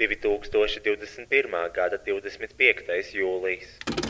2021. 0.00 1.70
gada 1.76 1.98
25. 1.98 3.12
jūlijas. 3.20 4.09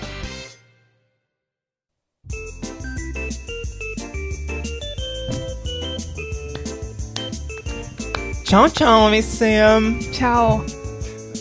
Čau, 8.51 8.67
čau 8.67 9.07
visiem! 9.07 9.95
Čau! 10.11 10.59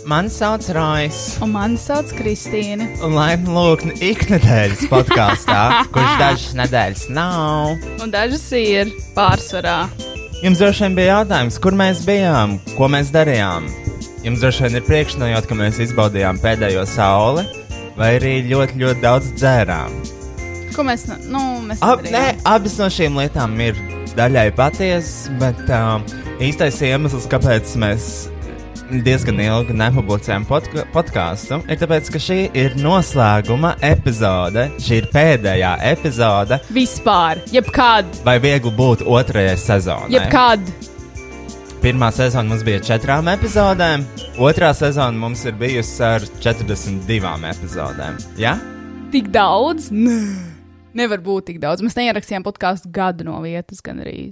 Mani 0.07 0.31
sauc 0.31 0.63
Rais. 0.71 1.43
Un 1.43 1.51
mani 1.51 1.75
sauc 1.75 2.07
Kristīne. 2.15 2.87
Un 3.03 3.17
laipni 3.19 3.51
lūgni 3.51 3.97
iknedēļas 4.13 4.85
podkāstā, 4.87 5.65
kurš 5.95 6.13
dažas 6.21 6.55
nedēļas 6.61 7.03
nav. 7.11 7.83
Un 7.99 8.15
dažas 8.15 8.47
ir 8.55 8.95
pārsvarā. 9.19 9.89
Jums 10.39 10.63
droši 10.63 10.87
vien 10.87 11.01
bija 11.01 11.19
jautājums, 11.19 11.59
kur 11.59 11.75
mēs 11.83 12.05
bijām, 12.07 12.61
ko 12.79 12.87
mēs 12.95 13.11
darījām. 13.11 13.67
Jums 14.23 14.47
droši 14.47 14.69
vien 14.69 14.79
ir 14.79 14.87
priekšnojot, 14.87 15.51
ka 15.51 15.59
mēs 15.59 15.83
izbaudījām 15.83 16.39
pēdējo 16.39 16.87
sauli, 16.95 17.43
vai 17.99 18.15
arī 18.21 18.37
ļoti, 18.55 18.79
ļoti 18.87 19.03
daudz 19.03 19.35
dzērām. 19.35 19.99
Ko 20.79 20.87
mēs, 20.87 21.09
ne- 21.11 21.19
nu, 21.27 21.43
mēs 21.67 21.83
Ab, 21.83 22.07
nē, 22.07 22.15
nedarījām? 22.15 22.43
abas 22.55 22.79
no 22.79 22.93
šīm 23.03 23.19
lietām 23.19 23.59
ir 23.67 23.87
daļai 24.15 24.53
patiesas, 24.55 25.27
bet 25.43 25.67
uh, 25.67 25.99
īstais 26.41 26.79
iemesls, 26.85 27.27
kāpēc 27.31 27.73
mēs 27.81 28.05
diezgan 29.05 29.39
ilgi 29.45 29.75
nepublicējām 29.79 30.47
podka 30.49 30.85
podkāstu, 30.95 31.61
ir 31.71 31.79
tas, 31.79 32.11
ka 32.11 32.21
šī 32.23 32.39
ir 32.59 32.75
noslēguma 32.81 33.77
epizode. 33.87 34.67
Šī 34.83 35.03
ir 35.03 35.09
pēdējā 35.13 35.75
epizode, 35.93 36.59
Vispār, 36.75 37.43
jebkad, 37.55 38.09
vai 38.27 38.39
viegli 38.43 38.73
būt 38.75 39.05
otrajai 39.07 39.57
sezonai. 39.61 40.11
jebkad. 40.17 40.65
Pirmā 41.81 42.11
sezona 42.13 42.45
mums 42.51 42.65
bija 42.67 42.83
četrām 42.85 43.31
epizodēm, 43.33 44.03
otrā 44.37 44.75
sezona 44.77 45.17
mums 45.17 45.47
ir 45.49 45.55
bijusi 45.57 46.03
ar 46.05 46.27
42 46.43 47.47
epizodēm. 47.55 48.19
Ja? 48.37 48.59
Tik 49.13 49.31
daudz? 49.33 49.89
Nē. 49.95 50.21
Nevar 50.95 51.23
būt 51.23 51.53
tik 51.53 51.61
daudz. 51.63 51.81
Mēs 51.87 51.97
neierakstījām 51.97 52.45
podkāstu 52.45 52.91
gadu 52.93 53.25
no 53.25 53.39
vietas, 53.45 53.81
gan 53.81 54.03
arī. 54.03 54.29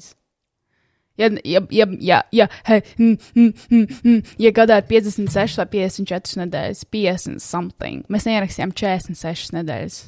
Ja, 1.18 1.30
ja, 1.44 1.60
ja, 1.74 1.86
ja, 1.98 2.22
ja, 2.32 2.46
hei, 2.68 2.80
mm, 2.98 3.16
mm, 3.34 3.52
mm, 3.70 4.00
mm, 4.04 4.34
ja 4.38 4.52
gadā 4.54 4.78
ir 4.78 4.88
56 4.90 5.58
vai 5.58 5.66
54 5.72 6.44
nedēļas, 6.44 6.84
50 6.94 7.42
something, 7.42 8.04
mēs 8.12 8.28
neierakstījām 8.28 8.74
46 8.78 9.54
nedēļas. 9.58 10.00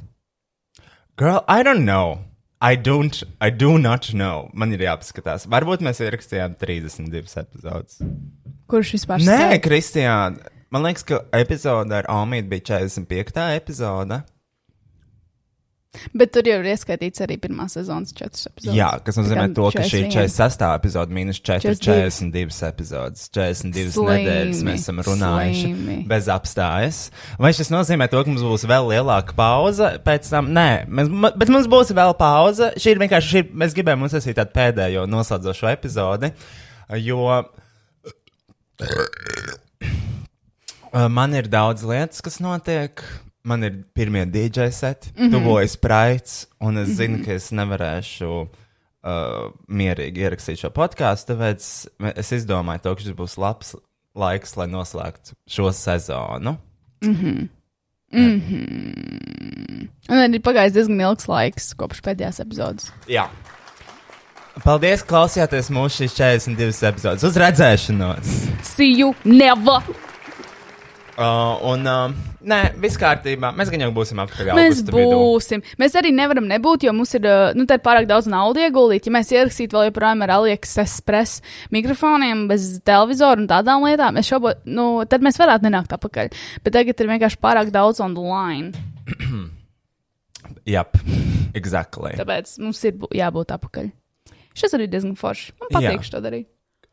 Girl, 1.18 1.42
I 1.48 1.64
don't 1.66 1.84
know. 1.84 2.20
I 2.62 2.76
don't, 2.76 3.22
I 3.40 3.50
do 3.50 3.78
not 3.78 4.10
know. 4.12 4.50
Man 4.52 4.72
ir 4.76 4.82
jāpaskatās. 4.84 5.46
Varbūt 5.48 5.80
mēs 5.84 6.02
ierakstījām 6.04 6.58
32 6.60 7.40
epizodes. 7.40 8.00
Kurš 8.68 8.94
vispār 8.98 9.24
Nē, 9.24 9.36
skait? 9.38 9.62
Kristiāna. 9.64 10.50
Man 10.70 10.84
liekas, 10.86 11.02
ka 11.08 11.22
epizode 11.34 11.96
ar 11.96 12.06
Almītu 12.12 12.52
bija 12.52 12.66
45. 12.84 13.40
epizode. 13.56 14.20
Bet 16.14 16.30
tur 16.30 16.46
jau 16.46 16.60
ir 16.60 16.68
ieskaitīts 16.70 17.22
arī 17.24 17.34
pirmā 17.42 17.64
sezonas 17.70 18.12
četras 18.14 18.46
epizodes. 18.46 18.76
Jā, 18.78 18.88
kas 19.02 19.16
nozīmē 19.18 19.46
to, 19.56 19.64
ka 19.74 19.82
šī 19.82 20.04
41. 20.06 20.28
46. 20.30 20.62
epizode 20.78 21.16
mīnus 21.16 21.40
4, 21.42 21.74
42. 21.80 22.30
42 22.30 22.68
epizodes. 22.68 23.24
42 23.34 23.94
Slimi, 23.96 24.12
nedēļas 24.12 24.60
mēs 24.68 24.84
esam 24.84 25.02
runājuši 25.08 25.64
slimi. 25.66 25.96
bez 26.12 26.28
apstājas. 26.30 27.00
Vai 27.42 27.50
šis 27.58 27.72
nozīmē 27.74 28.06
to, 28.12 28.22
ka 28.22 28.30
mums 28.30 28.44
būs 28.46 28.66
vēl 28.70 28.86
lielāka 28.92 29.34
pauze 29.38 29.88
pēc 30.06 30.30
tam? 30.30 30.52
Nē, 30.54 30.68
mēs, 30.86 31.10
bet 31.42 31.50
mums 31.50 31.66
būs 31.70 31.90
vēl 31.98 32.14
pauze. 32.20 32.70
Šī 32.78 32.94
ir 32.94 33.02
vienkārši, 33.02 33.32
šī, 33.34 33.42
mēs 33.64 33.74
gribējām 33.74 34.06
uzsākt 34.06 34.30
tādu 34.38 34.54
pēdējo 34.60 35.08
noslēdzošo 35.10 35.72
epizodi, 35.74 36.30
jo 37.02 37.42
Man 40.90 41.34
ir 41.38 41.46
daudz 41.46 41.84
lietas, 41.86 42.18
kas 42.24 42.40
notiek. 42.42 43.02
Man 43.42 43.64
ir 43.64 43.78
pirmie 43.96 44.26
DJ 44.28 44.68
seti, 44.70 45.10
mm 45.16 45.22
-hmm. 45.22 45.32
tuvojas 45.32 45.76
praits, 45.76 46.46
un 46.60 46.78
es 46.78 46.88
zinu, 46.88 47.16
mm 47.16 47.22
-hmm. 47.22 47.24
ka 47.24 47.32
es 47.32 47.50
nevarēšu 47.52 48.30
uh, 48.40 48.48
mierīgi 49.68 50.18
ierakstīt 50.18 50.58
šo 50.60 50.70
podkāstu. 50.70 51.32
Tāpēc 51.32 51.86
es 52.16 52.32
izdomāju, 52.32 52.82
to, 52.82 52.94
ka 52.94 53.02
šis 53.02 53.16
būs 53.16 53.38
labs 53.38 53.74
laiks, 54.14 54.56
lai 54.56 54.66
noslēgtu 54.66 55.32
šo 55.48 55.72
sezonu. 55.72 56.56
Un 60.10 60.34
ir 60.34 60.42
pagājis 60.42 60.74
diezgan 60.74 61.00
ilgs 61.00 61.28
laiks 61.30 61.74
kopš 61.78 62.02
pēdējās 62.02 62.42
epizodes. 62.42 62.92
Jā. 63.08 63.28
Paldies, 64.64 65.04
klausījāties 65.06 65.70
mūsu 65.72 66.02
šīs 66.02 66.16
42 66.18 66.88
epizodes. 66.90 67.24
Uz 67.24 67.38
redzēšanos! 67.38 68.36
See 68.74 68.90
you 68.98 69.14
never! 69.24 70.09
Uh, 71.20 71.58
un, 71.68 71.82
uh, 71.84 72.12
nē, 72.48 72.58
viss 72.80 72.96
kārtībā. 72.96 73.50
Mēs 73.52 73.68
gan 73.68 73.82
jau 73.84 73.90
būsim 73.92 74.20
apakaļ. 74.22 74.50
Mēs 74.56 74.78
augusta 74.78 74.94
vidū. 74.94 75.16
būsim. 75.20 75.62
Mēs 75.82 75.96
arī 76.00 76.12
nevaram 76.16 76.46
nebūt, 76.48 76.86
jo 76.86 76.94
mums 76.96 77.12
ir, 77.18 77.26
uh, 77.28 77.50
nu, 77.58 77.66
pārāk 77.68 78.06
daudz 78.08 78.30
naudas 78.30 78.64
ieguldīt. 78.64 79.04
Ja 79.04 79.12
mēs 79.12 79.32
ierakstītu 79.34 79.76
vēl 79.76 79.90
joprojām 79.90 80.24
ar 80.24 80.32
AliExpress 80.38 81.42
mikrofoniem, 81.76 82.46
bez 82.48 82.70
televizora 82.88 83.36
un 83.42 83.50
tādām 83.50 83.84
lietām, 83.84 84.16
mēs 84.16 84.30
šobrīd, 84.32 84.62
nu, 84.72 84.86
tad 85.10 85.26
mēs 85.26 85.36
varētu 85.40 85.68
nenākt 85.68 85.92
apakaļ. 85.98 86.32
Bet 86.64 86.76
tagad 86.78 87.02
ir 87.04 87.10
vienkārši 87.12 87.40
pārāk 87.44 87.72
daudz 87.74 88.00
on 88.00 88.16
the 88.16 88.24
line. 88.24 88.72
Jap, 90.64 90.96
exactly. 91.58 92.14
Tāpēc 92.16 92.54
mums 92.64 92.80
ir 92.88 92.96
bū- 93.02 93.10
jābūt 93.16 93.52
apakaļ. 93.58 93.90
Šis 94.56 94.72
arī 94.76 94.88
diezgan 94.90 95.12
forši. 95.20 95.52
Man 95.60 95.74
patīk 95.76 96.00
Jā. 96.00 96.08
šo 96.08 96.22
darīt. 96.24 96.48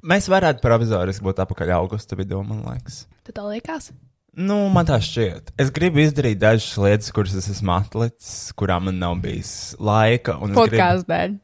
Mēs 0.08 0.28
varētu 0.30 0.62
provizoriski 0.62 1.26
būt 1.26 1.40
apakaļ 1.42 1.72
augusta 1.80 2.20
vidū, 2.20 2.44
man 2.46 2.62
liekas. 2.68 3.06
Tad 3.26 3.40
tā 3.40 3.48
liekas. 3.48 3.90
Nu, 4.38 4.68
man 4.70 4.86
tā 4.86 5.00
šķiet. 5.02 5.52
Es 5.58 5.72
gribu 5.74 5.98
izdarīt 6.04 6.38
dažas 6.42 6.76
lietas, 6.78 7.10
kuras 7.16 7.34
es 7.40 7.48
esmu 7.50 7.74
atlicis, 7.74 8.52
kurām 8.58 8.86
man 8.86 9.00
nav 9.02 9.16
bijis 9.24 9.76
laika. 9.82 10.36
es 10.38 10.52
gribu- 10.52 10.60
Podkāstu 10.62 11.08
dēļ. 11.10 11.38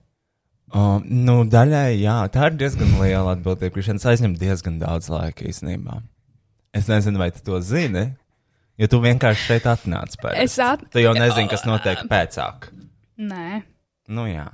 Um, 0.73 1.03
nu, 1.05 1.35
daļai, 1.45 1.99
jā, 2.01 2.15
tā 2.33 2.47
ir 2.49 2.57
diezgan 2.57 2.93
liela 3.01 3.35
atbildība. 3.35 3.73
Krišņs 3.75 4.05
aizņem 4.09 4.35
diezgan 4.37 4.79
daudz 4.81 5.09
laika 5.09 5.45
īstenībā. 5.45 6.01
Es 6.73 6.87
nezinu, 6.89 7.17
vai 7.21 7.29
tu 7.31 7.41
to 7.45 7.59
zini, 7.61 8.15
jo 8.81 8.87
tu 8.89 8.99
vienkārši 9.01 9.45
šeit 9.51 9.63
atnāc 9.69 10.15
pēc. 10.21 10.33
Es 10.41 10.57
at- 10.59 10.85
Tu 10.91 10.99
jau 11.03 11.13
nezini, 11.13 11.49
kas 11.49 11.63
notiek 11.65 11.97
pēcāk. 12.09 12.69
Nē. 13.19 13.63
Nu, 14.09 14.25
jā. 14.25 14.47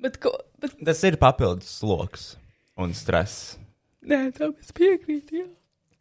Bet 0.00 0.18
ko? 0.20 0.30
Bet, 0.60 0.74
Tas 0.84 1.02
ir 1.04 1.16
papildus 1.16 1.78
sloks 1.80 2.36
un 2.78 2.92
stress. 2.94 3.56
nē, 4.04 4.32
tam 4.34 4.54
es 4.60 4.70
piekrītu. 4.72 5.30
Jā. 5.42 5.46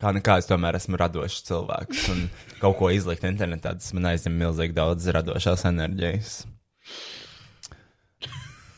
Kā 0.01 0.09
nekā 0.17 0.39
es 0.41 0.47
tomēr 0.49 0.79
esmu 0.79 0.97
radošs 0.97 1.43
cilvēks 1.45 2.07
un 2.09 2.23
kaut 2.61 2.79
ko 2.79 2.89
izlikt 2.89 3.25
internetā, 3.29 3.75
tas 3.77 3.91
man 3.93 4.09
aizņem 4.09 4.33
milzīgi 4.33 4.73
daudz 4.73 5.05
radošās 5.13 5.65
enerģijas. 5.69 6.31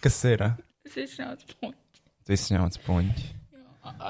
Kas 0.04 0.18
ir? 0.28 0.44
eh? 0.44 0.58
Es 0.84 0.98
izšķiru 1.00 1.56
puņu. 1.62 1.78
Viss 2.28 2.52
ņauts 2.52 2.82
puņķi. 2.84 3.30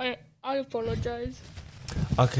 I, 0.01 0.15
I 0.41 0.59
apologize. 0.63 1.62
Ok. 2.21 2.37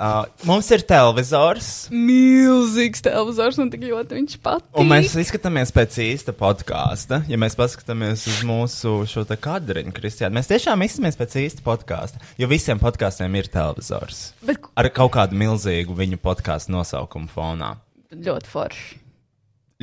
Uh, 0.00 0.24
mums 0.48 0.68
ir 0.72 0.80
televizors. 0.88 1.66
Milzīgs 1.92 3.02
televizors 3.04 3.58
un 3.60 3.68
tik 3.72 3.82
ļoti 3.84 4.16
viņš 4.16 4.36
patīk. 4.40 4.70
Un 4.80 4.88
mēs 4.88 5.12
izskatāmies 5.20 5.72
pēc 5.76 5.98
īsta 6.06 6.32
podkāsta. 6.36 7.20
Ja 7.28 7.36
mēs 7.40 7.56
paskatāmies 7.58 8.24
uz 8.30 8.40
mūsu 8.48 8.94
šo 9.10 9.26
te 9.28 9.36
kadriņu, 9.40 9.92
Kristiāna, 9.96 10.38
mēs 10.38 10.48
tiešām 10.48 10.86
izskatāmies 10.86 11.20
pēc 11.20 11.36
īsta 11.42 11.64
podkāsta. 11.66 12.22
Jo 12.40 12.48
visiem 12.50 12.80
podkāstiem 12.80 13.36
ir 13.40 13.50
televizors. 13.52 14.30
Bet 14.46 14.70
Ar 14.80 14.88
kaut 14.96 15.12
kādu 15.18 15.36
milzīgu 15.40 15.96
viņu 15.96 16.20
podkāstu 16.24 16.72
nosaukumu 16.76 17.28
fonā. 17.34 17.74
ļoti 18.10 18.48
forši. 18.50 19.00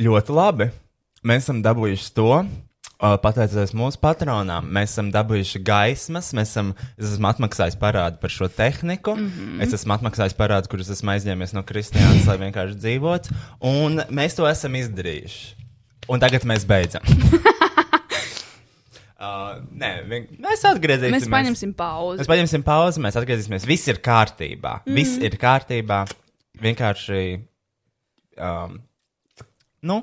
Ļoti 0.02 0.34
labi. 0.34 0.70
Mēs 1.26 1.46
esam 1.46 1.62
dabūjuši 1.62 2.10
to. 2.14 2.32
Pateicoties 2.98 3.70
mūsu 3.78 4.00
patronām, 4.02 4.66
mēs 4.74 4.96
esam 4.96 5.12
dabūjuši 5.14 5.60
gaismas, 5.62 6.32
mēs 6.34 6.50
esam, 6.50 6.72
es 6.98 7.12
esmu 7.12 7.28
atmaksājis 7.30 7.76
parādu 7.78 8.18
par 8.18 8.32
šo 8.34 8.48
tehniku, 8.50 9.14
mm 9.14 9.28
-hmm. 9.28 9.62
es 9.62 9.76
esmu 9.76 9.94
atmaksājis 9.94 10.34
parādu, 10.34 10.66
kurus 10.72 10.90
esmu 10.90 11.12
aizņēmies 11.14 11.54
no 11.54 11.62
Kristiānas, 11.62 12.26
lai 12.26 12.38
vienkārši 12.42 12.74
dzīvotu, 12.74 13.36
un 13.60 14.02
mēs 14.10 14.34
to 14.34 14.48
esam 14.50 14.74
izdarījuši. 14.74 15.54
Un 16.08 16.18
tagad 16.18 16.42
mēs 16.42 16.66
beidzam. 16.66 17.06
uh, 19.22 19.62
nē, 19.70 19.92
vien, 20.08 20.26
mēs 20.42 20.66
atgriezīsimies. 20.66 21.28
Mēs 21.28 21.30
paņemsim 21.30 21.74
pauzi. 21.78 22.18
Mēs 22.18 22.32
paņemsim 22.34 22.66
pauzi, 22.66 23.00
mēs 23.04 23.18
atgriezīsimies. 23.20 23.66
Viss 23.68 23.88
ir 23.92 24.02
kārtībā. 24.02 24.80
Mm. 24.86 24.94
Viss 24.98 25.22
ir 25.22 25.38
kārtībā. 25.38 26.02
Vienkārši. 26.58 27.46
Um, 28.42 28.80
nu, 29.86 30.02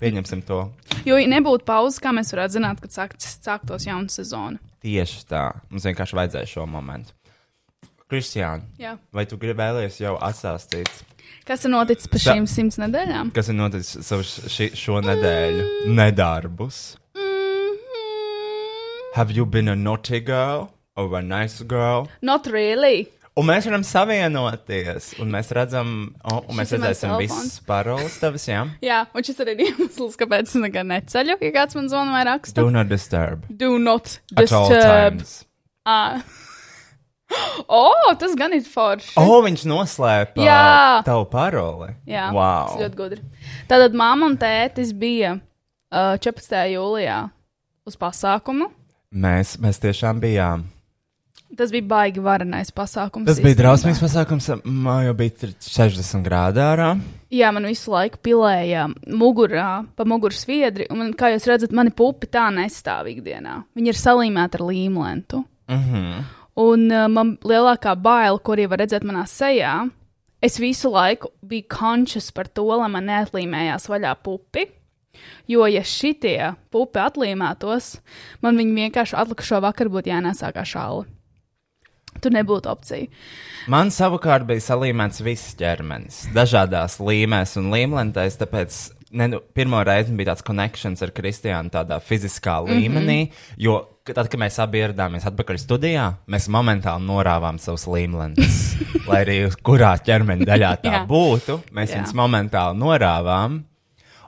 pieņemsim 0.00 0.42
to. 0.46 0.60
Jo, 1.06 1.16
ja 1.20 1.26
nebūtu 1.30 1.64
pauzes, 1.68 2.00
kā 2.02 2.12
mēs 2.16 2.32
varētu 2.34 2.58
zināt, 2.58 2.80
kad 2.82 2.90
sāk, 2.94 3.16
sāktos 3.22 3.86
jauna 3.86 4.08
sezona. 4.12 4.58
Tieši 4.84 5.24
tā. 5.30 5.44
Mums 5.70 5.86
vienkārši 5.88 6.18
vajadzēja 6.18 6.50
šo 6.52 6.66
momentu. 6.70 7.12
Kristiāna, 8.10 8.62
vai 9.12 9.24
tu 9.26 9.36
gribējies 9.36 10.00
jau 10.04 10.16
atstāstīt, 10.22 10.90
Kas 11.46 11.62
ir 11.64 11.70
noticis 11.70 12.10
Sa- 12.22 12.32
šīm 12.34 12.46
simts 12.50 12.76
nedēļām? 12.78 13.28
kas 13.34 13.48
ir 13.48 13.54
noticis 13.54 14.08
ši, 14.50 14.70
šo 14.74 15.00
nedēļu? 15.02 15.66
Nedarbus. 15.94 16.96
Have 19.14 19.30
you 19.30 19.46
been 19.46 19.68
a 19.68 19.74
naughty 19.76 20.20
girl 20.20 20.70
or 20.96 21.14
a 21.16 21.22
nice 21.22 21.62
girl? 21.62 22.08
Not 22.20 22.46
really. 22.46 23.08
Un 23.36 23.44
mēs 23.44 23.66
varam 23.68 23.82
savienoties, 23.84 25.10
un 25.20 25.28
mēs 25.34 25.50
redzam, 25.52 25.90
oh, 26.24 26.38
un 26.48 26.56
mēs 26.56 26.70
redzēsim 26.72 27.10
visas 27.20 27.58
paroles 27.68 28.14
tavas, 28.16 28.46
jā? 28.48 28.62
Jā, 28.88 29.02
un 29.12 29.26
šis 29.26 29.42
arī 29.44 29.58
ir 29.58 29.74
iemesls, 29.74 30.16
kāpēc 30.16 30.48
es 30.48 30.56
nekad 30.62 30.88
neceļu, 30.88 31.36
ja 31.44 31.50
kāds 31.52 31.76
man 31.76 31.90
zvana 31.92 32.14
vai 32.14 32.22
raksta. 32.30 32.62
Do 32.64 32.72
not 32.72 32.88
disturb. 32.88 33.44
Do 33.50 33.74
not 33.76 34.14
At 34.32 34.54
all 34.56 34.72
disturb. 34.72 35.20
times. 35.20 35.34
Ah. 35.84 36.22
oh, 37.68 38.08
tas 38.16 38.32
gan 38.40 38.56
ir 38.56 38.64
forši. 38.64 39.12
Oh, 39.20 39.42
viņš 39.44 39.66
noslēpa 39.68 40.40
Jā. 40.40 40.62
tavu 41.04 41.26
paroli. 41.28 41.90
Jā, 42.08 42.30
wow. 42.32 42.72
tas 42.72 42.86
ļoti 42.86 43.00
gudri. 43.02 43.20
Tātad 43.68 43.98
mamma 44.00 44.30
un 44.30 44.38
tētis 44.40 44.94
bija 44.96 45.34
uh, 45.36 46.16
14. 46.24 46.56
jūlijā 46.72 47.20
uz 47.84 48.00
pasākumu. 48.00 48.70
Mēs, 49.12 49.58
mēs 49.60 49.84
tiešām 49.84 50.24
bijām. 50.24 50.64
Tas 51.56 51.72
bija 51.72 51.86
baigi 51.88 52.20
varenais 52.20 52.72
pasākums. 52.74 53.26
Tas 53.28 53.38
bija 53.40 53.54
īstenībā. 53.54 53.62
drausmīgs 53.62 54.00
pasākums. 54.02 54.48
Man 54.64 55.06
jau 55.06 55.14
bija 55.16 55.34
tur 55.40 55.54
60 55.64 56.24
grādi 56.26 56.60
ārā. 56.60 56.90
Jā, 57.32 57.50
man 57.54 57.66
visu 57.66 57.90
laiku 57.90 58.20
pilēja 58.22 58.86
mugurā, 59.10 59.86
pa 59.96 60.06
muguras 60.06 60.44
sviedri, 60.44 60.86
un, 60.92 61.10
kā 61.18 61.32
jūs 61.32 61.48
redzat, 61.50 61.74
mani 61.74 61.90
pupi 61.96 62.28
tā 62.30 62.46
nestāv 62.54 63.08
ikdienā. 63.10 63.62
Viņi 63.76 63.92
ir 63.92 63.98
salīmēti 63.98 64.60
ar 64.60 64.66
līmlentu. 64.68 65.42
Mm 65.66 65.82
-hmm. 65.82 66.24
Un 66.56 66.86
uh, 66.92 67.08
man 67.08 67.36
lielākā 67.44 67.96
baila, 68.00 68.38
ko 68.38 68.54
arī 68.54 68.68
var 68.68 68.78
redzēt 68.78 69.04
manā 69.04 69.26
sejā, 69.28 69.90
es 70.40 70.60
visu 70.60 70.90
laiku 70.90 71.28
biju 71.42 71.64
conscious 71.68 72.30
par 72.30 72.48
to, 72.48 72.64
lai 72.64 72.88
man 72.88 73.04
neatlīmējās 73.04 73.88
vaļā 73.88 74.14
pupi. 74.22 74.66
Jo, 75.48 75.66
ja 75.66 75.82
šitie 75.82 76.54
pupi 76.70 76.98
atlīmētos, 76.98 78.00
man 78.42 78.56
viņi 78.56 78.74
vienkārši 78.74 79.16
atlikušo 79.16 79.60
vakaru 79.60 79.90
būtu 79.90 80.12
jānesā 80.12 80.52
kā 80.52 80.64
šāli. 80.64 81.15
Tur 82.22 82.34
nebūtu 82.36 82.70
opcija. 82.70 83.06
Man 83.72 83.90
savukārt 83.90 84.46
bija 84.46 84.62
salīmēts 84.62 85.22
viss 85.26 85.54
ķermenis, 85.58 86.26
dažādās 86.34 87.00
līmēs 87.02 87.56
un 87.60 87.72
līmlentēs, 87.74 88.38
tāpēc 88.38 88.78
ne, 89.10 89.28
nu, 89.32 89.40
pirmo 89.54 89.82
reizi 89.86 90.14
bija 90.16 90.32
tāds 90.32 90.46
konekšņs 90.46 91.02
ar 91.02 91.12
Kristiānu 91.16 91.70
tādā 91.74 92.00
fiziskā 92.00 92.60
Mhm. 92.62 92.72
līmenī, 92.72 93.20
mm 93.24 93.30
-hmm. 93.30 93.54
jo 93.56 93.88
tad, 94.04 94.28
kad 94.28 94.40
mēs 94.40 94.62
abi 94.62 94.78
ieradāmies 94.78 95.26
atpakaļ 95.26 95.58
studijā, 95.58 96.14
mēs 96.28 96.48
momentāli 96.48 97.02
norāvām 97.06 97.58
savus 97.58 97.86
līmlentes. 97.86 98.76
lai 99.08 99.24
arī 99.24 99.38
kurā 99.62 99.96
ķermeņa 100.02 100.46
daļā 100.46 100.76
tā 100.82 101.06
būtu, 101.06 101.60
mēs 101.72 101.94
viņus 101.94 102.14
momentāli 102.14 102.78
norāvām. 102.78 103.62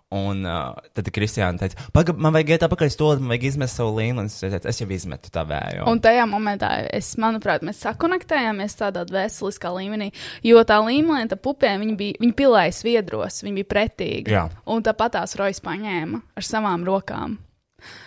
Un 0.09 0.41
uh, 0.49 0.73
tad 0.97 1.11
Kristiāna 1.13 1.61
teica, 1.61 1.83
pagaidi, 1.93 2.23
man 2.25 2.33
vajag 2.33 2.55
iet 2.55 2.63
atpakaļ 2.65 2.93
stūri, 2.95 3.21
man 3.21 3.35
vajag 3.35 3.43
izmest 3.51 3.77
savu 3.77 3.99
līmeni. 3.99 4.31
Es 4.33 4.41
teicu, 4.41 4.71
es 4.71 4.81
jau 4.81 4.89
izmetu 4.97 5.33
tā 5.35 5.43
vēju. 5.49 5.85
Un 5.91 6.01
tajā 6.01 6.25
momentā, 6.31 6.71
es, 6.97 7.11
manuprāt, 7.21 7.67
mēs 7.67 7.83
sakonektējāmies 7.85 8.79
tādā 8.81 9.05
veseliskā 9.13 9.75
līmenī, 9.77 10.09
jo 10.49 10.65
tā 10.65 10.81
līmenī, 10.87 11.29
tā 11.29 11.37
pupēm, 11.37 11.85
viņi 11.85 11.99
bija, 12.01 12.23
viņi 12.25 12.39
pilēja 12.41 12.79
sviedros, 12.79 13.43
viņi 13.45 13.61
bija 13.61 13.71
pretīgi. 13.75 14.33
Jā. 14.33 14.47
Un 14.73 14.87
tāpat 14.87 15.19
tās 15.19 15.37
rojas 15.37 15.61
paņēma 15.69 16.25
ar 16.41 16.51
savām 16.55 16.89
rokām. 16.89 17.37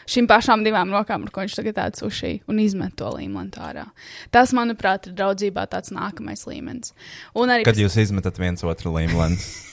Šīm 0.09 0.25
pašām 0.27 0.65
divām 0.65 0.89
rokām, 0.91 1.23
ar 1.23 1.31
ko 1.31 1.45
viņš 1.45 1.61
tagad 1.61 1.77
tāds 1.77 2.03
ušī 2.03 2.39
un 2.49 2.59
izmet 2.59 2.97
to 2.99 3.13
līmeni 3.13 3.53
ārā. 3.61 3.85
Tas, 4.33 4.51
manuprāt, 4.57 5.05
ir 5.07 5.13
draudzībā 5.15 5.69
tāds 5.69 5.93
nākamais 5.93 6.43
līmenis. 6.49 6.95
Arī 7.37 7.63
Kad 7.67 7.79
jūs 7.79 8.01
izmetat 8.01 8.41
viens 8.41 8.65
otru 8.65 8.97
līmeni. 8.97 9.37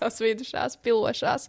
sasvīdušās, 0.00 0.78
pilošās. 0.84 1.48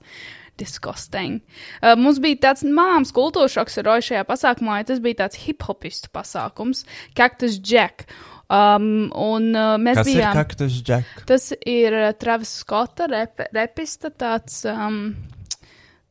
Disgusting. 0.55 1.41
Uh, 1.81 1.97
mums 1.99 2.21
bija 2.23 2.37
tāds 2.45 2.63
māmas 2.63 3.09
kultūras 3.11 3.51
šoks 3.57 3.81
ar 3.81 3.89
Roju 3.89 4.05
šajā 4.07 4.21
pasākumā, 4.29 4.77
jo 4.79 4.87
tas 4.93 5.01
bija 5.03 5.17
tāds 5.25 5.41
hip-hopistu 5.43 6.07
pasākums, 6.15 6.85
Cactus 7.17 7.57
Jack. 7.59 8.05
Um, 8.45 9.09
un 9.17 9.49
uh, 9.51 9.73
mēs 9.81 9.99
Kas 9.99 10.07
ir 10.11 10.19
bijām. 10.21 10.35
kaktus 10.37 10.77
džek? 10.85 11.13
Tas 11.27 11.49
ir 11.65 11.95
uh, 11.97 12.11
Travis 12.21 12.51
Skotta, 12.61 13.07
rep, 13.11 13.41
repista 13.55 14.13
tāds. 14.13 14.61
Um, 14.69 15.15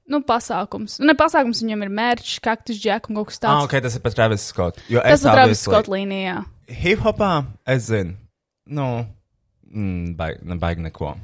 Nu, 0.04 0.18
pasākums. 0.20 0.98
Nu, 1.00 1.06
Ne 1.08 1.14
pasākums, 1.16 1.62
viņam 1.64 1.86
ir 1.86 1.92
mērķis, 1.96 2.40
kaktus, 2.44 2.76
džek 2.76 3.06
un 3.08 3.16
kaut 3.16 3.30
kas 3.30 3.40
tāds. 3.40 3.54
Ah, 3.54 3.62
ok, 3.64 3.78
tas 3.86 3.94
ir 3.96 4.02
pat 4.04 4.16
Travis 4.18 4.42
Scott. 4.50 4.82
Jo 4.92 5.00
Tas 5.00 5.24
ir 5.24 5.32
Travis 5.32 5.62
Skotta 5.64 5.94
līnijā. 5.94 6.42
Hip 6.82 7.00
hopā 7.06 7.30
es 7.72 7.86
zinu. 7.88 8.12
Nu, 8.68 8.88
mm, 9.70 10.12
baigi, 10.18 10.44
ne, 10.50 10.58
baigi 10.60 10.84
neko. 10.84 11.14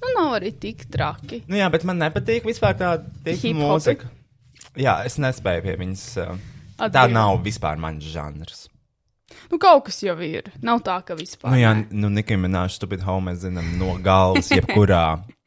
Nu, 0.00 0.10
nav 0.16 0.38
arī 0.38 0.52
tik 0.56 0.86
traki. 0.92 1.42
Nu, 1.50 1.58
jā, 1.60 1.68
bet 1.72 1.84
man 1.88 2.00
nepatīk 2.00 2.46
vispār 2.48 2.76
tāda 2.78 3.36
mūzika. 3.56 4.08
Jā, 4.80 5.00
es 5.04 5.18
nespēju 5.20 5.64
pie 5.66 5.76
viņas. 5.80 6.04
Uh, 6.22 6.90
tā 6.92 7.06
nav 7.10 7.40
vispār 7.44 7.80
mans 7.80 8.06
žanrs. 8.08 8.68
Nu, 9.50 9.58
kaut 9.62 9.84
kas 9.88 9.98
jau 10.02 10.16
ir. 10.24 10.48
Nav 10.62 10.80
tā, 10.86 11.00
ka 11.06 11.16
vispār. 11.18 11.52
Nu, 11.52 11.58
jā, 11.60 11.74
nu, 11.90 12.10
Nikai 12.12 12.38
Minēša, 12.40 12.80
stupid 12.80 13.02
home, 13.06 13.30
mēs 13.30 13.44
zinām 13.44 13.66
no 13.80 13.96
galvas, 14.02 14.50
jebkurā 14.54 15.04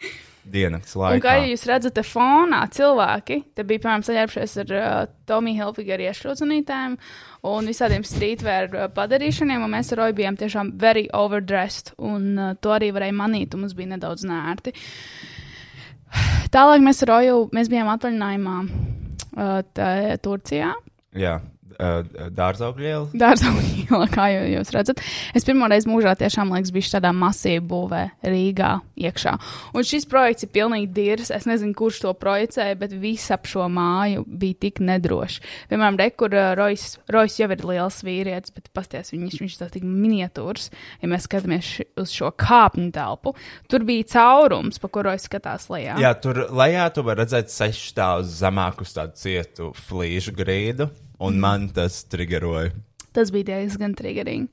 dienas 0.53 0.91
Un 0.95 1.19
kā 1.23 1.35
laikā. 1.35 1.35
jūs 1.51 1.65
redzat, 1.69 1.99
fonā 2.07 2.63
cilvēki, 2.75 3.39
te 3.55 3.63
bija, 3.67 3.83
piemēram, 3.85 4.03
saģērbšies 4.07 4.55
ar 4.65 4.73
uh, 4.75 4.87
Tomiju 5.29 5.61
Hilfigeru 5.61 6.07
iešrūdzenītēm 6.09 6.97
un 7.43 7.67
visādiem 7.67 8.05
streetwear 8.07 8.69
uh, 8.71 8.87
padarīšaniem, 8.95 9.63
un 9.65 9.73
mēs 9.75 9.91
ar 9.93 10.03
Roju 10.03 10.17
bijām 10.21 10.37
tiešām 10.39 10.73
very 10.79 11.05
overdressed, 11.13 11.93
un 11.99 12.29
uh, 12.39 12.53
to 12.63 12.71
arī 12.75 12.91
varēja 12.95 13.15
manīt, 13.19 13.53
un 13.55 13.65
mums 13.65 13.75
bija 13.77 13.93
nedaudz 13.95 14.23
nērti. 14.29 14.73
Tālāk 16.53 16.83
mēs 16.85 17.01
ar 17.03 17.11
Roju, 17.15 17.39
mēs 17.55 17.71
bijām 17.71 17.89
atvaļinājumā 17.95 18.57
uh, 18.63 19.57
tā- 19.75 20.17
Turcijā. 20.23 20.73
Jā, 21.19 21.39
dārzaugļu 22.37 22.87
iela. 22.87 23.07
Dārza 23.13 23.51
iela, 23.83 24.07
kā 24.11 24.27
jau 24.33 24.43
jūs 24.49 24.71
redzat. 24.75 25.01
Es 25.35 25.45
pirmo 25.47 25.67
reizi 25.71 25.89
mūžā 25.89 26.15
tiešām 26.19 26.53
liekas, 26.53 26.73
biju 26.75 26.91
tādā 26.95 27.13
masīvā 27.15 27.63
būvē 27.69 28.01
Rīgā 28.27 28.71
iekšā. 28.99 29.33
Un 29.73 29.87
šis 29.87 30.07
projekts 30.09 30.45
ir 30.45 30.51
pilnīgi 30.53 30.89
dirs. 30.93 31.31
Es 31.33 31.47
nezinu, 31.49 31.75
kurš 31.77 32.03
to 32.05 32.13
projicēja, 32.17 32.77
bet 32.79 32.95
viss 32.99 33.31
ap 33.33 33.47
šo 33.49 33.67
māju 33.71 34.25
bija 34.27 34.59
tik 34.67 34.81
nedroši. 34.83 35.43
Piemēram, 35.71 35.99
re, 36.01 36.09
kur 36.17 36.33
uh, 36.35 36.53
Rojas, 36.57 36.97
Rojas 37.11 37.37
jau 37.39 37.49
ir 37.53 37.65
liels 37.67 38.01
vīrietis, 38.05 38.53
bet 38.55 38.69
pasties, 38.75 39.13
viņš, 39.15 39.39
viņš 39.41 39.59
tas 39.61 39.73
tik 39.73 39.85
miniatūrs. 39.87 40.69
Ja 41.03 41.11
mēs 41.11 41.27
skatāmies 41.29 41.75
uz 41.99 42.13
šo 42.13 42.33
kāpņu 42.39 42.89
telpu, 42.95 43.35
tur 43.71 43.87
bija 43.87 44.09
caurums, 44.15 44.81
pa 44.81 44.91
kuru 44.91 45.11
Rojas 45.11 45.27
skatās 45.29 45.69
lejā. 45.73 45.97
Jā, 46.01 46.13
tur 46.19 46.45
lejā 46.53 46.89
tu 46.93 47.05
vari 47.05 47.23
redzēt 47.23 47.53
sešu 47.53 47.93
stāvus 47.93 48.37
zemāk 48.39 48.83
uz 48.83 48.93
tādu 48.95 49.17
cietu 49.19 49.71
flīžu 49.87 50.35
grīdu. 50.37 50.89
Un 51.19 51.39
man 51.41 51.67
tas 51.75 52.03
triggeroja. 52.09 52.71
Tas 53.13 53.29
bija 53.33 53.51
diezgan 53.53 53.93
triggerīgi. 53.97 54.47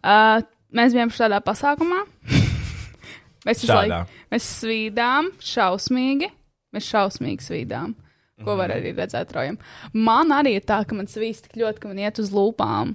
Uh, 0.00 0.40
mēs 0.74 0.94
bijām 0.96 1.12
šādā 1.14 1.38
pasākumā. 1.46 2.02
mēs 3.46 3.64
Šādā. 3.64 3.82
laiku 3.82 4.32
mēs 4.34 4.48
svīdām, 4.60 5.30
šausmīgi. 5.44 6.30
Mēs 6.74 6.86
šausmīgi 6.90 7.46
svīdām. 7.46 7.94
Ko 8.40 8.54
var 8.56 8.72
arī 8.72 8.94
redzēt 8.96 9.34
rojam. 9.36 9.58
Man 9.92 10.30
arī 10.32 10.54
ir 10.56 10.64
tā, 10.64 10.78
ka 10.88 10.96
man 10.96 11.10
svīst 11.10 11.48
tik 11.48 11.58
ļoti, 11.60 11.82
ka 11.82 11.90
man 11.90 11.98
iet 12.00 12.20
uz 12.22 12.30
lūpām. 12.32 12.94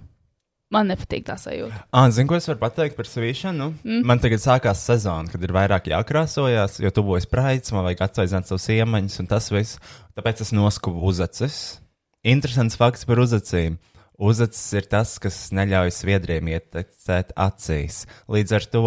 Man 0.73 0.89
nepatīk 0.89 1.27
tā 1.27 1.35
sajūta. 1.37 1.83
Ah, 1.93 2.07
Zinu, 2.09 2.31
ko 2.31 2.39
es 2.39 2.47
varu 2.49 2.57
pateikt 2.63 2.97
par 2.97 3.05
svīšanu? 3.05 3.67
Mm. 3.85 3.99
Man 4.09 4.21
tagad 4.23 4.41
sākās 4.41 4.81
sezona, 4.81 5.29
kad 5.29 5.43
ir 5.45 5.53
vairāk 5.53 5.91
jākrāsojas, 5.91 6.79
jo 6.81 6.89
tuvojas 6.95 7.29
praids, 7.29 7.69
man 7.75 7.85
vajag 7.85 8.01
atsveicināt 8.07 8.49
savus 8.49 8.65
iemaņas 8.73 9.19
un 9.21 9.29
tas 9.29 9.51
viss. 9.53 9.77
Tāpēc 10.17 10.41
es 10.47 10.51
noskubu 10.57 11.05
uzacis. 11.11 11.59
Interesants 12.25 12.73
fakts 12.79 13.05
par 13.05 13.19
uzacīm. 13.21 13.75
Uzacis 14.17 14.63
ir 14.73 14.87
tas, 14.89 15.11
kas 15.21 15.35
neļauj 15.53 15.91
sviedriem 15.93 16.47
ietekmēt 16.55 17.35
acīs. 17.37 18.05
Līdz 18.31 18.55
ar 18.57 18.65
to, 18.73 18.83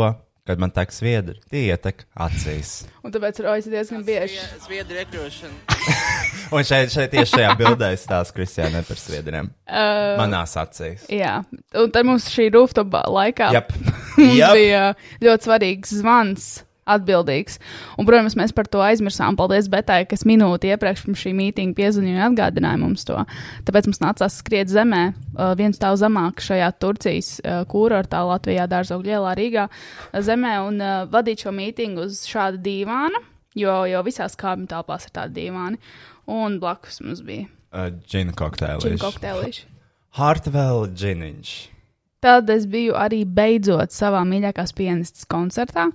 kad 0.48 0.58
man 0.58 0.72
tek 0.74 0.90
sviedri, 0.90 1.36
tie 1.52 1.68
ietek 1.68 2.02
acīs. 2.18 2.88
Un 3.06 3.14
tāpēc 3.14 3.38
rojas 3.44 3.68
diezgan 3.70 4.02
bieži. 4.02 4.40
Zviedru 4.64 4.98
iekļūšana. 5.04 5.78
Un 6.56 6.64
šeit, 6.66 6.90
šeit 6.90 7.12
tieši 7.12 7.36
šajā 7.36 7.54
bildē 7.60 7.92
stāsta 8.00 8.34
Kristiāna 8.34 8.82
par 8.88 8.98
sviedriem. 8.98 9.52
Uh, 9.68 10.16
Manās 10.18 10.56
acīs. 10.58 11.06
jā, 11.12 11.38
un 11.78 11.92
tad 11.94 12.08
mums 12.08 12.26
šī 12.32 12.48
rooftop 12.56 12.96
laikā 13.06 13.52
Jap. 13.54 13.70
mums 14.18 14.38
Jap. 14.40 14.56
bija 14.56 14.82
ļoti 15.22 15.50
svarīgs 15.50 15.94
zvans. 16.00 16.48
Atbildīgs. 16.94 17.58
Un, 17.96 18.06
protams, 18.08 18.36
mēs 18.38 18.54
par 18.56 18.68
to 18.70 18.82
aizmirsām. 18.84 19.36
Paldies 19.38 19.70
Betai, 19.72 20.02
kas 20.08 20.24
minūti 20.28 20.72
iepriekš 20.72 21.04
pirms 21.06 21.24
šī 21.24 21.34
mītīņa 21.38 21.76
piezvanīja 21.78 22.20
un 22.20 22.24
atgādināja 22.30 22.80
mums 22.80 23.06
to. 23.08 23.18
Tāpēc 23.68 23.90
mums 23.90 24.02
nācās 24.04 24.38
skriet 24.42 24.72
zemē, 24.72 25.02
uh, 25.12 25.52
viens 25.58 25.78
stāv 25.78 25.98
zemāk 26.00 26.42
šajā 26.44 26.70
Turcijas 26.82 27.34
uh, 27.42 27.60
kurortā, 27.70 28.24
Latvijā, 28.28 28.68
Dārzogļu 28.70 29.14
ielā, 29.18 29.34
Rīgā 29.38 29.68
uh, 29.68 30.22
zemē 30.24 30.56
un 30.66 30.80
uh, 30.80 30.96
vadīt 31.12 31.46
šo 31.46 31.54
mītīņu 31.56 32.08
uz 32.08 32.24
šāda 32.28 32.60
dīvāna, 32.64 33.22
jo, 33.58 33.76
jo 33.92 34.02
visās 34.06 34.38
kāpņu 34.40 34.70
telpās 34.72 35.06
ir 35.08 35.14
tādi 35.20 35.44
dīvāni. 35.44 35.80
Un 36.28 36.58
blakus 36.60 37.00
mums 37.04 37.22
bija 37.24 37.48
Uh, 37.68 37.90
Džina 38.08 38.32
čim 38.80 38.96
kokteilīši. 39.00 39.66
Hartvēl 40.18 40.86
džiniņš. 40.96 41.50
Tad 42.24 42.48
es 42.50 42.64
biju 42.66 42.96
arī 42.98 43.22
beidzot 43.28 43.92
savā 43.94 44.22
mīļākās 44.26 44.72
pianistas 44.74 45.28
koncertā. 45.28 45.90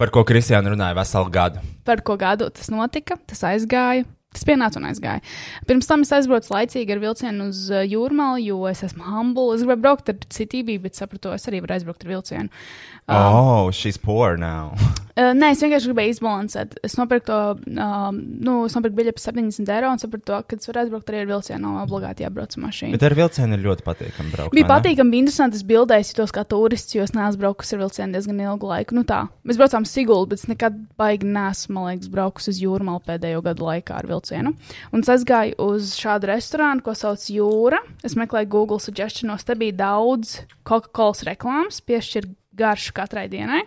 Par 0.00 0.10
ko 0.14 0.24
Kristiāna 0.26 0.72
runāja 0.72 0.96
veselu 0.98 1.30
gadu. 1.30 1.62
Par 1.86 2.02
ko 2.06 2.18
gadu 2.18 2.50
tas 2.50 2.70
notika, 2.72 3.18
tas 3.30 3.44
aizgāja. 3.46 4.06
Tas 4.34 4.42
pienāca 4.42 4.80
un 4.80 4.88
aizgāja. 4.88 5.22
Pirms 5.68 5.86
tam 5.86 6.02
es 6.02 6.10
aizbraucu 6.16 6.50
laicīgi 6.50 6.90
ar 6.90 6.98
vilcienu 6.98 7.44
uz 7.52 7.68
uh, 7.70 7.84
jūrmālu, 7.86 8.40
jo 8.42 8.56
es 8.66 8.82
esmu 8.82 9.04
humble. 9.06 9.52
Es 9.54 9.62
gribēju 9.62 9.82
braukt 9.84 10.10
ar 10.10 10.18
citību, 10.34 10.80
bet 10.82 10.98
sapratu, 10.98 11.30
es 11.36 11.46
arī 11.46 11.60
varu 11.62 11.76
aizbraukt 11.76 12.02
ar 12.02 12.10
vilcienu. 12.16 12.64
Oh, 13.08 13.70
she's 13.70 13.96
poor 13.96 14.36
now. 14.36 14.74
Uh, 15.14 15.28
nē, 15.30 15.52
es 15.54 15.60
vienkārši 15.62 15.86
gribēju 15.86 16.10
izbalansēt. 16.16 16.72
Es 16.82 16.96
nopirku 16.98 17.28
to, 17.28 17.36
um, 17.78 18.16
nu, 18.42 18.54
es 18.66 18.74
nopirku 18.74 18.96
biļeti 18.98 19.14
par 19.14 19.22
70 19.22 19.68
eiro 19.70 19.92
un 19.94 20.00
sapratu, 20.02 20.24
to, 20.26 20.38
ka 20.50 20.56
es 20.58 20.66
varu 20.66 20.80
aizbraukt 20.82 21.12
arī 21.12 21.20
ar 21.20 21.28
vilcienu. 21.28 21.60
Nav 21.62 21.84
obligāti 21.84 22.24
jābrauc 22.24 22.56
ar 22.58 22.62
mašīnu. 22.64 22.96
Bet 22.96 23.06
ar 23.06 23.14
vilcienu 23.20 23.54
ir 23.54 23.62
ļoti 23.62 23.86
patīkami 23.86 24.34
braukt. 24.34 24.56
Bija 24.58 24.66
patīkami, 24.72 25.14
bija 25.14 25.22
interesanti. 25.22 25.60
Es 25.62 25.68
bildēju, 25.70 26.08
jutos 26.10 26.34
kā 26.34 26.42
turists, 26.50 26.98
jo 26.98 27.06
es 27.06 27.14
neesmu 27.14 27.44
braukusi 27.44 27.78
ar 27.78 27.84
vilcienu 27.84 28.18
diezgan 28.18 28.42
ilgu 28.42 28.72
laiku. 28.72 28.98
Nu 28.98 29.06
tā, 29.06 29.20
mēs 29.46 29.62
braucām 29.62 29.86
Sigulu, 29.86 30.26
bet 30.34 30.42
es 30.42 30.50
nekad 30.50 30.82
baigi 30.98 31.30
nesmu, 31.30 31.78
man 31.78 31.92
liekas, 31.92 32.10
braukusi 32.10 32.50
uz 32.50 32.62
jūrmālu 32.66 33.06
pēdējo 33.06 33.46
gadu 33.46 33.70
laikā 33.70 34.02
ar 34.02 34.10
vilcienu. 34.10 34.56
Un 34.90 35.06
es 35.06 35.14
aizgāju 35.14 35.54
uz 35.62 35.94
šādu 35.94 36.34
restorānu, 36.34 36.82
ko 36.82 36.98
sauc 36.98 37.30
Jūra. 37.30 37.84
Es 38.02 38.18
meklēju 38.18 38.50
Google 38.50 38.82
suggestionos, 38.82 39.46
te 39.46 39.54
bija 39.62 39.78
daudz 39.86 40.40
Coca-Cola 40.66 41.30
reklāmas, 41.30 41.78
piešķir 41.86 42.34
garšu 42.56 42.94
katrai 42.96 43.26
dienai. 43.32 43.62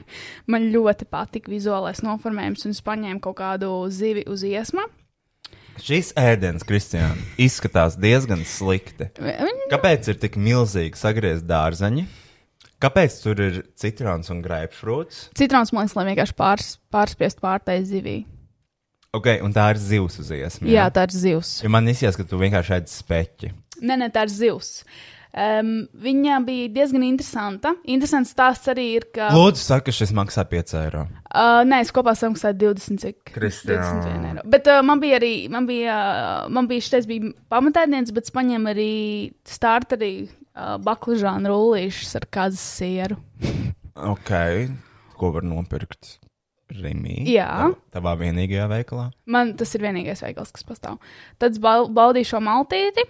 Man 0.50 0.70
ļoti 0.74 1.08
patika 1.12 1.52
vizuālais 1.52 2.04
noformējums, 2.06 2.68
un 2.68 2.76
es 2.76 2.84
paņēmu 2.86 3.24
kaut 3.24 3.40
kādu 3.42 3.74
zivi 3.94 4.26
uz 4.30 4.46
iesma. 4.48 4.88
Šis 5.78 6.10
ēdiens, 6.18 6.66
Kristiāna, 6.66 7.18
izskatās 7.38 8.00
diezgan 8.02 8.42
slikti. 8.48 9.12
Kāpēc 9.70 10.10
ir 10.10 10.18
tik 10.24 10.40
milzīgi 10.42 10.98
sagriezt 10.98 11.46
dārzeņi? 11.46 12.08
Kāpēc 12.82 13.20
tur 13.24 13.40
ir 13.42 13.60
citrons 13.78 14.30
un 14.34 14.42
grapefruits? 14.46 15.28
Citrons 15.38 15.74
man 15.74 15.86
liekas, 15.86 15.96
lai 15.98 16.08
vienkārši 16.12 16.36
pārs, 16.38 16.72
pārspiest 16.94 17.42
pārtai 17.42 17.80
zivī. 17.86 18.20
Ok, 19.18 19.32
un 19.42 19.54
tā 19.56 19.70
ir 19.74 19.80
zivs 19.82 20.20
uz 20.22 20.30
iesmu. 20.36 20.68
Jā, 20.70 20.86
tā 20.94 21.08
ir 21.08 21.16
zivs. 21.16 21.56
Jo 21.64 21.72
man 21.74 21.90
izskatās, 21.90 22.20
ka 22.20 22.26
tu 22.30 22.42
vienkārši 22.42 22.76
ēd 22.78 22.92
speķi. 22.92 23.52
Nē, 23.82 23.98
nē, 24.04 24.10
tā 24.14 24.28
ir 24.28 24.34
zivs. 24.34 24.72
Um, 25.38 25.68
viņa 26.02 26.40
bija 26.48 26.70
diezgan 26.74 27.04
interesanta. 27.06 27.76
Interesants 27.86 28.32
stāsts 28.34 28.72
arī 28.72 28.86
ir, 28.96 29.04
ka. 29.14 29.28
Lūdzu, 29.36 29.62
saka, 29.62 29.92
ka 29.92 29.94
šis 29.94 30.10
maksā 30.18 30.42
5 30.50 30.74
eiro. 30.80 31.04
Uh, 31.30 31.62
nē, 31.68 31.84
es 31.86 31.92
kopā 31.94 32.16
samaksāju 32.18 32.58
20, 32.64 32.98
cik 33.04 33.34
Kristiāna. 33.36 34.02
21 34.02 34.26
eiro. 34.32 34.46
Bet 34.50 34.70
uh, 34.74 34.80
man 34.88 35.04
bija 35.04 35.20
arī, 35.20 35.34
man 35.54 35.68
bija, 35.70 35.94
uh, 35.94 36.50
man 36.58 36.66
bija 36.72 36.88
šitais 36.88 37.06
bija 37.12 37.30
pamatēdiens, 37.54 38.10
bet 38.18 38.26
es 38.32 38.34
paņēmu 38.34 38.72
arī 38.74 38.90
starterī 39.46 40.12
uh, 40.26 40.78
baklažānu 40.82 41.52
rullīšus 41.54 42.16
ar 42.18 42.26
kazas 42.34 42.64
sieru. 42.80 43.20
Ok, 43.98 44.32
ko 45.18 45.32
var 45.36 45.46
nopirkt? 45.46 46.16
Rimī. 46.68 47.22
Jā. 47.32 47.46
Tav- 47.70 47.78
Tavā 47.96 48.16
vienīgajā 48.20 48.66
veikalā. 48.74 49.06
Man 49.32 49.54
tas 49.60 49.70
ir 49.78 49.86
vienīgais 49.86 50.20
veikals, 50.26 50.50
kas 50.52 50.66
pastāv. 50.68 50.98
Tad 51.40 51.56
es 51.56 51.62
bau- 51.64 51.88
baudīju 51.88 52.34
šo 52.34 52.42
maltīti. 52.44 53.06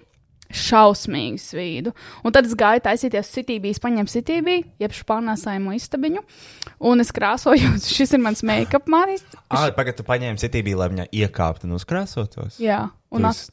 Šausmīgi 0.47 1.41
svīdu. 1.43 1.91
Un 2.23 2.35
tad 2.35 2.47
es 2.47 2.53
gāju 2.57 2.83
taisīties 2.85 3.31
sitībīs, 3.35 3.81
paņēmu 3.83 4.11
sitībī, 4.11 4.59
jeb 4.79 4.93
pārnēsājumu 5.09 5.75
istabiņu. 5.75 6.23
Un 6.87 7.03
es 7.03 7.11
krāsoju, 7.15 7.73
šis 7.97 8.15
ir 8.15 8.23
mans 8.23 8.43
make-up 8.47 8.87
māris. 8.91 9.25
Ah, 9.49 9.67
pagaidi, 9.75 9.97
tu 9.99 10.07
paņēmi 10.07 10.39
citībā, 10.43 10.77
lai 10.79 10.91
viņa 10.93 11.09
iekāptu 11.23 11.67
un 11.67 11.75
uzkrāsotos. 11.79 12.61
Jā, 12.63 12.85
un, 13.11 13.27
at, 13.27 13.43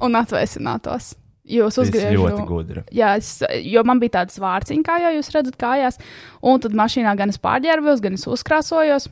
un 0.00 0.18
atvēsinātos. 0.22 1.12
Esi 1.44 1.60
uzgriežu. 1.60 2.22
ļoti 2.22 2.44
gudra. 2.48 2.82
Jā, 2.94 3.10
es, 3.20 3.42
jo 3.68 3.82
man 3.84 4.00
bija 4.00 4.22
tāds 4.22 4.40
vārciņš, 4.40 4.84
kā 4.86 4.96
jau 5.02 5.10
jūs 5.18 5.28
redzat, 5.34 5.58
kājās. 5.60 6.00
Un 6.40 6.62
tad 6.64 6.76
mašīnā 6.78 7.12
gan 7.20 7.32
es 7.34 7.40
pārģērbos, 7.42 8.00
gan 8.00 8.16
es 8.16 8.24
uzkrāsojos. 8.24 9.10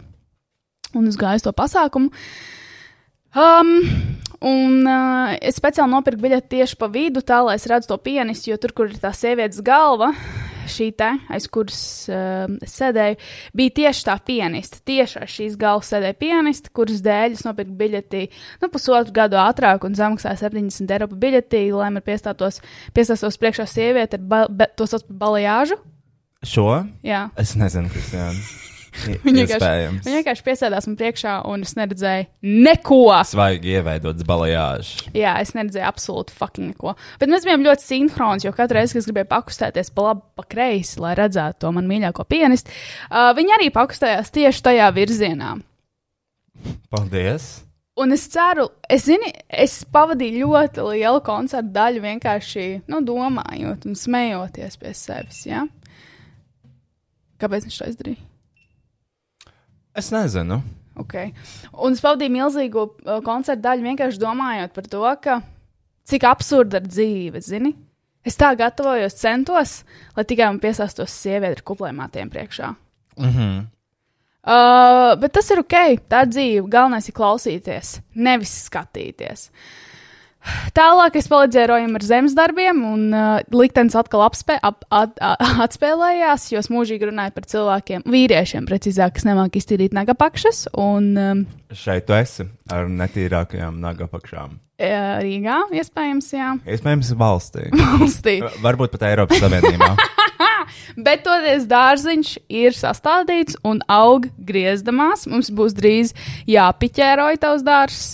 Un 0.97 1.11
es 1.11 1.19
gāju 1.21 1.43
uz 1.43 1.45
to 1.45 1.53
pasākumu. 1.57 2.09
Um, 3.37 3.85
un 4.47 4.87
uh, 4.87 5.35
es 5.39 5.59
speciāli 5.59 5.93
nopirku 5.93 6.25
biļeti 6.27 6.57
tieši 6.57 6.79
pa 6.81 6.89
vidu, 6.93 7.23
tā 7.27 7.43
lai 7.47 7.59
es 7.59 7.67
redzu 7.71 7.93
to 7.93 7.99
pianistu, 8.03 8.53
jo 8.53 8.59
tur, 8.61 8.75
kur 8.77 8.91
ir 8.91 9.01
tā 9.03 9.13
sievietes 9.17 9.63
galva, 9.65 10.13
šī 10.71 10.89
te, 10.99 11.09
aiz 11.33 11.49
kuras 11.53 11.81
uh, 12.13 12.47
sēdēju, 12.69 13.19
bija 13.59 13.75
tieši 13.81 14.07
tā 14.07 14.17
pianiste. 14.27 14.81
Tieši 14.89 15.21
aiz 15.23 15.35
šīs 15.37 15.59
galvas 15.61 15.93
sēdēja 15.93 16.19
pianiste, 16.21 16.73
kuras 16.75 17.03
dēļ 17.05 17.37
es 17.39 17.45
nopirku 17.47 17.77
biļeti 17.79 18.25
nu, 18.63 18.71
pusotru 18.73 19.15
gadu 19.17 19.41
ātrāk 19.43 19.87
un 19.89 19.99
samaksāju 19.99 20.45
70 20.45 20.97
eiro 20.97 21.11
par 21.13 21.23
biļeti, 21.27 21.65
lai 21.77 21.93
man 21.95 22.07
piestātos, 22.07 22.63
piestātos 22.97 23.41
priekšā 23.43 23.69
sieviete 23.71 24.21
ar 24.21 24.27
ba, 24.27 24.43
be, 24.51 24.71
to 24.77 24.89
sauc 24.91 25.07
par 25.11 25.23
balajāžu. 25.27 25.81
Šo? 26.43 26.69
Jā. 27.07 27.29
Es 27.39 27.55
nezinu, 27.59 27.91
Kristiāna. 27.93 28.62
Viņa 28.93 29.47
vienkārši, 29.47 30.03
viņa 30.05 30.19
vienkārši 30.19 30.45
piesēdās 30.47 30.87
man 30.89 30.97
priekšā, 31.01 31.35
un 31.49 31.65
es 31.65 31.73
neredzēju 31.79 32.27
neko. 32.67 33.01
Svaigi 33.27 33.75
ieveidots 33.79 34.27
balajāžs. 34.29 34.93
Jā, 35.17 35.35
es 35.43 35.55
neredzēju 35.57 35.89
absolūti 35.89 36.37
fucking 36.37 36.75
neko. 36.75 36.95
Bet 37.21 37.33
mēs 37.33 37.47
bijām 37.49 37.65
ļoti 37.65 37.87
sinhroni, 37.87 38.47
jo 38.47 38.55
katru 38.57 38.79
reizi, 38.79 38.97
kad 38.97 39.03
es 39.03 39.09
gribēju 39.09 39.31
pakustēties 39.33 39.93
pa 39.97 40.07
labi, 40.11 40.25
pa 40.39 40.47
kreisi, 40.55 41.01
lai 41.03 41.17
redzētu 41.19 41.65
to 41.65 41.73
man 41.75 41.89
mīļāko 41.91 42.29
pianistu, 42.29 42.73
uh, 43.09 43.33
viņi 43.39 43.57
arī 43.59 43.69
pakustējās 43.75 44.33
tieši 44.35 44.65
tajā 44.69 44.89
virzienā. 44.97 45.55
Paldies! 46.93 47.53
Un 48.01 48.15
es 48.15 48.25
ceru, 48.33 48.71
es 48.89 49.05
zinu, 49.05 49.29
es 49.53 49.83
pavadīju 49.93 50.47
ļoti 50.47 50.85
lielu 50.95 51.21
koncertu 51.25 51.75
daļu 51.75 52.01
vienkārši 52.07 52.67
nu, 52.89 53.03
domājot 53.05 53.85
un 53.89 53.99
smejoties 53.99 54.79
pie 54.81 54.95
sevis. 54.97 55.43
Ja? 55.45 55.67
Kāpēc 57.43 57.69
viņš 57.69 57.81
to 57.83 57.91
izdarīja? 57.93 58.32
Es 59.97 60.11
nezinu. 60.13 60.63
Okay. 61.03 61.33
Un 61.73 61.97
es 61.97 62.03
pavadīju 62.05 62.33
milzīgu 62.35 62.83
uh, 62.85 63.21
koncertu 63.25 63.65
daļu 63.65 63.87
vienkārši 63.87 64.21
domājot 64.21 64.75
par 64.77 64.89
to, 64.93 65.05
ka 65.25 65.39
cik 66.09 66.27
absurda 66.29 66.83
ir 66.83 66.89
dzīve, 66.89 67.41
zini? 67.45 67.73
Es 68.23 68.37
tā 68.39 68.53
gatavojos, 68.55 69.17
centos, 69.19 69.81
lai 70.15 70.25
tikai 70.29 70.47
man 70.51 70.61
piesāstos 70.63 71.15
sieviete 71.17 71.59
ar 71.59 71.65
kupliem 71.67 71.97
matiem 71.99 72.31
priekšā. 72.33 72.75
Mhm. 73.19 73.63
Uh, 74.43 75.13
bet 75.23 75.37
tas 75.37 75.49
ir 75.55 75.61
ok, 75.63 75.77
tā 76.11 76.25
ir 76.25 76.31
dzīve. 76.33 76.67
Galvenais 76.71 77.07
ir 77.09 77.15
klausīties, 77.15 77.95
nevis 78.19 78.55
skatīties. 78.67 79.49
Tālāk 80.77 81.17
es 81.21 81.29
palīdzēju 81.31 81.91
ar 81.99 82.05
zemes 82.07 82.35
darbiem, 82.37 82.83
un 82.87 83.05
uh, 83.15 83.43
liktenis 83.55 83.97
atkal 83.99 84.25
apspē, 84.27 84.59
ap, 84.65 84.83
at, 84.91 85.15
at, 85.23 85.43
atspēlējās, 85.67 86.49
jo 86.53 86.63
es 86.63 86.71
mūžīgi 86.73 87.11
runāju 87.11 87.37
par 87.37 87.49
cilvēkiem, 87.53 88.07
vīriešiem, 88.11 88.67
precīzāk, 88.69 89.17
kas 89.19 89.29
nemāk 89.29 89.59
iztīrīt 89.61 89.95
nagapakšas. 89.97 90.67
Un 90.83 91.13
um, 91.21 91.45
Šeit 91.73 92.09
tu 92.09 92.17
esi 92.17 92.49
ar 92.73 92.91
netīrākajām 92.91 93.79
nagapakšām. 93.83 94.57
uh, 94.83 95.21
Rīgā, 95.23 95.59
iespējams, 95.79 96.33
jā, 96.35 96.55
Iespējams, 96.75 97.13
valstī. 97.21 97.69
valstī. 97.83 98.41
Varbūt 98.65 98.97
pat 98.97 99.07
Eiropas 99.13 99.43
Savienībā. 99.43 99.95
Bet 101.07 101.23
toties 101.27 101.65
dārziņš 101.69 102.33
ir 102.53 102.75
sastādīts 102.77 103.57
un 103.67 103.81
aug 103.93 104.27
griezdamās. 104.39 105.27
Mums 105.31 105.51
būs 105.55 105.77
drīz 105.77 106.13
jāpiķēroja 106.49 107.41
tavs 107.43 107.65
dārzs, 107.67 108.11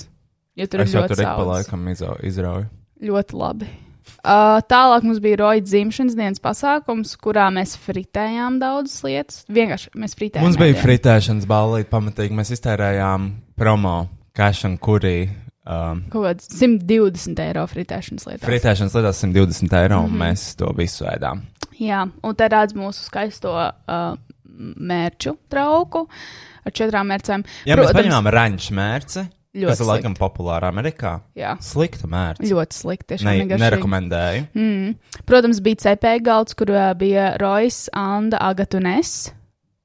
jo 0.59 0.67
tur 0.67 0.83
es 0.85 0.91
ir 0.93 0.99
jau 0.99 1.05
ļoti 1.05 1.15
tur 1.15 1.23
ik 1.23 1.29
pa 1.29 1.37
saules. 1.37 1.53
laikam 1.69 1.87
izau- 1.95 2.19
izrauju. 2.27 2.67
Ļoti 3.09 3.38
labi. 3.38 3.69
Uh, 4.25 4.59
tālāk 4.67 5.05
mums 5.07 5.19
bija 5.23 5.37
roja 5.38 5.61
dzimšanas 5.62 6.15
dienas 6.19 6.41
pasākums, 6.43 7.12
kurā 7.23 7.47
mēs 7.55 7.77
fritējām 7.79 8.57
daudzas 8.59 9.03
lietas. 9.05 9.43
Vienkārši 9.53 9.93
mēs 9.95 10.17
fritējām. 10.19 10.43
Mums 10.49 10.57
bija 10.59 10.75
fritēšanas 10.81 11.47
ballīte 11.47 11.91
pamatīgi. 11.93 12.35
Mēs 12.35 12.50
iztērējām 12.57 13.29
promo, 13.57 14.09
cash 14.35 14.65
un 14.67 14.79
kurī. 14.79 15.29
Um, 15.69 16.03
Kaut 16.11 16.25
kāds 16.25 16.49
120 16.57 17.38
eiro 17.45 17.67
fritēšanas 17.69 18.25
lietās. 18.27 18.47
fritēšanas 18.49 18.95
lietās 18.97 19.19
120 19.23 19.77
eiro, 19.77 20.00
Mhm. 20.03 20.12
un 20.15 20.19
mēs 20.19 20.57
to 20.57 20.73
visu 20.75 21.05
ēdām. 21.05 21.43
Jā, 21.79 22.11
un 22.25 22.35
te 22.35 22.49
redz 22.49 22.73
mūsu 22.75 23.05
skaisto 23.11 23.53
uh, 23.53 24.17
mērķu 24.59 25.37
trauku 25.50 26.09
ar 26.67 26.73
četrām 26.73 27.07
mērcēm. 27.12 27.45
Ja 27.69 27.77
mēs 27.77 27.93
paņemam 27.95 28.27
ranču 28.33 28.75
mērci, 28.75 29.29
Ļoti 29.59 29.71
kas 29.73 29.81
ir 29.83 29.88
laikam 29.91 30.15
slikti. 30.15 30.23
populāra 30.23 30.69
Amerikā, 30.73 31.12
Jā, 31.38 31.57
slikta 31.65 32.07
mērce. 32.11 32.47
ļoti 32.50 32.79
tiešām 33.12 33.27
Ne, 33.29 33.38
negaršīgi. 33.45 33.62
nerekomendēju. 33.65 34.45
Mm. 34.55 34.95
Protams, 35.27 35.61
bija 35.65 35.77
CP 35.87 36.15
galds, 36.23 36.55
kur 36.55 36.71
uh, 36.71 36.93
bija 36.99 37.33
Rojas, 37.41 37.88
Anna, 37.93 38.38
Agata 38.41 38.79
un 38.79 38.87
es, 38.93 39.33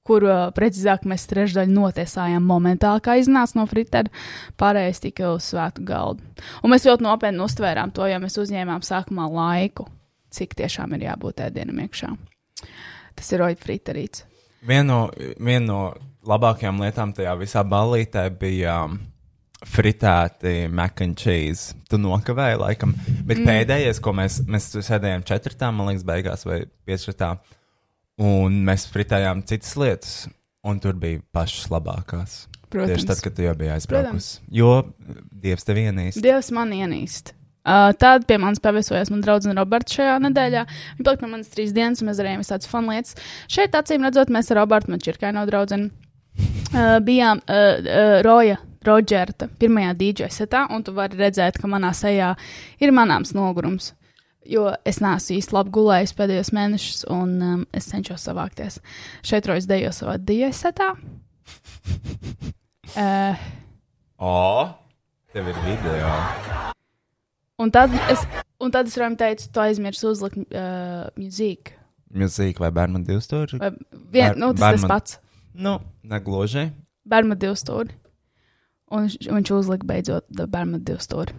kur 0.04 0.24
uh, 0.28 0.52
precīzāk 0.52 1.06
mēs 1.08 1.24
trešdaļu 1.32 1.72
notiesājām 1.72 2.44
momentāli, 2.44 3.02
kā 3.06 3.16
iznāca 3.22 3.56
no 3.56 3.64
fritera, 3.72 4.12
pārējais 4.60 5.00
tika 5.06 5.32
uz 5.34 5.46
svētu 5.54 5.86
galdu. 5.88 6.22
Un 6.64 6.74
mēs 6.76 6.84
ļoti 6.90 7.06
nopietni 7.08 7.40
uztvērām 7.46 7.94
to, 7.96 8.06
jo 8.12 8.20
mēs 8.20 8.36
uzņēmām 8.38 8.84
sākumā 8.84 9.30
laiku, 9.32 9.88
cik 10.34 10.56
tiešām 10.60 10.94
ir 10.98 11.08
jābūt 11.08 11.40
ēdienam 11.48 11.80
iekšā. 11.86 12.12
Tas 13.16 13.32
ir 13.32 13.40
Roja 13.44 13.56
friterīts. 13.56 14.26
Viena 14.64 14.84
no, 14.88 15.00
vien 15.44 15.66
no 15.68 15.94
labākajām 16.28 16.80
lietām 16.84 17.12
tajā 17.16 17.34
visā 17.40 17.64
ballītē 17.68 18.30
bija 18.40 18.78
um, 18.88 19.00
fritēti 19.70 20.68
mac 20.72 21.02
and 21.04 21.18
cheese. 21.20 21.74
Tu 21.90 22.00
nokavēji, 22.02 22.60
laikam. 22.62 22.94
Bet 23.24 23.40
mm. 23.42 23.50
pēdējais, 23.50 24.02
ko 24.04 24.14
mēs, 24.18 24.42
mēs 24.50 24.72
sēdējām 24.76 25.26
četrtā, 25.28 25.72
man 25.76 25.92
liekas, 25.92 26.08
beigās 26.08 26.48
vai 26.48 26.64
piecrtā, 26.88 27.36
un 28.24 28.64
mēs 28.68 28.88
fritējām 28.94 29.46
citas 29.50 29.76
lietas, 29.80 30.18
un 30.68 30.82
tur 30.84 30.98
bija 31.00 31.22
pašas 31.36 31.70
labākās. 31.74 32.42
Protams. 32.74 32.96
Tieši 32.96 33.10
tad, 33.12 33.22
kad 33.22 33.38
tu 33.38 33.46
jau 33.46 33.54
biji 33.58 33.76
aizbraukusi. 33.76 34.42
Jo 34.54 34.74
Dievs 35.44 35.68
tev 35.68 35.78
ienīst. 35.78 36.22
Dievs 36.24 36.50
man 36.56 36.74
ienīst. 36.74 37.36
Uh, 37.64 37.94
tad 37.96 38.26
pie 38.28 38.36
manis 38.42 38.60
paviesojās 38.60 39.08
mana 39.14 39.24
draudzene 39.24 39.54
Roberta 39.56 39.96
šajā 39.96 40.16
nedēļā. 40.26 40.64
Viņa 40.98 41.06
palika 41.08 41.22
pie 41.22 41.30
manis 41.32 41.52
trīs 41.54 41.72
dienas, 41.76 42.02
un 42.02 42.10
mēs 42.10 42.20
darījām 42.20 42.42
visādas 42.42 42.68
fun 42.68 42.90
lietas. 42.92 43.16
Šeit, 43.52 43.78
acīm 43.78 44.04
redzot, 44.04 44.34
mēs 44.34 44.52
ar 44.52 44.60
Robertu, 44.60 44.92
man 44.92 45.04
čirkaino 45.04 45.46
draudzeni, 45.48 45.88
uh, 45.94 46.98
bijām 47.06 47.40
uh, 47.46 47.62
uh, 47.78 48.18
Roja 48.26 48.58
Rodžerta 48.86 49.48
pirmajā 49.60 49.94
DJ 50.00 50.30
setā, 50.34 50.66
un 50.74 50.84
tu 50.84 50.94
vari 50.96 51.18
redzēt, 51.20 51.58
ka 51.62 51.68
manā 51.72 51.92
sejā 51.96 52.34
ir 52.84 52.92
manāms 52.96 53.34
nogurums. 53.38 53.94
Jo 54.46 54.74
es 54.84 54.98
neesmu 55.00 55.38
īsti 55.38 55.56
labi 55.56 55.72
gulējis 55.78 56.12
pēdējos 56.18 56.50
mēnešus, 56.56 57.04
un 57.16 57.30
um, 57.42 57.62
es 57.72 57.86
cenšos 57.92 58.26
savākties. 58.28 58.82
Šeit 59.24 59.48
Rojas 59.48 59.68
dejo 59.70 59.94
savā 59.96 60.18
DJ 60.20 60.52
setā. 60.56 60.90
Uh, 62.96 63.36
O, 64.24 64.70
tev 65.34 65.48
ir 65.52 65.58
video. 65.66 66.10
Un 67.60 67.72
tad 67.74 67.92
es, 68.12 68.22
un 68.62 68.72
tad 68.72 68.88
es 68.88 68.96
viņam 68.96 69.16
teicu, 69.20 69.48
tu 69.52 69.60
aizmirsi 69.64 70.06
uzlikt 70.08 70.38
uh, 70.56 71.10
mūziku. 71.20 71.74
Mūzika 72.14 72.64
vai 72.64 72.70
bērnu 72.76 73.02
divu 73.08 73.20
stūri? 73.26 73.58
Vai 73.60 73.72
vien, 73.74 74.30
Bēr- 74.36 74.40
nu, 74.40 74.52
tas 74.54 74.60
tas 74.62 74.68
bērnam- 74.68 74.92
pats. 74.94 75.18
Nu, 75.54 75.74
negluži. 76.08 76.68
Bērnu 77.10 77.36
divu 77.42 77.58
stūri. 77.60 77.96
Un 78.94 79.08
viņš, 79.10 79.52
uzlika 79.58 79.88
beidzot 79.90 80.28
bērnu 80.30 80.80
divu 80.86 81.02
stūri. 81.02 81.34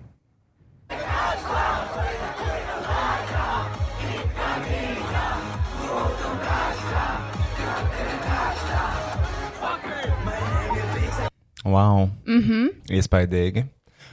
Wow. 11.65 12.11
Mm 12.27 12.43
-hmm. 12.43 12.67
Iespaidīgi. 12.91 13.65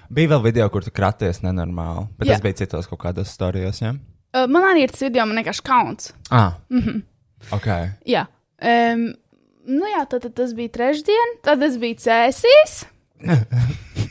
Bija 0.09 0.29
vēl 0.29 0.43
video, 0.43 0.69
kur 0.69 0.83
tu 0.83 0.91
kraties 0.91 1.41
nenormāli, 1.41 2.07
bet 2.17 2.27
Jā. 2.27 2.33
tas 2.33 2.41
bija 2.41 2.53
citos 2.53 2.87
kaut 2.87 2.99
kādos 2.99 3.33
stāstījos. 3.33 3.81
Ja? 3.81 3.91
uh, 3.91 4.47
man 4.47 4.63
arī 4.63 4.83
ir 4.83 4.91
tas 4.91 5.01
video, 5.01 5.25
man 5.25 5.37
vienkārši 5.37 5.63
kauns. 5.63 6.13
Ah, 6.29 6.53
mm 6.69 6.79
-hmm. 6.79 7.01
ok. 7.51 7.67
Jā. 8.05 8.25
Um, 8.61 9.13
nu 9.65 9.85
jā, 9.85 10.05
tad, 10.09 10.21
tad 10.21 10.33
tas 10.33 10.53
bija 10.53 10.69
trešdien, 10.69 11.37
tad 11.43 11.59
tas 11.59 11.77
bija 11.77 11.95
cēsīs. 11.95 12.85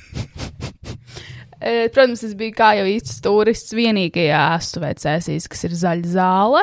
Eh, 1.61 1.91
Protams, 1.93 2.23
es 2.25 2.33
biju 2.33 2.55
kā 2.57 2.71
jau 2.79 2.87
īsts 2.89 3.19
turists 3.21 3.75
vienīgajā 3.77 4.39
aizstuvē 4.55 4.95
cēsīs, 4.97 5.45
kas 5.53 5.67
ir 5.69 5.75
zaļa 5.77 6.09
zāle. 6.09 6.63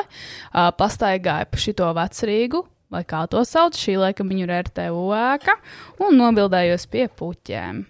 Uh, 0.50 0.72
pastaigāju 0.74 1.46
pa 1.52 1.60
šito 1.62 1.90
vecrīgu, 1.94 2.64
vai 2.90 3.04
kā 3.06 3.20
to 3.30 3.44
sauc, 3.46 3.78
šī 3.78 3.94
laika 4.00 4.26
viņu 4.26 4.48
RTU 4.50 5.04
ēka, 5.14 5.54
un 6.02 6.18
nobildējos 6.18 6.88
pie 6.90 7.06
puķēm. 7.14 7.84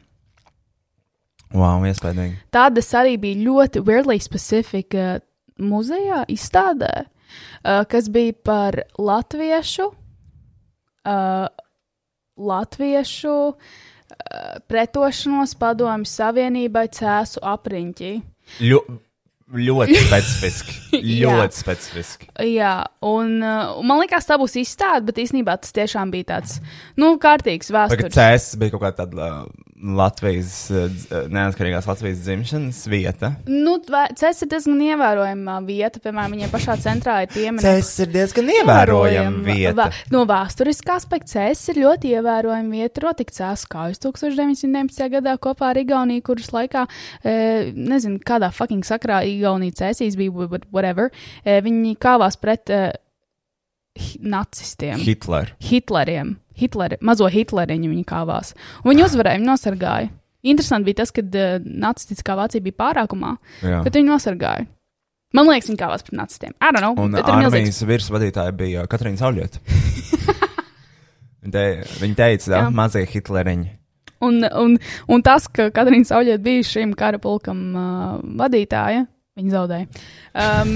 Wow, 1.56 1.88
iespaidīgi. 1.88 2.42
Tādas 2.52 2.92
arī 3.00 3.16
bija 3.16 3.40
ļoti 3.46 3.86
weirdly 3.88 4.20
specifika 4.20 5.22
muzejā, 5.64 6.26
izstādē, 6.28 6.92
uh, 7.08 7.86
kas 7.88 8.12
bija 8.12 8.36
par 8.44 8.82
latviešu, 9.00 9.88
uh, 11.08 11.48
latviešu 12.36 13.38
uh, 13.48 13.78
pretošanos 14.68 15.54
padomju 15.58 16.08
savienībai 16.08 16.86
cēsu 16.94 17.42
apriņķī. 17.44 18.10
Ļo, 18.64 18.80
ļoti 19.68 20.00
specifiski. 20.06 20.76
Ļoti 21.22 21.60
specifiski. 21.62 22.28
Jā, 22.50 22.74
un, 23.08 23.38
uh, 23.40 23.78
man 23.86 24.02
liekas, 24.02 24.28
tā 24.28 24.38
būs 24.40 24.58
izstāde, 24.60 25.06
bet 25.08 25.22
īstenībā 25.24 25.56
tas 25.62 25.72
tiešām 25.76 26.12
bija 26.14 26.34
tāds, 26.34 26.58
nu, 27.00 27.14
kārtīgs 27.22 27.72
vēstures. 27.74 28.14
cēsis 28.16 28.60
bija 28.60 28.76
kaut 28.76 28.84
kāda 28.84 29.04
tāda 29.04 29.30
uh, 29.30 29.67
Latvijas, 29.78 30.52
dz- 30.70 31.08
uh, 31.12 31.26
neatkarīgās 31.32 31.86
Latvijas 31.88 32.20
dzimšanas 32.24 32.80
vieta. 32.90 33.32
Nu, 33.46 33.76
Cēlis 33.88 34.42
ir 34.44 34.50
diezgan 34.52 34.82
ievērojama 34.88 35.56
vieta, 35.66 36.02
piemēram, 36.04 36.36
viņai 36.36 36.50
pašā 36.52 36.76
centrā 36.82 37.18
ir 37.24 37.32
pieminiekti. 37.32 37.66
Cēsis 37.66 38.04
ir 38.04 38.12
diezgan 38.14 38.52
ievērojama 38.56 39.42
vieta. 39.46 39.88
No 40.14 40.24
vēsturiskā 40.28 40.98
aspekta 40.98 41.36
Cēlis 41.36 41.64
ir 41.72 41.82
ļoti 41.84 42.14
ievērojama 42.18 42.78
vieta. 42.78 43.04
Rotika 43.06 43.36
cēlus 43.38 43.66
kājas 43.70 44.02
1919. 44.04 45.10
gadā 45.18 45.36
kopā 45.42 45.72
ar 45.72 45.82
Igauniju, 45.82 46.24
kuras 46.26 46.50
laikā, 46.54 46.86
e, 47.22 47.36
nezinu, 47.74 48.18
kādā 48.26 48.50
fucking 48.54 48.86
sakrā 48.86 49.22
Igaunija 49.28 49.78
cēsīs 49.84 50.18
bija, 50.18 50.48
but 50.48 50.66
whatever. 50.74 51.12
Viņi 51.44 51.94
kāvās 52.02 52.38
pret 52.40 52.70
nacistiem. 54.20 54.98
Hitler. 55.02 55.54
Hitleriem, 55.62 56.36
Hitleri, 56.58 56.98
mazo 57.04 57.28
Hitleriņu 57.32 57.92
viņi 57.92 58.06
kāvās. 58.08 58.54
Un 58.84 58.92
viņi 58.92 59.06
uzvarēja, 59.06 59.40
viņi 59.40 59.50
nosargāja. 59.50 60.10
Interesanti 60.48 60.90
bija 60.90 61.00
tas, 61.02 61.12
ka 61.14 61.24
uh, 61.24 61.62
nacistiskā 61.84 62.36
Vācija 62.38 62.62
bija 62.64 62.78
pārākumā, 62.78 63.36
Jā. 63.66 63.82
bet 63.86 63.98
viņi 63.98 64.12
nosargāja. 64.12 64.68
Man 65.36 65.48
liekas, 65.50 65.68
viņi 65.68 65.80
kāvās 65.80 66.04
pret 66.06 66.16
nacistiem. 66.16 66.54
I 66.56 66.70
don't 66.72 66.80
know, 66.80 66.94
Un 67.04 67.18
armijas 67.20 67.82
virsvadītāja 67.84 68.54
bija 68.56 68.86
Katrīna 68.88 69.20
Saulieta. 69.20 69.60
Viņa 71.38 71.54
te, 71.54 71.64
viņa 72.02 72.16
teica, 72.18 72.48
ka 72.50 72.62
mazie 72.74 73.04
Hitleriņi. 73.08 73.68
Un, 74.26 74.42
un, 74.42 74.74
un 75.06 75.22
tas, 75.22 75.46
ka 75.54 75.68
Katrīna 75.74 76.08
Sauļieta 76.08 76.42
bija 76.42 76.64
šim 76.66 76.94
kara 76.98 77.20
pulkam 77.22 77.60
uh, 77.78 78.16
vadītāja, 78.40 79.04
viņa 79.38 79.54
zaudēja. 79.54 79.86
Um, 80.34 80.72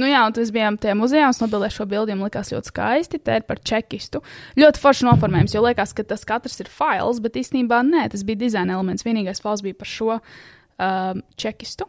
nu 0.00 0.08
jā, 0.10 0.20
un 0.28 0.36
tas 0.36 0.52
bijām 0.54 0.78
tajā 0.80 0.94
muzejā, 0.98 1.26
un 1.28 1.34
es 1.36 1.42
nobildēju 1.42 1.76
šo 1.78 1.88
bildi, 1.90 2.16
man 2.16 2.28
likās 2.28 2.52
ļoti 2.54 2.72
skaisti. 2.72 3.20
Te 3.22 3.40
ir 3.40 3.46
par 3.48 3.60
čekistu. 3.64 4.22
Ļoti 4.60 4.82
forši 4.82 5.08
noformējums, 5.08 5.56
jo 5.56 5.64
liekas, 5.64 5.94
ka 5.96 6.06
tas 6.06 6.26
katrs 6.28 6.60
ir 6.64 6.70
fails, 6.72 7.20
bet 7.24 7.38
īstenībā 7.40 7.82
nē, 7.86 8.06
tas 8.12 8.24
bija 8.26 8.44
dizaina 8.46 8.76
elements. 8.76 9.06
Vienīgais 9.06 9.42
fails 9.44 9.64
bija 9.64 9.78
par 9.78 9.90
šo 9.90 10.14
um, 10.18 11.22
čekistu, 11.40 11.88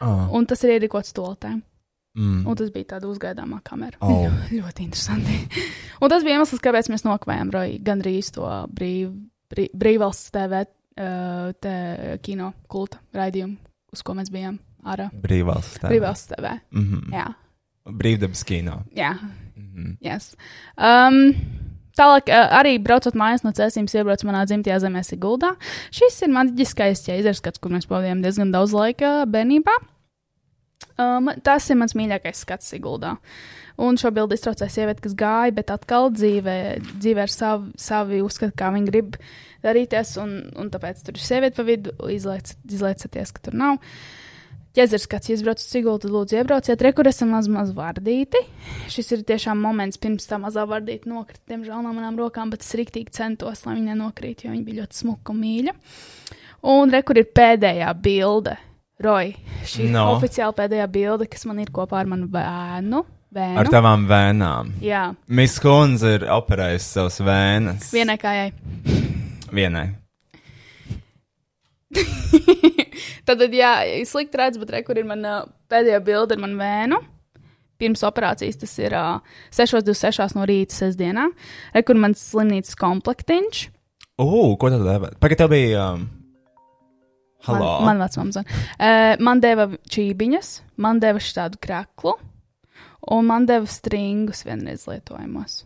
Oh. 0.00 0.28
un 0.36 0.44
tas 0.48 0.60
ir 0.66 0.74
ierīkots 0.76 1.14
stoltēm. 1.14 1.62
Mm. 2.16 2.46
Un 2.48 2.56
tas 2.56 2.70
bija 2.72 2.94
tāds 2.94 3.08
uzgaidāmā 3.08 3.60
kamera. 3.64 3.98
Oh. 4.04 4.28
ļoti 4.58 4.86
interesanti. 4.86 5.36
un 6.02 6.12
tas 6.12 6.24
bija 6.24 6.38
iemesls, 6.38 6.62
kāpēc 6.64 6.90
mēs 6.92 7.04
nokavējām 7.06 7.52
gandrīz 7.84 8.32
to 8.36 8.48
brīv, 8.72 9.12
brīv, 9.52 9.72
brīvvalsts 9.76 10.32
TV 10.34 10.62
uh, 10.64 12.18
kino 12.24 12.52
kulta 12.72 13.02
raidījumu, 13.16 13.58
uz 13.92 14.04
ko 14.04 14.16
mēs 14.16 14.32
bijām 14.32 14.58
ārā. 14.86 15.10
Brīvvalsts. 15.22 15.80
tā. 15.82 15.90
Brīvvalsts 15.90 16.32
TV. 16.34 16.54
Mm 16.72 16.86
-hmm. 16.90 17.12
Jā, 17.12 17.26
Brīvdabas 17.86 18.44
kino. 18.44 18.82
jā. 18.94 19.12
Mm 19.56 19.68
-hmm. 19.74 19.96
Yes. 20.00 20.36
Um, 20.78 21.34
Tālāk, 21.96 22.28
uh, 22.28 22.50
arī 22.60 22.76
braucot 22.82 23.14
mājās 23.14 23.42
no 23.44 23.50
cēsīm, 23.56 23.86
iebrauc 23.88 24.20
manā 24.28 24.44
dzimtajā 24.44 24.78
zemē, 24.84 25.00
Siguldā. 25.02 25.54
Šis 25.90 26.22
ir 26.22 26.28
maģiskais 26.28 27.00
ķēzerskats, 27.06 27.58
kur 27.58 27.70
mēs 27.72 27.86
pavadījām 27.88 28.20
diezgan 28.22 28.52
daudz 28.52 28.72
laika 28.76 29.24
bērnībā. 29.24 29.72
Um, 31.00 31.30
tas 31.44 31.70
ir 31.70 31.76
mans 31.76 31.94
mīļākais 31.96 32.42
skats 32.44 32.68
Siguldā. 32.72 33.16
Un 33.80 33.96
šo 34.00 34.10
bildi 34.10 34.36
iztraucēja 34.38 34.72
sieviete, 34.72 35.02
kas 35.04 35.14
gāja, 35.14 35.52
bet 35.56 35.72
atkal 35.72 36.10
dzīvē, 36.10 36.56
dzīvē 37.00 37.24
ar 37.26 37.32
savu, 37.32 37.72
savu 37.76 38.20
uzskatu, 38.24 38.52
kā 38.56 38.70
viņa 38.72 38.86
grib 38.88 39.16
darīties. 39.64 40.14
Un, 40.22 40.50
un 40.56 40.70
tāpēc 40.72 41.02
tur 41.04 41.14
ir 41.18 41.24
sieviete 41.24 41.56
pa 41.56 41.62
vidu, 41.68 41.92
izlaic- 42.12 42.56
izlaicaties, 42.68 43.32
ka 43.32 43.40
tur 43.48 43.54
nav. 43.54 43.76
Ķezers, 44.76 45.06
kāds 45.08 45.30
iebrauc 45.32 45.56
uz 45.62 45.64
Sigulu, 45.72 45.96
tad 46.02 46.12
lūdzu 46.12 46.36
iebrauciet. 46.36 46.82
Rekur 46.84 47.08
esam 47.08 47.30
maz, 47.32 47.46
maz 47.48 47.70
vardīti. 47.72 48.42
Šis 48.92 49.08
ir 49.16 49.22
tiešām 49.24 49.56
moments, 49.64 49.96
pirms 50.02 50.28
tā 50.28 50.36
mazā 50.42 50.66
vardīta 50.68 51.08
nokrita, 51.08 51.40
diemžēl 51.48 51.80
no 51.86 51.94
manām 51.96 52.18
rokām, 52.20 52.50
bet 52.52 52.60
es 52.66 52.74
rīktīgi 52.76 53.14
centos, 53.16 53.64
lai 53.64 53.78
viņa 53.78 53.94
nenokrīt, 53.94 54.44
jo 54.44 54.52
viņa 54.52 54.66
bija 54.68 54.82
ļoti 54.82 55.00
smuka 55.00 55.32
un 55.32 55.40
mīļa. 55.40 55.74
Un 56.76 56.92
rekur 56.92 57.22
ir 57.22 57.28
pēdējā 57.36 57.88
bilde. 58.04 58.56
Roja, 59.00 59.32
šī 59.68 59.86
ir 59.88 59.90
No. 59.92 60.06
oficiāli 60.16 60.56
pēdējā 60.56 60.86
bilde, 60.92 61.26
kas 61.28 61.44
man 61.48 61.58
ir 61.64 61.68
kopā 61.72 61.98
ar 62.00 62.06
manu 62.12 62.28
bērnu. 62.32 63.02
bērnu. 63.32 63.58
Ar 63.60 63.68
tavām 63.72 64.06
vēnām. 64.08 64.70
Jā, 64.80 65.14
Miss 65.28 65.58
Kunze 65.60 66.14
ir 66.16 66.24
operējusi 66.32 66.92
savas 66.96 67.18
vēnas. 67.20 67.90
vienai 67.92 68.16
kājai. 68.16 68.52
Vienai. 69.52 69.86
Tad, 73.26 73.40
tad, 73.42 73.54
jā, 73.54 73.72
slikti 74.06 74.38
redz, 74.38 74.58
bet 74.62 74.72
rekur 74.76 75.00
ir 75.00 75.06
mana 75.08 75.40
pēdējā 75.72 76.00
bilde 76.06 76.36
ar 76.36 76.42
manu 76.44 76.60
vēnu. 76.60 77.00
Pirms 77.76 78.04
operācijas 78.06 78.60
tas 78.60 78.72
ir 78.80 78.94
uh, 78.96 79.18
6.26 79.52 80.36
no 80.38 80.46
rīta 80.48 80.78
sestdienā. 80.78 81.26
Rekur 81.74 81.98
mans 82.00 82.22
slimnīcas 82.30 82.78
komplektiņš. 82.80 83.66
Ugh, 84.22 84.54
ko 84.56 84.70
tad 84.72 84.86
deva? 84.86 85.10
Pagaid, 85.20 85.42
tev 85.42 85.50
bija. 85.52 85.90
Um... 85.92 86.06
Halo. 87.46 87.66
Man, 87.84 87.98
man 87.98 88.00
vecmāmiņa 88.06 88.38
zina. 88.38 88.62
Uh, 88.78 89.10
man 89.28 89.42
deva 89.44 89.68
čībiņas, 89.92 90.52
man 90.82 91.02
deva 91.02 91.20
šādu 91.22 91.60
kraklu, 91.62 92.16
un 93.12 93.28
man 93.28 93.46
deva 93.50 93.68
stringus 93.70 94.46
vienreiz 94.46 94.86
lietojamos. 94.88 95.64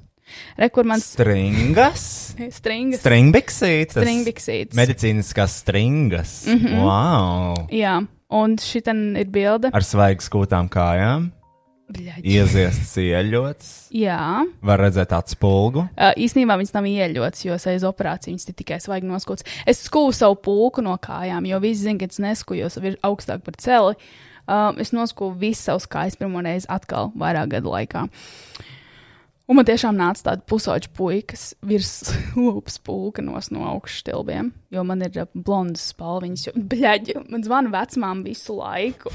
Rekur 0.61 0.89
mans 0.89 1.07
Stringas. 1.15 2.07
stringas. 2.59 3.03
Stringbiksītes. 3.03 3.97
Stringbiksītes. 3.97 4.79
Medicīniskās 4.79 5.61
stringas. 5.65 6.47
Mm. 6.47 6.63
-hmm. 6.63 6.87
Wow. 6.87 7.67
Jā, 7.75 7.99
un 8.31 8.57
šī 8.57 8.85
ir 9.21 9.29
bilde. 9.29 9.71
Ar 9.73 9.85
svaigi 9.85 10.27
skūtām 10.29 10.69
kājām. 10.69 11.31
Ieziests 12.23 12.95
ieļots. 13.03 13.71
Jā, 13.97 14.45
Var 14.63 14.79
redzēt 14.79 15.13
atspulgu. 15.17 15.87
Uh, 15.97 16.13
īsnībā 16.15 16.55
viņas 16.61 16.75
nav 16.77 16.87
ieļotas, 16.87 17.45
jo 17.45 17.57
aiz 17.59 17.87
operāciju 17.87 18.35
viņas 18.35 18.51
tikai 18.55 18.79
svaigi 18.83 19.09
noskūts. 19.11 19.47
Es 19.67 19.83
skūju 19.89 20.15
savu 20.15 20.39
pulku 20.45 20.85
no 20.87 20.95
kājām, 21.03 21.49
jo 21.51 21.59
visi 21.63 21.83
zina, 21.89 21.99
ka 21.99 22.11
es 22.11 22.23
neskūju, 22.23 22.69
jo 22.69 22.85
ir 22.87 22.99
augstāk 23.07 23.43
par 23.47 23.59
celi. 23.59 23.99
Um, 24.51 24.79
es 24.83 24.95
noskūju 24.95 25.37
visu 25.39 25.63
savus 25.63 25.89
kājas 25.91 26.19
pirmo 26.19 26.43
reizi 26.43 26.69
atkal 26.71 27.13
vairāk 27.19 27.57
gadu 27.57 27.75
laikā. 27.75 28.07
Un 29.51 29.59
man 29.59 29.67
tiešām 29.67 29.97
nāca 29.99 30.29
tāda 30.29 30.45
pusauģa 30.47 30.93
puikas 30.95 31.49
virs 31.67 32.13
lupas 32.39 32.79
pulkanos 32.87 33.51
no 33.51 33.65
augšas 33.67 34.05
stilbiem, 34.05 34.53
jo 34.71 34.85
man 34.87 35.03
ir 35.03 35.25
blondas 35.35 35.89
spalviņas. 35.91 36.45
Jo, 36.47 36.53
bļaģi, 36.71 37.17
man 37.33 37.43
zvana 37.43 37.73
vecmām 37.73 38.23
visu 38.23 38.55
laiku. 38.61 39.11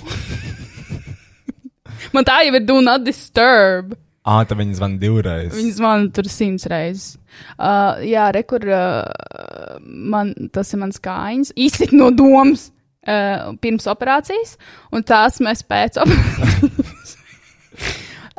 man 2.16 2.28
tā 2.28 2.42
jau 2.44 2.58
ir 2.60 2.68
do 2.68 2.82
not 2.84 3.06
disturb. 3.08 3.96
Ā, 4.26 4.42
tad 4.50 4.58
viņi 4.60 4.76
zvana 4.76 5.00
divreiz. 5.00 5.54
Viņa 5.56 5.74
zvana 5.78 6.12
tur 6.12 6.28
simts 6.34 6.66
reizes. 6.68 7.14
Uh, 7.56 8.02
jā, 8.04 8.26
rekur, 8.36 8.66
uh, 8.68 9.78
man, 9.86 10.34
tas 10.52 10.74
ir 10.74 10.82
mans 10.82 11.00
kājiņš. 11.00 11.54
Izsit 11.62 11.94
no 11.96 12.10
domas 12.12 12.72
uh, 13.08 13.54
pirms 13.62 13.88
operācijas, 13.88 14.58
un 14.92 15.06
tās 15.08 15.40
mēs 15.46 15.64
pēc 15.70 16.00
operācijas. 16.04 16.75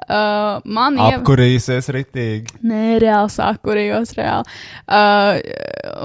Uh, 0.08 0.64
man 0.64 0.98
jau 1.00 1.20
Apkurīsies 1.20 1.90
ritīgi. 1.94 2.58
Nē, 2.66 2.96
reāli 3.02 3.32
sākurījos, 3.34 4.14
reāli. 4.18 4.58
Uh, 4.86 5.40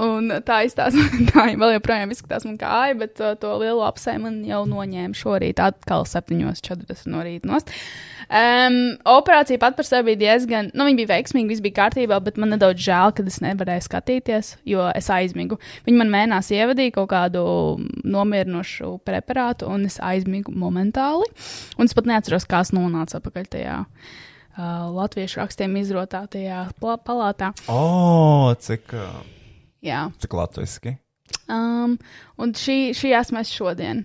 un 0.04 0.32
tā 0.46 0.62
izstāsta, 0.68 1.08
tā 1.32 1.48
vēl 1.50 1.76
joprojām 1.78 2.14
izskatās 2.14 2.46
man 2.48 2.56
kāja, 2.60 2.96
bet 3.02 3.22
uh, 3.22 3.36
to 3.40 3.54
lielo 3.62 3.84
apsēju 3.88 4.24
man 4.24 4.40
jau 4.48 4.64
noņēma 4.70 5.18
šorīt, 5.18 5.62
atkal 5.62 6.06
7.40 6.08 7.12
no 7.12 7.26
rīta 7.26 7.50
nost. 7.50 7.72
Um, 8.32 8.76
operācija 9.04 9.60
pat 9.60 9.74
par 9.76 9.84
sevi 9.84 10.14
bija 10.14 10.20
diezgan, 10.22 10.70
nu, 10.72 10.86
viņa 10.88 11.02
bija 11.02 11.10
veiksmīga, 11.10 11.50
viss 11.50 11.60
bija 11.60 11.76
kārtībā, 11.82 12.16
bet 12.24 12.38
man 12.40 12.54
nedaudz 12.54 12.80
žēl, 12.80 13.12
ka 13.12 13.24
es 13.28 13.42
nevarēju 13.44 13.84
skatīties, 13.84 14.54
jo 14.72 14.86
es 14.96 15.10
aizmigu. 15.12 15.58
Viņi 15.84 15.98
man 15.98 16.12
mēnās 16.14 16.48
ievadīja 16.54 16.94
kaut 16.96 17.10
kādu 17.12 17.42
nomierinošu 18.08 18.94
preparātu, 19.04 19.68
un 19.68 19.84
es 19.90 19.98
aizmigu 20.00 20.54
momentāli. 20.56 21.28
Un 21.76 21.90
es 21.90 21.96
pat 21.98 22.08
neatceros, 22.08 22.48
kā 22.48 22.62
es 22.64 22.72
nonācu 22.72 23.18
atpakaļ 23.20 23.50
tajā 23.52 23.76
uh, 24.56 24.88
latviešu 24.94 25.42
rakstiem 25.42 25.76
izrotātajā 25.80 26.64
palātā. 26.80 27.52
O, 27.70 28.52
cik, 28.60 28.94
ā, 28.96 29.08
Jā. 29.84 30.06
cik 30.22 30.36
latviski. 30.38 30.96
Um, 31.50 31.96
un 32.40 32.52
šī, 32.56 32.92
šī 32.96 33.14
esmu 33.18 33.40
es 33.42 33.52
šodien. 33.52 34.04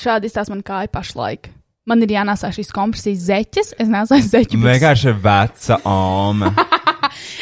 Šādi 0.00 0.30
izstāsta 0.30 0.54
man 0.54 0.62
kāja 0.64 0.90
pašlaik. 0.92 1.50
Man 1.88 2.04
ir 2.04 2.12
jānāsā 2.14 2.52
šīs 2.54 2.70
kompresijas 2.74 3.24
zeķes. 3.26 3.72
Es 3.80 3.88
nesāju 3.90 4.28
zeķu 4.28 4.58
bikses. 4.60 4.68
Vienkārši 4.68 5.16
veca 5.24 5.80
ome. 5.88 6.52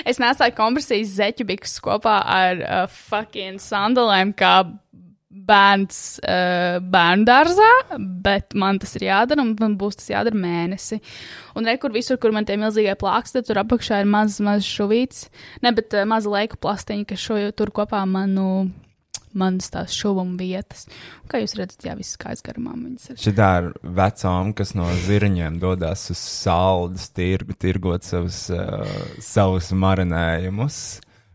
Es 0.09 0.17
nesāju 0.17 0.55
kompresijas 0.57 1.11
zeķu 1.19 1.45
bikses 1.49 1.81
kopā 1.85 2.15
ar 2.33 2.61
uh, 2.63 2.79
fucking 2.89 3.61
sandalēm, 3.61 4.33
kā 4.39 4.63
bērns 5.49 6.01
uh, 6.23 6.79
bērnu 6.85 7.27
dārzā, 7.29 7.71
bet 8.25 8.57
man 8.59 8.81
tas 8.83 8.95
ir 8.99 9.09
jādara, 9.09 9.45
un 9.45 9.55
man 9.61 9.77
būs 9.81 10.01
tas 10.01 10.11
jādara 10.13 10.39
mēnesi. 10.39 11.01
Un 11.59 11.69
rekur 11.69 11.95
visur, 11.95 12.21
kur 12.21 12.35
man 12.37 12.49
tie 12.49 12.59
milzīgie 12.61 12.95
plāksti, 12.99 13.45
tur 13.47 13.63
apakšā 13.65 14.03
ir 14.03 14.11
mazs, 14.11 14.41
mazs 14.45 14.69
šuvīts, 14.69 15.25
ne, 15.65 15.73
bet 15.77 15.97
uh, 15.97 16.07
maza 16.09 16.33
leiku 16.33 16.61
plastiņa, 16.61 17.09
kas 17.09 17.25
šo 17.25 17.41
tur 17.57 17.75
kopā 17.75 18.05
manu. 18.09 18.69
Manas 19.39 19.69
tās 19.71 19.93
šuvuma 19.93 20.39
vietas. 20.41 20.87
Un, 21.21 21.27
kā 21.31 21.39
jūs 21.43 21.53
redzat, 21.59 21.83
jā, 21.85 21.93
visas 21.99 22.17
kājas 22.19 22.41
garumā 22.43 22.73
viņas 22.73 23.11
ir. 23.11 23.19
Šitā 23.21 23.49
ir 23.61 23.67
vecām, 23.99 24.55
kas 24.57 24.73
no 24.75 24.87
zirņiem 25.05 25.59
dodas 25.61 26.07
uz 26.15 26.23
saldus 26.23 27.11
tirgu, 27.15 27.53
tirgot 27.61 28.09
savus, 28.09 28.47
uh, 28.49 28.89
savus 29.23 29.69
marinējumus. 29.77 30.81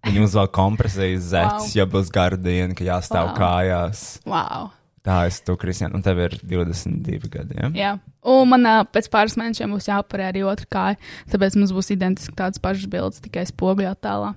Viņi 0.08 0.24
uzvelk 0.26 0.52
kompresijas 0.56 1.30
zeķes, 1.32 1.68
Wow. 1.70 1.76
ja 1.80 1.86
būs 1.90 2.12
gara 2.14 2.40
diena, 2.40 2.76
ka 2.76 2.84
jāstāv 2.88 3.32
Wow. 3.32 3.38
kājās. 3.40 4.06
Wow! 4.28 4.72
Tā 5.04 5.26
es 5.28 5.42
tu, 5.44 5.58
Kristian, 5.60 5.92
un 5.96 6.04
tev 6.04 6.20
ir 6.24 6.38
22 6.48 7.28
gadi. 7.32 7.58
Ja? 7.60 7.70
Jā, 7.76 7.90
un 8.24 8.48
man 8.48 8.64
pēc 8.88 9.10
pāris 9.12 9.36
mēnešiem 9.36 9.74
būs 9.76 9.90
jāapārē 9.92 10.30
arī 10.32 10.46
otra 10.48 10.70
kāja. 10.72 11.00
Tāpēc 11.34 11.58
mums 11.60 11.74
būs 11.76 11.92
identiski 11.92 12.32
tādas 12.40 12.62
pašas 12.64 12.88
bildes, 12.88 13.20
tikai 13.24 13.44
spoguļā 13.50 13.92
attēlā. 13.98 14.32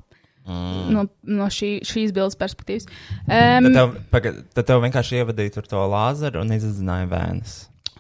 Mm. 0.47 0.91
No, 0.95 1.05
no 1.39 1.47
šī, 1.51 1.81
šīs 1.87 2.13
bildes 2.15 2.39
perspektīvas. 2.39 2.87
Tad 3.27 3.67
Um, 3.67 3.73
tev, 3.75 3.95
pagad, 4.15 4.43
tad 4.55 4.67
tev 4.69 4.83
vienkārši 4.83 5.21
ievadīja 5.23 5.63
to 5.67 5.87
lāzeru 5.91 6.43
un 6.43 6.55
izzināja 6.55 7.09
vēnas. 7.11 7.57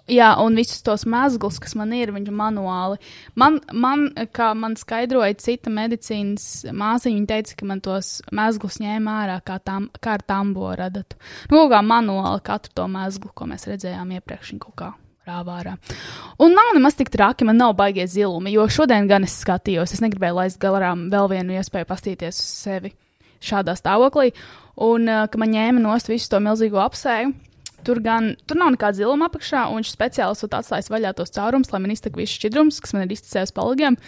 Jā, 0.06 0.28
un 0.38 0.54
visus 0.54 0.84
tos 0.86 1.02
mezglus, 1.10 1.56
kas 1.58 1.74
man 1.74 1.90
ir, 1.96 2.12
viņš 2.14 2.30
manuāli. 2.30 3.00
Man, 3.34 3.58
man, 3.74 4.04
kā 4.34 4.52
man 4.54 4.76
skaidroja 4.78 5.34
cita 5.42 5.72
medicīnas 5.74 6.68
māsīņa, 6.70 7.16
viņa 7.16 7.30
teica, 7.32 7.56
ka 7.58 7.66
man 7.66 7.82
tos 7.82 8.12
mezglus 8.30 8.78
ņēma 8.82 9.16
ārā 9.24 9.40
kā, 9.46 9.58
tam, 9.66 9.88
kā 9.98 10.14
ar 10.14 10.22
tamboru 10.22 10.76
radatu. 10.84 11.18
Nu, 11.50 11.64
kā 11.72 11.82
manuāli 11.82 12.44
katru 12.46 12.76
to 12.78 12.86
mezglu, 12.92 13.32
ko 13.34 13.48
mēs 13.50 13.66
redzējām 13.66 14.14
iepriekš, 14.20 14.52
viņa 14.54 14.62
kaut 14.62 14.78
kā 14.78 14.92
rāvā 15.26 15.56
ārā. 15.60 15.74
Un 16.42 16.54
nav 16.54 16.70
nemaz 16.76 16.94
tik 16.98 17.10
traki, 17.10 17.46
man 17.48 17.58
nav 17.58 17.74
baigie 17.78 18.06
zilumi, 18.06 18.54
jo 18.54 18.68
šodien 18.70 19.08
gan 19.10 19.26
es 19.26 19.34
skatījos, 19.42 19.96
es 19.96 20.04
negribēju 20.04 20.38
laist 20.38 20.60
garām 20.62 21.08
vēl 21.10 21.32
vienu 21.34 21.58
iespēju 21.58 21.88
pastīties 21.90 22.38
uz 22.38 22.52
sevi 22.62 22.94
šādā 23.42 23.74
stāvoklī, 23.74 24.30
un 24.86 25.10
uh, 25.10 25.26
ka 25.30 25.42
man 25.42 25.50
ņēma 25.50 25.82
nost 25.82 26.10
visu 26.12 26.30
to 26.30 26.40
milzīgo 26.42 26.78
apsēju. 26.84 27.34
Tur 27.86 28.00
gan 28.02 28.32
tur 28.48 28.58
nav 28.58 28.72
nekāda 28.74 28.98
ziluma 28.98 29.28
apakšā, 29.30 29.68
un 29.70 29.78
viņš 29.78 29.92
speciāli 29.94 30.34
esot 30.34 30.56
atstājis 30.58 30.90
vaļā 30.90 31.12
tos 31.14 31.30
caurumus, 31.34 31.70
lai 31.70 31.82
man 31.84 31.94
iztek 31.94 32.18
viss 32.18 32.34
šķidrums, 32.34 32.80
kas 32.82 32.96
man 32.96 33.04
ir 33.06 33.14
izticējis 33.14 33.54
palīgiem, 33.54 33.98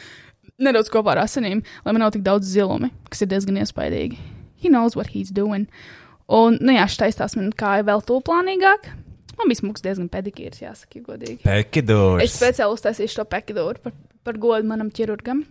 nedaudz 0.59 0.91
kopā 0.91 1.15
ar 1.15 1.23
asinīm, 1.23 1.63
lai 1.85 1.95
man 1.95 2.03
nav 2.03 2.15
tik 2.17 2.25
daudz 2.27 2.51
zilumi, 2.51 2.91
kas 3.13 3.23
ir 3.23 3.31
diezgan 3.31 3.61
iespaidīgi. 3.63 4.19
He 4.59 4.73
knows 4.73 4.99
what 4.99 5.13
he's 5.15 5.31
doing. 5.31 5.69
Un, 6.29 6.59
nu 6.61 6.75
jā, 6.75 6.89
šis 6.91 7.05
taistās 7.05 7.39
man 7.39 7.53
kāja 7.57 7.87
vēl 7.87 8.03
tūplānīgāk. 8.09 8.91
Man 9.39 9.53
bija 9.53 9.61
smūgs 9.61 9.85
diezgan 9.85 10.09
pedikīrs, 10.11 10.59
jāsaka, 10.65 11.01
godīgi. 11.07 11.45
Pekidūrs. 11.47 12.25
Es 12.25 12.35
speciāli 12.35 12.75
uztaisīju 12.75 13.15
šo 13.15 13.25
pekidūru 13.31 13.85
par, 13.85 13.95
par 14.27 14.41
godu 14.43 14.67
manam 14.67 14.91
ķirurgam. 14.91 15.45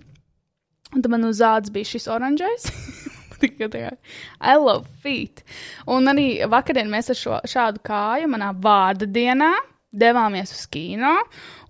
Un 0.92 1.04
tad 1.04 1.12
man 1.12 1.24
uz 1.28 1.40
zāles 1.40 1.72
bija 1.72 1.96
šis 1.96 2.10
oranžais. 2.12 2.68
I 4.52 4.58
love 4.58 4.86
feet. 5.04 5.44
Un 5.88 6.10
arī 6.12 6.30
vakarā 6.50 6.86
mēs 6.90 7.12
ar 7.14 7.20
šo, 7.20 7.40
šādu 7.48 7.84
kāju 7.86 8.30
manā 8.32 8.52
vārda 8.54 9.08
dienā 9.10 9.54
devāmies 9.98 10.54
uz 10.54 10.66
kino. 10.72 11.16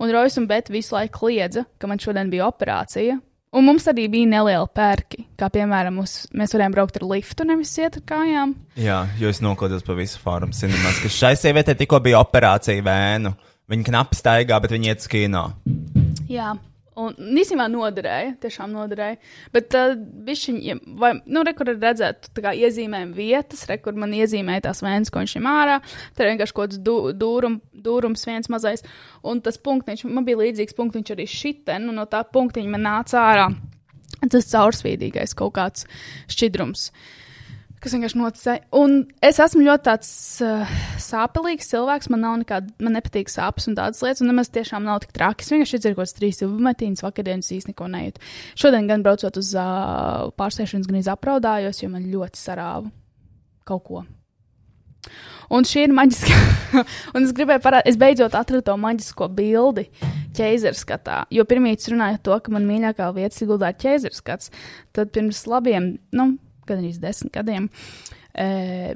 Un 0.02 0.12
Rojas 0.14 0.38
un 0.40 0.48
Bet 0.50 0.72
visu 0.74 0.96
laiku 0.96 1.26
kliedza, 1.26 1.66
ka 1.78 1.90
man 1.90 2.02
šodien 2.02 2.32
bija 2.34 2.48
operācija. 2.50 3.20
Un 3.56 3.64
mums 3.64 3.88
arī 3.88 4.10
bija 4.12 4.28
neliela 4.28 4.68
pērki, 4.68 5.24
kā 5.40 5.48
piemēram, 5.50 5.96
mums, 6.02 6.26
mēs 6.36 6.52
varējām 6.54 6.74
braukt 6.76 6.98
ar 7.00 7.06
liftu, 7.08 7.46
nevis 7.48 7.72
iet 7.80 7.96
ar 8.02 8.04
kājām. 8.12 8.54
Jā, 8.76 8.98
jo 9.22 9.32
es 9.32 9.40
nokodos 9.42 9.86
pa 9.88 9.96
visu 9.98 10.20
fórumu 10.22 10.54
cinemās, 10.54 11.00
ka 11.00 11.12
šai 11.12 11.32
sievietei 11.40 11.78
tikko 11.80 12.02
bija 12.04 12.20
operācija 12.20 12.84
vēnu. 12.84 13.32
Viņa 13.72 13.88
knapi 13.88 14.20
staigā, 14.20 14.60
bet 14.64 14.76
viņa 14.76 14.92
iet 14.92 15.02
uz 15.04 15.08
kino. 15.12 15.46
Jā, 16.28 16.52
un 16.98 17.16
īstenībā 17.38 17.68
noderēja, 17.72 18.34
tiešām 18.44 18.74
noderēja. 18.74 19.20
Bet 19.54 19.78
uh, 19.78 19.94
bišķiņi, 20.28 20.78
vai, 21.00 21.14
nu, 21.26 21.44
re, 21.48 21.54
kur 21.58 21.72
redzēt, 21.74 22.30
tā 22.36 22.44
kā 22.46 22.54
iezīmējam 22.58 23.14
vietas, 23.18 23.66
re, 23.70 23.80
kur 23.84 23.98
man 24.00 24.16
iezīmēja 24.18 24.68
tās 24.70 24.84
vēns, 24.86 25.14
ko 25.14 25.24
viņš 25.24 25.38
ir 25.38 25.48
ārā, 25.52 25.80
tur 26.18 26.32
vienkārši 26.32 26.58
kaut 26.58 26.72
kāds 26.72 26.82
du, 26.84 26.98
dūrum, 27.18 27.60
dūrums 27.88 28.28
viens 28.28 28.52
mazais, 28.54 28.86
un 29.28 29.42
tas 29.46 29.60
punktiņš, 29.62 30.08
man 30.10 30.28
bija 30.28 30.42
līdzīgs 30.42 30.78
punktiņš 30.78 31.16
arī 31.16 31.28
šiten, 31.32 31.90
un 31.92 32.02
no 32.02 32.08
tā 32.10 32.24
punktiņa 32.28 32.74
man 32.74 32.88
nāca 32.90 33.24
ārā 33.24 33.50
tas 34.32 34.50
caurspīdīgais 34.50 35.36
kaut 35.38 35.56
kāds 35.58 35.86
šķidrums. 36.32 36.90
Kas 37.78 37.94
vienkārši 37.94 38.18
noticēja. 38.18 38.62
Un 38.80 38.96
es 39.22 39.38
esmu 39.44 39.62
ļoti 39.68 39.86
tāds 39.86 40.10
uh, 40.42 40.78
sāpīgs 41.02 41.70
cilvēks. 41.70 42.10
Man 42.10 42.24
nav 42.26 42.40
nekāda, 42.42 42.74
man 42.82 42.98
nepatīk 42.98 43.30
sāpes 43.30 43.70
un 43.70 43.78
tādas 43.78 44.02
lietas, 44.02 44.24
un 44.26 44.32
nemaz 44.32 44.50
tiešām 44.56 44.88
nav 44.88 45.04
tik 45.04 45.14
traki. 45.14 45.46
Es 45.46 45.54
vienkārši 45.54 45.78
izdzeru 45.78 46.00
kaut 46.00 46.08
kādas 46.08 46.18
trīs 46.18 46.42
ilgmetīnas, 46.42 47.06
vakardienas 47.06 47.52
īsti 47.54 47.76
neko 47.76 47.90
nejūtu. 47.94 48.24
Šodien 48.58 48.90
gan 48.90 49.06
braucot 49.06 49.38
uz 49.38 49.54
uh, 49.54 50.32
pārsēšanas, 50.42 50.90
gan 50.90 51.02
izapraudājos, 51.04 51.84
jo 51.84 51.92
man 51.94 52.08
ļoti 52.10 52.42
sarāva 52.42 52.90
kaut 53.68 53.86
ko. 53.86 54.04
Un 55.54 55.68
šī 55.68 55.86
ir 55.86 55.94
maģiskā. 55.96 56.40
un 57.16 57.22
es 57.22 57.36
gribēju 57.38 57.62
parādīt, 57.64 57.92
es 57.94 58.00
beidzot 58.02 58.34
atradu 58.36 58.66
to 58.68 58.76
maģisko 58.82 59.30
bildi 59.38 59.86
ķēzerskatā. 60.38 61.22
Jo 61.34 61.46
pirmie 61.48 61.78
runāja 61.94 62.18
to, 62.26 62.36
ka 62.42 62.52
man 62.58 62.66
mīļākā 62.68 63.14
vieta 63.16 63.38
ir 63.38 63.54
gulēt 63.54 63.80
ķēzerskats. 63.86 64.52
Tad 64.98 65.14
pirms 65.16 65.46
labiem, 65.48 65.94
nu, 66.18 66.34
gan 66.68 66.82
arī 66.82 66.94
desmit 67.02 67.34
gadiem, 67.38 67.70
e, 68.34 68.48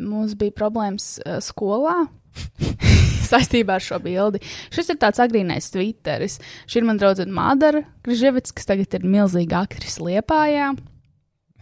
mums 0.03 0.35
bija 0.39 0.55
problēmas 0.57 1.15
e, 1.19 1.39
skolā. 1.45 2.03
Saistībā 3.31 3.77
ar 3.77 3.83
šo 3.83 3.99
bildi. 4.03 4.41
Šis 4.75 4.91
ir 4.91 4.99
tāds 4.99 5.19
agrīnais 5.23 5.69
Twitteris. 5.71 6.39
Šī 6.67 6.81
ir 6.81 6.87
mana 6.87 6.99
draudzene 6.99 7.35
Madara 7.35 7.83
Križevits, 8.05 8.55
kas 8.55 8.67
tagad 8.67 8.95
ir 8.97 9.07
milzīga 9.07 9.63
aktrise 9.65 10.03
Liepājā. 10.03 10.71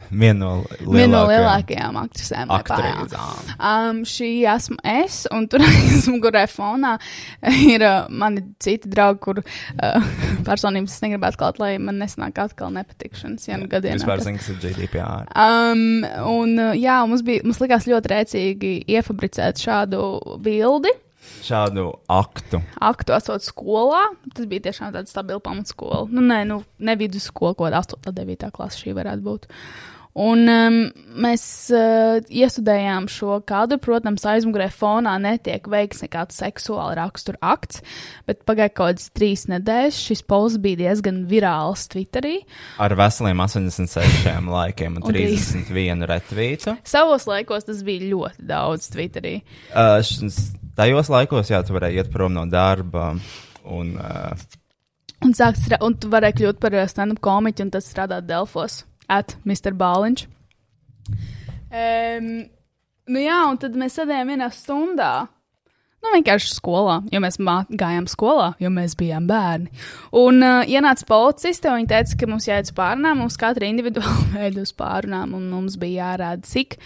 Viena 0.09 0.39
no 0.39 0.51
Viena 0.81 1.12
no 1.12 1.23
lielākajām 1.29 1.97
aktrisēm. 2.01 2.51
Um, 3.59 4.01
šī 4.09 4.29
esmu 4.49 4.79
es, 4.88 5.21
un 5.35 5.45
tur 5.51 5.63
esmu 5.67 6.17
gurē 6.23 6.45
fonā. 6.49 6.95
Ir 7.45 7.85
uh, 7.85 8.07
mani 8.09 8.43
citi 8.63 8.89
draugi, 8.89 9.21
kur 9.25 9.41
uh, 9.43 10.07
personības 10.49 10.95
es 10.97 11.03
negribētu 11.05 11.38
atklāt, 11.38 11.62
lai 11.62 11.73
man 11.83 12.01
nesanāk 12.01 12.41
atkal 12.41 12.73
nepatikšanas. 12.75 13.49
Ja 13.51 13.59
nu 13.62 13.69
gadiem 13.71 13.99
Vispār 13.99 14.23
zinu, 14.25 14.41
kas 14.41 14.49
ir 14.53 14.62
GDPR. 14.63 15.29
Um, 15.35 16.01
un, 16.31 16.55
uh, 16.57 16.73
jā, 16.77 17.01
mums, 17.09 17.25
bija, 17.25 17.45
mums 17.45 17.62
likās 17.63 17.89
ļoti 17.89 18.13
rēcīgi 18.15 18.73
iefabricēt 18.97 19.62
šādu 19.62 20.01
bildi. 20.45 20.95
Šādu 21.45 21.85
aktu. 22.11 22.61
Aktu 22.83 23.15
esot 23.15 23.45
skolā, 23.45 24.05
tas 24.35 24.49
bija 24.49 24.67
tiešām 24.69 24.93
tāds 24.95 25.13
stabils 25.13 25.43
pamatskola. 25.45 26.05
Nu, 26.11 26.23
nē, 26.25 26.41
nu, 26.49 26.61
ne 26.79 26.95
vidusskola, 26.99 27.55
ko 27.57 27.69
8. 27.69 28.01
un 28.09 28.17
9. 28.17 28.49
klase 28.55 28.83
šī 28.83 28.95
varētu 28.97 29.25
būt. 29.25 29.47
Un 30.19 30.41
um, 30.51 30.77
mēs 31.23 31.43
uh, 31.71 32.17
iestudējām 32.27 33.05
šo 33.08 33.38
kadru. 33.47 33.77
Protams, 33.79 34.25
aizmugurē 34.27 34.65
fonā 34.73 35.13
netiek 35.23 35.63
veikts 35.71 36.01
nekāds 36.03 36.41
seksuāla 36.41 36.97
rakstura 36.99 37.39
akts, 37.53 37.79
bet 38.27 38.41
pagāja 38.49 38.73
kaut 38.73 38.97
kādas 38.97 39.08
trīs 39.15 39.45
nedēļas. 39.47 39.99
Šis 40.10 40.23
posts 40.27 40.60
bija 40.63 40.82
diezgan 40.82 41.21
virāls 41.29 41.86
Twitterī. 41.93 42.41
Ar 42.84 42.97
veseliem 42.99 43.39
86 43.45 44.49
laikiem 44.58 44.99
un 44.99 45.08
Un 45.08 45.13
trīs. 45.15 45.49
31 45.55 46.03
retvītu. 46.12 46.75
Savos 46.84 47.23
laikos 47.29 47.69
tas 47.69 47.79
bija 47.88 48.10
ļoti 48.12 48.43
daudz 48.51 48.89
Twitterī. 48.91 49.38
Uh, 49.71 50.01
šis- 50.03 50.49
tajos 50.75 51.08
laikos, 51.15 51.47
jā, 51.53 51.63
tu 51.63 51.77
varēji 51.79 52.01
iet 52.03 52.12
prom 52.12 52.36
no 52.36 52.43
darba. 52.49 53.13
Un, 53.69 53.95
uh, 53.95 54.36
Un, 55.19 55.34
sākt, 55.36 55.65
un 55.84 55.95
tu 55.99 56.08
varēji 56.12 56.38
kļūt 56.43 56.60
par 56.63 56.75
uh, 56.79 56.86
stand-up 56.88 57.19
komiķu, 57.23 57.65
un 57.65 57.71
tas 57.73 57.88
strādāt 57.91 58.23
Delfos, 58.29 58.86
at 59.09 59.35
Mr. 59.47 59.75
Bāliņš. 59.77 60.27
Um, 61.69 62.31
nu 63.09 63.25
jā, 63.25 63.41
un 63.49 63.59
tad 63.61 63.75
mēs 63.77 63.99
sēdējām 63.99 64.33
vienā 64.33 64.49
stundā. 64.53 65.13
Nu, 65.99 66.13
vienkārši 66.13 66.53
skolā, 66.55 67.01
jo 67.11 67.19
mēs 67.19 67.35
gājām 67.75 68.05
skolā, 68.07 68.53
jo 68.63 68.69
mēs 68.71 68.93
bijām 68.95 69.25
bērni. 69.27 69.67
Un 70.15 70.39
uh, 70.39 70.61
ienāca 70.63 71.03
policisti, 71.09 71.67
un 71.67 71.81
viņi 71.81 71.89
teica, 71.91 72.15
ka 72.21 72.29
mums 72.31 72.47
jāiet 72.47 72.69
uz 72.69 72.75
pārunām, 72.77 73.19
mums 73.19 73.35
katra 73.39 73.67
individuāli 73.67 74.29
veidu 74.37 74.63
uz 74.63 74.71
pārunām, 74.79 75.35
un 75.35 75.49
mums 75.51 75.75
bija 75.81 76.13
jārāda, 76.13 76.47
cik 76.47 76.77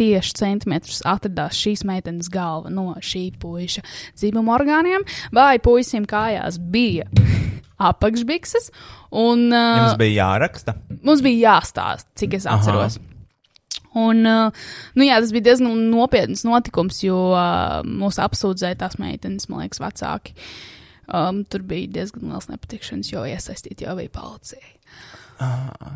tieši 0.00 0.38
centimetrus 0.40 1.02
atradās 1.04 1.60
šīs 1.60 1.84
meitenes 1.88 2.32
galva 2.32 2.72
no 2.72 2.94
šī 2.96 3.26
puiša 3.42 3.84
dzimuma 4.16 4.56
orgāniem, 4.56 5.04
vai 5.36 5.58
puisim 5.60 6.08
kājās 6.08 6.56
bija 6.56 7.10
apakšbikses, 7.90 8.70
un 9.10 9.48
uh, 9.50 9.78
jums 9.82 9.98
bija 10.00 10.26
jāraksta. 10.26 10.76
mums 11.02 11.24
bija 11.24 11.56
jāstāsta, 11.56 12.10
cik 12.22 12.38
es 12.40 12.48
atceros. 12.50 12.98
Aha. 13.00 13.08
Un, 14.02 14.24
uh, 14.24 14.68
nu 14.96 15.04
jā, 15.04 15.18
tas 15.20 15.32
bija 15.34 15.50
diezgan 15.50 15.88
nopietns 15.92 16.46
notikums, 16.48 17.02
jo 17.04 17.18
uh, 17.34 17.82
mūs 17.84 18.20
apsūdzēja 18.24 18.80
tās 18.80 18.96
meitenes, 19.00 19.50
man 19.52 19.64
liekas, 19.64 19.82
vecāki. 19.82 20.36
Um, 21.12 21.42
tur 21.44 21.64
bija 21.68 21.90
diezgan 21.98 22.30
liels 22.30 22.48
nepatikšanas, 22.48 23.10
jo 23.12 23.26
iesaistīti 23.28 23.84
jau 23.84 23.98
bija 23.98 24.12
policija. 24.14 24.64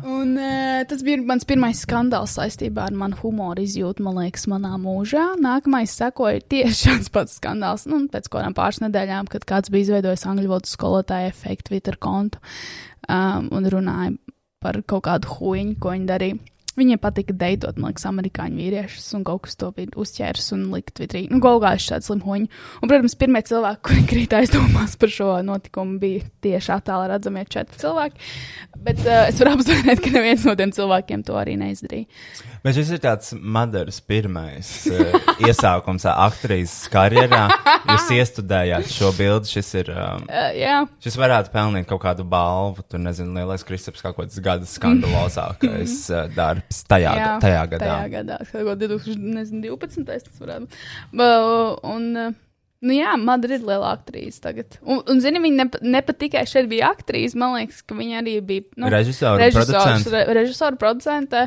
Un, 0.07 0.33
uh, 0.37 0.81
tas 0.89 1.01
bija 1.05 1.21
mans 1.27 1.45
pirmais 1.47 1.79
skandāls 1.83 2.35
saistībā 2.37 2.87
ar 2.87 2.95
manu 2.97 3.17
humoru 3.21 3.63
izjūtu, 3.63 4.03
man 4.05 4.19
liekas, 4.21 4.47
manā 4.51 4.73
mūžā. 4.81 5.25
Nākamais 5.43 5.93
sekoja 5.99 6.43
tieši 6.43 6.77
šāds 6.87 7.11
pats 7.13 7.37
skandāls. 7.41 7.87
Nu, 7.89 8.03
pēc 8.11 8.29
kādām 8.33 8.55
pāris 8.57 8.81
nedēļām, 8.85 9.29
kad 9.31 9.47
kāds 9.49 9.73
bija 9.73 9.87
izveidojis 9.87 10.27
angļu 10.29 10.51
valodas 10.51 10.75
skolotāju 10.77 11.31
efektu 11.33 11.71
Twitter 11.71 11.99
kontu 12.01 12.41
um, 12.41 13.49
un 13.55 13.71
runāja 13.73 14.15
par 14.63 14.81
kaut 14.89 15.05
kādu 15.07 15.33
huīņu, 15.37 15.77
ko 15.81 15.93
viņi 15.93 16.09
darīja. 16.09 16.56
Viņai 16.77 16.99
patika 17.01 17.33
deitot, 17.33 17.79
man 17.81 17.89
liekas, 17.89 18.05
amerikāņu 18.05 18.59
vīriešus, 18.61 19.07
un 19.17 19.23
kaut 19.25 19.47
kas 19.47 19.57
to 19.57 19.71
bija 19.73 19.89
uzķēris 19.97 20.51
un 20.53 20.67
likt 20.69 20.93
Twitterī. 20.99 21.23
Nu, 21.33 21.39
gaugājuši 21.41 21.89
šādu 21.89 22.05
slimhoņu. 22.11 22.49
Un, 22.83 22.91
protams, 22.91 23.15
pirmie 23.17 23.41
cilvēki, 23.47 23.81
kuri 23.87 24.03
krīt 24.11 24.35
aizdomās 24.37 24.93
par 25.01 25.13
šo 25.13 25.31
notikumu, 25.47 25.97
bija 26.01 26.27
tieši 26.45 26.75
attēlā 26.75 27.07
redzamie 27.15 27.47
četri 27.49 27.81
cilvēki. 27.81 28.29
Bet 28.85 29.01
uh, 29.07 29.23
es 29.31 29.41
varu 29.41 29.55
apsvērt, 29.57 30.03
ka 30.05 30.13
neviens 30.13 30.45
no 30.45 30.53
tiem 30.59 30.73
cilvēkiem 30.75 31.25
to 31.25 31.39
arī 31.39 31.55
neizdarīja. 31.57 32.05
Bet 32.61 32.77
šis 32.77 32.93
ir 32.93 33.01
tāds 33.01 33.33
Madaras 33.33 33.97
pirmais 34.05 34.69
uh, 34.91 35.17
iesākums 35.47 36.05
aktrīzes 36.13 36.91
karjerā. 36.93 37.47
Jūs 37.89 38.07
iestudējāt 38.19 38.93
šo 38.93 39.09
bildi. 39.17 39.49
Šis, 39.57 39.73
ir, 39.81 39.91
um, 39.97 40.25
Uh, 40.27 40.51
jā, 40.57 40.81
šis 41.01 41.15
varētu 41.17 41.49
pelnīt 41.53 41.87
kaut 41.89 42.01
kādu 42.03 42.25
balvu. 42.27 42.83
Tur 42.91 43.01
nezinu, 43.01 43.33
lielais 43.37 43.63
Kristaps 43.65 44.03
kaut 44.03 44.17
kāds 44.19 44.37
gada 44.43 44.67
skandalozākais 44.67 45.95
uh, 46.11 46.25
darbs 46.35 46.66
tajā, 46.89 47.13
jā, 47.13 47.21
jā, 47.23 47.37
tajā 47.43 47.61
gadā. 47.73 47.85
Tajā 47.85 48.09
gadā, 48.15 48.41
kaut 48.51 48.67
kā 48.67 48.75
2012. 48.83 50.03
tas 50.07 50.43
varētu 50.43 50.67
būt. 50.67 51.87
Un, 51.87 52.11
uh, 52.15 52.35
Nu 52.77 52.93
jā, 52.93 53.15
Madrid 53.17 53.57
ir 53.57 53.65
liela 53.65 53.89
aktrise 53.95 54.37
tagad. 54.43 54.75
Un, 54.85 54.99
un 55.09 55.21
zini, 55.21 55.41
viņa 55.41 55.57
ne, 55.57 55.79
ne 55.95 56.01
pat 56.05 56.19
tikai 56.21 56.43
šeit 56.49 56.67
bija 56.69 56.91
aktrise, 56.93 57.37
man 57.39 57.55
liekas, 57.55 57.79
ka 57.81 57.97
viņa 57.97 58.19
arī 58.21 58.35
bija 58.45 58.67
nu, 58.77 58.91
Režisora, 58.93 59.39
režisors, 59.41 59.71
producente. 59.73 60.13
re, 60.13 60.35
režisora, 60.37 60.77
producente. 60.77 61.43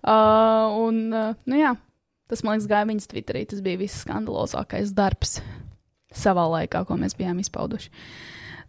Uh, 0.00 0.78
un, 0.86 1.02
uh, 1.12 1.34
nu 1.44 1.60
jā, 1.60 1.74
tas, 2.32 2.40
man 2.46 2.56
liekas, 2.56 2.70
gāja 2.70 2.88
viņas 2.88 3.10
Twitterī. 3.12 3.44
Tas 3.50 3.60
bija 3.64 3.82
viss 3.82 4.00
skandalozākais 4.06 4.94
darbs 4.96 5.42
savā 6.16 6.46
laikā, 6.56 6.86
ko 6.88 6.96
mēs 6.96 7.12
bijām 7.18 7.42
izpauduši. 7.44 7.92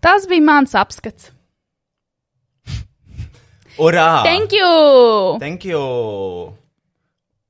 Tas 0.03 0.27
bija 0.27 0.43
mans 0.43 0.75
apskats. 0.75 1.31
Urā! 3.79 4.23
Thank 4.23 4.51
you! 4.51 5.37
Thank 5.39 5.63
you! 5.65 5.81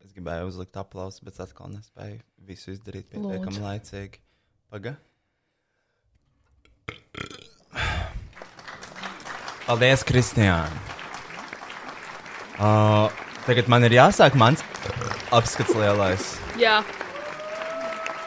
Es 0.05 0.11
gribēju 0.13 0.51
uzlikt 0.51 0.77
aplausu, 0.77 1.23
bet 1.25 1.39
atkal 1.41 1.71
nespēju 1.71 2.19
visu 2.45 2.73
izdarīt 2.75 3.07
pietiekami 3.09 3.61
laicīgi. 3.63 4.19
Paga. 4.71 4.95
Paldies, 9.65 10.03
Kristiāna! 10.05 10.69
Uh, 12.61 13.09
tagad 13.47 13.71
man 13.71 13.87
ir 13.87 13.95
jāsāk 13.95 14.35
mans 14.37 14.61
apskats 15.33 15.73
lielais, 15.73 16.27
Jā, 16.59 16.83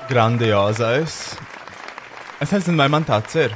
grandiozais. 0.09 1.37
Es 2.43 2.51
nezinu, 2.51 2.81
vai 2.81 2.89
man 2.91 3.07
tāds 3.07 3.37
ir. 3.39 3.55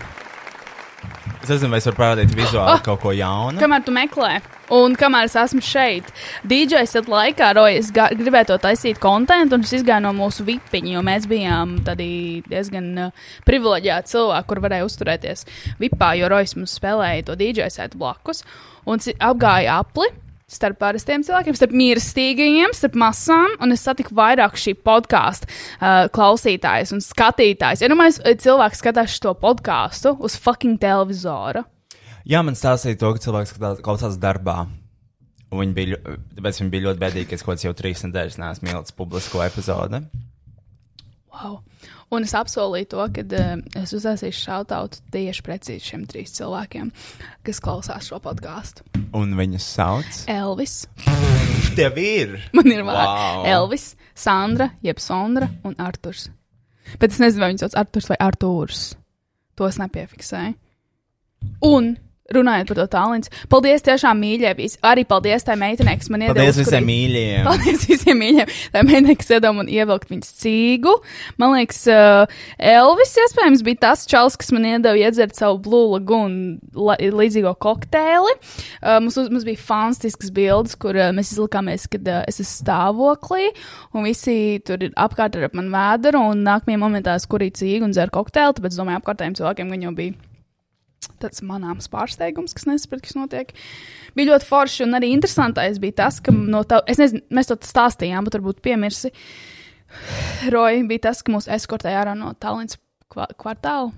Es 1.42 1.48
nezinu, 1.52 1.70
vai 1.70 1.78
es 1.78 1.86
varu 1.86 1.96
parādīt 2.00 2.32
vizuāli 2.34 2.74
Oh! 2.74 2.80
kaut 2.82 3.00
ko 3.00 3.12
jaunu. 3.14 3.58
kamēr 3.60 3.84
tu 3.86 3.92
meklē, 3.94 4.40
un 4.74 4.96
kamēr 4.98 5.24
es 5.28 5.36
esmu 5.38 5.62
šeit, 5.62 6.08
DJ 6.44 6.82
set 6.90 7.06
laikā, 7.06 7.52
Roja, 7.54 7.78
es 7.78 7.90
ga- 7.94 8.10
gribēju 8.10 8.46
to 8.50 8.58
taisīt 8.58 8.98
kontentu, 8.98 9.54
un 9.54 9.62
es 9.62 9.72
izgāju 9.72 10.02
no 10.02 10.12
mūsu 10.12 10.44
vipiņa, 10.44 10.92
jo 10.96 11.02
mēs 11.06 11.28
bijām 11.30 11.76
diezgan 12.50 12.88
uh, 13.06 13.10
privileģēti 13.46 14.12
cilvēki, 14.14 14.46
kur 14.50 14.60
varēja 14.66 14.84
uzturēties 14.90 15.46
vipā, 15.80 16.12
jo 16.18 16.28
Rojas 16.28 16.56
mums 16.58 16.74
spēlēja 16.78 17.24
to 17.30 17.36
DJ 17.36 17.70
setu 17.70 17.98
blakus, 17.98 18.42
un 18.86 18.98
apgāja 18.98 19.78
apli. 19.82 20.10
Starp 20.48 20.78
parastiem 20.80 21.20
cilvēkiem, 21.26 21.56
starp 21.58 21.74
mīlestīgajiem, 21.76 22.72
starp 22.72 22.94
masām, 22.96 23.52
un 23.60 23.74
es 23.74 23.82
satiku 23.84 24.14
vairāk 24.16 24.54
šī 24.56 24.72
podkāstu 24.80 25.44
uh, 25.50 26.06
klausītājus 26.14 26.94
un 26.96 27.02
skatītājus. 27.04 27.82
Ja 27.84 27.90
nu 27.92 27.98
mēs 28.00 28.16
cilvēki 28.24 28.80
skatās 28.80 29.18
šo 29.20 29.34
podkāstu 29.36 30.14
uz 30.24 30.38
fucking 30.40 30.80
televizora, 30.80 31.66
Jā, 32.28 32.42
man 32.44 32.56
stāstīja 32.58 32.98
to, 33.00 33.08
ka 33.16 33.22
cilvēks 33.24 33.54
skatās- 33.54 33.78
klausās 33.84 34.18
darbā. 34.20 34.66
Un 35.48 35.62
Viņi 35.62 35.72
bija, 35.72 35.96
tāpēc 36.36 36.58
viņi 36.60 36.72
bija 36.74 36.84
ļoti 36.88 37.00
bēdīgi, 37.00 37.28
ka 37.30 37.36
es 37.38 37.44
kaut 37.44 37.54
kāds 37.54 37.64
jau 37.64 37.72
trīs 37.72 38.02
nedēļas 38.04 38.36
neesmu 38.42 38.68
ielicis 38.68 38.92
publisko 38.98 39.40
epizodi. 39.46 40.02
Wow. 41.32 41.62
Un 42.10 42.24
es 42.24 42.32
apsolīju 42.32 42.88
to, 42.94 43.02
ka 43.12 43.22
uh, 43.36 43.60
es 43.82 43.92
uzsāsīšu 43.92 44.40
šautautu 44.46 45.02
tieši 45.12 45.42
precīzi 45.44 45.90
šiem 45.90 46.06
trīs 46.08 46.32
cilvēkiem, 46.38 46.88
kas 47.44 47.60
klausās 47.60 48.08
šo 48.08 48.16
podkāstu. 48.24 48.86
Un 49.16 49.34
viņus 49.36 49.66
sauc. 49.76 50.22
Elvis, 50.32 50.78
Tev 51.76 51.98
ir! 52.00 52.38
man 52.56 52.72
ir 52.72 52.80
vārds 52.86 53.12
Wow. 53.12 53.44
Elvis, 53.52 53.90
Sandra, 54.16 54.70
jeb 54.82 54.98
Sondra 55.04 55.50
un 55.68 55.76
Arturs. 55.78 56.30
Bet 56.98 57.12
es 57.12 57.20
nezinu, 57.20 57.44
vai 57.44 57.52
viņi 57.52 57.66
sauc 57.66 57.76
Arturs 57.76 58.08
vai 58.08 58.16
Artūrs. 58.24 58.82
To 59.60 59.68
es 59.68 59.76
nepiefiksēju. 59.80 60.56
Un 61.68 61.92
runājot 62.34 62.68
par 62.68 62.76
to 62.76 62.86
tālruņa, 62.92 63.30
paldies 63.48 63.82
tiešām 63.86 64.18
mīļai. 64.20 64.54
vis- 64.58 64.76
Arī 64.84 65.04
paldies 65.08 65.44
tai 65.44 65.54
meitenei, 65.56 65.96
kas 65.98 66.10
man 66.10 66.20
iedeva. 66.20 66.34
Paldies 66.36 66.58
visiem 66.60 66.84
mīļajiem! 66.88 67.44
Paldies 67.48 67.86
visiem 67.88 68.18
mīļiem. 68.20 68.52
Tā 68.74 68.82
meitene, 68.84 69.16
kas 69.16 69.30
iedeva 69.32 69.54
man 69.56 69.66
ievilkt 69.72 70.08
viņas 70.12 70.32
cīgu. 70.42 70.92
Man 71.38 71.54
liekas, 71.56 71.80
uh, 71.88 72.26
Elvis 72.58 73.14
iespējams 73.24 73.62
bija 73.64 73.80
tas 73.86 74.04
čels, 74.06 74.36
kas 74.36 74.52
man 74.52 74.64
iedeva 74.68 74.94
iedzert 75.00 75.34
savu 75.40 75.58
Blue 75.64 75.88
Lagoon 75.96 76.60
la- 76.74 76.98
līdzīgo 77.00 77.54
kokteili. 77.58 78.36
Uh, 78.82 79.00
mums, 79.00 79.16
mums 79.16 79.44
bija 79.48 79.56
fantastisks 79.56 80.30
bildes, 80.30 80.76
kur 80.76 80.94
uh, 81.00 81.08
mēs 81.16 81.32
izlikāmies, 81.32 81.88
kad 81.88 82.06
uh, 82.08 82.22
es 82.28 82.40
esmu 82.44 82.58
stāvoklī, 82.68 83.48
un 83.94 84.04
visi 84.04 84.60
tur 84.64 84.76
ir 84.84 84.92
apkārt 85.00 85.36
ar 85.40 85.48
ap 85.48 85.54
manu 85.56 85.72
vēdru, 85.72 86.20
un 86.32 86.44
nākamajā 86.44 86.78
momentā 86.84 87.16
es 87.16 87.26
kurīju 87.26 87.56
cīgu 87.62 87.88
un 87.88 87.96
dzeru 87.96 88.10
kokteili, 88.20 88.52
tāpēc 88.60 88.76
domāju, 88.76 89.00
apkārtējiem 89.02 89.36
cilvēkiem 89.40 89.70
gan 89.74 89.88
jau 89.88 89.94
bija 89.96 90.14
tāds 91.22 91.42
manāms 91.46 91.88
pārsteigums, 91.92 92.54
kas 92.56 92.66
nesaprot, 92.68 93.02
kas 93.04 93.16
notiek. 93.18 93.54
Bija 94.18 94.32
ļoti 94.32 94.48
forši 94.48 94.84
un 94.86 94.98
arī 94.98 95.12
interesantais 95.14 95.80
bija 95.82 96.00
tas, 96.04 96.20
ka 96.24 96.34
no 96.34 96.64
tā, 96.68 96.80
es 96.90 97.00
nezinu, 97.00 97.24
mēs 97.34 97.50
to 97.50 97.58
stāstījām, 97.66 98.26
bet 98.28 98.38
varbūt 98.38 98.60
piemirsi. 98.64 99.12
Roja 100.52 100.84
bija 100.88 101.08
tas, 101.08 101.22
ka 101.24 101.32
mūs 101.32 101.48
eskortēja 101.58 102.02
ārā 102.04 102.14
no 102.18 102.34
Tallinas 102.40 102.76
kva- 103.12 103.30
kvartāla. 103.40 103.92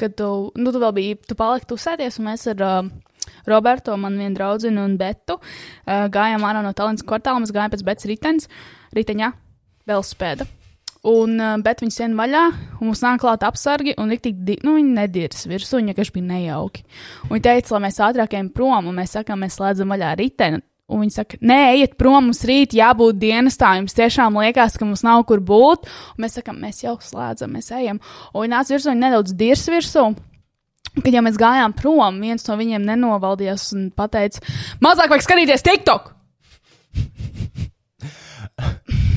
Kad 0.00 0.16
tu, 0.18 0.28
nu, 0.58 0.72
tu 0.74 0.82
vēl 0.82 0.94
biji, 0.96 1.18
tu 1.30 1.36
paliki 1.38 1.68
tusēties, 1.70 2.18
un 2.18 2.26
mēs 2.32 2.48
ar 2.50 2.64
uh, 2.66 2.90
Roberto, 3.46 3.94
man 4.00 4.18
vienu 4.18 4.34
draugu 4.34 4.72
un 4.72 4.98
Betu 4.98 5.38
uh, 5.38 6.08
gājām 6.10 6.42
ārā 6.42 6.64
no 6.66 6.74
Tallinas 6.74 7.06
kvartāla. 7.06 7.44
Mēs 7.44 7.54
gājām 7.54 7.76
pēc 7.76 7.86
Betas 7.86 8.10
riteņa, 8.10 8.50
riteņa, 8.98 9.30
velospēda. 9.86 10.50
Un, 11.04 11.34
uh, 11.36 11.56
bet 11.60 11.82
viņi 11.84 11.92
sen 11.92 12.12
vaļā, 12.16 12.44
un 12.78 12.88
mums 12.88 13.02
nāk 13.04 13.20
klāt 13.20 13.42
apsargi, 13.44 13.92
un 14.00 14.12
riktīgi, 14.12 14.56
nu, 14.64 14.78
viņi 14.78 14.94
nedirs 14.96 15.44
virsū, 15.50 15.76
viņa 15.76 15.92
vienkārši 15.92 16.14
bija 16.14 16.28
nejauki. 16.30 16.84
Un 17.26 17.34
viņi 17.34 17.44
teica, 17.44 17.74
lai 17.74 17.80
mēs 17.84 18.00
ātrāk 18.06 18.36
ejam 18.38 18.48
prom, 18.54 18.88
un 18.88 18.96
mēs 18.96 19.12
sakām, 19.18 19.42
mēs 19.44 19.58
slēdzam 19.58 19.92
vaļā 19.92 20.14
riteni. 20.20 20.62
Un 20.88 21.00
viņi 21.00 21.14
saka, 21.14 21.38
nē, 21.40 21.58
ejiet 21.74 21.94
prom, 22.00 22.26
mums 22.28 22.42
rīt 22.48 22.74
jābūt 22.76 23.16
dienestā, 23.20 23.70
jums 23.78 23.96
tiešām 23.96 24.36
liekas, 24.40 24.76
ka 24.80 24.88
mums 24.88 25.04
nav 25.04 25.24
kur 25.28 25.40
būt. 25.44 25.88
Un 26.16 26.24
mēs 26.24 26.36
sakām, 26.38 26.58
mēs 26.60 26.82
jau 26.84 26.96
slēdzam, 27.00 27.52
mēs 27.56 27.72
ejam. 27.72 28.00
Un 28.32 28.44
viņi 28.44 28.52
nāca 28.52 28.74
virsū, 28.74 28.92
viņi 28.92 29.04
nedaudz 29.04 29.36
dirs 29.36 29.64
virsū. 29.72 30.10
Kad 30.94 31.12
jau 31.12 31.24
mēs 31.26 31.40
gājām 31.40 31.72
prom, 31.76 32.20
viens 32.22 32.44
no 32.48 32.56
viņiem 32.60 32.84
nenovaldījās 32.86 33.72
un 33.74 33.88
teica, 33.96 34.44
mazāk 34.84 35.10
vajag 35.12 35.26
skatīties 35.26 35.66
TikTok! 35.66 36.12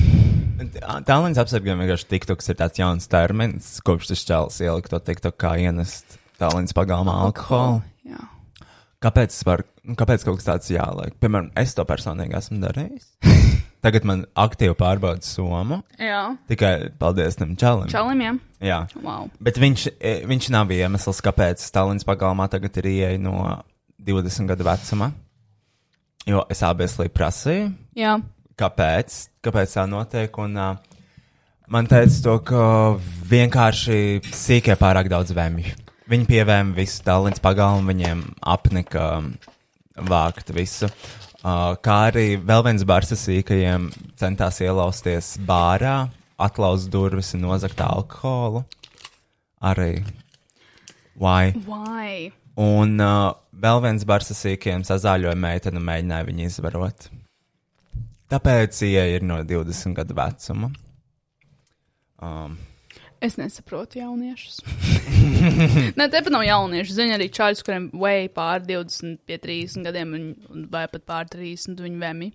Tālruņa 0.58 1.44
apsargiem 1.44 1.82
vienkārši 1.82 2.08
TikToks 2.10 2.50
ir 2.50 2.58
tāds 2.58 2.80
jauns 2.80 3.06
termins, 3.10 3.76
kopš 3.86 4.10
tas 4.12 4.24
čels 4.26 4.58
ielika 4.64 4.90
to 4.94 5.00
TikTok 5.06 5.36
kā 5.38 5.54
ienest 5.62 6.18
tālruņa 6.40 6.74
pagalmā 6.76 7.14
alkoholu. 7.28 7.82
Jā. 8.08 8.24
Kāpēc, 8.98 9.36
var, 9.46 9.62
kāpēc 9.98 10.24
kaut 10.26 10.40
kas 10.40 10.48
tāds 10.48 10.72
jāliek? 10.74 11.14
Piemēram, 11.22 11.52
es 11.60 11.76
to 11.78 11.84
personīgi 11.86 12.34
esmu 12.38 12.58
darījis. 12.64 13.06
Tagad 13.84 14.08
man 14.10 14.24
aktīvi 14.34 14.74
pārbauda 14.78 15.22
somu. 15.22 15.84
Jā. 16.02 16.24
Tikai 16.50 16.72
paldies 16.98 17.38
tam 17.38 17.54
čalim. 17.58 17.86
Čalim, 17.92 18.24
jā. 18.24 18.32
Jā. 18.66 18.80
Wow. 18.98 19.28
Bet 19.38 19.60
viņš, 19.62 19.84
e, 20.02 20.16
viņš 20.26 20.50
nav 20.50 20.74
iemesls, 20.74 21.22
kāpēc 21.22 21.62
Stalins 21.62 22.06
pagalmā 22.06 22.48
tagad 22.50 22.74
ir 22.82 22.90
ieeja 22.90 23.22
no 23.22 23.38
20 24.02 24.50
gadu 24.50 24.66
vecuma. 24.66 25.12
Jo 26.28 26.42
es 26.50 26.60
abies 26.66 26.98
līdz 26.98 27.14
prasīju, 27.14 27.70
Jā. 27.96 28.18
Kāpēc, 28.58 29.18
kāpēc 29.44 29.74
tā 29.78 29.84
notiek. 29.90 30.40
Un, 30.42 30.56
uh, 30.58 30.98
man 31.70 31.88
teica 31.90 32.22
to, 32.24 32.38
ka 32.48 32.62
vienkārši 33.30 33.98
sīkie 34.34 34.76
pārāk 34.80 35.10
daudz 35.12 35.34
vēmju. 35.36 35.76
Viņi 36.08 36.28
pievēma 36.28 36.76
visu 36.76 37.02
Stalins 37.02 37.42
pagalmu, 37.44 37.90
viņiem 37.90 38.22
apnika 38.48 39.08
vākt 40.08 40.54
visu. 40.56 40.88
Uh, 41.38 41.76
kā 41.84 41.98
arī 42.08 42.32
vēl 42.40 42.64
viens 42.66 42.84
bars 42.88 43.12
ar 43.14 43.20
sīkajiem 43.20 43.90
centās 44.18 44.58
ielausties 44.64 45.36
bārā, 45.46 46.08
atlaust 46.40 46.90
durvis 46.90 47.34
un 47.36 47.44
nozagt 47.46 47.82
alkoholu. 47.84 48.64
Arī. 49.62 50.02
Why? 51.18 51.52
Why? 51.66 52.32
Un 52.58 52.98
uh, 53.02 53.36
vēl 53.54 53.84
viens 53.84 54.06
bars 54.06 54.32
ar 54.32 54.38
sīkiem 54.38 54.84
sazāļoja 54.86 55.36
meiteni 55.38 55.78
un 55.80 55.86
mēģināja 55.86 56.26
viņu 56.26 56.46
izvarot. 56.48 57.08
Tāpēc 58.28 58.82
ieeja 58.84 59.06
ir 59.16 59.24
no 59.24 59.38
20 59.44 59.96
gadu 59.96 60.16
vecuma. 60.18 60.72
Um, 62.20 62.58
Es 63.18 63.34
nesaprotu 63.34 63.98
jauniešus. 63.98 64.60
Nē, 65.98 66.04
te 66.06 66.20
pat 66.22 66.28
nav 66.30 66.44
jaunieši. 66.46 66.94
Zini, 66.94 67.16
arī 67.16 67.26
čaļus, 67.34 67.64
kuriem 67.66 67.88
vai 67.98 68.28
pār 68.30 68.62
20, 68.62 69.16
pie 69.26 69.40
30 69.42 69.88
gadiem, 69.88 70.12
vai 70.70 70.84
pat 70.92 71.02
pār 71.08 71.26
30, 71.32 71.82
viņi 71.82 71.98
vemi 71.98 72.28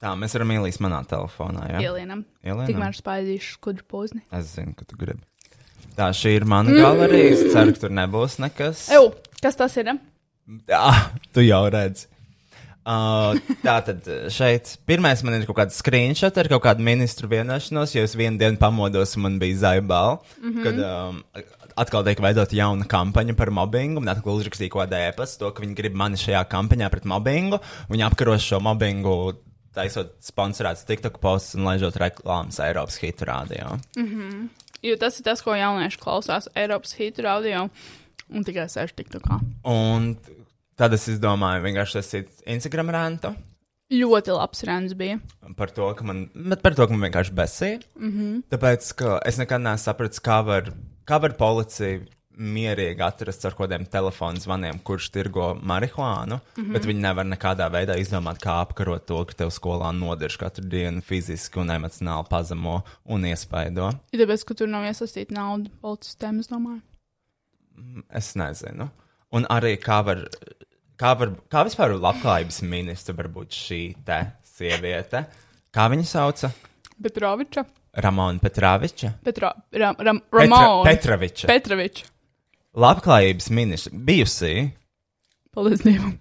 tā, 0.00 0.12
mēs 0.18 0.34
varam 0.36 0.54
ielīst 0.56 0.82
manā 0.84 1.00
telefonā. 1.08 1.66
Ja? 1.74 1.82
ielienam. 1.90 2.24
Ielienam? 2.44 2.68
Tikmēr 2.70 2.96
spaidīšu 2.96 3.58
skudru 3.58 3.86
pozni. 3.88 4.22
Es 4.36 4.54
zinu, 4.54 4.74
ka 4.78 4.88
tu 4.88 4.98
gribi. 5.00 5.22
Tā 5.96 6.10
šī 6.16 6.36
ir 6.38 6.46
mana 6.48 6.72
galerija. 6.72 7.34
Es 7.34 7.44
ceru, 7.52 7.74
ka 7.76 7.84
tur 7.84 7.94
nebūs 7.96 8.38
nekas. 8.42 8.86
Eju, 8.94 9.10
kas 9.42 9.58
tas 9.60 9.76
ir? 9.80 9.92
Ah, 10.74 11.10
tu 11.34 11.44
jau 11.44 11.62
redzi. 11.72 12.08
Uh, 12.80 13.36
tā 13.60 13.74
tad 13.84 14.06
šeit 14.32 14.70
pirmais 14.88 15.20
man 15.26 15.36
ir 15.36 15.44
kaut 15.48 15.58
kāda 15.58 15.74
screenshot 15.74 16.38
ar 16.40 16.48
kaut 16.48 16.62
kādu 16.64 16.84
ministru 16.86 17.28
vienošanos, 17.28 17.92
jo 17.94 18.04
es 18.06 18.16
vienu 18.16 18.40
dienu 18.40 18.56
pamodos 18.60 19.12
un 19.18 19.26
man 19.26 19.36
bija 19.42 19.58
zaibāla, 19.66 20.16
mm 20.40 20.52
-hmm. 20.54 20.62
kad 20.64 20.80
um, 20.80 21.20
atkal 21.76 22.04
tiek 22.04 22.20
veidota 22.22 22.56
jauna 22.56 22.86
kampaņa 22.88 23.36
par 23.36 23.50
mobbingu. 23.50 24.00
Un 24.00 24.08
atkal 24.08 24.38
uzrakstīja 24.38 24.72
kaut 24.72 24.86
kādā 24.86 25.10
ēpastā 25.10 25.44
to, 25.44 25.52
ka 25.52 25.62
viņi 25.62 25.76
grib 25.78 25.94
mani 25.94 26.16
šajā 26.20 26.42
kampaņā 26.50 26.90
pret 26.90 27.04
mobbingu. 27.04 27.60
Viņi 27.90 28.06
apkaros 28.08 28.42
šo 28.42 28.60
mobbingu 28.64 29.16
taisot 29.76 30.16
sponsorēts 30.24 30.86
TikTok 30.88 31.20
posts 31.22 31.54
un 31.54 31.68
laižot 31.68 31.98
reklāmas 32.00 32.58
Eiropas 32.64 32.98
hitu 33.02 33.28
rādio. 33.28 33.78
Jo 34.82 34.96
tas 34.96 35.18
ir 35.20 35.26
tas, 35.26 35.42
ko 35.44 35.54
jaunieši 35.54 36.00
klausās 36.00 36.48
Eiropas 36.56 36.96
hitu 36.98 37.22
radio 37.26 37.68
un 38.30 38.46
tikai 38.46 38.66
sēž 38.70 38.94
TikTokā. 38.96 39.40
Un 39.68 40.14
tad 40.80 40.96
es 40.96 41.06
izdomāju 41.12 41.64
vienkārši 41.66 41.98
taisīt 41.98 42.44
Instagram 42.48 42.92
rāntu. 42.96 43.34
Ļoti 43.90 44.36
labs 44.36 44.62
rēns 44.68 44.94
bija. 44.94 45.18
par 45.58 45.72
to, 45.74 45.88
ka 45.98 46.06
man, 46.06 46.28
par 46.62 46.76
to, 46.78 46.86
ka 46.86 46.94
man 46.94 47.08
vienkārši 47.08 47.34
besīja. 47.34 47.80
Mm 47.98 48.12
-hmm. 48.12 48.42
Tāpēc, 48.52 48.94
ka 48.96 49.18
es 49.26 49.38
nekad 49.38 49.60
neesmu 49.60 49.84
sapratis, 49.84 50.22
kā 50.22 50.38
var, 50.46 50.72
kā 51.04 51.20
var 51.20 51.34
policija 51.36 52.00
mierīgi 52.40 53.02
atrast 53.04 53.44
ar 53.44 53.54
kādiem 53.58 53.84
telefonu 53.90 54.40
zvaniem, 54.40 54.78
kurš 54.78 55.10
tirgo 55.10 55.54
marihuānu, 55.54 56.38
mm 56.38 56.64
-hmm. 56.64 56.72
bet 56.72 56.86
viņi 56.88 57.00
nevar 57.00 57.26
nekādā 57.26 57.66
veidā 57.70 57.98
izdomāt, 57.98 58.38
kā 58.38 58.60
apkarot 58.60 59.06
to, 59.06 59.24
ka 59.24 59.34
tev 59.34 59.50
skolā 59.50 59.92
nodirž 59.92 60.38
katru 60.38 60.64
dienu 60.64 61.02
fiziski 61.02 61.58
un 61.58 61.68
emocionāli 61.68 62.28
pazemo 62.30 62.82
un 63.04 63.24
iespaido. 63.24 63.90
Ir 64.12 64.20
tāpēc, 64.20 64.44
ka 64.44 64.54
tur 64.54 64.68
nav 64.68 64.84
iesaistīta 64.84 65.34
nauda 65.34 65.70
policistēm, 65.82 66.40
es 66.40 66.48
domāju. 66.48 66.80
Es 68.08 68.34
nezinu. 68.36 68.88
Un 69.32 69.46
arī 69.50 69.76
kā 69.76 70.04
var, 70.04 70.28
kā 71.00 71.14
var, 71.18 71.34
kā 71.52 71.64
vispār 71.66 71.94
labklājības 71.96 72.62
ministra 72.68 73.16
var 73.16 73.30
būt 73.32 73.56
šī 73.56 73.80
te 74.06 74.20
sieviete. 74.46 75.24
Kā 75.72 75.86
viņa 75.92 76.08
sauca? 76.08 76.50
Petroviča. 77.00 77.64
Ramona 78.04 78.38
Petraviča. 78.38 79.12
Petro, 79.24 79.50
Ram, 79.74 79.96
Ram, 79.98 80.20
Petra, 80.22 80.42
Ramona. 80.44 80.82
Petraviča. 80.86 81.48
Petroviča. 81.50 82.10
Labklājības 82.78 83.48
ministra 83.56 84.02
bijusī. 84.10 84.52
Paldies 85.54 85.82
Dievam. 85.82 86.12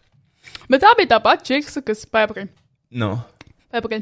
Bet 0.69 0.82
tā 0.82 0.95
bija 0.97 1.11
tā 1.13 1.19
pati 1.21 1.51
čiksa, 1.51 1.84
kas 1.86 2.07
pēpakaļ. 2.09 2.47
Nu, 2.97 3.11
Pēpakaļ. 3.69 4.01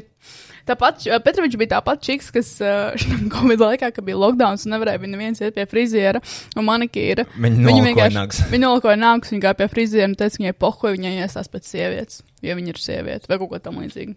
Tāpat 0.68 1.06
uh, 1.08 1.16
Petrovičs 1.24 1.58
bija 1.60 1.72
tā 1.76 1.80
pati 1.84 2.10
čiks, 2.10 2.30
kas 2.34 2.50
uh, 2.60 2.92
šim 3.00 3.28
Covid 3.34 3.62
laikā, 3.64 3.90
kad 3.96 4.04
bija 4.04 4.18
lockdown, 4.20 4.60
un 4.60 4.74
nevarēja 4.74 5.00
viņa 5.02 5.20
viens 5.20 5.42
iet 5.42 5.56
pie 5.56 5.64
friziera 5.70 6.20
un 6.58 6.66
manikīra. 6.68 7.24
Viņa 7.38 7.64
nolikoja 7.64 8.12
nagus. 8.14 8.42
Viņa 8.52 8.64
nolikoja 8.66 9.00
nākus, 9.00 9.32
viņa 9.32 9.44
gāja 9.46 9.58
pie 9.62 9.68
friziera 9.72 10.10
un 10.10 10.16
teica, 10.18 10.42
viņai 10.42 10.54
pohoja, 10.60 10.96
viņai 10.98 11.14
iesās 11.24 11.52
pēc 11.52 11.72
sievietes, 11.72 12.22
jo 12.44 12.56
viņa 12.58 12.74
ir 12.74 12.80
sieviete 12.82 13.30
vai 13.30 13.40
kaut 13.40 13.52
ko 13.52 13.62
tam 13.64 13.82
līdzīgu. 13.82 14.16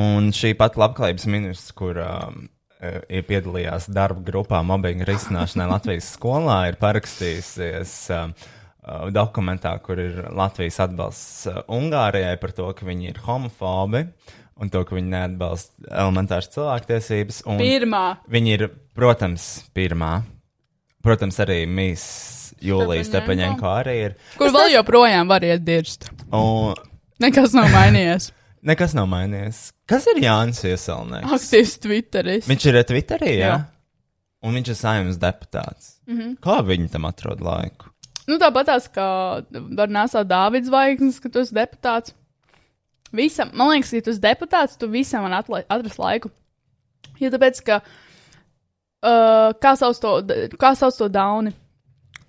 un 0.00 0.30
šī 0.36 0.54
pati 0.58 0.80
labklājības 0.80 1.26
ministrs, 1.32 1.72
kur 1.76 1.98
um, 2.04 2.44
eh, 2.78 3.00
ir 3.08 3.24
piedalījās 3.28 3.88
darba 3.90 4.22
grupā 4.26 4.60
mobbinga 4.66 5.08
risināšanai 5.08 5.68
Latvijas 5.72 6.12
skolā, 6.16 6.60
ir 6.70 6.78
parakstījusies 6.82 7.94
um, 8.16 8.36
uh, 8.36 9.08
dokumentā, 9.14 9.72
kur 9.82 9.98
ir 10.02 10.26
Latvijas 10.36 10.78
atbalsts 10.86 11.48
uh, 11.50 11.64
Ungārijai 11.72 12.36
par 12.42 12.54
to, 12.56 12.68
ka 12.76 12.86
viņi 12.86 13.14
ir 13.14 13.24
homofobi 13.24 14.04
un 14.60 14.70
to, 14.72 14.82
ka 14.84 14.96
viņi 14.96 15.12
neatbalsta 15.14 15.88
elementāras 15.90 16.50
cilvēktiesības. 16.54 17.42
un 17.48 17.60
Pirmā. 17.62 18.04
Viņi 18.30 18.54
ir, 18.58 18.66
protams, 18.96 19.48
pirmā. 19.76 20.20
Protams, 21.04 21.38
arī 21.40 21.62
Mīs 21.64 22.04
Jūlijas 22.60 23.08
Stepaņenko. 23.08 23.56
Stepaņenko 23.56 23.72
arī 23.72 23.96
ir. 24.04 24.18
Kur 24.36 24.52
vēl 24.52 24.74
joprojām 24.76 25.30
var 25.30 25.46
iet 25.48 25.64
dirst. 25.64 26.10
Un 26.28 26.76
Nekas 27.20 27.56
nav 27.56 27.68
mainījies. 27.72 28.30
nekas 28.70 28.94
nav 28.96 29.08
mainījies. 29.10 29.60
Kas 29.88 30.06
ir 30.12 30.22
Jānis 30.24 30.62
Ieselnieks? 30.64 31.32
Aktīvs 31.36 31.76
Twitteris. 31.84 32.48
Viņš 32.48 32.66
ir 32.70 32.80
Twitterī, 32.88 33.34
jā? 33.40 33.52
Jā. 33.54 33.58
Un 34.44 34.56
viņš 34.56 34.72
ir 34.72 34.78
saimnes 34.78 35.18
deputāts. 35.20 35.96
Mm 36.08 36.18
-hmm. 36.18 36.36
Kā 36.44 36.60
viņi 36.64 36.88
tam 36.92 37.04
atrod 37.04 37.42
laiku? 37.44 37.90
Nu, 38.28 38.38
tāpat 38.38 38.70
tās, 38.70 38.86
ka 38.88 39.42
var 39.50 39.88
nesāt 39.88 40.28
Dāvids 40.30 40.70
Zvaigznes, 40.70 41.20
ka 41.20 41.28
tu 41.28 41.40
esi 41.40 41.54
deputāts. 41.54 42.14
Visam, 43.12 43.50
man 43.58 43.72
liekas, 43.72 43.90
ja 43.96 44.04
tu 44.06 44.12
esi 44.12 44.22
deputāts, 44.22 44.76
tu 44.78 44.86
visam 44.90 45.24
atla- 45.34 45.64
atrast 45.68 45.98
laiku. 45.98 46.30
Jo 47.20 47.30
tāpēc, 47.34 47.58
ka, 47.66 47.80
uh, 49.02 49.50
kā 49.60 49.72
sauc 49.78 49.98
to, 50.00 50.12
kā 50.60 50.70
sauc 50.78 50.96
to 50.98 51.08
dauni? 51.12 51.52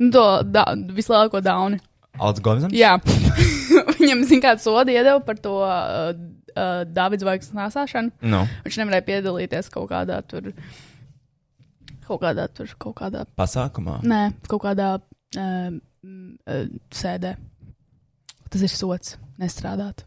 Nu, 0.02 0.10
to 0.16 0.26
da, 0.50 0.66
vislielāko 0.98 1.42
dauni. 1.46 1.78
Govzams? 2.18 2.74
Jā, 2.76 2.96
viņam, 4.00 4.24
zin, 4.28 4.42
kādu 4.44 4.64
sodu 4.66 4.92
iedeva 4.92 5.22
par 5.24 5.38
to 5.40 5.54
uh, 5.64 6.12
uh, 6.56 6.82
Dāvids 6.90 7.24
Zvaigznes 7.24 7.56
nesāšanu. 7.56 8.12
Nu, 8.26 8.42
Viņš 8.66 8.80
nevarēja 8.82 9.06
piedalīties 9.08 9.70
kaut 9.74 9.88
kādā 9.94 10.18
tur, 10.28 10.50
kaut 12.08 12.22
kādā 12.26 12.50
tur, 12.52 12.74
kaut 12.82 12.98
kādā 13.00 13.24
pasākumā. 13.40 14.00
Nē, 14.04 14.22
kaut 14.52 14.66
kādā 14.66 14.96
uh, 14.98 15.72
uh, 15.72 16.66
sēdē. 16.92 17.38
Tas 18.52 18.66
ir 18.68 18.74
sots, 18.74 19.16
nestrādāt. 19.40 20.04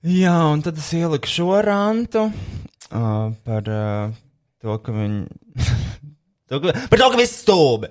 Jā, 0.00 0.36
un 0.48 0.62
tad 0.64 0.78
es 0.80 0.86
ieliku 0.96 1.28
šo 1.28 1.58
rantu 1.60 2.22
uh, 2.30 3.32
par 3.44 3.66
uh, 3.68 4.14
to, 4.62 4.76
ka 4.80 4.94
viņi. 4.94 5.26
to, 6.48 6.60
ka, 6.62 6.72
par 6.88 7.02
to, 7.02 7.08
ka 7.12 7.18
viss 7.20 7.42
stulbi. 7.42 7.90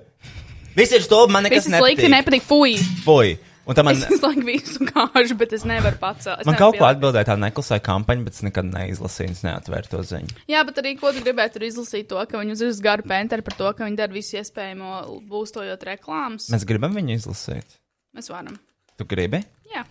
Viss 0.74 0.94
ir 0.96 1.04
stulbi, 1.06 1.34
man 1.36 1.46
nekas 1.46 1.68
ir 1.70 1.76
slikti, 1.78 2.10
nepatīk. 2.10 2.42
Fui! 2.46 2.74
Fui. 3.04 3.36
Un 3.70 3.76
tā 3.76 3.84
man, 3.86 3.94
Es 3.94 4.08
visu 4.10 4.24
laiku 4.24 4.42
visu 4.48 4.86
kāžu, 4.88 5.36
bet 5.38 5.52
es 5.54 5.62
nevaru 5.68 5.98
pats. 6.00 6.26
es 6.32 6.48
man 6.48 6.56
kaut 6.58 6.78
ko 6.80 6.86
atbildēja 6.88 7.28
tā 7.28 7.36
neklusēja 7.38 7.82
kampaņa, 7.86 8.24
bet 8.26 8.34
es 8.34 8.42
nekad 8.42 8.66
neizlasīju, 8.72 9.34
es 9.36 9.44
neatvēru 9.46 9.92
to 9.92 10.00
ziņu. 10.08 10.34
Jā, 10.50 10.64
bet 10.66 10.80
arī 10.82 10.96
ko 10.98 11.12
tu 11.14 11.22
gribētu 11.22 11.58
tur 11.58 11.66
izlasīt 11.68 12.08
to, 12.10 12.18
ka 12.26 12.40
viņi 12.40 12.56
uzreiz 12.56 12.80
garu 12.82 13.06
penteri 13.06 13.44
par 13.46 13.54
to, 13.60 13.70
ka 13.76 13.86
viņi 13.86 14.00
dara 14.00 14.16
visu 14.16 14.40
iespējamo, 14.40 14.96
būstojot 15.30 15.86
reklāmas. 15.86 16.48
Mēs 16.50 16.66
gribam 16.66 16.96
viņu 16.98 17.20
izlasīt. 17.20 17.78
Mēs 18.16 18.32
varam. 18.32 18.58
Tu 18.98 19.06
gribi? 19.06 19.44
Jā, 19.70 19.84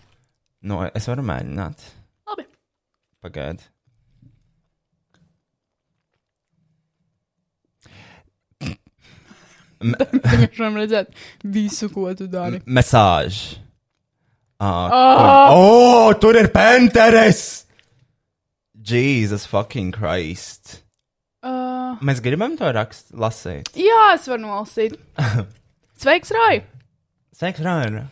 No, 0.60 0.82
es 0.92 1.06
varu 1.08 1.24
mēģināt. 1.24 1.86
Pagaidi. 3.22 3.64
Mēs 9.80 10.58
varam 10.58 10.76
redzēt 10.80 11.14
visu, 11.54 11.88
ko 11.92 12.10
tu 12.16 12.26
dari. 12.30 12.60
Mesāžu. 12.68 13.58
Ah, 14.60 14.90
kur- 14.92 15.56
oh, 15.56 16.10
tur 16.20 16.36
ir 16.36 16.50
penteres! 16.52 17.64
Jesus 18.90 19.46
fucking 19.48 19.88
Christ. 19.96 20.82
Uh, 21.40 21.96
Mēs 22.04 22.20
gribam 22.20 22.58
to 22.60 22.68
rakstu, 22.76 23.16
lasīt. 23.16 23.70
jā, 23.80 24.02
es 24.18 24.26
varu 24.28 24.42
nolasīt. 24.44 24.98
Sveiks, 26.00 26.32
Rāj! 26.36 26.60
Sveiks, 27.36 27.62
Rāna. 27.64 28.04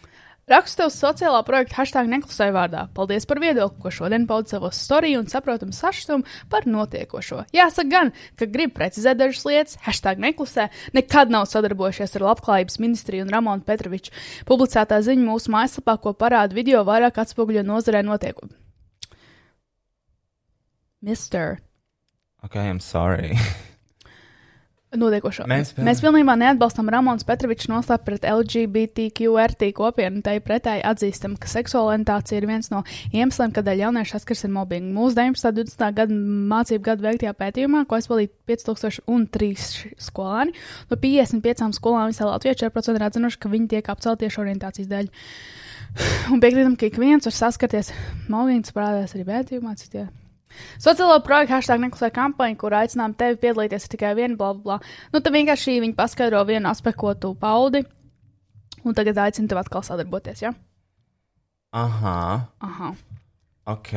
Rakstu 0.49 0.81
tev 0.81 0.93
sociālā 0.95 1.41
projekta 1.45 1.83
hashtag 1.83 2.09
neklusēju 2.09 2.55
vārdā. 2.57 2.87
Paldies 2.97 3.27
par 3.29 3.41
viedokli, 3.43 3.83
ko 3.83 3.93
šodien 3.93 4.25
paudz 4.29 4.55
savos 4.55 4.79
storiju 4.81 5.21
un 5.21 5.29
saprotamu 5.29 5.77
sašutumu 5.77 6.25
par 6.49 6.65
notiekošo. 6.65 7.43
Jāsaka 7.53 7.93
gan, 7.93 8.13
ka 8.41 8.49
grib 8.49 8.73
precizēt 8.77 9.21
dažas 9.21 9.45
lietas, 9.45 9.77
hashtag 9.85 10.23
neklusē, 10.25 10.71
nekad 10.97 11.35
nav 11.35 11.45
sadarbojušies 11.53 12.17
ar 12.17 12.27
Labklājības 12.31 12.81
ministriju 12.81 13.27
un 13.27 13.35
Ramonu 13.37 13.69
Petroviču. 13.69 14.17
Publicētā 14.49 15.03
ziņa 15.05 15.29
mūsu 15.29 15.53
mājaslapā, 15.53 15.99
ko 16.01 16.17
parāda 16.17 16.57
video, 16.57 16.81
vairāk 16.89 17.21
atspoguļo 17.21 17.67
nozarē 17.69 18.01
notiekumu. 18.09 18.55
Mister. 21.05 21.59
Ok, 22.43 22.57
I'm 22.57 22.81
sorry. 22.81 23.37
Notiekošo. 24.97 25.45
Mēs 25.45 25.75
pilnībā- 25.77 25.85
Mēs 25.85 26.01
pilnībā 26.01 26.35
neatbalstam 26.41 26.89
Ramons 26.89 27.25
Petrovičs 27.25 27.69
nostāju 27.69 28.05
pret 28.07 28.23
LGBTQRT 28.25 29.73
kopienu. 29.77 30.23
Tai 30.23 30.41
pretēji 30.41 30.83
atzīstam, 30.83 31.37
ka 31.39 31.47
seksualitāte 31.47 32.33
ir 32.33 32.47
viens 32.47 32.71
no 32.71 32.83
iemesliem, 33.13 33.53
kādēļ 33.53 33.83
jaunieši 33.85 34.17
saskars 34.17 34.45
ar 34.45 34.51
mobbingu. 34.51 34.95
Mūsu 34.97 35.15
19. 35.15 35.45
un 35.45 35.55
20. 35.55 35.93
gada 35.95 36.13
mācību 36.15 36.83
gadu 36.83 37.03
veiktajā 37.05 37.35
pētījumā, 37.37 37.87
ko 37.87 37.97
aizpildīja 37.97 38.31
5003 38.49 39.93
skolāni, 39.99 40.55
no 40.91 40.97
55 40.97 41.77
skolām 41.77 42.09
visā 42.09 42.25
Latvijā 42.25 42.57
4% 42.57 42.97
ir 42.97 43.05
atzinuši, 43.11 43.39
ka 43.39 43.49
viņi 43.49 43.69
tiek 43.69 43.85
apcelti 43.93 44.25
tieši 44.25 44.41
orientācijas 44.41 44.89
dēļ. 44.89 45.11
Un 46.33 46.41
piekrītam, 46.41 46.79
ka 46.79 46.87
ik 46.87 46.97
viens 46.97 47.29
var 47.29 47.33
saskarties. 47.37 47.93
Mobbings 48.29 48.73
parādās 48.73 49.13
arī 49.13 49.25
pētījumā, 49.29 49.77
citie. 49.77 50.09
Sociālo 50.81 51.19
projektu 51.25 51.55
hashtag 51.57 51.83
neklusē 51.85 52.11
kampaņu, 52.15 52.57
kur 52.61 52.77
aicinām 52.79 53.15
tevi 53.19 53.39
piedalīties 53.43 53.89
tikai 53.93 54.15
viena, 54.19 54.37
bla, 54.39 54.53
bla. 54.57 54.79
Nu, 55.13 55.21
tad 55.21 55.35
vienkārši 55.35 55.79
viņi 55.85 55.97
paskaidro 55.99 56.41
vienu 56.49 56.71
aspektu, 56.71 57.01
ko 57.03 57.15
tu 57.15 57.35
paudi, 57.39 57.85
un 58.85 58.97
tagad 58.97 59.21
aicinu 59.27 59.51
tevi 59.51 59.63
atkal 59.63 59.85
sadarboties, 59.87 60.43
ja? 60.47 60.55
Aha, 61.77 62.49
Aha. 62.65 62.95
ok. 63.69 63.93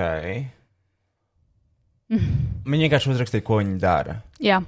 Viņi 2.12 2.84
vienkārši 2.84 3.14
uzrakstīja, 3.14 3.48
ko 3.48 3.62
viņi 3.62 3.80
dara. 3.80 4.20
Jā. 4.44 4.60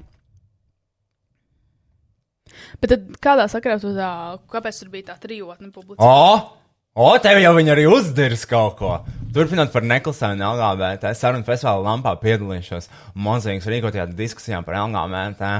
Bet 2.79 2.93
tad 2.93 3.07
kādā 3.23 3.49
sakarā 3.51 3.79
tu 3.81 3.91
tā, 3.95 4.09
kāpēc 4.51 4.79
tur 4.79 4.91
bija 4.93 5.11
tā 5.11 5.17
trijotne 5.23 5.71
publicēta? 5.73 6.07
O! 6.07 6.62
O, 6.93 7.07
tev 7.17 7.39
jau 7.41 7.53
viņi 7.57 7.71
arī 7.73 7.83
uzdirs 7.89 8.43
kaut 8.45 8.75
ko. 8.77 8.97
Turpinot 9.33 9.71
par 9.73 9.81
neklusēju 9.89 10.37
LGBT, 10.37 11.09
sarunu 11.17 11.45
festivāla 11.47 11.81
lampā 11.87 12.11
piedalīšos 12.21 12.85
mozaīkas 13.17 13.65
rīkotajā 13.71 14.05
diskusijā 14.13 14.59
par 14.65 14.77
LGBT, 14.83 15.53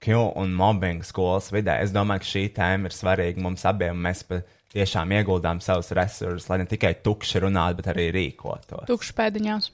Q 0.00 0.22
un 0.38 0.54
mobbingu 0.56 1.04
skolas 1.04 1.50
vidē. 1.52 1.74
Es 1.82 1.90
domāju, 1.92 2.22
ka 2.22 2.28
šī 2.30 2.44
tēma 2.56 2.88
ir 2.88 2.94
svarīga 2.94 3.42
mums 3.44 3.66
abiem. 3.68 3.98
Mēs 4.00 4.22
tiešām 4.72 5.12
ieguldām 5.18 5.60
savus 5.64 5.90
resursus, 5.98 6.46
lai 6.48 6.60
ne 6.62 6.68
tikai 6.70 6.94
tukši 7.04 7.42
runātu, 7.44 7.80
bet 7.82 7.90
arī 7.92 8.06
rīkotos. 8.14 8.86
Tukšs 8.88 9.12
pēdiņās. 9.18 9.68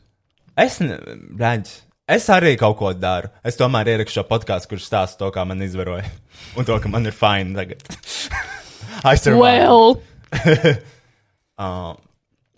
Es, 0.64 0.80
ne- 0.82 0.98
redz, 1.38 1.76
es 2.08 2.26
arī 2.32 2.56
kaut 2.58 2.78
ko 2.80 2.90
daru. 2.96 3.30
Es 3.46 3.60
tomēr 3.60 3.92
ierakstu 3.94 4.22
šo 4.22 4.26
podkāstu, 4.32 4.72
kurš 4.72 4.88
stāsta 4.88 5.20
to, 5.22 5.30
kā 5.36 5.44
man 5.46 5.62
izvaroja. 5.62 6.08
Un 6.58 6.66
to, 6.66 6.80
ka 6.80 6.90
man 6.90 7.06
ir 7.06 7.14
fine 7.14 7.54
tagad. 7.54 7.86
Survived. 9.14 9.38
Well, 9.38 10.00
Uh, 11.60 11.94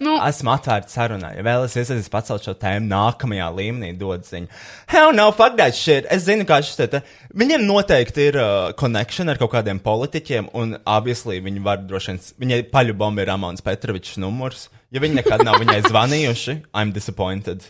nu, 0.01 0.15
Esmu 0.25 0.53
atvērts 0.55 0.97
sarunai. 0.97 1.35
Ja 1.39 1.45
vēlaties 1.47 1.77
iesaistīties 1.77 2.13
pacelt 2.13 2.47
šo 2.47 2.55
tēmu 2.61 2.89
nākamajā 2.91 3.49
līmenī, 3.57 3.93
dod 4.01 4.25
ziņu. 4.29 4.49
Hell 4.93 5.15
no, 5.17 5.29
fuck 5.37 5.59
that 5.61 5.77
shit. 5.77 6.09
Es 6.13 6.25
zinu, 6.29 6.47
kā 6.49 6.61
šis 6.65 6.81
te. 6.93 7.03
Viņiem 7.37 7.67
noteikti 7.69 8.29
ir 8.31 8.41
uh, 8.41 8.73
connection 8.81 9.33
ar 9.33 9.41
kaut 9.41 9.53
kādiem 9.55 9.81
politiķiem, 9.85 10.51
un 10.57 10.77
obviously 10.83 11.41
viņi 11.45 11.65
var 11.65 11.85
droši 11.85 12.15
vien. 12.15 12.23
Viņai 12.45 12.61
paļu 12.73 12.97
bomba 12.99 13.25
ir 13.25 13.33
Ramons 13.33 13.65
Petrovičs 13.65 14.21
numurs. 14.23 14.69
Ja 14.95 15.03
viņi 15.03 15.21
nekad 15.21 15.43
nav 15.45 15.59
viņai 15.61 15.81
zvanījuši, 15.89 16.61
I'm 16.73 16.95
disappointed. 16.95 17.65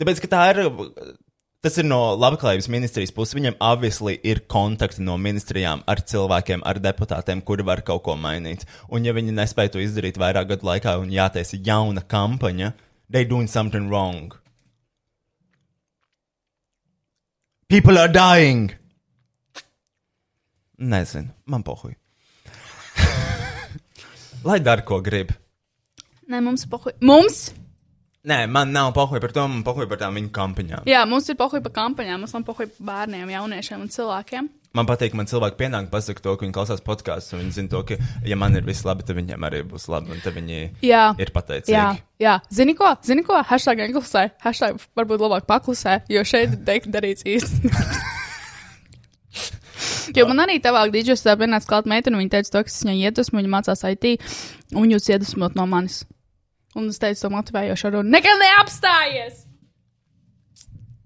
Tāpēc, 0.00 0.22
ka 0.24 0.30
tā 0.32 0.44
ir. 0.54 0.64
Tas 1.60 1.74
ir 1.76 1.84
no 1.84 2.14
labklājības 2.16 2.70
ministrijas 2.72 3.10
puses. 3.12 3.34
Viņam 3.36 3.58
obviously 3.60 4.14
ir 4.24 4.38
kontakti 4.48 5.02
no 5.04 5.18
ministrijām 5.20 5.82
ar 5.92 6.00
cilvēkiem, 6.00 6.62
ar 6.64 6.80
deputātiem, 6.80 7.42
kuri 7.44 7.66
var 7.68 7.82
kaut 7.84 8.00
ko 8.06 8.14
mainīt. 8.16 8.64
Un, 8.88 9.04
ja 9.04 9.12
viņi 9.12 9.34
nespēja 9.36 9.74
to 9.74 9.82
izdarīt 9.84 10.16
vairāk 10.20 10.48
gadu 10.54 10.68
laikā, 10.70 10.96
un 11.02 11.12
jātaisa 11.12 11.60
jauna 11.60 12.00
kampaņa, 12.00 12.72
they 13.12 13.28
doing 13.28 13.46
something 13.46 13.92
wrong. 13.92 14.32
People 17.68 18.00
are 18.00 18.08
dying! 18.08 18.72
Nezinu, 20.80 21.28
man 21.44 21.62
pohuj. 21.62 21.92
Lai 24.48 24.62
dara, 24.64 24.80
ko 24.80 25.02
grib. 25.04 25.36
nē, 26.24 26.40
mums 26.40 26.64
pohuj. 26.72 26.96
Mums? 27.04 27.50
Nē, 28.20 28.44
man 28.52 28.68
nav 28.74 28.90
pohuj 28.92 29.20
par 29.22 29.32
to, 29.32 29.46
man 29.48 29.62
pohuj 29.64 29.86
par 29.88 29.96
tām 30.02 30.18
viņu 30.18 30.28
kampaņām. 30.36 30.88
Jā, 30.88 31.06
mums 31.08 31.30
ir 31.32 31.38
pohuj 31.40 31.62
par 31.64 31.72
kampaņām, 31.78 32.20
mums 32.20 32.34
nav 32.36 32.42
pohuj 32.44 32.66
par 32.68 32.88
bērniem, 32.90 33.30
jauniešiem 33.32 33.86
un 33.86 33.88
cilvēkiem. 33.94 34.50
Man 34.76 34.86
patīk, 34.86 35.16
man 35.18 35.26
cilvēki 35.26 35.56
pienāk, 35.58 35.88
pasakā 35.90 36.22
to, 36.22 36.34
ka 36.36 36.44
viņi 36.44 36.54
klausās 36.54 36.84
podkāstu, 36.84 37.34
un 37.38 37.46
viņi 37.46 37.56
zina 37.56 37.72
to, 37.72 37.80
ka, 37.88 37.96
ja 38.28 38.36
man 38.38 38.54
ir 38.54 38.68
viss 38.68 38.84
labi, 38.86 39.06
tad 39.08 39.16
viņiem 39.16 39.48
arī 39.48 39.64
būs 39.66 39.88
labi, 39.90 40.12
un 40.12 40.20
tad 40.22 40.36
viņi 40.36 40.60
Jā. 40.84 41.06
ir 41.18 41.32
pateicīgi. 41.34 41.74
Jā, 41.74 41.88
jā. 42.20 42.36
Zini 42.54 42.76
ko? 42.78 42.92
Zini 43.02 43.24
ko? 43.26 43.40
Hashtag 43.48 43.80
neklusē. 43.86 44.28
Hashtag 44.44 44.78
varbūt 45.00 45.24
labāk 45.24 45.48
paklusē, 45.48 46.02
jo 46.12 46.22
šeit 46.28 46.60
tiek 46.68 46.92
darīts 46.92 47.26
īsti. 47.26 47.72
Jo 50.16 50.26
man 50.28 50.42
arī 50.42 50.58
tavā 50.62 50.82
dīdžers 50.90 51.22
tā 51.24 51.36
pienāca 51.38 51.68
klāt 51.70 51.86
meitene, 51.88 52.18
viņa 52.18 52.32
teica 52.34 52.56
to, 52.56 52.64
ka 52.66 52.72
es 52.72 52.80
viņai 52.82 52.96
iedvesmu, 53.08 53.38
viņa 53.38 53.52
mācās 53.52 53.84
IT, 53.86 54.32
un 54.76 54.90
jūs 54.90 55.06
iedvesmot 55.08 55.54
no 55.58 55.66
manis. 55.70 56.02
Un 56.78 56.86
es 56.92 57.00
teicu 57.02 57.24
to 57.24 57.30
motivējošu 57.34 57.90
runu. 57.96 58.10
Nekad 58.14 58.38
neapstājies! 58.38 59.44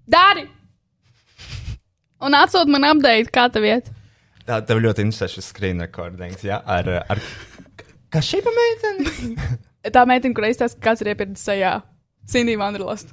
Dari! 0.05 0.45
Un 2.25 2.37
atsūt 2.37 2.69
man 2.71 2.85
update, 2.87 3.31
kā 3.33 3.47
tev 3.53 3.65
iet. 3.67 3.89
Tā 4.45 4.59
tev 4.65 4.79
ļoti 4.83 5.07
interesē 5.07 5.27
šis 5.31 5.49
screen 5.49 5.81
recordings, 5.81 6.43
jā, 6.45 6.59
ar, 6.61 6.87
ar, 7.09 7.21
kas 8.13 8.29
šī 8.29 8.43
pa 8.45 8.53
meiteni? 8.53 9.35
Tā 9.95 10.05
meitene, 10.09 10.33
kur 10.37 10.45
izstāsta, 10.47 10.81
kāds 10.81 11.01
ir 11.01 11.11
iepirkts 11.13 11.45
sejā. 11.45 11.75
Cindy 12.29 12.55
Vanderlust. 12.57 13.11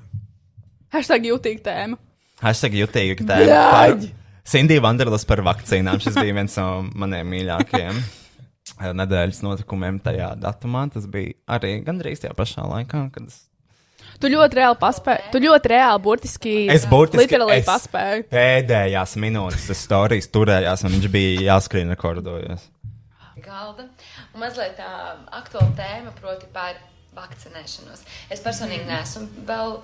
Hashtag 0.92 1.26
jūtīga 1.28 1.64
tēma. 1.66 1.98
Hashtag 2.40 2.76
ir 2.80 3.48
Bļaģ! 3.48 4.06
par 4.08 4.20
Cindy 4.48 4.78
Vanderlas 4.82 5.24
par 5.28 5.42
vakcīnām. 5.44 6.00
Šis 6.02 6.16
bija 6.18 6.36
viens 6.36 6.56
no 6.58 6.68
maniem 6.98 7.28
mīļākajiem 7.32 8.00
nedēļas 8.82 9.42
notikumiem 9.44 10.00
tajā 10.04 10.32
datumā. 10.42 10.86
Tas 10.94 11.06
bija 11.10 11.34
arī 11.56 11.78
gandrīz 11.86 12.22
tajā 12.22 12.36
pašā 12.38 12.66
laikā, 12.68 13.06
kad 13.14 13.26
es 13.30 13.40
Tu 14.22 14.28
ļoti 14.30 14.58
reāli 14.58 14.78
paspēji. 14.78 15.30
Tu 15.32 15.40
ļoti 15.42 15.70
reāli, 15.72 16.02
burtiski. 16.02 16.52
Es 16.70 16.84
burtiski 16.86 17.38
es 17.56 17.66
paspēju. 17.66 18.26
Pēdējās 18.30 19.16
minūtes 19.18 19.66
tas 19.70 19.80
stāstījis 19.86 20.28
turējās, 20.34 20.84
un 20.86 20.94
viņš 20.94 21.08
bija 21.10 21.40
jāskrien 21.48 21.90
rekordojas. 21.90 22.68
galda. 23.42 23.88
Un 24.34 24.40
mazliet 24.44 24.76
tā 24.78 24.90
aktuāla 25.34 25.72
tēma, 25.78 26.12
proti, 26.20 26.46
par 26.54 26.76
vakcinēšanos. 27.16 28.04
Es 28.30 28.42
personīgi 28.44 28.86
neesmu 28.86 29.26
vēl 29.48 29.78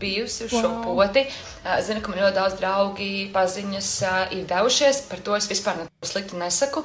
bijusi 0.00 0.44
uz 0.44 0.50
šo 0.52 0.68
Wow. 0.68 0.84
poti. 0.84 1.24
Ā, 1.64 1.80
Zinu, 1.82 2.02
ka 2.02 2.12
man 2.12 2.20
ļoti 2.20 2.34
daudz 2.36 2.58
draugi, 2.60 3.30
paziņas 3.32 3.90
ir 4.36 4.44
devušies. 4.50 5.08
Par 5.08 5.18
to 5.24 5.36
es 5.36 5.48
vispār 5.48 5.80
neko 5.80 6.12
sliktu 6.12 6.36
nesaku. 6.40 6.84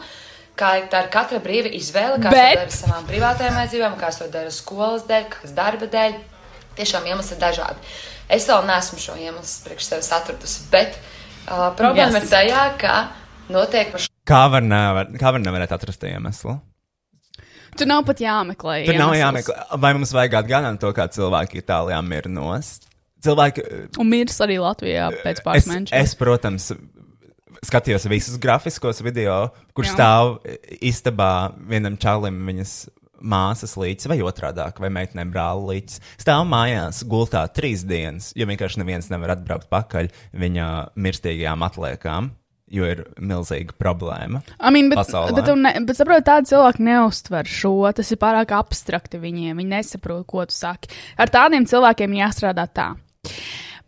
Kā 0.59 0.73
tā 0.91 1.05
ir 1.05 1.09
katra 1.13 1.39
brīva 1.39 1.69
izvēle, 1.77 2.17
kā 2.19 2.31
Bet- 2.33 2.57
to 2.57 2.59
dara 2.65 2.75
savām 2.75 3.05
privātajām 3.07 3.55
vajadzībām, 3.61 3.93
kā 4.01 4.09
to 4.17 4.27
dara 4.33 4.51
skolas 4.51 5.05
dēļ, 5.07 5.27
kādas 5.35 5.53
darba 5.55 5.87
dēļ. 5.93 6.17
Tiešām 6.75 7.07
iemesli 7.07 7.35
ir 7.37 7.41
dažādi. 7.43 7.91
Es 8.29 8.45
vēl 8.47 8.65
neesmu 8.67 8.99
šo 8.99 9.15
iemeslu 9.19 9.65
priekš 9.65 9.87
sevis 9.93 10.11
atradusi, 10.15 10.65
bet 10.71 10.97
uh, 11.47 11.69
problēma 11.79 12.19
Yes. 12.19 12.23
ir 12.23 12.29
tajā, 12.35 12.65
ka 12.77 12.97
notiek 13.49 13.91
par 13.91 14.03
šo 14.03 14.07
Kā 14.29 14.43
var, 14.51 14.61
nevar, 14.61 15.07
kā 15.17 15.31
var 15.33 15.39
nevarēt 15.41 15.71
atrast 15.73 16.03
iemeslu? 16.05 16.59
Tur 17.77 17.87
nav 17.89 18.03
pat 18.05 18.19
jāmeklē. 18.21 18.83
Tur 18.85 18.97
nav 18.99 19.13
iemesls. 19.15 19.49
jāmeklē, 19.49 19.79
vai 19.79 19.93
mums 19.97 20.11
vajag 20.13 20.35
atgādināt 20.43 20.79
to, 20.83 20.91
kā 20.93 21.07
cilvēki 21.09 21.61
Itālijā 21.63 21.99
mir 22.05 22.27
nost. 22.29 22.85
Cilvēki, 23.23 23.63
Un 23.99 24.07
mirs 24.09 24.37
arī 24.45 24.59
Latvijā 24.61 25.09
pēc 25.23 25.39
es, 25.39 25.43
pāris 25.43 25.67
mēnešiem. 25.67 25.93
es, 26.03 26.13
protams, 26.15 26.69
skatījos 27.65 28.07
visus 28.11 28.39
grafiskos 28.41 29.03
video, 29.05 29.49
kur 29.75 29.87
Jā. 29.87 29.95
stāv 29.95 30.37
istabā 30.79 31.51
vienam 31.69 31.97
čalim 31.99 32.39
viņas 32.47 32.77
māsas 33.19 33.75
līdzi, 33.79 34.09
vai 34.11 34.19
otrādi, 34.23 34.63
vai 34.79 34.91
meitenei 34.93 35.27
brāli 35.29 35.73
līdzi. 35.73 36.01
Stāv 36.21 36.45
mājās 36.49 37.03
gultā 37.09 37.43
trīs 37.51 37.83
dienas, 37.87 38.31
jo 38.37 38.47
vienkārši 38.49 38.81
neviens 38.81 39.09
nevar 39.11 39.35
atbraukt 39.35 39.69
pakaļ 39.71 40.11
viņa 40.39 40.67
mirstīgajām 40.95 41.65
atliekām, 41.67 42.31
jo 42.71 42.87
ir 42.87 43.03
milzīga 43.17 43.75
problēma. 43.81 44.43
I 44.59 44.73
mean, 44.73 44.91
bet, 44.91 45.01
pasaulē. 45.01 45.35
bet, 45.35 45.51
ne, 45.57 45.73
bet 45.87 45.99
saproti, 45.99 46.27
tādi 46.29 46.53
cilvēki 46.53 46.85
neuztver 46.85 47.49
šo. 47.49 47.75
Tas 47.97 48.13
ir 48.13 48.21
pārāk 48.21 48.53
abstrakti 48.55 49.21
viņiem. 49.21 49.57
Viņi 49.59 49.73
nesaprot, 49.73 50.27
ko 50.29 50.45
tu 50.47 50.55
saki. 50.55 50.93
Ar 51.19 51.33
tādiem 51.33 51.67
cilvēkiem 51.69 52.19
jāstrādā 52.21 52.69
tā. 52.71 52.91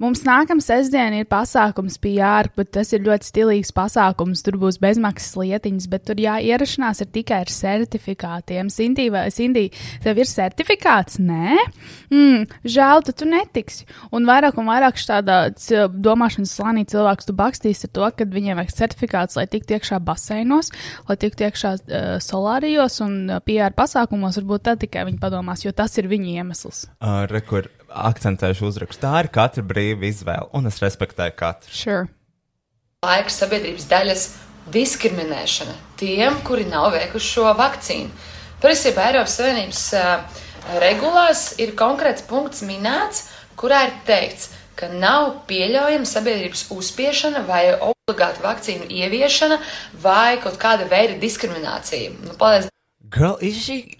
Mums 0.01 0.23
nākamā 0.25 0.63
sestdiena 0.65 1.19
ir 1.21 1.27
pasākums 1.29 1.99
PR, 2.01 2.47
bet 2.57 2.71
tas 2.73 2.89
ir 2.95 3.03
ļoti 3.05 3.27
stilīgs 3.27 3.69
pasākums. 3.77 4.41
Tur 4.41 4.55
būs 4.57 4.79
bezmaksas 4.81 5.35
lietiņas, 5.37 5.85
bet 5.91 6.07
tur 6.07 6.17
jāierašanās 6.23 7.03
ir 7.03 7.09
tikai 7.13 7.43
ar 7.43 7.51
certifikātiem. 7.53 8.71
Sindī, 8.73 9.05
vai 9.13 9.27
Sindī, 9.29 9.67
tev 10.01 10.17
ir 10.23 10.25
certifikāts? 10.25 11.19
Nē, 11.21 11.59
mm, 12.09 12.47
žēl, 12.65 13.03
tad 13.05 13.19
tu 13.19 13.27
netiksi. 13.29 13.85
Un 14.09 14.25
vairāk 14.25 14.57
un 14.57 14.71
vairāk 14.71 14.97
šādā 14.97 15.37
domāšanas 15.93 16.55
slānī 16.57 16.87
cilvēks 16.89 17.29
tu 17.29 17.37
bakstīsi 17.37 17.85
ar 17.85 17.93
to, 17.99 18.09
ka 18.17 18.25
viņiem 18.25 18.57
vajag 18.57 18.73
certifikāts, 18.79 19.37
lai 19.37 19.45
tiktu 19.53 19.77
iekšā 19.77 20.01
baseinos, 20.01 20.73
lai 21.11 21.19
tiktu 21.21 21.45
iekšā 21.45 21.75
uh, 21.77 22.09
solārijos 22.25 22.97
un 23.05 23.37
PR 23.45 23.77
pasākumos. 23.77 24.41
Varbūt 24.41 24.65
tad 24.65 24.81
tikai 24.81 25.05
viņi 25.11 25.21
padomās, 25.21 25.61
jo 25.67 25.75
tas 25.77 25.93
ir 26.01 26.09
viņu 26.09 26.33
iemesls. 26.39 26.87
Uh, 26.97 27.27
re, 27.29 27.45
kur 27.91 28.07
akcentēšu 28.07 28.67
uzrakstu. 28.67 29.01
Tā 29.03 29.23
ir 29.23 29.29
katra 29.31 29.63
brīva 29.63 30.07
izvēle, 30.07 30.49
un 30.53 30.67
es 30.67 30.79
respektēju 30.81 31.35
katru. 31.35 31.71
Sure. 31.71 32.07
laika 33.03 33.29
sabiedrības 33.29 33.87
daļas 33.89 34.23
diskriminēšana 34.71 35.73
tiem, 35.97 36.35
kuri 36.45 36.65
nav 36.69 36.91
veikuši 36.93 37.27
šo 37.27 37.53
vakcīnu. 37.57 38.09
Patiesībā 38.61 39.07
Eiropas 39.09 39.37
Savienības 39.39 39.93
uh, 39.97 40.41
regulās 40.79 41.59
ir 41.59 41.73
konkrēts 41.75 42.21
punkts 42.21 42.61
minēts, 42.61 43.31
kurā 43.57 43.87
ir 43.87 43.95
teikts, 44.05 44.51
ka 44.77 44.87
nav 44.93 45.47
pieļaujama 45.49 46.05
sabiedrības 46.05 46.67
uzspiešana 46.69 47.41
vai 47.47 47.73
obligāta 47.73 48.45
vakcīnu 48.45 48.85
ieviešana 48.85 49.57
vai 50.01 50.37
kaut 50.43 50.61
kāda 50.61 50.85
veida 50.85 51.17
diskriminācija. 51.17 52.13
Nu, 52.21 52.37
paldies 52.37 52.69
Girl, 53.11 53.35
is 53.41 53.57
she? 53.57 53.97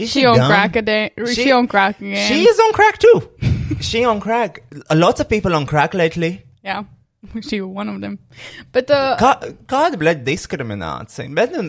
Is 0.00 0.10
she, 0.10 0.20
She 0.20 0.26
on 0.26 0.36
dumb? 0.38 0.48
crack 0.50 0.76
again. 0.76 1.10
She 1.34 1.50
on 1.52 1.66
crack 1.68 2.00
again. 2.00 2.26
She 2.28 2.42
is 2.48 2.58
on 2.66 2.72
crack 2.76 2.98
too. 2.98 3.18
she 3.80 4.04
on 4.04 4.20
crack. 4.20 4.62
A 4.88 4.96
lot 4.96 5.20
of 5.20 5.28
people 5.28 5.54
on 5.54 5.66
crack 5.66 5.94
lately. 5.94 6.32
Jā, 6.64 6.84
she 7.48 7.60
one 7.60 7.88
of 7.92 8.00
them. 8.00 8.18
Bet, 8.72 8.90
uh, 8.90 9.16
Kā, 9.20 9.34
kāda 9.70 10.00
bleģa 10.00 10.24
diskriminācija? 10.26 11.28
Bet 11.36 11.52
nu, 11.56 11.68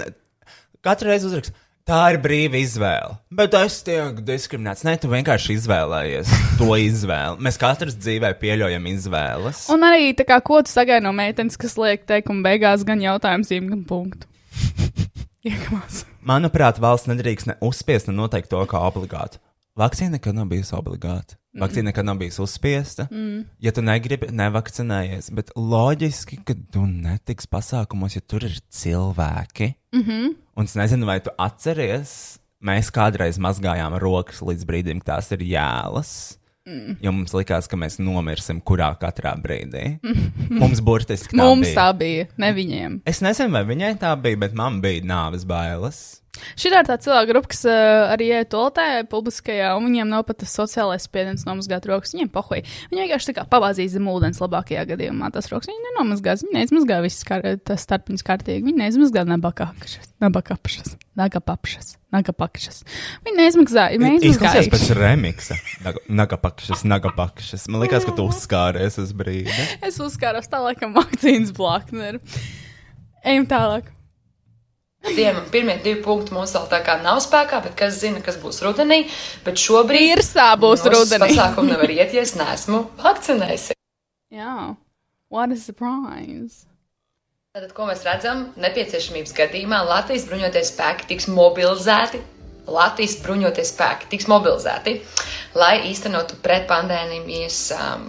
katru 0.86 1.11
reizi 1.11 1.29
uzrakst. 1.32 1.53
Tā 1.91 1.97
ir 2.13 2.19
brīva 2.21 2.59
izvēle. 2.61 3.15
Bet 3.34 3.55
es 3.57 3.79
tiek 3.84 4.19
diskriminēts. 4.23 4.84
Nē, 4.86 4.93
tu 5.01 5.09
vienkārši 5.11 5.55
izvēlējies 5.57 6.29
to 6.59 6.67
izvēli. 6.89 7.41
Mēs 7.41 7.57
katrs 7.59 7.95
dzīvē 7.97 8.29
pieļaujam 8.39 8.86
izvēles. 8.93 9.63
un 9.73 9.88
arī 9.88 10.11
tā 10.15 10.27
kā 10.29 10.38
ko 10.45 10.59
tu 10.61 10.69
sagaidi 10.71 11.03
no 11.07 11.11
meitenes, 11.17 11.57
kas 11.59 11.73
liek 11.82 12.05
teikumu 12.07 12.45
beigās 12.45 12.86
gan 12.88 13.01
jautājumu 13.01 13.49
zīmi, 13.49 13.71
gan 13.73 13.82
punktu. 13.89 14.29
Iekamās. 15.41 16.03
Manuprāt, 16.22 16.80
valsts 16.82 17.09
nedrīkst 17.09 17.49
ne 17.49 17.55
uzspiest, 17.65 18.09
ne 18.09 18.15
noteikt 18.17 18.51
to 18.51 18.61
kā 18.69 18.82
obligātu. 18.89 19.41
Vakcīna 19.80 20.17
nekad 20.17 20.36
nav 20.36 20.49
bijusi 20.51 20.76
obligāta. 20.76 21.38
Vakcīna 21.57 21.89
nekad 21.89 22.07
nav 22.07 22.19
bijusi 22.19 22.41
uzspiesta. 22.43 23.07
Mm. 23.11 23.45
Ja 23.63 23.74
tu 23.76 23.84
negribi, 23.84 24.30
nevakcinējies, 24.36 25.32
bet 25.36 25.51
loģiski, 25.55 26.41
ka 26.47 26.55
tu 26.74 26.84
netiks 26.88 27.47
pasākumos, 27.51 28.15
ja 28.15 28.22
tur 28.22 28.45
ir 28.47 28.59
cilvēki. 28.69 29.74
Mm 29.95 30.03
-hmm. 30.03 30.36
Un 30.55 30.69
es 30.69 30.76
nezinu, 30.76 31.05
vai 31.05 31.19
tu 31.19 31.32
atceries, 31.38 32.39
mēs 32.61 32.91
kādreiz 32.91 33.39
mazgājām 33.39 33.97
rokas 33.99 34.41
līdz 34.41 34.65
brīdim, 34.65 35.01
kad 35.01 35.15
tās 35.15 35.32
ir 35.32 35.39
jēlas. 35.39 36.38
Mm. 36.72 36.95
Jo 37.03 37.11
mums 37.11 37.34
likās, 37.36 37.67
ka 37.67 37.76
mēs 37.80 37.97
nomirsim 37.99 38.61
kurā 38.63 38.93
katrā 39.01 39.34
brīdī. 39.43 39.97
mums 40.49 40.80
burtiski 40.80 41.36
tā 41.36 41.41
Mums 41.43 41.67
bija. 41.67 41.76
tā 41.76 41.88
bija, 41.99 42.28
ne 42.39 42.53
viņiem. 42.55 43.01
Es 43.05 43.19
nezinu, 43.26 43.51
vai 43.57 43.65
viņai 43.74 43.93
tā 43.99 44.13
bija, 44.22 44.39
bet 44.45 44.53
man 44.55 44.80
bija 44.84 45.03
nāves 45.03 45.43
bailes. 45.47 46.20
Šī 46.55 46.69
ir 46.71 46.75
tā 46.88 46.95
cilvēka 46.95 47.27
grupa, 47.27 47.49
kas 47.51 47.65
uh, 47.67 48.13
arī 48.13 48.29
iet 48.32 48.49
toaletē, 48.53 49.03
publiskajā, 49.11 49.73
un 49.75 49.84
viņiem 49.89 50.07
nav 50.13 50.23
pat 50.29 50.39
tas 50.41 50.53
sociālais 50.55 51.03
spiediens 51.03 51.43
nomazgāt 51.45 51.84
rokas. 51.89 52.13
Viņiem 52.15 52.29
pohoja. 52.32 52.63
Viņi 52.89 53.03
vienkārši 53.03 53.29
tā 53.29 53.36
kā 53.36 53.43
pavāzīs 53.51 53.91
zem 53.97 54.07
ūdens 54.07 54.39
labākajā 54.39 54.86
gadījumā. 54.93 55.27
Tas 55.36 55.51
rokas 55.51 55.67
viņi 55.67 55.84
nenomazgās. 55.89 56.45
Viņi 56.47 56.55
neizmazgā 56.55 57.01
visas 57.03 57.27
kar 57.27 57.43
starpiņas 57.67 58.25
kārtīgi. 58.32 58.63
Viņi 58.63 58.79
neizmazgā 58.79 59.25
nabakāpšas, 59.27 60.07
nabakāpšas, 60.23 60.95
nagapapšas, 61.19 61.93
nagapakšas. 62.15 62.82
Viņi 63.27 63.38
neizmazgā. 63.43 63.86
Viņi 63.99 64.23
Izklausās 64.32 64.71
pēc 64.71 64.89
remiksa. 64.97 65.59
Naga- 65.84 66.05
Nagapakšas, 66.23 66.86
nagapakšas. 66.88 67.67
Man 67.67 67.84
liekas, 67.84 68.07
ka 68.07 68.15
tu 68.15 68.29
uzskāries 68.32 68.97
uz 69.03 69.11
brīdi. 69.11 69.51
Es 69.84 69.99
uzskāros 69.99 70.47
tā, 70.47 70.63
laikam, 70.63 70.95
vakcīnas 70.95 71.51
blakni. 71.59 72.13
ir. 72.15 72.21
Ejam 73.27 73.45
tālāk. 73.51 73.91
Tiem 75.01 75.39
pirmie 75.49 75.79
divi 75.81 76.01
punkti 76.05 76.33
mums 76.35 76.53
vēl 76.53 76.67
tā 76.69 76.79
kā 76.85 76.99
nav 77.01 77.17
spēkā, 77.25 77.63
bet 77.65 77.73
kas 77.79 77.97
zina, 78.03 78.21
kas 78.21 78.37
būs 78.41 78.61
rudenī. 78.61 79.07
Bet 79.45 79.57
šobrīd 79.57 80.17
Irsā 80.19 80.51
būs 80.61 80.85
uz 80.85 80.91
rudenī. 80.93 81.31
pasākumu 81.31 81.73
nevar 81.73 81.89
iet, 81.89 82.13
ja 82.13 82.21
es 82.21 82.35
neesmu 82.37 82.83
vakcinējis. 83.01 83.71
Jā. 84.31 84.75
What 85.31 85.51
a 85.51 85.57
surprise. 85.57 86.67
Tātad, 87.51 87.73
ko 87.75 87.87
mēs 87.89 88.05
redzam, 88.07 88.45
nepieciešamības 88.61 89.33
gadījumā 89.35 89.81
Latvijas 89.83 90.27
bruņoties 90.29 90.69
spēki 90.71 91.09
tiks 91.09 91.27
mobilizēti. 91.27 92.21
Latvijas 92.71 93.17
bruņoties 93.25 93.73
spēki 93.73 94.07
tiks 94.13 94.29
mobilizēti, 94.31 94.99
lai 95.57 95.73
īstenotu 95.89 96.37
pretpandēmijas 96.45 97.57
um, 97.75 98.05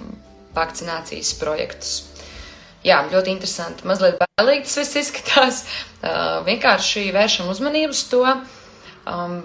vakcinācijas 0.54 1.32
projektus. 1.40 2.11
Jā, 2.82 2.98
ļoti 3.12 3.30
interesanti. 3.30 3.86
Mazliet 3.86 4.18
bailīgi 4.18 4.66
tas 4.68 4.78
viss 4.82 5.00
izskatās. 5.04 5.64
Uh, 6.02 6.40
vienkārši 6.42 7.12
vēršam 7.14 7.46
uzmanību 7.46 7.94
uz 7.94 8.00
to. 8.10 8.24
Um, 9.06 9.36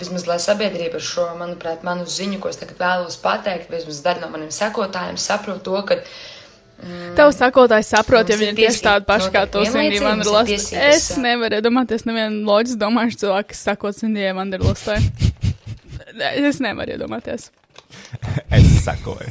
vismaz 0.00 0.24
lai 0.26 0.40
sabiedrība 0.42 0.98
ar 0.98 1.04
šo, 1.06 1.28
manuprāt, 1.38 1.84
manu 1.86 2.08
ziņu, 2.10 2.40
ko 2.42 2.50
es 2.50 2.58
tagad 2.58 2.80
vēlos 2.80 3.14
pateikt, 3.22 3.70
vismaz 3.70 4.00
daļa 4.02 4.24
no 4.24 4.32
maniem 4.32 4.50
sekotājiem 4.50 5.20
saprot 5.22 5.62
to, 5.62 5.76
ka 5.86 6.00
Tev 7.16 7.30
sakotājs 7.36 7.90
saprot, 7.92 8.30
ja 8.32 8.38
viņi 8.40 8.56
tieši 8.56 8.82
tādi 8.86 9.06
paši 9.08 9.30
kā 9.34 9.42
tu, 9.52 9.60
Sindija 9.68 9.90
vienlaicīgi, 9.92 10.00
mums 10.00 10.00
ir 10.00 10.06
Vanderlasta. 10.08 10.50
tiesības, 10.50 10.96
Es 10.96 11.20
nevaru 11.20 11.58
iedomāties 11.58 12.06
nevienu 12.08 12.40
loģisku 12.48 12.80
domājušu 12.80 13.20
cilvēku, 13.22 13.50
kas 13.52 13.64
sakot 13.68 13.98
Sindijai 13.98 14.34
Vanderlastai. 14.40 14.98
Es 16.50 16.58
nevaru 16.64 16.96
iedomāties. 16.96 17.50
Es 18.50 18.70
sakoju. 18.82 19.28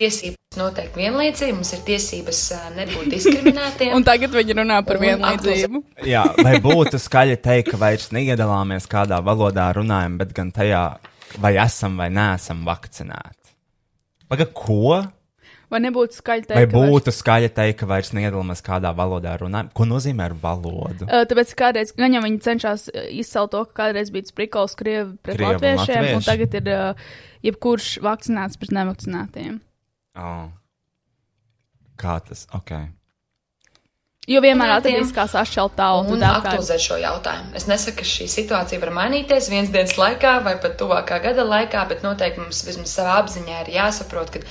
Tiesības 0.00 0.58
noteikti 0.58 1.02
vienlaicīgi, 1.04 1.54
mums 1.54 1.70
ir 1.76 1.82
tiesības 1.86 2.40
nebūt 2.78 3.10
diskriminētiem. 3.14 3.92
Un 3.98 4.06
tagad 4.08 4.34
viņi 4.34 4.56
runā 4.58 4.80
par 4.88 4.98
Un 4.98 5.04
vienlīdzību. 5.06 5.82
Jā, 6.08 6.24
vai 6.40 6.56
būtu 6.64 6.98
skaļi 7.00 7.36
teikt, 7.44 7.70
ka 7.74 7.80
vairs 7.80 8.08
neiedalāmies 8.16 8.88
kādā 8.90 9.20
valodā 9.24 9.68
runājam, 9.76 10.18
bet 10.22 10.34
gan 10.36 10.50
tajā, 10.56 10.82
vai 11.38 11.54
esam 11.62 12.00
vai 12.00 12.08
neesam 12.14 12.64
vakcinēti? 12.66 13.54
Paga, 14.30 14.46
ko? 14.54 14.98
Vai 15.70 15.78
nebūtu 15.84 16.16
skaļi 16.18 16.48
teikt? 16.48 16.56
Vai 16.58 16.66
ka 16.66 16.74
vairs- 16.74 16.90
būtu 16.90 17.12
skaļi 17.14 17.48
teikt, 17.54 17.76
ka 17.78 17.86
vairs 17.86 18.10
neiedalāmies 18.16 18.62
kādā 18.66 18.90
valodā 18.98 19.36
runājam? 19.38 19.68
Ko 19.78 19.86
nozīmē 19.86 20.24
ar 20.32 20.34
valodu? 20.42 21.06
Uh, 21.06 21.22
tāpēc 21.30 21.52
kādreiz, 21.58 21.92
gan 21.94 22.16
jau 22.16 22.22
viņi 22.24 22.40
cenšas 22.42 22.88
izcelt 23.14 23.52
to, 23.54 23.62
ka 23.70 23.84
kādreiz 23.84 24.10
bija 24.10 24.26
sprikols 24.32 24.74
krievi 24.78 25.12
pret 25.22 25.38
Krievi 25.38 25.46
un 25.46 25.60
latviešiem, 25.60 26.08
un 26.08 26.18
latvieši. 26.18 26.26
tagad 26.26 26.56
ir 26.58 26.70
uh, 26.74 27.10
jebkurš 27.46 27.90
vakcinēts 28.02 28.58
pret 28.58 28.74
nevakcinētiem. 28.80 29.60
Oh. 30.18 30.48
Kā 32.00 32.16
tas? 32.24 32.46
Ok. 32.56 32.72
Jo 34.30 34.40
vienmēr 34.44 34.76
atradīs, 34.76 35.10
kā 35.16 35.24
sašķelt 35.30 35.74
tautu. 35.78 36.12
Un 36.14 36.22
aktualizēt 36.22 36.82
šo 36.84 36.98
jautājumu. 37.02 37.54
Es 37.58 37.64
nesaku, 37.66 37.98
ka 38.00 38.06
šī 38.06 38.26
situācija 38.30 38.80
var 38.82 38.92
mainīties 38.94 39.48
vienas 39.50 39.72
dienas 39.74 39.96
laikā 39.98 40.36
vai 40.44 40.54
pat 40.62 40.76
tuvākā 40.78 41.18
gada 41.24 41.46
laikā, 41.48 41.86
bet 41.90 42.04
noteikti 42.06 42.42
mums 42.44 42.60
vismaz 42.68 42.92
savā 42.94 43.16
apziņā 43.24 43.64
ir 43.64 43.72
jāsaprot, 43.78 44.30
ka 44.36 44.44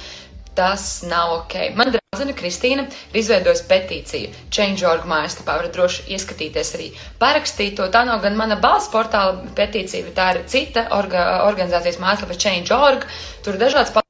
tas 0.58 0.88
nav 1.08 1.36
ok. 1.38 1.56
Man 1.80 1.94
draudzene 1.94 2.36
Kristīna 2.36 2.88
ir 2.90 3.22
izveidojusi 3.22 3.68
petīciju 3.70 4.34
Change.org 4.52 5.08
mājaslapā. 5.08 5.56
Varat 5.62 5.78
droši 5.78 6.10
ieskatīties 6.18 6.74
arī 6.76 6.90
parakstīt 7.22 7.78
to. 7.80 7.88
Tā 7.94 8.04
nav 8.10 8.20
gan 8.26 8.36
mana 8.42 8.60
balss 8.60 8.92
portāla 8.92 9.54
petīcija, 9.56 10.10
bet 10.10 10.18
tā 10.20 10.28
ir 10.36 10.44
cita 10.52 10.90
orga, 10.98 11.46
organizācijas 11.48 12.02
mājaslapa 12.04 12.36
Change.org. 12.36 13.08
Tur 13.46 13.56
ir 13.56 13.64
dažādas 13.64 13.94
pa- 13.96 14.04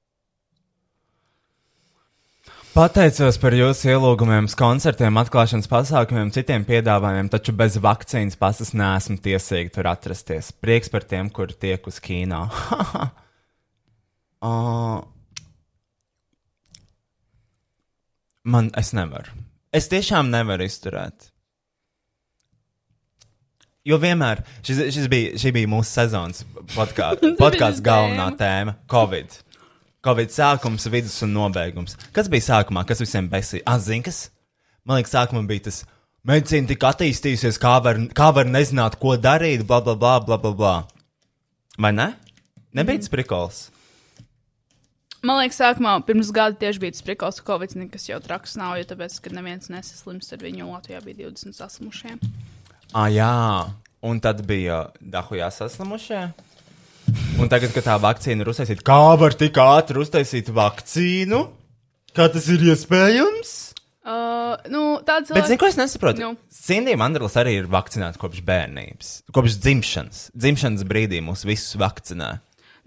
Pateicos 2.69 3.39
par 3.41 3.55
jūsu 3.57 3.87
ielūgumiem, 3.89 4.45
koncertiem, 4.53 5.17
atklāšanas 5.17 5.65
pasākumiem, 5.71 6.29
citiem 6.35 6.61
piedāvājumiem, 6.67 7.31
taču 7.33 7.55
bez 7.57 7.79
vakcīnas 7.81 8.37
pasas 8.37 8.75
neesmu 8.77 9.17
tiesīgi 9.25 9.73
tur 9.73 9.89
atrasties. 9.89 10.51
Prieks 10.53 10.91
par 10.93 11.07
tiem, 11.09 11.31
kuri 11.33 11.57
tiek 11.57 11.89
uz 11.89 11.97
kino. 12.03 12.43
uh, 14.45 15.01
man, 18.45 18.69
es 18.77 18.93
nevaru. 18.93 19.33
Es 19.73 19.89
tiešām 19.89 20.29
nevaru 20.29 20.69
izturēt. 20.69 21.31
Jo 23.89 23.97
vienmēr 23.97 24.45
šis, 24.61 24.85
šis 24.93 25.09
bija, 25.09 25.33
šī 25.41 25.57
bija 25.57 25.73
mūsu 25.73 25.89
sezonas 25.89 26.45
podkā, 26.75 27.15
podkāsts 27.41 27.81
galvenā 27.81 28.29
tēma- 28.37 28.77
Covid. 28.93 29.41
Covid 30.05 30.31
sākums, 30.31 30.85
vidus 30.87 31.17
un 31.25 31.33
nobeigums. 31.35 31.97
Kas 32.15 32.29
bija 32.31 32.45
sākumā, 32.45 32.85
kas 32.87 33.01
visiem 33.03 33.25
besīja? 33.31 33.65
Ah, 33.67 33.79
zini, 33.83 34.05
kas? 34.05 34.29
Man 34.87 34.99
liekas, 34.99 35.11
sākumā 35.11 35.43
bija 35.49 35.65
tas. 35.67 35.81
Medicīna 36.27 36.69
tik 36.69 36.83
attīstījusies, 36.87 37.59
kā 37.59 37.77
var, 37.83 37.99
kā 38.15 38.29
var 38.35 38.47
nezināt, 38.47 38.95
ko 38.99 39.17
darīt, 39.19 39.65
bla, 39.67 39.81
bla, 39.83 39.95
bla, 39.99 40.15
bla, 40.23 40.37
bla. 40.39 40.53
bla. 40.55 40.73
Vai 41.79 41.91
ne? 41.95 42.13
Nebija 42.75 42.99
tas 43.03 43.11
prikols. 43.11 43.59
Man 45.19 45.41
liekas, 45.41 45.59
sākumā 45.59 45.97
pirms 46.07 46.31
gada 46.35 46.55
tieši 46.59 46.79
bija 46.79 46.95
tas 46.95 47.03
prikals, 47.03 47.39
ka 47.43 47.51
Covid 47.51 47.75
nekas 47.81 48.07
jau 48.07 48.21
traks 48.23 48.55
nav, 48.59 48.77
jo 48.79 48.87
tāpēc, 48.87 49.17
ka 49.23 49.35
neviens 49.35 49.67
nesaslims 49.71 50.31
ar 50.31 50.43
viņu, 50.43 50.67
Latvijā 50.71 51.01
bija 51.03 51.25
20 51.25 51.59
saslimušie. 51.59 52.15
Ah, 52.95 53.09
jā, 53.11 53.33
un 53.99 54.23
tad 54.23 54.45
bija 54.47 54.85
dahujā 55.03 55.51
saslimušie. 55.51 56.29
Un 57.39 57.47
tagad, 57.51 57.71
kad 57.75 57.85
tā 57.85 57.95
vakcīna 58.01 58.43
ir 58.43 58.51
uztaisīta, 58.51 58.83
kā 58.85 58.99
var 59.19 59.35
tik 59.39 59.57
ātri 59.63 60.01
uztaisīt 60.01 60.51
vakcīnu? 60.53 61.39
Kā 62.17 62.27
tas 62.33 62.49
ir 62.51 62.63
iespējams? 62.71 63.55
Uh, 64.09 64.55
nu, 64.73 64.81
tāds 65.05 65.29
Bet, 65.35 65.45
zini, 65.45 65.59
ko 65.61 65.67
es 65.69 65.77
nesaprotu? 65.77 66.23
Nu. 66.23 66.33
Sindija 66.49 66.97
Mandrels 66.97 67.35
arī 67.37 67.59
ir 67.59 67.67
vakcinēta 67.69 68.17
kopš 68.21 68.41
bērnības, 68.47 69.09
kopš 69.35 69.57
dzimšanas. 69.61 70.21
Dzimšanas 70.33 70.85
brīdī 70.89 71.19
mūs 71.21 71.45
visus 71.45 71.77
vakcinē. 71.79 72.39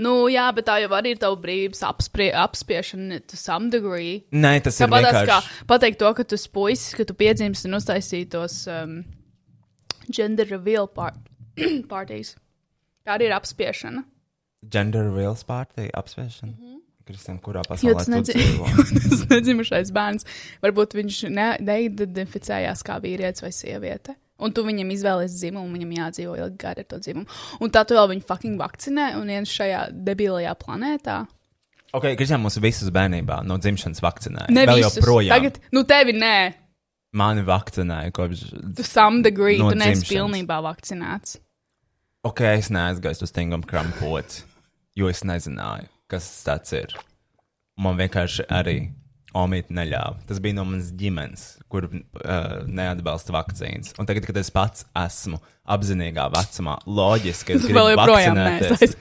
Nu, 0.02 0.26
jā, 0.32 0.48
bet 0.56 0.66
tā 0.66 0.78
jau 0.82 0.90
arī 0.96 1.12
ir 1.14 1.20
tava 1.22 1.36
brīvības 1.38 1.84
apspiešana 1.86 3.20
to 3.28 3.38
some 3.38 3.70
degree. 3.70 4.22
Nē, 4.34 4.56
tas 4.64 4.80
ir 4.80 4.88
Tāpat 4.88 5.04
vienkārši. 5.06 5.28
kā 5.30 5.66
pateikt 5.70 6.00
to, 6.00 6.10
ka 6.16 6.26
tu 6.26 6.38
esi 6.40 6.50
puisis, 6.50 6.94
ka 6.98 7.06
tu 7.06 7.14
piedzimsti 7.14 7.68
un 7.70 7.78
uztaisīji 7.78 8.30
tos 8.32 8.62
um, 8.72 9.02
gender 10.10 10.48
reveal 10.50 10.88
part 10.90 11.20
partijas. 11.92 12.34
Tā 13.06 13.18
arī 13.18 13.28
ir 13.28 13.36
apspiešana. 13.36 14.02
Gender 14.70 15.02
reveals 15.10 15.44
party 15.44 15.88
apsvēršana. 15.94 16.52
Mm 16.52 16.58
-hmm. 16.64 16.78
Kristēn, 17.06 17.40
kurā 17.42 17.62
pasaulē 17.66 17.94
tas 17.98 18.06
tu 18.06 18.12
nedzi- 18.12 18.34
dzīvo? 18.34 18.66
tas 19.10 19.28
nedzimušais 19.28 19.90
bērns. 19.92 20.24
Varbūt 20.62 20.94
viņš 20.94 21.30
ne, 21.30 21.56
neidentificējās 21.60 22.82
kā 22.86 23.00
vīrietis 23.02 23.42
vai 23.42 23.50
sieviete. 23.52 24.14
Un 24.38 24.52
tu 24.52 24.64
viņam 24.64 24.90
izvēlējies 24.90 25.34
dzimumu, 25.38 25.72
viņam 25.76 25.90
jādzīvo 25.98 26.36
ilgi 26.38 26.56
gari 26.58 26.80
ar 26.80 26.84
to 26.90 26.98
dzimumu. 26.98 27.26
Un 27.60 27.70
tā 27.70 27.84
tu 27.86 27.94
vēl 27.94 28.08
viņu 28.14 28.24
fucking 28.26 28.58
vakcinē 28.58 29.16
un 29.20 29.26
viens 29.26 29.48
šajā 29.50 29.88
debilajā 29.92 30.54
planētā. 30.54 31.26
Ok, 31.92 32.04
Kristēn, 32.16 32.40
mūs 32.42 32.60
visus 32.60 32.88
bērnībā 32.90 33.42
no 33.44 33.58
dzimšanas 33.58 34.00
vakcinēja. 34.02 34.48
Ne 34.50 34.66
Vēl 34.66 34.76
visus. 34.80 34.96
joprojām. 34.96 35.28
Tagad, 35.36 35.58
nu 35.72 35.84
tevi 35.84 36.12
nē, 36.12 36.52
Mani 37.12 37.42
vakcinēja 37.42 38.10
kopš. 38.10 38.74
tu 38.76 38.82
some 38.82 39.22
degree, 39.22 39.58
No 39.58 39.70
tu 39.70 39.76
neesi 39.76 40.06
pilnībā 40.14 40.62
vakcinēts. 40.62 41.36
Ok, 42.24 42.40
es 42.40 42.70
neaizgāju 42.70 43.22
uz 43.22 43.28
stingam 43.28 43.62
krampot, 43.62 44.44
jo 44.98 45.08
es 45.08 45.22
nezināju, 45.24 45.88
kas 46.10 46.28
tas 46.46 46.74
ir. 46.76 46.94
Man 47.80 47.96
vienkārši 48.00 48.48
arī. 48.52 48.78
Omīte 49.38 49.72
neļāva. 49.72 50.20
Tas 50.28 50.40
bija 50.44 50.58
no 50.58 50.66
manas 50.68 50.90
ģimenes, 50.98 51.46
kur 51.72 51.86
uh, 51.88 52.02
neatbalsta 52.68 53.32
vakcīnas. 53.32 53.94
Un 54.00 54.08
tagad, 54.08 54.26
kad 54.28 54.36
es 54.36 54.50
pats 54.52 54.84
esmu 54.98 55.38
apzinīgā 55.72 56.24
vecumā, 56.34 56.74
loģiski, 56.90 57.54
es 57.54 57.66
gribu 57.68 57.84
vakcinēties. 58.00 58.96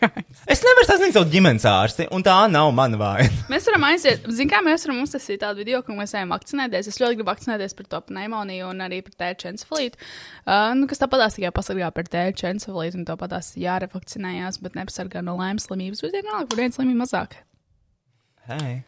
Es 0.51 0.61
nevaru 0.61 0.85
sasniegt 0.85 1.15
savu 1.15 1.27
ģimenes 1.33 1.65
ārsti, 1.65 2.05
un 2.13 2.23
tā 2.25 2.35
nav 2.53 2.69
mana 2.77 2.99
vaina. 3.01 3.31
Mēs 3.51 3.65
varam 3.69 3.87
aiziet, 3.89 4.27
zinām, 4.29 4.51
kā 4.51 4.61
mēs 4.67 4.85
varam 4.85 5.01
uztaisīt 5.01 5.41
tādu 5.41 5.63
video, 5.63 5.81
ka 5.85 5.95
mēs 5.97 6.13
ejam 6.17 6.35
vakcinēties. 6.35 6.91
Es 6.91 7.01
ļoti 7.01 7.17
gribu 7.17 7.31
vakcinēties 7.31 7.75
par 7.79 7.89
to 7.91 8.01
pneimoniju 8.11 8.69
un 8.69 8.85
arī 8.85 9.01
par 9.05 9.17
tēču 9.23 9.49
encefalītu. 9.51 9.99
Uh, 10.45 10.69
nu, 10.77 10.87
kas 10.91 11.01
tāpatās 11.01 11.39
tikai 11.39 11.53
pasargā 11.55 11.89
par 11.95 12.09
tēču 12.13 12.47
encefalītu 12.51 13.01
un 13.01 13.09
tāpatās 13.09 13.55
jārefakcinējās, 13.61 14.61
bet 14.61 14.77
nepasargā 14.77 15.25
no 15.25 15.35
laimes 15.41 15.65
slimības. 15.67 16.05
Bet 16.05 16.19
vienalga, 16.19 16.45
kur 16.51 16.61
viena 16.61 16.77
slimība 16.77 17.03
mazāk. 17.07 17.41
Hei. 18.51 18.81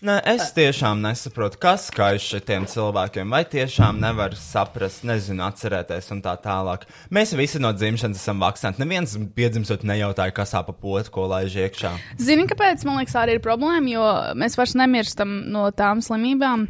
Nē, 0.00 0.14
es 0.32 0.46
tiešām 0.56 1.02
nesaprotu, 1.04 1.58
kas 1.60 1.90
skaiž 1.90 2.24
šitiem 2.24 2.64
cilvēkiem, 2.70 3.28
vai 3.28 3.42
tiešām 3.44 3.98
nevar 4.00 4.32
saprast, 4.38 5.02
nezinu, 5.04 5.44
atcerēties 5.44 6.08
un 6.14 6.22
tā 6.24 6.32
tālāk. 6.40 6.86
Mēs 7.12 7.34
visi 7.36 7.60
no 7.60 7.68
dzimšanas 7.76 8.22
esam 8.22 8.40
vakcinēti. 8.40 8.80
Neviens 8.80 9.12
piedzimstot 9.36 9.84
nejautāja, 9.84 10.32
kas 10.32 10.56
ap 10.56 10.72
potu, 10.80 11.12
ko 11.12 11.26
laiž 11.28 11.58
iekšā. 11.66 11.92
Zini, 12.16 12.48
kāpēc 12.48 12.86
man 12.88 13.02
liekas, 13.02 13.18
arī 13.20 13.36
ir 13.36 13.44
problēma, 13.44 13.92
jo 13.92 14.06
mēs 14.40 14.56
vairs 14.56 14.72
nemirstam 14.80 15.42
no 15.52 15.68
tām 15.76 16.00
slimībām. 16.04 16.64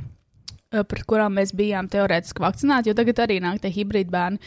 Eh, 0.72 0.84
Par 0.86 1.00
kurām 1.08 1.34
mēs 1.38 1.50
bijām 1.56 1.88
teorētiski 1.90 2.42
vakcinēti, 2.44 2.90
jo 2.92 2.94
tagad 2.98 3.18
arī 3.24 3.40
nāk 3.42 3.58
tie 3.64 3.70
hibrīdi 3.74 4.12
bērni, 4.12 4.38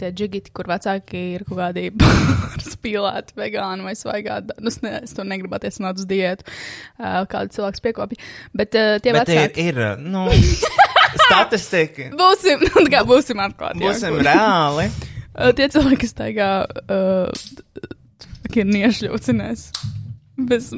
tie 0.00 0.10
džigiti, 0.10 0.50
kur 0.54 0.66
vecāki 0.70 1.20
ir 1.36 1.44
kaut 1.46 1.60
kādi 1.60 1.84
spīlēti, 2.72 3.36
vegāni 3.38 3.86
vai 3.86 3.94
svaigāti. 3.98 4.56
Nu, 4.58 4.72
es, 4.72 4.80
ne, 4.82 4.96
es 5.06 5.14
to 5.14 5.22
negribu 5.28 5.54
attiecināt 5.58 6.00
uz 6.02 6.08
diētu, 6.10 6.46
uh, 6.98 7.20
kādu 7.30 7.54
cilvēku 7.54 7.84
piekopja. 7.86 8.18
Bet 8.58 8.74
uh, 8.78 8.96
tie 9.04 9.14
Bet 9.14 9.30
ir, 9.30 9.38
vecāki. 9.44 9.68
ir 9.70 10.02
nu, 10.02 10.26
statistika. 11.28 12.08
Būsim, 12.18 12.66
nu, 12.74 12.86
kā 12.90 13.04
būsim 13.06 13.38
atklāti. 13.46 13.84
jā, 13.84 13.92
Būsim 13.94 14.18
kur- 14.18 14.26
reāli. 14.26 14.88
Tie 15.54 15.68
cilvēki, 15.70 16.00
kas 16.02 16.16
taigā 16.18 16.50
uh, 16.66 17.30
ir 18.58 18.66
niešļaucinās 18.66 19.68
bez 20.50 20.72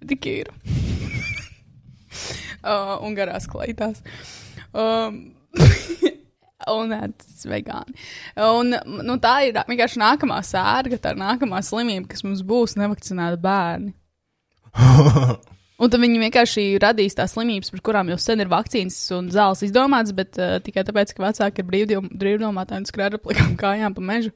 pedikīra 0.00 0.54
uh, 2.62 2.96
un 3.04 3.14
garās 3.18 3.48
klaitās. 3.50 4.02
Um, 4.72 5.34
un 6.76 6.92
tas 6.94 7.44
ir 7.44 7.52
vegāni. 7.52 7.96
Un, 8.38 8.76
nu, 9.02 9.18
tā 9.22 9.38
ir 9.48 9.58
vienkārši 9.68 10.02
nākamā 10.02 10.40
sērga, 10.46 11.00
tā 11.02 11.14
ir 11.14 11.22
nākamā 11.22 11.62
slimība, 11.66 12.10
kas 12.12 12.24
mums 12.26 12.44
būs 12.46 12.78
nevakcinēti 12.80 13.42
bērni. 13.42 13.96
Un 15.82 15.90
tad 15.90 15.98
viņi 15.98 16.20
vienkārši 16.20 16.64
radīs 16.82 17.16
tās 17.18 17.32
slimības, 17.34 17.72
par 17.74 17.80
kurām 17.88 18.10
jau 18.12 18.18
sen 18.22 18.38
ir 18.44 18.50
vakcīnas 18.52 18.98
un 19.16 19.32
zāles 19.34 19.64
izdomāts, 19.66 20.12
bet 20.14 20.38
uh, 20.38 20.60
tikai 20.62 20.84
tāpēc, 20.86 21.10
ka 21.16 21.24
vecāki 21.24 21.58
ir 21.58 21.66
brīvdom- 21.66 22.10
brīvdomātāji 22.20 22.84
un 22.84 22.86
skrēja 22.86 23.16
ar 23.16 23.22
plikām 23.24 23.56
kājām 23.58 23.96
pa 23.96 24.04
mežu. 24.12 24.30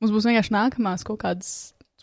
Mums 0.00 0.14
būs 0.14 0.28
vienkārši 0.30 0.54
nākamās 0.54 1.04
kaut 1.04 1.20
kādas, 1.26 1.50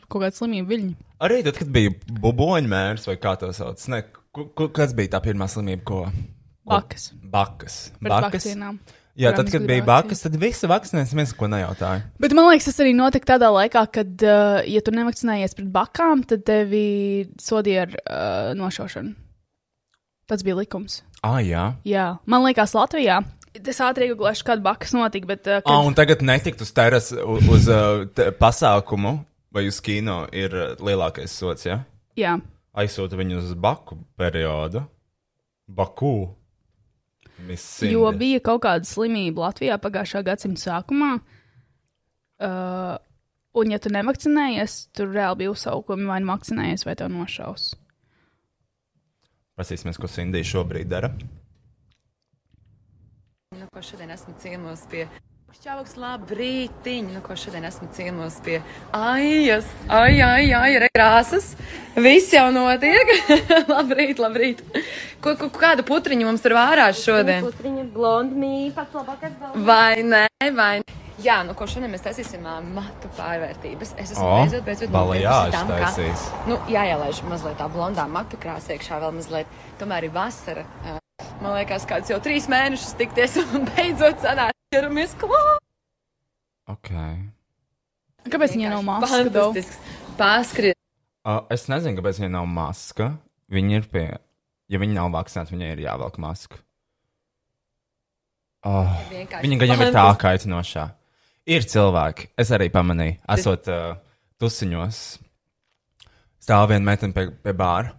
kaut 0.06 0.22
kāda 0.22 0.38
slimība 0.38 0.70
viļņa. 0.76 0.93
Arī 1.26 1.41
tad, 1.47 1.58
kad 1.58 1.72
bija 1.74 1.95
buboņu 2.22 2.70
mērs 2.70 3.10
vai 3.10 3.18
kā 3.20 3.34
to 3.41 3.50
sauc, 3.58 3.82
ne, 3.89 4.04
ku, 4.36 4.69
kas 4.75 4.93
bija 4.97 5.15
tā 5.17 5.21
pirmā 5.25 5.47
slimība, 5.51 5.84
ko? 5.86 5.99
ko- 6.05 6.69
Bakas. 6.69 7.11
Bakas. 7.23 7.75
Vakcīnām. 8.01 8.80
Jā, 9.19 9.34
tad, 9.36 9.49
kad 9.51 9.65
bija 9.67 9.84
bakas, 9.84 10.21
tad 10.23 10.36
visi 10.39 10.67
vakcinēsimies, 10.69 11.34
ko 11.36 11.49
nejautāja. 11.51 12.05
Bet 12.23 12.32
man 12.38 12.45
liekas, 12.47 12.69
tas 12.69 12.77
arī 12.80 12.93
notika 12.95 13.34
tādā 13.34 13.49
laikā, 13.51 13.82
kad, 13.91 14.13
uh, 14.23 14.61
ja 14.63 14.80
tu 14.86 14.93
nevakcinējies 14.95 15.57
pret 15.57 15.71
bakām, 15.73 16.21
tad 16.30 16.45
tevi 16.47 17.25
sodīja 17.41 17.88
ar 17.88 17.97
uh, 17.97 18.53
nošaušanu. 18.55 19.11
Tas 20.30 20.45
bija 20.45 20.55
likums. 20.61 21.01
Ah, 21.25 21.41
jā. 21.43 21.65
Jā, 21.89 22.05
man 22.30 22.45
liekas, 22.45 22.71
Latvijā. 22.77 23.17
Es 23.59 23.82
ātri 23.84 24.07
iegūšu, 24.13 24.45
kāda 24.47 24.61
bakas 24.63 24.93
notika, 24.95 25.27
bet. 25.34 25.47
Uh, 25.49 25.57
Ah, 25.57 25.65
kad... 25.67 25.88
un 25.89 25.97
tagad 25.97 26.21
netikt 26.23 26.61
uz 26.63 26.71
teras 26.71 27.09
uz, 27.11 27.49
uz 27.49 27.67
uh, 27.73 28.05
pasākumu 28.39 29.17
vai 29.51 29.65
uz 29.67 29.82
kino 29.84 30.21
ir 30.32 30.53
lielākais 30.80 31.34
sots, 31.34 31.65
ja? 31.67 31.82
Jā, 32.15 32.38
Aizsūta 32.80 33.17
viņu 33.19 33.41
uz 33.41 33.53
Baku 33.59 33.97
periodu. 34.19 34.86
Baku. 35.67 36.13
Miss 37.47 37.84
jo 37.84 38.07
bija 38.15 38.41
kaut 38.43 38.63
kāda 38.65 38.88
slimība 38.88 39.47
Latvijā 39.47 39.77
pagājušā 39.80 40.23
gadsimta 40.27 40.63
sākumā. 40.65 41.11
Uh, 42.39 42.95
un, 43.59 43.71
ja 43.73 43.80
tu 43.84 43.91
nevakcinējies, 43.91 44.80
tur 44.95 45.11
reāli 45.11 45.43
bija 45.43 45.53
uzsaukumi, 45.53 46.07
vai 46.07 46.19
nu 46.23 46.32
vakcinējies, 46.32 46.86
vai 46.88 46.95
tev 46.99 47.11
nošaus. 47.11 47.73
Pasīsimies, 49.59 49.99
ko 49.99 50.07
Sindija 50.07 50.47
šobrīd 50.47 50.88
dara. 50.91 51.11
Nu, 53.57 53.67
ko 53.73 53.84
šodien 53.84 54.13
esmu 54.15 54.38
ciemos 54.39 54.86
pie 54.91 55.07
Čauks, 55.60 55.95
labrītiņ, 56.00 57.08
nu, 57.16 57.20
ko 57.26 57.36
šodien 57.36 57.66
esmu 57.68 57.89
ciemos 57.95 58.38
pie 58.45 58.60
Aijas, 58.95 59.66
ai, 59.91 60.22
ai, 60.24 60.45
ai, 60.56 60.78
re, 60.80 60.88
krāsas. 60.95 61.50
Viss 62.00 62.32
jau 62.32 62.45
notiek. 62.56 63.10
labrīt, 63.74 64.22
labrīt. 64.24 64.62
Ko, 65.20 65.34
ko, 65.41 65.50
kādu 65.52 65.84
putriņu 65.88 66.30
mums 66.30 66.45
tur 66.45 66.56
vārās 66.56 67.02
šodien? 67.04 67.43
Putriņa 67.43 67.84
blondmī, 67.95 68.70
pats 68.78 68.95
labākais 68.95 69.36
balvas. 69.41 69.66
Vai 69.68 70.06
ne, 70.08 70.24
vai 70.56 70.70
ne? 70.80 70.95
Jā, 71.20 71.41
nu, 71.43 71.52
ko 71.60 71.68
šodien 71.68 71.91
mēs 71.91 72.06
taisīsim 72.06 72.45
matu 72.72 73.12
pārvērtības. 73.18 73.97
Es 74.00 74.14
esmu 74.16 74.24
O, 74.24 74.38
beidzot, 74.39 74.64
beidzot 74.70 74.93
nopirkusi 74.95 75.52
tam, 75.58 75.74
ka- 75.74 75.89
taisīs. 75.89 76.24
Nu, 76.47 76.62
jāielaiž 76.72 77.20
mazliet 77.28 77.60
tā 77.60 77.68
blondā 77.74 78.08
matu 78.08 78.39
krāsa 78.39 78.78
iekšā 78.78 79.02
vēl 79.04 79.18
mazliet. 79.20 79.60
Tomēr 79.82 80.08
ir 80.08 80.16
vasara. 80.16 80.64
ā, 80.88 80.95
Man 81.39 81.55
liekas, 81.55 81.86
kāds 81.89 82.11
jau 82.11 82.20
trīs 82.24 82.47
mēnešus 82.51 82.95
tikties 82.99 83.38
un 83.43 83.67
beidzot 83.72 84.22
sanāk, 84.24 84.55
ķeramies 84.74 85.15
klāt. 85.20 85.63
Ok. 86.70 86.91
Kāpēc 88.30 88.55
viņai 88.55 88.72
nav 88.76 88.84
maska? 88.86 89.24
though? 89.32 89.53
Fantastisks. 89.53 89.97
Pārskriet. 90.20 90.78
Uh, 91.28 91.43
es 91.53 91.67
nezinu, 91.72 91.97
kāpēc 91.99 92.20
viņai 92.22 92.34
nav 92.36 92.49
maska. 92.51 93.13
Viņa 93.49 93.80
ir 93.80 93.88
pie. 93.91 94.07
Ja 94.70 94.82
viņa 94.82 94.99
nav 94.99 95.13
vakcinēta, 95.15 95.55
viņai 95.55 95.72
ir 95.74 95.86
jāvelk 95.88 96.20
maska. 96.22 96.59
Oh, 98.67 98.91
viņa 99.09 99.57
gan 99.61 99.72
jau 99.72 99.80
ir 99.86 99.93
tā 99.95 100.05
kaitinošā. 100.20 100.84
Ir 101.49 101.65
cilvēki, 101.65 102.28
es 102.38 102.51
arī 102.53 102.67
pamanīju, 102.70 103.15
esot 103.34 103.70
uh, 103.72 103.95
tusiņos, 104.43 104.99
stāv 106.43 106.67
viena 106.70 106.84
meitene 106.91 107.15
pie, 107.15 107.30
pie 107.32 107.53
bāra. 107.57 107.95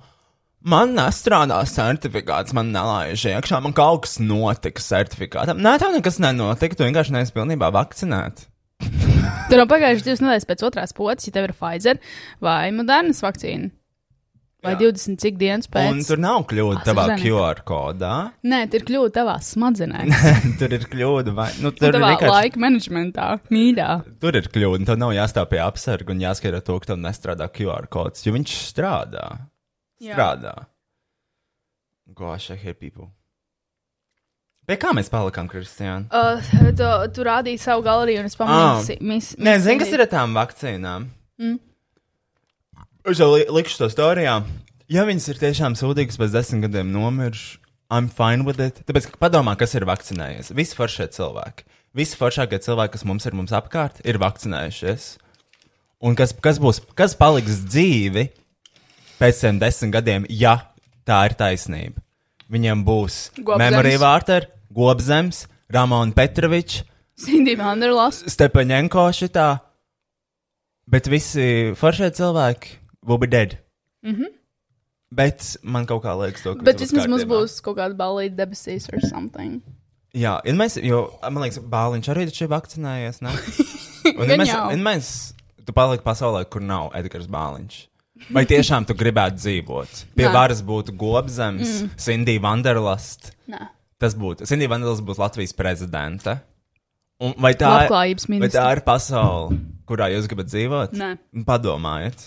Man 0.61 0.93
nestrādā 0.93 1.63
certifikāts, 1.65 2.53
man 2.53 2.69
nelaiž 2.75 3.23
iekšā, 3.33 3.63
man 3.65 3.73
kaut 3.77 4.03
kas 4.05 4.19
notika 4.21 4.83
certifikātam. 4.85 5.63
Nē, 5.65 5.79
tev 5.81 5.95
nekas 5.95 6.21
nenotika, 6.21 6.77
tu 6.77 6.85
vienkārši 6.85 7.15
neesi 7.17 7.33
pilnībā 7.33 7.71
vakcinēta. 7.73 8.45
Tur 9.49 9.63
jau 9.63 9.69
pagājušas 9.71 10.05
divas 10.05 10.21
nedēļas 10.25 10.49
pēc 10.51 10.65
otrās 10.69 10.93
potes, 10.97 11.29
ja 11.29 11.33
tev 11.33 11.49
ir 11.49 11.55
Pfizer 11.57 12.01
vai 12.45 12.69
Modernas 12.77 13.23
vakcīna. 13.25 13.73
Vai 14.61 14.75
Jā. 14.75 14.91
20 14.93 15.17
cik 15.23 15.39
dienas 15.41 15.71
pēc? 15.73 15.87
Un 15.89 16.03
tur 16.05 16.19
nav 16.21 16.43
kļūda 16.51 16.83
tavā 16.85 17.07
AstraZeneca. 17.07 17.25
QR 17.25 17.63
kodā. 17.65 18.17
Nē, 18.45 18.59
tur 18.69 18.83
ir 18.83 18.85
kļūda 18.91 19.15
tavā 19.15 19.37
smadzenēs. 19.41 20.27
tur 20.61 20.75
ir 20.77 20.85
kļūda, 20.93 21.33
vai 21.39 21.47
nu, 21.65 21.73
Tur 21.73 21.97
tavā 21.97 22.11
vienkārši. 22.13 22.35
laika 22.35 22.61
menedžmentā, 22.61 23.29
mīļā. 23.49 23.89
Tur 24.21 24.37
ir 24.37 24.51
kļūda, 24.53 24.83
un 24.83 24.91
tev 24.91 25.01
nav 25.01 25.15
jāstāv 25.17 25.49
pie 25.55 25.63
apsarga 25.65 26.13
un 26.13 26.21
jāskatās 26.21 26.67
to, 26.69 26.77
ka 26.77 26.93
tev 26.93 27.01
nestrādā 27.01 27.49
QR 27.57 27.89
kods, 27.89 28.27
jo 28.29 28.37
viņš 28.37 28.59
strādā. 28.75 29.25
Jā. 30.01 30.15
Strādā. 30.17 30.55
Gosh, 32.17 32.51
I 32.51 32.57
hate 32.59 32.81
people. 32.81 33.11
Pie 34.69 34.77
kā 34.79 34.93
mēs 34.95 35.09
palikām, 35.11 35.49
Kristiāna? 35.51 36.07
Uh, 36.15 36.71
tu, 36.79 36.89
tu 37.17 37.25
rādīji 37.27 37.59
savu 37.63 37.83
galeriju, 37.87 38.23
un 38.23 38.29
es 38.31 38.37
pamanīju, 38.39 38.67
Ah. 38.71 38.81
ah. 38.81 39.03
mis, 39.13 39.33
Nē, 39.39 39.57
zini, 39.65 39.81
kas 39.83 39.91
ir 39.95 40.05
ar 40.05 40.11
tām 40.13 40.37
vakcīnām? 40.37 41.09
Mm. 41.41 41.57
Es 43.11 43.19
jau 43.19 43.31
li 43.33 43.47
likšu 43.51 43.81
to 43.81 43.89
storijā. 43.91 44.37
Ja 44.91 45.07
viņas 45.09 45.29
ir 45.33 45.41
tiešām 45.41 45.77
sūdīgas, 45.79 46.19
pēc 46.21 46.35
desmit 46.35 46.67
gadiem 46.69 46.91
nomiršu, 46.95 47.59
I'm 47.91 48.07
fine 48.07 48.45
with 48.47 48.61
it. 48.63 48.83
Tāpēc, 48.87 49.09
ka 49.11 49.19
padomā, 49.19 49.57
kas 49.59 49.75
ir 49.75 49.87
vakcinējies. 49.89 50.53
Visi 50.55 50.77
foršie 50.79 51.09
cilvēki. 51.17 51.65
Visi 51.99 52.15
foršākie 52.19 52.61
cilvēki, 52.63 52.93
kas 52.95 53.07
mums 53.09 53.27
ir 53.27 53.35
mums 53.35 53.51
apkārt, 53.57 53.99
ir 54.07 54.21
vakcinējušies. 54.23 55.09
Un 56.07 56.15
kas, 56.19 56.31
kas 56.39 56.61
būs, 56.63 56.79
kas 56.95 57.17
paliks 57.19 57.65
dzīvi 57.67 58.29
pēc 59.21 59.43
tiem 59.45 59.61
desmit 59.61 59.95
gadiem, 59.95 60.27
ja 60.29 60.57
tā 61.09 61.23
ir 61.29 61.37
taisnība? 61.39 62.01
Viņiem 62.51 62.83
būs 62.87 63.19
Gobzems. 63.39 63.63
Memory 63.63 63.97
Vārter, 64.03 64.49
Gobzems, 64.75 65.45
Ramona 65.71 66.15
Petrovičs, 66.17 66.83
Cindy 67.21 67.55
Vanderlast. 67.59 68.25
Stepaņenko 68.33 69.05
šitā, 69.15 69.49
bet 70.91 71.11
visi 71.13 71.75
foršie 71.77 72.11
cilvēki 72.17 72.79
will 73.07 73.21
be 73.21 73.29
dead. 73.29 73.59
Mm 74.03 74.15
-hmm. 74.15 74.31
Bet 75.11 75.57
man 75.63 75.87
kaut 75.87 76.05
kā 76.05 76.15
liekas, 76.15 76.43
to, 76.43 76.55
ka 76.55 76.63
Bet 76.63 76.81
vismaz 76.81 77.07
mums 77.07 77.27
būs 77.27 77.61
kaut 77.61 77.77
kāda 77.77 77.95
balīta 77.99 78.37
debesīs 78.45 78.89
or 78.93 79.01
something. 79.01 79.61
Jā, 80.15 80.41
un 80.47 80.57
mēs, 80.57 80.79
jo, 80.83 81.19
man 81.23 81.43
liekas, 81.43 81.59
Bāliņš 81.59 82.09
arī 82.11 82.27
taču 82.27 82.45
ir 82.45 82.51
vakcinējies, 82.51 83.21
ne? 83.23 83.31
Un 84.21 84.27
Gan 84.27 84.41
mēs, 84.41 84.55
un 84.73 84.83
mēs, 84.83 85.35
tu 85.67 85.73
paliki 85.73 86.03
pasaulē, 86.03 86.45
kur 86.49 86.63
nav 86.63 86.91
Edgars 86.95 87.27
Bāliņš. 87.27 87.90
Vai 88.29 88.45
tiešām 88.49 88.85
tu 88.89 88.95
gribētu 88.99 89.41
dzīvot? 89.41 90.03
Pie 90.19 90.27
Nē. 90.27 90.33
varas 90.35 90.61
būtu 90.67 90.95
Gobzems, 90.99 91.71
mm. 91.71 91.95
Cindy 92.01 92.37
Vanderlast. 92.43 93.33
Nē. 93.51 93.71
Tas 94.01 94.17
būtu. 94.17 94.47
Cindy 94.49 94.69
Vanderlast 94.71 95.05
būtu 95.07 95.23
Latvijas 95.23 95.57
prezidente. 95.57 96.37
Un 97.21 97.35
vai 97.41 97.53
tā, 97.59 97.69
Labklājības 97.85 98.29
vai 98.41 98.49
tā 98.53 98.67
ir 98.77 98.81
pasaule, 98.85 99.59
kurā 99.89 100.09
jūs 100.13 100.29
gribat 100.31 100.49
dzīvot? 100.49 100.95
Nē. 100.97 101.11
Padomājiet, 101.49 102.23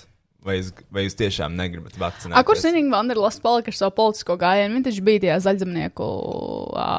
vai 0.45 0.59
jūs, 0.59 0.73
vai 0.93 1.07
jūs 1.07 1.17
tiešām 1.17 1.55
negribat 1.57 1.97
vakcinēt? 2.01 2.37
A, 2.37 2.43
kur 2.45 2.59
Sinīga 2.61 2.93
Vanderlas 2.93 3.39
palika 3.41 3.73
ar 3.73 3.79
savu 3.79 3.95
politisko 3.97 4.37
gājienu? 4.41 4.77
Viņš 4.77 4.89
taču 4.89 5.05
bija 5.07 5.23
tajā 5.25 5.39
zaļzemnieku 5.47 6.09
ā, 6.77 6.91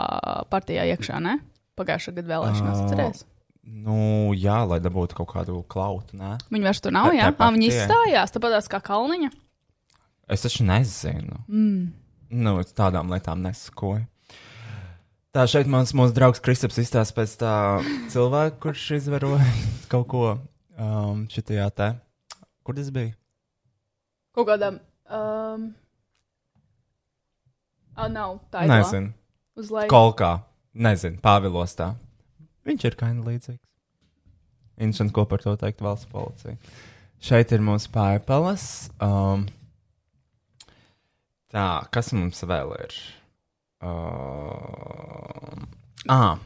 partijā 0.51 0.89
iekšā, 0.95 1.23
ne? 1.23 1.39
Pagājušā 1.79 2.17
gada 2.19 2.35
vēlēšanās, 2.35 2.83
Ā. 2.95 3.34
Nu, 3.65 4.33
jā, 4.37 4.59
lai 4.69 4.79
dabūtu 4.85 5.17
kaut 5.17 5.31
kādu 5.33 5.63
klautu. 5.73 6.19
Nē. 6.21 6.37
Viņa 6.53 6.69
vairs 6.69 6.83
tur 6.85 6.93
nav, 6.93 7.09
Tā- 7.09 7.17
jā? 7.17 7.31
tā 7.33 7.49
viņa 7.55 7.69
izstājās, 7.71 8.33
tāpat 8.35 8.69
kā 8.69 8.81
Kalniņa. 8.85 9.31
Es 10.29 10.43
taču 10.45 10.65
nezinu. 10.65 11.39
Mm. 11.49 11.93
Nu, 12.31 12.59
tādām 12.77 13.09
lietām 13.13 13.41
nesakoju. 13.45 14.07
Tā 15.35 15.49
šeit 15.51 15.67
mans 15.67 15.91
mūsu 15.97 16.15
draugs 16.15 16.39
Kristaps 16.39 16.79
izstāsta 16.79 17.17
pēc 17.17 17.33
tā 17.41 17.55
cilvēka, 18.13 18.61
kurš 18.63 18.85
izvaroja 19.01 19.43
kaut 19.93 20.07
ko 20.13 20.25
um, 20.79 21.25
šitajā 21.27 21.71
te. 21.75 21.89
Kur 22.65 22.77
tas 22.79 22.91
bija? 22.95 23.17
Kaut 24.35 24.47
kādam. 24.49 24.79
Um, 25.11 25.75
ah, 27.97 28.09
nav 28.09 28.39
tā 28.53 28.65
ir. 28.65 28.73
Nezinu. 28.73 29.13
Uz 29.59 29.71
leju. 29.75 29.91
Kolkā. 29.91 30.37
Nezinu, 30.75 31.21
Pāvilostā. 31.23 31.93
Viņš 32.65 32.85
ir 32.89 32.97
of 32.97 33.27
līdzīgs. 33.29 33.63
Interesanti, 34.75 35.15
ko 35.15 35.25
par 35.31 35.43
to 35.45 35.55
teikt 35.61 35.83
valsts 35.85 36.09
policija. 36.11 36.57
Šeit 37.23 37.53
ir 37.55 37.63
mūsu 37.65 37.91
pārpalas. 37.95 38.91
Um, 39.03 39.47
tā, 41.53 41.87
kas 41.95 42.11
mums 42.17 42.43
vēl 42.43 42.75
ir? 42.83 42.97
Um, 43.85 45.69
ah, 46.11 46.41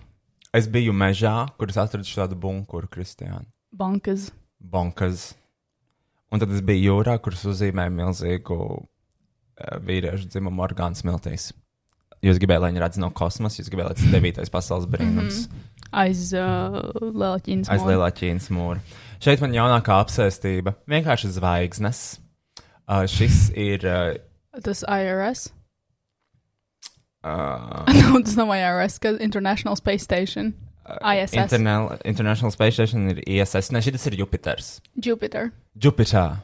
es 0.54 0.68
biju 0.70 0.92
mežā, 0.92 1.48
kur 1.58 1.72
es 1.72 1.78
atradu 1.80 2.06
šādu 2.06 2.36
bunkuru, 2.38 2.90
Kristiānu. 2.90 3.48
Bankas. 3.72 4.28
Bonkas. 4.58 5.32
Un 6.28 6.42
tad 6.42 6.52
es 6.52 6.60
biju 6.64 6.92
jūrā, 6.92 7.16
kuras 7.24 7.46
uzzīmēja 7.48 7.94
milzīgu 7.94 8.58
uh, 8.58 8.82
vīriešu 9.88 10.28
dzimumu 10.34 10.66
orgānu 10.66 10.98
smiltīs. 10.98 11.52
Jūs 12.24 12.38
gribējāt, 12.42 12.62
lai 12.64 12.70
viņi 12.72 12.82
redz 12.82 12.98
no 12.98 13.10
kosmosa, 13.14 13.60
jūs 13.60 13.68
gribējāt, 13.70 13.88
lai 13.92 13.96
tas 13.98 14.06
ir 14.08 14.14
devītais 14.16 14.50
pasaules 14.50 14.88
brīnums. 14.90 15.44
Mm 15.46 15.52
-hmm. 15.52 15.66
Aiz 15.92 16.32
uh, 16.36 16.80
Lielā 17.00 17.38
Ķīnas. 17.44 17.70
Aiz 17.72 17.84
lielā 17.86 18.08
Ķīnas 18.12 18.48
mūra. 18.52 18.80
Šeit 19.24 19.40
man 19.40 19.54
jaunākā 19.56 20.00
apsēstība- 20.02 20.74
vienkārši 20.92 21.30
zvaigznes. 21.38 22.18
Uh, 22.88 23.06
šis 23.06 23.50
ir. 23.56 23.84
Uh, 23.86 24.60
Tas 24.62 24.82
IRS. 24.88 25.52
uh, 27.24 27.84
no, 28.12 28.20
tas 28.24 28.36
nav 28.36 28.48
IRS, 28.48 28.98
kas 28.98 29.20
International 29.20 29.76
Space 29.76 30.04
Station. 30.04 30.54
ISS. 30.88 31.34
Internal, 31.34 31.98
International 32.04 32.50
Space 32.50 32.72
Station 32.72 33.10
ir 33.10 33.22
ISS. 33.26 33.70
Ne, 33.72 33.80
šis 33.84 34.06
ir 34.06 34.16
Jupiters. 34.16 34.80
Jupiter. 34.96 35.50
Jupiter. 35.76 36.38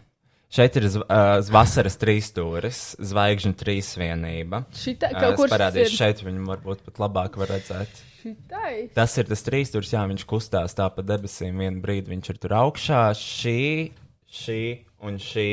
Šeit 0.55 0.77
ir 0.79 0.85
zv 0.87 1.03
uh, 1.03 1.41
vasaras 1.51 1.97
trīs 1.99 2.29
stūris, 2.31 2.81
zvaigžņu 3.03 3.57
trīsvienība. 3.59 4.63
Šita, 4.79 5.11
Uh, 5.11 5.21
kaut 5.25 5.49
es 5.49 5.51
parādīšu 5.51 5.97
šeit, 5.99 6.23
viņu 6.23 6.47
varbūt 6.47 6.85
pat 6.87 7.01
labāk 7.03 7.39
var 7.41 7.51
redzēt. 7.57 8.03
Šitai. 8.23 8.75
Tas 8.95 9.17
ir 9.19 9.27
tas 9.29 9.43
trīs 9.43 9.73
stūris, 9.73 9.91
jā, 9.97 10.05
viņš 10.13 10.25
kustās 10.31 10.77
tā 10.79 10.87
pa 10.95 11.03
debesīm. 11.03 11.59
Vienu 11.59 11.83
brīdi 11.83 12.15
viņš 12.15 12.31
ir 12.31 12.39
tur 12.45 12.55
augšā, 12.61 13.03
šī, 13.19 13.59
šī 14.31 14.61
un 15.03 15.19
šī. 15.21 15.49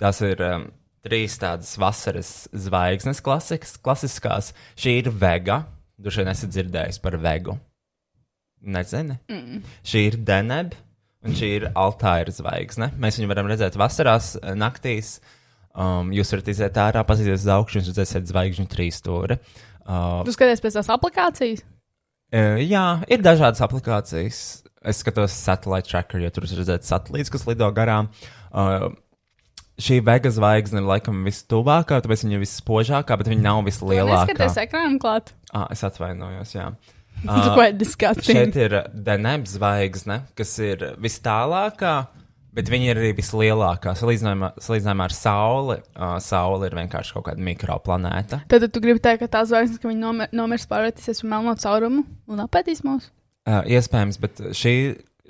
Tas 0.00 0.22
ir 0.24 0.40
um, 0.48 0.66
trīs 1.04 1.36
tādas 1.40 1.76
vasaras 1.80 2.32
zvaigznes, 2.56 3.20
klasikas, 3.24 3.76
klasiskās. 3.76 4.54
Šī 4.80 5.02
ir 5.04 5.12
vega. 5.12 5.66
Vien 6.00 6.32
esat 6.32 6.56
dzirdējis 6.56 7.00
par 7.04 7.20
vegu. 7.20 7.60
Nezini. 8.60 9.20
Mm. 9.28 9.60
Šī 9.84 10.08
ir 10.08 10.16
deneb, 10.24 10.72
un 11.26 11.36
šī 11.36 11.50
ir 11.58 11.66
altāra 11.78 12.32
zvaigzne. 12.34 12.90
Mēs 13.00 13.20
viņu 13.20 13.30
varam 13.30 13.50
redzēt 13.50 13.76
vasarās, 13.80 14.34
eh, 14.40 14.54
naktīs. 14.58 15.18
Um, 15.70 16.10
jūs 16.10 16.32
varat 16.34 16.48
iziet 16.50 16.78
ārā, 16.82 17.04
paskatīties 17.06 17.44
uz 17.44 17.50
augšu, 17.54 17.76
un 17.78 17.84
jūs 17.84 17.92
redzēsiet 17.92 18.26
zvaigžņu 18.26 18.66
trīs 18.72 18.98
stūri. 18.98 19.36
Uh, 19.86 20.24
Tu 20.26 20.34
skaties 20.34 20.62
pēc 20.64 20.80
tās 20.80 20.90
aplikācijas? 20.90 21.62
Uh, 22.34 22.58
jā, 22.58 23.04
ir 23.06 23.22
dažādas 23.22 23.62
aplikācijas. 23.62 24.40
Es 24.80 25.02
skatos 25.04 25.34
satellite 25.36 25.90
tracker, 25.90 26.22
jo 26.24 26.30
tur 26.32 26.48
ir 26.48 26.58
redzēts 26.62 26.90
satelīts, 26.90 27.30
kas 27.30 27.46
lido 27.46 27.68
garām. 27.76 28.08
Uh, 28.50 28.88
šī 29.80 30.00
vega 30.04 30.30
zvaigzne 30.32 30.82
ir 30.82 30.88
laikam 30.88 31.20
vistuvākā, 31.26 32.00
tāpēc 32.04 32.24
viņa 32.24 32.36
ir 32.38 32.42
visspožākā, 32.44 33.18
bet 33.20 33.30
viņa 33.30 33.44
nav 33.44 33.62
vislielākā. 33.68 34.24
Skaties 34.30 34.58
ekrānu 34.64 35.00
klāt. 35.02 35.34
Ah, 35.52 35.68
es 35.70 35.84
atvainojos, 35.86 36.54
jā. 36.56 36.70
Tas 37.26 37.50
ir 37.68 37.76
disgusting. 37.78 38.38
Šeit 38.38 38.56
ir 38.60 38.76
Deneb 38.94 39.46
zvaigzne, 39.50 40.22
kas 40.38 40.54
ir 40.64 40.84
vistālākā, 41.02 41.94
bet 42.56 42.70
viņa 42.72 42.90
ir 42.90 43.00
arī 43.02 43.10
vislielākā. 43.18 43.94
Salīdzinājumā, 43.98 44.52
salīdzinājumā 44.62 45.06
ar 45.06 45.14
Sauli, 45.16 45.78
uh, 45.94 46.14
Saule 46.24 46.70
ir 46.70 46.76
vienkārši 46.80 47.16
kaut 47.16 47.26
kāda 47.28 47.44
mikroplanēta. 47.46 48.42
Tad 48.50 48.66
tu 48.72 48.82
gribi 48.82 49.02
teikt, 49.04 49.24
ka 49.24 49.30
tā 49.38 49.44
zvaigznes, 49.48 49.80
ka 49.82 49.90
viņi 49.90 50.02
nomi- 50.02 50.30
nomirs 50.36 50.66
pārvērtīsies 50.70 51.22
par 51.24 51.32
melno 51.34 51.56
caurumu 51.60 52.06
un 52.30 52.44
apēdīs 52.46 52.82
mūs? 52.86 53.10
Uh, 53.48 53.62
iespējams, 53.70 54.18
bet 54.20 54.40
šī, 54.56 54.74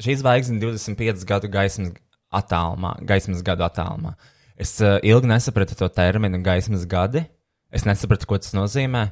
šī 0.03 0.17
zvaigzne 0.23 0.59
ir 0.59 0.71
25 0.73 1.27
gadu 1.29 1.51
gaismas 1.53 1.93
attālumā, 2.35 2.95
gaismas 3.07 3.43
gadu 3.47 3.67
attālumā. 3.67 4.15
Es 4.61 4.77
uh, 4.85 4.99
ilgi 5.07 5.31
nesapratu 5.31 5.77
to 5.79 5.89
terminu 5.93 6.41
gaismas 6.45 6.87
gadi. 6.89 7.25
Es 7.71 7.85
nesapratu, 7.87 8.27
ko 8.27 8.39
tas 8.43 8.51
nozīmē, 8.57 9.05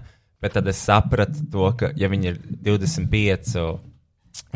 bet 0.42 0.54
tad 0.56 0.68
es 0.70 0.80
sapratu 0.84 1.44
to, 1.52 1.70
ka, 1.78 1.92
ja 1.98 2.10
viņi 2.10 2.32
ir 2.32 2.40
25 2.66 3.56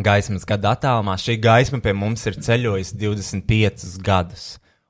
gaismas 0.02 0.46
gadu 0.48 0.70
attālumā, 0.70 1.16
šī 1.20 1.38
gaisma 1.42 1.82
pie 1.82 1.94
mums 1.96 2.24
ir 2.30 2.38
ceļojusi 2.38 2.98
25 3.00 3.98
gadus, 4.04 4.46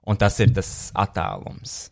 un 0.06 0.20
tas 0.20 0.38
ir 0.44 0.52
tas 0.54 0.70
attālums. 0.98 1.88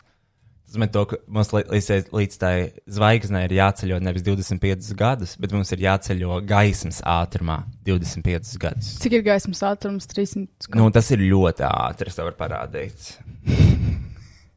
Tas 0.71 0.77
nozīmē, 0.77 0.87
to, 0.95 1.03
ka 1.11 1.17
mums 1.35 1.49
līdz, 1.51 2.13
līdz 2.15 2.37
tai 2.39 2.55
zvaigznei 2.95 3.43
ir 3.49 3.57
jāceļo 3.57 3.97
nevis 4.07 4.23
25 4.23 4.93
gadus, 4.95 5.33
bet 5.43 5.51
mums 5.57 5.73
ir 5.75 5.83
jāceļo 5.83 6.37
gaismas 6.47 7.01
ātrumā 7.03 7.65
25 7.89 8.53
gadus. 8.63 8.93
Cik 9.03 9.17
ir 9.19 9.25
gaismas 9.27 9.65
ātrums? 9.67 10.07
300. 10.13 10.71
Nu, 10.79 10.87
tas 10.95 11.11
ir 11.11 11.27
ļoti 11.27 11.67
ātri, 11.67 12.13
es 12.13 12.19
tev 12.19 12.31
varu 12.31 12.39
parādīt. 12.39 13.11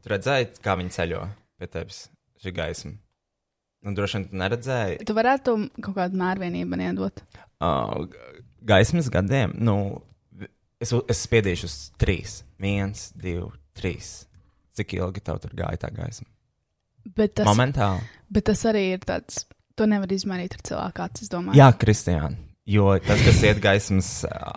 Tu 0.04 0.10
redzēji, 0.12 0.50
kā 0.60 0.74
viņi 0.76 0.90
ceļo 0.92 1.22
pie 1.56 1.66
tevis 1.72 2.02
šī 2.44 2.50
gaisma? 2.52 2.90
Nu, 3.84 3.92
droši 3.92 4.16
vien 4.16 4.28
tu 4.30 4.38
neredzēji. 4.40 5.00
Tu 5.04 5.16
varētu 5.16 5.56
kaut 5.84 5.96
kādu 5.98 6.20
mērvienību 6.20 6.78
iedot. 6.86 7.20
Uh, 7.60 8.06
gaismas 8.64 9.10
gadiem, 9.12 9.52
nu, 9.60 9.76
es, 10.80 10.92
es 10.92 11.24
spiedīšu 11.26 11.68
uz 11.68 11.76
trīs. 12.00 12.38
Viens, 12.60 13.10
divi, 13.18 13.44
trīs. 13.76 14.14
Cik 14.74 14.96
ilgi 14.96 15.22
tev 15.24 15.42
tur 15.42 15.52
gāja 15.58 15.84
tā 15.84 15.92
gaisma? 15.94 16.26
Bet 17.14 17.36
tas, 17.36 17.46
Momentāli. 17.46 18.00
bet 18.32 18.46
tas 18.48 18.64
arī 18.70 18.86
ir 18.94 19.04
tāds, 19.04 19.44
to 19.76 19.86
nevar 19.90 20.10
izmainīt 20.14 20.56
ar 20.56 20.64
cilvēku 20.64 21.04
acis, 21.04 21.28
domāju. 21.30 21.58
Jā, 21.60 21.68
Kristiāna. 21.76 22.32
Jo 22.64 22.94
tas, 23.04 23.20
kas 23.20 23.42
iet 23.44 23.58
gaismas 23.60 24.06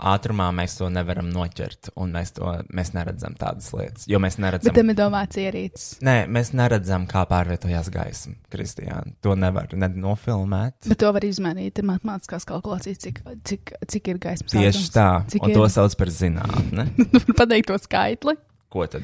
ātrumā, 0.08 0.46
mēs 0.56 0.78
to 0.80 0.88
nevaram 0.88 1.28
noķert, 1.28 1.90
un 2.00 2.14
mēs 2.16 2.30
to 2.38 2.54
mēs 2.72 2.94
neredzam 2.96 3.34
tādas 3.36 3.68
lietas. 3.76 4.06
Jo 4.08 4.22
mēs 4.24 4.38
neredzam, 4.40 4.72
Bet 4.72 4.78
tam 4.80 4.94
ir 4.94 4.96
domāts 4.96 5.36
ierīces. 5.42 5.98
Nē, 6.08 6.14
mēs 6.32 6.54
neredzam, 6.56 7.04
kā 7.12 7.26
pārvietojās 7.28 7.90
gaisma. 7.92 8.38
Kristiāna, 8.54 9.12
to 9.20 9.36
nevar 9.36 9.68
ne 9.76 9.90
nofilmēt. 9.92 10.88
Bet 10.88 11.02
to 11.04 11.12
var 11.18 11.28
izmainīt. 11.28 11.84
Ir 11.84 11.90
matemātiskās 11.92 12.48
kalkulācijas, 12.48 13.02
cik, 13.04 13.20
cik, 13.52 13.76
cik 13.92 14.08
ir 14.16 14.24
gaismas 14.24 14.56
Tieši 14.56 14.72
ātrums. 14.72 14.96
tā, 14.96 15.10
Cik 15.36 15.44
un 15.44 15.52
ir? 15.52 15.60
to 15.60 15.68
sauc 15.76 16.00
par 16.00 16.14
zinātni. 16.22 16.88
Pateikt 17.44 17.68
to 17.74 17.82
skaitli. 17.84 18.38
Ko 18.72 18.88
tad? 18.88 19.04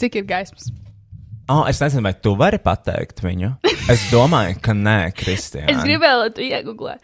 Cik 0.00 0.16
ir 0.22 0.28
gaismas? 0.32 0.72
Oh, 1.48 1.66
es 1.68 1.76
nezinu, 1.84 2.08
vai 2.08 2.16
tu 2.16 2.32
vari 2.40 2.56
pateikt 2.60 3.20
viņu. 3.24 3.52
Es 3.92 4.08
domāju, 4.08 4.56
ka 4.64 4.72
nē, 4.76 4.98
Kristiāna. 5.20 5.76
Es 5.76 5.84
gribēju, 5.84 6.24
lai 6.24 6.32
tu 6.36 6.48
iegūglē. 6.48 6.96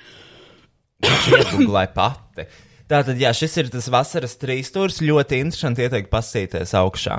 Iegūlēju 1.02 1.92
pati. 1.94 2.44
Tātad, 2.90 3.16
jā, 3.16 3.30
šis 3.34 3.56
ir 3.62 3.70
tas 3.72 3.86
vasaras 3.92 4.36
trīs 4.40 4.68
stūris. 4.70 5.02
Ļoti 5.04 5.40
interesanti 5.42 5.84
ieteikt 5.86 6.10
pasīties 6.12 6.74
augšā. 6.78 7.14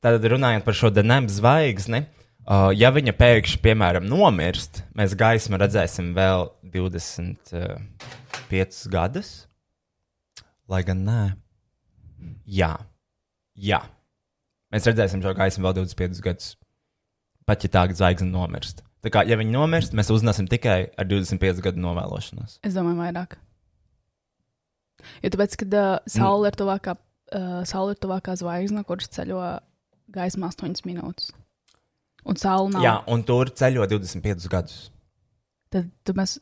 Tātad, 0.00 0.24
runājot 0.32 0.64
par 0.64 0.74
šo 0.78 0.88
denēm 0.96 1.24
zvaigzni, 1.28 2.00
uh, 2.06 2.70
ja 2.72 2.88
viņa 2.94 3.12
pēkšņi, 3.18 3.58
piemēram, 3.66 4.04
nomirst, 4.08 4.72
mēs 4.96 5.18
gaismu 5.20 5.56
redzēsim 5.60 6.06
vēl 6.16 6.40
25 6.72 8.80
gadus. 8.94 9.28
Lai 10.70 10.82
gan 10.86 10.98
nē. 11.04 11.22
Jā, 12.48 12.74
jā. 13.58 13.80
Mēs 14.70 14.86
redzēsim 14.86 15.22
šo 15.24 15.32
gaismu 15.36 15.66
vēl 15.66 15.74
25 15.82 16.22
gadus. 16.24 16.54
Pat 17.48 17.64
ja 17.66 17.70
tā 17.72 17.82
zvaigzne 17.92 18.30
nomirst. 18.30 18.76
Tā 19.00 19.12
kā, 19.12 19.22
ja 19.24 19.38
viņi 19.40 19.54
nomirst, 19.54 19.94
mēs 19.96 20.10
uzzināsim 20.12 20.48
tikai 20.50 20.90
ar 21.00 21.08
25 21.08 21.62
gadu 21.64 21.80
novēlošanos. 21.80 22.58
Es 22.66 22.76
domāju, 22.76 22.98
vairāk. 23.00 23.38
Jo 25.24 25.30
tāpēc, 25.32 25.56
kad 25.62 25.76
uh, 25.78 25.94
saule 26.10 26.50
ir 26.50 26.58
tuvākā, 26.60 26.96
uh, 27.32 27.62
saule 27.68 27.96
ir 27.96 28.02
tuvākā 28.02 28.36
zvaigzne, 28.36 28.84
kuras 28.88 29.08
ceļo 29.16 29.40
gaismā 30.12 30.50
8 30.52 30.84
minūtes. 30.88 31.32
Un 32.28 32.36
saule 32.36 32.74
nav. 32.74 32.84
Jā, 32.84 32.94
un 33.08 33.24
tur 33.24 33.48
ceļo 33.56 33.88
25 33.88 34.48
gadus. 34.52 34.90
Tad, 35.72 35.88
tad 36.04 36.20
mēs. 36.20 36.36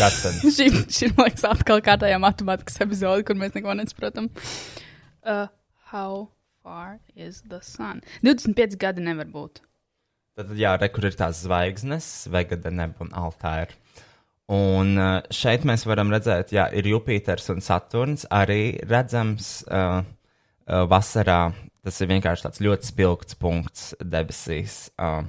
Tas 0.00 0.20
tad. 0.24 0.40
Šī, 0.56 0.70
šī 0.88 1.10
man 1.12 1.28
liekas, 1.28 1.44
atkal 1.50 1.82
kārtējā 1.84 2.20
matemātikas 2.22 2.80
epizode, 2.80 3.26
kur 3.28 3.36
mēs 3.36 3.52
neko 3.56 3.76
nesaprotam. 3.76 4.30
Uh, 5.20 5.50
how 5.92 6.30
far 6.64 7.00
is 7.12 7.42
the 7.44 7.60
sun? 7.60 8.00
25 8.24 8.80
gadi 8.80 9.04
nevar 9.04 9.28
būt. 9.28 9.60
Tad, 10.38 10.52
jā, 10.56 10.76
re, 10.78 10.88
kur 10.94 11.08
ir 11.08 11.16
tās 11.18 11.42
zvaigznes, 11.44 12.06
Vegada 12.30 12.70
neba 12.72 13.04
un 13.04 13.10
Altāra. 13.18 13.74
Un 14.50 14.96
uh, 14.98 15.18
šeit 15.30 15.62
mēs 15.68 15.84
varam 15.86 16.10
redzēt, 16.10 16.50
jā, 16.54 16.64
ir 16.74 16.88
Jupiters 16.90 17.50
un 17.52 17.60
Saturns 17.62 18.24
arī 18.34 18.80
redzams 18.82 19.60
uh, 19.66 20.00
uh, 20.02 20.86
vasarā. 20.90 21.52
Tas 21.86 22.00
ir 22.02 22.10
vienkārši 22.10 22.46
tāds 22.46 22.62
ļoti 22.64 22.90
spilgts 22.90 23.38
punkts 23.38 23.84
debesīs. 24.02 24.88
Uh, 24.98 25.22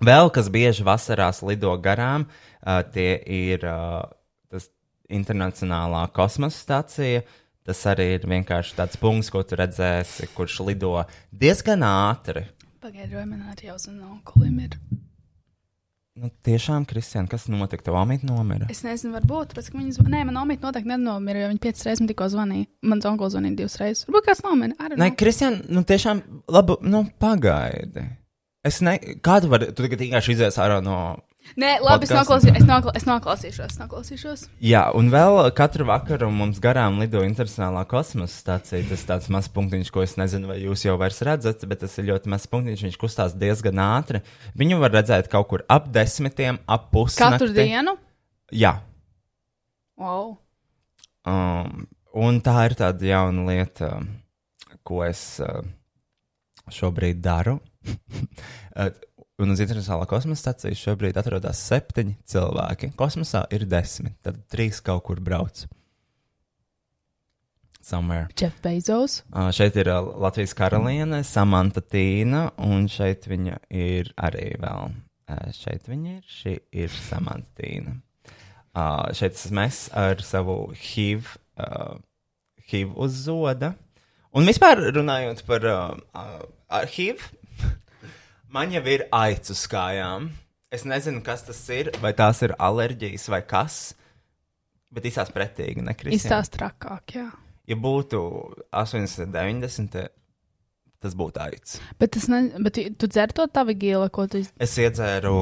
vēl 0.00 0.32
kas 0.32 0.48
bieži 0.52 0.86
vasarās 0.88 1.42
lido 1.44 1.74
garām, 1.84 2.24
uh, 2.28 2.80
tie 2.92 3.18
ir 3.24 3.66
uh, 3.68 4.08
tas 4.48 4.70
internacionālā 5.12 6.06
kosmosa 6.16 6.64
stācija. 6.64 7.26
Tas 7.68 7.84
arī 7.92 8.14
ir 8.16 8.24
vienkārši 8.24 8.72
tāds 8.78 8.96
punkts, 9.00 9.28
ko 9.32 9.44
tu 9.44 9.60
redzēsi, 9.60 10.30
kurš 10.32 10.62
lido 10.70 10.94
diezgan 11.28 11.84
ātri. 11.84 12.46
Pagaidiet, 12.80 13.28
man 13.28 13.44
arī 13.52 13.68
jau 13.68 13.76
zina, 13.80 14.06
onkulim 14.08 14.56
ir. 14.64 14.76
Nu, 16.20 16.28
tiešām, 16.44 16.84
Kristian, 16.88 17.28
kas 17.30 17.44
notika? 17.48 17.84
Tev 17.86 17.96
omīt 18.00 18.24
nomira. 18.26 18.66
Es 18.72 18.80
nezinu, 18.84 19.12
varbūt, 19.14 19.52
tāpēc, 19.52 19.68
ka 19.72 19.78
zvanīja. 19.80 20.12
Nē, 20.12 20.22
man 20.28 20.38
omīt 20.42 20.64
noteikti 20.64 20.90
nenomira, 20.90 21.44
jo 21.44 21.50
viņi 21.52 21.62
piecas 21.64 21.86
reizes 21.86 22.02
man 22.02 22.10
tikko 22.10 22.28
zvanīja. 22.32 22.68
Mans 22.92 23.08
onkulis 23.08 23.36
zvanīja 23.36 23.58
divas 23.60 23.76
reizes. 23.80 24.06
Varbūt 24.08 24.26
kāds 24.30 24.42
nomira. 24.44 24.76
Nē, 24.90 24.96
know. 24.96 25.16
Kristian, 25.20 25.60
nu 25.72 25.84
tiešām, 25.88 26.22
labi, 26.56 26.76
nu 26.88 27.04
pagaidi. 27.20 28.06
Es 28.66 28.80
ne, 28.84 28.96
kādu 29.24 29.52
var, 29.52 29.64
tu 29.70 29.84
tagad 29.84 30.02
vienkārši 30.02 30.36
izies 30.36 30.60
ārā 30.60 30.80
no. 30.84 30.98
Nē, 31.58 31.70
labi, 31.82 32.06
es, 32.06 32.12
noklausī, 32.14 32.52
es, 32.54 32.64
nokla, 32.68 32.92
es 32.94 33.06
noklausīšos. 33.08 33.78
Noklausīšos. 33.80 34.44
Jā, 34.62 34.84
un 34.96 35.08
vēl 35.10 35.40
katru 35.56 35.86
vakaru 35.88 36.28
mums 36.32 36.60
garām 36.62 37.00
lido 37.02 37.24
internacionālā 37.26 37.82
kosmosa 37.90 38.36
stācija. 38.36 38.84
Tas 38.90 39.02
tāds 39.08 39.30
mazs 39.32 39.50
punktiņš, 39.54 39.90
ko 39.94 40.04
es 40.04 40.14
nezinu, 40.20 40.50
vai 40.52 40.60
jūs 40.62 40.84
jau 40.86 40.94
vairs 41.00 41.18
redzat, 41.26 41.64
bet 41.70 41.82
tas 41.82 41.96
ir 41.98 42.06
ļoti 42.12 42.30
mazs 42.30 42.50
punktiņš. 42.52 42.84
Viņš 42.86 43.00
kustās 43.00 43.34
diezgan 43.40 43.82
ātri. 43.82 44.22
Viņu 44.60 44.78
var 44.82 44.94
redzēt 44.94 45.30
kaut 45.32 45.50
kur 45.50 45.66
ap 45.70 45.90
desmitiem, 45.94 46.60
ap 46.70 46.90
pusnakti. 46.94 47.40
Katru 47.40 47.50
dienu? 47.56 47.96
Jā. 48.54 48.76
Wow. 50.00 50.36
Um, 51.26 51.84
un 52.16 52.40
tā 52.46 52.56
ir 52.68 52.78
tāda 52.78 53.10
jauna 53.10 53.48
lieta, 53.50 53.90
ko 54.86 55.02
es 55.08 55.24
uh, 55.42 55.64
šobrīd 56.70 57.20
daru. 57.24 57.58
Un 59.40 59.54
uz 59.54 59.60
internacionālā 59.62 60.04
kosmosa 60.04 60.42
stācijas 60.50 60.80
šobrīd 60.84 61.16
atrodas 61.16 61.60
septiņi 61.64 62.18
cilvēki. 62.28 62.90
Kosmosā 62.98 63.46
ir 63.56 63.64
desmit, 63.70 64.18
tad 64.20 64.42
trīs 64.52 64.82
kaut 64.84 65.06
kur 65.06 65.22
brauc. 65.24 65.62
Somewhere. 67.80 68.28
Jeff 68.36 68.60
Bezos. 68.60 69.22
Uh, 69.32 69.48
šeit 69.56 69.78
ir 69.80 69.88
uh, 69.88 70.10
Latvijas 70.20 70.52
karaliene, 70.54 71.22
Samanta 71.24 71.80
Tīna, 71.80 72.50
un 72.60 72.84
šeit 72.92 73.24
viņa 73.30 73.56
ir 73.72 74.12
arī 74.20 74.50
vēl. 74.60 74.92
Uh, 75.30 75.48
šeit 75.56 75.88
viņa 75.88 76.12
ir, 76.18 76.22
šī 76.28 76.54
ir 76.84 76.92
Samanta 77.08 77.62
Tīna. 77.62 77.96
Uh, 78.76 79.08
šeit 79.16 79.40
esmu 79.40 79.64
es 79.64 79.86
ar 79.96 80.20
savu 80.22 80.58
HIV, 80.76 81.32
uh, 81.56 81.96
HIV 82.68 82.92
uz 83.00 83.16
zoda. 83.24 83.72
Un 84.36 84.46
vispār 84.46 84.84
runājot 84.92 85.40
par 85.48 85.64
uh, 85.66 85.96
uh, 86.12 86.84
HIV, 86.92 87.24
man 88.50 88.74
jau 88.74 88.82
ir 88.90 89.06
aicu 89.14 89.54
uz 89.54 89.64
kājām. 89.70 90.30
Es 90.70 90.84
nezinu, 90.86 91.22
kas 91.26 91.42
tas 91.46 91.60
ir, 91.74 91.90
vai 92.02 92.12
tās 92.14 92.42
ir 92.46 92.54
alerģijas 92.62 93.26
vai 93.32 93.40
kas, 93.46 93.78
bet 94.94 95.08
izsās 95.10 95.32
pretīgi, 95.34 95.82
nekristiāni. 95.82 96.20
Izstāst 96.20 96.54
trakāk, 96.58 97.16
jā. 97.16 97.26
Ja 97.70 97.78
būtu 97.78 98.20
80, 98.74 99.30
90, 99.34 100.06
tas 101.02 101.16
būtu 101.18 101.42
aicis. 101.42 101.80
Bet, 101.98 102.18
ne, 102.30 102.44
bet 102.62 102.78
tu 102.98 103.10
dzer 103.10 103.34
to 103.34 103.46
tavu 103.50 103.74
gīlu, 103.78 104.06
ko 104.14 104.26
tu 104.30 104.42
iz... 104.42 104.52
Es 104.62 104.76
iedzēru, 104.78 105.34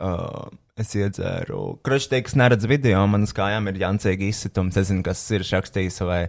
uh, 0.00 0.48
es 0.80 0.92
iedzēru, 0.96 1.62
kruštīgs 1.84 2.36
neredz 2.40 2.68
video, 2.68 3.04
man 3.12 3.28
uz 3.28 3.36
kājām 3.36 3.68
ir 3.72 3.80
jancīgi 3.84 4.32
izsitums. 4.32 4.80
Es 4.80 4.88
zinu, 4.88 5.04
kas 5.04 5.24
ir 5.36 5.44
rakstījis 5.44 6.00
savai 6.00 6.22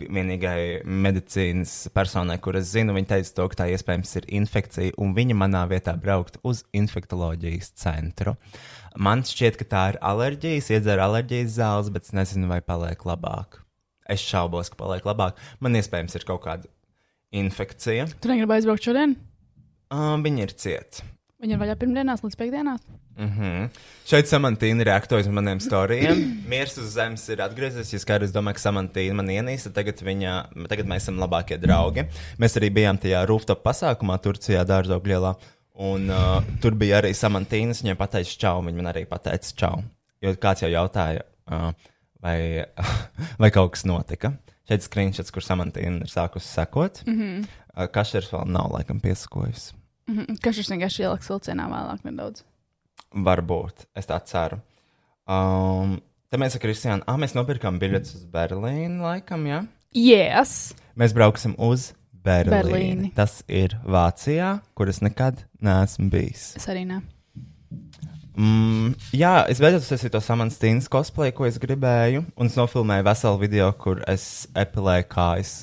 vienīgai 0.00 0.84
medicīnas 0.84 1.88
personai, 1.94 2.38
kur 2.42 2.58
es 2.58 2.70
zinu, 2.72 2.94
viņa 2.96 3.10
teica 3.12 3.34
to, 3.36 3.46
ka 3.50 3.60
tā 3.62 3.68
iespējams 3.74 4.14
ir 4.20 4.28
infekcija, 4.40 4.96
un 5.02 5.14
viņa 5.16 5.36
manā 5.38 5.64
vietā 5.70 5.94
braukt 5.98 6.38
uz 6.46 6.64
infektoloģijas 6.76 7.72
centru. 7.82 8.36
Man 8.98 9.24
šķiet, 9.26 9.58
ka 9.60 9.68
tā 9.68 9.84
ir 9.92 10.00
alerģija, 10.10 10.62
es 10.62 10.70
iedzēru 10.74 11.04
alerģijas 11.04 11.56
zāles, 11.58 11.92
bet 11.94 12.08
es 12.08 12.14
nezinu, 12.16 12.48
vai 12.50 12.60
paliek 12.64 13.04
labāk. 13.08 13.60
Es 14.08 14.24
šaubos, 14.24 14.70
ka 14.72 14.80
paliek 14.80 15.04
labāk. 15.06 15.38
Man 15.60 15.76
iespējams 15.76 16.16
ir 16.16 16.24
kaut 16.28 16.42
kāda 16.46 16.70
infekcija. 17.34 18.08
Tu 18.18 18.30
negribi 18.30 18.56
aizbraukt 18.56 18.86
šodien? 18.88 19.18
Uh, 19.92 20.16
viņa 20.24 20.46
ir 20.46 20.54
cieta. 20.56 21.04
Viņa 21.38 21.54
ir 21.54 21.60
vaļā 21.60 21.76
pirmdienās 21.80 22.24
līdz 22.24 22.38
piekdienās. 22.40 22.86
Mm 23.18 23.28
-hmm. 23.28 23.68
Šeit 24.06 24.28
Samantīna 24.30 24.84
reaktojas 24.84 25.26
uz 25.26 25.32
maniem 25.34 25.58
stāstiem. 25.60 26.20
Mieres 26.52 26.78
uz 26.78 26.92
zemes 26.94 27.28
ir 27.28 27.42
atgriezies. 27.42 27.94
Es 27.94 28.02
skaidrs 28.02 28.32
domāju, 28.32 28.54
ka 28.54 28.60
Samantīna 28.60 29.14
man 29.14 29.26
ienīsta. 29.26 29.72
Tagad, 29.74 29.98
viņa, 30.02 30.34
tagad 30.68 30.86
mēs 30.86 31.02
esam 31.02 31.18
labākie 31.18 31.58
draugi. 31.58 32.06
Mēs 32.38 32.56
arī 32.56 32.70
bijām 32.70 32.98
tajā 32.98 33.26
rooftop 33.26 33.64
pasākumā 33.64 34.18
Turcijā, 34.22 34.64
Dārzaugļielā. 34.64 35.34
Un 35.78 36.10
uh, 36.10 36.42
tur 36.62 36.74
bija 36.74 36.98
arī 37.02 37.10
Samantīnas. 37.14 37.82
Viņai 37.82 37.96
pateica 37.98 38.38
čau, 38.38 38.62
viņa 38.62 38.76
man 38.76 38.86
arī 38.86 39.04
pateica 39.06 39.54
čau. 39.56 39.82
Jo 40.22 40.34
kāds 40.34 40.62
jau 40.62 40.70
jautāja, 40.70 41.22
uh, 41.50 41.72
vai, 42.22 42.64
vai 43.42 43.50
kaut 43.50 43.72
kas 43.72 43.84
notika. 43.84 44.32
Šeit 44.68 44.82
screenshots, 44.82 45.30
kur 45.34 45.42
Samantīna 45.42 46.04
ir 46.06 46.12
sākusi 46.12 46.46
sekot. 46.46 47.02
Mm 47.06 47.18
-hmm. 47.18 47.46
uh, 47.76 47.90
Kašers 47.90 48.32
vēl 48.32 48.46
nav 48.46 48.70
laikam 48.72 49.00
piesakojis. 49.00 49.72
Mhm. 50.08 50.38
Kas 50.42 50.56
šis 50.56 50.70
vienkārši 50.70 51.02
ieliks 51.02 51.28
vilcienā 51.28 51.68
vēlāk 51.68 52.04
nedaudz? 52.04 52.44
Varbūt, 53.14 53.86
es 53.96 54.08
tā 54.08 54.18
ceru. 54.28 54.60
Um, 55.28 55.96
tad 56.28 56.42
mēs 56.42 56.56
ar 56.56 56.62
Kristiānu, 56.62 57.06
ah, 57.08 57.16
mēs 57.20 57.34
nopirkām 57.36 57.80
biļetes 57.80 58.18
uz 58.18 58.26
Berlīnu, 58.32 59.00
laikam, 59.04 59.46
jā. 59.48 59.62
Ja? 59.62 59.74
Yes! 59.96 60.74
Mēs 60.98 61.14
brauksim 61.16 61.54
uz 61.56 61.92
Berlīnu. 62.12 62.52
Berlīni. 62.52 63.12
Tas 63.16 63.40
ir 63.48 63.78
Vācijā, 63.88 64.58
kur 64.76 64.90
es 64.92 65.00
nekad 65.04 65.40
neesmu 65.64 66.10
bijis. 66.12 66.50
Es 66.60 66.68
arī 66.68 66.84
ne. 66.88 67.00
Mm, 68.38 68.92
jā, 69.18 69.32
es 69.50 69.58
beidzot 69.58 69.82
uztaisīju 69.82 70.12
to 70.14 70.20
samanstīnas 70.22 70.86
cosplay, 70.92 71.32
ko 71.34 71.48
es 71.48 71.56
gribēju, 71.58 72.22
un 72.38 72.50
es 72.50 72.58
nofilmēju 72.58 73.06
veselu 73.08 73.40
video, 73.40 73.70
kur 73.80 74.04
es 74.06 74.46
epilēju 74.58 75.08
kājas. 75.10 75.54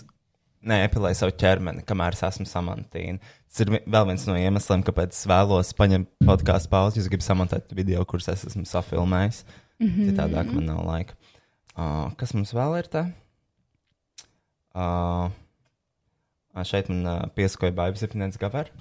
Nē, 0.66 0.82
epilēju 0.88 1.22
savu 1.22 1.36
ķermeni, 1.40 1.86
kamēr 1.88 2.18
es 2.18 2.26
esmu 2.26 2.48
samantīna. 2.50 3.22
Tas 3.56 3.64
ir 3.64 3.78
vēl 3.88 4.08
viens 4.10 4.24
no 4.28 4.34
iemesliem, 4.36 4.82
kāpēc 4.84 5.14
es 5.16 5.28
vēlos 5.32 5.70
paņemt 5.80 6.10
podkāstu 6.28 6.68
pauzi. 6.74 7.00
Es 7.00 7.06
gribu 7.08 7.24
samontēt 7.24 7.70
video, 7.72 8.02
kurus 8.04 8.28
es 8.28 8.42
esmu 8.50 8.66
safilmējis. 8.68 9.46
Mm 9.80 9.88
-hmm. 9.88 10.10
Citādāk 10.10 10.50
man 10.52 10.66
nav 10.68 10.82
laika. 10.84 11.16
Uh, 11.72 12.12
kas 12.20 12.34
mums 12.36 12.52
vēl 12.52 12.76
ir 12.82 12.90
te? 12.92 13.04
Uh, 14.76 15.32
šeit 16.68 16.90
man 16.92 17.08
uh, 17.08 17.22
piesakoja 17.32 17.72
Bābis 17.72 18.04
Zipnēts 18.04 18.42
Gavar. 18.42 18.74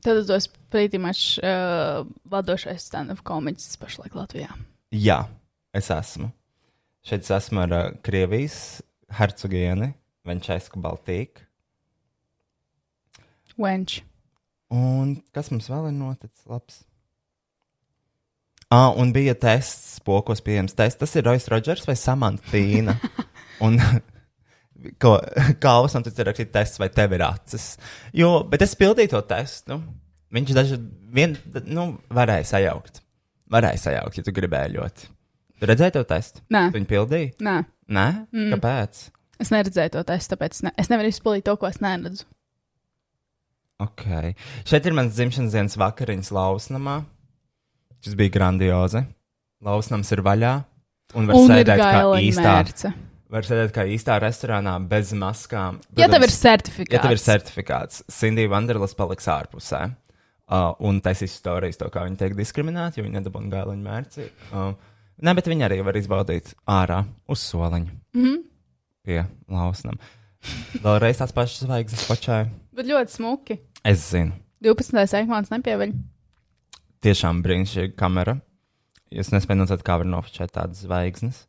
Tad 0.00 0.16
es 0.16 0.32
esmu 0.32 0.56
pretty 0.70 0.98
much 0.98 1.36
uh, 1.44 2.08
vadošais 2.24 2.80
stand-up 2.80 3.20
komiķis 3.28 3.76
pašlaik 3.76 4.16
Latvijā. 4.16 4.56
Jā, 4.88 5.28
es 5.74 5.90
esmu. 5.90 6.30
Šeit 7.04 7.28
es 7.28 7.30
esmu 7.30 7.60
ar 7.60 7.76
uh, 7.76 7.92
Krievijas 8.00 8.80
hercogieni 9.12 9.92
Venčēsku 10.24 10.80
Baltīku. 10.80 11.44
Wench. 13.60 14.00
Un 14.72 15.16
kas 15.34 15.50
mums 15.52 15.68
vēl 15.70 15.90
ir 15.90 15.96
noticis? 15.96 16.44
Labs. 16.50 16.82
Ah, 18.72 18.90
un 18.98 19.12
bija 19.14 19.34
tests, 19.38 19.98
spokos 20.00 20.40
pieejams 20.42 20.74
tests. 20.74 20.98
Tas 21.02 21.12
ir 21.14 21.26
Rojas 21.26 21.46
Rodžers 21.52 21.84
vai 21.86 21.94
Samantīna. 21.98 22.96
un 23.64 23.78
ko, 25.02 25.16
kalvas, 25.62 25.94
un 25.94 26.06
tas 26.06 26.16
ir 26.18 26.30
rakstīts 26.30 26.54
tests, 26.54 26.80
vai 26.82 26.90
tev 26.94 27.14
ir 27.14 27.26
acis. 27.26 27.74
Jo, 28.16 28.38
bet 28.50 28.64
es 28.66 28.74
pildīju 28.80 29.14
to 29.14 29.22
testu. 29.30 29.78
Viņš 30.34 30.54
daži 30.56 30.80
vien, 31.14 31.36
nu, 31.70 31.92
varēja 32.14 32.48
sajaukt. 32.56 33.02
Varēja 33.54 33.84
sajaukt, 33.84 34.18
ja 34.18 34.26
tu 34.26 34.34
gribēji 34.34 34.74
ļoti. 34.74 35.10
Tu 35.60 35.68
redzēji 35.70 35.94
to 35.94 36.02
testu? 36.10 36.42
Nē. 36.50 36.66
Viņu 36.74 36.88
pildīji? 36.90 37.34
Nē, 37.44 37.58
Nē? 37.94 38.06
Mm. 38.34 38.56
Kāpēc? 38.56 39.04
es 39.42 39.50
neredzēju 39.52 39.94
to 39.96 40.02
testu, 40.08 40.34
tāpēc 40.34 40.62
ne, 40.66 40.72
es 40.80 40.90
nevaru 40.90 41.10
izpildīt 41.10 41.46
to, 41.46 41.54
ko 41.60 41.68
es 41.68 41.80
neredzu. 41.84 42.26
Ok. 43.82 44.04
Šeit 44.68 44.86
ir 44.86 44.94
mans 44.94 45.14
dzimšanas 45.16 45.52
dienas 45.56 45.76
vakariņas 45.80 46.30
Lausnamā. 46.34 47.00
Šis 48.04 48.14
bija 48.18 48.30
grandiozi. 48.36 49.02
Lausnams 49.64 50.12
ir 50.14 50.22
vaļā. 50.22 50.52
Un 51.14 51.26
var 51.28 51.36
Un 51.36 51.48
sēdēt 51.50 51.78
kā 51.80 52.04
īstā. 52.20 52.52
mērce. 52.54 52.92
var 53.34 53.42
sēdēt 53.42 53.72
kā 53.74 53.84
īstā 53.90 54.20
restorānā 54.22 54.76
bez 54.88 55.12
maskām. 55.12 55.80
Ja 55.98 56.06
tev 56.08 56.22
ir 56.22 56.30
Protams, 56.30 56.40
certifikāts. 56.40 56.92
Ja 56.94 57.02
tev 57.02 57.10
ir 57.16 57.18
certifikāts, 57.22 58.02
Cindy 58.10 58.46
Vanderlas 58.48 58.94
paliks 58.94 59.26
ārpusē. 59.26 59.82
Uh, 60.44 60.74
un 60.84 61.00
taisīs 61.00 61.32
stāstījis 61.40 61.78
to, 61.80 61.88
kā 61.90 62.04
viņi 62.04 62.18
tiek 62.20 62.34
diskriminēti, 62.36 62.98
jo 63.00 63.04
viņi 63.06 63.16
nedabūna 63.18 63.48
gāliņu 63.50 63.82
mērci. 63.86 64.26
Uh, 64.52 64.74
nē, 65.24 65.32
bet 65.34 65.46
viņi 65.48 65.64
arī 65.66 65.78
var 65.86 65.96
izbaudīt 65.96 66.52
ārā 66.68 67.04
uz 67.28 67.40
soliņa. 67.40 67.90
Mm 68.14 68.20
Mhm. 68.20 68.26
-hmm. 68.26 68.42
Pie 69.04 69.24
lausnam. 69.50 69.98
Vēlreiz 70.84 71.20
tās 71.20 71.32
pašas 71.34 71.64
zvaigznes 71.64 72.06
pašai. 72.08 72.42
Bet 72.76 72.88
ļoti 72.90 73.16
smuki. 73.16 73.58
Es 73.86 74.10
zinu. 74.10 74.34
12. 74.64 74.96
ekmāns 75.20 75.52
nepieveļ. 75.52 75.94
Tiešām 77.04 77.42
brīnišķīga 77.44 77.96
kamera. 78.00 78.38
Es 79.12 79.30
nespēju 79.32 79.60
nocēt, 79.60 79.84
kā 79.86 79.98
var 80.00 80.08
nofočēt 80.08 80.54
tādas 80.56 80.84
zvaigznes. 80.86 81.44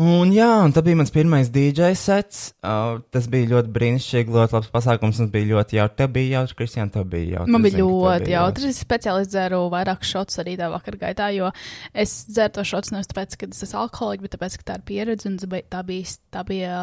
Un 0.00 0.30
jā, 0.32 0.48
un 0.64 0.72
tā 0.72 0.80
bija 0.80 0.96
mans 0.96 1.10
pirmais 1.12 1.50
DJ 1.52 1.90
sets. 2.00 2.54
Uh, 2.64 3.02
tas 3.12 3.26
bija 3.28 3.50
ļoti 3.50 3.68
brīnišķīgi, 3.74 4.32
ļoti 4.32 4.54
labs 4.56 4.70
pasākums. 4.72 5.18
Un 5.20 5.28
bija 5.34 5.50
ļoti 5.50 5.76
jautri. 5.76 5.96
Tev 5.98 6.12
bija 6.14 6.38
jautri, 6.38 6.56
Kristiāna, 6.62 6.92
tev 6.94 7.10
bija 7.12 7.34
jautri. 7.34 7.52
Man 7.52 7.66
bija 7.66 7.76
zinu, 7.76 7.88
ļoti 8.00 8.32
jautri. 8.32 8.70
Es 8.72 8.78
speciāli 8.80 9.26
dzēru 9.28 9.58
vairāk 9.74 10.06
šots 10.08 10.40
arī 10.40 10.54
tā 10.56 10.70
vakar 10.72 10.96
gaitā, 11.02 11.26
jo 11.36 11.50
es 11.92 12.14
dzeru 12.30 12.54
to 12.56 12.64
šots 12.70 12.94
nevis 12.94 13.10
tāpēc, 13.10 13.36
ka 13.36 13.48
es 13.52 13.66
esmu 13.66 13.82
alkoholiķis, 13.82 14.24
bet 14.24 14.32
tāpēc, 14.38 14.56
ka 14.60 14.66
tā 14.70 14.76
ir 14.78 14.86
pieredze 14.88 15.28
un 15.28 15.36
tā 15.42 15.82
bija, 15.90 16.14
tā 16.32 16.44
bija, 16.48 16.78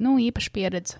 nu, 0.00 0.14
īpaša 0.30 0.54
pieredze. 0.54 0.96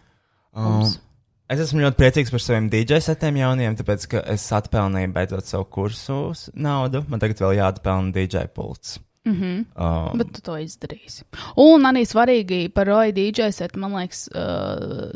mums. 0.58 0.98
Um, 0.98 1.06
es 1.54 1.62
esmu 1.64 1.86
ļoti 1.86 2.00
priecīgs 2.02 2.34
par 2.34 2.44
saviem 2.44 2.68
DJ 2.74 3.00
setiem 3.00 3.38
jauniem, 3.40 3.78
tāpēc, 3.80 4.04
ka 4.12 4.22
es 4.34 4.44
atpelnīju 4.52 5.14
beidzot 5.16 5.48
savu 5.48 5.64
kursu 5.72 6.20
naudu. 6.52 7.00
Man 7.08 7.24
tagad 7.24 7.40
vēl 7.40 7.56
jāatpelna 7.62 8.12
DJ 8.12 8.44
pults. 8.52 8.98
Mm 9.24 9.32
-hmm. 9.32 9.64
um, 10.10 10.18
Bet 10.18 10.32
tu 10.32 10.40
to 10.40 10.52
izdarīsi. 10.58 11.22
Un 11.56 11.82
arī 11.82 12.02
svarīgi 12.06 12.68
par 12.68 12.86
Roja 12.86 13.12
DJ 13.12 13.50
setu, 13.52 13.78
man 13.78 13.92
liekas, 13.92 14.28
uh, 14.34 15.12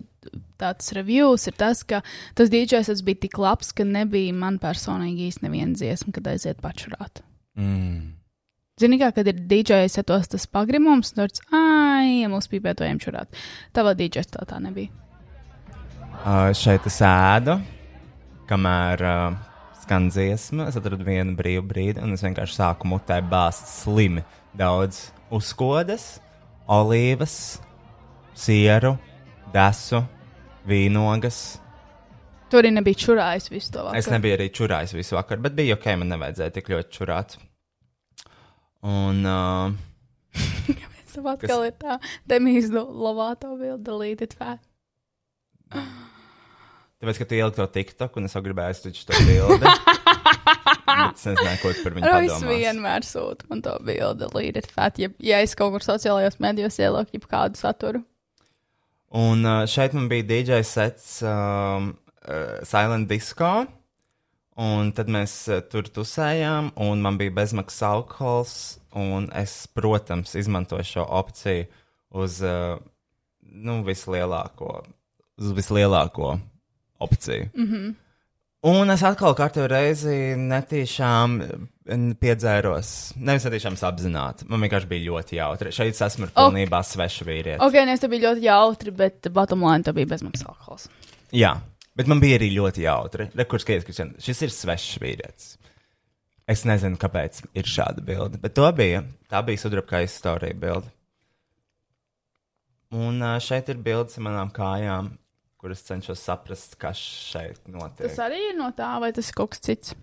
tāds 0.59 0.93
reviews 0.93 1.47
ir 1.47 1.53
tas, 1.53 1.83
ka 1.83 2.01
tas 2.35 2.51
DJ 2.51 2.83
sets 2.83 3.03
bija 3.03 3.21
tik 3.21 3.39
labs, 3.39 3.73
ka 3.73 3.85
nebija 3.85 4.35
man 4.35 4.59
personīgi 4.59 5.29
īsti 5.29 5.43
neviena 5.43 5.75
dziesma, 5.75 6.13
kad 6.13 6.27
aiziet 6.27 6.63
pačurāt. 6.63 7.23
mm, 7.57 8.13
Zini, 8.81 8.99
kā, 8.99 9.13
kad 9.13 9.27
ir 9.27 9.35
DJ 9.35 9.89
setos 9.89 10.29
tas 10.29 10.47
pagrimums, 10.47 11.13
un 11.13 11.23
tāds, 11.23 11.41
ai, 11.51 12.21
ja 12.21 12.29
mūsu 12.29 12.51
pīpētojiem 12.51 12.99
čurāt. 13.01 13.29
Tavā 13.73 13.95
DJ 13.97 14.21
tā 14.29 14.45
tā 14.47 14.61
nebija. 14.61 14.89
uh, 16.25 16.53
šeit 16.53 16.87
es 16.87 17.01
ēdu, 17.01 17.61
kamēr 18.47 19.03
uh, 19.03 19.56
skan 19.87 20.09
dziesma. 20.11 20.67
Es 20.67 20.77
atradu 20.79 21.05
vienu 21.07 21.37
brīvu 21.39 21.63
brīdi, 21.71 22.03
un 22.03 22.17
es 22.17 22.25
vienkārši 22.27 22.59
sāku 22.59 22.89
mutē 22.91 23.21
bāzt 23.23 23.69
slimi 23.71 24.25
daudz 24.59 25.13
uzkodas, 25.31 26.19
olīvas, 26.67 27.61
sieru, 28.35 28.97
desu, 29.55 30.03
vīnogas. 30.67 31.61
Tur 32.51 32.65
arī 32.65 32.73
nebija 32.75 32.99
čurājis 32.99 33.47
visu 33.53 33.77
to 33.77 33.85
vakaru. 33.87 34.01
Es 34.01 34.11
nebiju 34.11 34.39
arī 34.39 34.49
čurājis 34.59 34.97
visu 34.97 35.19
vakaru, 35.19 35.45
bet 35.47 35.55
bija 35.59 35.79
ok, 35.79 35.87
man 36.03 36.11
nevajadzēja 36.15 36.57
tik 36.59 36.73
ļoti 36.75 36.99
čurāt. 36.99 37.39
Un 38.87 39.23
uh, 39.23 39.71
Tas 40.35 41.23
atkal 41.37 41.65
ir 41.69 41.79
tā, 41.79 42.01
Demijas 42.27 42.75
Lovato 42.75 43.55
will 43.55 43.79
delete 43.79 44.27
it 44.27 44.35
fat. 44.35 44.59
tāpēc, 47.03 47.21
ka 47.21 47.29
tu 47.29 47.39
ieliki 47.39 47.61
to 47.61 47.69
TikTok, 47.77 48.19
un 48.19 48.29
es 48.29 48.37
jau 48.37 48.43
gribēju 48.45 48.73
aizsūtīt 48.73 49.07
to 49.09 49.23
bildi. 49.29 49.73
es 51.13 51.25
nezināju, 51.29 51.61
ko 51.63 51.73
tu 51.73 51.85
par 51.85 51.97
viņu 51.97 52.11
Rojas 52.11 52.35
padomā. 52.35 52.59
vienmēr 52.63 53.07
sūta 53.07 53.49
man 53.51 53.63
to 53.65 53.77
bildi, 53.87 54.25
delete 54.25 54.65
it 54.65 54.71
fat, 54.73 55.01
ja, 55.03 55.11
ja 55.23 55.41
es 55.45 55.57
kaut 55.59 55.75
kur 55.75 55.85
sociālajos 55.85 56.41
medijos 56.43 56.79
ielieku 56.81 57.19
jau 57.19 57.31
kādu 57.31 57.61
saturu. 57.61 58.03
Un 59.17 59.47
uh, 59.47 59.65
šeit 59.71 59.95
man 59.97 60.09
bija 60.11 60.27
DJ 60.27 60.61
sets 60.67 61.21
um, 61.25 61.93
uh, 62.27 62.59
Silent 62.67 63.09
Disco. 63.11 63.67
Un 64.57 64.91
tad 64.97 65.11
mēs 65.13 65.35
uh, 65.53 65.61
tur 65.69 65.89
tusējām, 65.93 66.73
un 66.81 67.05
man 67.05 67.19
bija 67.21 67.35
bezmaksas 67.37 67.85
alkohols. 67.87 68.57
Un 68.97 69.29
es, 69.37 69.67
protams, 69.77 70.35
izmantoju 70.41 70.89
šo 70.89 71.05
opciju 71.19 71.67
uz 72.17 72.41
uh, 72.45 72.81
nu, 73.41 73.83
vislielāko, 73.87 74.81
uz 75.37 75.53
vislielāko 75.57 76.39
opciju. 76.99 77.49
Mm 77.55 77.67
-hmm. 77.71 77.95
Un 78.67 78.91
es 78.91 79.03
atkal 79.07 79.35
katru 79.39 79.69
reizi 79.71 80.35
netīšām 80.41 81.35
piedzēros. 82.19 82.89
Nevis 83.17 83.45
netīšām 83.47 83.77
apzināti. 83.89 84.49
Man 84.51 84.65
vienkārši 84.65 84.89
bija 84.91 85.11
ļoti 85.11 85.39
jautri. 85.39 85.73
Šeit 85.73 85.95
es 85.95 86.03
esmu 86.03 86.27
pilnībā 86.35 86.81
svešs 86.83 87.23
vīrietis. 87.29 87.63
Ok, 87.63 87.79
nes 87.87 88.01
te 88.01 88.09
bija 88.09 88.31
ļoti 88.33 88.43
jautri, 88.49 88.91
bet 88.91 89.29
bottom 89.31 89.63
line 89.63 89.87
te 89.87 89.93
bija 89.93 90.07
bezmaksas 90.07 90.49
alkohols. 90.49 90.89
Jā, 91.37 91.53
bet 91.95 92.11
man 92.11 92.23
bija 92.23 92.41
arī 92.41 92.51
ļoti 92.57 92.83
jautri. 92.89 93.29
Rekurs, 93.39 93.65
ka 93.69 93.79
Kristian, 93.85 94.15
šis 94.19 94.43
ir 94.43 94.55
svešs 94.57 94.99
vīrietis. 95.05 95.55
Es 96.47 96.63
nezinu, 96.67 96.99
kāpēc 96.99 97.43
ir 97.59 97.67
šāda 97.67 98.03
bilde, 98.07 98.39
bet 98.43 98.55
to 98.55 98.67
bija. 98.75 99.05
Tā 99.31 99.43
bija 99.47 99.59
sudraba 99.59 100.03
istorija 100.07 100.55
bilde. 100.55 100.91
Un 102.95 103.23
šeit 103.43 103.69
ir 103.69 103.79
bildes 103.83 104.19
ar 104.19 104.27
manām 104.29 104.53
kājām, 104.55 105.11
kuras 105.67 105.83
cenšos 105.83 106.23
saprast, 106.23 106.77
kas 106.79 106.97
šeit 106.97 107.65
notiek. 107.67 108.07
Tas 108.07 108.21
arī 108.23 108.39
ir 108.53 108.59
no 108.59 108.71
tā, 108.77 108.93
vai 109.03 109.11
tas 109.17 109.27
ir 109.27 109.35
kaut 109.35 109.51
kas 109.51 109.65
cits? 109.67 109.97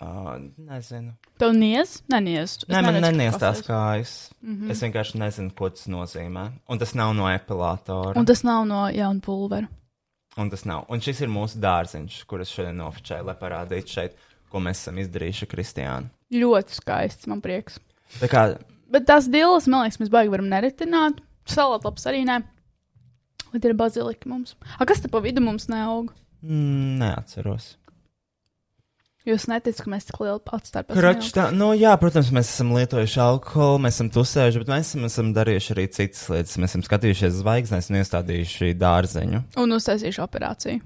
Uh, 0.00 0.32
nezinu. 0.56 1.12
Tev 1.38 1.52
niez? 1.54 1.98
Nē, 2.10 2.18
niez. 2.24 2.56
Es 2.64 2.72
Nē, 2.72 2.80
man 2.82 3.20
kas 3.20 3.36
tās 3.38 3.60
kājas. 3.66 4.14
Mm 4.40 4.56
-hmm. 4.56 4.70
Es 4.72 4.82
vienkārši 4.82 5.20
nezinu, 5.20 5.52
ko 5.54 5.68
tas 5.70 5.86
nozīmē. 5.86 6.50
Un 6.68 6.78
tas 6.78 6.94
nav 6.94 7.14
no 7.14 7.28
epilātora. 7.28 8.16
Un 8.16 8.26
tas 8.26 8.42
nav 8.42 8.66
no 8.66 8.88
jauna 8.88 9.20
pulvera. 9.20 9.68
Un 10.36 10.50
tas 10.50 10.64
nav. 10.64 10.84
Un 10.88 11.00
šis 11.00 11.20
ir 11.20 11.28
mūsu 11.28 11.60
dārziņš, 11.60 12.24
kurus 12.26 12.48
šodien 12.48 12.76
nofočēju, 12.76 13.24
lai 13.24 13.34
parādītu 13.34 13.86
šeit, 13.86 14.16
ko 14.48 14.58
mēs 14.58 14.80
esam 14.80 14.98
izdarījuši 14.98 15.46
Kristiāna. 15.46 16.08
Ļoti 16.32 16.74
skaists, 16.74 17.26
man 17.26 17.40
prieks. 17.40 17.78
Tā 18.20 18.28
kā 18.28 18.56
Bet 18.90 19.06
tās 19.06 19.28
dilas, 19.30 19.68
man 19.70 19.84
liekas, 19.84 20.00
mēs 20.00 20.10
baigi 20.10 20.32
varam 20.32 20.48
neritināt. 20.50 21.20
Salātlaps 21.46 22.06
arī 22.10 22.24
nē. 22.26 22.42
Bet 23.50 23.66
ir 23.66 23.74
bazilika 23.78 24.30
mums. 24.30 24.56
A, 24.78 24.86
kas 24.86 25.02
te 25.02 25.10
pa 25.10 25.22
vidu 25.24 25.42
mums 25.44 25.68
neaug? 25.70 26.12
mm, 26.44 26.98
neatceros. 27.00 27.74
Jūs 29.28 29.44
neticat, 29.50 29.82
ka 29.84 29.90
mēs 29.92 30.06
tik 30.08 30.16
lielu 30.22 30.40
Kračs 30.40 31.34
tā, 31.36 31.50
nu 31.52 31.74
jā, 31.76 31.90
protams, 32.00 32.30
mēs 32.32 32.48
esam 32.54 32.70
lietojuši 32.72 33.18
alkoholu, 33.20 33.82
mēs 33.84 33.98
esam 33.98 34.08
tusējuši, 34.14 34.62
bet 34.62 34.70
mēs 34.72 34.88
esam, 34.88 35.04
esam 35.10 35.34
darījuši 35.36 35.74
arī 35.74 35.84
citas 35.92 36.22
lietas. 36.32 36.56
Mēs 36.56 36.72
esam 36.72 36.84
skatījušies 36.86 37.36
zvaigznes 37.42 37.90
un 37.92 37.98
iestādījuši 38.00 38.72
dārzeņu. 38.80 39.42
Un 39.60 39.76
uztaisīšu 39.76 40.24
operāciju. 40.24 40.80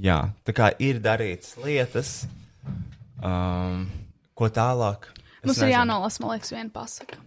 Jā, 0.00 0.16
tā 0.48 0.56
kā 0.56 0.70
ir 0.80 1.02
darītas 1.04 1.54
lietas, 1.60 2.14
um, 3.20 3.84
ko 4.36 4.48
tālāk. 4.48 5.10
Mums 5.44 5.60
ir 5.60 5.68
nezinu. 5.68 5.74
jānolasa, 5.76 6.24
man 6.24 6.34
liekas, 6.34 6.56
viena 6.56 6.72
pasaka. 6.72 7.20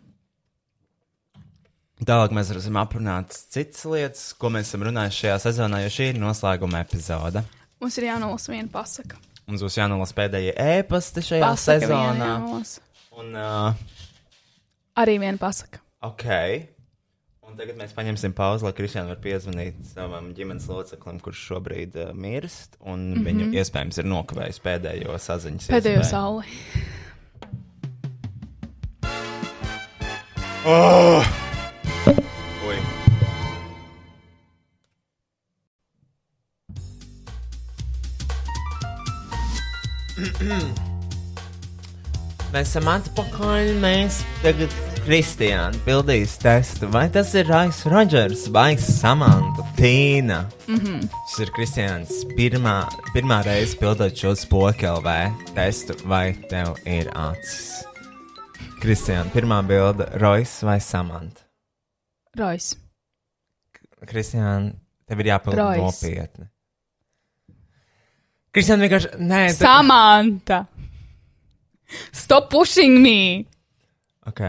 Tālāk 1.99 2.31
mēs 2.31 2.49
varam 2.53 2.77
aprunāt 2.79 3.33
citas 3.51 3.83
lietas, 3.89 4.21
ko 4.39 4.51
mēs 4.53 4.69
esam 4.69 4.85
runājuši 4.87 5.25
šajā 5.25 5.39
sezonā, 5.43 5.81
jo 5.83 5.89
šī 5.91 6.13
ir 6.13 6.21
noslēguma 6.21 6.79
epizode. 6.85 7.43
Mums 7.83 7.97
ir 7.99 8.07
jānolasa 8.07 8.53
viena 8.53 8.71
pasaka. 8.71 9.19
Mums 9.49 9.63
būs 9.65 9.75
jānolasa 9.79 10.15
pēdējie 10.15 10.53
ēpasti 10.61 11.23
šajā 11.25 11.43
Pasaka 11.43 11.81
sezonā. 11.83 12.29
Un, 13.19 13.31
uh, 13.35 13.73
Arī 14.99 15.17
viena 15.19 15.39
pasaka. 15.41 15.81
ok. 16.05 16.27
Un 17.49 17.57
tagad 17.57 17.79
mēs 17.79 17.95
paņemsim 17.97 18.35
pauzi, 18.37 18.61
lai 18.67 18.75
Kristiāna 18.77 19.09
var 19.09 19.17
piezvanīt 19.23 19.81
savam 19.89 20.29
ģimenes 20.37 20.67
loceklim, 20.69 21.17
kurš 21.25 21.41
šobrīd 21.49 21.97
uh, 21.97 22.13
mirst. 22.13 22.77
Un 22.79 23.09
mm 23.09 23.15
-hmm. 23.17 23.25
viņu 23.25 23.49
iespējams 23.57 23.97
ir 23.97 24.05
nokavējis 24.05 24.61
pēdējo 24.63 25.17
saziņas. 25.17 25.67
Pēdējo 25.73 26.03
sauli. 26.05 26.45
Ui. 32.09 32.77
Mēs 42.49 42.71
esam 42.71 42.87
atpakaļ. 42.89 43.75
Mēs 43.81 44.23
tagad 44.43 44.73
Kristiāna 45.05 45.77
pildīs 45.85 46.35
testu. 46.41 46.89
Vai 46.91 47.07
tas 47.13 47.31
ir 47.37 47.47
Rais 47.49 47.81
Rodžers 47.89 48.47
vai 48.53 48.73
Samanta 48.77 49.65
Tīna? 49.77 50.43
Mm 50.67 50.79
-hmm. 50.79 51.09
Šis 51.29 51.39
ir 51.45 51.51
Kristiāns 51.57 52.11
pirmā, 52.37 52.87
pirmā 53.13 53.43
reize 53.45 53.77
pildot 53.77 54.17
šo 54.17 54.35
spokelvē 54.35 55.31
testu, 55.55 55.93
vai 56.05 56.33
tev 56.49 56.75
ir 56.85 57.09
acis. 57.13 57.85
Kristiāna, 58.81 59.29
pirmā 59.33 59.61
bilde- 59.67 60.09
Rojas 60.21 60.63
vai 60.63 60.79
Samanta? 60.79 61.48
Rojas. 62.39 62.71
Kristiāna, 64.09 64.71
tev 65.09 65.21
ir 65.23 65.29
jāpaliek 65.33 65.59
Rojas. 65.59 66.01
nopietni. 66.01 66.47
Kristiāna 68.55 68.85
vienkārši. 68.87 69.11
Nē, 69.21 69.41
te... 69.51 69.57
Samanta! 69.59 70.61
Stop 72.15 72.49
pushing 72.53 72.99
me! 73.03 73.17
Ok. 74.29 74.41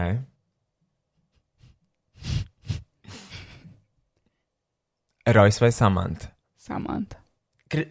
Rojas 5.27 5.59
vai 5.61 5.71
Samanta? 5.71 6.31
Samanta. 6.57 7.17
Kri... 7.69 7.85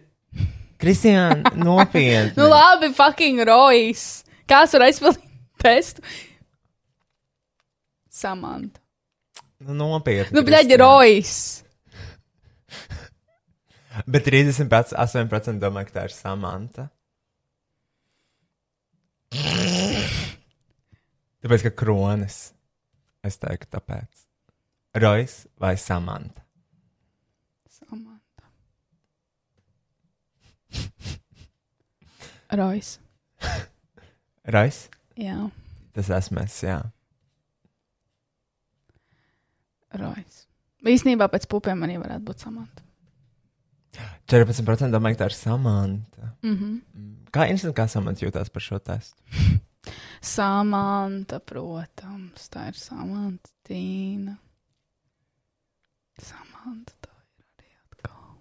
Kristiāna, 0.81 1.53
nopietni. 1.67 2.33
nu 2.37 2.49
labi, 2.49 2.89
fucking 2.97 3.43
Rojas. 3.47 4.23
Kāds 4.49 4.73
var 4.75 4.87
aizpildīt 4.87 5.27
testu? 5.61 6.03
Samanta. 8.11 8.81
Nu, 9.61 9.75
nopietni. 9.77 10.33
Nu, 10.35 10.41
bļaigi, 10.45 10.73
Kristiāna. 10.73 10.85
Rojas. 10.85 11.63
Bet 14.07 14.25
38% 14.25 15.61
domā, 15.61 15.83
ka 15.85 15.95
tā 15.99 16.05
ir 16.07 16.15
Samanta. 16.15 16.87
Tāpēc, 21.41 21.65
ka 21.67 21.71
kronis. 21.83 22.39
Es 23.25 23.37
teiktu, 23.41 23.69
tāpēc. 23.77 24.25
Rojas 25.01 25.43
vai 25.61 25.75
Samanta? 25.79 26.41
Samanta. 27.69 28.47
Rojas. 32.59 32.95
Rojas? 34.51 34.85
Jā, 35.19 35.37
Tas 35.95 36.09
esmu 36.15 36.39
es, 36.45 36.55
jā. 36.63 36.79
Rojas. 39.99 40.45
Īsnībā 40.87 41.27
pēc 41.31 41.47
pupiem 41.51 41.83
arī 41.85 41.97
varētu 42.01 42.25
būt 42.25 42.45
Samanta. 42.45 42.85
14% 44.31 44.93
domā, 44.93 45.11
ka 45.11 45.23
tā 45.23 45.27
ir 45.29 45.35
Samanta. 45.35 46.31
Mm 46.41 46.55
-hmm. 46.57 47.15
Kā 47.31 47.49
instant, 47.49 47.75
kā 47.75 47.87
Samanta 47.87 48.25
jūtās 48.25 48.49
par 48.49 48.61
šo 48.61 48.79
testu? 48.79 49.21
Samanta, 50.21 51.39
protams, 51.39 52.49
tā 52.49 52.67
ir 52.67 52.77
Samanta 52.77 53.49
Tīna. 53.67 54.37
Samanta, 56.21 56.93
tā 57.01 57.09
ir 57.09 57.45
arī 57.57 57.71
atkal. 57.85 58.37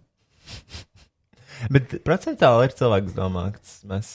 Bet 1.72 2.04
procentāli 2.04 2.64
ir 2.68 2.76
cilvēks 2.76 3.16
domā, 3.16 3.52
ka 3.52 3.58
tas 3.58 3.84
mēs. 3.84 4.10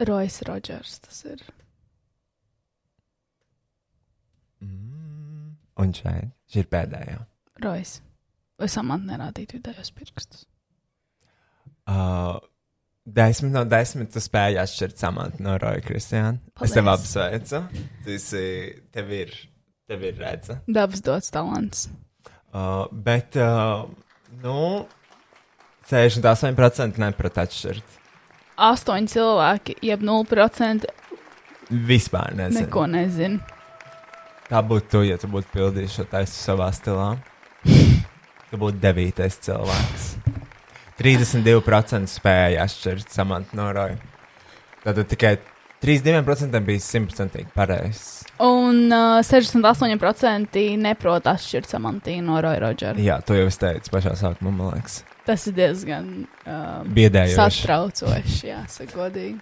Rojas 0.00 0.42
Rodžers, 0.46 0.98
tas 1.00 1.24
ir. 1.24 1.42
Mm, 4.62 5.11
un 5.82 5.92
šeit, 5.96 6.30
šī 6.52 6.62
ir 6.64 6.70
pēdējā. 6.72 7.18
Rojas. 7.64 7.98
Vai 8.60 8.68
Samanta 8.70 9.12
nerādīt 9.12 9.54
vidējos 9.56 9.90
pirkstus? 9.96 10.44
Uh, 11.88 12.38
desmit 13.04 13.50
no 13.54 13.64
desmit 13.66 14.12
tu 14.14 14.22
spēji 14.22 14.60
atšķirt 14.62 15.00
Samantu 15.02 15.42
no 15.42 15.56
Roja 15.58 15.82
Kristiāna. 15.82 16.38
Es 16.62 16.74
tev 16.76 16.90
apsveicu. 16.92 17.64
Ir, 18.06 18.20
tev 18.94 19.10
ir, 19.16 19.34
tev 19.90 20.04
ir 20.06 20.20
redza. 20.22 20.60
Dabas 20.70 21.02
dots 21.02 21.32
talants. 21.34 21.88
Uh, 22.52 22.84
bet, 22.92 23.34
uh, 23.40 23.88
nu, 24.44 24.56
68% 25.90 27.00
neprat 27.02 27.42
atšķirt. 27.46 27.98
Astoņi 28.62 29.08
cilvēki, 29.10 29.78
jeb 29.82 30.04
0% 30.04 30.86
Vispār 31.72 32.34
nezinu. 32.36 32.66
neko 32.66 32.86
nezinu. 32.92 33.40
Tā 34.52 34.60
būtu 34.60 34.90
tu, 34.92 35.00
ja 35.08 35.16
tu 35.16 35.30
būtu 35.32 35.48
pildījis 35.54 35.94
šo 35.96 36.04
testu 36.12 36.36
savā 36.50 36.66
stilā. 36.76 37.14
Tu 37.64 38.58
būtu 38.60 38.76
devītais 38.82 39.38
cilvēks. 39.46 40.10
32% 41.00 42.10
spēja 42.12 42.66
atšķirt 42.66 43.14
samantu 43.16 43.56
no 43.56 43.70
roja. 43.72 43.96
Tātad 44.82 45.08
tikai 45.08 45.38
32% 45.82 46.60
bija 46.66 46.82
simtprocentīgi 46.84 47.48
pareizs. 47.56 48.10
Un 48.44 48.92
uh, 48.92 49.22
68% 49.24 50.62
neprot 50.84 51.26
atšķirt 51.32 51.72
Samantīnu 51.72 52.26
no 52.28 52.38
Roja 52.42 52.60
Rodžera. 52.62 53.02
Jā, 53.02 53.20
to 53.24 53.38
jau 53.38 53.48
es 53.50 53.58
teicu 53.58 53.92
pašā 53.94 54.12
sākumā, 54.18 54.52
man 54.52 54.76
liekas. 54.76 55.00
Tas 55.26 55.48
ir 55.48 55.56
diezgan 55.56 56.12
uh, 56.26 56.82
Biedējoši. 56.86 57.38
satraucoši, 57.38 58.48
jāsaka, 58.50 58.94
godīgi. 58.98 59.38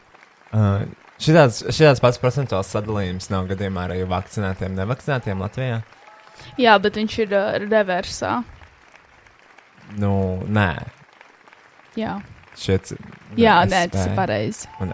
Uh, 0.52 0.84
šitāds, 1.20 1.60
šitāds 1.72 2.00
pats 2.02 2.20
procentuāls 2.22 2.70
sadalījums 2.72 3.30
nav 3.32 3.48
gadījumā 3.50 3.86
arī 3.88 4.00
vakcinētiem, 4.08 4.74
nevakcinētiem 4.78 5.42
Latvijā. 5.44 5.80
Jā, 6.60 6.78
bet 6.80 6.96
viņš 6.96 7.16
ir 7.26 7.36
uh, 7.36 7.52
reversā. 7.66 8.40
Nu, 10.00 10.12
nē. 10.46 10.70
Jā, 11.98 12.16
Šiet, 12.60 12.92
jā 13.38 13.56
nē, 13.66 13.84
tas 13.92 14.06
ir 14.08 14.14
pareizi. 14.18 14.68
Un, 14.82 14.92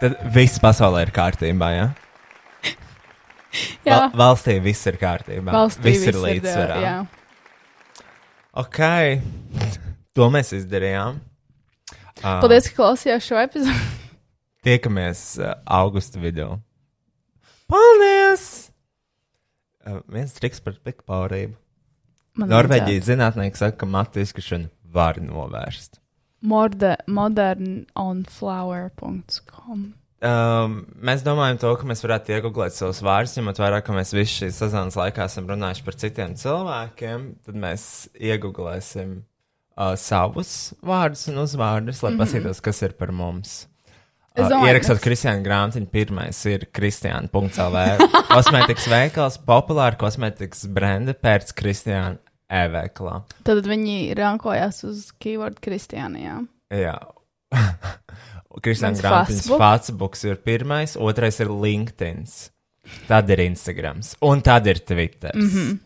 Tad 0.00 0.16
viss 0.34 0.58
pasaulē 0.60 1.04
ir 1.06 1.12
kārtībā, 1.14 1.68
jā? 1.74 1.84
Jā, 3.86 3.96
Val, 3.96 4.08
valstī 4.18 4.56
viss 4.62 4.82
ir 4.90 4.98
kārtībā. 4.98 5.52
valstī 5.54 5.92
viss 5.92 6.08
ir 6.10 6.18
uh, 6.18 6.24
līdzsvarā. 6.26 6.78
Jā, 6.82 6.96
Ok, 8.54 8.78
to 10.16 10.28
mēs 10.30 10.52
izdarījām. 10.54 11.16
Uh, 12.22 12.38
paldies, 12.42 12.68
ka 12.70 12.76
klausījās 12.82 13.26
šo 13.26 13.38
epizodu. 13.42 14.03
Tiekamies 14.64 15.38
uh, 15.40 15.44
augusta 15.64 16.18
vidū. 16.22 16.58
Paldies! 17.70 18.70
Uh, 19.84 20.00
viens 20.08 20.32
triks 20.36 20.60
par 20.64 20.74
pikpaurību. 20.84 21.54
Man 22.40 22.48
Norvēģijas 22.50 23.04
zinātnieki 23.12 23.56
saka, 23.60 23.76
ka 23.82 23.86
matu 23.86 24.20
izkrišanu 24.22 24.68
var 24.94 25.14
novērst. 25.22 25.92
Morde, 26.44 26.96
modernonflower.com 27.06 29.80
Um, 30.24 30.78
mēs 31.04 31.20
domājam, 31.24 31.58
to, 31.60 31.70
ka 31.76 31.84
mēs 31.88 32.00
varētu 32.00 32.32
iegūt 32.32 32.72
savus 32.72 33.02
vārdus, 33.04 33.34
ņemot 33.36 33.58
vērā, 33.60 33.82
ka 33.84 33.92
mēs 33.92 34.14
visu 34.14 34.38
šīs 34.38 34.60
sezonas 34.62 34.96
laikā 34.96 35.26
esam 35.28 35.50
runājuši 35.50 35.84
par 35.84 35.98
citiem 36.00 36.32
cilvēkiem. 36.40 37.26
Tad 37.44 37.58
mēs 37.60 37.84
iegūsim 38.16 39.18
uh, 39.20 39.92
savus 40.00 40.72
vārdus 40.80 41.28
un 41.28 41.42
uzvārdus, 41.44 42.00
lai 42.00 42.14
mm 42.14 42.16
-hmm. 42.16 42.24
paskatītos, 42.24 42.64
kas 42.64 42.80
ir 42.86 42.96
par 42.96 43.12
mums. 43.12 43.66
Uh, 44.34 44.48
domāju, 44.50 44.72
ierakstot 44.72 44.98
Kristiāna 44.98 45.44
grāmatiņu, 45.44 45.86
pirmais 45.94 46.38
ir 46.50 46.64
Kristiāna.CLV. 46.74 48.06
kosmētikas 48.34 48.88
veikals, 48.90 49.36
populāra 49.46 49.94
kosmētikas 50.00 50.64
brenda 50.74 51.14
pēc 51.14 51.52
Kristiāna 51.54 52.18
e-veiklā. 52.50 53.20
Tad 53.46 53.68
viņi 53.70 53.98
rankojās 54.18 54.82
uz 54.88 55.04
keyword 55.22 55.60
Kristiānijā. 55.62 56.40
Jā. 56.74 56.96
Kristiāna 58.64 58.98
grāmatiņas 58.98 59.44
Facebook. 59.46 59.62
Facebooks 59.62 60.26
ir 60.26 60.42
pirmais, 60.42 60.98
otrais 60.98 61.38
ir 61.42 61.54
LinkedIn. 61.54 62.26
Tad 63.06 63.30
ir 63.30 63.46
Instagrams, 63.46 64.16
un 64.26 64.42
tad 64.44 64.66
ir 64.66 64.82
Twitter. 64.82 65.30
Mm. 65.34 65.50
-hmm. 65.50 65.78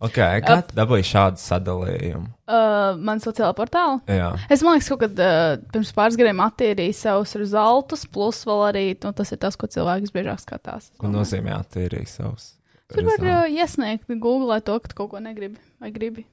Okay, 0.00 0.40
kā 0.44 0.56
tu 0.68 0.76
dabūji 0.78 1.06
šādu 1.10 1.40
sadalījumu? 1.42 2.26
Uh, 2.50 2.96
man 2.98 3.20
sociālā 3.22 3.52
portāla. 3.56 4.00
Jā, 4.10 4.30
Es 4.50 4.64
domāju, 4.64 4.82
ka 4.82 4.94
kaut 4.94 5.02
kad 5.04 5.20
uh, 5.22 5.58
pirms 5.74 5.92
pāris 5.96 6.18
gadiem 6.18 6.40
attīrīju 6.46 6.96
savus 6.98 7.36
rezultātus, 7.38 8.06
plus 8.10 8.42
vēl 8.48 8.64
arī 8.70 8.84
nu, 9.04 9.12
tas 9.16 9.30
ir 9.36 9.40
tas, 9.42 9.58
ko 9.60 9.68
cilvēks 9.70 10.14
biežāk 10.14 10.42
skatās. 10.42 10.90
ko 10.98 11.12
nozīmē 11.12 11.54
attīrīt 11.60 12.10
savus? 12.10 12.54
Tur 12.90 13.06
var 13.06 13.22
uh, 13.22 13.46
iesniegt, 13.46 14.08
googlēt 14.10 14.66
to, 14.66 14.80
ka 14.82 14.96
kaut 14.98 15.12
ko 15.12 15.20
negribi 15.22 15.60
vai 15.78 15.92
gribi 15.94 16.26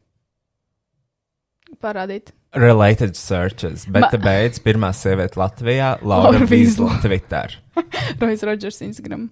parādīt. 1.84 2.32
Related 2.58 3.18
searches, 3.20 3.84
bet 3.92 4.08
te 4.14 4.18
beidz 4.22 4.58
pirmā 4.64 4.94
sieviete 4.96 5.38
Latvijā, 5.38 5.98
Laura. 6.08 6.40
Vīsla, 6.48 6.96
Twitter. 7.04 7.58
Rojas 8.22 8.46
Rodžers 8.48 8.80
Instagram. 8.88 9.28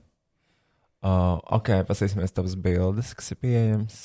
Uh, 1.05 1.37
ok, 1.57 1.71
paskatīsimies 1.87 2.33
tavas 2.35 2.55
bildes, 2.59 3.13
kas 3.17 3.31
ir 3.33 3.39
pieejamas. 3.41 3.99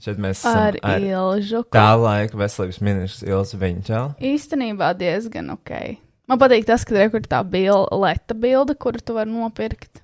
Šeit 0.00 0.16
mēs 0.22 0.38
esam 0.40 0.56
Ar 0.70 0.76
ar 0.82 1.02
ilžu. 1.04 1.60
tā 1.74 1.88
laika 2.00 2.38
veselības 2.40 2.78
ministrs 2.80 3.24
Ilzu 3.26 3.58
Viņķelu. 3.60 4.14
Īstenībā 4.24 4.94
diezgan 4.96 5.50
ok. 5.52 5.72
Man 6.30 6.38
patīk 6.40 6.64
tas, 6.68 6.84
ka 6.88 6.94
tur 6.94 7.18
ir 7.20 7.26
tā 7.28 7.40
bilde, 7.44 7.90
leta 8.00 8.34
bilde, 8.38 8.76
kuru 8.80 9.00
tu 9.04 9.16
vari 9.18 9.28
nopirkt. 9.34 10.00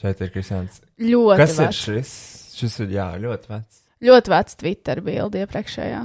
Šeit 0.00 0.20
ir 0.22 0.30
Kristians. 0.32 0.78
Ļoti 1.00 1.36
Kas 1.42 1.56
ir 1.58 1.66
vecs. 1.66 1.80
šis? 1.84 2.12
Šis 2.60 2.78
ir 2.84 2.94
jā, 2.94 3.08
ļoti 3.20 3.50
vecs. 3.50 3.80
Ļoti 4.04 4.32
vecs 4.32 4.56
Twitter 4.62 5.00
bilde 5.04 5.42
iepriekšējā. 5.42 6.02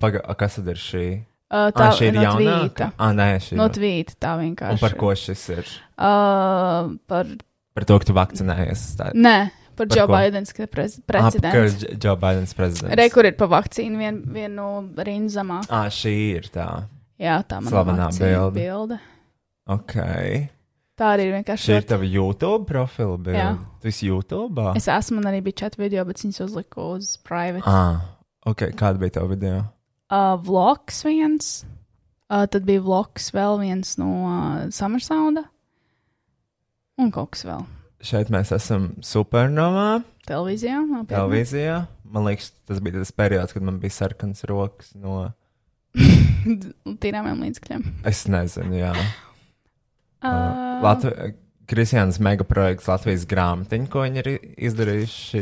Paga, 0.00 0.20
a, 0.24 0.34
kas 0.38 0.58
tad 0.58 0.68
ir 0.74 0.80
šī? 0.80 1.04
Uh, 1.50 1.70
Tā 1.74 1.86
tā 1.86 1.86
šī 1.98 2.08
ir 2.10 2.14
no 2.18 2.22
jaunāka. 2.26 2.90
Ah, 3.00 3.14
nē, 3.16 3.30
šī 3.42 3.56
No 3.58 3.64
ir. 3.70 3.72
tvīta 3.74 4.14
tā 4.22 4.34
vienkārši. 4.38 4.76
Un 4.76 4.82
par 4.82 4.92
ko 5.00 5.14
šis 5.18 5.46
ir? 5.56 5.70
Uh, 5.98 6.92
par, 7.10 7.30
Par 7.74 7.86
to, 7.88 7.96
ka 8.02 8.06
tu 8.10 8.14
vakcinējies. 8.14 8.84
Tā... 8.98 9.08
nē, 9.14 9.36
par 9.88 10.06
Par? 10.06 10.24
Bidens, 10.30 10.52
ka 10.52 10.66
prez, 10.66 10.98
Ah, 10.98 11.00
ka 11.00 11.12
prezidents. 11.12 11.74
Dž- 11.84 11.98
Joe 12.04 12.16
Bidens 12.16 12.54
prezidents. 12.54 12.96
Re, 12.96 13.08
kur 13.10 13.24
ir 13.24 13.32
pa 13.32 13.46
vakcīnu 13.46 13.96
vien, 13.98 14.22
vienu 14.34 14.66
rindu 14.96 15.32
zemāk. 15.32 15.66
Ah, 15.70 15.86
šī 15.88 16.14
ir 16.36 16.42
tā. 16.52 16.84
Jā, 17.20 17.42
tā 17.46 17.60
man 17.62 17.72
Slavenā 17.72 18.08
bilde. 18.18 18.54
bilde. 18.60 18.98
Ok. 19.68 19.94
Tā 21.00 21.14
arī 21.16 21.26
ir 21.28 21.34
vienkārši. 21.42 21.64
Šī 21.70 21.76
ir 21.76 21.82
tava 21.88 22.04
YouTube 22.04 22.66
profila 22.66 23.16
bilde. 23.16 23.38
Jā. 23.38 23.58
Tu 23.80 23.88
esi 23.88 24.06
YouTube? 24.08 24.58
Es 24.76 24.86
esmu, 24.86 25.20
man 25.22 25.32
arī 25.32 25.42
bija 25.42 25.56
četri 25.64 25.84
video, 25.88 26.04
bet 26.04 26.16
viņas 26.20 26.40
uzliku 26.44 26.96
uz 26.96 27.16
private. 27.24 27.62
Ah, 27.66 28.00
ok. 28.46 28.70
Kāda 28.76 28.98
bija 28.98 29.10
tava 29.16 29.28
video? 29.28 29.64
Uh, 30.10 30.36
vlogs 30.42 31.04
viens, 31.04 31.64
uh, 32.28 32.46
tad 32.46 32.64
bija 32.66 32.80
vlogs 32.82 33.30
vēl 33.32 33.60
viens 33.60 33.96
no 33.98 34.08
uh, 34.26 34.70
Summer 34.70 35.00
Sounda. 35.00 35.44
Un 36.98 37.10
kaut 37.10 37.30
kas 37.32 37.44
vēl. 37.48 37.64
Šeit 38.02 38.30
mēs 38.32 38.52
esam 38.56 38.94
supernovā, 39.04 40.02
Televīzijā? 40.26 40.78
nopietni? 40.86 41.16
televīzijā. 41.16 41.86
Man 42.10 42.24
liekas, 42.26 42.50
tas 42.66 42.80
bija 42.80 42.98
tas 42.98 43.12
periods, 43.12 43.52
kad 43.52 43.62
man 43.62 43.78
bija 43.82 43.90
sarkans 43.90 44.44
rokas 44.44 44.94
no. 44.94 45.32
Tīrāmiem 47.02 47.40
līdzekļiem. 47.46 47.84
Es 48.10 48.26
nezinu, 48.30 48.78
jā. 48.80 48.94
Uh, 50.20 50.82
Latvijas. 50.84 51.30
Kristiānas 51.70 52.18
megaprojekts 52.20 52.84
Latvijas 52.90 53.22
grāmatiņa, 53.30 53.86
ko 53.88 54.02
viņi 54.04 54.18
ir 54.20 54.26
izdarījuši. 54.68 55.40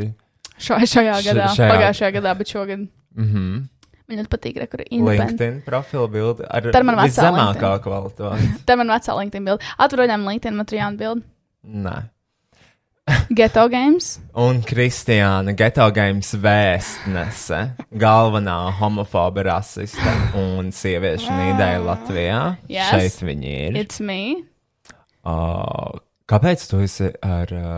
šo, 0.55 0.77
šajā 0.87 1.17
š- 1.17 1.25
gadā, 1.33 1.47
šajā- 1.57 1.71
pagājušajā 1.73 2.11
gadā, 2.15 2.35
bet 2.39 2.47
šogad 2.53 2.85
Mm 3.19 3.25
-hmm. 3.33 3.65
man 4.09 4.19
ļoti 4.19 4.31
patīk, 4.31 4.61
kur 4.71 4.81
ir. 4.81 4.87
LinkedIn 5.03 5.63
profila 5.67 6.07
bilde 6.07 6.47
ar 6.49 6.63
mana 6.85 7.03
viszemākā 7.09 7.73
kvalitāte. 7.83 8.47
Tā 8.67 8.73
ir 8.73 8.77
man 8.77 8.87
vecā 8.95 9.17
LinkedIn 9.19 9.45
bilde. 9.45 9.65
Atrodam 9.79 10.29
LinkedIn 10.29 10.55
materiālu 10.55 10.97
bildi. 10.97 11.23
Nē. 11.67 11.97
Geto 13.39 13.65
games. 13.73 14.19
Un 14.39 14.61
Kristiāna 14.67 15.55
Geto 15.57 15.87
Games 15.95 16.31
vēstnese, 16.39 17.61
galvenā 17.91 18.57
homofoba 18.79 19.47
rasiste 19.49 20.15
un 20.39 20.73
sieviešu 20.75 21.33
nīdēja 21.33 21.83
Latvijā. 21.85 22.41
Yes. 22.71 22.93
Šeit 22.93 23.23
viņi 23.25 23.55
ir. 23.69 23.79
It's 23.85 24.03
me. 24.05 24.45
Uh, 25.27 25.99
kāpēc 26.31 26.65
tu 26.71 26.83
esi 26.85 27.11
ar 27.25 27.55
uh, 27.55 27.77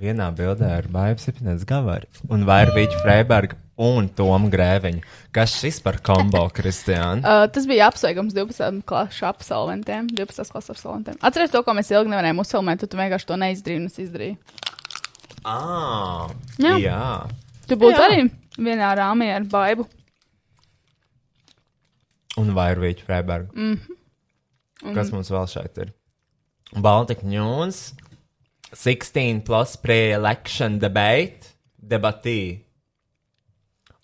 vienā 0.00 0.30
bildē 0.36 0.70
ar 0.78 0.88
Baibu 0.92 1.22
Sipinēs 1.22 1.66
Gavaru 1.68 2.26
un 2.32 2.44
Vairvīķu 2.48 3.00
Freibergu 3.02 3.58
un 3.80 4.08
Tomu 4.14 4.50
Grēviņu? 4.52 5.02
Kas 5.34 5.56
šis 5.58 5.80
par 5.84 5.98
kombo, 6.04 6.44
Kristiāna? 6.56 7.22
Uh, 7.22 7.46
tas 7.50 7.66
bija 7.70 7.88
apsveikums 7.90 8.36
12. 8.36 8.84
klases 8.86 9.24
absolventiem. 9.26 10.10
12. 10.12 10.52
klases 10.52 10.74
absolventiem. 10.76 11.18
Atceries 11.24 11.54
to, 11.54 11.64
ko 11.66 11.74
mēs 11.76 11.90
ilgi 11.94 12.12
nevarējām 12.12 12.44
uzfilmēt, 12.44 12.84
tu, 12.84 12.90
tu 12.90 13.00
vienkārši 13.00 13.30
to 13.30 13.40
neizdarīji 13.42 13.82
un 13.82 13.90
es 13.90 14.00
izdarīju. 14.06 14.62
Ah, 15.44 16.30
Jā. 16.58 16.76
jā. 16.80 17.28
Tu 17.68 17.76
būtu 17.76 17.98
Jā. 17.98 18.08
arī 18.08 18.30
vienā 18.56 18.94
rāmī 18.96 19.28
ar 19.34 19.44
baibu. 19.48 19.86
Un 22.40 22.50
Vairvīķu 22.56 23.04
Freibergu. 23.06 23.52
Mm 23.54 23.78
-hmm. 23.78 24.94
Kas 24.94 25.12
mums 25.12 25.30
vēl 25.30 25.46
šeit 25.48 25.78
ir? 25.78 25.92
Baltic 26.80 27.22
News, 27.22 27.94
16 28.74 29.44
plus 29.44 29.76
pre-election 29.76 30.78
debate, 30.78 31.54
debatī. 31.78 32.60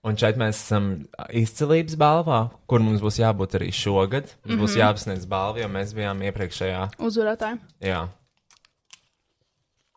Un 0.03 0.17
šeit 0.17 0.37
mēs 0.37 0.63
esam 0.63 1.07
izcilības 1.37 1.97
balvā, 2.01 2.51
kur 2.67 2.81
mums 2.81 3.01
būs 3.01 3.19
jābūt 3.21 3.59
arī 3.59 3.73
šogad. 3.73 4.23
Mums 4.23 4.45
mm 4.45 4.51
-hmm. 4.51 4.63
būs 4.63 4.77
jāapsniedz 4.77 5.27
balva, 5.27 5.61
jo 5.61 5.69
mēs 5.69 5.93
bijām 5.95 6.23
iepriekšējā. 6.23 6.91
Uzvarētāji. 6.99 7.59
Jā. 7.81 8.09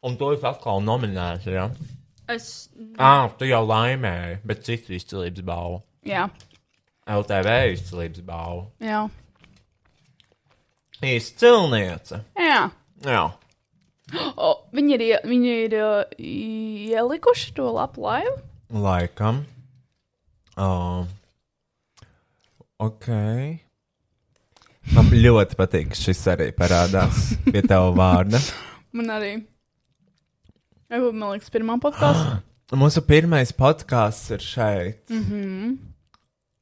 Un 0.03 0.17
to 0.19 0.33
ir 0.35 0.43
atkal 0.45 0.81
nominēts, 0.83 1.47
jā. 1.47 1.69
Es. 2.31 2.47
Ah, 2.99 3.29
tu 3.39 3.47
jau 3.47 3.61
laimēji, 3.67 4.39
bet 4.47 4.63
citu 4.67 4.95
izcilības 4.97 5.43
balvu. 5.47 5.81
Jā, 6.07 6.25
LTV 7.07 7.53
izcilības 7.77 8.23
balvu. 8.27 8.65
jā. 8.83 9.05
Izcilniece. 11.03 12.21
jā. 12.39 12.69
Jā. 13.03 13.23
O, 14.37 14.49
viņi 14.75 14.93
ir, 14.99 15.01
viņi 15.25 15.51
ir 15.65 15.73
uh, 15.79 16.03
ielikuši 16.21 17.53
to 17.57 17.69
lapu 17.73 18.03
laivu. 18.03 18.33
Laikam. 18.69 19.39
Uh, 20.53 21.07
ok. 22.83 23.07
Man 24.93 25.09
ļoti 25.15 25.57
patīk, 25.57 25.89
ka 25.95 25.97
šis 25.97 26.21
arī 26.35 26.51
parādās 26.53 27.31
pie 27.47 27.63
tava 27.65 27.89
vārda. 27.97 28.41
Man 28.99 29.09
arī. 29.15 29.31
Jau, 30.93 31.07
man 31.09 31.31
liekas, 31.33 31.49
pirmā 31.49 31.79
podkāstā. 31.81 32.35
Mūsu 32.81 33.01
pirmais 33.05 33.49
podkāsts 33.53 34.29
ir 34.35 34.43
šeit. 34.45 35.13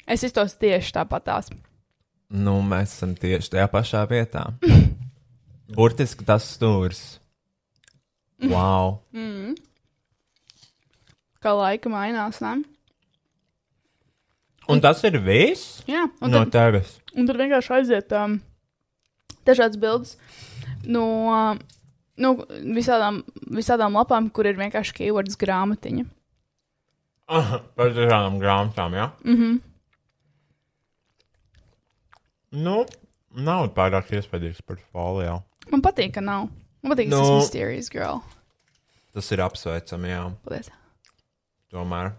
es 0.07 0.23
iztos 0.27 0.53
tieši 0.59 0.93
tāpatās. 0.95 1.49
Nu, 2.31 2.53
mēs 2.63 2.93
esam 2.95 3.11
tieši 3.19 3.51
tajā 3.57 3.65
pašā 3.71 4.05
vietā. 4.07 4.45
Burtiski 5.75 6.23
tas 6.27 6.47
stūris. 6.55 7.01
Wow! 8.47 9.01
Kā 11.43 11.51
laika 11.57 11.91
mainās, 11.91 12.39
ne? 12.43 12.53
Un 14.71 14.79
tas 14.79 15.01
ir 15.03 15.17
viss 15.25 15.81
Jā, 15.89 16.05
un 16.23 16.31
no 16.31 16.45
tad, 16.45 16.55
tevis. 16.55 16.95
un 17.17 17.27
tad 17.27 17.39
vienkārši 17.41 17.73
aiziet 17.81 18.13
um, 18.15 18.37
dažādas 19.47 19.79
bildes 19.81 20.15
no, 20.87 21.03
uh, 21.27 21.80
no 22.21 22.33
visādām, 22.77 23.21
visādām 23.57 23.97
lapām, 23.97 24.29
kur 24.33 24.47
ir 24.49 24.59
vienkārši 24.59 24.95
keywords 25.01 25.37
grāmatiņa. 25.41 26.05
Par 27.31 27.93
dažādām 27.95 28.39
grāmatām, 28.41 28.95
jā? 28.97 29.05
Ja? 29.09 29.33
Mhm. 29.35 29.59
Nu, 32.51 32.81
nav 33.31 33.69
pārāk 33.77 34.09
iespaidīgs 34.17 34.59
portfolio. 34.67 35.37
Man 35.71 35.83
patīk, 35.85 36.11
ka 36.17 36.23
nav. 36.25 36.49
Man 36.83 36.91
patīk, 36.91 37.07
ka 37.07 37.15
Nu. 37.15 37.21
tas 37.21 37.29
ir 37.29 37.37
mysterious 37.39 37.89
girl. 37.93 38.19
Tas 39.15 39.29
ir 39.31 39.39
apsveicami, 39.43 40.11
jā. 40.11 40.25
Paldies. 40.43 40.71
Tomēr. 41.71 42.11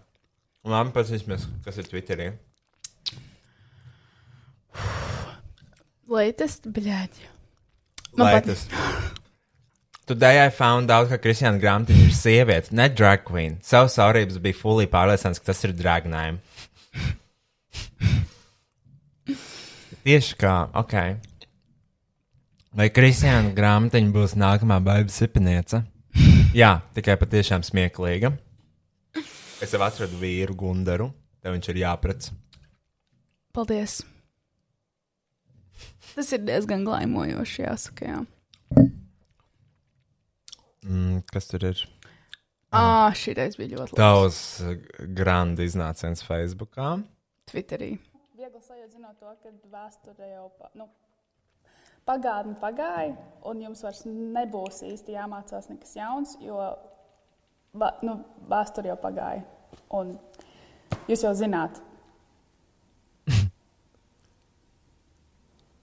Labi, 0.65 0.93
paskatīsimies, 0.95 1.45
kas 1.65 1.77
ir 1.77 1.89
Twitterī. 1.91 2.31
Latest, 6.09 6.65
bļaļ. 6.73 7.21
Man 8.17 8.27
Lai 8.27 8.41
pat-. 8.41 9.13
Today 10.05 10.45
I 10.45 10.49
found 10.49 10.91
out, 10.91 11.07
ka 11.07 11.15
Kristiāna 11.15 11.61
Grāmatiņa 11.63 12.07
ir 12.09 12.15
sieviete, 12.17 12.73
ne 12.75 12.89
drag 12.91 13.21
queen. 13.23 13.53
Savu 13.63 13.87
saurības 13.87 14.35
bija 14.43 14.57
fully 14.59 14.83
pārliecināts, 14.91 15.39
ka 15.39 15.47
tas 15.53 15.63
ir 15.63 15.71
drag 15.79 16.09
name. 16.11 16.41
Tieši 20.03 20.35
kā, 20.41 20.55
ok. 20.75 20.95
Vai 22.75 22.89
Kristiāna 22.91 23.53
Grāmatiņa 23.55 24.11
būs 24.11 24.35
nākamā 24.35 24.81
baigas 24.83 25.21
sipiniece? 25.23 25.85
Jā, 26.51 26.73
tikai 26.97 27.15
patiešām 27.21 27.63
smieklīga. 27.63 28.33
Es 29.63 29.71
jau 29.71 29.79
atradu 29.87 30.19
vīru 30.19 30.57
Gundaru, 30.59 31.13
tev 31.39 31.55
viņš 31.55 31.69
ir 31.71 31.79
jāprec. 31.85 32.27
Paldies. 33.55 34.01
Tas 36.11 36.35
ir 36.35 36.43
diezgan 36.43 36.83
glaimojoši, 36.83 37.63
jāsaka. 37.63 38.11
Jā. 38.11 38.91
Mm, 40.83 41.21
kas 41.31 41.47
tur 41.51 41.63
ir? 41.69 41.83
Ah, 42.73 43.13
šī 43.13 43.35
reize 43.37 43.59
bija 43.59 43.75
ļoti 43.75 43.93
labi. 43.93 43.99
Tavs 43.99 44.39
uh, 44.65 44.73
grand 45.17 45.59
iznāciens 45.61 46.23
Facebookā. 46.25 46.95
Twitterī. 47.51 47.91
Viegli 48.33 48.61
sajūt, 48.63 48.89
zinot 48.95 49.19
to, 49.21 49.29
ka 49.43 49.51
vēsture 49.71 50.29
jau 50.31 50.47
pa, 50.57 50.71
nu, 50.79 50.87
pagātne 52.07 52.55
pagāja, 52.61 53.13
un 53.47 53.61
jums 53.63 53.83
vairs 53.85 54.01
nebūs 54.09 54.81
īsti 54.89 55.15
jāmācās 55.15 55.69
nekas 55.69 55.93
jauns, 55.99 56.33
jo 56.43 56.57
va, 57.77 57.93
nu, 58.03 58.17
vēsture 58.49 58.89
jau 58.91 58.97
pagāja. 58.99 59.43
Un 59.93 60.15
jūs 61.09 61.23
jau 61.27 61.33
zināt. 61.37 61.77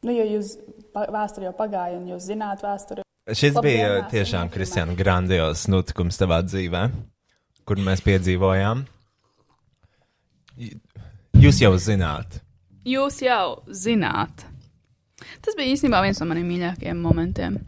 nu, 0.05 0.11
jo 0.11 0.25
jūs 0.27 0.57
vēsture 0.95 1.47
jau 1.49 1.55
pagāja, 1.57 2.03
un 2.03 2.11
jūs 2.13 2.27
zināt 2.33 2.67
vēsturi. 2.67 3.07
Šis 3.35 3.55
Labdien, 3.55 3.63
bija 3.63 4.09
tiešām. 4.11 4.49
Kristiāna 4.51 4.95
grandios 4.99 5.67
notikums 5.71 6.19
tavā 6.19 6.41
dzīvē, 6.47 6.85
kur 7.69 7.77
mēs 7.83 8.03
piedzīvojām. 8.07 8.85
Jūs 11.41 11.61
jau 11.63 11.75
zināt, 11.81 12.41
Jūs 12.89 13.19
jau 13.23 13.61
zināt. 13.77 14.47
Tas 15.45 15.55
bija 15.57 15.75
īstenībā 15.75 16.01
viens 16.05 16.19
no 16.21 16.27
maniem 16.31 16.47
mīļākajiem 16.49 17.01
momentiem 17.05 17.59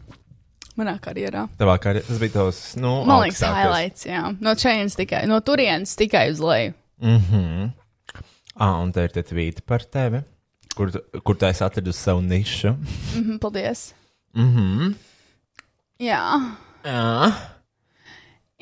manā 0.77 0.95
karjerā. 1.01 1.45
tavā 1.59 1.75
karjerā 1.81 2.07
tas 2.07 2.17
bija 2.21 2.33
tavs, 2.39 2.61
nu, 2.81 3.03
Man 3.05 3.21
liekas, 3.21 3.43
augstākais. 3.45 3.59
highlights, 3.61 4.05
jā. 4.09 4.23
No 4.41 4.55
šejienes 4.57 4.97
tikai, 4.97 5.23
no 5.29 5.37
turienes 5.45 5.93
tikai 5.95 6.31
uz 6.33 6.39
leju. 6.41 6.73
Mhm. 7.01 7.71
Ah, 8.57 8.79
un 8.81 8.91
te 8.91 9.03
ir 9.05 9.09
tie 9.13 9.23
tvīti 9.23 9.61
par 9.65 9.79
tevi, 9.85 10.23
kur, 10.75 10.91
kur 11.23 11.35
tu 11.37 11.45
esi 11.45 11.63
atradus 11.65 11.97
savu 11.97 12.21
nišu. 12.21 12.73
Mhm, 13.15 13.37
paldies. 13.41 13.93
Mhm. 14.35 14.95
Jā. 16.03 16.23
Jā. 16.83 17.31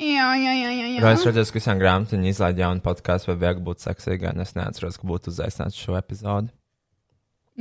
Jā, 0.01 0.27
jā, 0.33 0.53
jā, 0.57 0.69
jā. 0.73 0.87
jā. 0.95 1.01
Vai 1.03 1.13
es 1.13 1.23
redzēju, 1.25 1.47
ka 1.47 1.55
Kristiāna 1.55 1.81
grāmatiņa 1.81 2.29
izlaiž 2.31 2.61
jaunu 2.61 2.81
podkāstu, 2.85 3.31
vai 3.31 3.37
vajag 3.43 3.59
būt 3.65 3.83
seksīgai, 3.85 4.33
es 4.41 4.55
neatceros, 4.57 4.97
ka 4.97 5.09
būtu 5.09 5.33
uzaicināts 5.33 5.77
šo 5.77 5.97
epizodu. 5.99 6.49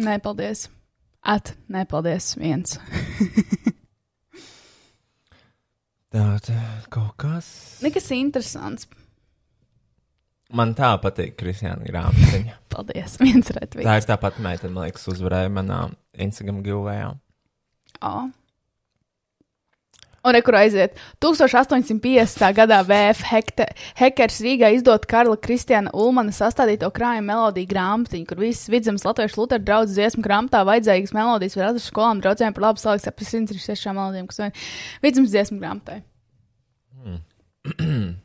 Nē, 0.01 0.17
paldies. 0.25 0.69
At, 1.21 1.53
nē, 1.69 1.85
paldies. 1.91 2.33
Viens. 2.41 2.79
Tā, 6.11 6.25
tā, 6.43 6.57
kaut 6.91 7.13
kas. 7.23 7.47
Nekas 7.85 8.09
interesants. 8.17 8.89
Man 10.51 10.73
tā 10.75 10.89
patīk 10.99 11.37
Kristiāna 11.39 11.87
grāmatiņa. 11.87 12.57
Paldies. 12.75 13.15
Viens 13.23 13.53
retvīts. 13.55 13.87
Tā 13.87 13.95
ir 14.01 14.07
tā 14.09 14.17
pati 14.19 14.43
meitene, 14.43 14.73
man 14.75 14.89
liekas, 14.89 15.07
uzvarēja 15.13 15.53
manā 15.55 15.85
Instagram 16.19 16.65
gilvējā. 16.67 17.13
O, 18.03 18.15
Un 20.21 20.35
rekur 20.37 20.53
aiziet. 20.59 20.99
1850. 21.25 22.43
gadā 22.53 22.83
VF 22.85 23.23
hekte, 23.31 23.65
Hekers 23.97 24.41
Rīgā 24.45 24.69
izdot 24.77 25.07
Karla 25.09 25.37
Kristiāna 25.41 25.89
Ulmana 25.97 26.35
sastādīto 26.37 26.91
krājuma 26.93 27.25
melodiju 27.33 27.71
grāmatiņu, 27.71 28.27
kur 28.29 28.43
visas 28.43 28.69
vidzemes 28.69 29.07
latviešu 29.09 29.41
Lutera 29.41 29.65
draudzes 29.65 29.97
dziesmu 29.97 30.21
grāmatā 30.27 30.61
vajadzīgas 30.69 31.17
melodijas 31.17 31.57
var 31.57 31.71
atrast 31.71 31.89
skolām 31.89 32.21
draudzēm 32.21 32.53
par 32.57 32.69
labu 32.69 32.79
saliks 32.83 33.09
ap 33.09 33.17
136 33.25 33.97
melodijām, 33.97 34.29
kas 34.29 34.43
vien 34.45 34.53
vidzemes 35.07 35.33
dziesmu 35.33 35.57
grāmatai. 35.63 35.99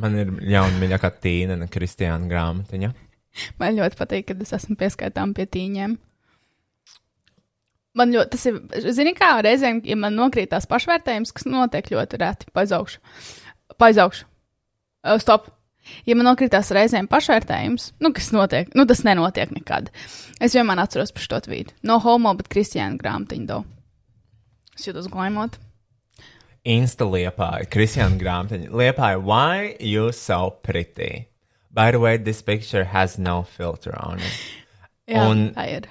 Man 0.00 0.16
ir 0.16 0.32
jauna 0.48 0.76
mīļākā 0.80 1.10
tīna, 1.20 1.68
Kristiāna 1.68 2.24
grāmatiņa. 2.30 2.94
Man 3.60 3.76
ļoti 3.76 3.98
patīk, 3.98 4.30
kad 4.30 4.40
es 4.40 4.56
esmu 4.56 4.74
pieskaitām 4.80 5.36
pie 5.36 5.44
tīņiem. 5.52 6.00
Man 7.98 8.12
ļoti, 8.14 8.30
tas 8.36 8.46
ir, 8.46 8.58
zini, 8.94 9.14
kā 9.18 9.32
reizēm, 9.42 9.80
ja 9.86 9.96
man 9.98 10.14
nokrīt 10.14 10.52
tās 10.52 10.68
pašvērtējums, 10.70 11.32
kas 11.34 11.48
notiek 11.50 11.88
ļoti 11.90 12.20
reti, 12.22 12.50
paizaugšu. 12.54 13.00
Paizaugšu. 13.82 14.28
Uh, 15.02 15.16
stop. 15.22 15.48
Ja 16.06 16.14
man 16.14 16.28
nokrītās 16.28 16.70
reizēm 16.76 17.08
pašvērtējums, 17.10 17.88
nu, 18.04 18.12
kas 18.14 18.28
notiek, 18.36 18.70
nu, 18.78 18.84
tas 18.86 19.00
nenotiek 19.06 19.50
nekad. 19.56 19.88
Es 20.38 20.54
vienmēr 20.54 20.84
atceros 20.84 21.10
par 21.16 21.24
šo 21.24 21.40
tvītu. 21.48 21.74
No 21.88 21.98
homo, 22.04 22.34
bet 22.38 22.50
kristiāna 22.52 23.00
grāmatiņu 23.00 23.48
do. 23.48 23.62
Es 24.76 24.86
jūtos 24.86 25.10
glaimot. 25.10 25.58
Insta 26.68 27.06
liepāja, 27.08 27.64
Kristiāna 27.72 28.20
grāmatiņa. 28.20 28.68
Liepāja, 28.76 29.18
why 29.24 29.74
you 29.80 30.12
so 30.12 30.50
pretty? 30.62 31.30
By 31.72 31.90
the 31.90 31.98
way, 31.98 32.18
this 32.18 32.42
picture 32.42 32.84
has 32.84 33.18
no 33.18 33.42
filter 33.42 33.96
on 33.96 34.20
it. 34.20 34.36
Jā, 35.08 35.24
Un... 35.24 35.48
tā 35.56 35.64
ir. 35.78 35.88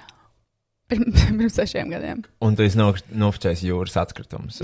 Pirms, 0.90 1.24
pirms 1.38 1.56
sešiem 1.56 1.90
gadiem. 1.94 2.22
Un 2.42 2.56
tu 2.58 2.64
esi 2.66 2.78
nofčējis 2.80 3.64
jūras 3.68 3.96
atkritumus. 4.02 4.60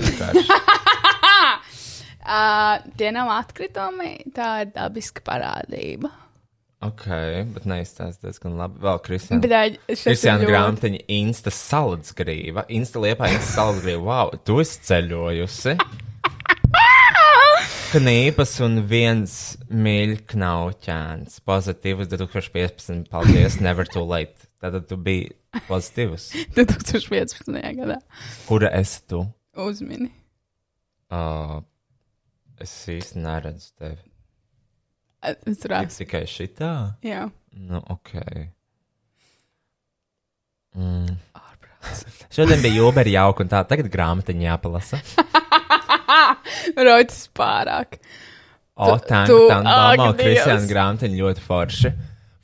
Uh, 2.27 2.75
tie 2.99 3.11
nav 3.15 3.31
atkritumi, 3.37 4.17
tā 4.35 4.47
ir 4.65 4.73
dabiska 4.75 5.23
parādība. 5.27 6.11
ok, 6.83 7.05
bet 7.55 7.63
neizstāst 7.69 8.25
diezgan 8.25 8.57
labi. 8.59 8.81
Vēl 8.83 8.99
Kristiāna. 9.05 9.41
Bet, 9.45 9.79
šis 9.87 10.03
ir 10.03 10.11
Kristiāna 10.11 10.49
grāmatiņa, 10.51 11.05
Insta 11.15 11.53
saldsgrīva. 11.55 12.67
Insta 12.75 13.01
liepā, 13.03 13.31
Insta 13.33 13.61
saldsgrīva. 13.61 14.03
Wow, 14.09 14.35
tu 14.43 14.59
esi 14.63 14.83
ceļojusi. 14.89 15.77
Knīpas 17.87 18.57
un 18.65 18.81
viens 18.83 19.33
mīļknauķēns. 19.71 21.39
Pozitīvs 21.47 22.11
2015. 22.11 23.07
Paldies, 23.13 23.61
never 23.63 23.87
too 23.87 24.03
late. 24.03 24.46
Tātad 24.63 24.87
tu 24.89 24.97
biji 24.97 25.31
pozitīvs. 25.67 26.31
2015. 26.57 27.57
gadā. 27.77 27.99
Kura 28.47 28.71
esi 28.79 29.03
tu? 29.09 29.23
Uzmini. 29.57 30.09
Uh, 31.13 31.59
es 32.61 32.73
īsti 32.91 33.21
neredzu 33.23 33.71
tevi. 33.77 34.01
Es 35.27 35.65
redzu. 35.67 36.03
Tikai 36.03 36.23
šitā? 36.29 36.71
Jā. 37.05 37.25
Nu, 37.57 37.81
ok. 37.93 38.13
Mm. 40.77 41.17
Šodien 42.35 42.61
bija 42.61 42.85
Uber 42.85 43.07
jauka 43.07 43.45
un 43.45 43.51
tā, 43.51 43.61
tagad 43.69 43.89
grāmatiņa 43.93 44.45
jāpalasa. 44.49 44.99
Roķis 46.87 47.27
pārāk. 47.37 47.99
O, 48.77 48.93
tā 49.01 49.23
tā 49.25 49.57
Bāmo 49.65 50.11
Dievs. 50.13 50.19
Kristiāna 50.21 50.69
grāmatiņa 50.69 51.19
ļoti 51.21 51.45
forša. 51.45 51.93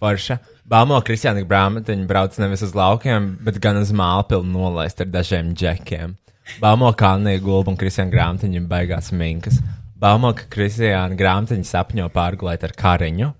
forša. 0.02 0.40
Bāmo 0.64 0.96
Kristiāna 1.04 1.42
grāmatiņa 1.44 2.06
brauc 2.08 2.38
nevis 2.40 2.62
uz 2.64 2.72
laukiem, 2.78 3.34
bet 3.44 3.60
gan 3.64 3.82
uz 3.82 3.92
mālpilnu 3.92 4.54
nolaist 4.56 5.02
ar 5.04 5.10
dažiem 5.12 5.52
džekiem. 5.60 6.16
Bāmo 6.64 6.88
Kalnija 6.96 7.42
gulba 7.44 7.74
un 7.74 7.80
Kristiāna 7.80 8.14
grāmatiņa 8.14 8.62
baigās 8.70 9.12
minkas. 9.12 9.60
Bāmo, 10.00 10.32
ka 10.36 10.48
Kristiāna 10.52 11.20
grāmatiņa 11.20 11.68
sapņo 11.68 12.08
pārgulēt 12.16 12.64
ar 12.64 12.76
kariņu. 12.80 13.34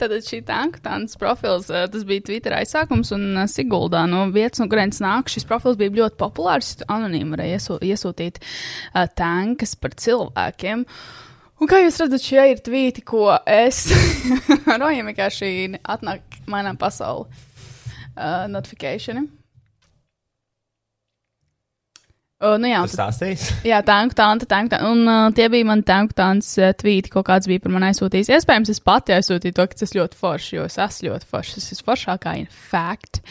Tātad 0.00 0.24
šī 0.26 0.40
tankas 0.44 1.20
profils, 1.20 1.68
eh, 1.70 1.84
tas 1.92 2.02
bija 2.08 2.24
Twitter 2.24 2.56
aizsākums, 2.56 3.12
un 3.14 3.36
eh, 3.36 3.46
Siguldā 3.52 4.06
no 4.08 4.24
vietas, 4.32 4.60
no 4.60 4.66
kurienes 4.72 4.98
nāk, 5.04 5.28
šis 5.32 5.46
profils 5.46 5.78
bija 5.80 5.94
ļoti 6.00 6.18
populārs. 6.20 6.72
Anonīmi 6.88 7.36
varēja 7.36 7.60
iesū, 7.60 7.78
iesūtīt 7.84 8.40
uh, 8.40 9.06
tankas 9.20 9.76
par 9.78 9.94
cilvēkiem. 9.94 10.84
Un 11.56 11.70
kā 11.70 11.80
jūs 11.80 11.96
redzat, 12.02 12.20
šie 12.20 12.42
ir 12.52 12.60
tvīti, 12.60 13.04
ko 13.06 13.30
es 13.48 13.86
rojam 14.82 15.08
vienkārši 15.08 15.48
atnāk 15.80 16.40
manā 16.52 16.74
pasaulē. 16.76 17.44
Uh, 18.16 18.46
notifikācija. 18.48 19.20
Uh, 22.36 22.58
nu 22.60 22.68
jā, 22.68 22.82
Tu 22.84 22.92
stāstīsi? 22.92 23.54
Jā, 23.64 23.78
tanku 23.84 24.12
tāda, 24.16 24.44
tanku 24.48 24.74
tāda. 24.74 24.90
Un 24.92 25.08
uh, 25.08 25.28
tie 25.36 25.46
bija 25.52 25.64
mani 25.68 25.84
tanku 25.88 26.12
tādas 26.16 26.50
uh, 26.60 26.74
tvīti, 26.76 27.08
ko 27.12 27.22
kāds 27.24 27.48
bija 27.48 27.62
par 27.64 27.72
mani 27.72 27.88
aizsūtījis. 27.88 28.28
Iespējams, 28.36 28.72
es 28.74 28.82
pati 28.84 29.14
aizsūtīju 29.16 29.56
to, 29.56 29.64
ka 29.68 29.80
tas 29.80 29.94
ļoti 29.96 30.20
forši, 30.20 30.50
jo 30.58 30.66
es 30.68 30.76
esmu 30.84 31.08
ļoti 31.08 31.28
foršs. 31.30 31.56
Tas 31.56 31.72
ir 31.72 31.80
foršākā, 31.88 32.34
in 32.42 32.50
fact. 32.52 33.22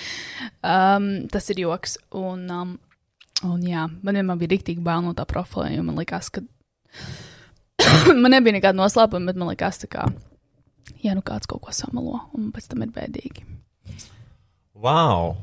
Um, 0.65 1.07
tas 1.29 1.53
ir 1.53 1.61
joks. 1.61 1.99
Un, 2.17 2.49
um, 2.49 2.73
un 3.45 3.61
jā, 3.69 3.85
man 4.01 4.17
vienmēr 4.21 4.41
bija 4.41 4.55
rīktīgi 4.55 4.85
bail 4.85 5.05
no 5.05 5.13
tā 5.17 5.27
profila, 5.29 5.69
jo 5.69 5.85
man 5.85 6.01
likās, 6.01 6.33
ka. 6.33 6.41
man 8.21 8.33
nebija 8.33 8.57
nekāda 8.57 8.77
noslēpuma, 8.79 9.31
bet 9.31 9.39
man 9.39 9.55
tā 9.55 9.89
kā, 9.91 10.05
ja 11.03 11.15
nu 11.17 11.23
kāds 11.25 11.49
kaut 11.49 11.63
ko 11.65 11.75
samalo, 11.75 12.21
un 12.37 12.51
pēc 12.55 12.69
tam 12.71 12.85
ir 12.85 12.93
bēdīgi. 12.95 13.45
Wow! 14.75 15.35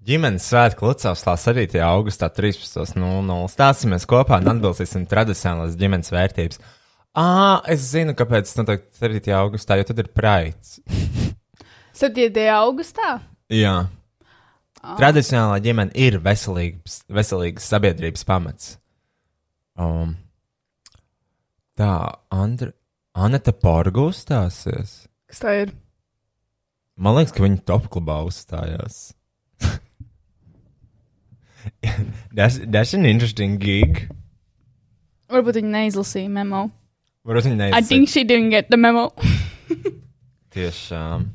Ģimenes 0.00 0.46
svētku 0.48 0.88
Lucavas 0.88 1.22
7. 1.44 1.76
augustā 1.84 2.30
13.00. 2.32 3.36
Stāsimies 3.52 4.06
kopā 4.08 4.38
un 4.40 4.48
atbildīsim 4.54 5.04
tradicionālās 5.06 5.76
ģimenes 5.78 6.08
vērtības. 6.10 6.60
Ā, 7.20 7.26
es 7.70 7.84
zinu, 7.90 8.14
kāpēc 8.16 8.48
tas 8.48 8.58
notiek 8.58 8.86
7. 8.96 9.20
augustā, 9.36 9.76
jo 9.76 9.86
tad 9.90 10.00
ir 10.00 10.08
praids. 10.16 10.78
7. 12.00 12.30
augustā? 12.62 13.18
Jā. 13.52 13.74
Tradicionālā 14.80 15.58
ģimene 15.60 15.92
ir 16.00 16.16
veselīgs, 16.24 17.02
veselīgas 17.12 17.66
sabiedrības 17.68 18.24
pamats. 18.24 18.72
Um, 19.76 20.14
tā, 21.80 21.94
Andra, 22.34 22.74
Anita 23.16 23.52
Porga 23.56 24.04
uzstāsies. 24.10 24.92
Kas 25.30 25.40
tā 25.42 25.54
ir? 25.64 25.72
Man 27.00 27.16
liekas, 27.16 27.32
ka 27.32 27.44
viņa 27.46 27.62
topklubā 27.68 28.18
uzstājās. 28.28 28.98
that's, 32.36 32.60
that's 32.68 32.92
an 32.96 33.08
interesting 33.08 33.56
gig. 33.62 34.04
Varbūt 35.30 35.60
viņi 35.60 35.72
neizlasīja 35.76 36.30
memo. 36.34 36.66
Varbūt 37.28 37.48
viņa 37.48 37.56
I 37.56 37.60
neizsaka. 37.64 37.88
think 37.88 38.10
she 38.12 38.24
didn't 38.24 38.52
get 38.52 38.68
the 38.72 38.78
memo. 38.80 39.08
Tiešām. 40.54 41.28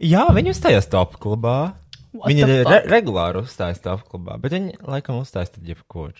Jā, 0.00 0.24
viņa 0.32 0.54
uzstājās 0.54 0.88
top 0.90 1.18
klubā. 1.20 1.76
What 2.16 2.32
viņa 2.32 2.46
re 2.66 2.78
regulāri 2.90 3.44
uzstājas 3.44 3.82
top 3.84 4.02
klubā, 4.08 4.34
bet 4.40 4.56
viņa 4.56 4.80
laikam 4.88 5.20
uzstājas 5.20 5.52
tad 5.54 5.68
jebkur. 5.68 6.16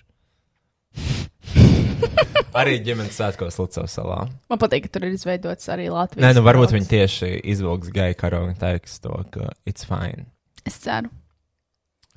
arī 2.61 2.79
ģimenes 2.85 3.17
svētkos 3.19 3.59
Lucavas 3.61 3.95
salā. 3.99 4.19
Man 4.51 4.61
patīk, 4.61 4.87
ka 4.87 4.95
tur 4.97 5.07
ir 5.09 5.17
izveidots 5.17 5.71
arī 5.73 5.89
Latvijas. 5.93 6.25
Nē, 6.25 6.33
nu 6.39 6.45
varbūt 6.47 6.75
viņi 6.77 6.89
tieši 6.91 7.31
izvilks 7.53 7.93
gai 7.95 8.11
karogu 8.19 8.53
un 8.53 8.59
teiks 8.61 8.99
to, 9.05 9.15
ka 9.35 9.53
it's 9.69 9.87
fine. 9.89 10.27
Es 10.69 10.81
ceru. 10.83 11.11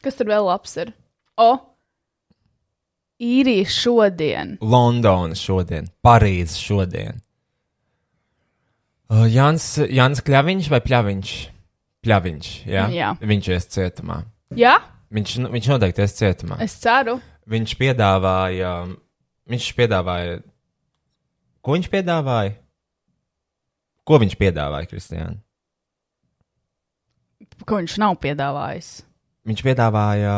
Kas 0.04 0.18
tur 0.20 0.32
vēl 0.34 0.46
labs 0.50 0.76
ir? 0.82 0.92
O! 1.40 1.52
Īrija 3.24 3.70
šodien. 3.72 4.58
Londona 4.60 5.38
šodien, 5.38 5.88
Parīze 6.04 6.58
šodien. 6.60 7.22
Uh, 9.14 9.28
Jānis, 9.30 9.68
Jānis 9.94 10.24
Kļaviņš 10.26 10.72
vai 10.74 10.80
Pļaviņš? 10.84 11.34
Pļaviņš, 12.04 12.50
jā. 12.68 12.88
Jā. 12.92 13.12
Viņš 13.22 13.52
ies 13.54 13.70
cietumā. 13.72 14.24
Jā, 14.60 14.74
Viņš, 15.14 15.36
nu, 15.44 15.52
viņš 15.54 15.68
noteikti 15.70 16.02
ies 16.02 16.16
cietumā. 16.18 16.58
es 16.66 16.74
ceru. 16.82 17.20
Viņš 17.54 17.76
piedāvāja, 17.78 18.72
viņš 19.50 19.70
piedāvāja, 19.78 20.42
ko 21.64 21.78
viņš 21.78 21.90
piedāvāja? 21.94 22.56
Ko 24.04 24.20
viņš 24.20 24.36
piedāvāja, 24.40 24.90
Kristiāna? 24.92 25.40
Ko 27.64 27.80
viņš 27.80 27.96
nav 28.04 28.18
piedāvājis? 28.24 28.90
Viņš 29.48 29.64
piedāvāja. 29.64 30.34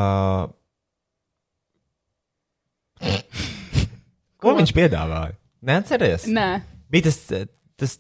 Ko 4.42 4.54
viņš 4.58 4.74
piedāvāja? 4.78 5.34
Neatceries? 5.66 6.28
Nē, 6.30 6.50
Bija 6.94 7.10
tas, 7.10 7.18
tas 7.82 7.98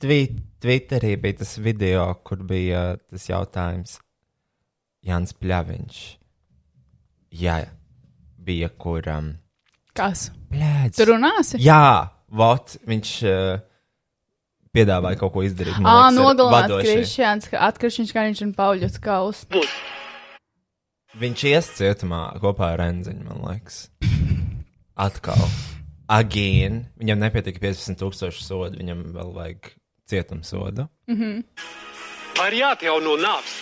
tweet, 0.00 0.38
Twitterī 0.60 1.14
bija 1.16 1.38
tas 1.40 1.54
video, 1.58 2.02
kur 2.24 2.42
bija 2.44 2.98
tas 3.08 3.24
jautājums 3.30 3.94
Jans 5.08 5.32
Pļaviņš. 5.40 6.00
Jā, 7.40 7.54
bija 8.44 8.68
kur. 8.76 9.08
Um, 9.08 9.30
Plēdz. 10.50 10.96
Tu 10.98 11.06
runāsi? 11.06 11.60
Jā, 11.62 12.10
vot, 12.34 12.74
viņš 12.88 13.12
uh, 13.28 13.60
piedāvāja 14.74 15.20
kaut 15.20 15.34
ko 15.36 15.44
izdarīt. 15.46 15.78
ar 15.78 16.10
nogalināt. 16.14 16.74
Krišjāns, 16.86 17.50
ka 17.52 17.62
atkrišņš 17.68 18.12
kā 18.16 18.26
viņš 18.28 18.44
un 18.48 18.54
Pauļots 18.58 19.02
kaus. 19.04 19.44
Viņš 21.20 21.44
ies 21.50 21.68
cietumā 21.78 22.22
kopā 22.42 22.72
ar 22.76 22.84
Enziņu, 22.86 23.26
man 23.26 23.44
liekas. 23.48 23.84
Atkal. 25.00 25.42
Again. 26.10 26.84
Viņam 26.98 27.22
nepietika 27.22 27.62
15,000 27.62 28.42
sodu, 28.42 28.78
viņam 28.78 29.04
vēl 29.14 29.32
vajag 29.34 29.72
cietumsodu. 30.10 30.88
Vai 32.38 32.46
ir 32.50 32.58
jāatjauno 32.60 33.16
nāves? 33.22 33.60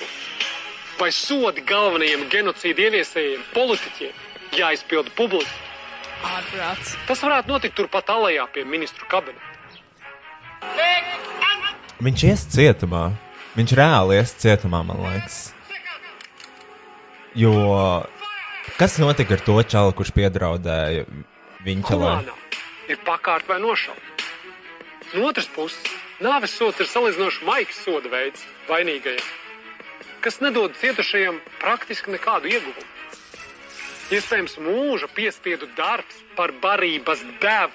Vai 0.99 1.13
sodi 1.15 1.63
galvenajiem 1.69 2.27
genocīdu 2.33 2.89
ieviesējiem, 2.89 3.45
politiķiem, 3.55 4.23
jāizpilda 4.59 5.13
publiski? 5.15 5.68
Ārprāts. 6.25 6.97
Tas 7.09 7.23
varētu 7.23 7.53
notikt 7.53 7.77
turpat 7.79 8.11
alejā 8.15 8.47
pie 8.55 8.65
ministru 8.69 9.07
kabineta. 9.11 9.45
Viņš 12.03 12.25
ies 12.31 12.45
cietumā. 12.55 13.05
Viņš 13.59 13.75
reāli 13.79 14.19
ies 14.19 14.35
cietumā, 14.39 14.85
man 14.87 15.03
liekas. 15.03 15.39
Jo 17.39 17.55
kas 18.79 18.99
notika 19.03 19.35
ar 19.35 19.43
to 19.47 19.57
čalu, 19.63 19.95
kurš 19.95 20.15
piedraudēja 20.15 21.07
viņa 21.67 21.89
Humānā 21.91 22.39
ir 22.89 22.99
pakārt 23.05 23.49
vai 23.49 23.61
nošaut. 23.61 24.25
No 25.15 25.29
otras 25.29 25.49
puses, 25.53 25.81
nāves 26.25 26.55
sots 26.57 26.81
ir 26.83 26.89
salīdzinoši 26.89 27.47
maigs 27.49 27.81
soda 27.85 28.11
veids 28.13 28.45
vainīgajam, 28.69 29.25
kas 30.25 30.41
nedod 30.45 30.77
cietušajam 30.81 31.41
praktiski 31.61 32.13
nekādu 32.17 32.51
ieguvumu. 32.53 32.87
Iespējams, 34.09 34.55
mūža 34.65 35.09
piespiedu 35.13 35.67
darbs 35.77 36.23
par 36.37 36.53
barības 36.63 37.21
devu 37.43 37.75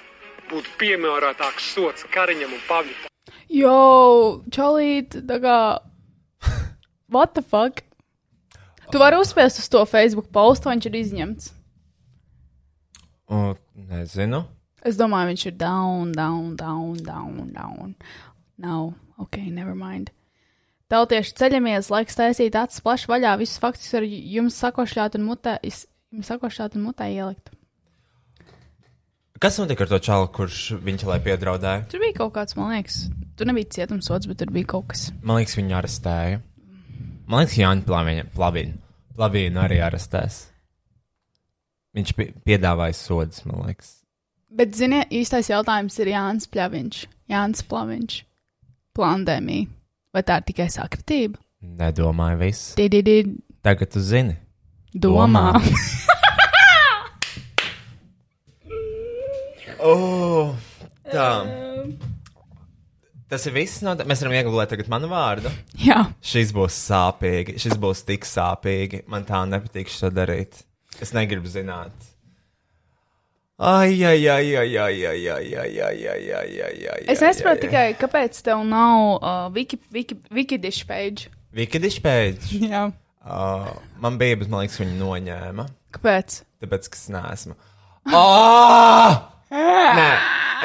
būtu 0.50 0.72
piemērotāks 0.80 1.68
sots 1.76 2.06
Kariņam 2.14 2.56
un 2.56 2.62
Pavļitam. 2.66 3.10
Jo, 3.54 3.74
čalīt, 4.52 5.14
tā 5.28 5.38
kā. 5.44 5.58
What 7.14 7.36
the 7.38 7.42
fuck? 7.46 7.84
Tu 8.90 8.98
vari 9.00 9.16
uzspiest 9.22 9.62
uz 9.62 9.70
to 9.70 9.84
Facebook 9.88 10.28
postu, 10.34 10.72
viņš 10.72 10.90
ir 10.90 10.98
izņemts. 11.04 11.46
O, 13.30 13.54
nezinu. 13.94 14.42
Es 14.84 14.98
domāju, 15.00 15.30
viņš 15.32 15.46
ir 15.48 15.56
down, 15.62 16.10
down, 16.12 16.52
down, 16.58 16.98
down, 17.06 17.38
down. 17.54 17.94
Nav, 18.60 18.90
ok, 19.22 19.38
never 19.54 19.78
mind. 19.78 20.10
Tautieši 20.92 21.32
ceļamies, 21.38 21.88
laiks 21.94 22.18
taisīt 22.18 22.58
acis 22.60 22.82
plaši 22.84 23.08
vaļā, 23.08 23.38
visus 23.40 23.62
faktus 23.62 23.88
var 23.96 24.04
jums 24.04 24.58
sakošļāt 24.60 25.16
un 25.18 25.24
mutē, 25.30 25.56
is- 25.64 25.86
jums 26.14 26.30
sakošļāt 26.30 26.78
un 26.78 26.86
mutē 26.88 27.10
ielikt. 27.12 27.50
Kas 29.42 29.58
notika 29.60 29.84
ar 29.84 29.90
to 29.90 29.98
čalu, 29.98 30.28
kurš 30.32 30.58
viņa 30.86 31.08
lai 31.10 31.18
piedraudēja? 31.20 31.84
Tur 31.90 32.00
bija 32.00 32.16
kaut 32.22 32.32
kāds, 32.36 32.54
man 32.56 32.70
liekas, 32.72 33.00
tur 33.36 33.50
nebija 33.50 33.68
cietumsots, 33.76 34.28
bet 34.30 34.38
tur 34.40 34.52
bija 34.54 34.70
kaut 34.76 34.86
kas. 34.94 35.08
Man 35.22 35.36
liekas, 35.40 35.56
viņu 35.58 35.74
arestēja. 35.76 36.38
Man 37.26 37.42
liekas, 37.42 37.58
Jānis 37.58 37.84
Plavīna, 38.36 38.78
Plavīna, 39.18 39.64
arī 39.66 39.80
arestēs. 39.84 40.44
Viņš 41.94 42.14
pi- 42.16 42.32
piedāvāja 42.46 42.94
sodus, 42.98 43.44
man 43.44 43.66
liekas. 43.66 44.00
Bet, 44.54 44.72
ziniet, 44.78 45.10
īstais 45.10 45.50
jautājums 45.50 45.98
ir 45.98 46.12
Jānis 46.14 46.46
Pļaviņš. 46.50 47.02
Jānis 47.30 47.62
Pļaviņš. 47.70 48.16
Plandēmija. 48.94 49.66
Vai 50.14 50.22
tā 50.22 50.38
ir 50.38 50.46
tikai 50.46 50.68
sakritība? 50.70 51.40
Nedomāju. 51.62 52.52
Didi, 52.78 53.02
Tagad 53.64 53.90
tu 53.90 54.00
zini. 54.00 54.36
Domā. 54.94 55.50
Domā. 55.58 55.84
Oh, 59.84 60.54
tā. 61.12 61.28
Tas 63.28 63.44
ir 63.44 63.52
viss. 63.52 63.82
No, 63.84 63.92
mēs 64.08 64.22
varam 64.24 64.36
iegūt 64.38 64.70
tagad 64.72 64.88
manu 64.88 65.10
vārdu. 65.10 65.52
Jā, 65.76 66.06
Šis 66.24 66.54
būs 66.56 66.78
sāpīgi. 66.88 67.58
Šis 67.60 67.76
būs 67.80 68.00
tik 68.08 68.24
sāpīgi. 68.28 69.02
Man 69.12 69.26
tā 69.28 69.42
nepatīk 69.48 69.92
šo 69.92 70.08
darīt. 70.14 70.62
Es 71.04 71.12
negribu 71.16 71.50
zināt. 71.52 71.92
Ai, 73.60 74.00
ai, 74.02 74.24
ai, 74.26 74.56
ai, 74.56 74.72
ai, 74.80 74.96
ai, 75.06 75.20
ai, 75.30 75.52
ai, 75.60 75.68
ai, 75.84 76.00
ai, 76.10 76.24
ai, 76.32 76.56
ai, 76.64 76.88
ai. 76.90 77.04
es 77.06 77.20
nesaprotu 77.22 77.68
tikai, 77.68 77.84
kāpēc 78.00 78.40
tev 78.42 78.64
nav 78.66 79.20
uh, 79.20 79.46
wiki, 79.54 79.78
wiki, 79.94 80.18
Wikidish 80.34 80.82
page. 80.88 81.28
Vikediš 81.54 82.00
pēc. 82.02 82.50
Uh, 83.24 83.70
man 84.04 84.18
bija, 84.20 84.36
bet 84.36 84.50
man 84.52 84.64
liekas, 84.64 84.80
viņi 84.82 84.98
noņēma. 85.00 85.64
Kāpēc? 85.96 86.42
Tāpēc, 86.60 86.88
ka 86.92 86.98
es 86.98 87.06
neesmu. 87.14 87.54
Oh! 88.12 89.22
Nē, 89.54 90.08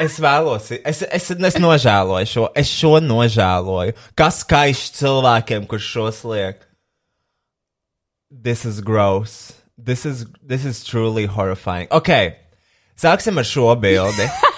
es 0.02 0.18
vēlos, 0.20 0.66
es, 0.74 1.02
es, 1.06 1.30
es 1.30 1.56
nožēloju 1.62 2.28
šo, 2.28 2.44
es 2.58 2.72
šo 2.72 2.98
nožēloju. 3.04 3.94
Kas 4.18 4.42
kaiš 4.48 4.88
cilvēkiem, 4.98 5.68
kurš 5.70 5.88
šo 5.94 6.06
sliek? 6.16 6.66
This 8.30 8.66
is 8.66 8.80
gross. 8.80 9.54
This 9.78 10.04
is, 10.04 10.26
this 10.42 10.66
is 10.66 10.82
truly 10.84 11.26
horrifying. 11.26 11.88
Ok, 11.94 12.10
sāksim 13.00 13.40
ar 13.40 13.48
šo 13.48 13.72
bildi. 13.80 14.28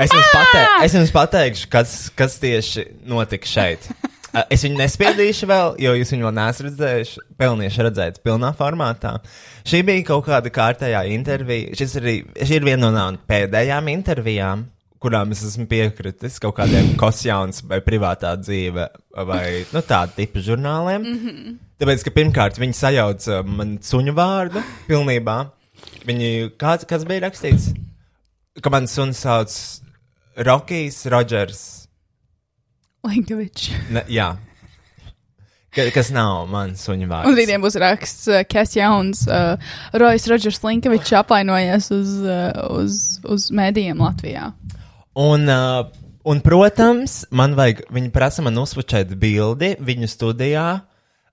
Es 0.00 0.08
jums, 0.16 0.28
patē, 0.32 0.60
es 0.86 0.94
jums 0.96 1.10
pateikšu, 1.12 1.66
kas, 1.68 1.90
kas 2.16 2.38
tieši 2.40 2.86
notika 3.04 3.44
šeit. 3.44 3.84
Es 4.30 4.62
viņu 4.62 4.78
nespiedīšu 4.78 5.46
vēl, 5.50 5.72
jo 5.82 5.92
jūs 5.98 6.12
viņu 6.14 6.26
vēl 6.28 6.34
neesat 6.36 6.66
redzējuši. 6.68 7.22
Pelnīšu 7.40 7.86
redzēt, 7.86 8.20
pilnā 8.26 8.52
formātā. 8.58 9.16
Šī 9.66 9.82
bija 9.86 10.04
kaut 10.12 10.28
kāda 10.28 10.52
kārtējā 10.54 11.02
intervija. 11.10 11.72
Šis 11.78 11.96
arī, 11.98 12.14
šī 12.38 12.60
ir 12.60 12.68
viena 12.68 12.92
no 12.94 13.06
pēdējām 13.30 13.90
intervijām, 13.90 14.68
kurām 15.02 15.32
es 15.34 15.42
esmu 15.48 15.66
piekritis 15.70 16.38
kaut 16.42 16.58
kādiem 16.60 16.92
kosjauns 17.00 17.64
vai 17.66 17.80
privātā 17.84 18.34
dzīve 18.38 18.86
vai 19.26 19.44
nu, 19.72 19.82
tādu 19.82 20.18
tipu 20.20 20.44
žurnāliem. 20.44 21.02
Mm 21.02 21.18
-hmm. 21.18 21.58
Tāpēc, 21.80 22.04
ka 22.04 22.10
pirmkārt 22.10 22.58
viņi 22.60 22.76
sajauca 22.76 23.42
man 23.42 23.78
suņu 23.82 24.14
vārdu 24.14 24.62
pilnībā. 24.86 25.38
Viņi, 26.06 26.50
kāds, 26.60 26.84
kas 26.86 27.04
bija 27.04 27.26
rakstīts? 27.26 27.72
Ka 28.62 28.70
man 28.70 28.86
suns 28.86 29.18
sauc 29.18 29.80
Rokijs 30.36 31.06
Rodžers. 31.06 31.79
Linkovičs. 33.06 33.70
Jā. 34.10 34.34
Ka, 35.70 35.84
kas 35.94 36.08
nav 36.10 36.48
mans 36.50 36.82
suņu 36.82 37.06
vārds. 37.06 37.30
Un 37.30 37.36
rītdien 37.38 37.62
būs 37.62 37.76
raksts, 37.78 38.26
uh, 38.26 38.42
kas 38.50 38.74
jauns. 38.74 39.22
Uh, 39.30 39.54
Rojas 39.94 40.26
Rodžers 40.30 40.58
Linkovičs 40.66 41.14
apvainojies 41.20 41.90
uz, 41.94 42.16
uh, 42.26 42.50
uz, 42.80 43.00
uz 43.22 43.48
mēdījiem 43.54 44.02
Latvijā. 44.02 44.48
Un, 45.14 45.46
uh, 45.46 45.86
un, 46.26 46.42
protams, 46.42 47.20
man 47.30 47.54
vajag, 47.58 47.84
viņi 47.94 48.10
prasa 48.14 48.42
man 48.42 48.58
uzsvačēt 48.58 49.14
bildi 49.20 49.76
viņu 49.78 50.10
studijā. 50.10 50.66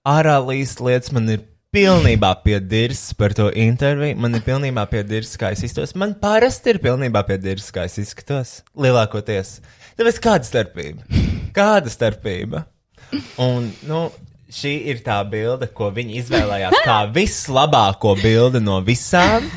Ārā 0.08 0.38
līst 0.46 0.86
lietas 0.86 1.12
man 1.18 1.34
ir 1.34 1.42
pilnībā 1.74 2.30
piedirs 2.46 3.02
par 3.18 3.34
to 3.38 3.50
interviju. 3.52 4.20
Man 4.22 4.38
ir 4.38 4.46
pilnībā 4.46 4.86
piedirs, 4.92 5.34
kā 5.40 5.50
es 5.56 5.66
izskatos. 5.66 5.98
Man 5.98 6.14
parasti 6.22 6.76
ir 6.76 6.82
pilnībā 6.86 7.26
piedirs, 7.28 7.72
kā 7.74 7.90
es 7.90 7.98
izskatos. 8.06 8.60
Lielākoties. 8.78 9.58
Tāpēc 9.98 10.22
kāda 10.24 10.46
starpība? 10.48 11.26
Kāda 11.58 11.92
starpība? 11.92 12.64
Un, 13.42 13.70
nu, 13.88 14.02
šī 14.54 14.74
ir 14.92 15.02
tā 15.06 15.18
bilde, 15.30 15.70
ko 15.74 15.90
viņi 15.96 16.20
izvēlējās 16.22 16.82
kā 16.86 17.00
vislabāko 17.16 18.16
bildi 18.20 18.62
no 18.64 18.80
visām. 18.86 19.48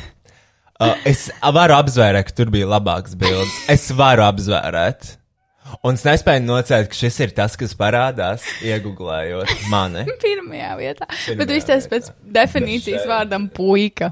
Uh, 0.81 0.95
es 1.05 1.27
varu 1.53 1.75
apzvērēt, 1.77 2.31
ka 2.31 2.37
tur 2.39 2.51
bija 2.53 2.69
labāks 2.71 3.13
bildes. 3.19 3.53
Es 3.69 3.91
varu 3.93 4.25
apzvērēt. 4.25 5.11
Un 5.85 5.95
es 5.95 6.03
nespēju 6.03 6.41
nocēt, 6.43 6.89
ka 6.91 6.97
šis 6.97 7.19
ir 7.23 7.35
tas, 7.37 7.53
kas 7.59 7.75
parādās, 7.77 8.43
iegūlējot 8.65 9.67
mani. 9.71 10.03
Pirmajā 10.23 10.71
vietā. 10.79 11.07
Pirmajā 11.07 11.37
Bet 11.43 11.53
viņš 11.53 11.67
tas 11.69 11.87
pēc 11.91 12.09
definīcijas 12.39 13.05
vārdam 13.07 13.45
puika. 13.53 14.11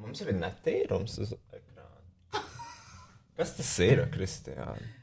Mums 0.00 0.22
ir 0.22 0.30
netīrums 0.38 1.18
uz 1.24 1.34
ekrāna. 1.34 2.44
Kas 3.36 3.56
tas 3.58 3.72
ir, 3.84 4.06
Kristiāna? 4.14 4.95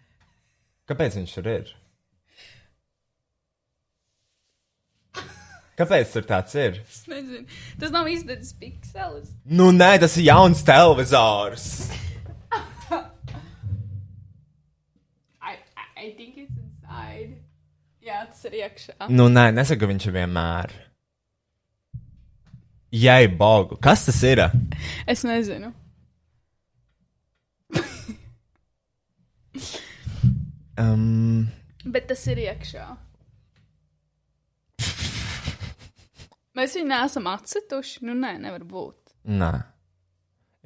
Kāpēc 0.90 1.16
viņš 1.16 1.34
tur 1.38 1.46
ir? 1.48 1.70
Kāpēc 5.80 6.12
tur 6.14 6.26
tāds 6.30 6.54
ir? 6.60 6.76
Es 6.86 7.06
nezinu. 7.10 7.48
Tas 7.82 7.94
nav 7.94 8.06
izdedzis 8.12 8.54
pikselis. 8.60 9.32
Nu, 9.46 9.72
nē, 9.74 9.96
tas 10.04 10.18
ir 10.20 10.28
jauns 10.28 10.62
televizors. 10.68 11.90
I, 15.42 15.42
I, 15.42 15.56
I 15.98 16.12
think 16.18 16.38
it's 16.38 16.54
inside. 16.54 17.40
Jā, 18.04 18.26
tas 18.28 18.44
ir 18.50 18.54
iekšā. 18.60 19.08
Nu, 19.10 19.30
nē, 19.34 19.48
nesaka, 19.56 19.86
ka 19.86 19.90
viņš 19.90 20.10
ir 20.12 20.16
vienmēr. 20.20 20.76
Jai, 22.94 23.24
bogu, 23.40 23.80
kas 23.82 24.06
tas 24.06 24.20
ir? 24.30 24.44
Es 25.10 25.24
nezinu. 25.26 25.72
Um, 30.80 31.48
Bet 31.86 32.08
tas 32.10 32.24
ir 32.32 32.40
iekšā. 32.48 32.86
Mēs 36.58 36.76
viņu 36.78 36.90
neesam 36.90 37.28
atcituši. 37.32 38.04
Nu, 38.06 38.14
nē, 38.18 38.36
nevar 38.42 38.64
būt. 38.70 39.14
nē, 39.26 39.52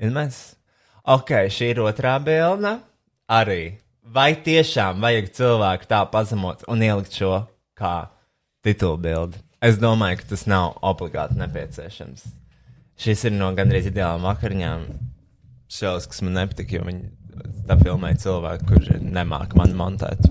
ir 0.03 0.11
mēs. 0.15 0.39
Ok, 1.07 1.31
šī 1.53 1.69
ir 1.71 1.79
otrā 1.85 2.17
bilde. 2.23 2.77
Arī. 3.31 3.77
Vai 4.03 4.34
tiešām 4.39 4.99
vajag 5.03 5.29
cilvēku 5.35 5.88
tā 5.88 6.01
pazemot 6.11 6.63
un 6.71 6.84
ielikt 6.84 7.15
šo 7.15 7.41
kā 7.75 8.09
titulu 8.63 8.97
bildi? 9.03 9.39
Es 9.63 9.79
domāju, 9.81 10.21
ka 10.21 10.29
tas 10.31 10.45
nav 10.47 10.77
obligāti 10.85 11.35
nepieciešams. 11.39 12.23
Šis 12.97 13.23
ir 13.27 13.34
no 13.35 13.49
gandrīz 13.55 13.88
ideālām 13.89 14.23
vakariņām. 14.27 14.85
Šāds, 15.71 16.07
kas 16.07 16.21
man 16.23 16.38
nepatīk, 16.39 16.71
jo 16.77 16.84
viņi 16.88 17.09
tā 17.68 17.77
filmē 17.81 18.14
cilvēku, 18.19 18.68
kurš 18.72 18.97
nemāca 19.01 19.59
man 19.59 19.76
montēt. 19.77 20.27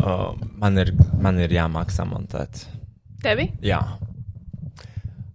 Uh, 0.00 0.32
man, 0.60 0.78
ir, 0.80 0.94
man 1.20 1.38
ir 1.40 1.52
jāmāk 1.52 1.92
samontēt. 1.94 2.64
Tevi? 3.20 3.50
Jā. 3.64 3.80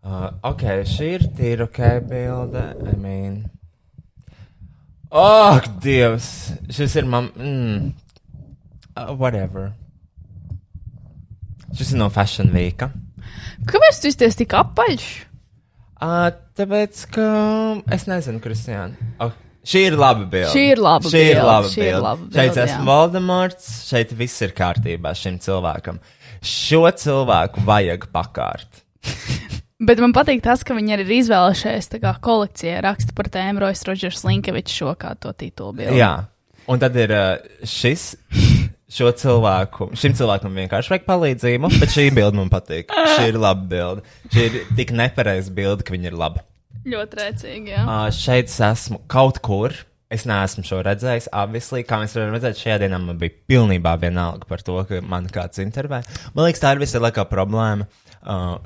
Uh, 0.06 0.30
ok, 0.46 0.64
šī 0.90 1.12
ir 1.18 1.28
tīra 1.38 1.68
ok 1.70 1.82
bilde. 2.10 2.64
I 2.86 2.96
mean. 2.98 3.38
Oh, 5.14 5.62
Dievs! 5.82 6.28
Šis 6.74 6.98
ir 7.00 7.08
man. 7.10 7.30
Mm, 7.38 7.94
uh, 8.98 9.14
whatever. 9.14 9.72
Šis 11.76 11.94
ir 11.94 12.02
no 12.02 12.10
Fashion 12.14 12.52
Week. 12.54 12.84
Kāpēc 13.70 14.02
tu 14.02 14.12
izties 14.12 14.38
tik 14.38 14.54
apaļš? 14.58 15.08
Uh, 15.96 16.28
tāpēc, 16.58 17.06
ka 17.16 17.26
es 17.96 18.06
nezinu, 18.10 18.42
Kristiāna. 18.44 19.14
Oh, 19.24 19.32
šī 19.66 19.82
ir 19.90 19.98
laba 20.00 20.26
bilde. 20.26 20.52
Šī 20.54 20.64
ir 20.74 20.82
laba 20.82 21.12
šī 21.12 21.22
ir 21.22 21.32
bilde, 21.34 21.48
laba 21.50 21.72
šī 21.72 21.82
ir 21.82 21.88
bilde. 21.90 22.04
laba 22.06 22.28
Šeit 22.30 22.52
bilde, 22.52 22.66
esmu 22.66 22.82
jā. 22.82 22.88
Voldemorts, 22.92 23.70
šeit 23.90 24.14
viss 24.20 24.46
ir 24.46 24.56
kārtībā 24.58 25.14
šim 25.18 25.40
cilvēkam. 25.44 26.00
Šo 26.46 26.84
cilvēku 27.04 27.66
vajag 27.66 28.08
pakārt. 28.14 28.84
Bet 29.88 30.00
man 30.00 30.14
patīk 30.16 30.40
tas, 30.46 30.64
ka 30.64 30.76
viņi 30.78 30.96
arī 30.96 31.04
ir 31.04 31.18
izvēlējušies 31.18 31.92
kolekcijā 32.24 32.80
raksta 32.86 33.16
par 33.18 33.28
tēmu 33.34 33.66
Rojas 33.66 33.84
Rodžers 33.88 34.24
Linkevičs 34.24 34.78
šo 34.80 34.94
kā 35.00 35.12
to 35.20 35.34
titulu 35.36 35.76
bildi. 35.82 36.00
Jā, 36.00 36.14
un 36.72 36.80
tad 36.80 36.96
ir 36.96 37.12
uh, 37.12 37.36
šis. 37.68 38.14
Šo 38.96 39.10
cilvēku, 39.18 39.90
šim 39.98 40.14
cilvēkam 40.16 40.54
vienkārši 40.62 40.92
vajag 40.94 41.06
palīdzību, 41.08 41.72
bet 41.82 41.92
šī 41.92 42.04
bilde 42.16 42.38
man 42.38 42.52
patīk. 42.54 42.94
Šī 42.94 43.32
ir 43.32 43.40
laba 43.42 43.66
bilde. 43.68 44.06
Šī 44.32 44.46
ir 44.46 44.60
tik 44.78 44.94
nepareiza 44.96 45.52
bilde, 45.52 45.84
ka 45.84 45.92
viņa 45.92 46.12
ir 46.12 46.16
laba. 46.22 46.46
Ļoti 46.86 47.20
rēcīgi, 47.20 47.74
jā. 47.74 47.84
Uh, 47.84 48.07
šeit 48.14 48.52
es 48.52 48.60
esmu 48.62 49.02
kaut 49.12 49.41
kur. 49.45 49.74
Es 50.14 50.22
neesmu 50.30 50.62
šo 50.64 50.84
redzējis. 50.86 51.32
Obviously, 51.34 51.82
kā 51.84 51.98
mēs 51.98 52.14
varam 52.14 52.36
redzēt, 52.36 52.60
šajā 52.62 52.76
dienā 52.84 52.99
man 53.02 53.18
bija 53.20 53.34
pilnībā 53.49 53.95
vienalga 53.99 54.45
par 54.48 54.62
to, 54.64 54.78
ka 54.86 54.99
man 55.02 55.26
kāds 55.34 55.60
intervē. 55.64 56.03
Man 56.36 56.45
liekas, 56.45 56.62
tā 56.62 56.76
ir 56.76 56.84
visa 56.84 57.02
lielākā 57.02 57.26
problēma. 57.32 57.88
Uh, 58.22 58.60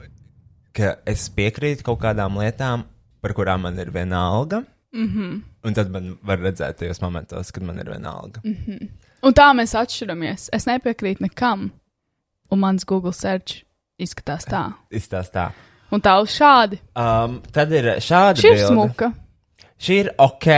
ka 0.76 0.98
es 1.10 1.30
piekrītu 1.36 1.88
kaut 1.88 2.02
kādām 2.04 2.38
lietām, 2.42 2.84
par 3.24 3.34
kurām 3.38 3.64
man 3.68 3.80
ir 3.80 3.92
vienalga. 3.96 4.66
Mm 4.94 5.08
-hmm. 5.08 5.42
Un 5.64 5.74
tad 5.74 5.92
man 5.92 6.18
var 6.24 6.40
redzēt 6.40 6.78
tajos 6.78 7.02
momentos, 7.02 7.52
kad 7.52 7.64
man 7.64 7.80
ir 7.80 7.90
vienalga. 7.90 8.42
Mm 8.44 8.58
-hmm. 8.66 8.90
Un 9.24 9.34
tā 9.34 9.54
mēs 9.54 9.76
atšķiramies. 9.76 10.50
Es 10.52 10.66
nepiekrītu 10.66 11.22
nekam. 11.22 11.72
Un 12.52 12.60
mans 12.60 12.86
Google 12.86 13.14
search 13.14 13.64
izskatās 14.00 14.46
tā. 14.46 14.74
Izstāst 14.92 15.34
tā. 15.34 15.52
Un 15.92 16.02
tā 16.06 16.16
uz 16.22 16.34
šādi. 16.38 16.78
Um, 16.94 17.40
tad 17.56 17.72
ir 17.74 17.96
šāda 18.04 18.38
Šī 18.42 18.52
ir 18.52 18.58
bilde. 18.60 18.74
smuka. 18.74 19.12
Šī 19.80 20.00
ir 20.06 20.12
ok. 20.22 20.50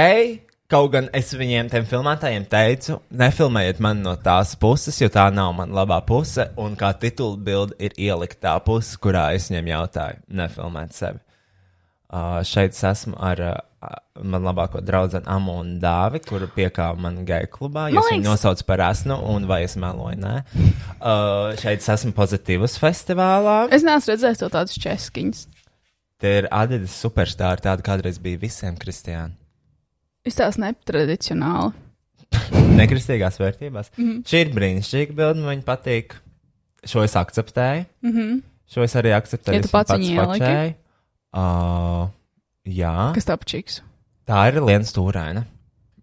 Kaut 0.72 0.92
gan 0.94 1.10
es 1.12 1.34
viņiem, 1.36 1.68
tiem 1.68 1.84
filmētājiem, 1.84 2.46
teicu, 2.48 3.02
nefilmējiet 3.20 3.82
mani 3.84 4.06
no 4.06 4.14
tās 4.24 4.54
puses, 4.56 4.96
jo 5.02 5.10
tā 5.12 5.26
nav 5.36 5.52
mana 5.58 5.82
labā 5.82 5.98
puse. 6.08 6.46
Un 6.64 6.78
kā 6.80 6.94
titula 7.00 7.36
bilde 7.36 7.76
ir 7.84 7.92
ielikt 8.00 8.40
tā 8.44 8.54
puse, 8.64 8.96
kurā 9.04 9.34
es 9.36 9.50
viņiem 9.52 9.68
jautāju, 9.74 10.22
nefilmēt 10.40 10.96
sevi. 10.96 11.20
Uh, 12.12 12.42
šeit 12.44 12.74
es 12.76 12.84
esmu 12.84 13.16
ar 13.24 13.40
uh, 13.40 13.92
manu 14.20 14.50
labāko 14.50 14.82
draugu 14.84 15.22
Amonu 15.32 15.78
Dāvi, 15.80 16.20
kuru 16.26 16.50
piekāpa 16.52 17.00
man 17.00 17.22
geju 17.28 17.48
klubā. 17.54 17.86
Jūs 17.88 18.04
Man 18.04 18.18
viņu 18.18 18.28
nosaucat 18.28 18.66
par 18.68 18.84
esmu, 18.90 19.16
un 19.32 19.48
vai 19.48 19.62
es 19.64 19.78
meloju? 19.80 20.20
Nē. 20.20 20.34
Uh, 21.00 21.54
šeit 21.62 21.80
es 21.80 21.88
esmu 21.96 22.12
pozitīvas 22.18 22.76
festivālā. 22.82 23.56
Es 23.72 23.86
neesmu 23.88 24.12
redzējis 24.12 24.44
to 24.44 24.52
tādus 24.52 24.76
českiņus. 24.84 25.46
Tie 26.22 26.34
ir 26.42 26.50
Adidas 26.54 26.98
superstāri, 27.00 27.64
tādi 27.64 27.88
kādreiz 27.88 28.20
bija 28.22 28.44
visiem 28.44 28.76
kristiāniem. 28.78 29.38
Izstāsta 30.28 30.62
netradicionāli. 30.68 31.72
nekristīgās 32.82 33.40
vērtībās. 33.42 33.92
Mm 33.96 34.04
-hmm. 34.04 34.22
Šī 34.28 34.44
ir 34.46 34.54
brīnišķīga 34.60 35.16
bilde, 35.16 35.42
man 35.42 35.56
viņa 35.56 35.66
patīk. 35.68 36.20
Šo 36.86 37.04
es 37.08 37.16
akceptēju. 37.16 37.86
Mm 38.04 38.12
-hmm. 38.12 38.42
Šo 38.72 38.84
es 38.84 38.96
arī 38.96 39.16
akceptēju. 39.16 39.56
Ja 39.56 39.62
tu 39.62 39.72
pats 39.72 39.92
viņu 39.92 40.14
ieliki? 40.14 40.76
Uh, 41.32 42.10
jā, 42.68 42.94
Kas 43.16 43.28
tā 43.30 43.38
pačiks? 43.40 43.80
tā 44.28 44.42
ir 44.52 44.60
Liena 44.64 44.88
Stūraina. 44.88 45.46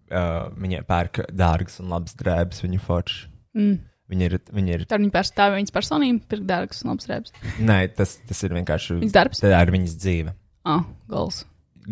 Uh, 0.08 0.48
viņa 0.56 0.86
pērk 0.88 1.18
dārgas 1.36 1.80
un 1.82 1.90
labas 1.92 2.14
drēbes, 2.16 2.62
viņu 2.64 2.78
forši. 2.80 3.26
Mm. 3.58 3.74
Viņa 4.08 4.24
ir, 4.24 4.36
viņa 4.56 4.72
ir, 4.72 4.84
Tā 4.88 4.96
ir 4.96 5.02
viņa 5.04 5.12
pārstāvja, 5.12 5.58
viņas 5.58 5.74
personība, 5.74 6.22
pirkt 6.32 6.46
dārgas 6.48 6.80
un 6.80 6.94
labas 6.94 7.10
rēbas. 7.10 7.34
nē, 7.60 7.76
tas, 7.92 8.14
tas 8.24 8.40
ir 8.46 8.54
vienkārši. 8.56 8.96
Viņas 9.02 9.16
darbs? 9.18 9.42
Tā 9.44 9.50
ir 9.52 9.72
viņas 9.74 9.98
dzīve. 10.00 10.32
Ah, 10.64 10.86
gols. 11.12 11.42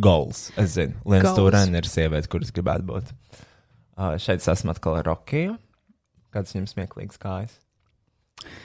Goals, 0.00 0.46
es 0.56 0.72
zinu. 0.78 0.96
Liena 1.04 1.26
Goals. 1.28 1.36
Stūraina 1.36 1.80
ir 1.82 1.88
sieviete, 1.88 2.28
kuras 2.32 2.52
gribētu 2.56 2.88
būt. 2.88 3.12
Uh, 3.96 4.16
šeit 4.20 4.40
es 4.40 4.48
esmu 4.52 4.72
atkal 4.72 4.96
ar 5.02 5.06
Rokiju. 5.08 5.58
Kāds 6.32 6.56
viņam 6.56 6.66
smieklīgs 6.72 7.20
kājas. 7.20 7.52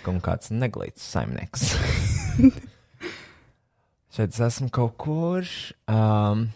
Un 0.07 0.23
kāds 0.23 0.52
neglīts 0.56 1.03
saimnieks. 1.11 1.73
šeit 4.16 4.34
es 4.36 4.42
esmu 4.48 4.70
kaut 4.74 4.98
kur. 5.02 5.48
Um, 5.92 6.50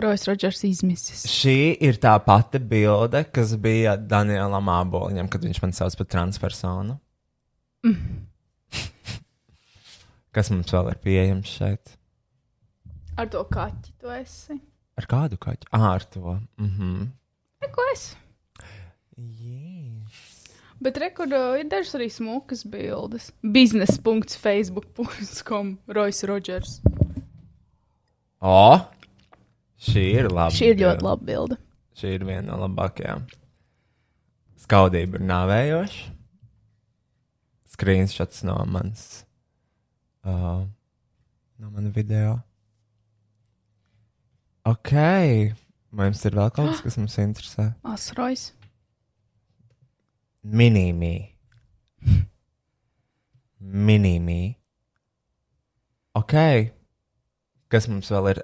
Rojas 0.00 0.24
Rodžers 0.28 0.62
izmisis. 0.64 1.26
šī 1.28 1.76
ir 1.84 1.98
tā 2.00 2.14
pati 2.24 2.58
bilde, 2.58 3.24
kas 3.28 3.52
bija 3.60 3.96
Danielam 4.00 4.70
Āboliņam, 4.72 5.28
kad 5.28 5.44
viņš 5.44 5.60
man 5.64 5.74
sauc 5.76 5.96
par 6.00 6.08
transpersonu. 6.14 6.96
Mm. 7.84 8.22
Kas 10.32 10.48
mums 10.48 10.70
vēl 10.72 10.86
ir 10.94 11.00
pieejams 11.02 11.50
šeit? 11.58 11.90
Ar 13.20 13.28
to 13.28 13.42
kaķi 13.44 13.90
tu 14.00 14.08
esi. 14.14 14.56
Ar 14.96 15.04
kādu 15.10 15.36
kaķu? 15.36 15.68
Ah, 15.76 15.90
ar 15.98 16.06
to. 16.08 16.38
Mhm. 16.56 17.10
Neko 17.66 17.84
es. 17.92 18.06
Yes. 19.18 19.71
Bet 20.82 20.98
rekordā 20.98 21.60
ir 21.60 21.68
dažas 21.70 21.94
arī 21.94 22.08
smukas 22.10 22.64
bildes. 22.66 23.30
Biznes.facebook.com 23.54 25.66
Rojas 25.94 26.24
Rodžers. 26.26 26.80
O! 28.42 28.82
Šī 29.82 30.02
ir 30.18 30.28
laba. 30.30 30.50
Šī 30.54 30.72
ir 30.72 30.80
ļoti 30.80 31.06
laba 31.06 31.26
bilde. 31.26 31.56
Šī 31.98 32.08
ir 32.16 32.24
viena 32.26 32.46
no 32.48 32.56
labākajām. 32.64 33.20
Skaudība 34.62 35.18
ir 35.18 35.24
nāvējoša. 35.26 36.10
Screenshots 37.72 38.42
no 38.46 38.56
manas. 38.70 39.04
Uh, 40.26 40.64
no 41.58 41.70
mana 41.70 41.90
video. 41.94 42.40
Ok. 44.66 44.92
Jums 45.92 46.26
ir 46.26 46.38
vēl 46.38 46.50
kaut 46.54 46.72
kas, 46.72 46.82
kas 46.86 46.98
mums 46.98 47.18
interesē? 47.22 47.70
Asrojas. 47.94 48.50
Minīmī. 50.42 51.14
Minīmī. 53.62 54.40
Ok. 56.18 56.34
Kas 57.72 57.86
mums 57.88 58.10
vēl 58.12 58.32
ir? 58.32 58.42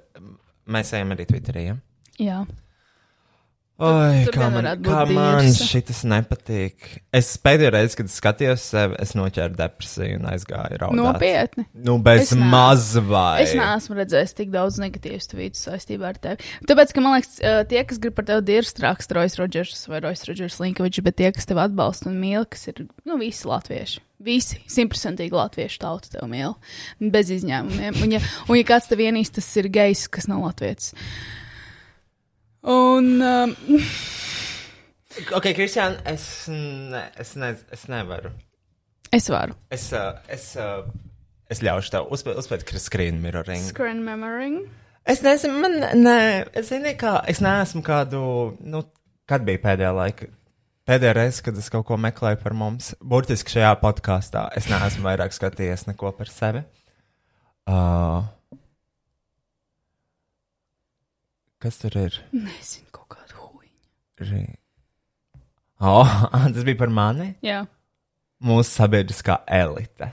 Mēs 0.71 0.93
ejam 0.95 1.13
arī 1.17 1.27
Twitterī. 1.29 1.65
Ja? 1.67 1.77
Jā. 2.23 2.39
Oi, 3.79 4.25
tur 4.27 4.35
kā 4.35 4.47
man, 4.51 4.67
kā 4.83 5.03
man 5.07 5.53
šis 5.55 6.01
nepatīk. 6.11 6.89
Es 7.15 7.29
pēdējo 7.39 7.71
reizi, 7.77 7.95
kad 8.01 8.11
skatījos 8.11 8.65
sevi, 8.73 8.97
es 8.99 9.15
noķēru 9.15 9.55
depresiju 9.55 10.17
un 10.19 10.27
aizgāju 10.33 10.81
raudāt. 10.83 10.99
Nopietni. 10.99 11.65
Nu, 11.87 11.95
bez 12.03 12.33
mazvai. 12.35 13.45
Es 13.45 13.55
neesmu 13.55 14.01
redzējis 14.01 14.35
tik 14.41 14.51
daudz 14.51 14.81
negatīvas 14.83 15.31
tvītus 15.31 15.63
saistībā 15.69 16.11
ar 16.11 16.19
tevi. 16.27 16.51
Tāpēc, 16.67 16.97
ka 16.97 17.07
man 17.07 17.21
liekas, 17.21 17.39
tie, 17.71 17.87
kas 17.87 18.03
grib 18.03 18.19
par 18.19 18.27
tevi 18.33 18.49
dirzt, 18.51 18.83
raksta 18.83 19.21
Rojas 19.21 19.39
Rodžers 19.39 19.87
vai 19.87 20.03
Rojas 20.03 20.27
Rodžers 20.27 20.59
Linkovičs, 20.65 21.07
bet 21.07 21.21
tie, 21.23 21.31
kas 21.39 21.47
tevi 21.47 21.63
atbalsta 21.69 22.11
un 22.11 22.19
mīl, 22.19 22.51
kas 22.51 22.73
ir 22.73 22.83
nu, 22.83 23.23
visi 23.23 23.47
latvieši. 23.47 24.03
Visi 24.27 24.59
simtprocentīgi 24.67 25.39
latviešu 25.39 25.85
tauta 25.87 26.17
tev 26.19 26.27
mīl. 26.27 26.59
Bez 26.99 27.31
izņēmumiem. 27.31 28.03
Un, 28.03 28.19
ja, 28.19 28.27
un, 28.49 28.59
ja 28.59 28.67
kāds 28.67 28.91
tev 28.91 28.99
vienīs, 29.07 29.31
tas 29.31 29.47
ir 29.63 29.71
gejs, 29.71 30.09
kas 30.11 30.27
nav 30.27 30.43
latviečs. 30.49 30.97
Un 32.67 33.23
um, 33.23 33.55
Ok, 35.35 35.51
Kristiāna, 35.57 35.99
es, 36.07 36.25
ne, 36.53 37.03
es, 37.19 37.35
ne, 37.39 37.53
es 37.75 37.87
nevaru. 37.91 38.31
es 39.13 39.29
varu. 39.33 39.57
Es, 39.75 39.89
uh, 39.93 40.21
es, 40.31 40.53
uh, 40.61 40.85
es 41.51 41.63
ļaušu 41.65 41.95
tev 41.95 42.13
uzspēlēt, 42.15 42.69
screen 42.79 43.19
mirroring. 43.23 43.65
Screen 43.67 44.05
memory. 44.07 44.63
Es 45.09 45.23
nezinu, 45.25 45.59
man, 45.65 45.79
nē, 45.97 46.19
es 46.61 46.69
zinu, 46.71 46.93
kā, 47.01 47.17
es 47.31 47.41
neesmu 47.43 47.83
kādu, 47.87 48.21
nu, 48.61 48.85
kad 49.29 49.47
bija 49.47 49.63
pēdējā 49.65 49.93
laika. 49.97 50.29
Pēdējā 50.89 51.15
reize, 51.17 51.43
kad 51.45 51.57
es 51.61 51.69
kaut 51.73 51.89
ko 51.89 51.99
meklēju 52.01 52.41
par 52.43 52.55
mums, 52.57 52.93
burtiski 53.01 53.57
šajā 53.57 53.75
podkāstā, 53.83 54.47
es 54.57 54.69
neesmu 54.71 55.09
vairāk 55.09 55.35
skatījies 55.37 55.89
neko 55.89 56.13
par 56.17 56.31
sevi. 56.33 56.63
Uh, 57.69 58.23
kas 61.63 61.79
tur 61.83 61.93
ir? 61.99 62.13
Nezinu, 62.33 62.89
kaut 62.95 63.09
kādu 63.15 63.35
huīņu. 63.43 63.85
Rī... 64.31 64.43
Oh, 65.81 66.09
tas 66.55 66.65
bija 66.67 66.77
par 66.79 66.89
mani. 66.91 67.35
Jā. 67.45 67.67
mūsu 68.45 68.71
sabiedriskā 68.71 69.37
elite. 69.47 70.13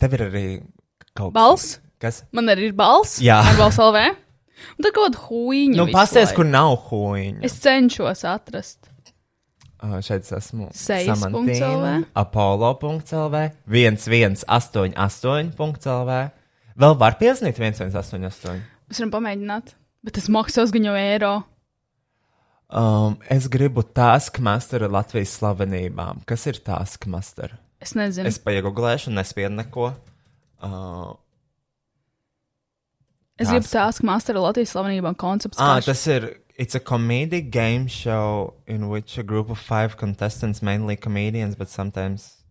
Tev 0.00 0.12
ir 0.18 0.22
arī 0.26 0.46
kaut 1.14 1.32
kas 1.32 1.38
Balss? 1.38 1.80
Kas? 2.02 2.16
Man 2.36 2.50
arī 2.52 2.62
ir 2.68 2.74
balss. 2.76 3.20
Jā. 3.22 3.38
Ar 3.40 3.56
balss 3.56 3.78
LV. 3.80 3.96
Un 4.74 4.82
tad 4.84 4.92
kaut 4.92 5.04
kāda 5.06 5.18
huīņa. 5.28 5.76
Nu, 5.78 5.86
pasties, 5.92 6.32
kur 6.36 6.44
nav 6.48 6.76
huīņa. 6.90 7.40
Es 7.46 7.54
cenšos 7.62 8.24
atrast. 8.28 8.80
Uh, 9.84 10.00
šeit 10.04 10.22
es 10.24 10.32
esmu. 10.32 10.68
Samantīna, 10.76 11.68
LV. 11.68 12.04
Apollo.lv, 12.16 13.36
1188.lv. 13.68 16.12
Vēl 16.80 16.94
var 16.98 17.18
piesaistīt 17.20 17.58
1188. 17.60 18.62
Mēs 18.90 19.00
varam 19.00 19.12
pamēģināt. 19.14 19.74
Bet 20.04 20.16
tas 20.18 20.28
maksās 20.32 20.72
gan 20.74 20.88
jau 20.88 20.94
eiro. 20.98 21.34
Um, 22.74 23.18
es 23.30 23.46
gribu 23.52 23.84
Taskmasteru 23.86 24.88
Latvijas 24.92 25.36
slavenībām. 25.38 26.24
Kas 26.28 26.46
ir 26.50 26.58
Taskmaster? 26.64 27.54
Es 27.80 27.94
nezinu. 27.96 28.26
Es 28.28 28.40
paiegūlēšu, 28.42 29.12
nespiedu 29.14 29.54
neko. 29.60 29.92
Uh, 30.64 31.14
Es 33.38 33.50
gribu 33.50 34.06
Master 34.06 34.36
Latvijas 34.38 34.70
slavenībām 34.74 35.16
koncepts. 35.18 35.58
ah, 35.58 35.80
tas 35.80 36.06
ir. 36.06 36.40
It's 36.56 36.76
a 36.76 36.80
comedy 36.80 37.40
game 37.40 37.88
show 37.88 38.54
in 38.64 38.88
which 38.88 39.18
a 39.18 39.24
group 39.24 39.50
of 39.50 39.58
five 39.58 39.96
contestants, 39.96 40.62
mainly 40.62 40.94
comedians, 40.94 41.56
but 41.56 41.68
sometimes, 41.68 42.44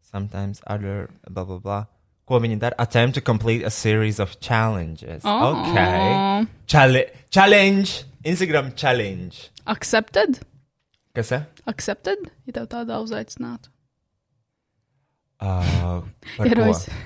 sometimes 0.00 0.62
other 0.64 1.10
blah 1.28 1.44
blah 1.44 1.58
blah. 1.58 1.84
Ko 2.30 2.38
viņi 2.38 2.60
dara? 2.62 2.76
Attempt 2.78 3.16
to 3.18 3.22
complete 3.26 3.64
a 3.66 3.70
series 3.74 4.20
of 4.22 4.36
challenges. 4.38 5.24
Oh. 5.24 5.56
Okay. 5.70 6.46
Chale 6.70 7.02
challenge. 7.34 8.04
Instagram 8.22 8.70
challenge. 8.78 9.48
Accepted? 9.66 10.38
Kas 11.16 11.32
ir? 11.34 11.46
Accepted? 11.66 12.28
Ja 12.46 12.54
tev 12.60 12.68
tādā 12.70 13.00
uzaicinātu. 13.02 13.72
Uh, 15.40 16.04
par 16.36 16.46
Ierojas 16.50 16.84
ko? 16.86 16.98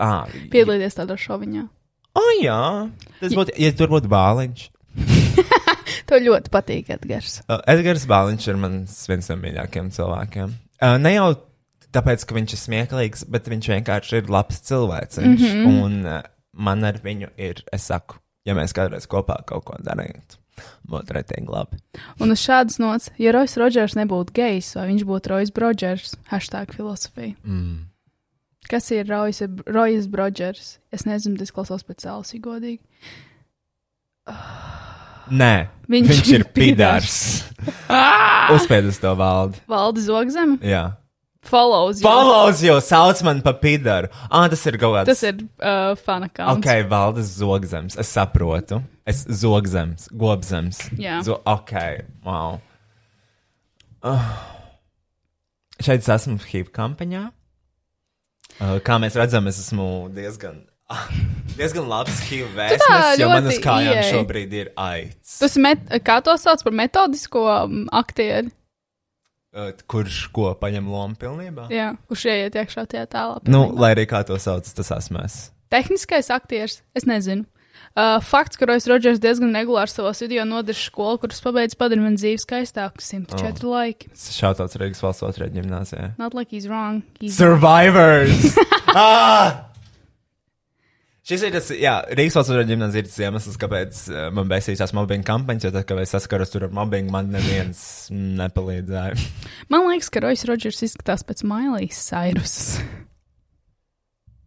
Ah, 0.00 0.24
piedalīties 0.50 0.96
tādā 0.96 1.14
šoviņā. 1.20 1.66
oh, 2.16 2.30
jā. 2.40 2.60
Tas 3.20 3.34
būtu, 3.36 3.52
ja 3.60 3.70
tur 3.76 3.90
būtu 3.92 4.08
bāliņš. 4.08 4.62
Tev 6.08 6.22
ļoti 6.24 6.50
patīk, 6.54 6.88
Edgars. 6.94 7.42
Uh, 7.44 7.60
Edgars 7.68 8.06
Bāliņš 8.08 8.46
ir 8.48 8.58
mans 8.62 8.94
viens 9.10 9.28
no 9.28 9.36
mīļākajiem 9.42 9.90
cilvēkiem. 9.92 10.54
Uh, 10.80 10.96
ne 11.02 11.12
jau 11.12 11.26
tāpēc, 11.96 12.24
ka 12.28 12.36
viņš 12.36 12.54
ir 12.54 12.62
smieklīgs, 12.62 13.26
bet 13.32 13.50
viņš 13.50 13.70
vienkārši 13.74 14.20
ir 14.20 14.32
labs 14.32 14.62
cilvēks. 14.68 15.20
Mm. 15.22 15.36
-hmm. 15.40 15.76
Un 15.82 15.98
uh, 16.06 16.22
man 16.52 16.84
ar 16.84 17.00
viņu 17.04 17.32
ir, 17.40 17.62
es 17.72 17.88
saku, 17.90 18.20
ja 18.46 18.56
mēs 18.56 18.74
kādreiz 18.76 19.08
kopā 19.10 19.38
kaut 19.48 19.66
ko 19.68 19.76
darītu, 19.82 20.38
būtu 20.88 21.16
retīgi 21.16 21.52
labi. 21.52 21.80
Un 22.20 22.32
uz 22.34 22.44
šādas 22.44 22.78
nots, 22.82 23.10
ja 23.20 23.34
Rojas 23.36 23.56
Rodžers 23.60 23.98
nebūtu 23.98 24.36
gejs, 24.36 24.74
vai 24.78 24.88
viņš 24.92 25.04
būtu 25.08 25.34
Rojas 25.34 25.52
Brodžers, 25.52 26.16
hashtag 26.32 26.72
filozofija. 26.76 27.36
Mm. 27.44 27.86
Kas 28.66 28.90
ir 28.90 29.06
Rojas 29.06 30.08
Brodžers? 30.10 30.78
Es 30.90 31.06
nezinu, 31.06 31.38
tas 31.38 31.54
klausās 31.54 31.86
pēc 31.86 32.02
cēlus, 32.02 32.34
ja 32.34 32.42
godīgi. 32.42 32.82
Nē, 35.40 35.54
Viņš 35.90 36.10
viņš, 36.10 36.28
ir 36.34 36.44
pidārs. 36.56 37.18
Uzspēd 38.54 38.90
uz 38.90 38.98
to 39.02 39.12
valdi. 39.18 39.58
Valdi 39.70 40.02
Zogzem? 40.02 40.56
Jā. 40.62 40.96
Follows. 41.46 42.00
you. 42.00 42.08
Follows 42.08 42.62
jau 42.64 42.76
sauc 42.84 43.22
man 43.26 43.42
par 43.44 43.58
pidāru. 43.62 44.10
Ah, 44.30 44.48
tas 44.52 44.64
ir 44.66 44.78
kāds. 44.82 45.06
Tas 45.08 45.22
ir 45.26 45.40
uh, 45.60 45.94
fana 45.98 46.30
accounts. 46.30 46.58
Ok, 46.58 46.88
valdes 46.90 47.32
zogzems. 47.38 47.96
Es 48.00 48.10
saprotu. 48.12 48.82
Es 49.06 49.24
zogzems, 49.42 50.08
gobzems. 50.10 50.82
Jā. 50.98 51.20
Zo 51.26 51.38
ok, 51.46 51.74
wow. 52.26 52.60
Uh. 54.02 54.28
Šeit 55.76 56.00
es 56.00 56.08
esmu 56.08 56.38
HIV 56.40 56.70
kampaņā. 56.74 57.26
Uh, 58.56 58.78
kā 58.84 58.96
mēs 59.02 59.16
redzam, 59.18 59.44
es 59.50 59.58
esmu 59.60 60.08
diezgan, 60.16 60.62
ah, 60.88 61.10
diezgan 61.58 61.84
labs 61.90 62.22
HIV 62.24 62.54
vēstnes, 62.56 63.18
jo 63.20 63.28
man 63.28 63.50
uz 63.50 63.58
kājām 63.60 63.98
ieej. 63.98 64.06
šobrīd 64.14 64.54
ir 64.56 64.70
aids. 64.80 65.34
Tas 65.42 65.58
met, 65.60 65.82
kā 66.06 66.22
to 66.24 66.32
sauc 66.40 66.64
par 66.64 66.72
metodisko 66.80 67.42
aktieri? 67.92 68.48
Uh, 68.48 68.65
kurš 69.88 70.22
ko 70.36 70.52
paņem 70.60 70.88
lomu 70.90 71.18
pilnībā? 71.20 71.68
Jā, 71.72 71.92
kurš 72.10 72.28
ieiet 72.32 72.56
iekšā 72.60 72.86
tajā 72.92 73.06
tālā. 73.12 73.42
Nu, 73.48 73.66
lai 73.76 73.94
arī 73.96 74.06
kā 74.10 74.22
to 74.26 74.38
sauc, 74.42 74.68
tas 74.76 74.92
esmu 74.98 75.22
es. 75.24 75.38
Tehniskais 75.72 76.30
aktieris, 76.34 76.82
es 76.96 77.08
nezinu. 77.08 77.46
Uh, 77.96 78.18
fakts, 78.20 78.58
ka 78.60 78.66
Rojas 78.68 78.84
Rodžers 78.90 79.20
diezgan 79.24 79.56
regulāri 79.56 79.88
savos 79.88 80.20
video 80.20 80.44
nodeļas 80.44 80.82
skolu, 80.90 81.16
kuras 81.22 81.40
pabeidz 81.40 81.78
padara 81.80 82.04
man 82.04 82.18
dzīvi 82.20 82.42
skaistāku. 82.42 83.00
104 83.00 83.64
oh. 83.64 83.70
laiki. 83.72 84.10
Šautauts 84.12 84.76
Rīgas 84.76 85.00
valsts 85.00 85.24
otrajā 85.24 85.54
gimnāzijā. 85.54 86.10
Not 86.20 86.36
like 86.36 86.52
he's 86.52 86.68
wrong. 86.68 87.00
He's 87.22 87.38
Survivors! 87.40 88.52
ah! 88.92 89.64
Šis 91.26 91.42
ir 91.42 91.54
tas, 91.56 91.68
jā, 91.74 91.92
Rīgas 92.14 92.36
valsts 92.38 92.52
otrajā 92.52 92.68
gimnāzijā 92.68 93.02
ir 93.02 93.06
tas 93.08 93.16
iemesls, 93.24 93.56
kāpēc 93.58 94.00
uh, 94.12 94.18
man 94.34 94.46
besīsās 94.50 94.92
mobbinga 94.94 95.26
kampaņas, 95.26 95.64
jo 95.66 95.70
tad, 95.74 95.86
kad 95.88 95.98
es 95.98 96.12
saskaros 96.14 96.52
tur 96.52 96.68
ar 96.68 96.74
mobbingu, 96.76 97.10
man 97.10 97.32
neviens 97.34 97.80
nepalīdzēja. 98.40 99.16
Man 99.72 99.88
liekas, 99.88 100.10
ka 100.14 100.22
Rojas 100.22 100.44
Rodžers 100.46 100.84
izskatās 100.86 101.24
pēc 101.26 101.42
Mailijas 101.50 101.98
Sairus. 102.12 102.54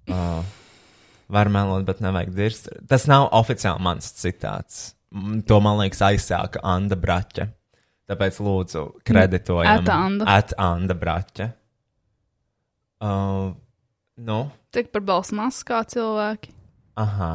uh, 0.07 0.39
var 1.35 1.51
melot, 1.51 1.83
bet 1.89 1.99
nevajag 2.05 2.31
dirst. 2.37 2.69
Tas 2.87 3.09
nav 3.11 3.27
oficiāli 3.35 3.83
mans 3.83 4.07
citāts. 4.21 4.93
To, 5.49 5.57
man 5.65 5.81
liekas, 5.81 5.99
aizsāka 6.05 6.61
Anna 6.63 6.95
Braķa. 6.95 7.49
Tāpēc 8.07 8.37
lūdzu, 8.45 8.85
kreditojam. 9.05 9.81
At 9.83 9.91
Anda. 9.91 10.29
At 10.31 10.55
Anna 10.55 10.95
Braķa. 10.95 11.49
Uh, 13.03 13.51
nu, 14.23 14.39
Tik 14.71 14.93
par 14.95 15.03
balss 15.03 15.35
masu 15.35 15.67
kā 15.67 15.81
cilvēki. 15.89 16.55
Aha. 16.99 17.33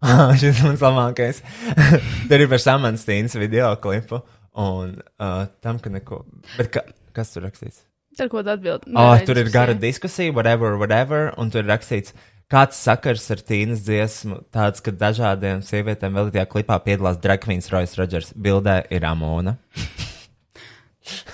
Šis 0.40 0.62
ir 0.62 0.66
mans 0.66 0.82
labākais. 0.82 1.42
Tur 2.30 2.42
ir 2.42 2.50
par 2.50 2.62
Samanstīnas 2.62 3.36
video 3.38 3.70
klipu. 3.82 4.22
Un 4.60 4.96
uh, 4.98 5.44
tam, 5.62 5.78
ka 5.82 5.92
neko. 5.92 6.24
Bet 6.56 6.72
ka, 6.74 6.82
kas 7.14 7.30
tur 7.30 7.44
rakstīts? 7.46 7.84
Tur 8.18 8.26
ko 8.32 8.42
atbild. 8.42 8.88
Oh, 8.98 9.14
tur 9.22 9.38
ir 9.38 9.52
gara 9.54 9.76
diskusija, 9.78 10.34
whatever, 10.34 10.74
whatever. 10.80 11.30
Un 11.38 11.52
tur 11.54 11.62
ir 11.62 11.70
rakstīts, 11.70 12.16
kāds 12.50 12.80
sakars 12.82 13.28
ar 13.30 13.44
Tīnas 13.46 13.84
dziesmu, 13.86 14.40
tāds, 14.50 14.82
ka 14.82 14.90
dažādiem 14.90 15.62
sievietēm 15.64 16.18
vēl 16.18 16.32
tajā 16.34 16.48
klipā 16.50 16.80
piedalās 16.82 17.20
Drakvīns 17.22 17.70
Rojas 17.70 17.94
Rodžers. 18.00 18.32
Bildē 18.34 18.80
ir 18.90 19.06
Amona. 19.06 19.54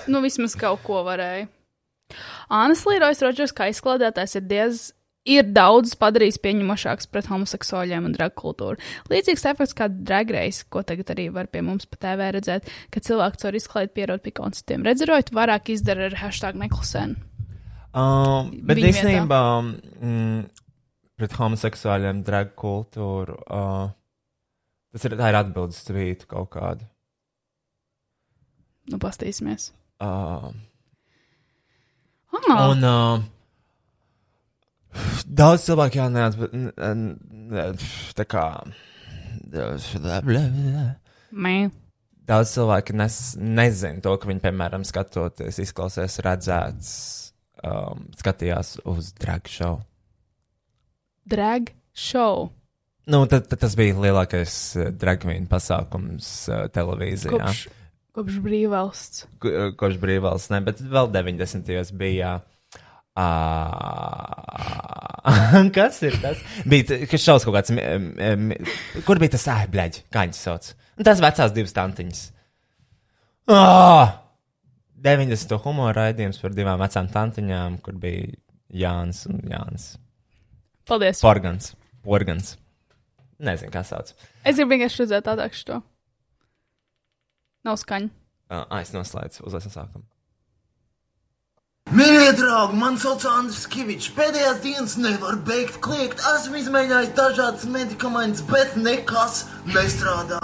Nu, 0.07 0.21
vismaz 0.23 0.53
kaut 0.57 0.85
ko 0.85 1.01
varēja. 1.07 1.49
Ānas 2.53 2.85
Līrojas 2.87 3.25
Rodžers, 3.25 3.55
kā 3.57 3.71
izklādētājs, 3.73 4.37
ir 4.39 4.45
diez. 4.47 4.85
Ir 5.27 5.47
daudz 5.51 5.95
padarījis 5.99 6.39
pieņemošāks 6.43 7.09
pret 7.11 7.27
homoseksuāļiem 7.31 8.07
un 8.07 8.15
drag 8.15 8.35
kultūru. 8.39 8.79
Līdzīgs 9.11 9.45
efekts 9.51 9.75
kā 9.77 9.89
dragreis, 9.91 10.61
ko 10.71 10.83
tagad 10.87 11.11
arī 11.13 11.27
var 11.35 11.49
pie 11.51 11.63
mums 11.65 11.87
pa 11.89 11.99
TV 12.05 12.29
redzēt, 12.37 12.69
kad 12.93 13.05
cilvēks 13.07 13.43
caur 13.43 13.57
izklaidu 13.59 13.93
pierod 13.97 14.23
pie 14.23 14.33
konceptiem. 14.37 14.85
Redzerojot, 14.87 15.33
vairāk 15.35 15.73
izdara 15.75 16.07
ar 16.07 16.17
hashtag 16.21 16.59
neklusēnu. 16.63 17.19
Um, 17.97 18.53
bet 18.67 18.79
īstenībā 18.83 19.41
mm, 19.63 20.41
pret 21.17 21.35
homoseksuāļiem 21.39 22.21
drag 22.27 22.53
kultūru. 22.59 23.39
Uh, 23.47 23.89
tas 24.93 25.09
ir, 25.09 25.17
ir 25.17 25.41
atbildes 25.41 25.81
tvītu 25.87 26.29
kaut 26.29 26.51
kādu. 26.55 26.87
Nu, 28.87 29.01
pastīsimies. 29.03 29.73
Uh, 29.99 30.53
Ah, 32.47 32.69
Un 32.69 32.83
uh, 32.83 33.19
daudz 35.25 35.65
cilvēku 35.67 35.99
jau 35.99 36.07
neatbalsta. 36.13 36.93
Tā 38.17 38.25
kā. 38.29 38.45
mē. 41.31 41.57
Daudz 42.27 42.51
cilvēku 42.57 42.95
nes, 42.99 43.17
nezina 43.39 44.03
to, 44.03 44.11
ka 44.19 44.27
viņi, 44.27 44.43
piemēram, 44.43 44.83
skatoties, 44.87 45.61
izklausās 45.63 46.17
redzēts, 46.25 46.89
um, 47.63 48.03
skatījās 48.19 48.73
uz 48.83 49.13
drag 49.15 49.47
show. 49.51 49.79
Drag 51.27 51.71
show. 51.95 52.49
Nu, 53.07 53.21
tad, 53.31 53.47
tad 53.47 53.61
tas 53.63 53.77
bija 53.79 53.95
lielākais 53.95 54.57
uh, 54.75 54.89
dragvīnu 54.91 55.47
pasākums 55.47 56.33
uh, 56.51 56.65
televīzijā. 56.75 57.31
Kopš, 57.31 57.63
kopš 58.17 58.41
brīvvalsts. 58.43 59.23
Ko- 59.39 59.53
uh, 59.53 59.71
Kopš 59.79 60.01
brīvvalsts, 60.03 60.51
ne, 60.51 60.59
bet 60.67 60.83
vēl 60.83 61.07
90. 61.15 61.95
bija. 61.95 62.35
Uh, 62.41 62.56
kas 65.77 65.97
ir 66.05 66.17
tas? 66.21 66.37
Bija, 66.69 66.83
t- 66.91 66.99
kas 67.09 67.23
šaus 67.23 67.45
kaut 67.47 67.55
kāds. 67.57 67.71
m- 67.73 68.13
m- 68.21 68.53
Kur 69.07 69.17
bija 69.21 69.33
tas 69.35 69.47
ēbļaģis? 69.53 70.03
Kā 70.13 70.19
viņas 70.27 70.43
sauc? 70.47 70.63
Tas 71.07 71.21
vecās 71.23 71.51
divas 71.55 71.73
tantiņas. 71.77 72.21
Oh! 73.53 74.07
90. 75.07 75.59
humora 75.63 75.93
raidījums 76.07 76.39
par 76.41 76.51
divām 76.57 76.79
vecām 76.81 77.05
tantiņām, 77.13 77.71
kur 77.85 77.95
bija 78.01 78.21
Jānis 78.73 79.19
un 79.29 79.35
Jānis. 79.51 79.85
Paldies. 80.89 81.21
Porgans. 81.21 81.65
Porgans. 82.05 82.47
Nezinu, 83.37 83.69
kā 83.73 83.83
sauc. 83.85 84.09
Es 84.41 84.57
gribu 84.57 84.73
vienkārši 84.73 85.03
redzēt 85.03 85.27
tādā 85.27 85.45
šo. 85.53 85.77
Nav 87.67 87.75
skaņa. 87.81 88.09
Uh, 88.47 88.63
ah, 88.63 88.79
es 88.81 88.93
noslēdzu 88.95 89.43
uz 89.45 89.57
no 89.57 89.61
sākuma. 89.69 90.05
Mīļie 91.87 92.33
draugi, 92.35 92.75
man 92.75 92.97
sauc 92.99 93.23
Andris 93.31 93.63
Kavičs. 93.71 94.09
Pēdējās 94.17 94.57
dienas 94.63 94.95
nevar 94.99 95.37
beigt 95.47 95.77
kliegt. 95.85 96.19
Esmu 96.33 96.59
izmēģinājis 96.59 97.13
dažādas 97.15 97.63
medikamentus, 97.71 98.43
bet 98.49 98.75
nekas 98.75 99.45
nestrādā. 99.71 100.41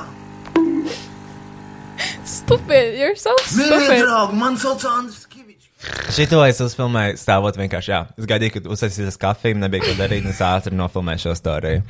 Stupid, 2.24 2.96
you're 2.96 3.18
so 3.20 3.36
Mīļie 3.58 3.82
stupid. 3.82 4.06
draugi, 4.06 4.40
man 4.40 4.56
sauc 4.62 4.86
Andris 4.88 5.26
Kavičs. 5.28 5.68
Šito 6.16 6.40
es 6.48 6.64
uzfilmēju, 6.64 7.20
stāvot 7.20 7.60
vienkārši. 7.60 7.92
Jā. 7.92 8.02
Es 8.16 8.30
gaidīju, 8.30 8.56
kad 8.62 8.72
uzsāsīs 8.78 9.20
kafiju, 9.20 9.60
nebija 9.60 9.84
ko 9.84 9.98
darīt, 10.00 10.24
un 10.24 10.32
es 10.32 10.40
ātri 10.48 10.80
nofilmēju 10.80 11.26
šo 11.28 11.36
storiju. 11.42 11.84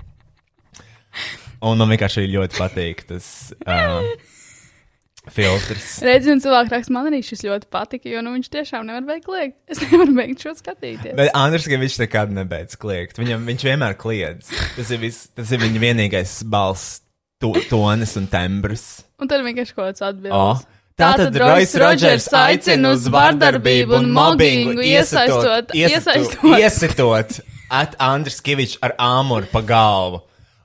Un 1.64 1.78
man 1.80 1.94
vienkārši 1.94 2.26
ļoti 2.28 2.58
patīk 2.58 3.06
tas 3.14 3.28
uh, 3.70 4.02
filtrs. 5.32 5.96
Redzi, 6.08 6.32
un 6.34 6.42
cilvēki 6.44 6.74
raksta, 6.74 6.94
man 6.96 7.08
arī 7.12 7.22
šis 7.26 7.46
ļoti 7.48 7.70
patika, 7.74 8.10
jo 8.12 8.24
nu, 8.26 8.34
viņš 8.38 8.52
tiešām 8.54 8.90
nevar 8.90 9.06
beigt 9.08 9.30
liekt. 9.32 9.58
Es 9.72 9.82
nevaru 9.86 10.18
beigt 10.18 10.44
šo 10.44 10.56
skatīties. 10.58 11.16
Bet 11.20 11.32
Andris, 11.38 11.70
ka 11.70 11.80
viņš 11.80 11.98
nekad 12.04 12.36
nebeidz 12.36 12.78
kliegt. 12.82 13.22
Viņam, 13.22 13.48
viņš 13.50 13.66
vienmēr 13.70 13.98
kliedz. 14.00 14.52
Tas 14.76 14.92
ir, 14.92 15.02
vis, 15.06 15.24
tas 15.36 15.54
ir 15.56 15.64
viņa 15.64 15.84
vienīgais 15.84 16.36
balss, 16.52 17.02
to, 17.44 17.54
tonis 17.72 18.18
un 18.20 18.28
tembrs. 18.32 18.88
Un 19.22 19.32
tad 19.32 19.46
vienkārši 19.46 19.76
kaut 19.78 19.92
kāds 19.92 20.06
atbildes. 20.06 20.36
Oh. 20.36 20.70
Tātad 20.94 21.34
Roisas 21.42 21.80
Rodžers 21.82 22.28
aicina 22.38 22.92
uz 22.94 23.08
vardarbību 23.10 23.96
un 23.98 24.12
mobbingu, 24.14 24.84
iesaistot, 24.86 25.74
iesaistot, 25.74 26.44
iesitot 26.54 27.40
at 27.74 27.96
Andris 27.98 28.38
Kavičs 28.46 28.78
ar 28.86 28.94
āmuru 29.02 29.50
pa 29.50 29.64
galvu. 29.66 30.22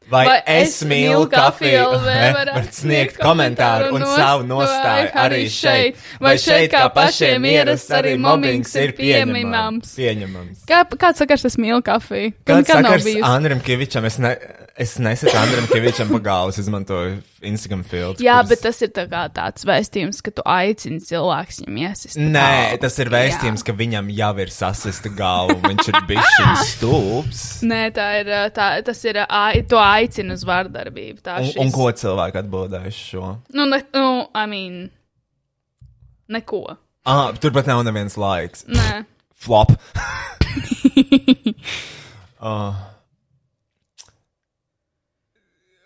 Vai, 0.08 0.22
Vai 0.24 0.36
es 0.62 0.78
mīlu 0.88 1.26
kafiju, 1.28 1.82
varat 2.38 2.70
sniegt 2.72 3.18
komentāru 3.20 3.90
un 3.96 4.04
savu 4.08 4.46
nostāju 4.48 5.10
arī 5.20 5.42
šeit. 5.52 5.98
Vai 6.24 6.36
šeit, 6.40 6.70
kā 6.72 6.86
pašiem 6.94 7.44
ierasts, 7.50 7.92
arī 7.98 8.14
mobbings 8.20 8.72
ir 8.80 8.94
pieņemams. 8.96 9.92
pieņemams. 9.98 10.62
Kā, 10.68 10.84
kāds 10.96 11.20
saka, 11.20 11.36
es 11.36 11.58
mīlu 11.60 11.82
kafiju? 11.84 12.32
Kāds 12.48 12.72
sakars. 12.72 13.10
Andrim 13.28 13.60
Kavičam? 13.64 14.08
Es, 14.08 14.16
ne, 14.22 14.32
es 14.80 14.96
nesaku 15.02 15.36
Andrim 15.42 15.68
Kavičam 15.68 16.14
pa 16.14 16.22
galvu, 16.30 16.56
es 16.56 16.62
izmantoju 16.64 17.18
Instagram 17.46 17.82
filtru. 17.86 18.24
Jā, 18.24 18.38
kurus- 18.40 18.48
bet 18.50 18.60
tas 18.66 18.80
ir 18.82 18.88
tā 18.96 19.04
tāds 19.34 19.64
vēstījums, 19.68 20.18
ka 20.26 20.30
tu 20.34 20.42
aicini 20.48 20.98
cilvēks 21.04 21.60
viņam 21.62 21.78
iesist. 21.84 22.16
Nē, 22.18 22.78
tas 22.82 22.98
ir 22.98 23.10
vēstījums, 23.14 23.62
ka 23.66 23.72
viņam 23.78 24.08
jau 24.16 24.30
ir 24.42 24.50
sasista 24.54 25.08
galva, 25.14 25.54
viņš 25.68 25.88
ir 25.92 25.98
bijis 26.08 26.64
stulbs. 26.74 27.42
Nē, 27.68 27.80
tā 27.94 28.08
ir, 28.20 28.32
tā, 28.56 28.68
tas 28.86 29.04
ir, 29.06 29.20
ai, 29.28 29.62
to 29.70 29.78
aicina 29.78 30.34
uz 30.34 30.42
vardarbību. 30.48 31.22
Tā 31.22 31.38
Un, 31.42 31.46
šis. 31.52 31.60
un 31.62 31.70
ko 31.74 31.90
cilvēki 31.92 32.42
atbildēja 32.42 32.90
uz 32.90 32.98
šo? 32.98 33.28
Nu, 33.54 33.66
ne, 33.70 33.82
nu, 33.94 34.06
I 34.34 34.46
mean, 34.50 34.80
neko. 36.28 36.64
Ah, 37.08 37.30
turpat 37.40 37.66
nav 37.70 37.84
neviens 37.86 38.18
laiks. 38.20 38.66
Nē. 38.68 39.04
Flop. 39.38 39.70
uh, 42.42 42.74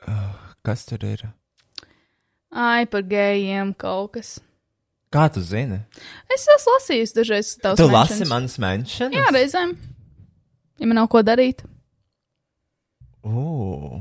uh, 0.09 0.33
kas 0.65 0.85
tur 0.89 1.05
ir? 1.07 1.27
Ai, 2.53 2.85
par 2.87 3.03
gejiem 3.09 3.73
kaut 3.74 4.12
kas. 4.19 4.35
Kā 5.12 5.27
tu 5.33 5.41
zini? 5.45 5.79
Es 6.33 6.45
esmu 6.49 6.73
lasījis 6.77 7.15
dažreiz 7.16 7.51
tavus 7.61 7.81
Tu 7.81 7.87
mentions. 7.89 8.11
lasi 8.20 8.29
manas 8.29 8.57
menšanas? 8.61 9.16
Jā, 9.16 9.27
reizēm. 9.33 9.74
Ja 10.81 10.87
man 10.89 10.97
nav 11.01 11.09
ko 11.12 11.20
darīt. 11.24 11.65
Ugh. 13.24 14.01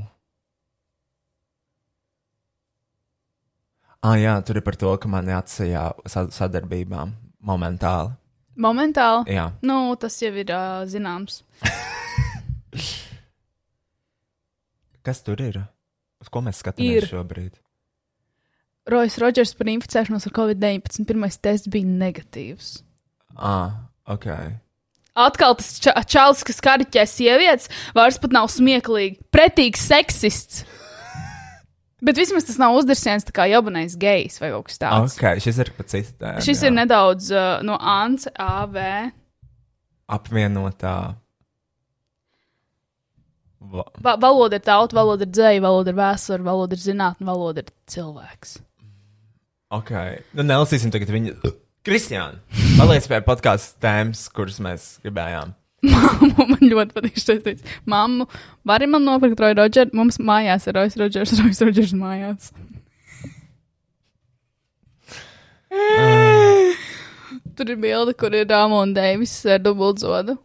Ah, 4.02 4.16
jā, 4.18 4.34
tur 4.44 4.58
ir 4.58 4.64
par 4.66 4.74
to, 4.76 4.90
ka 4.98 5.08
mani 5.08 5.30
atsajā 5.36 5.84
sa- 6.10 6.26
sadarbībām 6.34 7.12
momentāli. 7.46 8.16
Momentāli. 8.58 9.30
Jā. 9.36 9.44
Nu, 9.62 9.94
tas 9.96 10.16
jau 10.20 10.32
ir 10.34 10.50
uh, 10.52 10.82
zināms. 10.90 11.42
Kas 15.06 15.22
tur 15.22 15.40
ir? 15.42 15.60
Uz 16.22 16.28
ko 16.30 16.40
mēs 16.44 16.60
skatāmies 16.62 17.02
Ir. 17.02 17.06
šobrīd? 17.10 17.54
Rojas 18.90 19.18
Rodžers 19.22 19.54
par 19.54 19.70
inficēšanos 19.70 20.26
ar 20.26 20.34
covid-19. 20.34 21.06
Pirmais 21.06 21.38
tests 21.38 21.70
bija 21.70 21.86
negatīvs. 21.86 22.80
Ah, 23.38 23.86
ok. 24.10 24.26
Atkal 25.12 25.54
tas 25.60 25.76
ča 25.82 25.92
čalis, 26.08 26.42
kas 26.48 26.62
kariķē 26.64 27.04
sievietes, 27.08 27.68
vairs 27.96 28.18
pat 28.20 28.32
nav 28.34 28.48
smieklīgi. 28.52 29.20
Pretīgs 29.34 29.84
seksists. 29.90 30.64
Bet 32.02 32.18
vismaz 32.18 32.48
tas 32.48 32.58
nav 32.58 32.74
uzdarsiens 32.74 33.22
tā 33.28 33.34
kā 33.36 33.44
jabanais 33.46 33.94
gejs 34.00 34.40
vai 34.42 34.50
kaut 34.50 34.66
kas 34.66 34.80
tāds. 34.82 35.14
Ok, 35.14 35.38
šis 35.44 35.60
ir 35.62 35.70
pa 35.76 35.86
citu 35.86 36.16
tēmu. 36.18 36.42
Šis 36.42 36.64
jā. 36.64 36.70
ir 36.70 36.74
nedaudz 36.80 37.28
uh, 37.30 37.60
no 37.62 37.76
ANS, 37.78 38.26
AV. 38.42 38.78
apvienotā. 40.10 40.96
Va 44.02 44.16
valoda 44.18 44.58
ir 44.58 44.64
tauta, 44.66 44.96
valoda 44.98 45.22
ir 45.22 45.30
dzēja, 45.30 45.62
valoda 45.62 45.92
ir 45.92 46.00
vēsture, 46.00 46.42
valoda 46.42 46.74
ir 46.74 46.82
zinātne, 46.82 47.28
valoda 47.28 47.62
ir 47.62 47.70
cilvēks. 47.86 48.58
Ok, 49.72 49.90
nu 50.38 50.44
nelasīsim 50.46 50.92
tagad 50.94 51.10
viņa. 51.14 51.34
Kristiāna, 51.82 52.38
paliec 52.78 53.08
pie 53.10 53.18
podkāstu 53.26 53.80
tēmas, 53.82 54.26
kuras 54.34 54.60
mēs 54.62 54.84
gribējām. 55.02 55.54
Māmu 55.82 56.44
man 56.52 56.60
ļoti 56.62 56.94
patīk 56.94 57.16
šis 57.18 57.40
teiks. 57.42 57.64
Māmu, 57.90 58.28
vari 58.70 58.86
man 58.86 59.02
nopirkt 59.02 59.40
Roju 59.42 59.56
Rodžeru? 59.58 59.90
Mums 59.98 60.20
mājās 60.22 60.68
ir 60.70 60.76
Rojas 60.78 60.94
Rodžers, 61.00 61.32
Rojas 61.40 61.58
Rodžers 61.66 61.94
mājās. 61.98 62.52
Tur 67.56 67.68
ir 67.74 67.80
bilde, 67.82 68.14
kur 68.16 68.32
ir 68.36 68.46
Rāma 68.48 68.78
un 68.86 68.94
Deivis 68.96 69.34
ar 69.50 69.60
dubultzodu. 69.64 70.38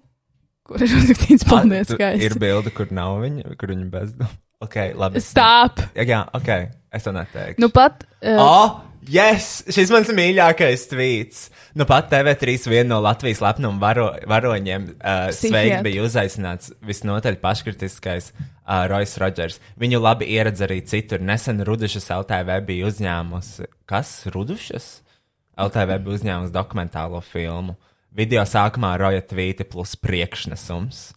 Kur 0.68 0.82
ir 0.84 0.92
uzrakstīts 0.98 1.46
paldies, 1.48 1.94
ka 1.96 2.10
Ir 2.18 2.34
esi. 2.34 2.40
bilde, 2.42 2.74
kur 2.76 2.90
nav 2.92 3.22
viņa, 3.24 3.54
kur 3.60 3.72
viņa 3.72 3.86
bezdomā. 3.94 4.34
Ok, 4.64 4.76
labi. 4.98 5.22
Stop! 5.22 5.84
Jā, 5.94 6.24
ok, 6.34 6.50
es 6.90 7.06
to 7.06 7.14
neteikšu. 7.14 7.62
Nu 7.62 7.70
pat. 7.74 8.08
Uh, 8.24 8.40
Oh, 8.42 8.70
yes! 9.06 9.60
Šis 9.70 9.92
mans 9.94 10.10
mīļākais 10.18 10.88
tvīts. 10.90 11.44
Nu 11.78 11.86
pat 11.86 12.08
TV3 12.10 12.56
viena 12.72 12.96
no 12.96 12.98
Latvijas 13.06 13.44
lepnuma 13.46 13.78
varo, 13.84 14.08
varoņiem 14.26 14.88
uh, 14.96 15.28
sveiki 15.36 15.84
bija 15.86 16.06
uzaicināts 16.08 16.72
visnotaļ 16.90 17.38
paškritiskais 17.44 18.32
uh, 18.34 18.88
Rojas 18.90 19.14
Rodžers. 19.22 19.60
Viņu 19.78 20.02
labi 20.02 20.32
ieredz 20.34 20.66
arī 20.66 20.80
citur. 20.90 21.22
Nesen 21.22 21.62
Rudušas 21.68 22.10
LTV 22.18 22.58
bija 22.66 22.90
uzņēmusi. 22.90 23.70
Kas? 23.86 24.16
Rudušas? 24.34 24.90
LTV 25.54 26.00
bija 26.02 26.18
uzņēmusi 26.18 26.56
dokumentālo 26.58 27.22
filmu. 27.22 27.78
Video 28.18 28.42
sākumā 28.50 28.96
Roja 28.98 29.22
tvīti 29.22 29.70
plus 29.70 29.94
priekšnesums. 30.02 31.12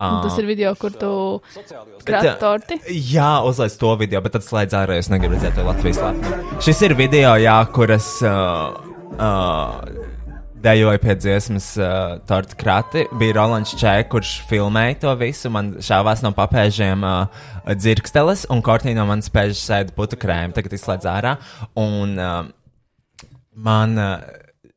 Un 0.00 0.18
tas 0.24 0.36
ir 0.40 0.48
video, 0.48 0.74
kur 0.76 0.92
tu 0.92 1.10
uh, 1.40 2.26
torti. 2.40 2.80
Jā, 3.12 3.30
uzlaiž 3.48 3.78
to 3.80 3.94
video, 4.00 4.20
bet 4.24 4.36
tad 4.36 4.44
slēdz 4.44 4.76
ārā. 4.76 4.98
Es 5.00 5.08
negribu 5.12 5.38
redzēt 5.38 5.56
to 5.56 5.64
Latvijas 5.66 6.02
lepnu. 6.02 6.42
Šis 6.64 6.82
ir 6.88 6.96
video, 6.98 7.32
jā, 7.40 7.56
kuras 7.72 8.10
uh, 8.26 8.76
uh, 9.16 9.80
dejoja 10.66 11.00
pie 11.00 11.14
dziesmas 11.16 11.68
uh, 11.80 12.18
Torta 12.28 12.58
Krati. 12.58 13.06
Bija 13.16 13.36
Rolands 13.38 13.74
Čē, 13.78 13.94
kurš 14.10 14.32
filmēja 14.50 14.98
to 15.04 15.14
visu. 15.20 15.50
Man 15.52 15.76
šāvās 15.84 16.24
no 16.24 16.32
papēžiem 16.36 17.04
uh, 17.06 17.46
dzirksteles, 17.72 18.46
un 18.52 18.64
Kortnī 18.66 18.96
no 18.96 19.06
manas 19.08 19.30
pēžas 19.32 19.62
sēda 19.68 19.94
putu 19.96 20.18
krēma. 20.20 20.54
Tagad 20.56 20.76
izslēdz 20.76 21.08
ārā. 21.12 21.36
Un, 21.80 22.16
uh, 22.20 23.24
man, 23.68 23.96
uh, 24.00 24.28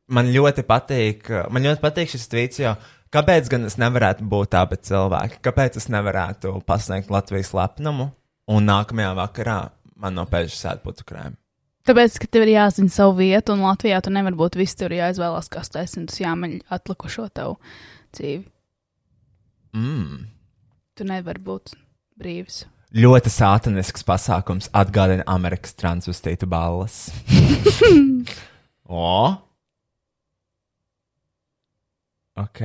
man 0.08 0.32
ļoti 0.32 0.64
patīk, 0.68 1.28
uh, 1.32 1.44
man 1.52 1.68
ļoti 1.68 1.84
patīk 1.84 2.12
šis 2.14 2.28
tvīts, 2.30 2.62
jo 2.64 2.74
kāpēc 3.14 3.50
gan 3.52 3.66
es 3.68 3.76
nevarētu 3.80 4.26
būt 4.30 4.56
bet 4.70 4.86
cilvēki? 4.88 5.42
Kāpēc 5.44 5.76
es 5.80 5.90
nevarētu 5.92 6.56
pasniegt 6.66 7.10
Latvijas 7.10 7.52
lepnumu 7.56 8.10
un 8.50 8.66
nākamajā 8.66 9.12
vakarā 9.18 9.60
man 10.00 10.16
no 10.16 10.26
pēdas 10.30 10.58
sēž 10.60 10.82
putu 10.84 11.06
krēma? 11.08 11.36
Tāpēc, 11.88 12.18
ka 12.20 12.28
tev 12.28 12.44
ir 12.44 12.52
jāzina 12.54 12.92
savu 12.92 13.16
vietu, 13.22 13.54
un 13.56 13.64
Latvijā 13.64 14.02
tu 14.04 14.12
nevari 14.12 14.36
būt 14.36 14.58
visur 14.60 14.92
jāizvēlās, 14.92 15.48
kas 15.50 15.72
tu 15.72 15.80
esi, 15.80 15.96
un 16.02 16.10
tas 16.10 16.20
jāmeļ 16.20 16.58
atlikušo 16.76 17.24
tavu 17.34 17.56
dzīvi. 18.14 18.44
Mm. 19.74 20.26
Tu 20.98 21.06
nevari 21.08 21.42
būt 21.46 21.72
brīvs. 22.20 22.64
Ļoti 22.90 23.30
sātanisks 23.32 24.04
pasākums 24.04 24.68
atgādina 24.76 25.24
Amerikas 25.30 25.76
transvestītu 25.78 26.48
balvas. 26.50 27.06
o! 28.90 29.40
Ok. 32.40 32.62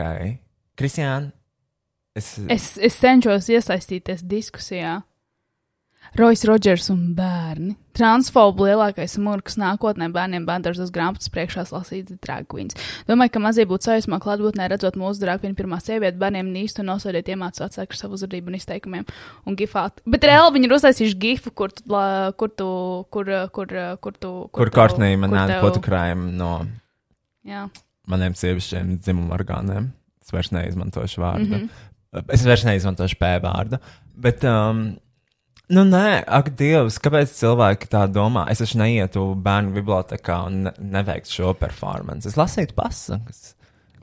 Kristiāna, 0.79 1.31
es. 2.15 2.33
Es, 2.51 2.69
es 2.77 2.97
cenšos 3.01 3.47
iesaistīties 3.51 4.23
diskusijā. 4.27 5.01
Rojas 6.15 6.43
Rodžers 6.45 6.85
un 6.93 6.99
bērni. 7.17 7.73
Transfobu 7.97 8.67
lielākais 8.67 9.15
murgs 9.19 9.55
nākotnē 9.57 10.05
bērniem 10.13 10.43
bērnās 10.47 10.91
grāmatas 10.93 11.31
priekšā 11.33 11.63
lasīts 11.73 12.13
drag 12.23 12.45
queens. 12.51 12.77
Domāju, 13.09 13.33
ka 13.33 13.41
mazie 13.41 13.65
būtu 13.67 13.89
sajūsmā 13.89 14.19
klātbūtnē 14.23 14.67
redzot 14.69 14.99
mūsu 15.01 15.23
drag 15.23 15.41
queen 15.41 15.55
pirmā 15.57 15.79
sieviete 15.83 16.19
bērniem 16.21 16.51
īstu 16.61 16.85
nosodiet 16.85 17.31
iemācīt 17.33 17.65
atsākt 17.65 17.97
savu 17.97 18.19
uzvedību 18.19 18.53
un 18.53 18.59
izteikumiem 18.59 19.07
un 19.49 19.57
gifāt. 19.59 19.97
Bet 20.05 20.27
reāli 20.29 20.53
viņi 20.59 20.69
ir 20.69 20.75
uztaisījuši 20.77 21.19
gifu, 21.25 21.51
kur 21.57 21.73
tu, 21.73 21.83
kur 22.37 22.53
tu, 22.53 22.69
kur, 23.11 23.33
kur, 23.57 23.73
kur 24.05 24.13
tu, 24.21 24.33
Kur 24.55 24.69
tev- 24.69 24.77
Kortnija 24.77 25.17
man 25.25 25.33
kur 25.33 25.51
tev- 25.55 25.65
fotokrājumi 25.67 26.31
no 26.37 26.53
Jā. 27.45 27.65
Maniem 28.11 28.35
sievišķiem 28.37 28.97
dzimuma 28.99 29.37
orgāniem. 29.37 29.89
Es 30.23 30.33
vairs 30.33 30.51
neizmantošu 30.55 31.21
vārdu. 31.21 31.49
Mm. 31.49 31.65
-hmm. 31.65 32.23
Es 32.33 32.45
vairs 32.47 32.63
neizmantošu 32.65 33.17
P 33.19 33.31
vārdu. 33.43 33.79
Bet, 34.15 34.43
um, 34.47 34.85
nu, 35.69 35.83
nē, 35.83 36.23
ak, 36.27 36.53
Dievs, 36.57 36.99
kāpēc 37.03 37.33
cilvēki 37.35 37.89
tā 37.91 38.05
domā? 38.07 38.45
Es 38.51 38.63
taču 38.63 38.79
neietu 38.79 39.25
bērnu 39.35 39.75
bibliotekā 39.75 40.45
un 40.47 40.63
ne 40.67 40.73
neveiktu 40.79 41.31
šo 41.39 41.53
performance. 41.59 42.29
Es 42.29 42.37
lasītu 42.39 42.77
pasakas. 42.77 43.55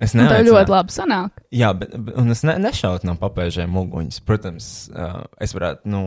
Es 0.03 0.17
Un 0.17 0.25
tev 0.25 0.33
neaicinātu- 0.33 0.51
ļoti 0.51 0.73
labi 0.73 0.95
sanāk. 0.97 1.43
Jā, 1.55 1.69
bet, 1.79 1.93
es 2.35 2.41
ne, 2.43 2.57
nešautu 2.59 3.07
no 3.07 3.15
papēžiem 3.21 3.77
uguņus. 3.79 4.19
Protams, 4.27 4.67
uh, 4.91 5.21
es 5.41 5.55
varētu, 5.55 5.87
nu, 5.93 6.01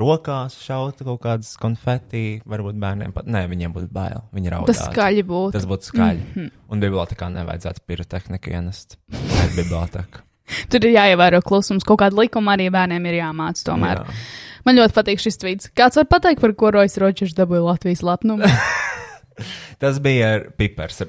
rokās 0.00 0.56
šaut 0.58 0.98
kaut 1.06 1.20
kādas 1.22 1.52
konfeti, 1.60 2.42
varbūt 2.48 2.80
bērniem 2.82 3.14
pat. 3.14 3.30
Nē, 3.30 3.44
viņiem 3.52 3.76
būtu 3.76 3.92
bail. 3.94 4.24
Viņi 4.34 4.54
raudātu. 4.56 4.72
Tas 4.72 4.82
skaļi 4.88 5.22
būtu. 5.28 5.54
Tas 5.54 5.68
būtu 5.70 5.92
skaļi. 5.92 6.24
Mm. 6.24 6.34
-hmm. 6.34 6.50
Un 6.74 6.82
bibliotekā 6.82 7.30
nevajadzētu 7.30 7.86
pirotehniku 7.86 8.50
ienest. 8.50 8.98
Tā 9.12 9.46
ir 9.46 9.56
biblioteka. 9.62 10.26
Tur 10.70 10.84
ir 10.84 10.96
jāievēro 10.98 11.42
klusums. 11.46 11.86
Kaut 11.86 12.02
kāda 12.02 12.18
likuma 12.18 12.56
arī 12.56 12.70
bērniem 12.74 13.06
ir 13.06 13.20
jāmāca 13.22 13.70
tomēr. 13.70 14.02
Jā. 14.02 14.18
Man 14.66 14.78
ļoti 14.78 14.94
patīk 14.98 15.22
šis 15.22 15.38
tvīts. 15.38 15.70
Kāds 15.78 15.98
var 15.98 16.10
pateikt, 16.10 16.42
par 16.42 16.54
ko 16.58 16.70
Rojas 16.74 16.98
Rodžers 16.98 17.34
dabūja 17.38 17.62
Latvijas 17.70 18.02
lepnumu? 18.02 18.50
Tas 19.82 19.98
bija 20.02 20.34
ar 20.36 20.46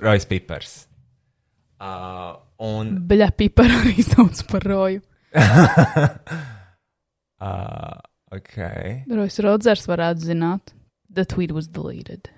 Rojas 0.01 0.25
pipars. 0.25 0.87
Uh, 1.83 2.37
un 2.63 2.93
Beļā 3.09 3.27
pipara 3.35 3.81
arī 3.81 4.03
sauc 4.11 4.39
par 4.47 4.63
roju. 4.69 5.01
uh, 7.43 7.97
ok. 8.31 8.55
Rojas 9.11 9.41
Rodžers 9.43 9.89
varētu 9.89 10.29
zināt. 10.29 10.71
The 11.13 11.25
tweet 11.29 11.51
was 11.53 11.67
deleted. 11.67 12.31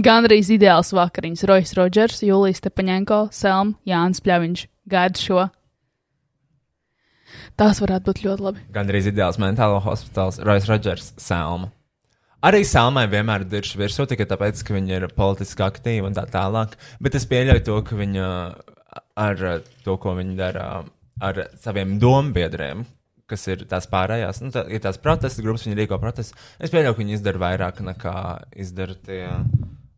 Gan 0.00 0.24
arī 0.24 0.38
ideāls 0.40 0.94
vakariņas. 0.96 1.44
Rojas 1.50 1.74
Rodžers, 1.76 2.22
Julijas 2.24 2.62
Stepaņenko, 2.62 3.26
Selma, 3.34 3.76
Jānis 3.88 4.22
Pļaviņš. 4.24 4.64
Gaida 4.92 5.20
šo. 5.20 5.42
Tās 7.60 7.80
varētu 7.82 8.08
būt 8.08 8.22
ļoti 8.24 8.46
labi. 8.46 8.64
Gan 8.72 8.88
arī 8.88 9.02
ideāls 9.10 9.38
mentālo 9.42 9.82
hospitāls, 9.84 10.40
Rojas 10.40 10.68
Rodžers, 10.70 11.12
Selma. 11.20 11.72
Arī 12.42 12.64
Selmai 12.66 13.04
vienmēr 13.06 13.44
ir 13.44 13.50
diršs 13.52 13.76
virsū, 13.78 14.04
tikai 14.10 14.26
tāpēc, 14.26 14.64
ka 14.66 14.74
viņa 14.74 14.96
ir 14.96 15.04
politiski 15.14 15.62
aktīva 15.62 16.08
un 16.08 16.16
tā 16.16 16.24
tālāk. 16.30 16.74
Bet 16.98 17.14
es 17.14 17.26
pieļauju 17.30 17.62
to, 17.68 17.76
ka 17.86 17.98
viņa 18.00 18.24
ar 19.22 19.44
to, 19.84 19.94
ko 20.02 20.16
viņa 20.18 20.34
dara 20.40 20.64
ar 21.22 21.38
saviem 21.62 21.94
dombiedriem, 22.02 22.82
kas 23.30 23.46
ir 23.46 23.62
tās 23.70 23.86
pārējās, 23.90 24.42
nu, 24.42 24.50
tā, 24.52 24.64
ir 24.74 24.82
tās 24.82 24.98
protesta 25.00 25.44
grupas, 25.44 25.68
viņa 25.68 25.78
rīko 25.78 26.00
protestu. 26.02 26.36
Es 26.58 26.74
pieļauju, 26.74 26.96
ka 26.96 27.02
viņi 27.04 27.16
izdara 27.16 27.44
vairāk 27.44 27.78
nekā 27.86 28.16
izdara 28.64 28.98
tie, 29.06 29.22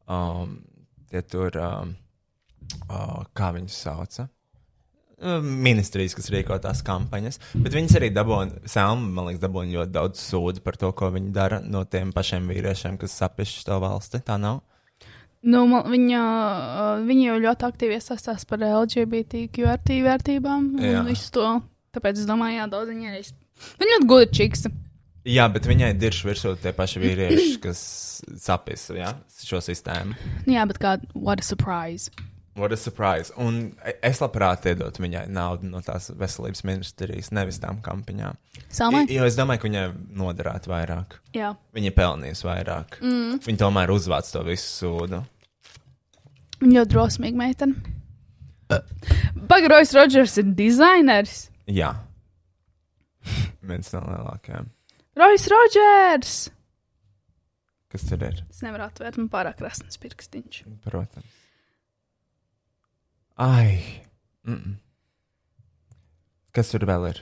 um, 0.05 0.59
tie 1.09 1.25
tur, 1.25 1.57
um, 1.57 1.97
uh, 2.91 3.25
kā 3.33 3.55
viņus 3.57 3.81
sauca 3.87 4.29
ministrijas, 5.43 6.15
kas 6.16 6.31
rīko 6.32 6.57
tās 6.62 6.82
kampaņas, 6.85 7.41
bet 7.55 7.77
viņas 7.77 7.97
arī 8.01 8.11
dabūna, 8.15 8.65
Selma, 8.70 9.09
man 9.16 9.28
liekas, 9.28 9.43
dabūna 9.45 9.78
ļoti 9.78 9.95
daudz 9.95 10.23
sūdu 10.23 10.65
par 10.65 10.78
to, 10.81 10.91
ko 10.97 11.11
viņi 11.15 11.32
dara 11.35 11.61
no 11.62 11.85
tiem 11.89 12.12
pašiem 12.15 12.49
vīriešiem, 12.51 12.99
kas 13.01 13.16
sapiši 13.23 13.65
to 13.69 13.78
valsti. 13.82 14.23
Tā 14.24 14.39
nav. 14.41 14.62
Nu, 15.45 15.66
man, 15.69 15.85
viņa, 15.93 16.20
viņa 17.05 17.27
jau 17.28 17.41
ļoti 17.45 17.66
aktīvi 17.69 17.99
iesaistās 17.99 18.47
par 18.49 18.65
LGBTQ 18.65 19.77
vērtībām 20.07 20.70
un 20.81 21.11
visu 21.11 21.31
to. 21.36 21.51
Tāpēc 21.95 22.23
es 22.23 22.28
domāju, 22.28 22.59
jā, 22.59 22.69
daudz 22.73 22.91
viņai 22.91 23.19
ir. 23.20 23.28
Viņa 23.78 23.93
ļoti 23.93 24.09
gudra 24.11 24.31
čiksa. 24.41 24.73
Jā, 25.24 25.47
bet 25.53 25.69
viņai 25.69 25.95
ir 25.95 26.16
virsū 26.27 26.57
tie 26.61 26.73
paši 26.77 27.01
vīrieši, 27.01 27.53
kas 27.62 27.81
sapisa 28.41 28.97
ja, 28.97 29.12
šo 29.45 29.61
sistēmu. 29.65 30.16
Nu, 30.45 30.57
jā, 30.57 30.65
bet 30.69 30.81
kā, 30.82 30.99
what 31.15 31.41
a 31.41 31.47
surprise. 31.47 32.11
What 32.56 32.70
a 32.70 32.76
surprise. 32.78 33.32
Un 33.36 33.72
es 34.02 34.20
labprāt 34.22 34.62
iedotu 34.70 35.02
viņai 35.02 35.24
naudu 35.35 35.66
no 35.66 35.81
tās 35.82 36.06
veselības 36.14 36.62
ministrijas, 36.64 37.32
nevis 37.35 37.59
tām 37.59 37.81
kampaņām. 37.82 38.36
Selmai? 38.70 39.01
I- 39.09 39.16
Jo 39.16 39.24
es 39.26 39.35
domāju, 39.36 39.60
ka 39.64 39.68
viņai 39.68 39.86
noderētu 40.14 40.70
vairāk. 40.70 41.16
Jā. 41.35 41.56
Viņa 41.74 41.90
ir 41.90 41.97
pelnījusi 41.98 42.47
vairāk. 42.47 43.01
Mm. 43.02 43.40
Viņa 43.43 43.59
tomēr 43.64 43.90
uzvāc 43.90 44.31
to 44.31 44.44
visu 44.47 44.70
sūdu. 44.86 45.24
Viņa 46.62 46.78
ļoti 46.78 46.93
drosmīga 46.94 47.36
meitene. 47.43 47.74
Pagarojas 49.48 49.93
Rodžers 49.94 50.39
ir 50.39 50.44
dizainers. 50.56 51.48
Jā. 51.66 51.93
Viens 53.64 53.90
no 53.94 54.01
lielākajiem. 54.06 54.66
Rojas 55.16 55.47
Rodžers! 55.51 56.35
Kas 57.94 58.02
tur 58.09 58.22
ir? 58.26 58.40
Es 58.51 58.62
nevaru 58.64 58.86
atvērt, 58.89 59.18
man 59.20 59.28
pārāk 59.31 59.59
krasns 59.60 59.98
pirkstiņš. 60.02 60.62
Protams. 60.86 61.40
Ai. 63.36 64.02
Mm 64.43 64.55
-mm. 64.55 64.77
Kas 66.52 66.70
tur 66.70 66.86
vēl 66.86 67.09
ir? 67.09 67.20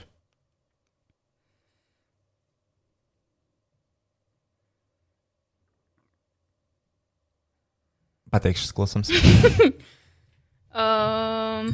Pateikšu, 8.31 8.61
šis 8.61 8.71
klusums. 8.71 9.09
Um, 10.73 11.67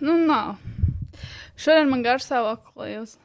nu, 0.00 0.26
nav. 0.26 0.54
Šodien 1.56 1.90
man 1.90 2.02
garš 2.02 2.28
savu 2.28 2.52
aklējus. 2.52 3.16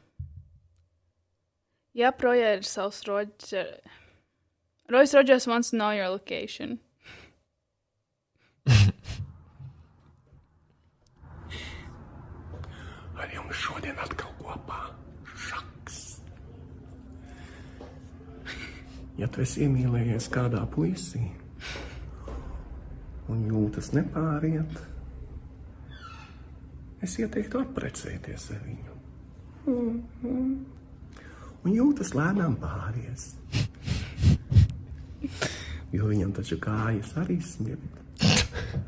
Ja 1.94 2.10
projā 2.10 2.56
ir 2.56 2.66
savs 2.66 3.04
Rodžers. 3.06 3.78
Rojas 4.90 5.14
Rodžers 5.14 5.46
wants 5.46 5.70
to 5.70 5.76
know 5.76 5.92
your 5.94 6.10
location. 6.10 6.80
Ar 13.18 13.34
jums 13.34 13.58
šodien 13.58 13.98
atkal 13.98 14.30
kopā 14.38 14.78
šaks. 15.48 15.98
Ja 19.18 19.26
tu 19.26 19.42
esi 19.42 19.64
iemīlējies 19.66 20.28
kādā 20.30 20.62
puisī 20.70 21.24
un 23.28 23.42
jūtas 23.50 23.90
nepāriet, 23.92 24.78
es 27.04 27.16
ieteiktu 27.20 27.60
apprecēties 27.60 28.46
ar 28.54 28.62
viņu. 28.64 28.94
Un 31.66 31.74
jūtas 31.74 32.14
lēnām 32.16 32.54
pāries. 32.62 33.32
Jo 35.92 36.08
viņam 36.08 36.32
taču 36.36 36.56
kājas 36.62 37.12
arī 37.20 37.40
smird. 37.44 37.84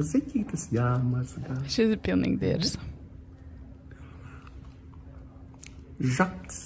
Ziķītes 0.00 0.70
jāmazgā. 0.74 1.58
Šis 1.66 1.94
ir 1.96 2.00
pilnīgi 2.04 2.40
diers. 2.40 2.78
Žaks. 6.00 6.60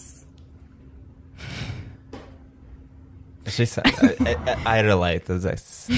Šis 3.54 3.78
to 5.26 5.38
this. 5.38 5.90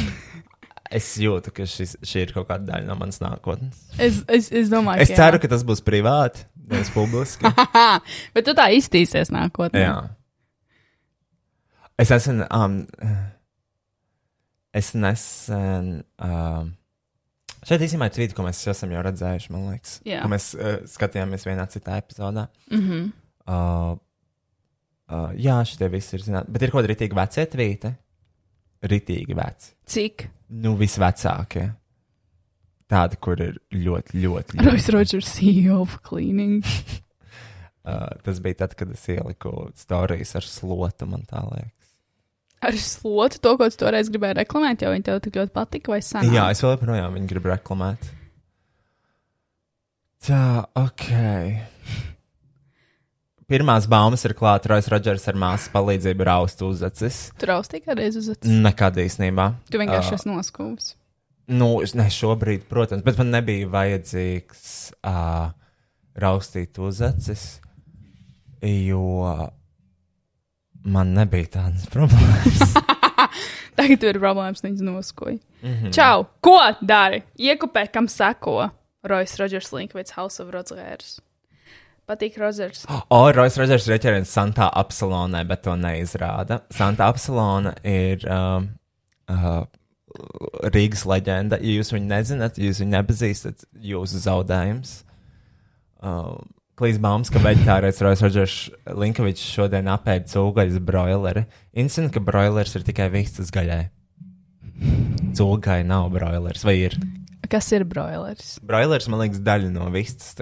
Es 0.90 1.08
jūtu, 1.18 1.50
ka 1.54 1.66
šis, 1.66 1.96
šī 2.06 2.22
ir 2.26 2.32
kaut 2.34 2.46
kāda 2.50 2.68
daļa 2.68 2.86
no 2.88 2.96
manas 2.98 3.18
nākotnes. 3.22 3.78
Es, 3.98 4.20
es, 4.30 4.48
es 4.54 4.70
domāju, 4.70 5.02
Es 5.02 5.10
ceru, 5.14 5.40
ka 5.42 5.50
tas 5.50 5.64
būs 5.66 5.82
privāti, 5.86 6.44
nevis 6.70 6.92
publiski. 6.94 7.42
ka. 7.42 7.86
Bet 8.36 8.46
tu 8.46 8.54
tā 8.56 8.68
iztīsies 8.76 9.32
nākotnē. 9.34 9.82
Jā. 9.82 9.96
Es 11.98 12.12
esmu. 12.14 12.46
Um, 12.54 12.80
es 14.76 14.92
nesen. 14.94 15.90
Um, 16.22 16.74
šeit 17.66 17.82
īstenībā 17.82 18.10
ir 18.10 18.16
tvīti, 18.18 18.36
ko 18.36 18.46
mēs 18.46 18.62
esam 18.70 18.92
jau 18.94 19.04
redzējuši, 19.06 19.52
man 19.54 19.70
liekas. 19.72 19.98
Jā. 20.06 20.22
Ko 20.22 20.30
mēs 20.32 20.50
uh, 20.54 20.82
skatījāmies 20.92 21.48
vienā 21.48 21.66
citā 21.72 21.98
epizodā. 22.02 22.48
Mhm. 22.70 23.08
Uh, 23.46 23.94
uh, 25.10 25.30
jā, 25.38 25.60
šitie 25.68 25.88
visi 25.92 26.16
ir 26.18 26.26
zināmi. 26.26 26.52
Bet 26.52 26.66
ir 26.66 26.74
kaut 26.74 26.82
kādi 26.82 26.92
ritīgi 26.94 27.18
vecie 27.18 27.46
tvīti. 27.52 27.92
Ritīgi 28.86 29.36
veci. 29.38 29.72
Cik? 29.88 30.26
Nu, 30.62 30.76
visvecākie. 30.78 31.66
Tādi, 32.86 33.18
kur 33.18 33.40
ir 33.42 33.56
ļoti, 33.74 34.20
ļoti. 34.22 34.60
Rojas 34.62 34.86
Rodžers, 34.94 35.32
CEO 35.38 35.82
of 35.86 35.98
Cleaning. 36.06 36.62
Uh, 37.86 38.08
tas 38.26 38.40
bija 38.42 38.64
tad, 38.64 38.72
kad 38.74 38.90
es 38.90 39.04
ieliku 39.12 39.68
stāstījus 39.78 40.32
ar 40.40 40.46
slotu, 40.50 41.06
man 41.06 41.20
tā 41.30 41.38
liekas. 41.46 41.92
Ar 42.66 42.78
slotu 42.82 43.38
to, 43.38 43.52
ko 43.60 43.68
tu 43.70 43.78
toreiz 43.78 44.10
gribēji 44.10 44.40
reklamēt, 44.40 44.82
jo 44.82 44.90
viņi 44.90 45.06
tev 45.06 45.20
tik 45.22 45.38
ļoti 45.38 45.54
patika, 45.54 45.92
vai 45.94 46.00
sanāk? 46.02 46.34
Jā, 46.34 46.48
es 46.50 46.64
vēl 46.64 46.74
joprojām 46.74 47.14
viņu 47.14 47.30
gribu 47.30 47.52
reklamēt. 47.52 48.08
Tā, 50.26 50.42
ok. 50.82 51.06
Pirmās 53.50 53.86
baumas 53.90 54.24
ir 54.26 54.34
klāta. 54.38 54.70
Rojas 54.72 54.88
Rodžers 54.92 55.26
ar 55.30 55.38
māsas 55.38 55.70
palīdzību 55.74 56.26
raust 56.26 56.62
uzacis. 56.66 57.20
Tur 57.40 57.54
raustīja 57.54 57.90
kādreiz 57.90 58.18
uz 58.18 58.30
acis. 58.34 58.50
Nekad 58.66 58.98
īstenībā. 59.02 59.52
Tu 59.70 59.80
vienkārši 59.82 60.14
Uh, 60.14 60.18
esi 60.18 60.30
noskūpis. 60.30 60.94
Nu, 61.46 61.68
ne 61.94 62.08
šobrīd, 62.10 62.66
protams, 62.66 63.04
bet 63.06 63.18
man 63.20 63.30
nebija 63.30 63.68
vajadzīgs 63.70 64.64
uh, 65.06 65.52
raustīt 66.18 66.80
uzacis, 66.82 67.60
jo 68.66 69.04
man 70.82 71.14
nebija 71.14 71.52
tādas 71.60 71.86
problēmas. 71.94 72.74
Tagad 73.78 74.00
tur 74.00 74.16
ir 74.16 74.18
problēmas, 74.22 74.64
viņas 74.64 74.82
noskoja. 74.82 75.38
Mm. 75.62 75.74
-hmm. 75.74 75.92
Čau! 75.94 76.26
Ko 76.40 76.58
dari? 76.80 77.22
Iekupē, 77.38 77.86
kam 77.92 78.08
seko? 78.08 78.70
Rojas 79.06 79.36
Rodžers 79.38 79.70
Linkvits, 79.72 80.16
House 80.16 80.42
of 80.42 80.50
Rodgers. 80.50 81.20
Patīk 82.06 82.36
Rodgers. 82.38 82.84
O, 83.10 83.20
Rojas 83.34 83.56
Rodžers 83.58 83.88
ir 83.88 83.96
ieķerējis 83.96 84.34
Santa 84.36 84.68
Apsalonē, 84.78 85.42
bet 85.48 85.64
to 85.64 85.74
neizrāda. 85.80 86.60
Santa 86.70 87.08
Apsalona 87.10 87.72
ir 87.82 88.22
um, 88.30 88.68
uh, 89.32 89.64
Rīgas 90.70 91.02
leģenda. 91.08 91.58
Ja 91.58 91.80
jūs 91.80 91.90
viņu 91.94 92.06
nezināt, 92.12 92.60
ja 92.60 92.70
jūs 92.70 92.82
viņu 92.84 92.94
nepazīstat, 92.94 93.66
jūsu 93.90 94.22
zaudējums. 94.22 95.00
Uh, 95.98 96.36
Klīs 96.76 96.98
baumas, 97.00 97.30
ka 97.32 97.40
veģetārais 97.40 98.02
Rojas 98.04 98.20
Rodžers 98.20 98.54
Linkovičs 99.00 99.46
šodien 99.48 99.86
apēda 99.88 100.28
cūgaļas 100.28 100.82
broileri. 100.84 101.46
Instant, 101.72 102.12
ka 102.12 102.20
broilers 102.20 102.76
ir 102.76 102.84
tikai 102.84 103.06
vistas 103.14 103.48
gaļai. 103.54 103.86
Cūgai 105.38 105.80
nav 105.88 106.10
broilers, 106.12 106.66
vai 106.68 106.76
ir? 106.82 106.98
Kas 107.50 107.70
ir 107.76 107.84
broilers? 107.88 108.56
Broilers, 108.66 109.08
man 109.12 109.22
liekas, 109.22 109.40
daļa 109.46 109.70
no 109.74 109.88
vistas, 109.94 110.34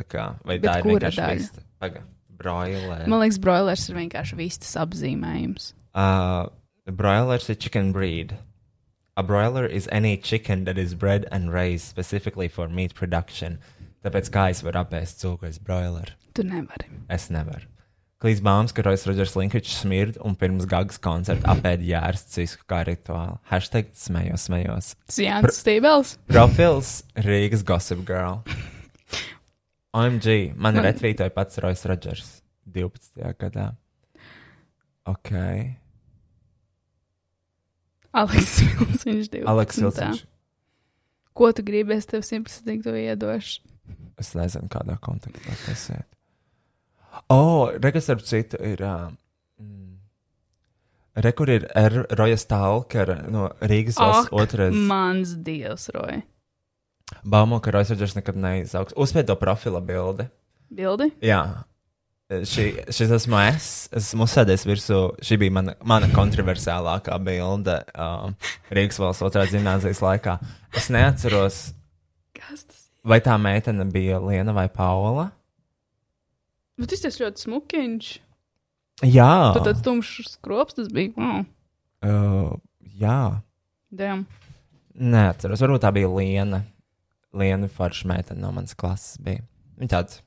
vai 0.44 0.58
Bet 0.58 0.68
tā 0.68 0.78
ir 0.80 0.86
kura 0.86 1.10
daļa? 1.10 1.28
vista? 1.38 1.64
Paga, 1.82 2.04
broiler. 2.40 3.06
Man 3.10 3.20
liekas, 3.24 3.40
broilers 3.42 3.88
ir 3.90 3.98
vienkārši 3.98 4.38
vistas 4.38 4.74
apzīmējums. 4.80 5.72
Uh, 5.94 6.48
broilers 6.90 7.48
ir 7.50 7.60
chicken 7.60 7.92
breed. 7.92 8.36
A 9.16 9.22
broiler 9.22 9.64
is 9.66 9.88
any 9.92 10.16
chicken 10.16 10.64
that 10.64 10.76
is 10.76 10.94
bred 10.94 11.26
and 11.30 11.52
raised 11.52 11.86
specifically 11.86 12.48
for 12.48 12.68
meat 12.68 12.94
production. 12.94 13.60
Tāpēc 14.04 14.30
kā 14.34 14.48
es 14.50 14.64
varu 14.66 14.82
apēst 14.82 15.22
cūkais 15.22 15.60
broileru? 15.62 16.16
Tu 16.34 16.42
nevari. 16.42 16.90
Es 17.08 17.28
nevaru. 17.30 17.68
Klīdz 18.24 18.40
bāmas, 18.40 18.72
ka 18.72 18.80
Rojas 18.80 19.02
Rodžers 19.04 19.34
Linkovičs 19.36 19.82
smird 19.82 20.14
un 20.24 20.32
pirms 20.40 20.64
gagas 20.64 20.96
koncerta 21.04 21.44
apēda 21.52 21.84
jērs 21.84 22.22
cisku 22.32 22.64
kā 22.72 22.78
rituālu. 22.88 23.34
Hashtag 23.50 23.90
smējos, 24.00 24.46
smējos. 24.48 24.86
Ir 25.18 25.26
Jānis 25.26 25.58
Stībels. 25.60 26.12
Profils 26.30 26.92
Rīgas 27.26 27.60
Gossip 27.68 28.00
Girl. 28.08 28.38
OMG, 29.92 30.54
man 30.56 30.80
ir 30.80 30.88
retvītoja 30.88 31.34
pats 31.36 31.60
Rojas 31.60 31.84
Rodžers 31.84 32.30
12. 32.64 33.28
gadā. 33.44 33.66
Ok. 35.12 35.34
Aleks 38.24 38.56
Vilns, 38.64 39.04
viņš 39.04 39.20
ir 39.20 39.30
12. 39.36 39.52
Aleks 39.52 39.82
Vilciņš. 39.84 40.24
Ko 41.36 41.52
tu 41.52 41.68
gribi? 41.68 42.00
Es 42.00 42.08
tev 42.08 42.24
simtprocentīgi 42.24 42.88
to 42.88 42.96
iedošu. 43.04 43.60
Es 44.16 44.32
nezinu, 44.32 44.72
kādā 44.72 44.96
kontekstā 45.04 45.60
tas 45.66 45.88
ir. 45.92 46.08
Oh, 47.30 47.70
rekas 47.82 48.08
ar 48.12 48.22
citu 48.26 48.58
ir. 48.64 48.82
Uh, 48.82 49.10
mm, 49.62 49.90
Re, 51.24 51.32
kur 51.32 51.50
ir 51.54 51.68
R. 51.78 52.00
Roja 52.18 52.36
Stalker 52.40 53.12
no 53.30 53.48
Rīgas 53.62 54.00
valsts 54.02 54.32
otrais. 54.34 54.74
Mans 54.74 55.36
dievs, 55.46 55.88
Roja. 55.94 56.22
Baumo, 57.22 57.60
ka 57.62 57.70
Rojas 57.70 57.92
Rodžers 57.94 58.16
nekad 58.16 58.36
neizaugs. 58.40 58.96
Uzspied 58.98 59.28
to 59.28 59.36
profila 59.38 59.78
bildi. 59.84 60.26
Bildi? 60.74 61.10
Jā. 61.22 61.42
Šī, 62.32 62.64
šis 62.90 63.12
esmu 63.14 63.36
es. 63.44 63.66
Esmu 63.94 64.24
uzsēdies 64.26 64.64
virsū. 64.66 64.98
Šī 65.22 65.38
bija 65.44 65.54
mana, 65.54 65.74
mana 65.86 66.08
kontroversiālākā 66.10 67.18
bilde 67.22 67.76
um, 67.94 68.34
Rīgas 68.74 68.98
valsts 68.98 69.22
otrā 69.28 69.44
gimnāzijas 69.52 70.00
laikā. 70.02 70.38
Es 70.74 70.88
neatceros, 70.90 71.60
Kas 72.34 72.64
tas 72.66 72.80
ir? 72.88 72.90
vai 73.06 73.20
tā 73.22 73.36
meitene 73.38 73.86
bija 73.92 74.18
Liena 74.24 74.56
vai 74.56 74.66
Paula. 74.72 75.28
Bet 76.80 76.90
tas 76.90 77.04
tas 77.04 77.18
ļoti 77.22 77.44
smukiņš. 77.46 78.12
Jā, 79.10 79.32
Tur 79.56 79.64
tāds 79.66 79.82
tumšs 79.84 80.36
skrops 80.36 80.76
tas 80.78 80.90
bija. 80.94 81.12
Wow. 81.18 81.42
uh, 82.06 82.52
jā. 82.98 83.18
Damn. 83.94 84.24
Neatceros, 84.94 85.62
varbūt 85.62 85.82
tā 85.82 85.90
bija 85.94 86.10
Liena. 86.10 86.62
Liena 87.34 87.66
forša 87.70 88.06
meitene 88.10 88.42
no 88.42 88.52
manas 88.54 88.76
klases 88.78 89.18
bija. 89.22 89.42
Viņa 89.80 89.90
tāds. 89.90 90.20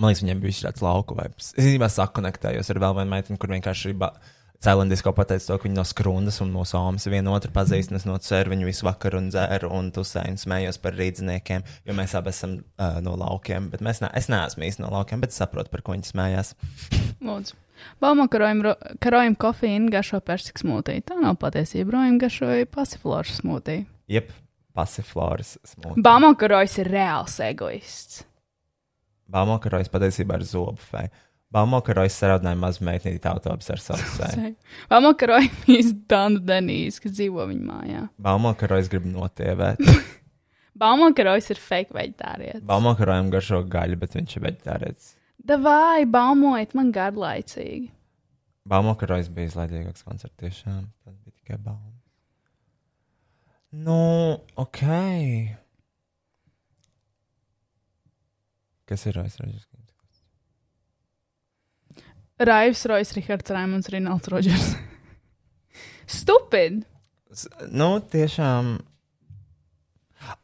Man 0.00 0.10
liekas, 0.10 0.24
viņiem 0.24 0.42
bija 0.42 0.66
tāds 0.66 0.82
lauku 0.82 1.14
vibes. 1.18 1.52
Es 1.54 1.66
īstenībā 1.66 1.90
sakonektējos 1.92 2.72
ar 2.72 2.80
vēl 2.82 2.96
vienu 2.98 3.12
meiteni, 3.12 3.38
kur 3.38 3.52
vienkārši 3.52 3.92
ba- 4.60 4.66
cēlondisko 4.68 5.12
pateica 5.16 5.46
to, 5.48 5.56
ka 5.58 5.68
viņi 5.68 5.78
no 5.78 5.84
skrundas 5.88 6.40
un 6.44 6.52
mūsu 6.52 6.76
omas 6.78 7.08
vienu 7.08 7.32
otru 7.32 7.50
pazīst, 7.54 7.90
un 7.90 7.96
es 7.96 8.04
nocēru 8.08 8.52
viņu 8.52 8.68
visu 8.68 8.86
vakaru 8.86 9.18
un 9.22 9.30
dzēru 9.32 9.70
un 9.72 9.88
tusēju 9.96 10.34
un 10.34 10.38
smējos 10.40 10.78
par 10.84 10.94
rīdziniekiem, 11.00 11.64
jo 11.88 11.96
mēs 11.96 12.14
abi 12.18 12.30
esam 12.34 12.58
uh, 12.60 13.00
no 13.00 13.16
laukiem. 13.16 13.70
Bet 13.72 13.80
mēs 13.80 14.02
ne, 14.04 14.12
es 14.20 14.28
neesmu 14.32 14.68
īsti 14.68 14.84
no 14.84 14.92
laukiem, 14.92 15.20
bet 15.24 15.32
saprotu, 15.32 15.72
par 15.72 15.82
ko 15.82 15.96
viņi 15.96 16.12
smējās. 16.12 16.54
Lūdzu. 17.24 17.56
Baumo 18.00 18.26
karojuma 18.28 19.36
kofīnu 19.40 19.88
garšo 19.92 20.20
persikas 20.20 20.60
smūtī. 20.66 20.98
Tā 21.00 21.16
nav 21.16 21.38
patiesība. 21.40 21.94
Rojuma 21.96 22.20
garšoja 22.20 22.66
pasifloras 22.68 23.38
smūtī. 23.40 23.86
Jep, 24.12 24.28
pasifloras 24.76 25.54
smūgi. 25.64 26.02
Baumo 26.04 26.34
karojas 26.36 26.76
ir 26.82 26.90
reāls 26.92 27.38
egoists. 27.44 28.26
Baumo 29.30 29.56
karojas 29.62 29.88
patiesībā 29.88 30.40
ir 30.40 30.44
zobu 30.48 30.82
fēja. 30.90 31.08
Baumo 31.50 31.80
karojas 31.82 32.14
sarādināja 32.14 32.58
mazu 32.62 32.84
meitnīti 32.86 33.26
autobusu 33.26 33.72
ar 33.74 33.80
savu 33.82 34.04
sēju. 34.14 34.52
Baumo 34.90 35.10
karoja 35.18 35.48
ir 35.74 35.88
Danu 36.10 36.38
Denīs, 36.46 37.00
kas 37.02 37.16
dzīvo 37.16 37.48
viņa 37.50 37.64
mājā. 37.66 38.02
Baumo 38.22 38.52
karojas 38.58 38.90
grib 38.92 39.08
notievēt. 39.10 39.82
Baumo 40.80 41.10
karojas 41.16 41.50
ir 41.50 41.58
fake 41.58 41.96
veģetārietis. 41.96 42.62
Baumo 42.68 42.94
karojam 42.98 43.32
garšo 43.34 43.64
gaļu, 43.72 43.98
bet 44.00 44.14
viņš 44.14 44.36
ir 44.36 44.44
veģetārietis. 44.46 45.08
Davai, 45.50 46.04
baumojiet 46.06 46.76
man 46.78 46.92
garlaicīgi. 46.94 47.90
Baumo 48.70 48.94
karojas 49.00 49.32
bija 49.34 49.50
izlaidīgāks 49.50 50.06
koncerts 50.06 50.38
tiešām. 50.38 50.84
Tas 51.02 51.16
bija 51.16 51.34
tikai 51.34 51.58
bauma. 51.58 51.96
Nu, 53.70 54.38
ok. 54.58 54.84
Kas 58.90 59.06
ir 59.10 59.18
aizražas? 59.22 59.69
Raivs 62.40 62.84
Rojas, 62.88 63.12
Rihards 63.16 63.52
Raimons, 63.52 63.90
Rinalds 63.92 64.30
Rodžers. 64.32 64.72
Stupid! 66.10 66.82
Nu, 67.70 68.00
tiešām. 68.00 68.78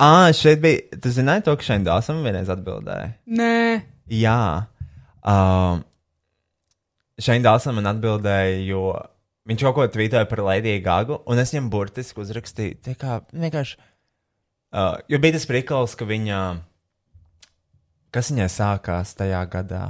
Ah, 0.00 0.28
šeit 0.36 0.60
bija. 0.62 1.00
Tu 1.02 1.10
zināji 1.12 1.46
to, 1.48 1.56
ka 1.58 1.66
šeit 1.66 1.84
dāsam 1.86 2.22
vienreiz 2.24 2.52
atbildēja? 2.52 3.14
Nē, 3.26 3.56
Jā. 4.06 4.68
Um, 5.26 5.82
Šeit 7.16 7.40
dāsam 7.42 7.78
man 7.80 7.88
atbildēja, 7.88 8.58
jo 8.68 8.92
viņš 9.48 9.62
kaut 9.64 9.76
ko 9.78 9.86
tvītoja 9.88 10.28
par 10.28 10.42
Lēdiju 10.44 10.82
Gāgu, 10.84 11.16
un 11.24 11.40
es 11.40 11.54
viņam 11.54 11.70
burtiski 11.72 12.20
uzrakstīju, 12.20 12.76
tā 12.84 12.92
kā 13.00 13.22
vienkārši. 13.32 13.78
Uh, 14.76 14.98
jo 15.08 15.18
bija 15.22 15.38
tas 15.38 15.46
prikals, 15.48 15.94
ka 15.96 16.04
viņa. 16.04 16.40
Kas 18.12 18.28
viņai 18.30 18.50
sākās 18.52 19.14
tajā 19.16 19.40
gadā? 19.48 19.86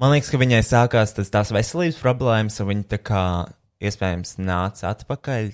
Man 0.00 0.14
liekas, 0.14 0.30
ka 0.32 0.38
viņai 0.40 0.62
sākās 0.64 1.10
tas 1.12 1.28
tās 1.28 1.50
veselības 1.52 1.98
problēmas, 2.00 2.54
un 2.62 2.70
viņa 2.70 2.86
tā 2.94 2.98
kā 3.04 3.24
iespējams 3.84 4.38
nāca 4.40 4.94
atpakaļ, 4.94 5.50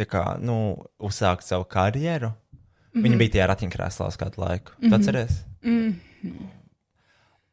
tā 0.00 0.06
kā, 0.08 0.22
nu, 0.40 0.56
uzsākt 1.04 1.44
savu 1.44 1.66
karjeru. 1.68 2.30
Mm 2.30 2.96
-hmm. 2.96 3.04
Viņa 3.04 3.18
bija 3.20 3.32
tajā 3.34 3.46
ratiņkrēslā 3.50 4.06
uz 4.08 4.16
kādu 4.16 4.40
laiku. 4.40 4.72
Mm 4.78 4.84
-hmm. 4.84 4.90
Tu 4.90 4.94
atceries? 4.96 5.44
mm. 5.62 6.00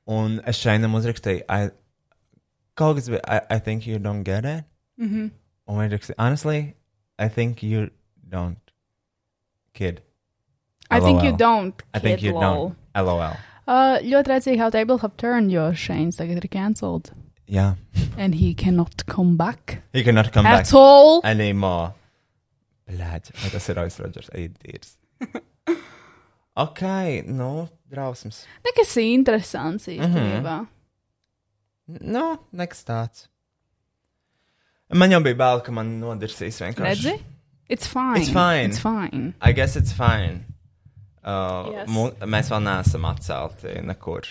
Un 0.05 0.41
es 0.45 0.55
šeit 0.57 0.81
uzrakstīju, 0.81 1.43
I, 1.49 1.69
kaut 2.73 2.95
kas 2.95 3.09
bija, 3.09 3.21
I, 3.27 3.55
I 3.55 3.59
think 3.59 3.87
you 3.87 3.99
don't 3.99 4.23
get 4.23 4.45
it. 4.45 4.65
Mm 4.97 5.09
-hmm. 5.09 5.29
Un 5.67 5.77
viņš 5.77 5.91
rakstīja, 5.91 6.15
honestly, 6.17 6.75
I 7.19 7.29
think 7.29 7.63
you 7.63 7.89
don't, 8.29 8.71
kid. 9.73 10.01
I 10.89 10.99
think 10.99 11.23
you 11.23 11.31
LOL. 11.31 11.37
don't. 11.37 11.83
I 11.95 11.99
think 11.99 12.19
kid, 12.19 12.23
you 12.23 12.33
lol. 12.33 12.41
don't. 12.41 13.05
LOL. 13.05 13.50
Uh, 13.69 13.99
ļoti 14.01 14.31
redzīgi, 14.31 14.57
how 14.59 14.69
table 14.73 14.97
have 15.03 15.15
turned, 15.21 15.51
jo 15.53 15.69
Shane's 15.77 16.17
tagad 16.17 16.41
ir 16.41 16.47
cancelled. 16.51 17.11
Jā. 17.51 17.75
And 18.17 18.35
he 18.35 18.53
cannot 18.53 19.05
come 19.07 19.35
back. 19.37 19.81
He 19.93 20.03
cannot 20.03 20.31
come 20.33 20.47
At 20.47 20.63
back 20.65 20.73
all. 20.73 21.21
anymore. 21.23 21.93
Blēģi, 22.89 23.35
vai 23.43 23.51
tas 23.53 23.69
ir 23.69 23.77
Rojas 23.77 23.99
Rodžers? 24.01 24.29
Eidīrs. 24.35 24.95
ok, 26.65 26.81
nu, 27.27 27.67
drausmas. 27.91 28.43
Nekas 28.67 28.95
interesants 29.03 29.87
īstenībā. 29.91 30.57
Nu, 32.01 32.25
nekas 32.55 32.83
tāds. 32.87 33.27
Man 34.91 35.13
jau 35.13 35.21
bija 35.23 35.37
bail, 35.39 35.61
ka 35.63 35.71
man 35.75 35.93
nodirsīs 36.01 36.59
vienkārši. 36.63 36.87
Redzi? 36.87 37.19
It's 37.71 37.87
fine. 37.87 38.19
It's 38.19 38.31
fine. 38.31 38.69
It's 38.71 38.79
fine. 38.79 39.33
I 39.39 39.53
guess 39.53 39.77
it's 39.79 39.93
fine. 39.95 40.43
Uh, 41.21 41.67
Yes. 41.75 41.89
mēs 42.25 42.49
vēl 42.49 42.63
neesam 42.65 43.05
atcelti 43.05 43.75
nekur. 43.85 44.25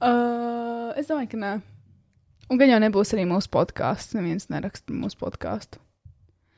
Uh, 0.00 0.92
es 0.96 1.08
domāju, 1.10 1.28
ka 1.34 1.40
nē. 1.42 1.52
Un 2.52 2.60
gan 2.60 2.70
jau 2.72 2.78
nebūs 2.80 3.12
arī 3.16 3.24
mūsu 3.28 3.50
podkāsts. 3.52 4.14
Neviens 4.16 4.48
neraksta 4.52 4.92
mūsu 4.96 5.18
podkāstu. 5.20 5.80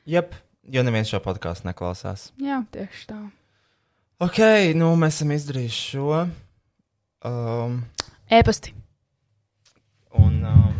Jep, 0.07 0.35
jo 0.71 0.83
neviens 0.87 1.09
šo 1.11 1.19
podkāstu 1.23 1.67
neklausās. 1.67 2.29
Jā, 2.39 2.61
tieši 2.71 3.05
tā. 3.09 3.19
Ok, 4.23 4.39
nu 4.79 4.93
mēs 4.99 5.19
esam 5.19 5.31
izdarījuši 5.35 5.83
šo. 5.91 6.21
Um, 7.27 7.81
Ēpasti. 8.31 8.71
un, 10.17 10.39
um, 10.47 10.73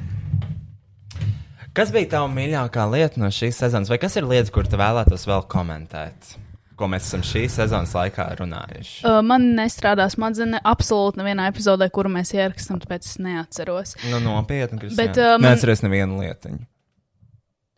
kas 1.78 1.91
bija 1.94 2.10
tava 2.15 2.28
mīļākā 2.34 2.88
lieta 2.91 3.19
no 3.22 3.30
šīs 3.34 3.60
sezonas, 3.61 3.90
vai 3.91 3.99
kas 4.02 4.15
ir 4.18 4.26
lietas, 4.28 4.52
kur 4.56 4.68
tu 4.69 4.80
vēlētos 4.80 5.28
vēl 5.30 5.44
komentēt? 5.52 6.36
Ko 6.78 6.86
mēs 6.91 7.08
esam 7.10 7.24
šīs 7.26 7.56
sezonas 7.58 7.94
laikā 7.98 8.28
runājuši? 8.38 8.99
Uh, 9.08 9.20
man 9.26 9.48
nestrādā 9.58 10.06
smadzenes 10.14 10.62
absolūti 10.68 11.18
nevienā 11.24 11.48
epizodē, 11.49 11.88
kuru 11.94 12.12
mēs 12.14 12.36
ierakstām, 12.38 12.78
tāpēc 12.84 13.08
es 13.10 13.16
neatceros. 13.18 13.95
Nu, 14.12 14.20
nopietni, 14.22 14.78
Kristiāna. 14.84 14.98
Bet, 15.02 15.18
uh, 15.18 15.32
man- 15.41 15.48
Neatceries 15.49 15.82
nevienu 15.82 16.20
lietiņu. 16.22 16.60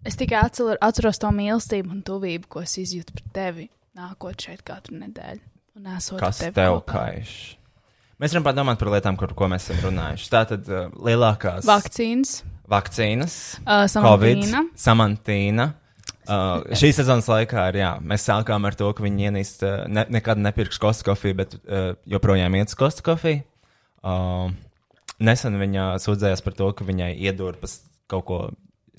Es 0.08 0.16
tikai 0.20 0.42
atceros 0.80 1.18
to 1.20 1.32
mīlestību 1.36 1.92
un 1.92 2.04
tuvību, 2.08 2.48
ko 2.52 2.62
es 2.64 2.76
izjūtu 2.80 3.16
par 3.16 3.24
tevi, 3.36 3.70
nākot 4.00 4.40
šeit 4.48 4.62
katru 4.68 5.00
nedēļu. 5.00 5.42
Kas 6.20 6.40
tev 6.56 6.82
kaiš? 6.88 7.34
Mēs 8.20 8.34
varam 8.36 8.44
padomāt 8.50 8.80
par 8.82 8.90
lietām, 8.92 9.16
par 9.20 9.32
ko 9.36 9.48
mēs 9.48 9.70
esam 9.70 9.80
runājuši. 9.90 10.30
Tātad 10.34 10.68
uh, 10.68 10.90
lielākās 11.08 11.64
Vakcīnas, 11.68 12.42
vakcīnas, 12.68 13.36
Uh, 13.64 13.86
Covid, 13.88 14.44
Samantīna. 14.44 14.64
Samantīna. 14.76 15.68
Uh, 16.30 16.76
šī 16.78 16.92
sezonas 16.94 17.26
laikā 17.32 17.70
ir, 17.72 17.80
jā, 17.82 17.92
mēs 18.06 18.28
sākām 18.30 18.68
ar 18.70 18.76
to, 18.78 18.92
ka 18.94 19.02
viņi 19.02 19.30
ienīst, 19.30 19.64
uh, 19.66 19.86
ne, 19.90 20.04
nekad 20.14 20.38
nepirks 20.38 20.78
kostu 20.82 21.08
kofiju, 21.08 21.38
bet 21.40 21.56
uh, 21.58 21.94
joprojām 22.10 22.58
iet 22.60 22.70
uz 22.70 22.78
kostu 22.78 23.06
kofiju. 23.08 23.42
Uh, 24.06 24.52
nesen 25.18 25.58
viņa 25.60 25.92
sūdzējās 26.04 26.46
par 26.46 26.58
to, 26.60 26.70
ka 26.78 26.88
viņai 26.88 27.16
iedurpas 27.18 27.80
kaut 28.12 28.28
ko. 28.30 28.42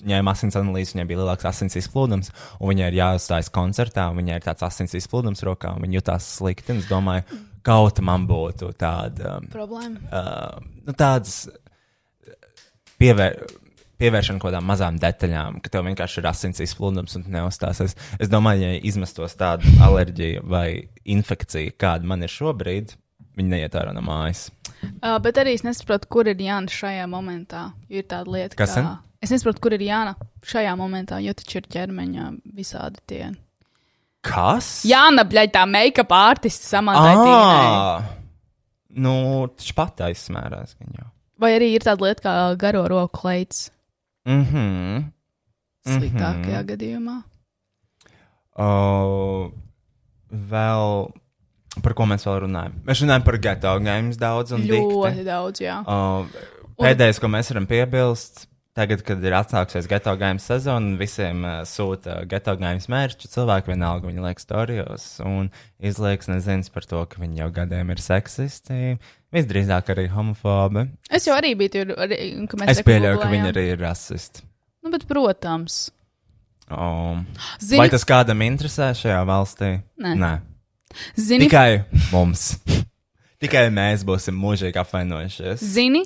Ņēma 0.01 0.31
asins 0.33 0.55
analīzi, 0.57 0.95
viņai 0.95 1.03
bija 1.05 1.19
lielāks 1.19 1.45
asins 1.45 1.75
izplūdums, 1.77 2.31
un 2.57 2.71
viņai 2.71 2.87
ir 2.89 2.95
jāuzstājas 2.97 3.51
koncertā, 3.53 4.07
un 4.09 4.17
viņai 4.17 4.39
ir 4.39 4.45
tāds 4.47 4.65
asins 4.65 4.95
izplūdums 4.97 5.43
rokā, 5.45 5.75
un 5.77 5.85
viņa 5.85 5.99
jutās 5.99 6.29
slikti. 6.39 6.73
Es 6.73 6.87
domāju, 6.89 7.37
kaut 7.61 8.01
man 8.01 8.25
būtu 8.25 8.71
tāda 8.81 9.35
um, 9.37 9.45
problēma. 9.53 10.01
uh, 10.09 10.57
nu, 10.87 10.95
tādas 10.97 11.43
pievēr, 12.97 13.37
pievēršana 14.01 14.41
kaut 14.41 14.49
kādām 14.51 14.65
mazām 14.67 14.97
detaļām, 15.01 15.59
ka 15.63 15.71
tev 15.73 15.85
vienkārši 15.87 16.19
ir 16.21 16.27
asins 16.31 16.61
izplūdums 16.65 17.15
un 17.19 17.27
neuzstāsies. 17.33 17.95
Es 18.21 18.31
domāju, 18.31 18.65
ja 18.65 18.81
izmestos 18.91 19.37
tādu 19.39 19.69
alerģiju 19.85 20.43
vai 20.49 20.67
infekciju, 21.15 21.75
kāda 21.81 22.09
man 22.09 22.25
ir 22.25 22.33
šobrīd, 22.33 22.95
viņi 23.39 23.53
neiet 23.53 23.77
ārā 23.79 23.93
no 23.95 24.03
mājas. 24.05 24.49
Uh, 24.81 25.15
bet 25.23 25.37
arī 25.37 25.53
es 25.57 25.63
nesaprotu, 25.65 26.09
kur 26.11 26.29
ir 26.31 26.41
Jāna 26.41 26.71
šajā 26.73 27.05
momentā. 27.09 27.69
Ir 27.93 28.07
tāda 28.09 28.33
lieta, 28.33 28.57
Kas 28.59 28.73
kā. 28.73 28.81
sen? 28.81 28.89
Es 29.21 29.29
nesaprotu, 29.33 29.61
kur 29.61 29.75
ir 29.77 29.83
Jāna 29.85 30.15
šajā 30.49 30.73
momentā, 30.79 31.19
jo 31.21 31.33
taču 31.37 31.59
ir 31.61 31.69
ķermeņa 31.69 32.27
visādi 32.57 33.03
tie. 33.07 33.23
Kas? 34.25 34.81
Jāna, 34.89 35.23
bļaļ, 35.29 35.51
tā 35.53 35.63
make-up 35.69 36.11
artists 36.13 36.69
samantāja. 36.73 37.21
Ah! 37.21 38.09
Nu, 38.91 39.13
taču 39.55 39.73
pat 39.77 40.01
aizsmērās 40.09 40.75
viņa. 40.81 41.07
Vai 41.41 41.53
arī 41.55 41.71
ir 41.77 41.85
tāda 41.85 42.05
lieta 42.05 42.25
kā 42.25 42.33
garo 42.59 42.83
roku 42.91 43.21
kleits 44.25 44.51
Mhm. 44.51 45.11
sliktākajā 45.87 46.61
Mhm. 46.61 46.67
gadījumā? 46.71 47.23
Uh, 48.57 49.49
vēl 50.31 51.11
par 51.81 51.93
ko 51.95 52.03
mēs 52.05 52.25
vēl 52.27 52.41
runājam? 52.45 52.73
Mēs 52.85 53.01
runājam 53.01 53.23
par 53.25 53.37
geto 53.37 53.79
games 53.83 54.17
daudz 54.17 54.51
un 54.51 54.61
Ļoti 54.67 55.15
dikti. 55.15 55.25
daudz, 55.25 55.59
jā. 55.63 55.77
Uh, 55.87 56.27
pēdējais, 56.77 57.19
ko 57.19 57.27
mēs 57.31 57.49
varam 57.53 57.65
piebilst, 57.65 58.47
tagad, 58.75 59.03
kad 59.03 59.23
ir 59.23 59.31
atsākusies 59.31 59.87
geto 59.87 60.15
games 60.19 60.43
sezona, 60.43 60.97
visiem 60.99 61.43
uh, 61.45 61.61
sūta 61.63 62.25
geto 62.27 62.57
games 62.59 62.87
mērķi. 62.87 63.27
Cilvēki 63.31 63.71
vienalga 63.73 64.07
viņi 64.11 64.21
liek 64.27 64.39
storijos 64.39 65.19
un 65.25 65.49
izliekas 65.81 66.27
nezins 66.27 66.69
par 66.69 66.83
to, 66.83 67.05
ka 67.05 67.21
viņi 67.23 67.37
jau 67.37 67.49
gadiem 67.51 67.89
ir 67.89 67.97
seksisti. 68.03 68.99
Visdrīzāk 69.31 69.93
arī 69.93 70.07
homofobi. 70.11 70.85
Es 71.09 71.25
jau 71.27 71.35
arī 71.37 71.53
biju 71.55 71.71
tur, 71.71 71.95
arī, 72.03 72.17
ka 72.51 72.59
mēs 72.59 72.73
Es 72.73 72.83
pieļauju, 72.83 73.19
ka 73.21 73.29
viņi 73.31 73.51
arī 73.53 73.65
ir 73.71 73.79
rasisti. 73.79 74.43
Nu, 74.83 74.91
bet, 74.91 75.05
protams. 75.07 75.89
Um, 76.71 77.25
Zini- 77.59 77.79
vai 77.79 77.89
tas 77.91 78.03
kādam 78.07 78.43
interesē 78.43 78.91
šajā 78.95 79.19
valstī? 79.27 79.73
Nē. 79.99 80.15
Nē. 80.19 80.31
Zini, 81.15 81.47
Tikai 81.47 81.83
mums. 82.11 82.57
Tikai 83.41 83.69
mēs 83.73 84.03
būsim 84.05 84.35
mūžīgi 84.37 84.77
apvainojušies 84.77 85.63
zini, 85.65 86.03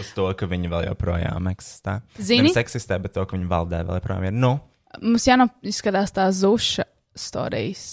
uz 0.00 0.12
to, 0.16 0.24
ka 0.38 0.46
viņi 0.48 0.70
vēl 0.72 0.86
joprojām 0.86 1.50
eksistē. 1.50 1.98
Zini? 2.16 2.46
Nevis 2.46 2.56
eksistē, 2.62 2.96
bet 3.02 3.12
to, 3.18 3.26
ka 3.28 3.36
viņi 3.36 3.50
valdē 3.50 3.82
vēl 3.84 3.98
joprojām 4.00 4.28
ir. 4.30 4.32
Nu, 4.32 4.54
mums 5.02 5.26
jāizskatās 5.28 6.14
tā 6.16 6.28
zuša 6.32 6.86
stāstījis. 7.18 7.84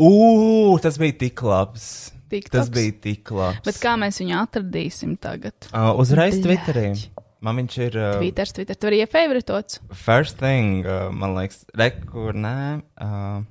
Ugh, 0.00 0.80
tas 0.84 0.96
bija 1.00 1.18
tik 1.26 1.42
labs. 1.44 2.13
TikToks? 2.30 2.54
Tas 2.54 2.70
bija 2.72 2.94
tik 3.04 3.30
labs. 3.34 3.62
Bet 3.66 3.80
kā 3.82 3.94
mēs 4.00 4.20
viņu 4.22 4.36
atradīsim 4.40 5.16
tagad? 5.22 5.56
Uh, 5.70 5.92
uzreiz 6.00 6.38
Bļaļ. 6.38 6.46
Twitterī. 6.48 6.86
Man 7.44 7.58
viņš 7.60 7.80
ir. 7.84 7.96
Uh, 8.00 8.12
Twitter, 8.20 8.52
Twitter, 8.56 8.78
tur 8.80 8.94
ir 8.96 9.04
iefavoritots. 9.04 9.80
First 10.04 10.38
thing, 10.40 10.86
uh, 10.86 11.10
man 11.12 11.36
liekas, 11.36 11.66
rekur, 11.76 12.32
nē. 12.40 12.54
Uh, 12.96 13.42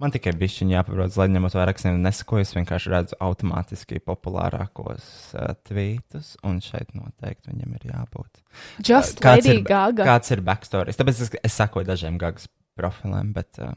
man 0.00 0.12
tikai 0.14 0.34
bišķiņi 0.36 0.76
jāpaprot, 0.76 1.16
lai 1.20 1.28
ņemot 1.32 1.56
vērā, 1.56 1.72
ka 1.76 1.94
nesakoju, 1.94 2.44
es 2.44 2.52
vienkārši 2.56 2.92
redzu 2.92 3.18
automātiski 3.24 4.02
populārākos 4.04 5.06
uh, 5.38 5.54
tvītus, 5.64 6.34
un 6.44 6.60
šeit 6.64 6.92
noteikti 6.98 7.52
viņam 7.54 7.78
ir 7.78 7.88
jābūt. 7.94 8.44
Just 8.84 9.22
Uh, 9.22 9.30
kāds 9.30 9.46
Lady 9.46 9.60
ir, 9.60 9.64
Gaga. 9.70 10.08
Kāds 10.10 10.34
ir 10.34 10.44
backstories? 10.44 11.00
Tāpēc 11.00 11.24
es, 11.24 11.32
es 11.48 11.56
sakoju 11.62 11.88
dažiem 11.88 12.20
Gagas 12.20 12.50
profiliem, 12.76 13.32
bet 13.36 13.62
uh, 13.62 13.72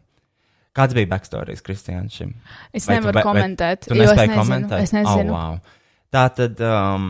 kāds 0.78 0.94
bija 0.98 1.10
backstories 1.12 1.64
Kristiānam 1.66 2.08
šim? 2.14 2.36
Es 2.74 2.86
Vai 2.88 2.98
tu 3.00 3.02
nevaru 3.02 3.18
vai- 3.18 3.24
vai 3.24 3.34
komentēt, 3.34 3.88
Tu 3.90 3.96
jo 3.98 4.04
es 4.06 4.14
nezinu, 4.14 4.38
komentēt? 4.38 4.82
es 4.86 4.94
nezinu. 4.96 5.34
Oh, 5.34 5.34
wow. 5.34 5.60
Tā 6.14 6.28
tad. 6.38 6.62
Um, 6.62 7.10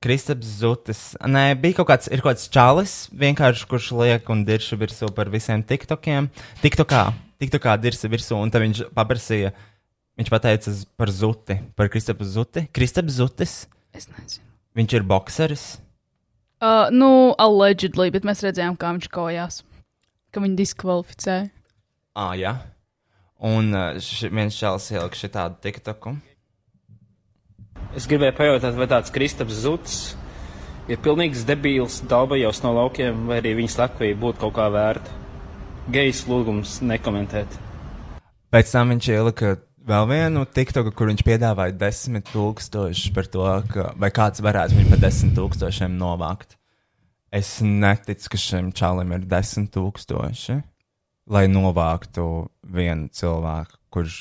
Kristaps 0.00 0.46
Zutis. 0.62 1.00
Nē, 1.28 1.60
bija 1.60 1.76
kaut 1.76 1.90
kāds, 1.90 2.06
ir 2.08 2.22
kaut 2.24 2.32
kāds 2.38 2.46
čalis, 2.48 2.92
vienkārši 3.12 3.66
kurš 3.68 3.90
liek 4.00 4.30
un 4.32 4.46
dirša 4.48 4.78
virsū 4.80 5.10
par 5.14 5.28
visiem 5.28 5.60
tiktokiem. 5.62 6.30
TikTokā, 6.62 7.02
TikTokā 7.38 7.74
dirsa 7.82 8.08
virsū, 8.08 8.38
un 8.40 8.48
tad 8.50 8.62
viņš 8.64 8.80
paprasīja, 8.96 9.50
viņš 10.16 10.30
pateica 10.32 10.72
par 10.96 11.12
Zuti, 11.12 11.58
par 11.76 11.90
Kristapu 11.92 12.24
Zuti. 12.24 12.64
Kristaps 12.72 13.12
Zutis, 13.20 13.66
Es 13.92 14.08
nezinu. 14.08 14.40
viņš 14.74 14.94
ir 14.96 15.02
bokseris. 15.04 15.66
Uh, 16.62 16.88
nu, 16.90 17.34
allegedly, 17.38 18.08
bet 18.10 18.24
mēs 18.24 18.40
redzējām, 18.40 18.78
kā 18.80 18.94
viņš 18.96 19.08
kājās. 19.12 19.62
Ka 20.32 20.40
viņu 20.40 20.56
diskvalificēja. 20.56 21.50
Ah, 22.20 22.34
jā. 22.36 22.52
Un 23.40 23.72
uh, 23.72 23.96
š, 23.96 24.28
viens 24.28 24.52
čalis 24.52 24.90
ielika 24.92 25.16
šitādu 25.16 25.56
tiktoku. 25.64 26.12
Es 27.96 28.04
gribēju 28.10 28.36
pajautāt, 28.36 28.76
vai 28.76 28.88
tāds 28.90 29.12
Kristaps 29.14 29.62
Zuds 29.62 29.94
ir 30.90 31.00
pilnīgs 31.00 31.46
debīls, 31.48 32.02
dabajos 32.10 32.60
no 32.64 32.74
laukiem, 32.76 33.24
vai 33.30 33.40
arī 33.40 33.54
viņa 33.62 33.72
slepkavība 33.72 34.20
būtu 34.26 34.42
kaut 34.44 34.54
kā 34.58 34.68
vērta. 34.74 35.16
Gejs 35.90 36.26
lūgums 36.28 36.76
nekomentēt. 36.84 37.56
Pēc 38.52 38.72
tam 38.74 38.92
viņš 38.92 39.08
ielika 39.14 39.54
vēl 39.88 40.08
vienu 40.10 40.44
tiktoku, 40.44 40.92
kur 40.92 41.08
viņš 41.08 41.24
piedāvāja 41.26 41.78
desmit 41.80 42.28
tūkstošus 42.34 43.14
par 43.16 43.30
to, 43.32 43.46
ka, 43.72 43.90
vai 43.96 44.10
kāds 44.14 44.44
varētu 44.44 44.76
viņu 44.76 44.92
par 44.92 45.02
desmit 45.06 45.32
tūkstošiem 45.38 45.96
novākt. 45.98 46.58
Es 47.32 47.56
neticu, 47.64 48.34
ka 48.34 48.42
šim 48.42 48.74
čalim 48.76 49.14
ir 49.16 49.24
desmit 49.30 49.70
tūkstoši, 49.72 50.60
lai 51.30 51.46
novāktu 51.50 52.24
vienu 52.74 53.10
cilvēku, 53.14 53.78
kurš 53.90 54.16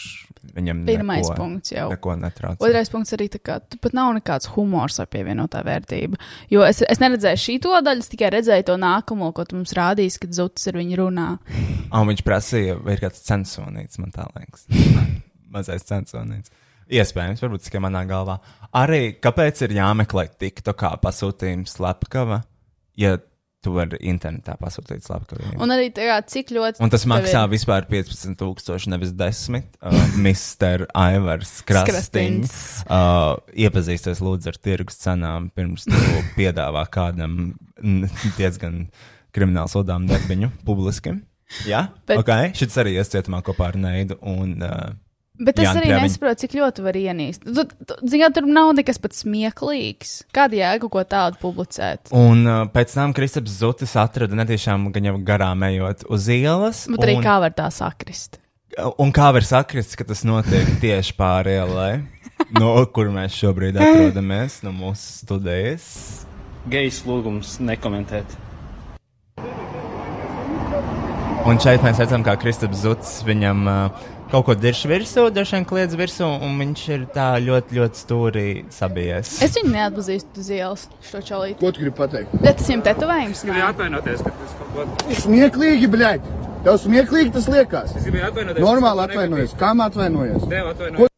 viņam 0.55 0.81
Pirmais 0.87 1.25
neko, 1.25 1.35
punkts 1.37 1.73
jau. 1.73 1.87
neko 1.91 2.15
netrauc. 2.17 2.61
Otrais 2.63 2.89
punkts 2.89 3.13
arī 3.17 3.27
tā 3.33 3.41
kā, 3.43 3.59
tu 3.61 3.77
pat 3.81 3.93
nav 3.97 4.13
nekāds 4.17 4.49
humors 4.55 4.97
vai 5.01 5.07
pievienotā 5.13 5.61
vērtība. 5.65 6.19
Jo 6.53 6.63
es, 6.65 6.81
es 6.85 7.01
neredzēju 7.01 7.41
šī 7.43 7.57
to 7.65 7.75
daļu, 7.85 8.05
es 8.05 8.11
tikai 8.13 8.31
redzēju 8.37 8.67
to 8.69 8.77
nākamo, 8.81 9.31
ko 9.35 9.45
tu 9.45 9.59
mums 9.59 9.75
rādīsi, 9.77 10.21
kad 10.23 10.33
zuds 10.37 10.69
ir 10.69 10.79
viņa 10.79 11.01
runā. 11.01 11.27
Un 11.99 12.09
viņš 12.09 12.25
prasīja, 12.25 12.79
vai 12.81 12.97
ir 12.97 13.03
kāds 13.03 13.25
censonīts, 13.25 14.01
man 14.01 14.13
tā 14.15 14.25
liekas. 14.33 14.65
Mazais 15.53 15.85
censonīts. 15.89 16.53
Iespējams, 16.89 17.41
varbūt 17.45 17.67
tikai 17.67 17.83
manā 17.85 18.01
galvā. 18.09 18.39
Arī 18.77 19.19
kāpēc 19.21 19.61
ir 19.67 19.75
jāmeklē 19.77 20.25
TikTokā 20.41 20.95
pasūtījums 21.03 21.75
slepkava, 21.77 22.41
ja 22.97 23.19
tu 23.63 23.73
vari 23.75 23.97
internetā 24.07 24.55
pasūtīt 24.59 25.03
slepkavu? 25.03 25.53
Un 25.59 25.73
arī 25.75 25.89
tā, 25.95 26.05
kā, 26.07 26.17
cik 26.31 26.53
ļoti. 26.55 26.79
Un 26.83 26.91
tas 26.93 27.03
maksā 27.09 27.43
ir- 27.43 27.51
vispār 27.51 27.87
15,000, 27.89 28.87
nevis 28.93 29.11
10. 29.19 29.65
Uh, 29.81 29.97
Mr. 30.25 30.85
Aivars. 30.95 31.57
Krastins. 31.67 32.53
Uh, 32.87 33.35
iepazīsties 33.53 34.21
lūdzu 34.23 34.53
ar 34.53 34.59
tirgus 34.63 34.99
cenām, 35.03 35.49
pirms 35.55 35.87
tu 35.89 35.99
piedāvā 36.39 36.85
kādam 36.91 37.53
diezgan 38.37 38.85
kriminālu 39.35 39.71
sodām 39.71 40.07
darbiņu 40.09 40.51
publiski. 40.67 41.17
Jā, 41.65 41.87
Bet... 42.07 42.19
ok. 42.21 42.53
Šis 42.57 42.75
arī 42.81 42.95
ies 42.99 43.09
cietumā 43.09 43.41
kopā 43.45 43.71
ar 43.71 43.77
Neidu 43.81 44.19
un 44.21 44.55
uh, 44.61 44.91
Bet 45.39 45.61
es 45.61 45.69
Jāņa 45.69 45.79
arī 45.79 45.87
Pļaviņa. 45.87 46.07
nesaprotu, 46.09 46.41
cik 46.43 46.55
ļoti 46.59 46.83
var 46.83 46.97
ienīst. 46.99 47.45
Tu, 47.47 47.63
tu, 47.87 47.95
zini, 48.11 48.27
tur 48.35 48.49
nav 48.49 48.73
nekas 48.75 48.99
pat 48.99 49.15
smieklīgs. 49.15 50.11
Kāda 50.35 50.59
jēga 50.59 50.81
kaut 50.83 50.91
ko 50.97 51.03
tādu 51.07 51.39
publicēt? 51.39 52.11
Un 52.11 52.43
uh, 52.43 52.65
pēc 52.73 52.91
tam 52.97 53.15
Kristaps 53.15 53.55
Zutis 53.61 53.95
atrada 53.99 54.35
netiešām 54.35 54.89
gan 54.95 55.07
jau 55.07 55.15
garām 55.23 55.63
ejot 55.69 56.03
uz 56.11 56.27
ielas. 56.35 56.83
Bet 56.91 57.07
arī 57.07 57.17
un, 57.21 57.23
kā 57.23 57.39
var 57.45 57.55
tā 57.55 57.69
sakrist? 57.71 58.41
un 59.01 59.11
kā 59.15 59.29
var 59.35 59.45
sakrist, 59.45 59.95
ka 59.99 60.07
tas 60.07 60.25
notiek 60.27 60.67
tieši 60.83 61.15
pāri 61.17 61.55
ielai, 61.57 61.93
no 62.55 62.75
kur 62.93 63.09
mēs 63.13 63.37
šobrīd 63.39 63.79
atrodamies, 63.79 64.61
no 64.65 64.73
mūsu 64.75 65.23
studijas. 65.23 65.87
Gejs 66.69 67.01
lūgums 67.07 67.57
nekomentēt. 67.63 68.37
Un 71.47 71.57
šeit 71.63 71.81
mēs 71.81 71.97
redzam, 72.01 72.21
kā 72.21 72.35
Kristaps 72.37 72.83
Zutis 72.83 73.13
viņam 73.25 73.63
uh, 73.71 74.07
kaut 74.29 74.45
ko 74.45 74.55
dirž 74.57 74.83
virsū, 74.89 75.25
vien 75.33 75.65
kliedz 75.67 75.95
virsū, 75.97 76.27
un 76.45 76.59
viņš 76.61 76.83
ir 76.93 77.05
tā 77.13 77.29
ļoti, 77.41 77.77
ļoti 77.79 78.01
stūri 78.03 78.45
sabijies. 78.73 79.39
Es 79.45 79.57
viņu 79.57 79.73
neatpazīstu 79.73 80.43
uz 80.43 80.51
ielas, 80.53 80.85
šo 81.09 81.21
čalīti. 81.25 81.57
Ko 81.61 81.73
tu 81.73 81.83
gribi 81.83 81.95
pateikt? 81.97 82.35
Bet 82.37 82.59
tas 82.61 82.69
viņam 82.69 82.85
tetovējums. 82.89 83.43
Gribēju 83.47 83.67
atvainoties, 83.71 84.23
ka 84.25 84.35
tas 84.41 84.55
kaut 84.61 84.71
ko. 84.77 85.19
Smieklīgi, 85.23 85.91
bļaļ! 85.95 86.23
Tev 86.65 86.79
smieklīgi 86.83 87.35
tas 87.35 87.49
liekas. 87.49 87.93
Es 87.95 88.05
gribēju 88.05 88.29
atvainoties. 88.29 88.65
Normāli 88.65 89.05
atvainojies. 89.07 89.53
Kam 89.59 89.85
atvainojies? 89.85 90.47
Tev 90.51 90.73
atvainojies. 90.73 91.13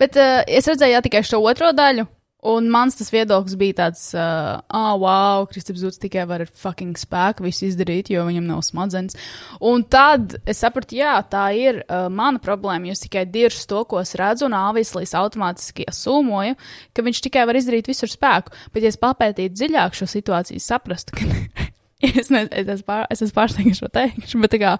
Bet 0.00 0.16
uh, 0.18 0.40
es 0.48 0.68
redzēju 0.68 0.96
jā, 0.96 1.04
tikai 1.06 1.22
šo 1.26 1.42
otro 1.44 1.70
daļu. 1.76 2.08
Un 2.40 2.70
mans 2.72 2.94
tas 2.96 3.10
viedoklis 3.12 3.56
bija 3.60 3.76
tāds, 3.82 4.02
ah, 4.16 4.62
uh, 4.64 4.76
oh, 4.78 4.94
wow, 5.02 5.46
Kristaps 5.50 5.82
Zuds 5.82 6.00
tikai 6.00 6.24
var 6.28 6.46
ar 6.46 6.48
fucking 6.48 6.96
spēku 6.96 7.44
visu 7.44 7.66
izdarīt, 7.68 8.08
jo 8.14 8.24
viņam 8.24 8.46
nav 8.48 8.62
smadzenes. 8.64 9.18
Un 9.60 9.84
tad 9.84 10.38
es 10.48 10.62
sapratu, 10.64 10.96
jā, 10.96 11.18
tā 11.28 11.50
ir 11.52 11.82
uh, 11.82 12.08
mana 12.08 12.40
problēma. 12.40 12.88
Jūs 12.88 13.04
tikai 13.04 13.26
diržat 13.28 13.68
to, 13.68 13.84
ko 13.90 14.00
es 14.00 14.14
redzu, 14.16 14.48
un 14.48 14.56
āvislīs 14.56 15.12
automātiski 15.20 15.84
asūmoju, 15.92 16.56
ka 16.96 17.04
viņš 17.04 17.24
tikai 17.28 17.44
var 17.50 17.60
izdarīt 17.60 17.92
visu 17.92 18.08
ar 18.08 18.14
spēku. 18.16 18.56
Bet, 18.72 18.86
ja 18.86 18.94
es 18.94 19.00
papētītu 19.00 19.60
dziļāk 19.60 20.00
šo 20.00 20.08
situāciju, 20.08 20.64
saprastu, 20.64 21.20
ka 21.20 21.68
es, 22.08 22.32
ne, 22.32 22.46
es, 22.48 22.64
esmu 22.64 22.88
pār, 22.88 23.04
es 23.12 23.20
esmu 23.20 23.36
pārsteigts 23.36 23.84
šo 23.84 23.92
teikšu, 23.92 24.40
bet 24.40 24.56
tā 24.56 24.64
kā 24.64 24.78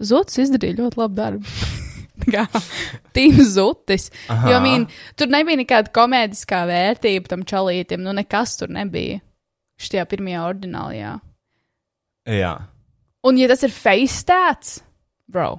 Zuds 0.00 0.36
izdarīja 0.40 0.82
ļoti 0.84 1.00
labu 1.00 1.16
darbu. 1.16 1.60
Tīms 3.16 3.54
Zutis. 3.54 4.08
Aha. 4.32 4.52
Jo 4.52 4.60
mīn, 4.64 4.86
tur 5.18 5.30
nebija 5.32 5.60
nekāda 5.62 5.92
komēdiskā 5.94 6.62
vērtība 6.70 7.32
tam 7.32 7.46
čalītam. 7.48 8.04
Nu, 8.04 8.14
nekas 8.16 8.58
tur 8.60 8.72
nebija. 8.72 9.20
Šajā 9.80 10.04
pirmajā 10.10 10.44
ordinālajā. 10.44 11.14
Jā. 12.30 12.52
Un, 13.26 13.40
ja 13.40 13.48
tas 13.50 13.64
ir 13.66 13.72
face 13.72 14.20
stats, 14.20 14.78
bro, 15.28 15.54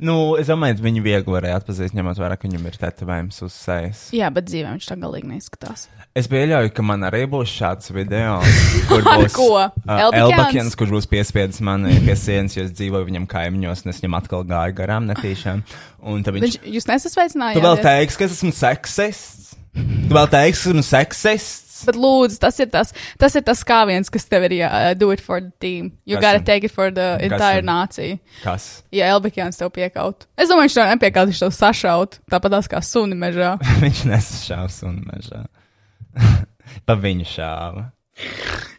Nu, 0.00 0.36
es 0.40 0.48
domāju, 0.50 0.78
ka 0.78 0.86
viņu 0.86 1.02
viegli 1.04 1.34
varēja 1.36 1.60
atpazīt, 1.60 1.94
ņemot 1.96 2.20
vērā, 2.20 2.36
ka 2.38 2.48
viņam 2.48 2.66
ir 2.70 2.78
tetovējums 2.82 3.42
uz 3.46 3.56
sejas. 3.56 4.04
jā, 4.16 4.30
bet 4.34 4.48
dzīvē 4.50 4.74
viņš 4.76 4.88
tā 4.90 4.96
galīgi 5.02 5.30
neizskatās. 5.32 5.86
Es 6.16 6.30
pieļauju, 6.32 6.70
ka 6.72 6.84
man 6.86 7.04
arī 7.04 7.26
būs 7.28 7.50
šāds 7.52 7.90
video, 7.92 8.38
kur 8.88 9.04
būs 9.04 9.34
ko? 9.36 9.48
uh? 9.66 10.16
Elbakjans, 10.16 10.76
kurš 10.78 10.94
būs 10.94 11.08
piespiedis 11.10 11.60
mani 11.64 11.98
pie 12.06 12.16
sienas, 12.16 12.56
jo 12.56 12.64
es 12.64 12.72
dzīvoju 12.78 13.08
viņam 13.10 13.26
kaimiņos, 13.28 13.84
un 13.84 13.92
es 13.92 14.00
viņam 14.00 14.16
atkal 14.22 14.46
gāju 14.48 14.76
garām 14.78 15.10
netīšām. 15.10 15.60
Viņš, 16.06 16.30
Viņš, 16.40 16.56
jūs 16.76 16.86
nesasveicinājāt? 16.88 17.58
tu 17.58 17.64
vēl 17.66 17.80
teiksi, 17.84 18.18
ka 18.20 18.28
es 18.28 18.36
esmu 18.38 18.52
seksists? 18.56 19.54
Tu 19.76 20.14
vēl 20.16 20.28
teiksi, 20.32 20.62
ka 20.62 20.72
esmu 20.72 20.84
seksists? 20.86 21.65
Bet 21.86 21.98
lūdzu, 22.00 22.38
tas 22.42 22.58
ir 22.62 22.68
tas, 22.72 22.92
tas 23.22 23.36
ir 23.38 23.44
tas 23.46 23.62
skāviens, 23.62 24.10
kas 24.12 24.26
tev 24.30 24.44
ir 24.48 24.56
jā, 24.58 24.68
uh, 24.68 24.92
do 24.98 25.10
it 25.14 25.22
for 25.24 25.40
the 25.40 25.52
team. 25.62 25.92
You 26.04 26.16
Kas 26.18 26.24
gotta 26.26 26.40
tad? 26.42 26.46
take 26.52 26.66
it 26.70 26.74
for 26.74 26.90
the 26.90 27.08
Kas 27.20 27.26
entire 27.30 27.62
tad? 27.62 27.68
nāciju. 27.70 28.18
Kas? 28.42 28.66
Ja 28.94 29.10
Elbakjans 29.14 29.58
tev 29.60 29.70
piekaut. 29.76 30.26
Es 30.36 30.50
domāju, 30.50 30.68
viņš 30.70 30.78
tev 30.80 30.90
nepiekaut, 30.94 31.30
viņš 31.32 31.42
tev 31.46 31.54
sašaut. 31.56 32.18
Tāpat 32.32 32.56
tās 32.58 32.70
kā 32.74 32.82
suni 32.84 33.18
mežā. 33.18 33.54
viņš 33.84 34.04
nesašāva 34.10 34.70
sunu 34.72 35.06
mežā. 35.08 35.44
pa 36.88 36.98
viņu 36.98 37.28
šāva. 37.36 37.88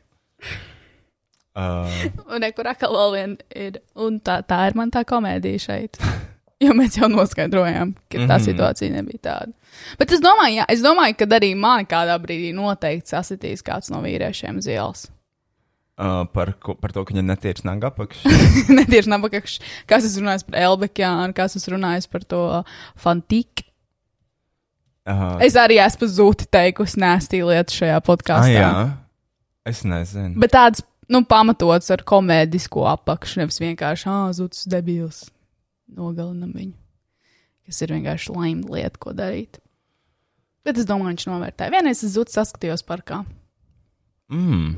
Uh, 1.57 1.89
Un 2.29 2.43
nekur 2.45 2.67
atkal 2.69 2.93
vēl 2.93 3.13
vien 3.15 3.31
ir. 3.57 3.79
Un 3.97 4.19
tā, 4.21 4.35
tā 4.45 4.59
ir 4.69 4.75
man 4.77 4.91
tā 4.93 5.01
komēdija 5.09 5.57
šeit. 5.63 5.97
Jo 6.65 6.73
mēs 6.73 6.95
jau 6.97 7.05
noskaidrojām, 7.13 7.91
ka 8.09 8.17
tā 8.23 8.37
Mhm. 8.39 8.43
situācija 8.47 8.89
nebija 8.95 9.19
tāda. 9.21 9.51
Bet 9.99 10.11
es 10.15 10.19
domāju, 10.23 10.55
jā, 10.57 10.63
es 10.73 10.81
domāju, 10.81 11.13
ka 11.19 11.25
arī 11.37 11.51
man 11.55 11.85
kādā 11.85 12.15
brīdī 12.17 12.49
noteikti 12.57 13.13
sasitīs 13.13 13.61
kāds 13.61 13.91
no 13.93 13.99
vīriešiem 14.01 14.57
uz 14.57 14.65
ielas. 14.67 15.03
uh, 15.99 16.25
par, 16.33 16.53
ko, 16.61 16.73
par 16.77 16.91
to, 16.93 17.03
ka 17.05 17.13
viņa 17.13 17.23
netīrs 17.29 17.63
naga 17.65 17.91
apakšā. 17.91 18.29
Netieši 18.73 19.09
nabakakš, 19.09 19.59
kas 19.89 20.05
es 20.09 20.17
runāju 20.17 20.45
par 20.49 20.59
Elbekjānu, 20.65 21.33
kas 21.37 21.55
es 21.57 21.65
runāju 21.69 22.09
par 22.09 22.21
to 22.25 22.41
fantiku. 22.97 23.63
Uh, 25.07 25.37
Es 25.39 25.55
arī 25.55 25.77
esmu 25.79 26.09
zūti 26.11 26.49
teikusi 26.51 26.99
nēstī 26.99 27.39
lietu 27.45 27.77
šajā 27.79 28.01
podkāstā. 28.03 28.51
jā, 28.51 28.71
es 29.65 29.85
nezinu. 29.87 30.35
Bet 30.41 30.51
tāds, 30.57 30.81
nu, 31.07 31.21
pamatots 31.23 31.89
ar 31.95 32.01
komēdisko 32.03 32.83
apakšu, 32.97 33.39
nevis 33.45 33.61
vienkārši, 33.63 34.11
zūtis 34.35 34.67
debils. 34.67 35.21
Nogalinam 35.95 36.51
viņu. 36.55 36.75
Kas 37.67 37.81
ir 37.83 37.93
vienkārši 37.95 38.35
laima 38.35 38.75
lieta, 38.75 38.99
ko 38.99 39.13
darīt. 39.15 39.59
Bet 40.67 40.79
es 40.79 40.87
domāju, 40.87 41.13
viņš 41.13 41.25
novērtēja. 41.29 41.71
Vienreiz 41.71 42.03
es 42.03 42.15
zūtis 42.15 42.35
saskatījos 42.35 42.83
parkā. 42.87 43.21
Mm. 44.31 44.75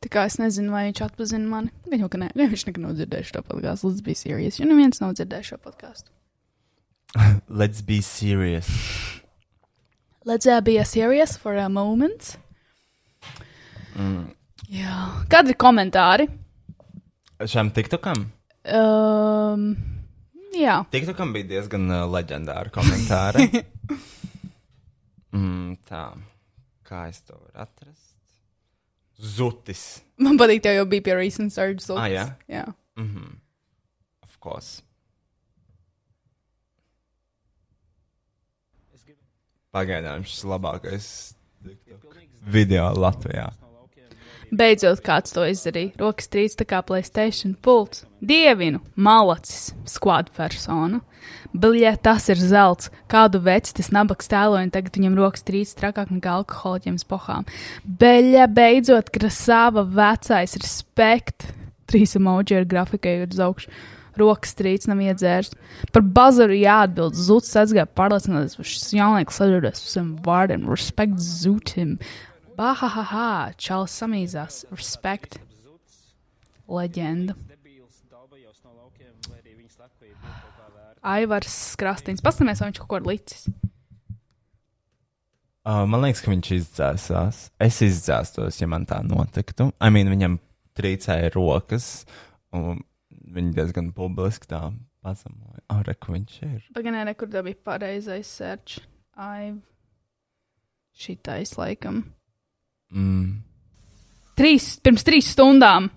Tā 0.00 0.08
kā 0.10 0.24
es 0.26 0.38
nezinu, 0.40 0.72
vai 0.74 0.86
viņš 0.88 1.02
atpazina 1.06 1.46
mani. 1.46 1.70
Gan 1.86 2.02
jau, 2.02 2.08
ka 2.10 2.18
nē, 2.22 2.30
Gan 2.34 2.50
viņš 2.50 2.64
nekad 2.66 2.84
nav 2.86 2.96
dzirdējis 2.98 3.30
šo 3.34 3.42
podkāstu. 3.46 3.90
Let's 3.90 4.02
be 4.06 4.16
serious. 4.18 4.58
Jo 4.58 4.66
neviens 4.70 5.02
nav 5.02 5.14
dzirdējis 5.18 5.52
šo 5.52 5.60
podkāstu. 5.66 6.10
Let's 7.60 7.82
be 7.82 8.00
serious. 8.00 8.70
Let's 10.24 10.46
uh, 10.46 10.60
be 10.60 10.82
serious 10.84 11.36
for 11.36 11.56
a 11.56 11.68
moment. 11.68 12.36
Mm. 13.94 14.30
Jā. 14.70 14.96
Kādi 15.30 15.54
ir 15.54 15.58
komentāri? 15.60 16.28
Šam 17.48 17.70
TikTokam? 17.74 18.26
Um, 18.70 19.70
jā. 20.56 20.76
TikTokam 20.92 21.32
bija 21.36 21.48
diezgan 21.54 21.86
uh, 21.90 22.04
leģendāri 22.10 22.72
komentāri. 22.74 23.46
mm, 25.36 25.80
tā, 25.88 26.04
kā 26.86 27.06
es 27.10 27.22
to 27.22 27.36
varu 27.38 27.64
atrast? 27.66 28.06
Zutis. 29.20 30.00
Man 30.20 30.38
patīk, 30.40 30.62
tev 30.64 30.78
jau 30.78 30.86
bija 30.88 31.04
pie 31.10 31.16
recent 31.18 31.52
search. 31.52 31.84
Ah, 31.92 32.08
jā. 32.08 32.26
jā. 32.48 32.64
Mm 32.96 33.08
-hmm. 33.08 33.34
Of 34.22 34.38
course. 34.40 34.82
Pagaidām 39.70 40.24
šis 40.26 40.44
labākais 40.44 41.34
TikTok 41.62 42.16
video 42.46 42.90
Latvijā. 42.94 43.59
Beidzot, 44.50 44.98
kāds 45.06 45.30
to 45.30 45.44
izdarīja. 45.46 45.94
Rokas 46.00 46.26
trīc 46.30 46.56
tā 46.58 46.66
kā 46.66 46.80
Playstation 46.82 47.52
pults. 47.62 48.02
Dievinu, 48.18 48.80
malacis, 48.98 49.70
squad 49.86 50.32
persona. 50.34 50.98
Bļē, 51.54 51.92
tas 52.02 52.26
ir 52.32 52.38
zelts. 52.38 52.90
Kādu 53.10 53.40
veci 53.46 53.76
tas 53.78 53.92
nabaks 53.94 54.30
tēloja, 54.30 54.66
un 54.66 54.72
tagad 54.74 54.98
viņam 54.98 55.16
rokas 55.18 55.46
trīc 55.46 55.70
trakāk 55.78 56.10
nekā 56.14 56.34
alkoholiķiem 56.40 56.98
spohām. 56.98 57.46
Beļa, 57.84 58.48
beidzot, 58.54 59.10
krasāva 59.14 59.86
vecais 59.86 60.58
respekt. 60.58 61.50
Trīs 61.90 62.14
emoji 62.18 62.58
ar 62.58 62.68
grafikai 62.70 63.20
ir 63.20 63.30
uz 63.30 63.42
augšu. 63.42 63.70
Rokas 64.20 64.56
trīc 64.58 64.84
nav 64.90 65.00
iedzērs. 65.04 65.52
Par 65.94 66.02
bazaru 66.02 66.58
jāatbild. 66.58 67.14
Zuds 67.18 67.50
atsgāja 67.58 67.86
pārliecināties, 67.86 68.58
ka 68.58 68.66
šis 68.66 68.90
jaunieks 68.98 69.38
sadarbojas 69.40 69.84
ar 69.84 69.92
saviem 69.94 70.10
vārdiem. 70.26 70.66
Respekt 70.70 71.22
zutim. 71.22 71.96
Bahahaha, 72.60 73.54
čalis 73.56 73.94
samīzās. 73.96 74.64
Respekt. 74.68 75.38
Leģenda. 76.68 77.32
Aivars 81.00 81.56
Krastīns. 81.80 82.20
Paskatāmies, 82.20 82.60
vai 82.60 82.68
viņš 82.68 82.80
kaut 82.82 82.90
ko 82.90 82.98
ir 83.00 83.08
licis. 83.08 83.46
Uh, 85.64 85.86
man 85.88 86.04
liekas, 86.04 86.20
ka 86.20 86.34
viņš 86.34 86.52
izdzēsās. 86.58 87.40
Es 87.64 87.80
izdzēstos, 87.86 88.60
ja 88.60 88.68
man 88.68 88.84
tā 88.90 89.00
notiktu. 89.08 89.70
I 89.80 89.88
mean, 89.96 90.12
viņam 90.12 90.36
trīcēja 90.76 91.32
rokas, 91.38 92.04
un 92.52 92.84
viņi 93.08 93.56
diezgan 93.56 93.92
publiski 93.96 94.52
tā 94.52 94.66
pazemoja. 95.00 95.64
Ah, 95.72 95.80
re, 95.88 95.96
kur 95.96 96.18
viņš 96.18 96.38
ir. 96.44 96.62
Pagaidām, 96.76 97.16
kur 97.16 97.32
tā 97.32 97.40
bija 97.48 97.64
pareizais 97.72 98.28
search. 98.28 98.84
Aiv. 99.16 99.62
Šitais 100.92 101.56
laikam. 101.56 102.04
Mm. 102.90 103.40
Trīs, 104.38 104.74
pirms 104.82 105.06
trīs 105.06 105.30
stundām. 105.34 105.90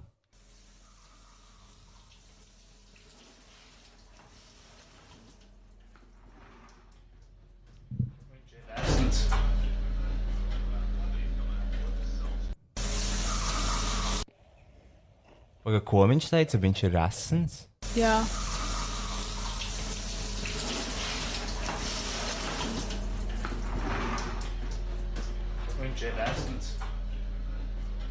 Paga, 15.64 15.80
ko 15.88 16.04
viņš 16.12 16.26
teica? 16.28 16.60
Viņš 16.60 16.82
ir 16.90 16.98
asins. 17.00 17.62
Jā. 17.96 18.18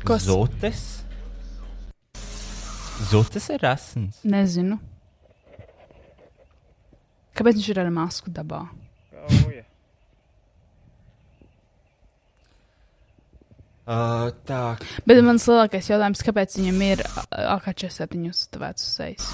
Kas? 0.06 0.26
Zutes? 0.26 1.04
Zutes 3.10 3.48
ir 3.50 3.66
asins. 3.66 4.18
Nezinu. 4.26 4.78
Kāpēc 7.38 7.58
viņš 7.58 7.68
ir 7.72 7.80
ar 7.82 7.90
masku 7.94 8.32
dabā? 8.34 8.66
Kauja. 9.12 9.62
Uh, 13.82 14.28
tā. 14.46 14.60
Bet 15.08 15.18
mans 15.26 15.46
lielākais 15.50 15.88
jautājums, 15.90 16.22
kāpēc 16.22 16.54
viņam 16.60 16.84
ir 16.86 17.02
AK-47 17.34 18.28
uzstāvēts 18.30 18.86
uz 18.86 18.92
sejas? 19.00 19.32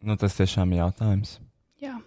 Nu, 0.00 0.16
tas 0.20 0.38
tiešām 0.38 0.72
ir 0.72 0.84
jautājums. 0.84 1.36
Jā. 1.82 1.98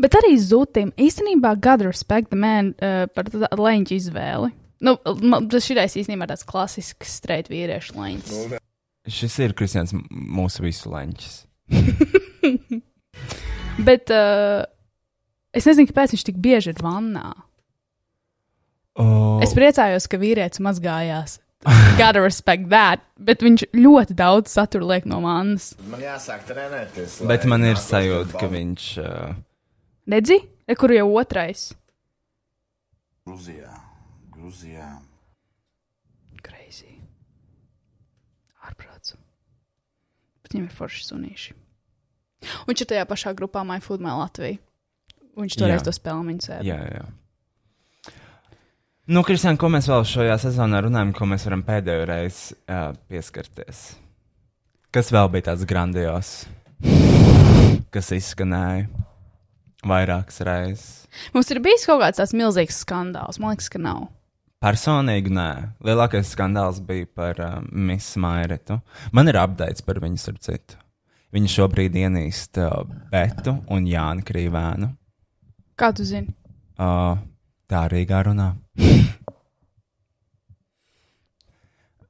Bet 0.00 0.16
arī 0.18 0.34
zūtim 0.42 0.90
īstenībā 0.98 1.54
gada 1.62 1.86
respect 1.86 2.32
the 2.32 2.38
man 2.40 2.74
uh, 2.82 3.06
par 3.14 3.30
leņķu 3.30 3.98
izvēli. 4.00 4.50
Nu, 4.82 4.96
man- 5.22 5.48
tas 5.48 5.64
šitais 5.68 5.94
īstenībā 6.00 6.26
tāds 6.30 6.44
klasisks 6.48 7.14
streit 7.20 7.48
vīriešu 7.52 7.94
leņķis. 7.98 8.58
Šis 9.14 9.38
ir 9.44 9.52
Kristians 9.56 9.92
mūsu 10.10 10.64
visu 10.64 10.90
leņķis. 10.92 11.34
Bet 13.88 14.10
uh, 14.14 14.64
es 15.54 15.66
nezinu, 15.68 15.88
kāpēc 15.90 16.14
viņš 16.14 16.24
tik 16.28 16.38
bieži 16.42 16.72
ir 16.74 16.82
vannā. 16.84 17.30
Oh, 18.94 19.40
Es 19.42 19.50
priecājos, 19.56 20.06
ka 20.10 20.20
vīrietis 20.22 20.62
mazgājās. 20.62 21.40
Gotta 21.98 22.20
respect 22.20 22.66
that, 22.68 23.00
bet 23.16 23.40
viņš 23.42 23.62
ļoti 23.72 24.12
daudz 24.18 24.52
satura 24.52 24.84
liek 24.92 25.06
no 25.08 25.22
vannas. 25.24 25.70
Man 25.88 26.02
jāsāk 26.04 26.42
trenēties. 26.50 27.22
Bet 27.24 27.46
man 27.48 27.64
ir 27.64 27.80
sajūta, 27.80 28.36
ka 28.36 28.50
viņš. 28.52 28.88
Uh, 29.00 29.32
Redzi, 30.12 30.36
re, 30.68 30.76
kur 30.76 30.92
jau 30.92 31.06
otrais? 31.16 31.70
Gruzijā. 33.24 33.72
Gruzijā. 34.44 34.86
Crazy. 36.44 36.98
Ārprāts. 38.60 39.14
Bet 40.44 40.52
viņam 40.52 40.66
ir 40.68 40.74
forši 40.76 41.04
sunīši. 41.06 41.54
Un 42.44 42.68
Viņš 42.68 42.82
ir 42.84 42.88
tajā 42.90 43.04
pašā 43.08 43.32
grupā 43.38 43.62
MyFood 43.64 44.02
My 44.04 44.12
Latvija. 44.18 44.58
Viņš 45.40 45.56
toreiz 45.56 45.80
Jā. 45.80 45.84
to 45.86 45.94
spēlēja 45.96 46.44
sēdi. 46.44 46.68
jā, 46.68 46.76
jā. 46.92 47.04
Nu, 49.08 49.22
Kristian, 49.24 49.56
ko 49.60 49.70
mēs 49.72 49.88
vēl 49.88 50.04
šajā 50.08 50.36
sezonā 50.44 50.82
runājam, 50.84 51.14
ko 51.16 51.24
mēs 51.28 51.46
varam 51.48 51.62
pēdējo 51.64 52.04
reizi 52.08 52.54
uh, 52.68 52.92
pieskarties? 53.08 53.80
Kas 54.92 55.08
vēl 55.12 55.30
bija 55.32 55.48
tāds 55.50 55.64
grandios, 55.68 56.34
kas 57.92 58.12
izskanēja 58.16 58.86
vairākas 59.88 60.40
reizes? 60.44 60.92
Mums 61.32 61.48
ir 61.52 61.60
bijis 61.64 61.88
kaut 61.88 62.04
kāds 62.04 62.20
tāds 62.20 62.36
milzīgs 62.36 62.84
skandāls. 62.84 63.40
Man 63.40 63.56
liekas, 63.56 63.72
ka 63.72 63.80
nav. 63.80 64.06
Personīgi 64.64 65.28
nē. 65.28 65.48
Lielākais 65.84 66.30
skandāls 66.32 66.78
bija 66.80 67.04
par 67.12 67.40
uh, 67.44 67.60
Miss 67.68 68.14
Mairitu. 68.16 68.78
Man 69.12 69.28
ir 69.28 69.36
apgādājums 69.36 69.84
par 69.84 69.98
viņu 70.00 70.16
starp 70.22 70.40
citu. 70.46 70.78
Viņa 71.36 71.50
šobrīd 71.52 71.98
ienīst 72.00 72.56
uh, 72.62 72.86
Betu 73.10 73.58
un 73.68 73.84
Jānu 73.90 74.24
Krīvēnu. 74.24 74.88
Kā 75.76 75.90
tu 75.92 76.06
zini? 76.08 76.32
Uh, 76.80 77.20
tā 77.68 77.84
arī 77.90 78.06
runā. 78.08 78.54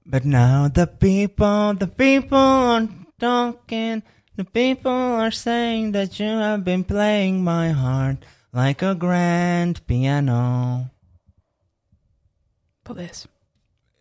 But 0.06 0.24
now 0.24 0.68
the 0.68 0.86
people, 0.86 1.74
the 1.74 1.89
people 1.89 2.39
are 2.39 2.86
talking. 3.18 4.05
The 4.36 4.44
people 4.44 4.93
are 4.93 5.32
saying 5.32 5.90
that 5.93 6.20
you 6.20 6.39
have 6.39 6.62
been 6.62 6.85
playing 6.85 7.43
my 7.43 7.70
heart 7.70 8.18
like 8.52 8.82
a 8.82 8.94
grand 8.94 9.85
piano. 9.89 10.93
Paldies. 12.85 13.24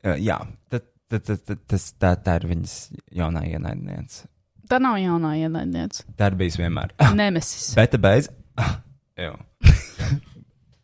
Uh, 0.03 0.17
jā, 0.19 0.37
tad, 0.71 0.85
tad, 1.07 1.23
tad, 1.29 1.41
tad, 1.47 1.63
tas, 1.71 1.87
tā, 2.01 2.13
tā 2.19 2.37
ir 2.41 2.49
viņas 2.51 2.75
jaunā 3.15 3.45
ienaidniece. 3.47 4.27
Tā 4.69 4.79
nav 4.83 4.97
jaunā 4.99 5.33
ienaidniece. 5.39 6.05
Tā 6.19 6.31
ir 6.31 6.37
bijis 6.39 6.59
vienmēr. 6.59 6.93
Nemesis. 7.19 7.71
Bet 7.79 7.95
beidz. 8.03 8.29
Jā. 9.23 9.33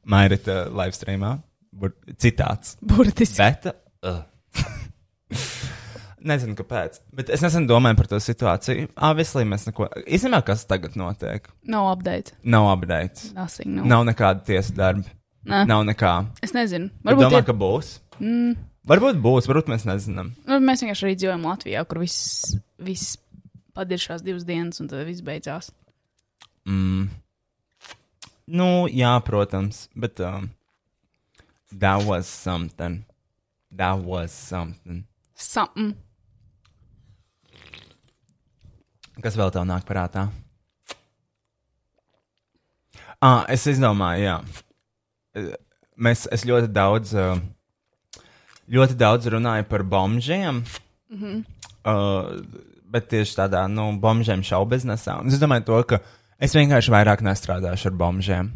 Mairita 0.09 0.63
live 0.73 0.95
streamā. 0.97 1.37
Bur 1.79 1.93
citāts. 2.19 2.75
Burtiski. 2.81 3.39
Bet. 3.39 3.69
Uh. 4.03 4.23
Nezinu, 6.29 6.55
kāpēc. 6.59 6.99
Bet 7.15 7.29
es 7.31 7.43
nesen 7.45 7.67
domāju 7.69 7.99
par 8.01 8.09
to 8.11 8.19
situāciju. 8.23 8.89
Obviously, 9.07 9.45
mēs 9.47 9.67
neko. 9.69 9.87
Īstenībā, 10.03 10.41
kas 10.49 10.65
tagad 10.67 10.97
notiek? 10.99 11.47
Nav 11.69 11.93
update. 11.93 12.35
Nav 12.43 12.67
updates. 12.73 13.29
Nothing, 13.37 13.77
no. 13.77 13.87
Nav 13.87 14.03
nekāda 14.09 14.43
tiesa 14.49 14.75
darba. 14.75 15.07
Nē. 15.47 15.63
Nav 15.67 15.85
nekā. 15.87 16.13
Es 16.43 16.51
nezinu. 16.53 16.89
Varbūt 17.05 17.23
domā, 17.29 17.39
ir- 17.39 17.45
ka 17.47 17.53
būs. 17.53 17.99
Mm. 18.19 18.57
Varbūt 18.89 19.21
būs, 19.21 19.47
varbūt 19.47 19.69
mēs 19.71 19.85
nezinām. 19.87 20.33
Nu, 20.47 20.57
mēs 20.59 20.81
vienkārši 20.83 21.05
arī 21.07 21.15
dzīvojam 21.15 21.45
Latvijā, 21.47 21.85
kur 21.87 21.99
viss, 21.99 22.55
viss 22.79 23.17
padiršās 23.77 24.23
divas 24.25 24.43
dienas, 24.43 24.79
un 24.81 24.87
tad 24.91 25.05
viss 25.07 25.21
beidzās. 25.21 25.71
Mm. 26.67 27.07
Nu, 28.47 28.87
jā, 28.89 29.13
protams, 29.23 29.87
bet 29.95 30.19
um, 30.19 30.49
that 31.71 32.03
was 32.03 32.27
something. 32.27 33.05
That 33.71 33.99
was 34.03 34.31
something. 34.33 35.05
Something. 35.35 35.93
Kas 39.21 39.35
vēl 39.37 39.51
tev 39.53 39.67
nāk 39.67 39.85
prātā? 39.87 40.29
Ah, 43.21 43.45
es 43.51 43.65
izdomāju, 43.67 44.23
jā. 44.23 44.37
Mēs, 45.99 46.25
es 46.31 46.45
ļoti 46.47 46.69
daudz, 46.71 47.13
eh, 47.13 47.41
ļoti 48.71 48.95
daudz 48.99 49.27
runāju 49.33 49.67
par 49.69 49.83
bombžiem. 49.83 50.63
Mhm. 51.11 51.39
Uh, 51.89 52.43
bet 52.91 53.07
tieši 53.09 53.37
tādā, 53.37 53.63
nu, 53.71 53.87
bombžiem 54.01 54.43
šau 54.45 54.65
biznesā. 54.69 55.15
Un 55.21 55.31
es 55.31 55.39
domāju, 55.41 55.65
to, 55.69 55.77
ka 55.87 55.99
es 56.41 56.53
vienkārši 56.53 56.91
vairāk 56.91 57.23
nestrādāšu 57.25 57.89
ar 57.89 57.95
bombžiem. 57.97 58.49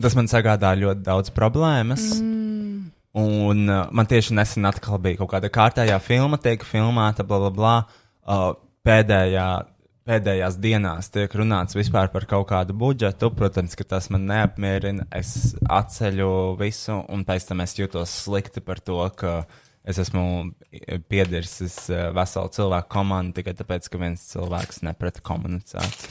Tas 0.00 0.14
man 0.14 0.30
sagādā 0.30 0.70
ļoti 0.78 1.02
daudz 1.04 1.32
problēmas. 1.34 2.06
Mm. 2.20 2.90
Un 3.14 3.68
uh, 3.68 3.90
man 3.94 4.08
tieši 4.10 4.34
nesen 4.34 4.66
atkal 4.66 4.98
bija 5.02 5.20
kaut 5.20 5.32
kāda 5.34 5.50
kārtējā 5.52 5.98
filma, 6.02 6.38
tiek 6.42 6.64
filmēta, 6.66 7.26
bla, 7.26 7.38
bla, 7.44 7.52
bla. 7.54 7.74
Uh, 8.24 8.48
pēdējā, 8.84 9.48
pēdējās 10.08 10.58
dienās 10.60 11.10
tiek 11.12 11.32
runāts 11.38 11.76
vispār 11.76 12.10
par 12.12 12.26
kaut 12.30 12.48
kādu 12.50 12.76
budžetu. 12.76 13.30
Protams, 13.34 13.76
ka 13.78 13.86
tas 13.94 14.10
man 14.12 14.26
neapmierina. 14.28 15.06
Es 15.14 15.54
atceļu 15.64 16.30
visu, 16.60 17.00
un 17.12 17.24
pēc 17.28 17.48
tam 17.50 17.64
es 17.64 17.76
jūtos 17.78 18.12
slikti 18.24 18.64
par 18.64 18.82
to, 18.84 19.00
ka 19.16 19.42
es 19.84 20.00
esmu 20.00 20.26
piedirsis 21.12 21.76
uh, 21.92 22.08
veselu 22.16 22.52
cilvēku 22.56 22.92
komandu 22.94 23.40
tikai 23.40 23.56
tāpēc, 23.58 23.90
ka 23.90 24.00
viens 24.00 24.28
cilvēks 24.32 24.84
neprata 24.86 25.24
komunicēt. 25.24 26.08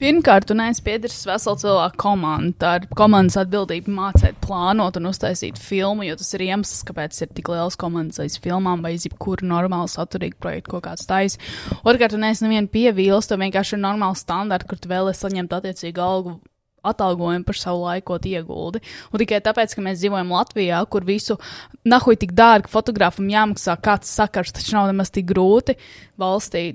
Pirmkārt, 0.00 0.46
tu 0.48 0.54
neesi 0.56 0.80
piederis 0.80 1.26
veselu 1.28 1.60
cilvēku 1.60 1.98
komandu. 2.00 2.54
Tā 2.62 2.70
ir 2.78 2.86
komandas 2.96 3.34
atbildība 3.42 3.92
mācīt, 3.92 4.38
plānot 4.40 4.96
un 4.96 5.10
uztaisīt 5.10 5.60
filmu, 5.60 6.06
jo 6.08 6.14
tas 6.16 6.32
ir 6.38 6.46
iemesls, 6.46 6.86
kāpēc 6.88 7.18
ir 7.20 7.28
tik 7.36 7.50
liels 7.52 7.76
komandas 7.80 8.22
aiz 8.24 8.38
filmām 8.40 8.80
vai 8.80 8.94
aiz 8.94 9.04
jebkuru 9.04 9.44
normālu 9.50 9.92
saturīgu 9.92 10.40
projektu, 10.40 10.72
ko 10.72 10.80
kāds 10.88 11.04
taisa. 11.04 11.36
Otrkārt, 11.84 12.14
tu 12.16 12.22
neesi 12.24 12.46
nevienu 12.46 12.72
pievīlis, 12.72 13.28
tev 13.28 13.44
vienkārši 13.44 13.76
ir 13.76 13.84
normāli 13.84 14.16
standarti, 14.16 14.70
kur 14.72 14.80
tu 14.80 14.88
vēlēsies 14.88 15.20
saņemt 15.26 15.56
attiecīgu 15.60 16.06
algu. 16.06 16.36
Atalgojumu 16.80 17.44
par 17.44 17.60
savu 17.60 17.84
laikot 17.84 18.24
ieguldi. 18.24 18.80
Un 19.12 19.20
tikai 19.20 19.44
tāpēc, 19.44 19.76
ka 19.76 19.84
mēs 19.84 20.00
dzīvojam 20.00 20.32
Latvijā, 20.32 20.78
kur 20.88 21.04
visu 21.04 21.36
nahuj 21.84 22.22
tik 22.22 22.32
dārgi 22.32 22.72
fotogrāfam 22.72 23.28
jāmaksā 23.28 23.76
kāds 23.84 24.08
sakars, 24.08 24.56
taču 24.56 24.78
nav 24.78 24.88
nemaz 24.88 25.12
tik 25.12 25.28
grūti 25.28 25.76
valstī 26.16 26.70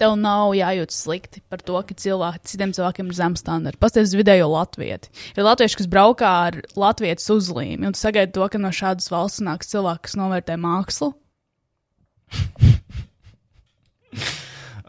tev 0.00 0.16
nav 0.20 0.54
jājūtas 0.56 0.98
slikti 1.04 1.42
par 1.52 1.62
to, 1.64 1.76
ka 1.86 1.96
cilvēki, 2.04 2.44
citiem 2.50 2.74
cilvēkiem 2.76 3.10
ir 3.10 3.18
zemes 3.18 3.44
standarti. 3.44 3.80
Pastāstiet 3.82 4.10
uz 4.10 4.16
vidējo 4.20 4.48
latvieti. 4.52 5.12
Ir 5.36 5.46
latvieši, 5.46 5.80
kas 5.82 5.90
braukā 5.92 6.30
ar 6.48 6.60
latviešu 6.80 7.38
uzlīmi, 7.38 7.84
un 7.86 7.96
tu 7.96 8.02
sagaidi 8.02 8.34
to, 8.36 8.46
ka 8.50 8.60
no 8.62 8.72
šādas 8.74 9.10
valsts 9.12 9.44
nāks 9.44 9.72
cilvēki, 9.74 10.06
kas 10.08 10.18
novērtē 10.20 10.58
mākslu. 10.60 11.12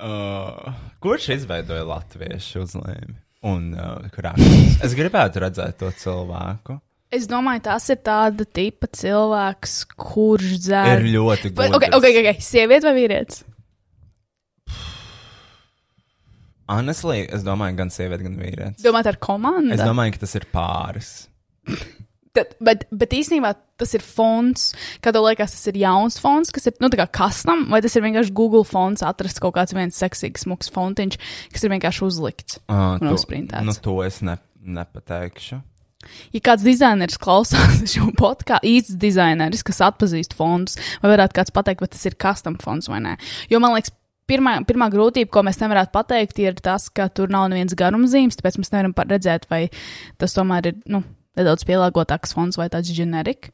Uh, 0.02 0.72
kurš 0.98 1.28
izveidoja 1.36 1.84
latviešu 1.86 2.64
uzlīmi? 2.64 3.20
Un 3.46 3.68
uh, 3.76 4.08
krāšņus? 4.10 4.80
Es 4.88 4.96
gribētu 4.98 5.44
redzēt 5.44 5.78
to 5.78 5.92
cilvēku. 5.94 6.80
Es 7.14 7.28
domāju, 7.30 7.62
tas 7.68 7.86
ir 7.92 8.00
tāda 8.02 8.48
tipa 8.48 8.88
cilvēks, 8.88 9.76
kurš 10.00 10.56
dzer. 10.64 11.04
Ir 11.04 11.20
ļoti 11.20 11.52
gudrs. 11.52 11.76
Ok, 11.78 11.86
ok, 12.00 12.08
ok. 12.22 12.42
Sieviete 12.42 12.88
vai 12.88 12.96
vīrietis? 12.98 13.44
Honestly, 16.70 17.26
es 17.34 17.44
domāju, 17.48 17.80
gan 17.80 17.90
sieviete, 17.94 18.26
gan 18.28 18.38
vīrietis. 18.40 18.84
Domājat 18.86 19.14
ar 19.14 19.20
komandu? 19.24 19.74
Es 19.76 19.82
domāju, 19.84 20.16
ka 20.16 20.24
tas 20.26 20.38
ir 20.40 20.46
pāris. 20.54 21.12
Tad, 22.32 22.54
bet, 22.64 22.86
bet 22.96 23.12
īstenībā 23.12 23.50
tas 23.82 23.92
ir 23.98 24.04
fonds, 24.06 24.70
kad 25.04 25.18
liekas, 25.20 25.52
tas 25.52 25.68
ir 25.68 25.82
jauns 25.82 26.16
fonds, 26.22 26.54
kas 26.56 26.70
ir 26.70 26.78
nu, 26.80 26.88
kastam, 27.12 27.66
vai 27.74 27.82
tas 27.84 27.98
ir 27.98 28.06
vienkārši 28.06 28.32
Google 28.38 28.64
fonds, 28.68 29.04
atrast 29.04 29.42
kaut 29.44 29.58
kāds 29.58 29.76
viens 29.76 29.98
seksīgs, 30.00 30.46
smuks 30.46 30.72
fontiņš, 30.72 31.18
kas 31.52 31.66
ir 31.68 31.74
vienkārši 31.74 32.06
uzlikts 32.08 32.62
Uh, 32.72 32.96
un 32.96 33.04
to, 33.04 33.18
uzprintēts. 33.18 33.68
nu, 33.68 33.76
to 33.84 33.98
es 34.06 34.22
ne, 34.24 34.38
nepateikšu. 34.64 35.60
ja 36.32 36.44
kāds 36.48 36.64
dizainers 36.64 37.20
klausās 37.20 37.84
šo 37.94 38.08
podkāstu, 38.16 38.70
īsts 38.78 38.96
dizaineris, 39.02 39.66
kas 39.68 39.84
atpazīst 39.92 40.38
fondus, 40.38 40.80
vai 41.04 41.12
varētu 41.18 41.36
kāds 41.36 41.52
pateikt, 41.52 41.84
vai 41.84 41.92
tas 41.92 42.08
ir 42.08 42.16
custom 42.16 42.56
fonds 42.64 42.88
vai 42.88 43.02
nē. 43.04 43.18
Jo 43.52 43.60
man 43.60 43.76
liekas, 43.76 43.92
pirmā, 44.32 44.58
pirmā 44.68 44.88
grūtība, 44.94 45.30
ko 45.36 45.44
mēs 45.46 45.60
nevaram 45.62 45.90
pateikt, 45.92 46.40
ir 46.42 46.58
tas, 46.64 46.88
ka 46.90 47.10
tur 47.12 47.32
nav 47.34 47.50
nevienas 47.52 47.76
garumzīmes, 47.78 48.40
tāpēc 48.40 48.58
mēs 48.62 48.72
nevaram 48.74 48.96
redzēt, 49.12 49.48
vai 49.52 49.66
tas 50.22 50.36
tomēr 50.38 50.72
ir 50.72 50.78
nu, 50.92 51.04
nedaudz 51.40 51.68
pielāgotāks 51.68 52.34
fonds 52.38 52.60
vai 52.60 52.70
tāds 52.72 52.92
ģenerik. 52.96 53.52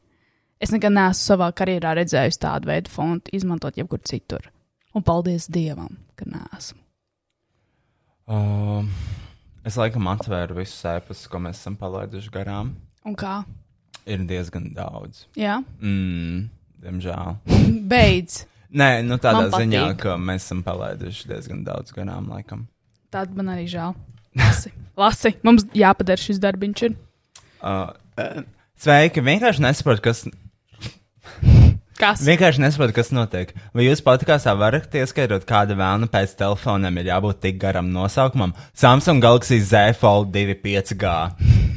Es 0.58 0.72
nekad 0.74 0.90
neesmu 0.90 1.22
savā 1.22 1.52
karjerā 1.54 1.92
redzējis 2.00 2.40
tādu 2.42 2.70
veidu 2.72 2.90
fontu 2.90 3.30
izmantot 3.36 3.76
jebkur 3.78 4.00
citur. 4.08 4.48
Un 4.96 5.04
paldies 5.06 5.46
Dievam, 5.54 5.98
ka 6.18 6.26
neesmu. 6.26 6.80
Uh, 8.28 8.84
es 9.64 9.78
laikam 9.78 10.08
atvēru 10.10 10.58
visus 10.58 10.82
ēpastus, 10.90 11.28
ko 11.30 11.40
mēs 11.44 11.60
esam 11.62 11.78
palaiduši 11.80 12.32
garām. 12.34 12.74
Un 13.06 13.14
kā? 13.16 13.38
Ir 14.08 14.24
diezgan 14.28 14.70
daudz. 14.76 15.26
Jā, 15.38 15.60
Mm, 15.80 16.48
diemžēl. 16.82 17.36
beidz. 17.92 18.42
Nē, 18.68 18.88
nu 19.06 19.16
tādā 19.16 19.46
Man 19.46 19.54
ziņā, 19.54 19.82
patīk. 19.86 20.00
ka 20.02 20.16
mēs 20.20 20.44
esam 20.44 20.60
palaiduši 20.66 21.28
diezgan 21.30 21.62
daudz 21.64 21.94
garām 21.96 22.28
laikam. 22.28 22.66
Tāda 23.14 23.32
man 23.38 23.48
arī 23.54 23.64
žēl. 23.70 23.94
Lasi, 24.36 24.72
lasi. 24.98 25.32
mums 25.46 25.64
jāpadara 25.74 26.20
šis 26.20 26.40
darbiņš. 26.42 26.82
Ir. 26.84 26.98
Uh, 27.64 28.44
sveiki! 28.76 29.24
Vienkārši 29.24 29.64
nesaprotu, 29.64 30.04
kas. 30.04 30.26
Kas? 31.98 32.20
Vienkārši 32.22 32.62
nesaprotu, 32.62 32.94
kas 32.94 33.08
notiek. 33.10 33.50
Vai 33.74 33.88
jūs 33.88 33.98
podkāstā 34.06 34.52
varat 34.54 34.92
ieskaidrot, 34.94 35.42
kāda 35.48 35.74
vēlna 35.78 36.06
pēc 36.12 36.36
telefoniem 36.38 37.00
ir 37.00 37.08
jābūt 37.10 37.40
tik 37.42 37.56
garam 37.58 37.88
nosaukumam? 37.90 38.52
Samsung 38.78 39.18
Galaxy 39.24 39.58
Z 39.58 39.96
Fold 39.98 40.30
2 40.30 40.54
5G. 40.62 41.14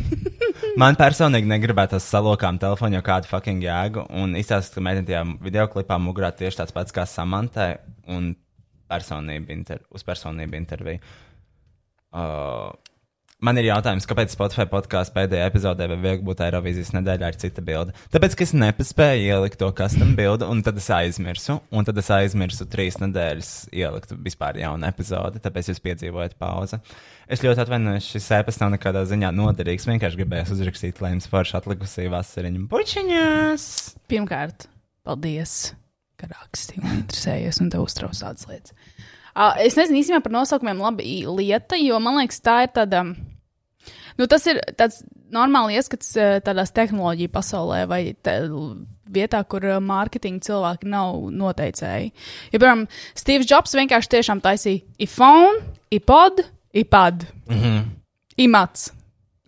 Man 0.82 1.00
personīgi 1.00 1.50
negribētos 1.50 2.06
salokām 2.06 2.62
telefonu 2.62 3.00
jau 3.00 3.04
kādu 3.08 3.32
fucking 3.32 3.66
jēgu, 3.66 4.06
un 4.22 4.38
izstāstīt, 4.38 4.78
ka 4.78 4.86
meitene 4.86 5.10
tajā 5.10 5.24
video 5.42 5.66
klipā 5.74 5.98
mugurā 5.98 6.30
tieši 6.38 6.62
tāds 6.62 6.76
pats 6.76 6.94
kā 6.94 7.08
Samantai 7.10 7.72
un 8.14 8.36
personība 8.92 9.56
inter 9.58 9.82
uz 9.90 10.06
personību 10.06 10.60
interviju. 10.62 11.02
Uh, 12.12 12.70
man 13.46 13.58
ir 13.58 13.68
jautājums, 13.68 14.06
kāpēc 14.10 14.34
Spotify 14.36 14.68
podkāstu 14.70 15.16
pēdējā 15.16 15.48
epizodē 15.50 15.88
vai 15.92 15.98
viegli 16.02 16.26
būt 16.28 16.44
Eirovīzijas 16.46 16.94
nedēļā 16.96 17.32
ar 17.32 17.38
cita 17.42 17.64
bilde? 17.66 17.96
Tāpēc, 18.14 18.36
ka 18.38 18.46
es 18.46 18.54
nepaspēju 18.58 19.32
ielikt 19.34 19.60
to 19.62 19.70
custom 19.78 20.14
bildi, 20.18 20.46
un 20.46 20.62
tad 20.66 20.78
es 20.82 20.90
aizmirsu, 20.94 21.58
un 21.74 21.88
tad 21.88 21.98
es 22.02 22.12
aizmirsu 22.14 22.68
trīs 22.72 23.00
nedēļas 23.02 23.52
ielikt 23.74 24.14
vispār 24.22 24.62
jaunu 24.62 24.88
epizodi, 24.90 25.42
tāpēc 25.42 25.72
jūs 25.72 25.82
piedzīvojat 25.88 26.38
pauzi. 26.42 26.82
Es 27.32 27.44
ļoti 27.46 27.64
atvainojos, 27.64 28.10
šis 28.14 28.30
ēpas 28.42 28.62
nav 28.62 28.74
nekādā 28.76 29.06
ziņā 29.10 29.32
noderīgs. 29.34 29.88
Vienkārši 29.90 30.20
gribēju 30.20 30.58
uzrakstīt, 30.58 31.02
lai 31.02 31.16
jums 31.16 31.30
forši 31.32 31.58
atlikusī 31.62 32.10
vasariņa 32.12 32.66
bučiņās. 32.72 33.68
Pirmkārt, 34.12 34.68
paldies, 35.08 35.72
ka 36.20 36.30
rakstīji 36.30 36.84
un 36.84 37.00
interesējies 37.00 37.62
un 37.64 37.72
te 37.74 37.82
uztrauc 37.82 38.18
tādas 38.20 38.50
lietas. 38.52 38.76
Uh, 39.32 39.56
es 39.64 39.78
nezinu 39.80 40.02
īstenībā 40.02 40.26
par 40.26 40.34
nosaukumiem 40.36 40.82
labi 40.84 41.22
lieta, 41.24 41.78
jo 41.80 41.96
man 42.04 42.20
liekas, 42.20 42.42
tā 42.44 42.66
ir 42.66 42.74
tāda. 42.76 43.06
Nu, 44.22 44.28
tas 44.30 44.44
ir 44.46 44.60
tāds 44.78 45.00
normāls 45.34 45.74
ieskats 45.74 46.12
eh, 46.22 46.36
tādās 46.46 46.70
tehnoloģiju 46.76 47.32
pasaulē 47.34 47.80
vai 47.90 48.02
te, 48.22 48.36
vietā, 49.12 49.42
kur 49.50 49.66
eh, 49.66 49.80
mārketinga 49.82 50.46
cilvēki 50.46 50.90
nav 50.92 51.24
noteicēji. 51.42 52.12
Ja, 52.54 52.60
piemēram, 52.62 52.86
Steve 53.18 53.48
Jobs 53.50 53.74
vienkārši 53.80 54.12
tiešām 54.14 54.44
taisīja 54.46 54.84
iPhone, 55.02 55.64
iPod, 55.98 56.44
iPad, 56.78 57.26
Mhm. 57.50 57.82
imats. 58.46 58.92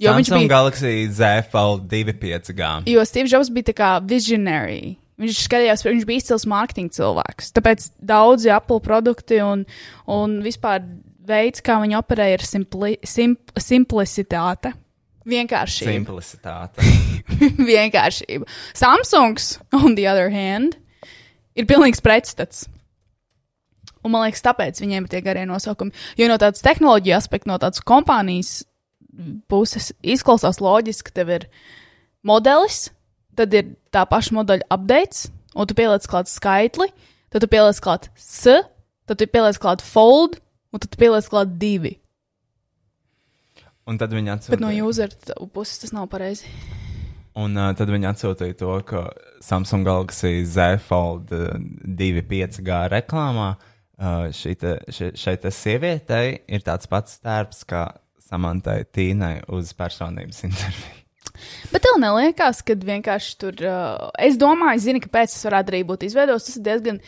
Jo 0.02 0.12
viņš 0.18 0.28
Samsung 0.28 0.48
bija 0.48 0.52
Galaxy 0.58 1.08
Z 1.14 1.46
Fold 1.54 1.86
2 1.88 2.18
5G. 2.20 2.72
Jo 2.92 3.06
Steve 3.06 3.30
Jobs 3.30 3.54
bija 3.54 3.70
tā 3.72 3.76
kā 3.78 3.92
visionary. 4.02 4.98
Viņš 5.22 5.44
skatījās, 5.46 5.84
viņš 5.86 6.06
bija 6.10 6.18
izcils 6.24 6.48
mārketinga 6.50 6.96
cilvēks. 6.98 7.52
Tāpēc 7.54 7.92
daudzi 8.02 8.50
Apple 8.52 8.82
produkti 8.84 9.38
un, 9.46 9.62
un 10.10 10.40
vispār 10.42 10.82
veids, 11.28 11.64
kā 11.64 11.80
viņi 11.82 11.98
operē, 12.00 12.30
ir 12.36 12.46
simpli, 12.46 12.98
simp, 13.08 13.54
simplicitāte. 13.60 14.74
Vienkāršība. 15.30 15.94
Simplicitāte. 15.96 16.84
Vienkāršība. 17.72 18.48
Samsungs, 18.76 19.58
on 19.80 19.96
the 19.96 20.08
other 20.10 20.32
hand, 20.34 20.76
ir 21.56 21.68
pilnīgs 21.70 22.04
pretstats. 22.04 22.66
Un 24.04 24.12
man 24.12 24.26
liekas, 24.26 24.44
tāpēc 24.44 24.82
viņiem 24.84 25.06
ir 25.06 25.14
tie 25.14 25.22
garie 25.24 25.46
nosaukumi. 25.48 25.96
Jo 26.20 26.28
no 26.28 26.36
tādas 26.42 26.64
tehnoloģija 26.66 27.22
aspekta, 27.22 27.48
no 27.54 27.60
tādas 27.62 27.84
kompānijas 27.88 28.66
puses 29.52 29.94
izklausās 30.04 30.60
loģiski, 30.64 31.08
ka 31.08 31.22
tev 31.22 31.32
ir 31.38 31.48
modelis, 32.26 32.90
tad 33.38 33.54
ir 33.56 33.74
tā 33.94 34.04
paša 34.10 34.36
modeļa 34.36 34.68
updates, 34.74 35.30
un 35.56 35.70
tu 35.70 35.78
pieliec 35.78 36.06
klāt 36.10 36.32
skaitli, 36.32 36.90
tad 37.32 37.46
tu 37.46 37.50
pieliec 37.52 37.80
klāt 37.84 38.10
S, 38.20 38.60
tad 39.08 39.22
tu 39.22 39.30
pieliec 39.30 39.60
klāt 39.62 39.84
fold, 39.86 40.40
un 40.74 40.82
tad 40.84 40.98
pieliec 41.00 41.28
klāt 41.32 41.54
divi. 41.62 41.96
Un 43.90 43.98
tad 44.00 44.14
viņi 44.16 44.32
atsūtīja. 44.32 44.56
Bet 44.56 44.64
no 44.64 44.72
user 44.88 45.12
puses 45.54 45.82
tas 45.82 45.92
nav 45.96 46.08
pareizi. 46.12 46.48
Un 47.40 47.58
uh, 47.58 47.72
tad 47.76 47.90
viņi 47.90 48.08
atsūtīja 48.12 48.56
to, 48.60 48.72
ka 48.88 49.08
Samsung 49.44 49.84
Galaxy 49.88 50.44
Z 50.46 50.78
Fold 50.86 51.34
uh, 51.34 51.50
2 51.84 52.22
5G 52.30 52.78
reklāmā 52.94 53.48
uh, 53.58 54.28
šī 54.32 54.54
te- 54.62 54.78
še- 54.94 55.14
šai 55.18 55.34
te 55.42 55.52
sievietei 55.52 56.38
ir 56.48 56.64
tāds 56.64 56.88
pats 56.92 57.18
tērps 57.26 57.66
kā 57.68 57.88
Samantai 58.24 58.84
Tīnai 58.86 59.40
uz 59.52 59.74
personības 59.78 60.44
interviju. 60.48 61.00
Bet 61.74 61.82
tev 61.84 61.98
neliekās, 62.00 62.62
ka 62.64 62.76
vienkārši 62.78 63.36
tur. 63.42 63.58
Uh, 63.66 64.12
es 64.22 64.38
domāju, 64.40 64.80
zini, 64.86 65.02
kāpēc 65.04 65.34
tas 65.34 65.48
varētu 65.50 65.74
arī 65.74 65.82
būt 65.90 66.06
izveidots. 66.08 66.46
Tas 66.48 66.60
ir 66.62 66.64
diezgan. 66.70 67.02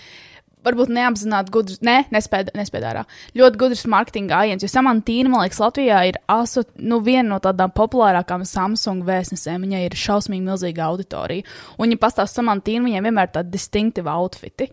Varbūt 0.66 0.90
neapzināti 0.96 1.54
gudrs, 1.54 1.82
ne, 1.86 2.00
nespēj, 2.14 2.50
nespēj 2.58 2.88
ārā. 2.90 3.04
Ļoti 3.38 3.62
gudrs 3.62 3.86
marketinga 3.92 4.34
gājiens, 4.34 4.66
jo 4.66 4.70
Samantīna, 4.72 5.30
man 5.30 5.46
liekas, 5.46 5.62
Latvijā 5.62 6.02
ir 6.10 6.20
aso, 6.32 6.66
nu, 6.82 7.00
viena 7.06 7.28
no 7.36 7.40
tādām 7.44 7.74
populārākām 7.76 8.48
Samsung 8.50 9.06
vēstnesēm. 9.06 9.68
Viņai 9.68 9.84
ir 9.86 9.98
šausmīgi 10.02 10.48
milzīga 10.48 10.90
auditorija. 10.90 11.46
Un, 11.78 11.94
ja 11.94 12.02
pastāv 12.02 12.32
Samantīna, 12.32 12.88
viņai 12.90 13.06
vienmēr 13.06 13.30
ir 13.30 13.36
tādi 13.38 13.54
distinkti 13.54 14.06
outfiti. 14.10 14.72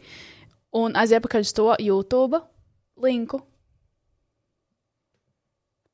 Un 0.80 0.96
aiziet 0.96 1.24
pakaļ 1.26 1.44
uz 1.44 1.52
to 1.56 1.68
YouTube 1.76 2.40
linku. 3.04 3.44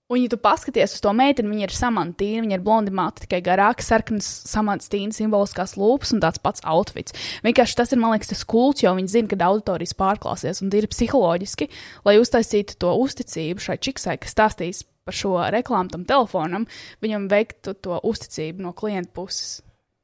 Un, 0.08 0.16
ja 0.22 0.28
tu 0.32 0.38
paskaties 0.40 0.94
uz 0.96 1.02
to 1.04 1.10
meiteni, 1.12 1.50
viņa 1.52 1.66
ir 1.66 1.72
samantīna, 1.76 2.40
viņa 2.46 2.56
ir 2.56 2.62
blondi 2.64 2.92
mati, 2.96 3.26
tikai 3.26 3.42
garāka, 3.44 3.84
sarkanas 3.84 4.24
samantīna, 4.48 5.12
simboliskās 5.12 5.74
lūpas 5.76 6.14
un 6.16 6.22
tāds 6.24 6.40
pats 6.40 6.64
outfits. 6.64 7.12
Vienkārši 7.44 7.76
tas 7.76 7.92
ir, 7.92 8.00
man 8.00 8.14
liekas, 8.14 8.30
tas 8.32 8.46
kults, 8.48 8.86
jo 8.86 8.94
viņi 8.96 9.12
zina, 9.12 9.28
ka 9.28 9.36
auditorijas 9.50 9.92
pārklāsies 10.00 10.62
un 10.64 10.72
ir 10.80 10.88
psiholoģiski, 10.88 11.68
lai 12.08 12.16
uztaisītu 12.22 12.78
to 12.80 12.94
uzticību 13.04 13.66
šai 13.66 13.76
čiksai, 13.84 14.16
kas 14.24 14.32
stāstīs 14.32 14.82
par 15.04 15.20
šo 15.20 15.34
reklāmu 15.52 15.92
tam 15.92 16.08
telefonam, 16.08 16.64
viņam 17.04 17.28
veiktu 17.28 17.76
to 17.76 18.00
uzticību 18.00 18.64
no 18.64 18.72
klienta 18.72 19.12
puses. 19.12 19.58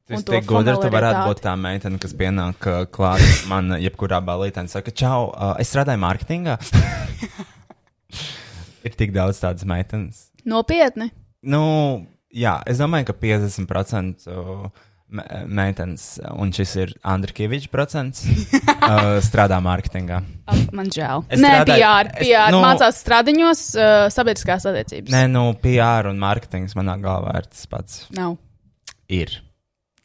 Tas 0.05 0.21
tik 0.21 0.45
gudri, 0.45 0.77
tu 0.85 0.93
varētu 0.93 1.25
būt 1.31 1.45
tā 1.47 1.57
meitene, 1.57 1.97
kas 1.97 2.13
pienāk 2.13 2.69
uh, 2.69 2.85
klāt 2.93 3.25
man 3.49 3.73
jebkurā 3.81 4.21
balītē 4.21 4.67
un 4.67 4.69
saka, 4.69 4.93
čau, 4.93 5.31
uh, 5.33 5.57
es 5.57 5.73
strādāju 5.73 6.05
mārketingā. 6.05 6.61
ir 8.85 8.97
tik 8.99 9.13
daudz 9.17 9.41
tādas 9.43 9.65
meitenes. 9.69 10.27
Nopietni. 10.45 11.11
Nu, 11.43 12.07
jā, 12.33 12.59
es 12.69 12.79
domāju, 12.81 13.07
ka 13.11 13.15
50% 13.21 14.27
me- 15.15 15.45
meitenes, 15.47 16.05
un 16.41 16.51
šis 16.53 16.73
ir 16.81 16.93
Andrikievičs 17.05 17.69
procents, 17.73 18.25
uh, 18.27 19.21
strādā 19.25 19.61
mārketingā. 19.65 20.23
Man 20.75 20.91
žēl. 20.93 21.25
Es 21.29 21.41
Nē, 21.43 21.53
strādāju- 21.63 21.85
PR, 21.85 22.13
es- 22.17 22.27
PR 22.29 22.53
nu- 22.55 22.63
mācās 22.65 23.01
stradiņos, 23.05 23.65
uh, 23.79 23.95
sabiedriskās 24.15 24.67
attiecības. 24.71 25.13
Nē, 25.15 25.25
nu, 25.31 25.47
PR 25.65 26.09
un 26.11 26.19
mārketings 26.23 26.77
manā 26.79 26.97
galvā 27.03 27.37
ir 27.43 27.51
tas 27.51 27.67
pats. 27.71 28.07
Nav. 28.17 28.37
Ir. 29.09 29.41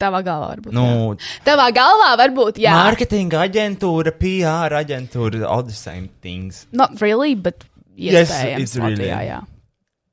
Tavā 0.00 0.22
galvā 0.24 0.54
varbūt. 0.54 0.72
Nu, 0.72 0.84
jā. 1.12 1.40
Tavā 1.44 1.66
galvā 1.76 2.12
varbūt, 2.16 2.56
jā. 2.62 2.72
Mārketinga 2.72 3.42
aģentūra, 3.44 4.14
PR 4.16 4.72
aģentūra, 4.78 5.42
all 5.44 5.62
the 5.66 5.76
same 5.76 6.08
things. 6.22 6.62
Not 6.72 7.02
really, 7.02 7.34
but 7.34 7.64
Yes, 7.96 8.30
iespējams 8.30 8.76
really. 8.78 9.10
Latvijā, 9.10 9.20
jā. 9.26 9.40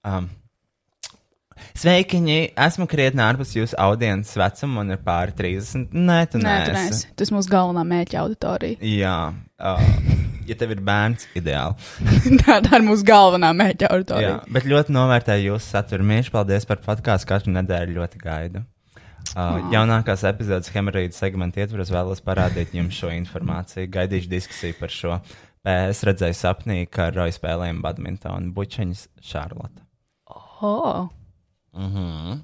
Um, 0.07 0.29
Sveikiņi! 1.77 2.37
Esmu 2.67 2.87
krietni 2.89 3.21
ārpus 3.25 3.51
jūsu 3.53 3.77
audiences 3.81 4.37
vecuma, 4.39 4.79
man 4.79 4.95
ir 4.95 5.01
pāri 5.05 5.33
30. 5.37 5.91
Nē, 5.93 6.19
tu 6.31 6.41
Nē, 6.41 6.55
tu 6.65 6.75
neesi. 6.75 7.09
Tas 7.17 7.31
mūsu 7.33 7.51
galvenā 7.51 7.83
mērķa 7.87 8.21
auditorija. 8.23 8.79
Jā, 9.03 9.17
uh, 9.61 9.83
ja 10.47 10.57
tev 10.57 10.73
ir 10.73 10.81
bērns, 10.85 11.27
ideāli. 11.37 11.77
tā, 12.43 12.59
tā 12.65 12.79
ir 12.79 12.87
mūsu 12.87 13.05
galvenā 13.07 13.51
mērķa 13.57 13.85
Jā, 13.87 13.91
auditorija. 13.93 14.39
bet 14.57 14.69
ļoti 14.69 14.95
novērtēju 14.95 15.51
jūsu 15.51 15.69
saturu. 15.75 16.07
Mīļš, 16.07 16.31
paldies 16.33 16.65
par 16.69 16.81
podkāstu. 16.85 17.29
Katru 17.29 17.53
nedēļu 17.57 17.99
ļoti 17.99 18.23
gaidu. 18.23 18.63
Uh, 19.35 19.59
jaunākās 19.73 20.23
epizodes 20.25 20.71
hemorīdu 20.71 21.13
segmentu 21.13 21.59
ietvaros 21.59 21.91
vēlos 21.91 22.23
parādīt 22.25 22.71
jums 22.77 22.95
šo 22.95 23.11
informāciju. 23.11 23.89
Gaidīšu 23.93 24.31
diskusiju 24.31 24.77
par 24.79 24.93
šo. 24.93 25.17
Es 25.67 25.99
redzēju 26.07 26.35
sapnī, 26.37 26.77
ka 26.87 27.09
Roja 27.11 27.33
spēlējam 27.35 27.81
badmintonu 27.83 28.53
bučiņas 28.55 29.07
Šarlota. 29.25 29.83
Oh. 30.63 31.09
Mhm. 31.75 32.37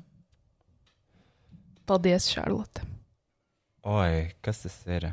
Paldies, 1.88 2.28
Šarlote. 2.32 2.84
Oi, 3.84 4.30
kas 4.44 4.62
tas 4.64 4.76
ir? 4.88 5.10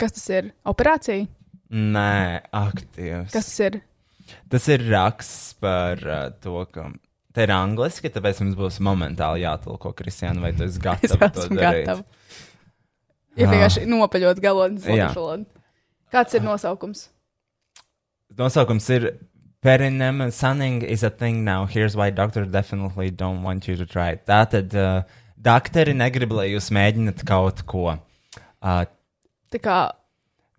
Kas 0.00 0.12
tas 0.16 0.26
ir? 0.32 0.50
Operācija? 0.68 1.28
Nē, 1.70 2.40
aktīvs. 2.56 3.30
Kas 3.32 3.46
tas 3.48 3.60
ir? 3.68 3.78
Tas 4.52 4.66
ir 4.70 4.84
raksts 4.90 5.54
par 5.62 6.00
uh, 6.04 6.26
to, 6.42 6.64
ka 6.72 6.88
te 7.34 7.46
ir 7.46 7.52
angliski, 7.54 8.10
tāpēc 8.12 8.42
mums 8.44 8.58
būs 8.58 8.80
momentāli 8.84 9.44
jātulko, 9.44 9.92
Kristiāna, 9.96 10.42
vai 10.44 10.52
tu 10.56 10.66
esi 10.66 10.76
Es 10.76 10.82
gatava 10.84 11.30
to 11.34 11.46
darīt? 11.54 11.86
gatava. 11.86 12.04
Ir 13.38 13.46
vienkārši 13.48 13.86
nopaļot 13.88 14.42
galotnes 14.42 14.86
valodu. 14.90 15.46
Kāds 16.12 16.34
ir 16.36 16.42
nosaukums? 16.44 17.06
Nosaukums 18.38 18.88
ir 18.94 19.10
Perineum 19.60 20.30
sunning 20.30 20.80
is 20.82 21.02
a 21.02 21.10
thing 21.10 21.44
now. 21.44 21.66
Here's 21.66 21.94
why 21.94 22.08
doctor 22.10 22.46
definitely 22.46 23.10
don't 23.10 23.42
want 23.42 23.68
you 23.68 23.76
to 23.76 23.84
try 23.84 24.10
it. 24.10 24.24
Tātad, 24.24 24.72
uh, 24.74 25.02
doktori 25.36 25.92
negrib, 25.92 26.32
lai 26.32 26.46
jūs 26.54 26.70
mēģināt 26.72 27.26
kaut 27.28 27.60
ko. 27.68 27.98
Uh, 28.62 28.84
Tā 29.52 29.60
kā 29.60 29.78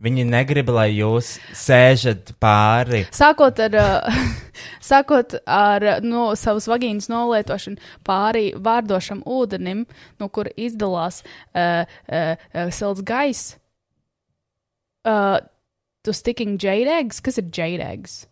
viņi 0.01 0.25
negrib, 0.27 0.69
lai 0.73 0.89
jūs 0.93 1.35
sēžat 1.57 2.33
pāri. 2.41 3.05
Sākot 3.15 3.57
ar, 3.65 3.77
uh, 3.79 4.21
sākot 4.91 5.37
ar 5.45 5.87
no 6.05 6.31
savas 6.37 6.69
vagīnas 6.69 7.09
nolietošanu 7.09 7.81
pāri 8.07 8.51
vārdošam 8.53 9.23
ūdenim, 9.25 9.87
no 10.21 10.29
kura 10.29 10.53
izdalās 10.57 11.23
uh, 11.23 11.87
uh, 12.05 12.35
uh, 12.53 12.69
silts 12.69 13.01
gaiss. 13.01 13.55
Uh, 15.01 15.39
tu 16.05 16.13
sticking 16.15 16.57
jade 16.61 16.89
eggs? 16.89 17.21
Kas 17.23 17.39
ir 17.41 17.49
jade 17.53 17.83
eggs? 17.85 18.25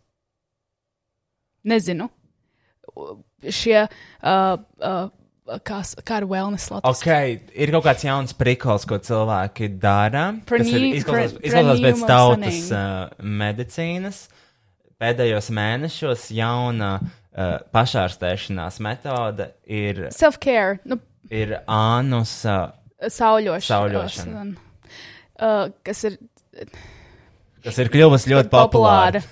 Nezinu. 1.70 2.10
Šie, 3.54 3.84
uh, 3.86 4.56
uh, 4.82 5.60
kā, 5.66 5.80
kā 6.06 6.18
ar 6.20 6.28
wellness 6.30 6.72
latviešu? 6.74 6.90
Ok, 6.90 7.52
ir 7.64 7.72
kaut 7.76 7.86
kāds 7.88 8.06
jauns 8.08 8.36
prikals, 8.38 8.88
ko 8.90 9.00
cilvēki 9.04 9.72
dara. 9.82 10.26
kas 10.50 10.72
ir 10.72 10.88
izklausās, 11.00 11.84
pēc 11.86 12.04
tautas 12.10 12.62
uh, 12.74 13.24
medicīnas. 13.24 14.26
Pēdējos 15.00 15.48
mēnešos 15.56 16.26
jauna 16.36 16.98
uh, 17.00 17.62
pašārstēšanās 17.72 18.82
metode 18.84 19.54
ir, 19.64 20.10
Self-care, 20.16 20.82
nu, 20.90 21.00
ir 21.32 21.56
ānus. 21.72 22.41
Uh, 22.44 22.74
sauļošana. 23.08 23.70
Sauļošana. 23.70 24.48
Uh, 25.40 25.70
kas 25.88 26.04
ir 26.10 26.18
kas 27.65 27.81
ir 27.81 27.91
kļuvusi 27.94 28.34
ļoti 28.34 28.52
populāra. 28.53 29.23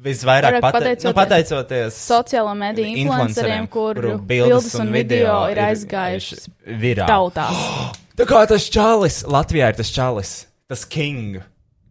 Visvairāk 0.00 0.54
Vairāk 0.56 0.62
pate 0.64 0.78
pateicoties 0.78 1.04
nu, 1.04 1.12
pateicoties 1.12 1.96
sociālo 2.08 2.54
mediju 2.56 2.88
influenceriem, 3.02 3.66
kuru 3.68 4.14
bildes 4.24 4.72
un 4.80 4.94
video 4.94 5.42
ir 5.52 5.60
aizgājušas 5.60 6.46
virāli. 6.80 7.10
tautās. 7.10 7.58
Tā 8.20 8.26
kā 8.28 8.40
tas 8.44 8.66
čalis, 8.68 9.22
Latvijā 9.24 9.70
ir 9.72 9.76
tas 9.78 9.88
čalis, 9.88 10.30
tas 10.68 10.82
king, 10.84 11.38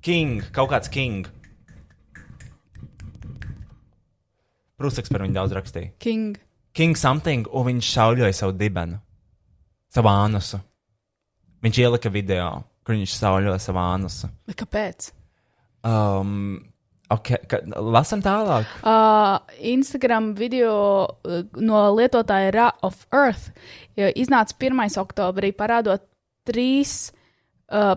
king, 0.05 0.43
kaut 0.53 0.69
kāds 0.69 0.91
king. 0.93 1.25
Prūsaks 4.77 5.09
par 5.09 5.23
viņu 5.25 5.33
daudz 5.39 5.55
rakstīja. 5.57 5.89
King. 5.97 6.37
King 6.77 6.93
something, 6.99 7.49
un 7.49 7.65
viņš 7.65 7.89
šauļoja 7.95 8.35
savu 8.37 8.53
dibenu, 8.59 8.99
savu 9.89 10.11
ānusu. 10.11 10.61
Viņš 11.65 11.81
ielika 11.81 12.13
video, 12.13 12.51
kur 12.85 12.93
viņš 12.93 13.15
šauļoja 13.17 13.57
savu 13.65 13.81
ānusu. 13.81 14.29
Bet 14.45 14.61
Kāpēc? 14.61 15.09
Um, 15.83 16.65
okay, 17.11 17.37
ka, 17.47 17.61
lasam 17.79 18.21
tālāk. 18.25 18.67
Uh, 18.83 19.39
Instagram 19.63 20.33
video 20.35 20.73
uh, 21.23 21.43
no 21.55 21.85
lietotāja 21.95 22.51
Ra 22.53 22.67
of 22.83 23.05
Earth 23.11 23.51
uh, 23.97 24.09
iznāca 24.15 24.53
1. 24.59 24.99
oktobrī, 24.99 25.53
parādot 25.55 26.03
trīs 26.47 27.11
uh, 27.71 27.95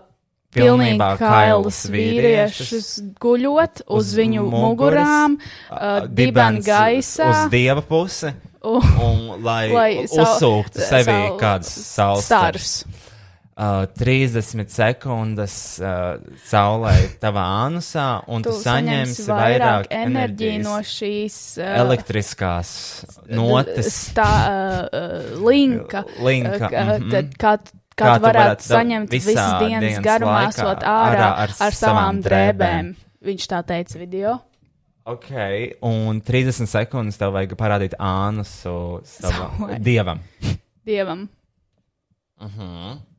Pilnībā 0.53 1.15
kailus 1.17 1.79
vīriešus 1.89 2.89
guļot 3.17 3.79
uz, 3.87 3.95
uz 3.97 4.11
viņu 4.19 4.43
muguras, 4.45 5.07
mugurām, 5.09 5.37
uh, 5.71 6.05
dibena 6.05 6.59
dibens 6.61 6.67
gaisā. 6.67 7.29
Uz 7.31 7.47
dieva 7.49 7.81
pusi. 7.81 8.29
Un- 8.63 8.91
Un, 9.03 9.23
lai, 9.43 9.71
lai 9.73 9.89
uzsūktu 10.05 10.79
sevi 10.87 11.09
sau- 11.09 11.39
kāds 11.41 11.67
saules 11.67 12.23
stars. 12.29 12.75
Uh, 13.53 13.85
30 13.93 14.65
sekundes 14.73 15.77
uh, 15.77 16.17
saulē 16.49 16.95
tavā 17.21 17.43
anusā, 17.67 18.23
un 18.33 18.41
tu, 18.41 18.49
tu 18.49 18.63
saņemsi 18.63 19.27
vairāk 19.29 19.91
enerģiju 19.93 20.63
no 20.63 20.79
šīs 20.81 21.35
uh, 21.61 21.67
elektriskās 21.83 22.71
notis. 23.29 23.91
stā, 24.09 24.25
uh, 24.89 25.37
linka. 25.45 26.01
Linka, 26.17 26.65
uh, 26.65 26.69
ka- 26.73 26.83
mhm. 26.97 27.29
tad 27.37 27.69
Kā, 27.93 28.01
Kā 28.01 28.07
kā 28.07 28.13
tu 28.17 28.23
tu 28.23 28.25
varētu 28.25 28.39
varētu 28.41 28.65
saņemt 28.71 29.11
visas 29.13 29.35
dienas 29.61 29.83
dienas 29.85 29.99
garumā, 30.01 30.39
esot 30.49 30.81
ārā 30.81 31.27
ar, 31.29 31.43
ar 31.45 31.51
ar 31.61 31.77
savām 31.77 32.23
drēbēm. 32.25 32.57
drēbēm. 32.57 32.87
Viņš 33.29 33.45
tā 33.51 33.59
teica 33.69 33.99
video. 34.01 34.33
Ok, 35.05 35.29
un 35.85 36.21
30 36.25 36.71
sekundes 36.71 37.21
tev 37.21 37.35
vajag 37.35 37.53
parādīt 37.59 37.93
ānusu 38.01 39.03
savam 39.05 39.75
dievam. 39.77 40.25
Dievam. 40.83 41.27
Uh 42.41 42.49
-huh. 42.57 43.12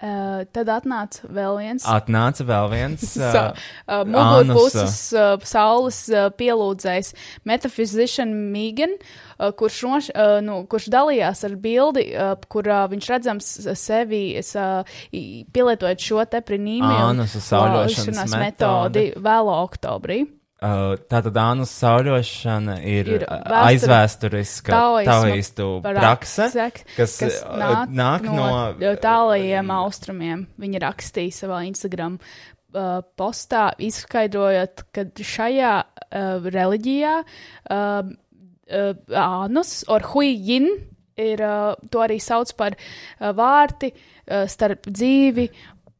Uh, 0.00 0.46
tad 0.48 0.64
atnāca 0.72 1.28
vēl 1.28 1.58
viens. 1.60 1.84
Atnāca 1.84 2.40
vēl 2.48 2.70
viens 2.72 3.02
uh, 3.20 3.50
uh, 3.84 3.98
ānusa. 4.00 4.86
uh, 5.12 5.34
saules 5.44 5.98
uh, 6.08 6.30
pielūdzējs 6.40 7.10
Metaphysician 7.44 8.32
Megan, 8.54 8.94
uh, 8.96 9.50
kurš, 9.52 9.82
noš, 9.84 10.08
uh, 10.14 10.38
nu, 10.40 10.62
kurš 10.72 10.88
dalījās 10.94 11.44
ar 11.50 11.58
bildi, 11.60 12.06
uh, 12.16 12.32
kurā 12.48 12.86
viņš 12.88 13.10
redzams 13.12 13.50
sevi 13.76 14.22
uh, 14.40 14.88
i- 15.12 15.44
pielietojot 15.52 16.00
šo 16.00 16.24
te 16.32 16.40
prinīmiju 16.40 17.04
Ānusa 17.10 17.44
sauļošanas 17.44 18.38
metodi. 18.40 19.10
vēlo 19.20 19.60
oktobrī. 19.68 20.22
Uh, 20.60 20.92
Tātad 21.08 21.38
ānus 21.40 21.70
sauļošana 21.72 22.74
ir, 22.84 23.06
Ir 23.08 23.22
vēsture- 23.24 23.60
aizvēsturiska 23.64 24.80
taoistu 25.08 25.68
prakse, 25.86 26.50
kas, 26.98 27.14
kas 27.16 27.38
uh, 27.46 27.54
nāk, 27.56 27.94
nāk 27.96 28.26
no, 28.28 28.48
no 28.76 28.90
tālajiem 29.00 29.72
austrumiem. 29.72 30.42
Viņa 30.60 30.82
rakstīja 30.84 31.32
savā 31.32 31.62
Instagram 31.64 32.18
uh, 32.20 33.00
postā, 33.16 33.70
izskaidrojot, 33.88 34.84
ka 34.92 35.06
šajā 35.16 35.72
uh, 35.80 36.50
reliģijā 36.52 37.16
uh, 37.24 38.12
uh, 38.12 38.92
ānus, 39.24 39.72
or 39.88 40.04
huijin, 40.12 40.68
ir, 41.16 41.40
uh, 41.40 41.72
to 41.88 42.04
arī 42.04 42.20
sauc 42.20 42.52
par 42.60 42.76
uh, 42.76 43.32
vārti 43.32 43.94
uh, 43.96 44.44
starp 44.44 44.92
dzīvi 44.92 45.48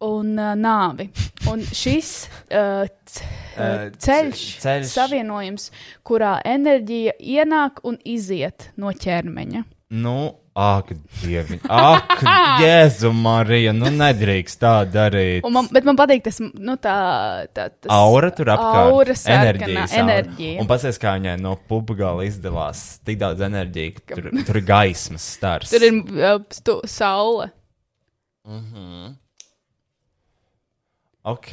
un 0.06 0.32
uh, 0.38 0.54
nāvi. 0.56 1.08
Un 1.50 1.62
šis 1.74 2.14
uh, 2.50 2.84
uh, 2.86 3.36
Uh, 3.60 3.90
ceļš, 4.00 4.40
ce- 4.56 4.60
ceļš. 4.62 4.90
savienojums, 4.94 5.64
kurā 6.06 6.36
enerģija 6.48 7.12
ienāk 7.20 7.82
un 7.84 7.98
iziet 8.08 8.70
no 8.80 8.92
ķermeņa. 8.94 9.64
Nu, 10.00 10.14
ak, 10.56 10.92
dievi, 11.20 11.58
ak, 11.68 12.14
Jēzu 12.62 13.10
Marija, 13.12 13.74
nu 13.76 13.90
nedrīkst 13.92 14.60
tā 14.62 14.72
darīt. 14.88 15.44
Un 15.44 15.52
man, 15.58 15.68
bet 15.74 15.84
man 15.84 15.98
patīk 15.98 16.22
tas, 16.28 16.38
nu, 16.40 16.78
tā, 16.80 16.94
tā 17.52 17.66
tas 17.74 17.90
Aura 17.92 18.30
tur 18.32 18.52
apkārt. 18.54 18.94
Aura 18.94 19.16
enerģija. 19.34 19.84
aura. 19.98 20.52
Un 20.62 20.70
pasies, 20.70 20.96
kā 21.02 21.16
viņai 21.18 21.36
no 21.42 21.56
pubgala 21.68 22.24
izdevās 22.24 22.84
tik 23.04 23.18
daudz 23.20 23.42
enerģijas, 23.50 23.98
ka 24.06 24.20
tur, 24.22 24.30
tur 24.46 24.60
ir 24.62 24.68
gaismas 24.70 25.26
stars. 25.36 25.74
Tur 25.74 25.84
ir 25.90 25.98
uh, 26.00 26.38
stu, 26.54 26.78
saule. 26.88 27.50
Mhm. 28.48 29.18
Ok. 31.24 31.52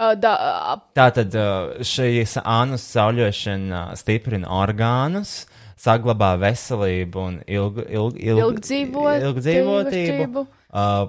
Uh, 0.00 0.14
da, 0.16 0.32
uh, 0.72 0.78
Tātad 0.96 1.34
uh, 1.36 1.74
šīs 1.84 2.38
ānus 2.40 2.84
sauļošana 2.94 3.80
stiprina 4.00 4.48
orgānus, 4.62 5.42
saglabā 5.80 6.30
veselību 6.40 7.20
un 7.26 7.36
ilg, 7.44 7.82
ilg, 7.88 8.16
ilg, 8.16 8.40
Ilgdzīvot- 8.46 9.26
ilgdzīvotību. 9.26 9.84
dzīvotību. 9.90 10.46
Uh, 10.70 11.08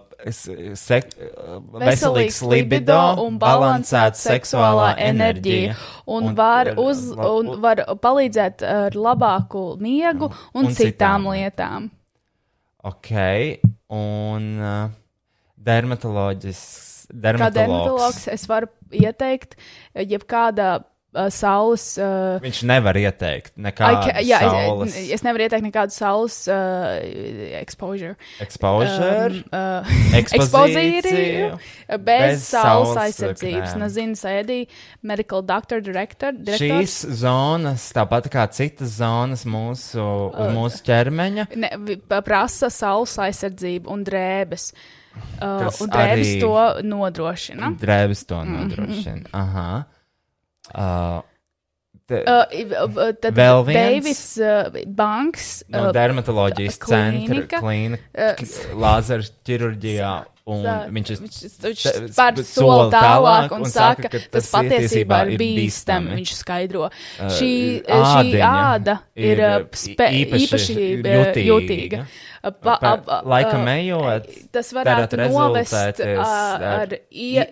sek, 0.76 1.12
uh, 1.22 1.60
veselīgs 1.84 2.42
libido 2.50 2.98
un 3.28 3.38
balansēta 3.40 4.18
seksuālā 4.18 4.96
enerģija. 5.08 5.76
Un, 6.08 6.32
un 6.32 6.36
var, 6.36 6.74
uz, 6.82 7.06
un 7.14 7.54
var 7.62 7.84
palīdzēt 8.02 8.64
ar 8.66 8.98
labāku 8.98 9.78
miegu 9.80 10.32
un, 10.54 10.66
Un 10.66 10.74
citām 10.76 11.30
lietām. 11.32 11.92
Ok, 12.84 13.12
un 13.94 14.48
uh, 14.60 14.90
dermatoloģisks. 15.62 16.90
Kā 17.12 17.52
dermatologs 17.54 18.28
es 18.32 18.48
varu 18.50 18.72
ieteikt, 18.92 19.56
jebkāda 19.96 20.72
uh, 21.14 21.28
saules. 21.34 21.84
Uh, 22.00 22.38
Viņš 22.44 22.62
nevar 22.70 22.98
ieteikt 23.00 23.54
I 23.58 23.66
nekādu 23.68 24.02
ca- 24.08 24.22
jā, 24.24 24.40
saules 24.44 24.96
es, 24.96 25.10
es 25.18 25.24
nevaru 25.26 25.46
ieteikt 25.46 25.66
nekādu 25.66 25.96
saules 25.96 26.38
uh, 26.52 27.02
exposure. 27.60 28.16
exposure, 28.44 29.02
Um, 29.32 29.44
uh, 29.52 29.92
ekspozīciju, 30.22 31.50
uh, 31.56 31.98
bez 32.04 32.46
saules 32.48 32.96
aizsardzības. 33.06 33.76
Nazina 33.82 34.18
Sēdī, 34.20 34.62
medical 35.04 35.44
doctor, 35.44 35.82
director. 35.84 36.32
direktors. 36.36 37.02
Šīs 37.04 37.20
zonas, 37.24 37.90
tāpat 37.96 38.30
kā 38.32 38.48
citas 38.52 38.98
zonas 39.02 39.46
mūsu, 39.46 40.00
Uh, 40.32 40.52
mūsu 40.56 40.82
ķermeņa, 40.88 41.48
ne, 41.60 41.70
prasa 42.26 42.70
saules 42.72 43.14
aizsardzību 43.20 43.90
un 43.92 44.04
drēbes. 44.08 44.72
Uh, 44.72 45.01
Kas 45.40 45.82
un 45.82 45.90
drēbes 45.90 46.28
arī- 46.28 46.40
to 46.40 46.88
nodrošina. 46.88 47.72
drēbes 47.80 48.26
to 48.28 48.36
Mhm. 48.36 48.54
nodrošina. 48.58 49.26
Aha. 49.34 49.86
Uh, 50.74 51.22
te, 52.08 52.24
Uh, 52.28 52.46
uh, 52.86 53.12
tad 53.14 53.34
Vēl 53.36 53.66
viens? 53.66 54.04
Davids 54.04 54.38
uh, 54.38 54.84
Banks. 54.88 55.64
no 55.70 55.88
uh, 55.90 55.92
dermatoloģijas 55.92 56.78
centra, 56.78 57.60
klīnika, 57.62 58.00
uh, 58.16 58.36
lāzera 58.76 59.26
ķirurģijā. 59.46 60.26
Un 60.52 60.64
Tā, 60.66 60.74
viņš, 60.92 61.12
viņš, 61.22 61.36
viņš 61.64 61.82
spēr 62.12 62.40
sp- 62.42 62.48
soli 62.50 62.88
tālāk 62.92 63.54
un 63.56 63.64
saka, 63.72 64.10
ka 64.12 64.20
tas 64.34 64.50
patiesībā 64.52 65.20
ir 65.30 65.38
bīstami. 65.40 66.18
Viņš 66.20 66.34
skaidro, 66.42 66.90
Uh, 67.22 67.30
šī, 67.38 67.52
šī 67.86 68.02
ādiņa 68.02 68.50
āda 68.72 68.96
ir, 69.16 69.40
uh, 69.46 69.56
uh, 69.62 69.70
spe, 69.84 70.08
īpaši 70.22 70.48
īpaši, 70.48 70.76
uh, 71.00 71.40
jutīga. 71.46 72.04
Uh, 72.42 72.52
Pa, 72.52 72.76
Pa- 72.82 73.22
laikam 73.30 73.68
uh, 73.68 73.74
ejot, 73.78 74.30
tas 74.52 74.72
varētu 74.74 75.20
novest 75.30 76.02
uh, 76.02 76.24
ar 76.26 76.64
ar 76.72 76.96
ie, 77.14 77.44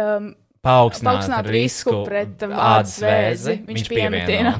um, 0.00 0.30
paaugstināt 0.64 1.46
risku 1.52 2.00
pret 2.06 2.40
ādas 2.48 2.96
vēzi. 3.02 3.58
Viņš 3.68 3.84
Viņš 3.84 3.92
piemetina. 3.92 4.54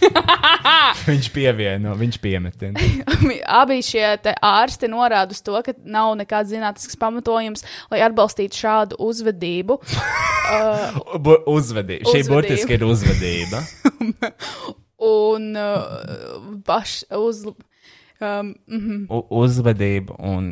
viņš 1.08 1.28
pievieno, 1.34 1.94
viņš 1.98 2.18
piemetina. 2.22 2.80
Abi 3.60 3.80
šie 3.84 4.04
ārsti 4.34 4.90
norāda 4.92 5.36
uz 5.36 5.42
to, 5.44 5.56
ka 5.66 5.74
nav 5.84 6.14
nekāds 6.20 6.52
zinātnisks 6.52 6.98
pamatojums, 7.00 7.64
lai 7.92 8.02
atbalstītu 8.06 8.60
šādu 8.60 9.00
uzvedību. 9.10 9.78
uh, 10.56 11.00
Bu- 11.22 11.40
Uzvedība. 11.54 12.10
Šī 12.10 12.24
burtiski 12.28 12.76
ir 12.78 12.86
uzvedība. 12.88 13.64
un 15.10 15.50
uh, 15.56 16.62
paš, 16.66 17.02
uz. 17.16 17.44
Um, 18.20 18.50
mhm. 18.68 19.06
U- 19.08 19.24
uzvedība 19.40 20.12
un 20.28 20.50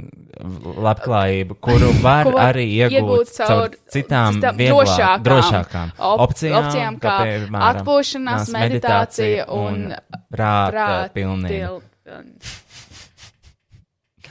labklājība, 0.81 1.57
kuru 1.61 1.91
var 2.07 2.25
Ko 2.25 2.39
arī 2.41 2.65
iegūt 2.79 3.33
caur 3.37 3.75
citām 3.93 4.39
vieglā, 4.41 4.87
drošākām, 4.87 5.25
drošākām 5.27 5.91
op- 5.99 6.23
opcijām, 6.25 6.63
opcijām 6.63 6.97
kā 7.03 7.17
piemēram, 7.29 7.59
atpūšanās, 7.67 8.49
nās 8.49 8.55
meditācija 8.55 9.45
un 9.53 9.85
prāta 10.33 10.73
prāta 10.73 11.13
pilnība. 11.13 11.77
pil- 12.09 12.57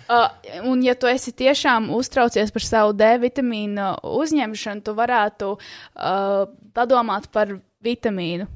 Uh, 0.07 0.30
un, 0.72 0.80
ja 0.80 0.93
tu 0.95 1.09
esi 1.11 1.33
tiešām 1.35 1.90
uztraucies 1.91 2.53
par 2.56 2.64
savu 2.64 2.93
D 2.95 3.09
vitamīnu 3.19 3.90
uzņemšanu, 4.07 4.80
tu 4.88 4.93
varētu 4.95 5.49
uh, 5.57 6.48
padomāt 6.74 7.27
par 7.30 7.57
vitamīnu. 7.83 8.48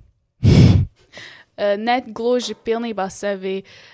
Uh, 1.61 1.75
ne 1.77 1.97
gluži 2.07 2.55
pilnībā 2.55 3.03
sevi 3.11 3.57
uh, 3.59 3.91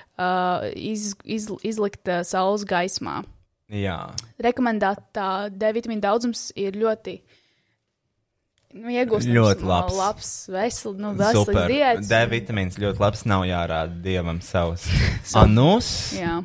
iz, 0.76 1.12
iz, 1.24 1.50
izlikt 1.68 2.10
uh, 2.10 2.24
saules 2.26 2.66
gaismā. 2.68 3.22
Jā. 3.68 3.98
Rekomendētā 4.40 5.50
D 5.52 5.74
vitamīna 5.76 6.06
daudzums 6.08 6.50
ir 6.56 6.78
ļoti 6.80 7.18
nu, 8.78 8.92
iegūstams. 8.94 9.34
Ļoti 9.36 9.66
no 9.66 9.72
labs. 9.74 9.98
labs 10.00 10.30
vesel, 10.54 10.96
nu, 11.02 11.12
veselīgs 11.20 11.68
diētas. 11.74 12.10
D 12.12 12.22
vitamīns 12.32 12.80
ļoti 12.80 13.04
labs, 13.04 13.26
nav 13.28 13.44
jārāda 13.50 14.00
dievam 14.06 14.40
savs. 14.46 14.88
Anus. 15.42 15.92
Jā. 16.16 16.40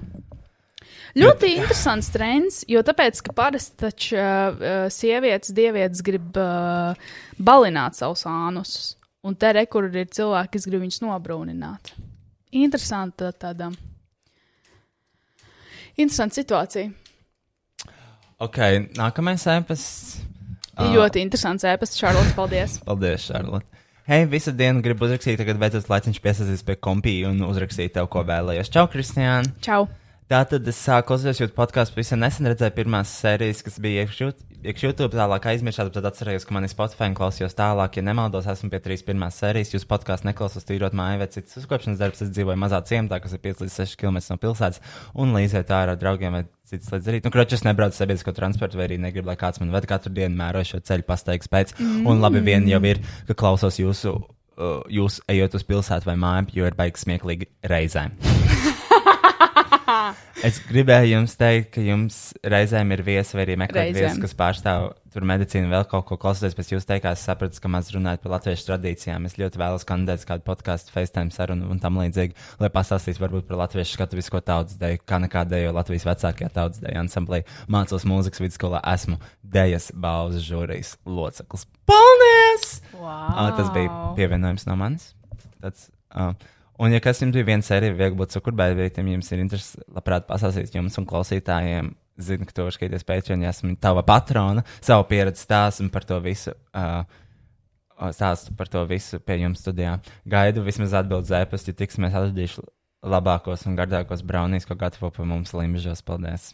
Ļoti 1.12 1.50
interesants 1.58 2.08
trends, 2.08 2.62
jo 2.72 2.80
tāpēc, 2.88 3.18
ka 3.26 3.34
parasti 3.36 3.76
taču 3.84 4.16
uh, 4.16 4.86
sievietes, 4.92 5.52
dievietes 5.54 6.00
grib 6.04 6.38
uh, 6.40 6.96
balināt 7.36 7.98
savus 7.98 8.24
ānusus. 8.28 8.94
Un 9.22 9.36
te 9.38 9.52
re, 9.54 9.66
kur 9.70 9.86
ir 9.86 10.08
cilvēki, 10.10 10.56
kas 10.56 10.66
grib 10.66 10.82
viņus 10.82 11.02
nobrūnināt. 11.04 11.92
Interesanta 12.52 13.30
tāda. 13.32 13.70
Interesanta 15.96 16.36
situācija. 16.36 16.90
Ok, 18.42 18.58
nākamais 18.98 19.44
ēpasts. 19.48 20.18
Ir 20.82 20.94
ļoti 20.96 21.20
interesants 21.22 21.64
ēpasts, 21.68 22.00
Čārlis. 22.00 22.32
Paldies! 22.36 22.78
Paldies, 22.88 23.28
Šarlote. 23.28 23.68
Hei, 24.08 24.24
visu 24.26 24.50
dienu 24.56 24.82
gribu 24.82 25.06
uzrakstīt, 25.06 25.38
tagad 25.38 25.60
beidzot 25.62 25.86
laiciņš 25.92 26.18
piesaistīs 26.24 26.64
pie 26.66 26.74
kompija 26.82 27.30
un 27.30 27.44
uzrakstīt 27.46 27.94
tev, 27.94 28.08
ko 28.10 28.24
vēlējos. 28.26 28.72
Čau, 28.74 28.88
Kristiāna! 28.90 29.52
Čau! 29.62 29.86
Tātad 30.30 30.68
es 30.70 30.78
sāku 30.80 31.10
klausīties 31.10 31.42
jūsu 31.42 31.54
podkāstu, 31.56 31.96
pavisam 31.96 32.22
nesen 32.22 32.46
redzēju 32.48 32.72
pirmās 32.76 33.10
sērijas, 33.20 33.60
kas 33.66 33.78
bija 33.82 34.04
iekš 34.04 34.20
Jut- 34.22 34.44
iekš 34.62 34.84
YouTube, 34.86 35.16
tālāk 35.16 35.46
aizmirsu, 35.50 35.88
tad 35.92 36.06
atcerējos, 36.08 36.46
ka 36.46 36.54
man 36.54 36.66
ir 36.66 36.70
Spotify 36.72 37.08
un 37.10 37.16
klausījos 37.18 37.56
tālāk. 37.58 37.98
Ja 37.98 38.04
nemaldos, 38.06 38.46
esmu 38.48 38.70
pie 38.72 38.80
trīs 38.84 39.02
pirmās 39.06 39.40
sērijas. 39.42 39.74
Jūs 39.74 39.86
podkāstu 39.90 40.28
neklausos 40.30 40.66
tīrot 40.68 40.94
māju 40.96 41.20
vai 41.22 41.28
citas 41.32 41.58
uzkopšanas 41.60 42.00
darbs. 42.00 42.22
Es 42.24 42.30
dzīvoju 42.32 42.60
mazā 42.62 42.80
ciematā, 42.86 43.18
kas 43.22 43.34
ir 43.34 43.42
5 43.42 43.64
līdz 43.64 43.78
6 43.82 43.98
km 44.00 44.20
no 44.30 44.38
pilsētas, 44.44 44.80
un 45.18 45.34
līdzēt 45.36 45.74
ārā 45.74 45.96
ar 45.96 46.00
draugiem 46.00 46.38
vai 46.38 46.44
citas 46.70 46.92
lietas 46.94 47.08
darīt. 47.08 47.26
Nu, 47.26 47.34
kroķis 47.34 47.66
nebraucu 47.66 47.98
sabiedrisko 47.98 48.36
transportu, 48.38 48.78
vai 48.78 48.86
arī 48.88 49.00
negribu, 49.02 49.32
lai 49.32 49.38
kāds 49.40 49.60
man 49.60 49.74
ved 49.74 49.88
katru 49.90 50.14
dienu 50.14 50.38
mēro 50.38 50.62
šo 50.64 50.80
ceļu 50.80 51.08
pastaigas 51.08 51.50
pēc. 51.50 51.74
Mm. 51.80 52.06
Un 52.08 52.22
labi 52.22 52.44
vien 52.46 52.70
jau 52.70 52.80
ir, 52.86 53.02
ka 53.28 53.36
klausos 53.36 53.82
jūsu, 53.82 54.14
uh, 54.22 54.80
jūs 54.88 55.20
ejot 55.32 55.58
uz 55.58 55.66
pilsētu 55.66 56.12
vai 56.12 56.16
māju, 56.16 56.52
jo 56.62 56.70
ir 56.70 56.78
baigs 56.78 57.04
smieklīgi 57.08 57.50
reizēm. 57.66 58.14
Es 60.48 60.58
gribēju 60.66 61.12
jums 61.12 61.36
teikt, 61.38 61.68
ka 61.76 61.82
jums 61.84 62.16
reizēm 62.42 62.90
ir 62.96 63.04
viesi 63.06 63.36
vai 63.36 63.44
arī 63.44 63.54
meklēt 63.60 63.92
viesus, 63.94 64.18
kas 64.22 64.32
pārstāv 64.34 64.88
tur 65.12 65.26
medicīnu, 65.28 65.68
vēl 65.70 65.84
kaut 65.90 66.06
ko 66.08 66.16
klausoties 66.20 66.56
pēc 66.56 66.70
jūsu 66.72 66.88
teikās, 66.88 67.22
sapratu, 67.26 67.60
ka 67.62 67.70
maz 67.70 67.90
runājot 67.92 68.22
par 68.24 68.34
latviešu 68.38 68.64
tradīcijām. 68.70 69.26
Es 69.28 69.36
ļoti 69.38 69.60
vēlos 69.60 69.84
kandidēt 69.88 70.24
kādu 70.28 70.44
podkāstu, 70.46 70.94
FaceTime 70.94 71.34
sarunu 71.34 71.68
un 71.70 71.82
tam 71.82 72.00
līdzīgi, 72.00 72.36
lai 72.62 72.70
pastāstītu 72.72 73.22
varbūt 73.22 73.46
par 73.50 73.60
latviešu 73.60 73.98
skatuvisko 73.98 74.40
tautas 74.46 74.78
deju, 74.80 75.02
kā 75.06 75.20
nekā 75.22 75.44
dejo 75.50 75.74
Latvijas 75.76 76.08
vecākajā 76.08 76.48
tautas 76.56 76.80
deju 76.82 77.02
ansamblī. 77.02 77.42
Mācos 77.72 78.08
mūzikas 78.08 78.42
vidusskolā, 78.42 78.80
esmu 78.94 79.20
dejas 79.44 79.90
balvas 79.92 80.40
žūrijas 80.48 80.96
loceklis. 81.04 81.68
Paldies! 81.88 82.80
Wow. 82.96 83.28
Uh, 83.36 83.52
tas 83.58 83.70
bija 83.76 84.02
pievienojums 84.16 84.66
no 84.70 84.78
manis. 84.80 85.12
Tāds, 85.62 85.90
uh, 86.16 86.32
Un, 86.82 86.90
ja 86.90 86.98
kas 87.02 87.20
jums 87.22 87.36
bija 87.36 87.46
viena 87.46 87.62
sērija, 87.62 87.94
viegli 87.94 88.18
būt 88.18 88.32
cukurbēdītam, 88.34 89.10
jums 89.12 89.28
ir 89.30 89.42
interesi, 89.44 89.78
labprāt, 89.94 90.26
pastāstīt 90.26 90.74
jums 90.74 90.98
un 90.98 91.06
klausītājiem. 91.06 91.92
Zinu, 92.22 92.44
ka 92.44 92.52
tu 92.52 92.66
Patreon, 93.08 93.44
ja 93.44 93.52
esmu 93.54 93.76
tava 93.80 94.02
patrona, 94.04 94.64
savu 94.84 95.06
pieredzi 95.08 95.46
stāstu 95.46 95.86
par 95.94 96.04
to 96.04 96.18
visu. 96.20 96.52
Uh, 96.74 97.04
Stāstu 98.12 98.56
par 98.58 98.66
to 98.66 98.82
visu 98.90 99.20
pie 99.22 99.36
jums 99.44 99.62
studijā. 99.62 100.00
Gaidu 100.26 100.64
vismaz 100.66 100.96
atbildēt 100.98 101.30
zēpes, 101.30 101.68
ja 101.68 101.76
tiksimies 101.78 102.16
atradīšu 102.18 102.64
labākos 103.06 103.62
un 103.70 103.78
gardākos 103.78 104.26
braunīs, 104.26 104.66
ko 104.66 104.74
gatavo 104.78 105.12
pie 105.14 105.28
mums 105.28 105.54
limžos. 105.54 106.02
Paldies! 106.02 106.50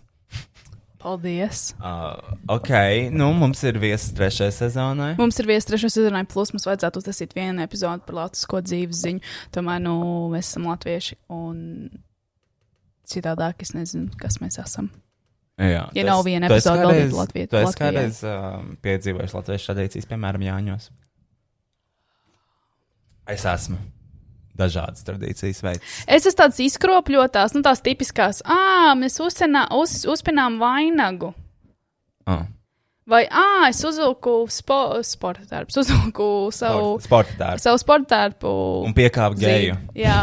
Paldies! 0.99 1.77
Uh, 1.79 2.19
ok, 2.51 2.71
nu 3.15 3.29
mums 3.39 3.61
ir 3.69 3.77
viesis 3.79 4.11
trešajai 4.19 4.55
sezonai. 4.57 5.13
Mums 5.21 5.39
ir 5.39 5.47
viesis 5.47 5.69
trešais 5.71 5.95
sezonai, 5.95 6.25
plus 6.27 6.51
mums 6.51 6.67
vajadzētu 6.67 6.99
uztaisīt 7.03 7.37
vienu 7.39 7.63
epizodi 7.63 8.03
par 8.09 8.17
latvisko 8.25 8.59
dzīves 8.67 9.03
ziņu. 9.05 9.23
Tomēr, 9.55 9.79
nu, 9.85 9.95
mēs 10.33 10.51
esam 10.51 10.67
latvieši 10.67 11.19
un 11.31 11.61
citādāk 13.09 13.63
es 13.63 13.71
nezinu, 13.79 14.11
kas 14.19 14.41
mēs 14.43 14.59
esam. 14.65 14.91
Jā, 15.59 15.85
Ja 15.95 16.03
tu 16.03 16.07
nav 16.07 16.25
viena 16.27 16.47
epizode 16.51 16.83
veltīta 16.83 17.07
kādreiz- 17.07 17.15
Latvijai- 17.19 17.49
Tu 17.51 17.57
esi 17.63 17.79
kādreiz 17.81 18.19
um, 18.31 18.67
piedzīvojis 18.83 19.35
latviešu 19.39 19.71
tradīcijas, 19.73 20.07
piemēram, 20.11 20.45
Jāņos? 20.47 20.91
Es 23.29 23.45
esmu. 23.45 23.79
Dažādas 24.59 25.07
tradīcijas 25.07 25.63
veids. 25.63 25.97
Es 26.11 26.27
esmu 26.27 26.39
tāds 26.43 26.61
izkropļotās, 26.65 27.55
nu, 27.55 27.63
tās 27.67 27.83
tipiskās, 27.85 28.43
ah, 28.43 28.93
mēs 28.99 29.21
uzsenā, 29.23 29.69
uz, 29.79 30.01
uzpinām 30.11 30.59
vainagu. 30.63 31.33
Oh. 32.29 32.47
Vai, 33.09 33.23
ah, 33.33 33.71
es 33.71 33.79
uzvilku 33.89 34.43
spo, 34.53 34.99
sporta 35.07 35.47
tērpu, 35.49 35.73
uzvilku 35.81 36.27
savu 36.53 36.99
Sport- 36.99 37.07
sporta 37.07 37.37
tērpu. 37.39 37.63
Savu 37.65 37.81
sporta 37.81 38.11
tērpu. 38.13 38.51
Un 38.85 38.93
piekāpu 38.97 39.41
geju. 39.41 39.79
zīmi. 39.79 40.03
Jā. 40.03 40.19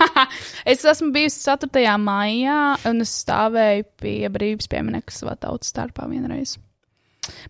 es 0.72 0.86
esmu 0.88 1.10
bijusi 1.12 1.42
4. 1.44 1.98
maijā, 2.00 2.60
un 2.88 3.04
es 3.04 3.12
stāvēju 3.26 3.84
pie 4.00 4.16
brīvības 4.32 4.72
pieminiekta 4.72 5.18
savā 5.18 5.36
tautas 5.42 5.74
starpā 5.74 6.08
vienreiz. 6.08 6.56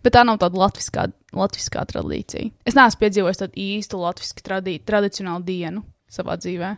Bet 0.03 0.17
tā 0.17 0.25
nav 0.27 0.41
tāda 0.43 0.59
latviskā, 0.59 1.07
latviskā 1.35 1.87
tradīcija. 1.87 2.51
Es 2.67 2.75
neesmu 2.75 3.05
piedzīvojis 3.05 3.45
tādu 3.45 3.59
īstu 3.59 4.03
latviešu 4.03 4.43
tradī, 4.43 4.75
tradicionālu 4.83 5.47
dienu 5.47 5.85
savā 6.11 6.37
dzīvē. 6.41 6.75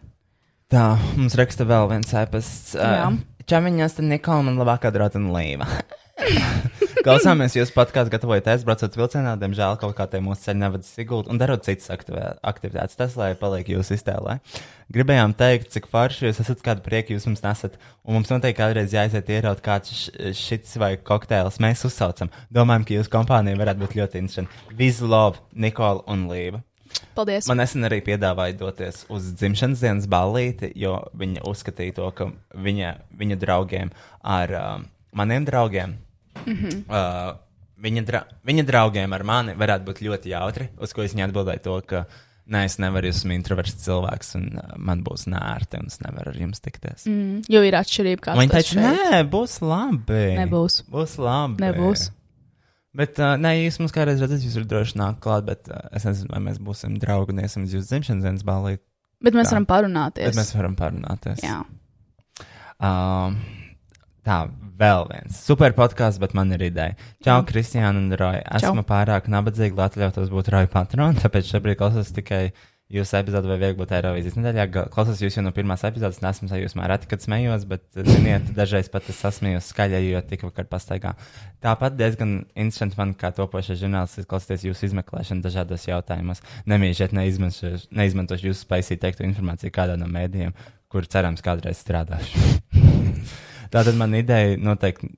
Tā, 0.72 0.88
mums 1.16 1.38
raksta 1.40 1.64
vēl 1.68 1.88
viens 1.94 2.10
ēpasts. 2.12 2.76
Uh, 2.76 3.16
Čamiņās 3.48 3.96
tad 3.96 4.10
Nikola 4.10 4.44
man 4.50 4.60
labākā 4.60 4.92
draudzene 4.92 5.32
Līva. 5.32 5.70
Klausāmies 7.06 7.54
jūs 7.56 7.70
podkāstu, 7.72 8.12
gatavojaties, 8.12 8.66
braucot 8.68 8.98
vilcienā, 9.00 9.36
diemžēl 9.40 9.78
kaut 9.80 9.94
kā 9.96 10.08
te 10.12 10.20
mūsu 10.24 10.48
ceļā 10.48 10.60
nevadas 10.60 10.90
sigūt 10.98 11.30
un 11.32 11.40
darot 11.40 11.64
citas 11.64 11.88
aktivitātes. 11.94 12.98
Tas, 13.00 13.16
lai 13.20 13.30
paliek 13.40 13.70
jūsu 13.72 13.96
iztēlē. 13.96 14.40
Gribējām 14.92 15.38
teikt, 15.40 15.70
cik 15.76 15.88
forši 15.92 16.28
jūs 16.28 16.42
esat, 16.44 16.64
kādu 16.66 16.84
prieku 16.84 17.16
jūs 17.16 17.30
mums 17.30 17.46
nesat. 17.46 17.78
Un 18.04 18.18
mums 18.18 18.34
noteikti 18.34 18.60
kādreiz 18.60 18.96
jāiziet 18.98 19.32
ieraut 19.32 19.64
kāds 19.64 20.10
šits 20.36 20.76
vai 20.82 20.96
kokteils. 21.00 21.62
Mēs 21.64 21.86
uzsaucam. 21.88 22.34
Domājam, 22.52 22.88
ka 22.88 22.98
jūsu 22.98 23.14
kompānija 23.14 23.62
varētu 23.62 23.86
būt 23.86 24.00
ļoti 24.02 24.26
interesanta. 24.26 24.66
Visu 24.76 25.08
love, 25.08 25.40
Nikola 25.56 26.04
un 26.12 26.28
Līva. 26.32 26.66
Paldies. 27.18 27.48
Man 27.50 27.58
nesen 27.62 27.86
arī 27.88 28.02
piedāvāja 28.06 28.58
doties 28.60 29.06
uz 29.14 29.32
dzimšanas 29.40 29.82
dienas 29.82 30.06
ballīti, 30.12 30.72
jo 30.78 30.96
viņa 31.18 31.44
uzskatīja 31.50 31.96
to, 31.98 32.12
ka 32.18 32.30
viņa, 32.54 32.94
viņa 33.18 33.40
draugiem 33.42 33.92
ar 34.24 34.54
uh, 34.54 34.78
maniem 35.18 35.46
draugiem, 35.48 35.98
Mhm. 36.46 36.84
uh, 36.86 37.34
viņa, 37.82 38.02
dra 38.06 38.20
viņa 38.46 38.64
draugiem 38.68 39.14
ar 39.14 39.24
mani 39.26 39.54
varētu 39.58 39.86
būt 39.90 40.02
ļoti 40.06 40.30
jautri. 40.36 40.68
Uz 40.78 40.94
ko 40.94 41.02
es 41.02 41.16
viņai 41.16 41.26
atbildēju 41.32 41.64
to, 41.66 41.76
ka 41.90 42.04
nē, 42.48 42.62
es 42.70 42.78
nevaru, 42.80 43.10
es 43.10 43.18
esmu 43.24 43.34
introverts 43.36 43.74
cilvēks, 43.84 44.36
un 44.38 44.46
uh, 44.62 44.76
man 44.78 45.02
būs 45.04 45.26
nērti, 45.28 45.82
un 45.82 45.90
es 45.92 45.98
nevaru 46.06 46.32
ar 46.32 46.38
jums 46.40 46.62
tikties. 46.64 47.08
Mm, 47.10 47.42
jo 47.50 47.64
ir 47.66 47.76
atšķirība, 47.82 48.22
kāda 48.30 48.40
Viņa 48.44 48.54
teica, 48.54 48.86
nē, 48.86 49.24
būs 49.34 49.58
labi. 49.66 50.22
Nebūs. 50.40 50.78
Būs 50.94 51.18
labi. 51.20 51.66
Nebūs. 51.66 52.06
Bet, 52.98 53.20
uh, 53.22 53.36
nē, 53.38 53.54
jūs 53.62 53.78
mums 53.82 53.94
kādreiz 53.94 54.22
redzat, 54.24 54.42
jūs 54.42 54.56
varat 54.58 54.72
droši 54.72 54.98
nākt 54.98 55.20
klāt, 55.22 55.46
bet 55.46 55.70
uh, 55.70 55.84
es 55.94 56.08
nezinu, 56.08 56.32
vai 56.34 56.42
mēs 56.48 56.58
būsim 56.64 56.96
draugi 57.02 57.36
un 57.36 57.44
iesim 57.44 57.68
uz 57.68 57.76
jūsu 57.76 57.92
dzimšanas 57.92 58.26
dienas 58.26 58.46
ballīti. 58.48 58.82
Bet 59.24 59.38
mēs 59.38 59.50
Tā. 59.50 59.58
varam 59.58 59.68
parunāties. 59.70 60.32
Bet 60.32 60.40
mēs 60.40 60.54
varam 60.58 60.78
parunāties. 60.78 61.44
Jā. 61.46 61.60
Um, 62.78 63.38
tā, 64.26 64.40
vēl 64.78 65.06
viens 65.10 65.38
super 65.46 65.74
podkāsts, 65.78 66.22
bet 66.22 66.36
man 66.38 66.54
ir 66.54 66.68
ideja. 66.68 66.98
Čau, 67.26 67.40
Kristiāna 67.50 67.98
un 67.98 68.12
Roja. 68.18 68.44
Esmu 68.60 68.84
Čau. 68.84 68.90
pārāk 68.90 69.30
nabadzīga, 69.34 69.78
lai 69.78 69.88
atļautos 69.90 70.34
būt 70.34 70.52
Roja 70.54 70.70
patronu, 70.74 71.18
tāpēc 71.22 71.50
šobrīd 71.54 71.80
klausos 71.80 72.14
tikai 72.18 72.44
jūsu 72.94 73.18
epizodu 73.20 73.50
vai 73.52 73.58
viegli 73.60 73.78
būt 73.82 73.92
Eirovīzijas 73.98 74.38
nedēļā. 74.40 74.84
Klausos 74.94 75.20
jūs 75.24 75.36
jau 75.38 75.44
no 75.44 75.52
pirmās 75.56 75.84
epizodes, 75.88 76.22
nesmu 76.24 76.48
sajūsmā 76.52 76.88
reti, 76.88 77.10
kad 77.12 77.24
smējos, 77.24 77.66
bet, 77.68 77.84
ziniet, 77.98 78.48
dažreiz 78.60 78.88
pat 78.94 79.10
es 79.12 79.20
sasmējos 79.24 79.68
skaļi, 79.74 80.00
jo 80.14 80.22
tikko 80.30 80.52
vakar 80.52 80.70
pastaigā. 80.72 81.14
Tāpat 81.64 81.98
diezgan 82.00 82.38
interesanti 82.54 83.00
man, 83.00 83.12
kā 83.20 83.34
topošais 83.36 83.82
žurnālists, 83.82 84.28
klausīties 84.30 84.70
jūsu 84.70 84.90
izmeklēšanu 84.92 85.44
dažādos 85.44 85.88
jautājumos. 85.90 86.44
Nemīļiet, 86.70 87.16
neizmantošu, 87.18 88.52
jūsu 88.52 88.64
spaisī 88.64 89.00
teiktu 89.02 89.28
informāciju 89.28 89.76
kādā 89.76 90.00
no 90.00 90.08
mēdījiem, 90.12 90.56
kur 90.92 91.08
cerams 91.12 91.44
kādreiz 91.44 91.84
strādāšu. 91.84 92.48
Tātad 93.74 93.98
man 94.00 94.16
ideja 94.16 94.56
noteikti, 94.64 95.12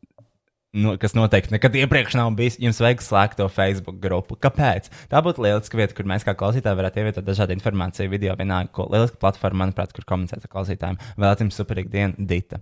no, 0.77 0.93
kas 1.01 1.15
noteikti 1.17 1.53
nekad 1.55 1.75
iepriekš 1.79 2.17
nav 2.19 2.31
bijis, 2.37 2.59
jums 2.61 2.79
vajag 2.83 3.01
slēgt 3.05 3.39
to 3.39 3.47
Facebook 3.51 3.99
grupu. 4.03 4.37
Kāpēc? 4.41 4.91
Tā 5.11 5.21
būtu 5.25 5.43
lieliska 5.45 5.79
vieta, 5.79 5.95
kur 5.97 6.09
mēs 6.09 6.25
kā 6.27 6.35
klausītāji 6.37 6.79
varētu 6.79 7.01
ievietot 7.01 7.27
dažādu 7.27 7.55
informāciju, 7.57 8.11
video, 8.11 8.35
vienalga, 8.39 8.71
ko 8.75 8.87
lieliska 8.91 9.19
platforma, 9.21 9.65
manuprāt, 9.65 9.93
kur 9.95 10.07
komunicēt 10.09 10.45
ar 10.45 10.53
klausītājiem. 10.53 10.99
Vēl 11.19 11.45
jums 11.45 11.59
superīga 11.59 11.93
diena, 11.93 12.29
Dita. 12.29 12.61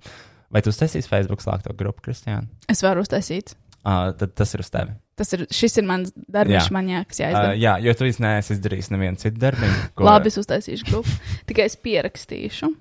Vai 0.53 0.63
tu 0.63 0.71
uztaisīsi 0.71 1.09
Facebook 1.11 1.43
slēgto 1.43 1.75
grupu, 1.75 2.05
Kristiāna? 2.05 2.47
Es 2.71 2.83
varu 2.85 3.03
uztaisīt. 3.03 3.57
Uh, 3.87 4.11
tad 4.19 4.33
tas 4.35 4.51
ir 4.55 4.63
uz 4.63 4.69
tevi. 4.71 4.93
Tas 5.17 5.31
ir, 5.35 5.43
šis 5.53 5.79
ir 5.79 5.85
mans 5.87 6.11
darbs, 6.15 6.67
man 6.75 6.89
jākas 6.91 7.21
jāizdara. 7.21 7.53
Uh, 7.53 7.59
jā, 7.59 7.73
jo 7.83 7.93
tu 7.95 8.07
īsti 8.07 8.23
neesi 8.23 8.53
izdarījis 8.55 8.89
nevienu 8.91 9.19
citu 9.21 9.39
darbiņu. 9.43 9.77
Ko... 9.95 10.07
Labi, 10.07 10.31
es 10.31 10.39
uztaisīšu 10.41 10.87
grupu. 10.89 11.15
Tikai 11.47 11.67
es 11.69 11.77
pierakstīšu. 11.79 12.71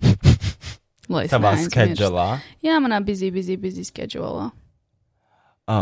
Lai 1.15 1.25
es 1.29 1.35
Savā 1.35 1.55
schedulā? 1.63 2.29
Jā, 2.67 2.79
manā 2.83 2.99
busy, 3.07 3.31
busy, 3.35 3.59
busy 3.61 3.87
schedulā. 3.87 4.51
Uh, 5.67 5.75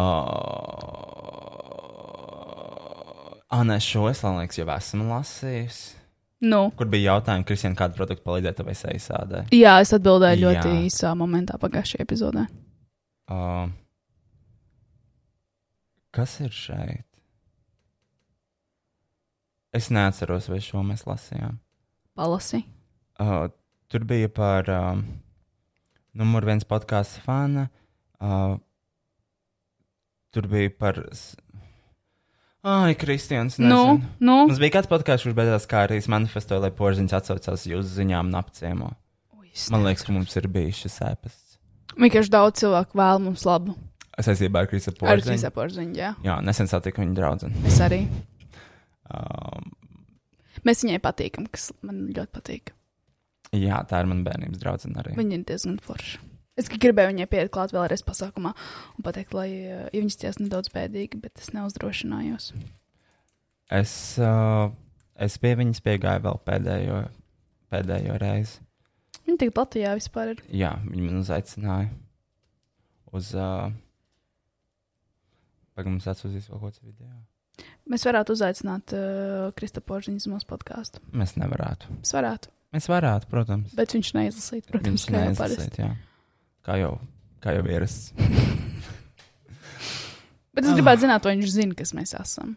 ah, 3.53 3.63
nē, 3.69 3.77
šo 3.85 4.09
es 4.09 4.23
liekas, 4.25 4.59
jau 4.63 4.69
esmu 4.73 5.11
lasījis. 5.11 5.81
Nu. 6.45 6.71
Kur 6.77 6.89
bija 6.93 7.15
jautājumi, 7.15 7.45
Kristian, 7.49 7.77
kādu 7.77 7.97
produktu 7.99 8.25
palīdzēt 8.27 8.59
tavai 8.61 8.75
ādai? 9.17 9.43
Jā, 9.55 9.79
es 9.85 9.93
atbildēju 9.97 10.43
ļoti 10.43 10.69
Jā. 10.73 10.81
īsā 10.89 11.13
momentā 11.17 11.57
pagājušajā 11.61 12.05
epizodē. 12.05 12.47
Uh, 13.33 13.69
kas 16.13 16.37
ir 16.45 16.53
šeit? 16.53 17.07
Es 19.75 19.89
neatceros, 19.91 20.49
vai 20.53 20.61
šo 20.63 20.85
mēs 20.87 21.07
lasījām. 21.09 21.57
Palasi. 22.15 22.63
Uh, 23.19 23.49
tur 23.91 24.05
bija 24.07 24.29
par 24.31 24.69
um, 24.71 25.03
numur 26.15 26.47
viens 26.47 26.67
podkāstu 26.69 27.25
fanu. 27.25 27.67
Uh, 28.23 28.61
tur 30.35 30.49
bija 30.51 30.73
par. 30.79 31.01
Ai, 32.65 32.95
Kristians. 32.97 33.59
Nu, 33.61 34.01
nu? 34.25 34.37
Mums 34.49 34.61
bija 34.63 34.79
kāds 34.79 34.89
podkāsts, 34.89 35.27
kurš 35.27 35.37
beigās 35.37 35.67
kā 35.69 35.85
arī 35.85 35.99
manifestoja, 36.09 36.63
lai 36.65 36.73
porziņš 36.75 37.17
atsaucās 37.19 37.67
uz 37.77 37.91
ziņām 37.99 38.31
un 38.33 38.39
apciemo. 38.41 38.93
Man 39.71 39.85
liekas, 39.87 40.03
ka 40.07 40.15
mums 40.17 40.35
ir 40.41 40.49
bijis 40.51 40.81
šis 40.83 40.97
ēpasts. 41.07 41.59
Vienkārši 41.95 42.33
daudz 42.33 42.63
cilvēku 42.65 42.99
vēl 42.99 43.21
mums 43.23 43.45
labu. 43.47 43.77
Ar 44.15 44.25
Krista 44.71 44.93
Ar 44.95 44.99
Porziņu. 44.99 45.29
Krista 45.29 45.51
Porziņu, 45.55 45.95
jā. 45.99 46.13
Jā, 46.25 46.39
nesen 46.47 46.71
satiku 46.71 47.03
viņu 47.03 47.17
draugu. 47.19 47.51
Es 47.69 47.79
arī. 47.83 48.05
Um, 49.11 49.73
Mēs 50.65 50.81
viņai 50.85 51.01
patīkam, 51.05 51.49
kas 51.53 51.69
man 51.85 52.07
ļoti 52.15 52.33
patīk. 52.33 52.73
jā, 53.53 53.83
tā 53.91 54.01
ir 54.01 54.09
mana 54.11 54.25
bērnības 54.27 54.63
draudzene 54.63 55.03
arī. 55.03 55.17
Viņa 55.19 55.37
ir 55.37 55.45
diezgan 55.51 55.77
forša. 55.85 56.23
Es 56.61 56.71
gribēju 56.71 57.11
viņai 57.11 57.27
pieiet 57.31 57.51
klāt 57.55 57.75
vēlreiz 57.75 58.05
pasākumā 58.07 58.53
un 58.55 59.07
pateikt, 59.07 59.35
lai 59.35 59.49
ja 59.51 59.79
viņas 59.91 60.21
ties 60.23 60.39
nedaudz 60.39 60.71
bēdīgi, 60.75 61.19
bet 61.25 61.43
es 61.43 61.51
neuzdrošinājos. 61.57 62.53
Es, 63.75 63.95
uh, 64.23 64.69
es 65.19 65.39
pie 65.43 65.55
viņas 65.59 65.83
piegāju 65.83 66.23
vēl 66.29 66.41
pēdējo, 66.47 67.01
pēdējo 67.75 68.21
reizi. 68.23 68.61
Viņa 69.25 69.41
tik 69.41 69.59
Latvijā 69.59 69.95
vispār 69.99 70.35
ir. 70.35 70.45
Jā, 70.53 70.77
viņa 70.85 71.07
man 71.09 71.23
uzaicināja 71.25 71.91
uz. 73.15 73.33
Uh, 73.35 73.73
Pagaidām, 75.75 75.97
mums 75.97 76.07
atsūtīs 76.07 76.47
vēl 76.47 76.61
kaut 76.61 76.77
kāds 76.77 76.85
video. 76.87 77.09
Mēs 77.91 78.05
varētu 78.07 78.35
uzaicināt 78.37 78.95
uh, 78.95 79.49
Krista 79.59 79.83
Porziņu 79.83 80.23
uz 80.23 80.27
mūsu 80.31 80.47
podkāstu. 80.51 81.03
Mēs 81.19 81.35
nevarētu. 81.41 81.91
Mēs 81.99 82.15
varētu. 82.15 82.53
Mēs 82.75 82.87
varētu, 82.91 83.31
protams. 83.31 83.75
Bet 83.79 83.95
viņš 83.95 84.11
neizlasīt, 84.17 84.69
protams, 84.71 85.03
Viņš 85.03 85.07
kā 85.11 85.19
jau 85.19 85.33
neizlasīt, 85.33 85.79
parasti. 85.81 86.14
Kā 86.65 86.79
jau, 86.81 86.95
kā 87.45 87.59
jau 87.59 87.67
ierasts. 87.69 88.15
Bet 90.55 90.65
es 90.65 90.77
gribētu 90.77 91.03
zināt, 91.03 91.25
vai 91.27 91.35
viņš 91.35 91.51
zina, 91.51 91.75
kas 91.77 91.91
mēs 91.97 92.15
esam. 92.17 92.55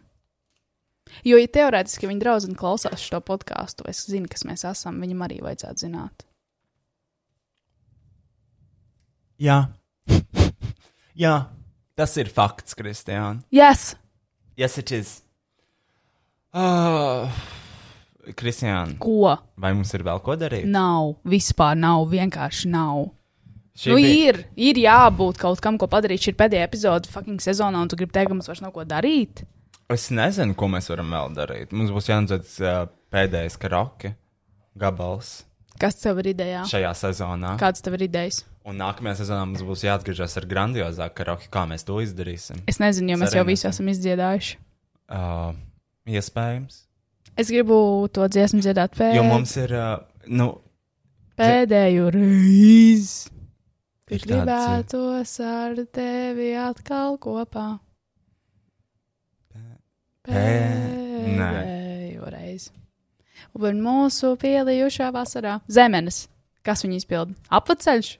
Jo, 1.26 1.38
ja 1.40 1.48
teorētiski 1.50 2.08
viņa 2.08 2.22
draudzene 2.22 2.58
klausās 2.58 3.02
šo 3.02 3.18
podkāstu, 3.24 3.84
vai 3.84 3.94
es 3.94 4.04
zinu, 4.06 4.30
kas 4.30 4.44
mēs 4.46 4.64
esam, 4.68 5.00
viņam 5.02 5.24
arī 5.26 5.40
vajadzētu 5.42 5.86
zināt. 5.86 6.26
Jā. 9.42 9.58
Jā, 11.24 11.34
tas 11.98 12.14
ir 12.22 12.30
fakts, 12.30 12.76
Kristiāna. 12.78 13.42
Yes! 13.54 13.92
Yes, 14.58 14.78
it 14.78 14.92
is. 14.94 15.12
Uh, 16.54 17.26
Kristiāna. 18.38 18.96
Ko? 19.02 19.34
Vai 19.58 19.74
mums 19.76 19.92
ir 19.94 20.06
vēl 20.06 20.22
ko 20.24 20.38
darīt? 20.38 20.66
Nav, 20.70 21.16
vispār 21.28 21.78
nav, 21.78 22.06
vienkārši 22.10 22.70
nav. 22.72 23.08
Šī 23.78 23.92
nu, 23.92 23.96
bija- 24.02 24.28
ir, 24.32 24.38
ir 24.58 24.80
jābūt 24.82 25.38
kaut 25.38 25.60
kam, 25.62 25.78
ko 25.78 25.86
padarīt. 25.86 26.24
Šī 26.24 26.32
ir 26.34 26.38
pēdējā 26.40 26.66
epizode 26.66 27.10
fucking 27.12 27.38
sezonā, 27.38 27.78
un 27.78 27.88
tu 27.88 27.96
gribi 27.96 28.12
teikt, 28.16 28.32
ka 28.32 28.34
mums 28.34 28.48
vairs 28.50 28.62
nav 28.64 28.72
ko 28.74 28.82
darīt. 28.84 29.44
Es 29.88 30.10
nezinu, 30.10 30.56
ko 30.58 30.66
mēs 30.68 30.90
varam 30.90 31.12
vēl 31.14 31.36
darīt. 31.36 31.70
Mums 31.72 31.92
būs 31.94 32.10
jānodod 32.10 32.48
uh, 32.60 32.88
pēdējais 33.14 33.56
karaoke 33.56 34.16
gabals 34.76 35.44
Kas 35.78 35.94
tev 35.94 36.18
ir 36.24 36.32
idejā? 36.34 36.64
šajā 36.66 36.90
sezonā. 36.98 37.54
Kāds 37.60 37.84
tev 37.86 37.94
ir 37.94 38.08
idejas? 38.08 38.42
Un 38.66 38.76
nākamajā 38.82 39.22
sezonā 39.22 39.46
mums 39.46 39.62
būs 39.62 39.84
jāatgriežas 39.86 40.34
ar 40.40 40.46
grandiozāku 40.50 41.14
karaoke. 41.22 41.46
Kā 41.54 41.62
mēs 41.70 41.86
to 41.86 42.00
izdarīsim? 42.02 42.64
Es 42.66 42.82
nezinu, 42.82 43.14
jo 43.14 43.20
mēs 43.22 43.30
jau 43.30 43.44
Serenity. 43.44 43.54
visu 43.54 43.68
esam 43.70 43.90
izdziedājuši. 43.94 44.56
Uh, 45.08 45.54
iespējams. 46.18 46.82
Es 47.38 47.48
gribu 47.54 48.08
to 48.12 48.26
dziesmu 48.26 48.60
dziedāt 48.60 48.98
pēc 48.98 49.14
Jo 49.14 49.22
mums 49.22 49.54
ir. 49.62 49.72
Uh, 49.72 50.26
nu, 50.26 50.50
pēdējo 51.38 52.10
reizi. 52.12 53.30
Tāds, 54.08 54.24
gribētos 54.24 55.32
ar 55.44 55.76
tevi 55.92 56.48
atkal 56.56 57.18
kopā. 57.20 57.66
Pēdējo 60.98 62.28
reizi. 62.32 62.70
Un 63.58 63.80
mūsu 63.82 64.32
pielījušā 64.40 65.08
vasarā 65.14 65.58
zemenes. 65.72 66.24
Kas 66.66 66.82
viņu 66.84 66.98
izpilda? 67.00 67.34
Apveceļš, 67.54 68.10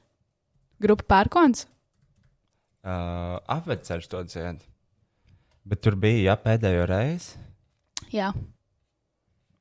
grupa 0.82 1.04
pērkons. 1.14 1.66
uh, 2.84 3.36
apveceļš 3.50 4.06
to 4.08 4.22
dzied. 4.24 4.62
Bet 5.68 5.82
tur 5.84 5.96
bija 6.00 6.30
jā, 6.32 6.36
pēdējo 6.40 6.86
reizi. 6.88 7.36
Jā, 8.14 8.32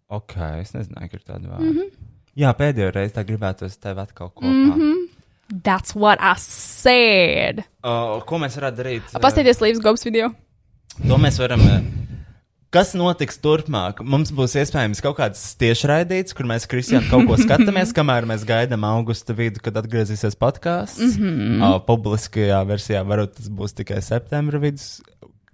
Ok, 0.07 0.37
es 0.61 0.69
nezināju, 0.71 1.09
ka 1.11 1.17
ir 1.17 1.23
tāda 1.27 1.49
vārda. 1.51 1.67
Mhm. 1.67 1.87
Jā, 2.39 2.53
pēdējo 2.55 2.93
reizi 2.95 3.11
tā 3.17 3.25
gribētos 3.27 3.73
tevi 3.83 3.99
atkal 3.99 4.29
kopā. 4.31 4.47
Mhm. 4.47 5.06
That's 5.49 5.95
what 5.95 6.19
I 6.21 6.33
said. 6.41 7.63
Uh, 7.83 8.19
ko 8.27 8.39
mēs 8.41 8.57
varētu 8.59 8.81
darīt? 8.81 9.15
Pastāties 9.23 9.61
Līves 9.63 9.79
Gobs 9.83 10.03
video. 10.07 10.33
To 11.07 11.19
mēs 11.21 11.39
varam. 11.39 11.63
Kas 12.73 12.91
notiks 12.99 13.39
turpmāk? 13.39 14.01
Mums 14.03 14.33
būs 14.35 14.57
iespējams 14.59 14.99
kaut 15.03 15.15
kāds 15.21 15.39
tiešraidīts, 15.61 16.35
kur 16.35 16.49
mēs 16.49 16.67
Kristiānu 16.67 17.07
kaut 17.07 17.29
ko 17.29 17.37
skatāmies, 17.39 17.93
kamēr 17.95 18.27
mēs 18.27 18.43
gaidām 18.47 18.83
augusta 18.89 19.31
vidu, 19.37 19.61
kad 19.63 19.79
atgriezīsies 19.79 20.35
podkāsts. 20.39 21.15
Mhm. 21.15 21.61
uh, 21.63 21.77
publiskajā 21.87 22.59
versijā 22.67 23.05
varbūt 23.07 23.39
tas 23.39 23.47
būs 23.47 23.77
tikai 23.77 24.01
septembra 24.03 24.59
vidus, 24.59 24.97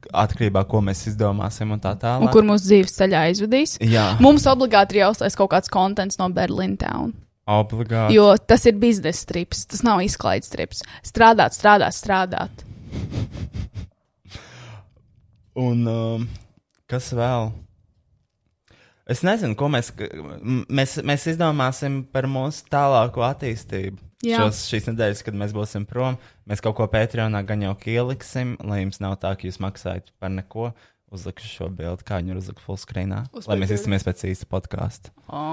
atkarībā 0.10 0.64
no 0.64 0.70
ko 0.70 0.82
mēs 0.84 1.06
izdomāsim 1.12 1.72
un 1.76 1.84
tā 1.84 1.94
tālāk. 2.02 2.26
Un 2.26 2.34
kur 2.34 2.48
mūsu 2.48 2.66
dzīves 2.72 2.98
ceļā 2.98 3.28
aizvedīs. 3.30 3.78
Jā. 3.86 4.16
Mums 4.24 4.48
obligāti 4.50 4.98
ir 4.98 5.06
jāuztais 5.06 5.38
kaut 5.38 5.54
kāds 5.54 5.72
kontents 5.72 6.18
no 6.18 6.32
Berlīna 6.34 6.82
Town. 6.82 7.14
Obligāti. 7.44 8.16
Jo 8.16 8.30
tas 8.40 8.64
ir 8.70 8.78
biznesa 8.80 9.26
trips, 9.28 9.66
tas 9.68 9.84
nav 9.84 10.00
izklaides 10.06 10.52
trips. 10.54 10.84
Strādāt, 11.04 11.56
strādāt, 11.58 11.96
strādāt. 11.98 12.64
Un 15.60 15.84
um, 15.90 16.24
kas 16.90 17.12
vēl? 17.14 17.52
Es 19.04 19.20
nezinu, 19.28 19.58
ko 19.60 19.68
mēs, 19.68 19.92
mēs, 20.72 20.96
mēs 21.04 21.28
izdomāsim 21.34 22.06
par 22.14 22.30
mūsu 22.32 22.64
tālāko 22.72 23.26
attīstību. 23.28 24.00
Jā. 24.24 24.40
Šos, 24.40 24.62
šīs 24.72 24.88
nedēļas, 24.88 25.26
kad 25.28 25.36
mēs 25.36 25.52
būsim 25.52 25.84
prom, 25.84 26.16
mēs 26.48 26.64
kaut 26.64 26.78
ko 26.78 26.88
Patreonā 26.88 27.42
gan 27.44 27.66
jau 27.66 27.74
ieliksim, 27.92 28.56
lai 28.64 28.80
jums 28.86 29.02
nav 29.04 29.18
tā, 29.20 29.34
ka 29.36 29.50
jūs 29.50 29.60
maksājat 29.60 30.14
par 30.24 30.32
neko. 30.32 30.72
Uzlikšu 31.14 31.50
šo 31.52 31.68
bildi, 31.76 32.06
kā 32.08 32.18
viņi 32.22 32.34
ir 32.34 32.40
uzlikuši 32.40 32.66
fullscreenā, 32.66 33.20
Uz 33.38 33.46
lai 33.46 33.60
mēs 33.62 33.76
izsmeļamies 33.76 34.08
pēc 34.08 34.24
īsta 34.32 34.48
podkāsta. 34.50 35.12
O, 35.28 35.44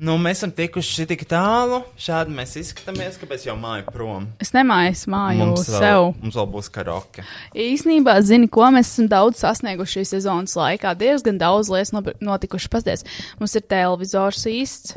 Nu, 0.00 0.14
mēs 0.16 0.38
esam 0.40 0.52
tikuši 0.56 1.04
tik 1.10 1.26
tālu, 1.28 1.82
šādi 2.00 2.32
mēs 2.32 2.54
izskatāmies, 2.56 3.18
kāpēc 3.20 3.42
jau 3.44 3.52
māju 3.60 3.84
prom. 3.92 4.28
es 4.40 4.54
nemāju, 4.56 4.94
es 4.94 5.02
māju 5.12 5.42
Mums 5.44 5.66
vēl, 5.68 5.82
sev. 5.82 6.06
mums 6.22 6.38
vēl 6.38 6.46
būs 6.54 6.70
karaoke. 6.72 7.24
Īsnībā, 7.52 8.14
zini, 8.24 8.48
ko 8.48 8.64
mēs 8.72 8.88
esam 8.94 9.10
daudz 9.12 9.42
sasnieguši 9.44 9.98
šīs 10.00 10.12
sezonas 10.16 10.56
laikā. 10.56 10.94
Diezgan 10.96 11.36
daudz 11.42 11.68
lietas 11.68 11.92
notikušas. 12.24 12.70
Pasties, 12.72 13.04
mums 13.38 13.54
ir 13.60 13.66
televizors 13.68 14.46
īsts, 14.48 14.96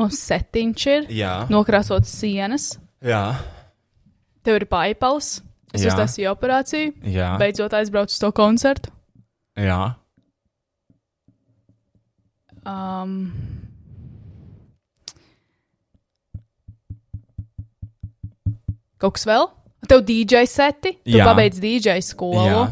mums 0.00 0.22
setiņš 0.24 0.86
ir, 0.94 1.04
Jā. 1.20 1.34
nokrāsots 1.52 2.08
sienas, 2.16 2.78
Jā, 3.04 3.36
tev 4.42 4.56
ir 4.62 4.64
paipals, 4.72 5.42
es 5.76 5.84
uztaisīju 5.84 6.32
operāciju, 6.32 6.94
Jā. 7.12 7.34
beidzot 7.38 7.76
aizbraucu 7.76 8.16
uz 8.16 8.24
to 8.24 8.32
koncertu. 8.32 8.88
jā. 9.60 9.96
Um, 12.64 13.53
kaut 19.02 19.18
kas 19.18 19.26
vēl? 19.28 19.48
Tev 19.88 20.00
DJ 20.08 20.46
seti, 20.48 20.94
tu 21.04 21.18
Jā. 21.18 21.26
pabeidz 21.28 21.60
DJ 21.60 21.98
skolu. 22.04 22.48
Jā. 22.48 22.64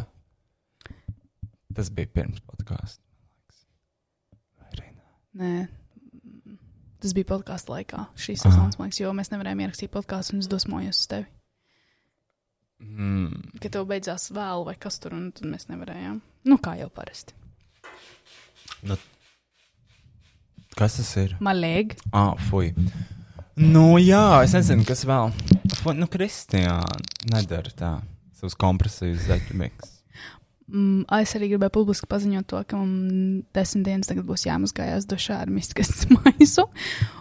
Tas 1.77 1.91
bija 1.93 2.09
pirms 2.13 2.41
podkāsta. 2.45 3.01
Nē, 5.33 5.67
tas 7.01 7.15
bija 7.17 7.25
podkāstu 7.31 7.73
laikā, 7.73 8.03
šīs 8.21 8.43
sezonas 8.45 8.77
laikā, 8.77 8.99
jo 9.01 9.13
mēs 9.17 9.33
nevarējām 9.33 9.63
ierakstīt 9.65 9.93
podkāstu 9.95 10.37
un 10.37 10.43
es 10.45 10.51
dosmojos 10.53 10.99
uz 11.01 11.09
tevi. 11.09 11.29
Mm. 12.83 13.55
Kad 13.63 13.73
tev 13.77 13.87
beidzās 13.89 14.29
vēl 14.35 14.67
vai 14.67 14.75
kas 14.81 14.99
tur, 15.01 15.15
un 15.17 15.31
tad 15.33 15.49
mēs 15.49 15.69
nevarējām. 15.71 16.19
Nu, 16.51 16.59
kā 16.61 16.75
jau 16.81 16.91
parasti. 16.93 17.37
Nu, 18.85 18.99
kas 20.77 20.99
tas 20.99 21.15
ir? 21.23 21.37
Malīgi. 21.41 21.97
Ah, 22.13 22.35
fuj. 22.51 22.75
Nu, 23.57 23.99
jā, 24.01 24.43
es 24.47 24.55
nezinu, 24.57 24.85
kas 24.89 25.05
vēl. 25.05 25.33
Fuj, 25.83 25.97
nu, 25.99 26.07
Kristiāna, 26.09 27.03
nedara 27.33 27.73
tā. 27.77 27.91
Savus 28.39 28.57
kompresijas 28.59 29.27
zeķumiks. 29.29 29.91
Mm, 30.73 31.03
es 31.21 31.35
arī 31.37 31.51
gribēju 31.51 31.75
publiski 31.75 32.09
paziņot 32.09 32.47
to, 32.49 32.63
ka 32.65 32.79
man 32.81 33.43
desmit 33.53 33.85
dienas 33.85 34.09
tagad 34.09 34.25
būs 34.25 34.47
jāmazgājās 34.47 35.05
dušā 35.11 35.43
ar 35.45 35.53
miskas 35.53 36.07
maisu, 36.17 36.65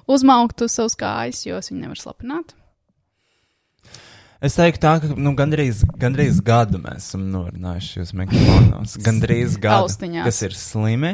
uzmaukt 0.07 0.63
uz 0.63 0.77
savas 0.77 0.95
kājas, 0.95 1.43
jo 1.43 1.59
es 1.59 1.67
viņu 1.71 1.83
nevaru 1.83 1.99
slapināt. 1.99 2.55
Es 4.41 4.55
teiktu, 4.57 4.81
tā, 4.81 4.95
ka 5.03 5.11
nu, 5.19 5.35
gandrīz, 5.37 5.83
gandrīz 6.01 6.39
gadu 6.45 6.79
mēs 6.81 7.11
esam 7.11 7.27
norunājuši 7.33 7.99
jūs 7.99 8.15
mikrofonos. 8.17 8.95
Gandrīz 9.03 9.59
gadu, 9.61 9.89
Austiņās. 9.89 10.25
kas 10.25 10.41
ir 10.47 10.55
slimi. 10.57 11.11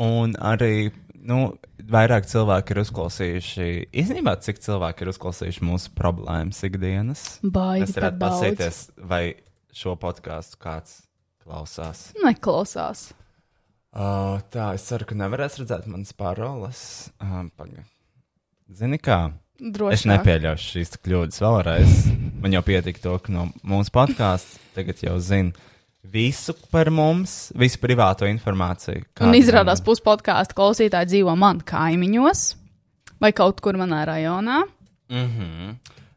Un 0.00 0.32
arī 0.40 0.92
nu, 1.26 1.56
vairāk 1.90 2.26
cilvēki 2.30 2.74
ir 2.74 2.80
uzklausījuši. 2.82 3.66
Īstenībā, 4.02 4.36
cik 4.44 4.60
cilvēki 4.64 5.04
ir 5.04 5.10
uzklausījuši 5.12 5.66
mūsu 5.66 5.92
problēmas 5.96 6.62
ikdienas? 6.66 7.24
Baigi 7.42 7.86
Es 7.86 7.94
varētu 7.96 8.20
pasīties, 8.22 8.80
vai 9.12 9.22
šo 9.76 9.96
podkāstu 10.00 10.60
kāds 10.62 11.00
klausās. 11.44 12.10
Neklausās. 12.24 13.08
Uh, 13.96 14.42
tā, 14.52 14.74
es 14.76 14.84
ceru, 14.88 15.06
ka 15.08 15.16
nevarēs 15.16 15.60
redzēt 15.62 15.86
manas 15.88 16.12
paroles. 16.16 16.80
Uh, 17.22 17.46
paga. 17.56 17.86
Zini 18.76 18.98
kā? 19.00 19.30
Drošāk. 19.56 19.94
Es 19.96 20.04
nepieļaušu 20.10 20.72
šīs 20.74 20.98
kļūdas 21.00 21.40
vēlreiz. 21.40 21.94
Man 22.42 22.52
jau 22.52 22.60
pietika 22.66 23.00
to, 23.00 23.14
ka 23.24 23.32
no 23.32 23.46
mūsu 23.64 23.94
podkāsta 23.94 24.60
tagad 24.76 25.00
jau 25.00 25.16
zina 25.22 25.54
visu 26.12 26.54
par 26.70 26.90
mums, 26.94 27.52
visu 27.58 27.80
privāto 27.82 28.28
informāciju. 28.28 29.04
Un 29.26 29.36
izrādās, 29.38 29.82
pusi 29.84 30.04
podkāstu 30.06 30.56
klausītāji 30.58 31.12
dzīvo 31.12 31.34
man 31.38 31.60
kaimiņos 31.66 32.46
vai 33.22 33.32
kaut 33.36 33.60
kur 33.64 33.78
manā 33.80 34.04
rajonā. 34.08 34.62
Mm 35.10 35.28
-hmm. 35.36 35.76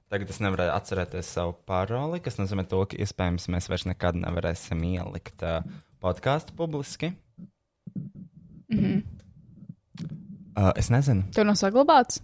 Tagad 0.09 0.29
es 0.29 0.39
nevaru 0.39 0.71
atcerēties 0.73 1.27
savu 1.33 1.53
paroli, 1.65 2.19
kas 2.19 2.39
nozīmē 2.39 2.65
to, 2.67 2.85
ka 2.85 2.97
iespējams 2.97 3.47
mēs 3.53 3.69
vairs 3.69 3.85
nekad 3.85 4.15
nevarēsim 4.15 4.81
ielikt 4.83 5.43
uh, 5.43 5.61
podkāstu 6.01 6.55
publiski. 6.57 7.13
Mhm. 8.69 8.99
Uh, 10.57 10.71
es 10.75 10.89
nezinu. 10.89 11.23
Tev 11.31 11.45
nav 11.45 11.55
saglabāts? 11.55 12.21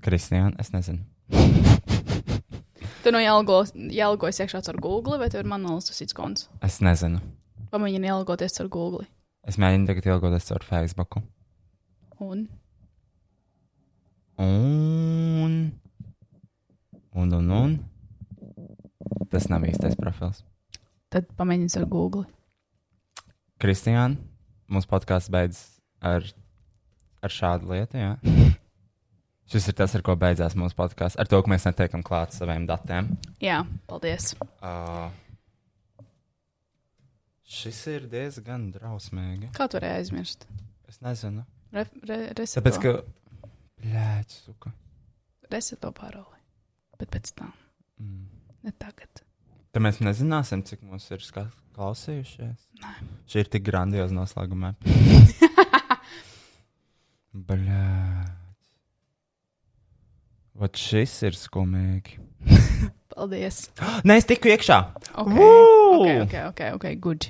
Kristiāna, 0.00 0.54
es 0.58 0.72
nezinu. 0.72 1.67
Tu 3.02 3.12
no 3.14 3.20
jālgojas 3.22 4.40
iekšā 4.42 4.60
ar 4.72 4.78
Google 4.82 5.18
vai 5.20 5.28
tev 5.30 5.44
ir 5.44 5.50
manuāls 5.50 5.86
tas 5.90 6.14
konts? 6.16 6.48
Es 6.64 6.80
nezinu. 6.84 7.20
Pamēģini 7.72 8.10
ielgoties 8.10 8.58
ar 8.62 8.68
Google. 8.72 9.06
Es 9.48 9.58
mēģinu 9.60 9.86
tagad 9.88 10.08
ielgoties 10.10 10.50
ar 10.52 10.64
Facebook. 10.66 11.20
Un 12.18 12.48
Un, 14.38 15.54
un, 17.14 17.32
un, 17.34 17.48
un. 17.50 17.72
Tas 19.32 19.48
nav 19.50 19.64
īstais 19.66 19.96
profils. 19.98 20.44
tad 21.10 21.26
pamēģini 21.38 21.74
ar 21.80 21.86
Google. 21.90 22.26
Kristiāna, 23.58 24.14
mūsu 24.70 24.86
podkāsts 24.90 25.32
beidzas 25.32 25.80
ar, 25.98 26.22
ar 27.24 27.34
šādu 27.34 27.72
lietu. 27.72 27.98
Šis 29.48 29.70
ir 29.70 29.76
tas, 29.78 29.94
ar 29.96 30.02
ko 30.04 30.12
beidzās 30.20 30.52
mūsu 30.60 30.76
podkāsts. 30.76 31.16
Ar 31.16 31.28
to, 31.30 31.38
ka 31.40 31.48
mēs 31.48 31.64
netiekam 31.64 32.02
klāt 32.04 32.34
saviem 32.36 32.66
datiem. 32.68 33.06
Jā, 33.40 33.62
paldies. 33.88 34.34
Uh, 34.60 35.08
šis 37.48 37.78
ir 37.94 38.08
diezgan 38.12 38.66
drausmīgi. 38.74 39.48
Kā 39.56 39.64
tu 39.72 39.78
varēji 39.80 40.02
aizmirst? 40.02 40.44
Es 40.90 41.00
nezinu. 41.04 41.46
Re, 41.72 41.86
re, 42.10 42.18
reseto. 42.36 42.60
Tāpēc, 42.60 42.76
ka. 42.84 43.48
Blēķis, 43.80 44.42
suka. 44.50 44.72
Reseto 45.48 45.94
paroli. 45.96 46.42
Bet 47.00 47.08
pēc 47.14 47.32
tam. 47.38 47.54
Mm. 48.02 48.26
Ne 48.68 48.74
tagad. 48.76 49.22
Tad 49.72 49.84
mēs 49.84 50.02
nezināsim, 50.04 50.60
cik 50.68 50.82
mums 50.84 51.06
ir 51.14 51.24
klausījušies. 51.78 52.66
Nē. 52.82 52.92
Šī 53.32 53.46
ir 53.46 53.48
tik 53.54 53.64
grandioza 53.64 54.12
noslēguma. 54.16 54.74
Blēķis. 57.48 58.37
Vat 60.58 60.78
šis 60.78 61.12
ir 61.28 61.36
skumīgi. 61.38 62.18
Paldies. 63.14 63.68
Nē, 64.06 64.18
es 64.18 64.26
tiku 64.26 64.50
iekšā. 64.50 64.78
Ok, 65.14 65.30
Woo! 65.36 66.00
ok, 66.02 66.08
ok, 66.24 66.34
ok, 66.50 66.64
ok, 66.78 66.88
good. 67.02 67.28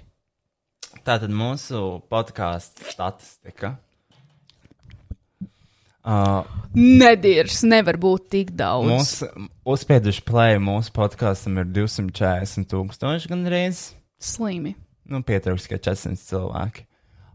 Tā 1.04 1.18
tad 1.20 1.32
mūsu 1.32 2.00
podkāstu 2.12 2.88
statistika. 2.88 3.76
Uh, 6.08 6.40
Nedirs, 6.72 7.60
nevar 7.68 7.98
būt 8.00 8.30
tik 8.32 8.52
daudz. 8.56 8.88
mūsu 8.88 9.28
uzspieduši 9.68 10.24
plēju 10.24 10.62
mūsu 10.64 10.92
podkāstam 10.96 11.60
ir 11.60 11.68
240 11.68 12.68
tūkstoši 12.70 13.28
gandrīz. 13.28 13.82
Slimi. 14.16 14.72
Nu, 15.08 15.20
pietrūks 15.24 15.68
tikai 15.68 15.82
400 15.90 16.24
cilvēki. 16.30 16.87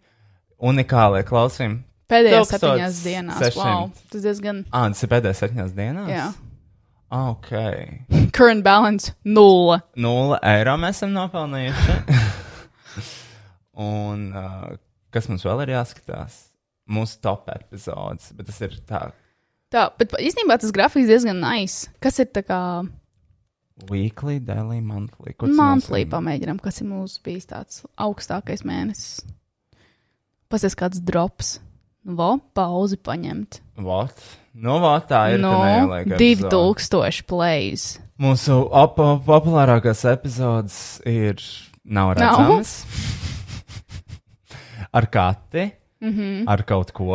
Unikālie 0.59 1.23
klausījumi. 1.27 1.79
Pēdējās 2.09 2.49
septiņās 2.55 3.01
dienās. 3.05 3.39
1600. 3.43 3.59
Wow, 3.59 3.91
tas 4.13 4.23
diezgan. 4.25 4.57
Ah, 4.71 4.89
tas 4.93 5.03
ir 5.03 5.09
pēdējās 5.11 5.39
septiņās 5.43 5.73
dienās? 5.77 6.11
Jā. 6.13 6.27
Ok. 7.19 7.51
Current 8.37 8.65
balance 8.65 9.13
nulle. 9.27 9.77
Nulle 9.99 10.39
eiro 10.47 10.77
mēs 10.81 10.97
esam 11.01 11.11
nopelnījuši. 11.17 11.93
Un 13.89 14.19
uh, 14.39 14.69
kas 15.15 15.29
mums 15.31 15.45
vēl 15.47 15.59
ir 15.67 15.71
jāskatās? 15.77 16.33
Mūsu 16.89 17.15
top 17.25 17.43
epizodes, 17.53 18.25
bet 18.39 18.45
tas 18.49 18.59
ir 18.65 18.73
tā. 18.89 19.03
Tā, 19.69 19.83
bet 20.01 20.09
īstenībā 20.17 20.55
tas 20.63 20.73
grafiks 20.73 21.11
diezgan 21.11 21.39
nice. 21.43 21.91
Kas 22.01 22.17
ir 22.23 22.29
tā 22.33 22.43
kā 22.47 22.61
Weekly, 23.87 24.41
daily, 24.43 24.81
monthly. 24.83 25.35
Ko 25.39 25.47
tas 25.47 25.55
monthly 25.57 26.03
nozīmē? 26.05 26.11
pamēģinām, 26.17 26.59
kas 26.61 26.81
ir 26.83 26.89
mūsu 26.91 27.21
bijis 27.23 27.47
tāds 27.47 27.85
augstākais 27.97 28.65
mēnesis. 28.67 29.21
Pasies 30.51 30.75
kāds 30.75 30.99
drops. 31.05 31.59
Vo, 32.09 32.39
pauzi 32.57 32.97
paņemt. 33.05 33.61
What? 33.85 34.17
Nu, 34.59 34.79
vot 34.83 35.07
tā 35.11 35.35
ir. 35.35 35.41
No, 35.43 35.51
ka 35.53 35.67
neieliek 35.87 36.15
epizodi. 36.17 36.51
2000 36.51 37.27
plays. 37.29 37.87
Mūsu 38.19 38.57
op 38.75 38.97
populārākās 39.29 40.03
epizodes 40.11 40.79
ir 41.07 41.39
nav 41.85 42.15
Nav? 42.17 42.19
redzamas. 42.19 42.73
ar 44.99 45.07
kati, 45.13 45.69
Mhm. 46.01 46.49
ar 46.49 46.63
kaut 46.67 46.93
ko, 46.95 47.13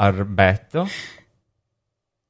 ar 0.00 0.24
betu, 0.24 0.86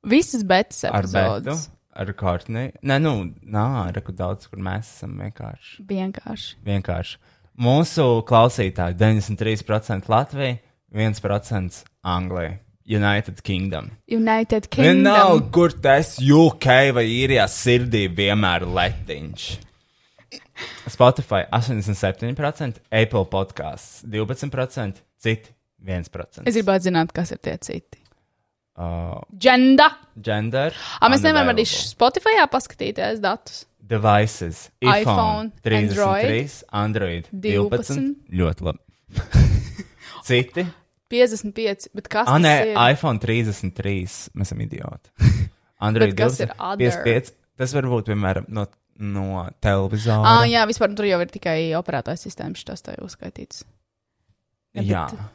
Visas 0.05 0.42
betas 0.44 0.84
ar 0.84 1.02
betu, 1.02 1.16
epizodes. 1.16 1.68
Ar 1.92 2.12
Kortniju. 2.16 2.72
Nē, 2.86 2.98
nu, 3.02 3.14
nā, 3.42 3.66
reku 3.94 4.14
daudz, 4.16 4.48
kur 4.50 4.62
mēs 4.62 4.88
esam 4.96 5.18
vienkārši. 5.20 5.84
Vienkārši. 5.90 6.56
vienkārši. 6.66 7.20
Mūsu 7.60 8.06
klausītāji 8.28 8.96
93% 9.00 10.08
Latvija, 10.08 10.58
1% 10.96 11.80
Anglija, 12.06 12.58
United 12.90 13.42
Kingdom. 13.46 13.90
United 14.08 14.70
Kingdom. 14.70 15.02
Vienalga, 15.04 15.50
kur 15.54 15.74
tas 15.82 16.16
UK 16.18 16.94
vai 16.96 17.04
īrijā 17.10 17.46
sirdī 17.50 18.06
vienmēr 18.08 18.64
letiņš. 18.66 19.50
Spotify 20.90 21.46
87%, 21.52 22.82
Apple 22.90 23.24
podkāsts 23.32 24.02
12%, 24.04 25.00
citi 25.20 25.54
1%. 25.86 26.44
Es 26.48 26.56
gribētu 26.58 26.90
zināt, 26.90 27.14
kas 27.16 27.32
ir 27.32 27.40
tie 27.44 27.56
citi. 27.62 27.99
Uh, 28.78 29.20
Genda. 29.39 29.90
gender. 30.20 30.73
Ah, 31.00 31.08
mēs 31.12 31.23
nevaram 31.26 31.50
arī. 31.52 31.65
Spotify 31.68 32.36
paskatīties 32.49 33.20
datus. 33.20 33.66
Devices. 33.90 34.70
iPhone, 34.81 35.50
iPhone 35.50 35.50
33, 35.66 36.62
Android 36.73 37.26
12. 37.32 37.97
12. 38.31 38.31
Ļoti 38.40 38.66
labi. 38.68 38.78
Citi. 40.28 40.66
55, 41.10 41.89
bet 41.99 42.07
kas 42.08 42.28
Ah, 42.28 42.36
tas 42.39 42.44
nē, 42.44 42.52
ir? 42.70 42.76
iPhone 42.94 43.18
33. 43.18 44.31
Mēs 44.39 44.52
esam 44.52 44.60
idioti. 44.62 45.10
Android 45.89 46.12
Bet 46.15 46.20
kas 46.20 46.39
12, 46.39 46.44
ir 46.47 46.55
other? 46.58 47.02
55. 47.02 47.34
Tas 47.60 47.74
var 47.74 47.89
būt, 47.90 48.07
piemēram, 48.12 48.47
no, 48.55 48.66
no 49.02 49.26
televizora. 49.60 50.23
Ah, 50.39 50.44
jā, 50.49 50.62
vispār 50.70 50.94
tur 50.97 51.08
jau 51.10 51.18
ir 51.24 51.32
tikai 51.34 51.58
operētājs 51.81 52.23
sistēmas, 52.28 52.62
tas 52.68 52.84
tā 52.86 52.94
jau 52.94 53.08
uzskaitīts. 53.10 53.65
Ja, 54.78 54.82
jā. 54.86 55.05
bet- 55.10 55.26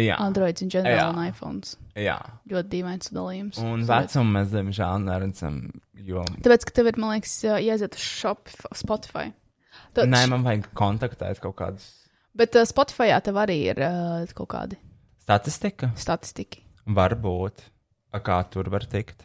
jā. 0.00 0.16
Androids 0.22 0.62
in 0.64 0.70
general 0.72 0.98
Jā. 0.98 1.08
un 1.12 1.20
iPhones. 1.24 1.74
Jā. 1.96 2.16
Ļoti 2.50 2.72
dīvains 2.72 3.12
dalījums. 3.14 3.60
Un 3.62 3.84
vecumu 3.88 4.34
mēs, 4.38 4.50
diemžēl, 4.52 5.04
neredzam. 5.06 5.60
Jo... 6.06 6.24
Tāpēc, 6.44 6.66
ka 6.68 6.74
tev 6.78 6.90
ir, 6.92 6.98
man 7.02 7.14
liekas, 7.16 7.36
jā- 7.46 7.60
jāiziet 7.64 7.96
uz 7.98 8.04
Shopify, 8.04 8.72
Spotify. 8.76 9.26
Tad, 9.96 10.10
Nē, 10.12 10.24
man 10.32 10.44
vajag 10.44 10.68
kontaktēt 10.76 11.40
kaut 11.44 11.56
kādus 11.58 11.86
Bet 12.36 12.52
uh, 12.56 12.66
Spotify 12.68 13.14
tev 13.24 13.38
arī 13.40 13.56
ir 13.72 13.78
uh, 13.80 14.26
kaut 14.36 14.50
kādi 14.52 14.76
statistika. 15.24 15.88
statistiki. 15.96 16.60
Varbūt. 16.86 17.64
A, 18.12 18.20
kā 18.20 18.36
tur 18.52 18.68
var 18.72 18.84
tikt? 18.88 19.24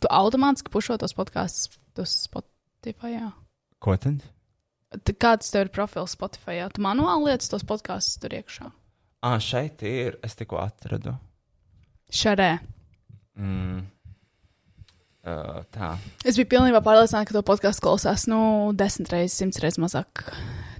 Tu 0.00 0.08
automātiski 0.12 0.70
pušo 0.72 0.96
tos 1.00 1.14
podkāstus 1.18 1.74
uz 1.98 2.14
Spotify. 2.28 3.16
Jā. 3.16 3.32
Ko 3.82 3.96
tad? 4.00 4.22
Kāds 5.18 5.50
tev 5.52 5.66
ir 5.66 5.72
profils 5.74 6.14
Spotify? 6.16 6.62
Tu 6.72 6.82
manuāli 6.84 7.32
lietas 7.32 7.50
tos 7.52 7.66
podkāstus 7.66 8.20
tur 8.22 8.34
iekšā. 8.38 8.70
Ah, 9.24 9.38
šeit 9.42 9.82
ir. 9.86 10.18
Es 10.24 10.36
tikko 10.38 10.60
atradu. 10.60 11.16
Šarē. 12.12 12.56
Mm. 13.36 13.84
Uh, 15.26 15.62
tā. 15.74 15.96
Es 16.22 16.36
biju 16.38 16.46
pilnībā 16.52 16.78
pārliecināta, 16.86 17.26
ka 17.26 17.34
to 17.34 17.42
podkāstu 17.46 17.82
klausās 17.82 18.28
nu, 18.30 18.38
desmit 18.78 19.10
reizes, 19.10 19.34
simts 19.40 19.58
reizes 19.62 19.80
mazāk 19.82 20.22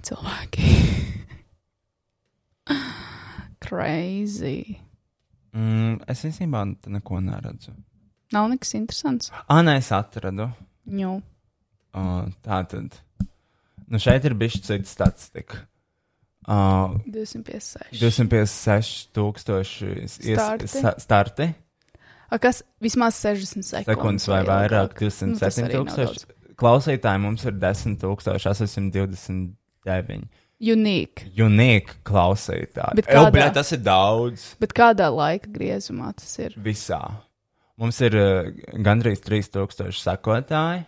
cilvēki. 0.07 0.69
Crazy. 3.67 4.77
Mm, 5.51 5.99
es 6.07 6.23
īstenībā 6.29 6.63
te 6.79 6.93
neko 6.93 7.19
neredzu. 7.25 7.75
Nav 8.35 8.47
nekas 8.51 8.71
interesants. 8.79 9.33
Ah, 9.47 9.59
nē, 9.65 9.77
es 9.81 9.91
atradu. 9.95 10.47
Uh, 11.91 12.29
tā 12.45 12.61
tad. 12.71 12.95
Nu, 13.87 13.99
šeit 13.99 14.23
ir 14.27 14.35
bijis 14.39 14.61
cits 14.63 14.95
statistika. 14.95 15.65
Uh, 16.47 16.95
256. 17.11 17.99
256 17.99 19.07
tūkstoši 19.13 19.87
ies- 20.05 20.19
Starti. 20.37 20.67
sa- 20.67 20.95
starti. 20.97 21.53
A, 22.31 22.37
kas 22.39 22.63
vismaz 22.81 23.15
60 23.19 23.63
sekundes, 23.63 23.85
Sekundes 23.95 24.27
vai 24.27 24.43
vairāk, 24.47 25.01
Nu, 25.01 25.09
tas 25.09 25.19
207 25.19 25.65
arī 25.67 25.73
nav 25.73 25.85
tūkstoši. 25.95 26.25
Klausītāji 26.57 27.19
mums 27.21 27.45
ir 27.45 27.51
10 27.51 27.97
829. 28.03 30.23
Unique. 30.59 31.25
Unique 31.37 31.93
klausītāji. 32.03 32.95
Bet 32.95 33.05
kādā- 33.05 33.31
bļa, 33.31 33.53
tas 33.53 33.71
ir 33.71 33.77
daudz. 33.85 34.55
Bet 34.59 34.73
kādā 34.73 35.11
laika 35.13 35.47
griezumā 35.53 36.13
tas 36.15 36.39
ir? 36.39 36.53
Visā. 36.57 37.11
Mums 37.77 38.01
ir 38.01 38.15
uh, 38.17 38.43
gandrīz 38.81 39.21
3000 39.21 39.91
sekotāji, 40.01 40.85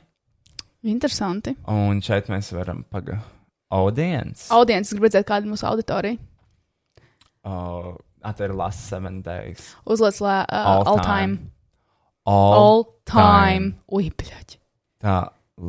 Interesanti. 0.83 1.55
un 1.67 2.01
šeit 2.01 2.27
mēs 2.33 2.49
varam 2.55 2.83
pagaidīt. 2.91 3.21
Audience. 3.69 4.47
Audiences 4.53 4.95
grib 4.97 5.05
redzēt, 5.05 5.27
kāda 5.29 5.45
ir 5.45 5.53
mūsu 5.53 5.67
auditorija. 5.69 6.17
Uh, 7.45 7.93
ir 8.41 8.53
Last 8.57 8.87
Seven 8.89 9.21
Days. 9.21 9.75
Uzliec 9.85 10.17
lē, 10.25 10.37
uh, 10.49 10.69
all, 10.73 10.87
all 10.89 11.03
time. 11.05 11.51
All, 12.29 12.53
All 12.53 12.83
time. 13.09 13.75
Ui, 13.93 14.09
bļaļ. 14.09 14.57
Tā, 15.01 15.15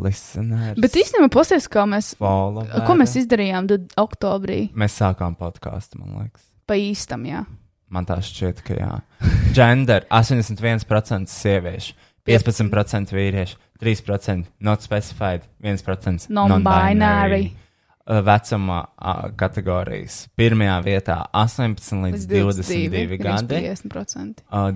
listeners. 0.04 0.80
Bet 0.80 0.96
īstenībā 0.98 1.30
pasies, 1.32 1.68
kā 1.72 1.84
mēs, 1.88 2.14
Followeri. 2.20 2.82
ko 2.88 2.96
mēs 2.98 3.16
izdarījām 3.20 3.68
tad 3.70 3.94
oktobrī. 4.00 4.62
Mēs 4.80 4.98
sākām 5.00 5.36
podkāstu, 5.40 6.00
man 6.00 6.24
liekas. 6.24 6.48
Pa 6.68 6.76
īstam, 6.80 7.24
jā. 7.28 7.44
Man 7.90 8.06
tā 8.08 8.20
šķiet, 8.24 8.64
ka 8.66 8.76
jā. 8.80 8.92
Gender 9.56 10.08
81% 10.08 11.32
sieviešu, 11.32 11.96
15% 12.28 13.16
vīriešu, 13.16 13.60
3% 13.80 14.52
not 14.64 14.84
specified, 14.84 15.44
1% 15.64 16.28
Non-binary. 16.32 17.50
Uh, 17.50 17.66
Vecumā 18.10 18.80
uh, 18.90 19.26
kategorijas. 19.38 20.24
Pirmajā 20.38 20.78
vietā 20.86 21.18
18 21.36 22.06
līdz 22.06 22.26
22 22.30 23.20
gadi. 23.20 23.60
50%. 23.70 24.42
Uh, 24.50 24.72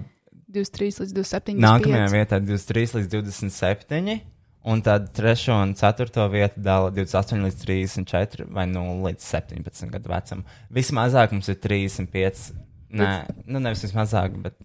23 0.54 1.02
līdz 1.02 1.16
27. 1.16 1.58
Nākamajā 1.64 2.06
vietā 2.12 2.38
23 2.38 3.00
līdz 3.00 3.10
27. 3.16 4.20
Un 4.64 4.80
tad 4.80 5.10
trešo 5.12 5.56
un 5.60 5.74
ceturto 5.76 6.24
vietu 6.32 6.62
dala 6.64 6.92
28 6.94 7.42
līdz 7.44 7.64
34 7.66 8.46
vai 8.54 8.64
0 8.70 9.02
līdz 9.04 9.26
17 9.26 9.90
gadu 9.92 10.12
vecumam. 10.12 10.46
Vismazāk 10.72 11.34
mums 11.36 11.50
ir 11.52 11.58
35. 11.60 12.46
Nē, 12.94 13.10
nu 13.50 13.60
nevis 13.60 13.82
vismazāk, 13.84 14.38
bet. 14.40 14.56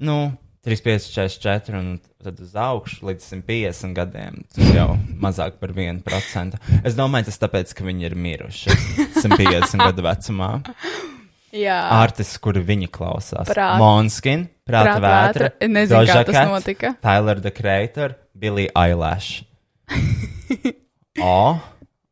Nu, 0.00 0.32
35, 0.66 1.06
44 1.14 1.78
un 1.78 1.86
tad 2.20 2.40
uz 2.44 2.52
augšu 2.58 3.06
līdz 3.08 3.26
150 3.32 3.94
gadiem. 3.96 4.42
Tas 4.52 4.72
jau 4.76 4.90
mazāk 5.22 5.56
par 5.60 5.72
1%. 5.72 6.58
Es 6.84 6.96
domāju, 6.98 7.30
tas 7.30 7.40
tāpēc, 7.40 7.72
ka 7.78 7.86
viņi 7.86 8.08
ir 8.10 8.16
miruši 8.16 8.74
150 9.22 9.80
gadu 9.80 10.04
vecumā. 10.04 10.50
Jā. 11.56 11.78
Artists, 11.96 12.36
kuri 12.38 12.60
viņi 12.62 12.90
klausās. 12.92 13.48
Prāt- 13.48 13.80
Monskin, 13.80 14.44
Prāta 14.68 14.98
Prāta 14.98 15.00
vētra. 15.02 15.48
vētra. 15.48 15.68
Nezinu, 15.72 15.96
kā 15.96 16.04
Doja 16.12 16.24
tas 16.28 16.36
Cat, 16.36 16.52
notika. 16.52 16.92
Tyler 17.02 17.40
the 17.40 17.50
Creator, 17.50 18.14
Billy 18.38 18.68
Eilish. 18.76 19.42
o, 21.24 21.58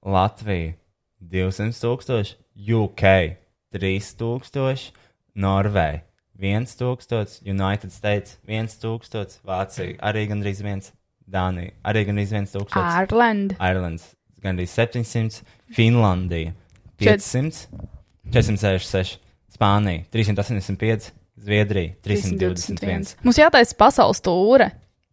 Latvija 0.08 0.72
200 1.22 1.76
tūkstoši, 1.84 2.34
UK 2.74 3.04
3000, 3.76 4.90
Norvēģija 5.38 6.07
1000, 6.38 7.40
United 7.46 7.90
States 7.92 8.36
1000, 8.46 9.40
Vācija 9.46 9.96
arī 10.06 10.26
gandrīz 10.30 10.62
1, 10.62 10.92
Dānija 11.28 11.72
arī 11.84 12.04
gandrīz 12.08 12.32
1000. 12.32 12.78
Ireland. 12.78 13.56
Ireland 13.58 14.00
gandrīz 14.42 14.70
700, 14.76 15.42
Finlandija 15.74 16.52
Čet- 16.98 17.20
500, 17.20 17.66
466, 18.32 19.18
Spānija 19.54 20.04
385, 20.14 21.10
Zviedrija 21.38 21.94
321. 22.02 23.16
Mums 23.22 23.38
jātaisa 23.38 23.74
pasaules 23.78 24.20
tūre. 24.22 24.70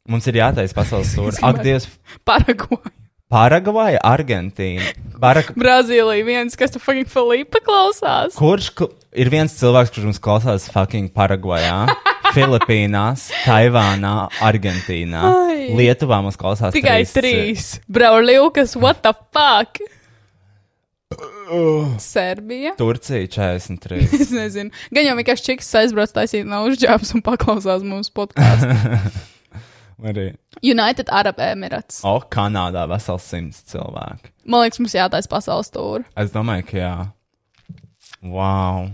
Mums 0.10 0.28
ir 0.30 0.38
jātaisa 0.42 0.74
pasaules 0.78 1.12
stūra. 1.14 1.38
Ak, 1.50 1.62
Dievs, 1.66 1.88
Paraguay. 2.26 2.92
Paragvaja, 3.32 3.98
Argentīna. 4.06 4.92
Barak... 5.18 5.48
Brazīlija 5.58 6.26
viens, 6.28 6.54
kas 6.60 6.76
tu 6.76 6.82
fucking 6.82 7.10
Filipa 7.10 7.58
klausās. 7.66 8.36
Kurš 8.38 8.70
kl... 8.78 8.92
ir 9.18 9.32
viens 9.34 9.56
cilvēks, 9.58 9.90
kurš 9.96 10.06
mums 10.12 10.22
klausās 10.22 10.68
fucking 10.70 11.10
Paragvajā? 11.16 11.88
Filipīnās, 12.36 13.30
Taivānā, 13.46 14.14
Argentīnā. 14.46 15.26
Ai. 15.26 15.68
Lietuvā 15.74 16.22
mums 16.22 16.38
klausās 16.38 16.76
Tikai 16.76 17.02
trīs. 17.02 17.18
trīs. 17.18 17.68
Braulīkas, 17.90 18.78
what 18.78 19.02
the 19.02 19.16
fuck? 19.34 19.82
Serbija. 22.02 22.76
Turcija 22.78 23.26
43. 23.32 24.10
Es 24.22 24.34
nezinu. 24.36 24.74
Gan 24.94 25.10
jau 25.10 25.16
vienkārši 25.18 25.52
čiks 25.52 25.72
aizbrauc 25.82 26.14
taisīt 26.14 26.46
nav 26.50 26.70
uzģērbs 26.70 27.16
un 27.18 27.26
paklausās 27.26 27.86
mūsu 27.86 28.14
podkāstu. 28.14 28.76
Arī. 30.04 30.34
United 30.64 31.10
Arab 31.14 31.40
Emirates. 31.40 32.02
O, 32.04 32.18
Kanādā 32.32 32.84
vesels 32.92 33.24
simts 33.30 33.62
cilvēku. 33.72 34.32
Man 34.44 34.66
liekas, 34.66 34.82
mums 34.84 34.96
jātaisa 34.98 35.32
pasaules 35.32 35.72
tūri. 35.72 36.04
Es 36.20 36.34
domāju, 36.34 36.68
ka 36.72 36.78
jā. 36.82 36.94
Wow. 38.26 38.90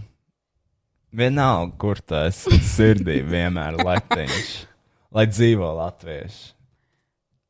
Vienalga, 1.11 1.75
kur 1.81 1.99
tas 2.05 2.43
sirdī 2.75 3.19
vienmēr 3.27 3.79
letiņš. 3.81 4.51
Lai 5.11 5.25
dzīvo 5.27 5.73
latvieši. 5.81 6.51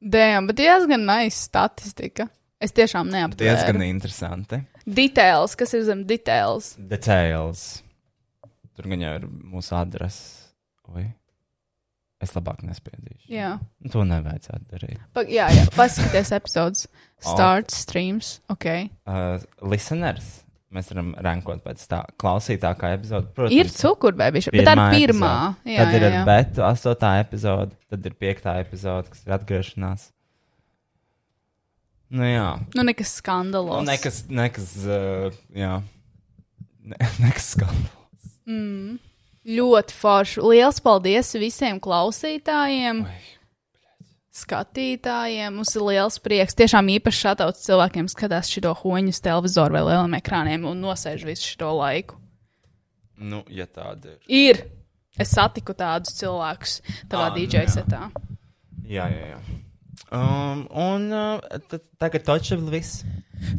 Dēm, 0.02 0.48
bet 0.50 0.58
diezgan 0.58 1.04
nice 1.06 1.38
statistika. 1.38 2.26
Es 2.62 2.74
tiešām 2.78 3.10
neaptvēru. 3.10 3.42
Diezgan 3.42 3.84
interesanti. 3.86 4.62
Details, 4.86 5.54
kas 5.58 5.74
ir 5.78 5.86
zem 5.86 6.04
details? 6.10 6.74
Details. 6.78 7.82
Tur 8.78 8.90
gan 8.90 9.04
jau 9.06 9.14
ir 9.20 9.28
mūsu 9.30 9.76
adrese. 9.78 10.50
Oi. 10.90 11.06
Es 12.22 12.36
labāk 12.38 12.60
nespiedīšu. 12.68 13.26
Jā. 13.34 13.56
To 13.94 14.04
nevajadzētu 14.06 14.68
darīt. 14.70 15.00
Pa, 15.16 15.24
jā, 15.26 15.48
jā, 15.56 15.64
paskatieties 15.74 16.32
epizodes. 16.38 16.86
Start, 17.32 17.74
streams, 17.74 18.40
ok. 18.50 18.68
Uh, 19.10 19.42
listeners. 19.74 20.40
Mēs 20.72 20.88
varam 20.94 21.10
rankot 21.20 21.60
pēc 21.66 21.82
tā 21.92 21.98
klausītākā 22.22 22.94
epizode. 22.96 23.28
Protams, 23.36 23.58
Ir 23.58 23.68
cukurbēbiša, 23.76 24.54
bet 24.56 24.70
tā 24.70 24.76
ir 24.78 24.82
pirmā. 24.94 25.32
epizode. 25.52 25.74
Jā, 25.74 25.84
tad 25.84 25.98
ir 25.98 26.06
jā, 26.06 26.12
jā. 26.14 26.22
bet 26.30 26.62
astotā 26.64 27.10
epizode, 27.20 27.76
tad 27.92 28.08
ir 28.08 28.16
piektā 28.22 28.54
epizode, 28.64 29.12
kas 29.12 29.26
ir 29.28 29.36
atgriešanās. 29.36 30.06
Nu 32.12 32.24
jā. 32.28 32.48
Nu, 32.76 32.86
nekas 32.88 33.12
skandalos. 33.20 33.82
Nu, 33.84 33.90
nekas, 33.92 34.22
nekas, 34.32 34.72
uh, 34.88 35.36
jā. 35.56 35.74
Ne, 36.88 36.98
nekas 37.26 37.52
skandāls. 37.58 38.32
Mm. 38.48 38.96
Ļoti 39.42 39.96
forši. 39.98 40.42
Lielas 40.46 40.78
paldies 40.86 41.32
visiem 41.42 41.80
klausītājiem, 41.82 43.00
skatītājiem. 44.38 45.56
Mums 45.58 45.74
ir 45.74 45.86
liels 45.88 46.20
prieks. 46.22 46.58
Tiešām 46.60 46.92
īpaši 46.98 47.24
šāds 47.26 47.64
cilvēkiem 47.66 48.10
skatās 48.12 48.52
šo 48.54 48.76
hoņu 48.84 49.16
uz 49.16 49.22
televizoru 49.26 49.80
vai 49.80 49.86
lieliem 49.88 50.20
ekrāniem 50.20 50.68
un 50.70 50.84
nosēž 50.86 51.26
visu 51.26 51.56
šo 51.56 51.74
laiku. 51.80 52.20
Nu, 53.22 53.42
ja 53.50 53.66
tāda 53.66 54.14
ir. 54.14 54.22
Ir. 54.30 54.62
Es 55.20 55.34
satiku 55.36 55.74
tādus 55.76 56.14
cilvēkus 56.18 56.78
tavā 57.12 57.32
nu 57.34 57.42
DJ 57.42 57.66
jā. 57.66 57.72
setā. 57.74 58.06
Jā, 58.88 59.10
jā, 59.12 59.34
jā. 59.34 59.42
Um, 60.12 60.64
un 60.72 61.10
uh, 61.14 61.76
tagad 62.02 62.24
točs 62.28 62.54
ir 62.56 62.64
viss. 62.72 63.04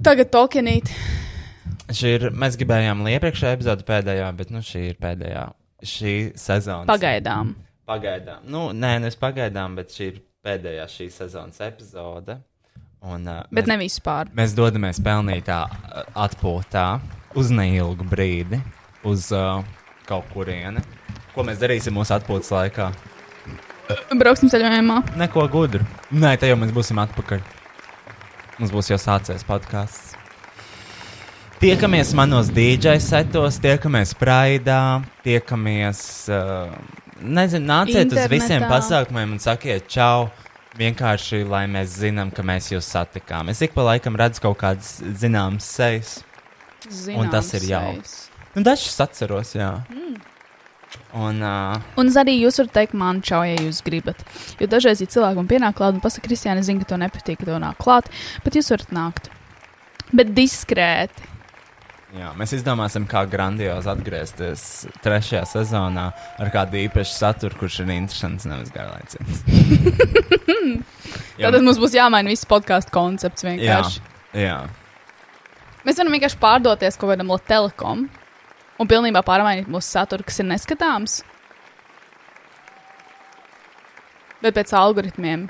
Tagad 0.04 0.30
tokenīt. 0.32 0.90
Šī 1.92 2.14
ir, 2.16 2.26
mēs 2.32 2.56
gribējām 2.60 3.04
iepriekšējā 3.12 3.58
epizode 3.58 3.86
pēdējā, 3.88 4.30
bet 4.38 4.52
nu, 4.54 4.62
šī 4.64 4.86
ir 4.92 4.98
pēdējā. 5.02 5.44
Šī 5.82 6.14
sezona. 6.38 6.86
Pagaidām. 6.86 7.56
Pagaidām. 7.88 8.44
Nu, 8.46 8.68
nē, 8.70 8.96
nevis 9.02 9.18
pagaidām, 9.18 9.74
bet 9.78 9.90
šī 9.94 10.08
ir 10.12 10.20
pēdējā 10.46 10.86
šīs 10.90 11.20
sezonas 11.24 11.62
epizode. 11.66 12.38
Un, 13.02 13.26
uh, 13.26 13.42
Bet 13.50 13.66
ne 13.66 13.76
vispār. 13.80 14.30
Mēs 14.38 14.54
dodamies 14.54 15.00
pelnītā 15.02 15.64
atpūtā 16.14 16.86
uz 17.38 17.50
neilgu 17.50 18.06
brīdi, 18.06 18.60
uz 19.08 19.32
uh, 19.34 19.64
kaut 20.06 20.28
kurieni. 20.30 20.84
Ko 21.34 21.42
mēs 21.46 21.58
darīsim 21.62 21.96
mūsu 21.98 22.14
atpūtas 22.14 22.52
laikā? 22.54 22.92
Brauksim 24.14 24.50
ceļojumā. 24.52 25.00
Neko 25.18 25.48
gudru. 25.50 25.82
Nē, 26.14 26.36
te 26.38 26.50
jau 26.50 26.56
mēs 26.60 26.70
būsim 26.74 27.00
atpakaļ. 27.02 27.42
Mums 28.60 28.70
būs 28.70 28.92
jau 28.92 29.00
sācies 29.00 29.42
podkāsts. 29.48 30.14
Tiekamies 31.62 32.10
manos 32.12 32.48
DJ 32.50 32.98
setos, 32.98 33.54
tiekamies 33.62 34.16
Praidā, 34.18 34.98
tiekamies. 35.22 36.00
Uh, 36.26 36.72
nezinu, 37.22 37.68
nāciet 37.68 38.10
uz 38.10 38.16
Internetā. 38.18 38.30
visiem 38.32 38.64
pasākumiem 38.66 39.36
un 39.36 39.38
sakiet 39.38 39.86
čau. 39.86 40.26
Vienkārši, 40.74 41.44
lai 41.46 41.68
mēs 41.70 41.94
zinām, 42.02 42.32
ka 42.34 42.42
mēs 42.42 42.72
jūs 42.72 42.88
satikām. 42.90 43.52
Es 43.54 43.62
ik 43.62 43.76
pa 43.78 43.84
laikam 43.92 44.18
redzu 44.18 44.42
kaut 44.42 44.58
kādas 44.58 44.96
zināmas 45.22 45.70
sejas. 45.70 46.16
un 47.14 47.30
tas 47.30 47.54
ir 47.54 47.70
jauki. 47.70 48.10
Nu, 48.56 48.66
dažs 48.66 48.98
atceros, 48.98 49.54
jā. 49.54 49.70
Mm. 49.86 50.18
Un, 51.14 51.42
uh, 51.46 51.78
Un 51.94 52.10
arī 52.10 52.40
jūs 52.42 52.58
varat 52.58 52.74
teikt, 52.74 52.98
man 52.98 53.22
čau, 53.22 53.44
ja 53.46 53.54
jūs 53.54 53.84
gribat. 53.86 54.26
Jo 54.58 54.66
dažreiz, 54.66 54.98
ja 54.98 55.06
cilvēki 55.06 55.38
man 55.38 55.46
pienāk 55.46 55.78
klāt 55.78 55.94
un 55.94 56.02
pasakā, 56.02 56.26
Kristiāna, 56.26 56.66
zinu, 56.66 56.82
ka 56.82 56.90
tev 56.90 57.04
nepatīk, 57.06 57.38
ka 57.38 57.52
tev 57.52 57.62
nāk 57.62 57.78
klāt, 57.78 58.10
bet 58.42 58.58
jūs 58.58 58.74
varat 58.74 58.90
nākt. 58.90 59.30
Bet 60.10 60.34
diskrēti. 60.34 61.30
Jā, 62.12 62.28
mēs 62.36 62.52
izdomāsim, 62.52 63.06
kā 63.08 63.22
grandiozi 63.24 63.88
atgriezties 63.88 64.62
trešajā 65.00 65.46
sezonā 65.48 66.10
ar 66.12 66.50
kādu 66.52 66.76
īpašu 66.82 67.14
saturu, 67.16 67.56
kurš 67.62 67.78
ir 67.86 67.92
interesants, 67.94 68.44
nevis 68.48 68.72
garlaicīgs. 68.74 69.40
Jā. 71.40 71.48
Tad 71.48 71.62
mums 71.64 71.80
būs 71.80 71.96
jāmaina 71.96 72.28
viss 72.28 72.44
podkāstu 72.48 72.92
koncepts 72.92 73.44
Jā, 73.46 73.50
vienkārši. 73.54 74.02
jā. 74.36 74.58
Mēs 75.82 75.98
varam 75.98 76.14
vienkārši 76.14 76.38
pārdoties 76.42 77.00
kaut 77.00 77.14
kādam 77.14 77.32
telekom 77.48 78.04
un 78.78 78.90
pilnībā 78.90 79.24
pārmainīt 79.26 79.70
mūsu 79.72 79.88
saturu, 79.96 80.26
kas 80.28 80.42
ir 80.44 80.50
neskatāms. 80.52 81.22
Bet 84.44 84.56
pēc 84.58 84.72
algoritmiem 84.76 85.48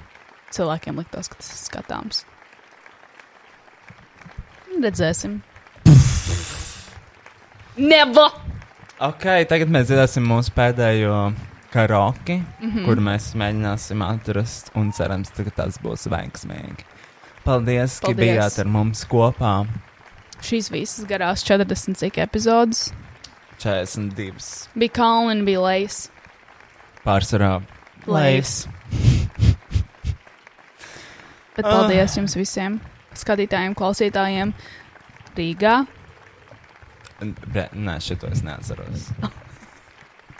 cilvēkiem 0.54 1.02
liktos, 1.02 1.28
ka 1.32 1.40
tas 1.40 1.50
ir 1.50 1.60
skatāms. 1.66 2.22
Redzēsim. 4.78 5.40
Never! 7.76 8.28
Ok, 9.02 9.24
tagad 9.48 9.70
mēs 9.72 9.88
dzirdēsim 9.88 10.26
mūsu 10.28 10.52
pēdējo 10.54 11.32
karaoke, 11.72 12.36
mm. 12.42 12.70
-hmm. 12.70 12.84
kur 12.86 13.00
mēs 13.00 13.30
mēģināsim 13.38 14.02
atrast 14.04 14.70
un 14.78 14.92
cerams, 14.92 15.32
ka 15.34 15.50
tas 15.56 15.78
būs 15.82 16.04
veiksmīgi. 16.12 16.84
Paldies, 17.44 17.96
ka 18.00 18.12
Paldies. 18.12 18.20
bijāt 18.22 18.58
ar 18.62 18.66
mums 18.70 19.04
kopā. 19.10 19.54
Šīs 20.42 20.70
visas 20.70 21.06
garās 21.08 21.42
40 21.48 21.96
cik 21.98 22.18
epizodes. 22.18 22.92
42. 23.58 24.68
Bija 24.74 24.90
kalni 24.92 25.42
bija 25.46 25.60
lejas. 25.62 26.10
Pārsvarā 27.06 27.62
Lejas. 28.06 28.66
Bet 31.56 31.64
Ah. 31.66 31.70
paldies 31.70 32.16
jums 32.16 32.34
visiem, 32.36 32.80
skatītājiem, 33.14 33.74
klausītājiem 33.76 34.52
Rīgā. 35.36 35.86
Bre, 37.22 37.68
nē, 37.72 37.96
šito 38.02 38.26
es 38.32 38.42
neatceros. 38.46 39.08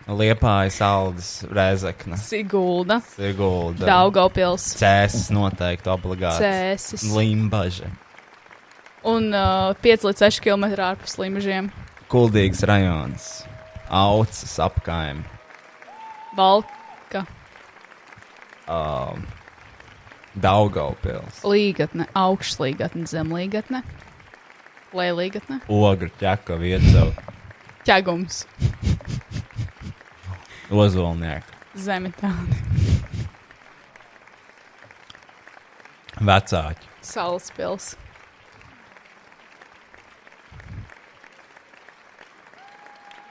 Liepāja 0.09 0.71
saldus, 0.75 1.29
rēzekne. 1.47 2.17
Sigulda, 2.19 2.97
Sigulda. 3.15 3.87
Daugavpils. 3.87 4.65
Cēsis 4.81 5.29
noteikti 5.31 5.93
obligāti. 5.93 6.43
Cēsis. 6.43 7.05
Limbaži. 7.15 7.87
un 9.07 9.31
uh, 9.35 9.75
5 9.83 10.05
līdz 10.09 10.25
6 10.27 10.43
km 10.43 10.67
ārpus 10.89 11.17
Limažiem. 11.23 11.71
Kuldīgs 12.11 12.65
rajons. 12.67 13.31
Aucis 13.91 14.59
apkaim. 14.63 15.25
Valka, 16.37 17.27
Um, 18.73 19.25
Daugaupils. 20.39 21.41
līgatne, 21.45 22.07
augšlīgatne, 22.17 23.03
zemlīgatne, 23.11 23.83
lēlīgatne, 24.95 25.61
Ogru 25.69 26.11
ķeka 26.21 26.57
vietu. 26.61 27.13
ķegums, 27.87 28.45
Ozolnieki. 30.71 31.59
zemitāne, 31.77 32.57
Vecāki. 36.21 36.87
salaspils, 37.03 37.97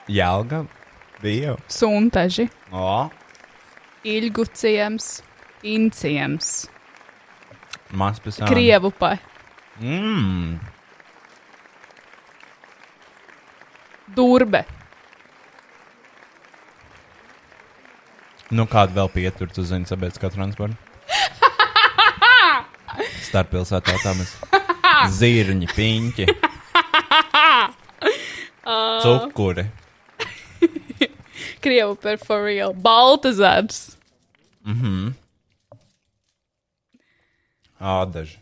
Jelga. 0.08 0.66
Dievu. 1.22 1.58
suntaži, 1.70 2.48
O. 2.72 3.10
ilgu 4.04 4.46
ciems, 4.58 5.22
inciems, 5.64 6.68
Mazpilsēta. 7.94 8.48
krievupa, 8.50 9.18
Mmm. 9.82 10.60
Durbe, 14.16 14.66
Nu, 18.52 18.66
kādu 18.68 18.92
vēl 18.98 19.08
pieturu 19.14 19.54
tu 19.56 19.64
zini 19.64 19.88
sabiedriskā 19.88 20.28
transporta? 20.28 20.76
Starppilsētā 23.30 23.94
autobusu. 23.96 24.50
Zirņi, 25.16 25.70
piņķi, 25.72 26.26
Uh, 28.62 29.02
cukuri. 29.02 29.64
Krievu 31.62 31.96
par 31.98 32.18
for 32.22 32.44
real. 32.46 32.74
Baltazars. 32.74 33.98
Mhm. 34.62 35.16
Ādaži. 37.82 38.38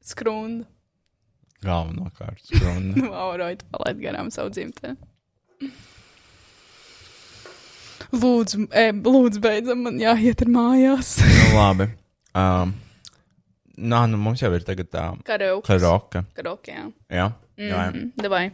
Skrunda. 0.00 0.64
Galvenokārt. 1.66 2.42
Skrunda. 2.48 2.96
Nu, 3.02 3.12
Auroja, 3.16 3.58
tu 3.60 3.68
palaid 3.74 4.00
garām 4.02 4.30
savu 4.34 4.52
dzimteni. 4.54 4.96
Lūdzu, 8.16 8.68
e, 8.70 8.90
lūdzu, 9.02 9.40
beidzam, 9.42 9.80
man 9.86 9.96
jāiet 10.00 10.44
ar 10.44 10.50
mājās. 10.54 11.16
nu, 11.26 11.48
labi. 11.56 11.88
Um, 12.36 12.76
nā, 13.76 14.04
nu 14.12 14.20
mums 14.20 14.44
jau 14.44 14.52
ir 14.54 14.64
tagad 14.68 14.92
tā. 14.92 15.08
Karaoke. 15.26 15.66
Karaoke. 15.72 16.22
Karaoke, 16.38 16.76
jā. 16.76 16.86
Jā. 17.10 17.28
jā. 17.58 17.84
Mhm, 17.90 18.10
Davai. 18.22 18.46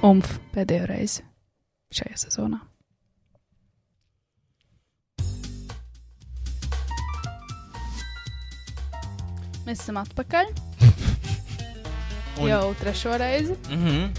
Umf, 0.00 0.38
pēdējo 0.54 0.86
reizi 0.88 1.24
šajā 1.92 2.16
sezonā. 2.22 2.62
Mēs 9.66 9.82
esam 9.84 9.98
atpakaļ. 10.00 10.50
Un- 12.40 12.48
Jau 12.48 12.74
trešo 12.80 13.16
reizi 13.20 13.56
Mhm. 13.68 14.14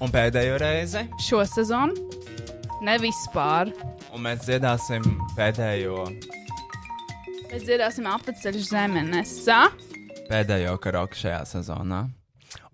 Un 0.00 0.10
pēdējo 0.12 0.58
reizi. 0.60 1.04
šo 1.20 1.40
sezonu. 1.48 1.94
Ne 2.82 2.98
vispār. 2.98 3.70
Un 4.12 4.20
mēs 4.22 4.44
dziedāsim 4.44 5.02
pēdējo, 5.36 6.04
Mēs 7.50 7.62
dziedāsim 7.64 8.04
apceļu 8.10 8.60
zemenesā. 8.68 9.70
pēdējo 10.28 10.76
karaoke 10.80 11.14
šajā 11.14 11.42
sezonā. 11.46 12.10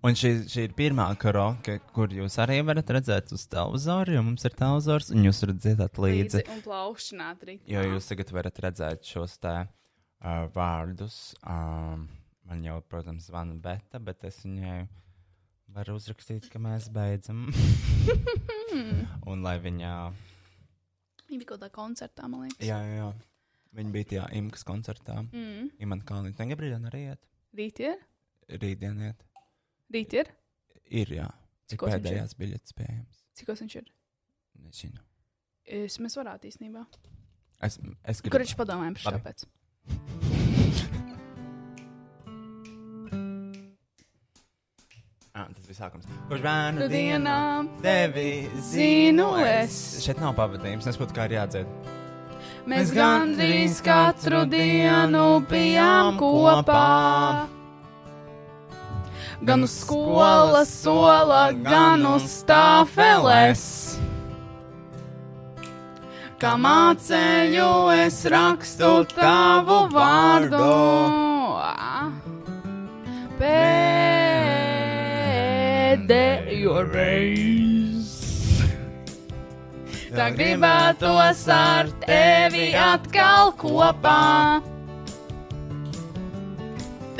Un 0.03 0.13
šī, 0.13 0.31
šī 0.49 0.63
ir 0.65 0.69
pirmā 0.73 1.15
karaoke, 1.17 1.79
kur 1.93 2.07
jūs 2.07 2.35
arī 2.41 2.63
varat 2.65 2.87
redzēt 2.89 3.31
uz 3.31 3.45
televizora, 3.47 4.11
jo 4.11 4.23
mums 4.23 4.43
ir 4.43 4.49
televizors, 4.57 5.11
un 5.11 5.23
jūs 5.23 5.41
varat 5.45 5.59
dziedāt 5.61 5.93
līdzi. 6.01 6.41
Līdzi 6.41 6.49
un 6.55 6.61
plaukšanāt 6.65 7.43
arī. 7.45 7.59
Jo 7.67 7.81
jūs 7.83 8.07
tagad 8.09 8.31
varat 8.33 8.55
redzēt 8.65 9.03
šos 9.05 9.37
te 9.39 9.67
uh, 10.21 10.47
vārdus. 10.55 11.33
Um, 11.43 12.07
man 12.49 12.65
jau, 12.65 12.79
protams, 12.89 13.27
zvana 13.29 13.57
Beta, 13.61 14.01
bet 14.03 14.23
es 14.27 14.41
viņai 14.45 14.85
varu 15.71 15.97
uzrakstīt, 15.99 16.49
ka 16.51 16.61
mēs 16.61 16.89
beidzam. 16.93 17.47
un 19.31 19.43
lai 19.45 19.57
viņa. 19.63 19.95
Viņa 21.27 21.37
bija 21.37 21.49
kaut 21.53 21.59
kādā 21.59 21.71
koncertā, 21.75 22.27
man 22.27 22.47
liekas. 22.47 22.63
Jā, 22.65 22.79
jā, 22.85 22.95
jā. 23.03 23.11
Viņa 23.77 23.93
bija 23.95 24.09
tajā 24.09 24.23
Imkas 24.35 24.65
koncertā. 24.67 25.21
Mm. 25.31 25.69
Imants 25.79 26.07
Kalniņš. 26.09 26.35
Tagad 26.39 26.59
brīdī 26.59 26.79
arī 26.89 27.05
iet. 27.13 27.21
Rīt 27.55 27.79
ir? 27.85 28.01
Rītdien 28.51 28.99
iet. 29.07 29.23
Rīt 29.91 30.17
ir? 30.19 30.33
Ir, 30.91 31.13
jā. 31.21 31.29
Ir? 31.71 31.79
pēdējās 31.79 32.35
biļetes 32.35 32.75
pieejamas. 32.75 33.23
Cikos 33.39 33.63
viņš 33.63 33.77
ir? 33.79 33.87
Nezinu. 34.65 34.99
Es, 35.63 35.97
mēs 36.03 36.17
varētu 36.19 36.49
īstenībā. 36.49 36.83
Es, 37.63 37.77
es 37.79 38.19
gribu. 38.19 38.33
Kur 38.33 38.43
viņš 38.43 38.55
padomājam 38.59 38.97
par 38.97 39.05
šo 39.05 39.23
pēc? 39.23 39.45
Ah, 45.31 45.47
tas 45.47 45.63
bija 45.63 45.77
sākums. 45.77 46.09
Kurš 46.27 46.41
bērnu 46.43 46.87
dienām 46.91 47.69
tevi 47.81 48.49
zinu 48.67 49.29
es. 49.39 49.77
Šeit 50.03 50.19
nav 50.19 50.35
pavadījums, 50.35 50.89
es 50.91 50.99
būtu 50.99 51.15
kā 51.15 51.23
arī 51.23 51.37
jādzied. 51.37 51.69
Mēs 52.67 52.91
gandrīz 52.93 53.79
katru 53.85 54.43
dienu 54.51 55.39
bijām 55.49 56.19
kopā. 56.19 57.47
Gan 59.41 59.63
uz 59.65 59.79
skolas 59.79 60.75
sola, 60.83 61.47
gan 61.55 62.03
uz 62.11 62.27
stāfeles. 62.43 63.63
Kā 66.41 66.55
mācēju, 66.57 67.65
es 68.01 68.15
rakstu 68.33 68.87
tavu 69.11 69.75
vārdu. 69.93 70.69
Pēdējo 73.37 74.01
reizi. 76.87 78.65
Tā 80.17 80.33
gribētos 80.33 81.45
ar 81.59 81.93
tevi 82.07 82.73
atkal 82.89 83.53
kopā. 83.61 84.17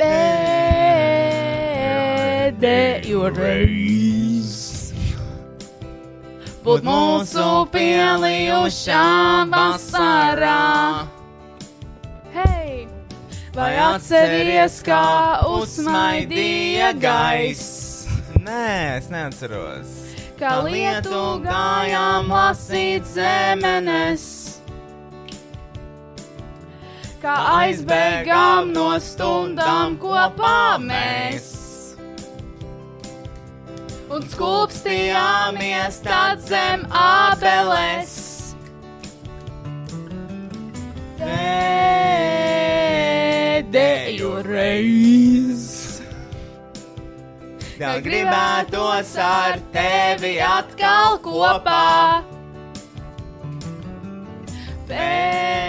Pēdējo 0.02 0.82
reizi. 3.38 4.01
Būt 6.62 6.84
mūsu 6.86 7.44
pielijušā 7.74 9.06
vasarā. 9.50 11.08
Hei! 12.30 12.84
Vai 13.56 13.70
atceries, 13.82 14.76
kā 14.86 15.42
uzsmaidīja 15.50 16.92
gaiss? 17.02 18.04
Nē, 18.46 18.68
es 19.00 19.10
neatceros. 19.10 19.90
Kā 20.38 20.52
lietu 20.62 21.22
gājām 21.42 22.30
lasīt 22.30 23.10
zemenes, 23.10 24.28
kā 27.22 27.34
aizbēgām 27.56 28.70
no 28.76 28.92
stundām 29.02 29.98
kopā 29.98 30.78
mēs. 30.86 31.51
Un 34.22 34.28
skūpstījāmies 34.30 35.96
tad 36.04 36.44
zem 36.46 36.84
abeles. 36.94 38.12
Pēdējo 41.18 41.88
reizi. 44.46 46.06
Tā 47.80 47.96
gribētos 48.04 49.10
ar 49.26 49.58
tevi 49.74 50.38
atkal 50.52 51.18
kopā. 51.26 52.22
Pēdējo 54.86 55.61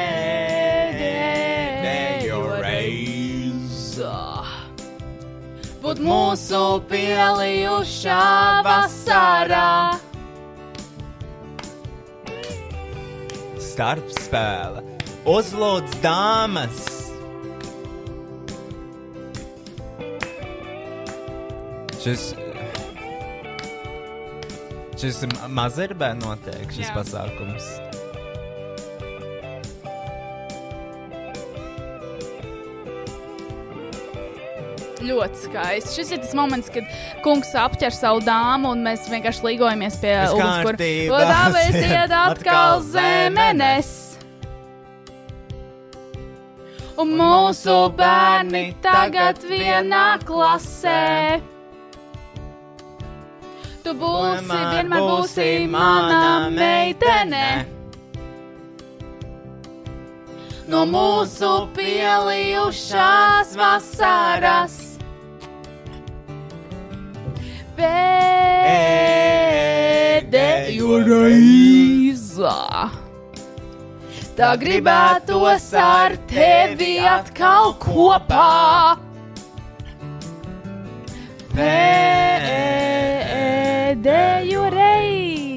Būt 5.94 6.08
mūsu 6.10 6.60
pielijušā 6.90 8.22
vasarā. 8.66 9.94
Starpspēle. 13.62 14.82
Uzlūdz 15.30 15.94
dāmas! 16.02 16.82
Šis. 22.02 22.26
Šis 24.98 25.22
ma- 25.30 25.54
mazirbē 25.62 26.16
notiek 26.18 26.74
šis 26.74 26.90
Jā. 26.90 26.98
pasākums. 26.98 27.70
Ļoti 35.04 35.42
skaisti. 35.48 35.94
Šis 35.98 36.12
ir 36.16 36.22
tas 36.24 36.34
moments, 36.38 36.70
kad 36.72 36.88
kungs 37.26 37.52
apķer 37.60 37.92
savu 37.96 38.22
dāmu 38.24 38.72
un 38.76 38.84
mēs 38.86 39.10
vienkārši 39.12 39.46
līgojamies 39.50 40.00
pie 40.02 40.14
ugunskura. 40.32 40.78
Tāpēc 41.34 41.80
iet 41.82 42.16
atkal 42.16 42.82
zemenes. 42.88 43.92
Un 47.02 47.16
mūsu 47.18 47.78
bērni 47.98 48.68
tagad 48.84 49.42
vienā 49.50 50.20
klasē. 50.28 51.42
Tu 53.84 53.92
būsi, 54.00 54.48
vienmēr 54.48 55.02
būsi 55.10 55.48
mana 55.68 56.50
meitene. 56.54 57.66
No 60.70 60.86
mūsu 60.88 61.50
pielijušās 61.76 63.58
vasaras. 63.60 64.78
Pēdējo 67.78 68.98
reizi. 71.08 72.52
Tā 74.34 74.50
gribētos 74.62 75.66
ar 75.78 76.16
tevi 76.30 77.00
atkal 77.06 77.74
kopā. 77.82 78.98
Pēdējo 81.54 81.94
reizi. 84.74 85.54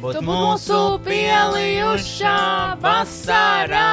Būt 0.00 0.20
mūsu 0.24 0.80
pielijušā 1.04 2.36
vasarā. 2.84 3.88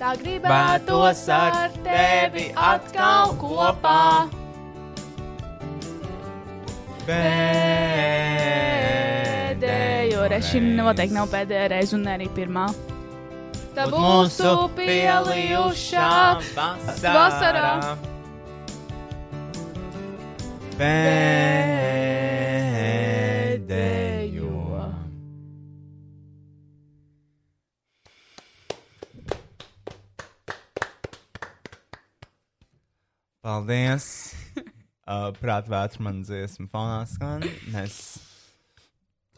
Tā 0.00 0.14
gribētos 0.16 1.18
ar 1.28 1.74
tevi 1.84 2.46
atkal 2.56 3.34
kopā. 3.36 4.30
Pēdējo 10.00 10.22
reizi, 10.32 10.54
šī 10.54 10.62
noteikti 10.78 11.18
nav 11.18 11.28
pēdējā 11.34 11.66
reize, 11.74 11.92
un 11.98 12.08
ne 12.08 12.14
arī 12.16 12.28
pirmā. 12.32 12.64
Tā 13.76 13.84
Būt 13.92 14.00
mūsu 14.00 14.54
pielijušā 14.78 16.08
vasarā. 17.04 17.74
Pēdējo. 20.80 21.60
Paldies! 33.42 34.34
Uh, 35.10 35.32
Prāt, 35.34 35.66
vētru 35.66 36.04
man 36.06 36.20
dziesmu 36.22 36.68
fonā 36.70 37.00
skan. 37.10 37.42
Mēs 37.72 37.96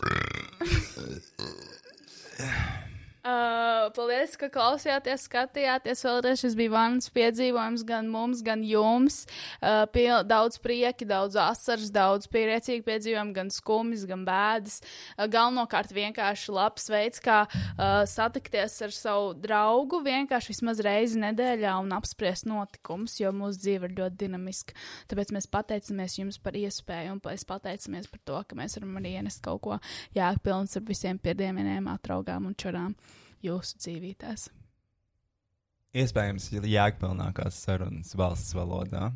Uh, 3.23 3.85
paldies, 3.95 4.33
ka 4.35 4.49
klausījāties, 4.51 5.29
skatījāties. 5.29 6.01
Vēlreiz 6.03 6.41
šis 6.41 6.57
bija 6.59 6.73
vans 6.73 7.07
piedzīvojums 7.15 7.85
gan 7.87 8.09
mums, 8.11 8.41
gan 8.43 8.65
jums. 8.67 9.21
Uh, 9.61 9.85
pil, 9.95 10.25
daudz 10.27 10.59
prieki, 10.59 11.07
daudz 11.07 11.39
asaras, 11.39 11.93
daudz 11.95 12.27
priecīgi 12.27 12.83
piedzīvojumi, 12.83 13.35
gan 13.37 13.53
skumjas, 13.55 14.03
gan 14.11 14.25
bēdas. 14.27 14.81
Uh, 15.15 15.29
galvenokārt 15.31 15.95
vienkārši 15.95 16.57
labs 16.57 16.91
veids, 16.91 17.23
kā 17.23 17.45
uh, 17.47 18.03
satikties 18.11 18.75
ar 18.89 18.97
savu 18.97 19.31
draugu, 19.39 20.03
vienkārši 20.03 20.57
vismaz 20.57 20.83
reizi 20.83 21.23
nedēļā 21.23 21.77
un 21.79 21.95
apspriest 21.95 22.51
notikumus, 22.51 23.21
jo 23.23 23.31
mūsu 23.31 23.63
dzīve 23.63 23.87
ir 23.87 23.97
ļoti 24.03 24.21
dinamiska. 24.25 24.75
Tāpēc 25.15 25.31
mēs 25.39 25.47
pateicamies 25.47 26.19
jums 26.19 26.43
par 26.43 26.59
iespēju 26.59 27.15
un 27.15 27.23
mēs 27.23 27.47
pateicamies 27.47 28.11
par 28.11 28.27
to, 28.27 28.43
ka 28.51 28.59
mēs 28.65 28.81
varam 28.81 28.99
arī 28.99 29.15
ienest 29.23 29.47
kaut 29.47 29.63
ko 29.63 29.81
jēgpilns 30.19 30.75
ar 30.83 30.89
visiem 30.91 31.23
piedieniem, 31.23 31.87
atraugām 31.95 32.51
un 32.51 32.59
čurām 32.59 32.99
jūsu 33.43 33.79
dzīvītēs. 33.83 34.49
iespējams 35.95 36.47
jēgpilnākās 36.53 37.59
sarunas 37.67 38.15
valsts 38.17 38.55
valodā. 38.57 39.11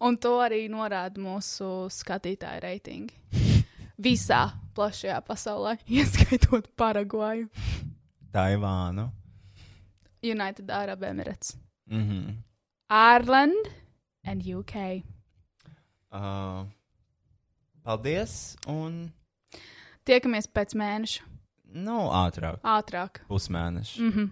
Un 0.00 0.16
to 0.20 0.34
arī 0.42 0.66
norāda 0.68 1.20
mūsu 1.22 1.86
skatītāju 1.92 2.60
reitingi. 2.64 3.14
Visā 4.02 4.40
plašajā 4.76 5.20
pasaulē, 5.24 5.76
ieskaitot 5.98 6.66
Paragvaju, 6.76 7.48
Taivānu. 8.34 9.06
United 10.22 10.70
Arab 10.70 11.02
Emirates, 11.02 11.56
Mhm. 11.88 12.42
Ireland 12.90 13.68
and 14.24 14.42
UK. 14.42 15.02
Uh, 16.12 16.64
paldies! 17.84 18.56
Un, 18.68 19.12
Tiekamies 20.06 20.46
pēc 20.46 20.74
mēneša, 20.78 21.22
nu, 21.76 22.06
ātrāk. 22.10 22.60
ātrāk. 22.64 23.22
Pusmēneši. 23.28 24.00
Mm 24.00 24.12
-hmm. 24.12 24.28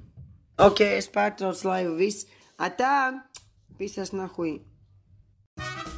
Ok, 0.64 0.80
es 0.80 1.08
pārtraucu 1.10 1.68
laivu 1.68 1.96
viss. 1.98 2.26
Atā, 2.58 3.20
pisas 3.78 4.12
nahui. 4.12 4.62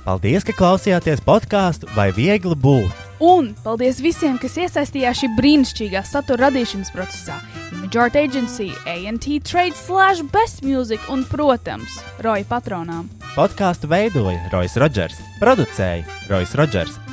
Paldies, 0.06 0.44
ka 0.46 0.52
klausījāties 0.52 1.20
podkāstu 1.26 1.88
vai 1.96 2.12
viegli 2.14 2.54
būt. 2.54 2.92
Un 3.18 3.54
paldies 3.64 3.98
visiem, 3.98 4.38
kas 4.38 4.56
iesaistījās 4.56 5.22
šī 5.22 5.30
brīnišķīgā 5.34 6.02
satura 6.06 6.46
radīšanas 6.46 6.92
procesā. 6.94 7.40
Art 7.96 8.16
Agency, 8.16 8.70
ANT 8.86 9.24
Trade, 9.42 9.74
Slash 9.74 10.22
Best 10.32 10.62
Music 10.62 11.00
un, 11.08 11.24
protams, 11.24 11.98
Roja 12.20 12.44
patronām. 12.44 13.08
Podkāstu 13.34 13.88
veidoja 13.88 14.50
Rois 14.52 14.76
Rodžers, 14.76 15.18
producēja 15.40 16.04
Rois 16.28 16.54
Rodžers, 16.54 17.00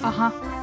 Aha! 0.00 0.57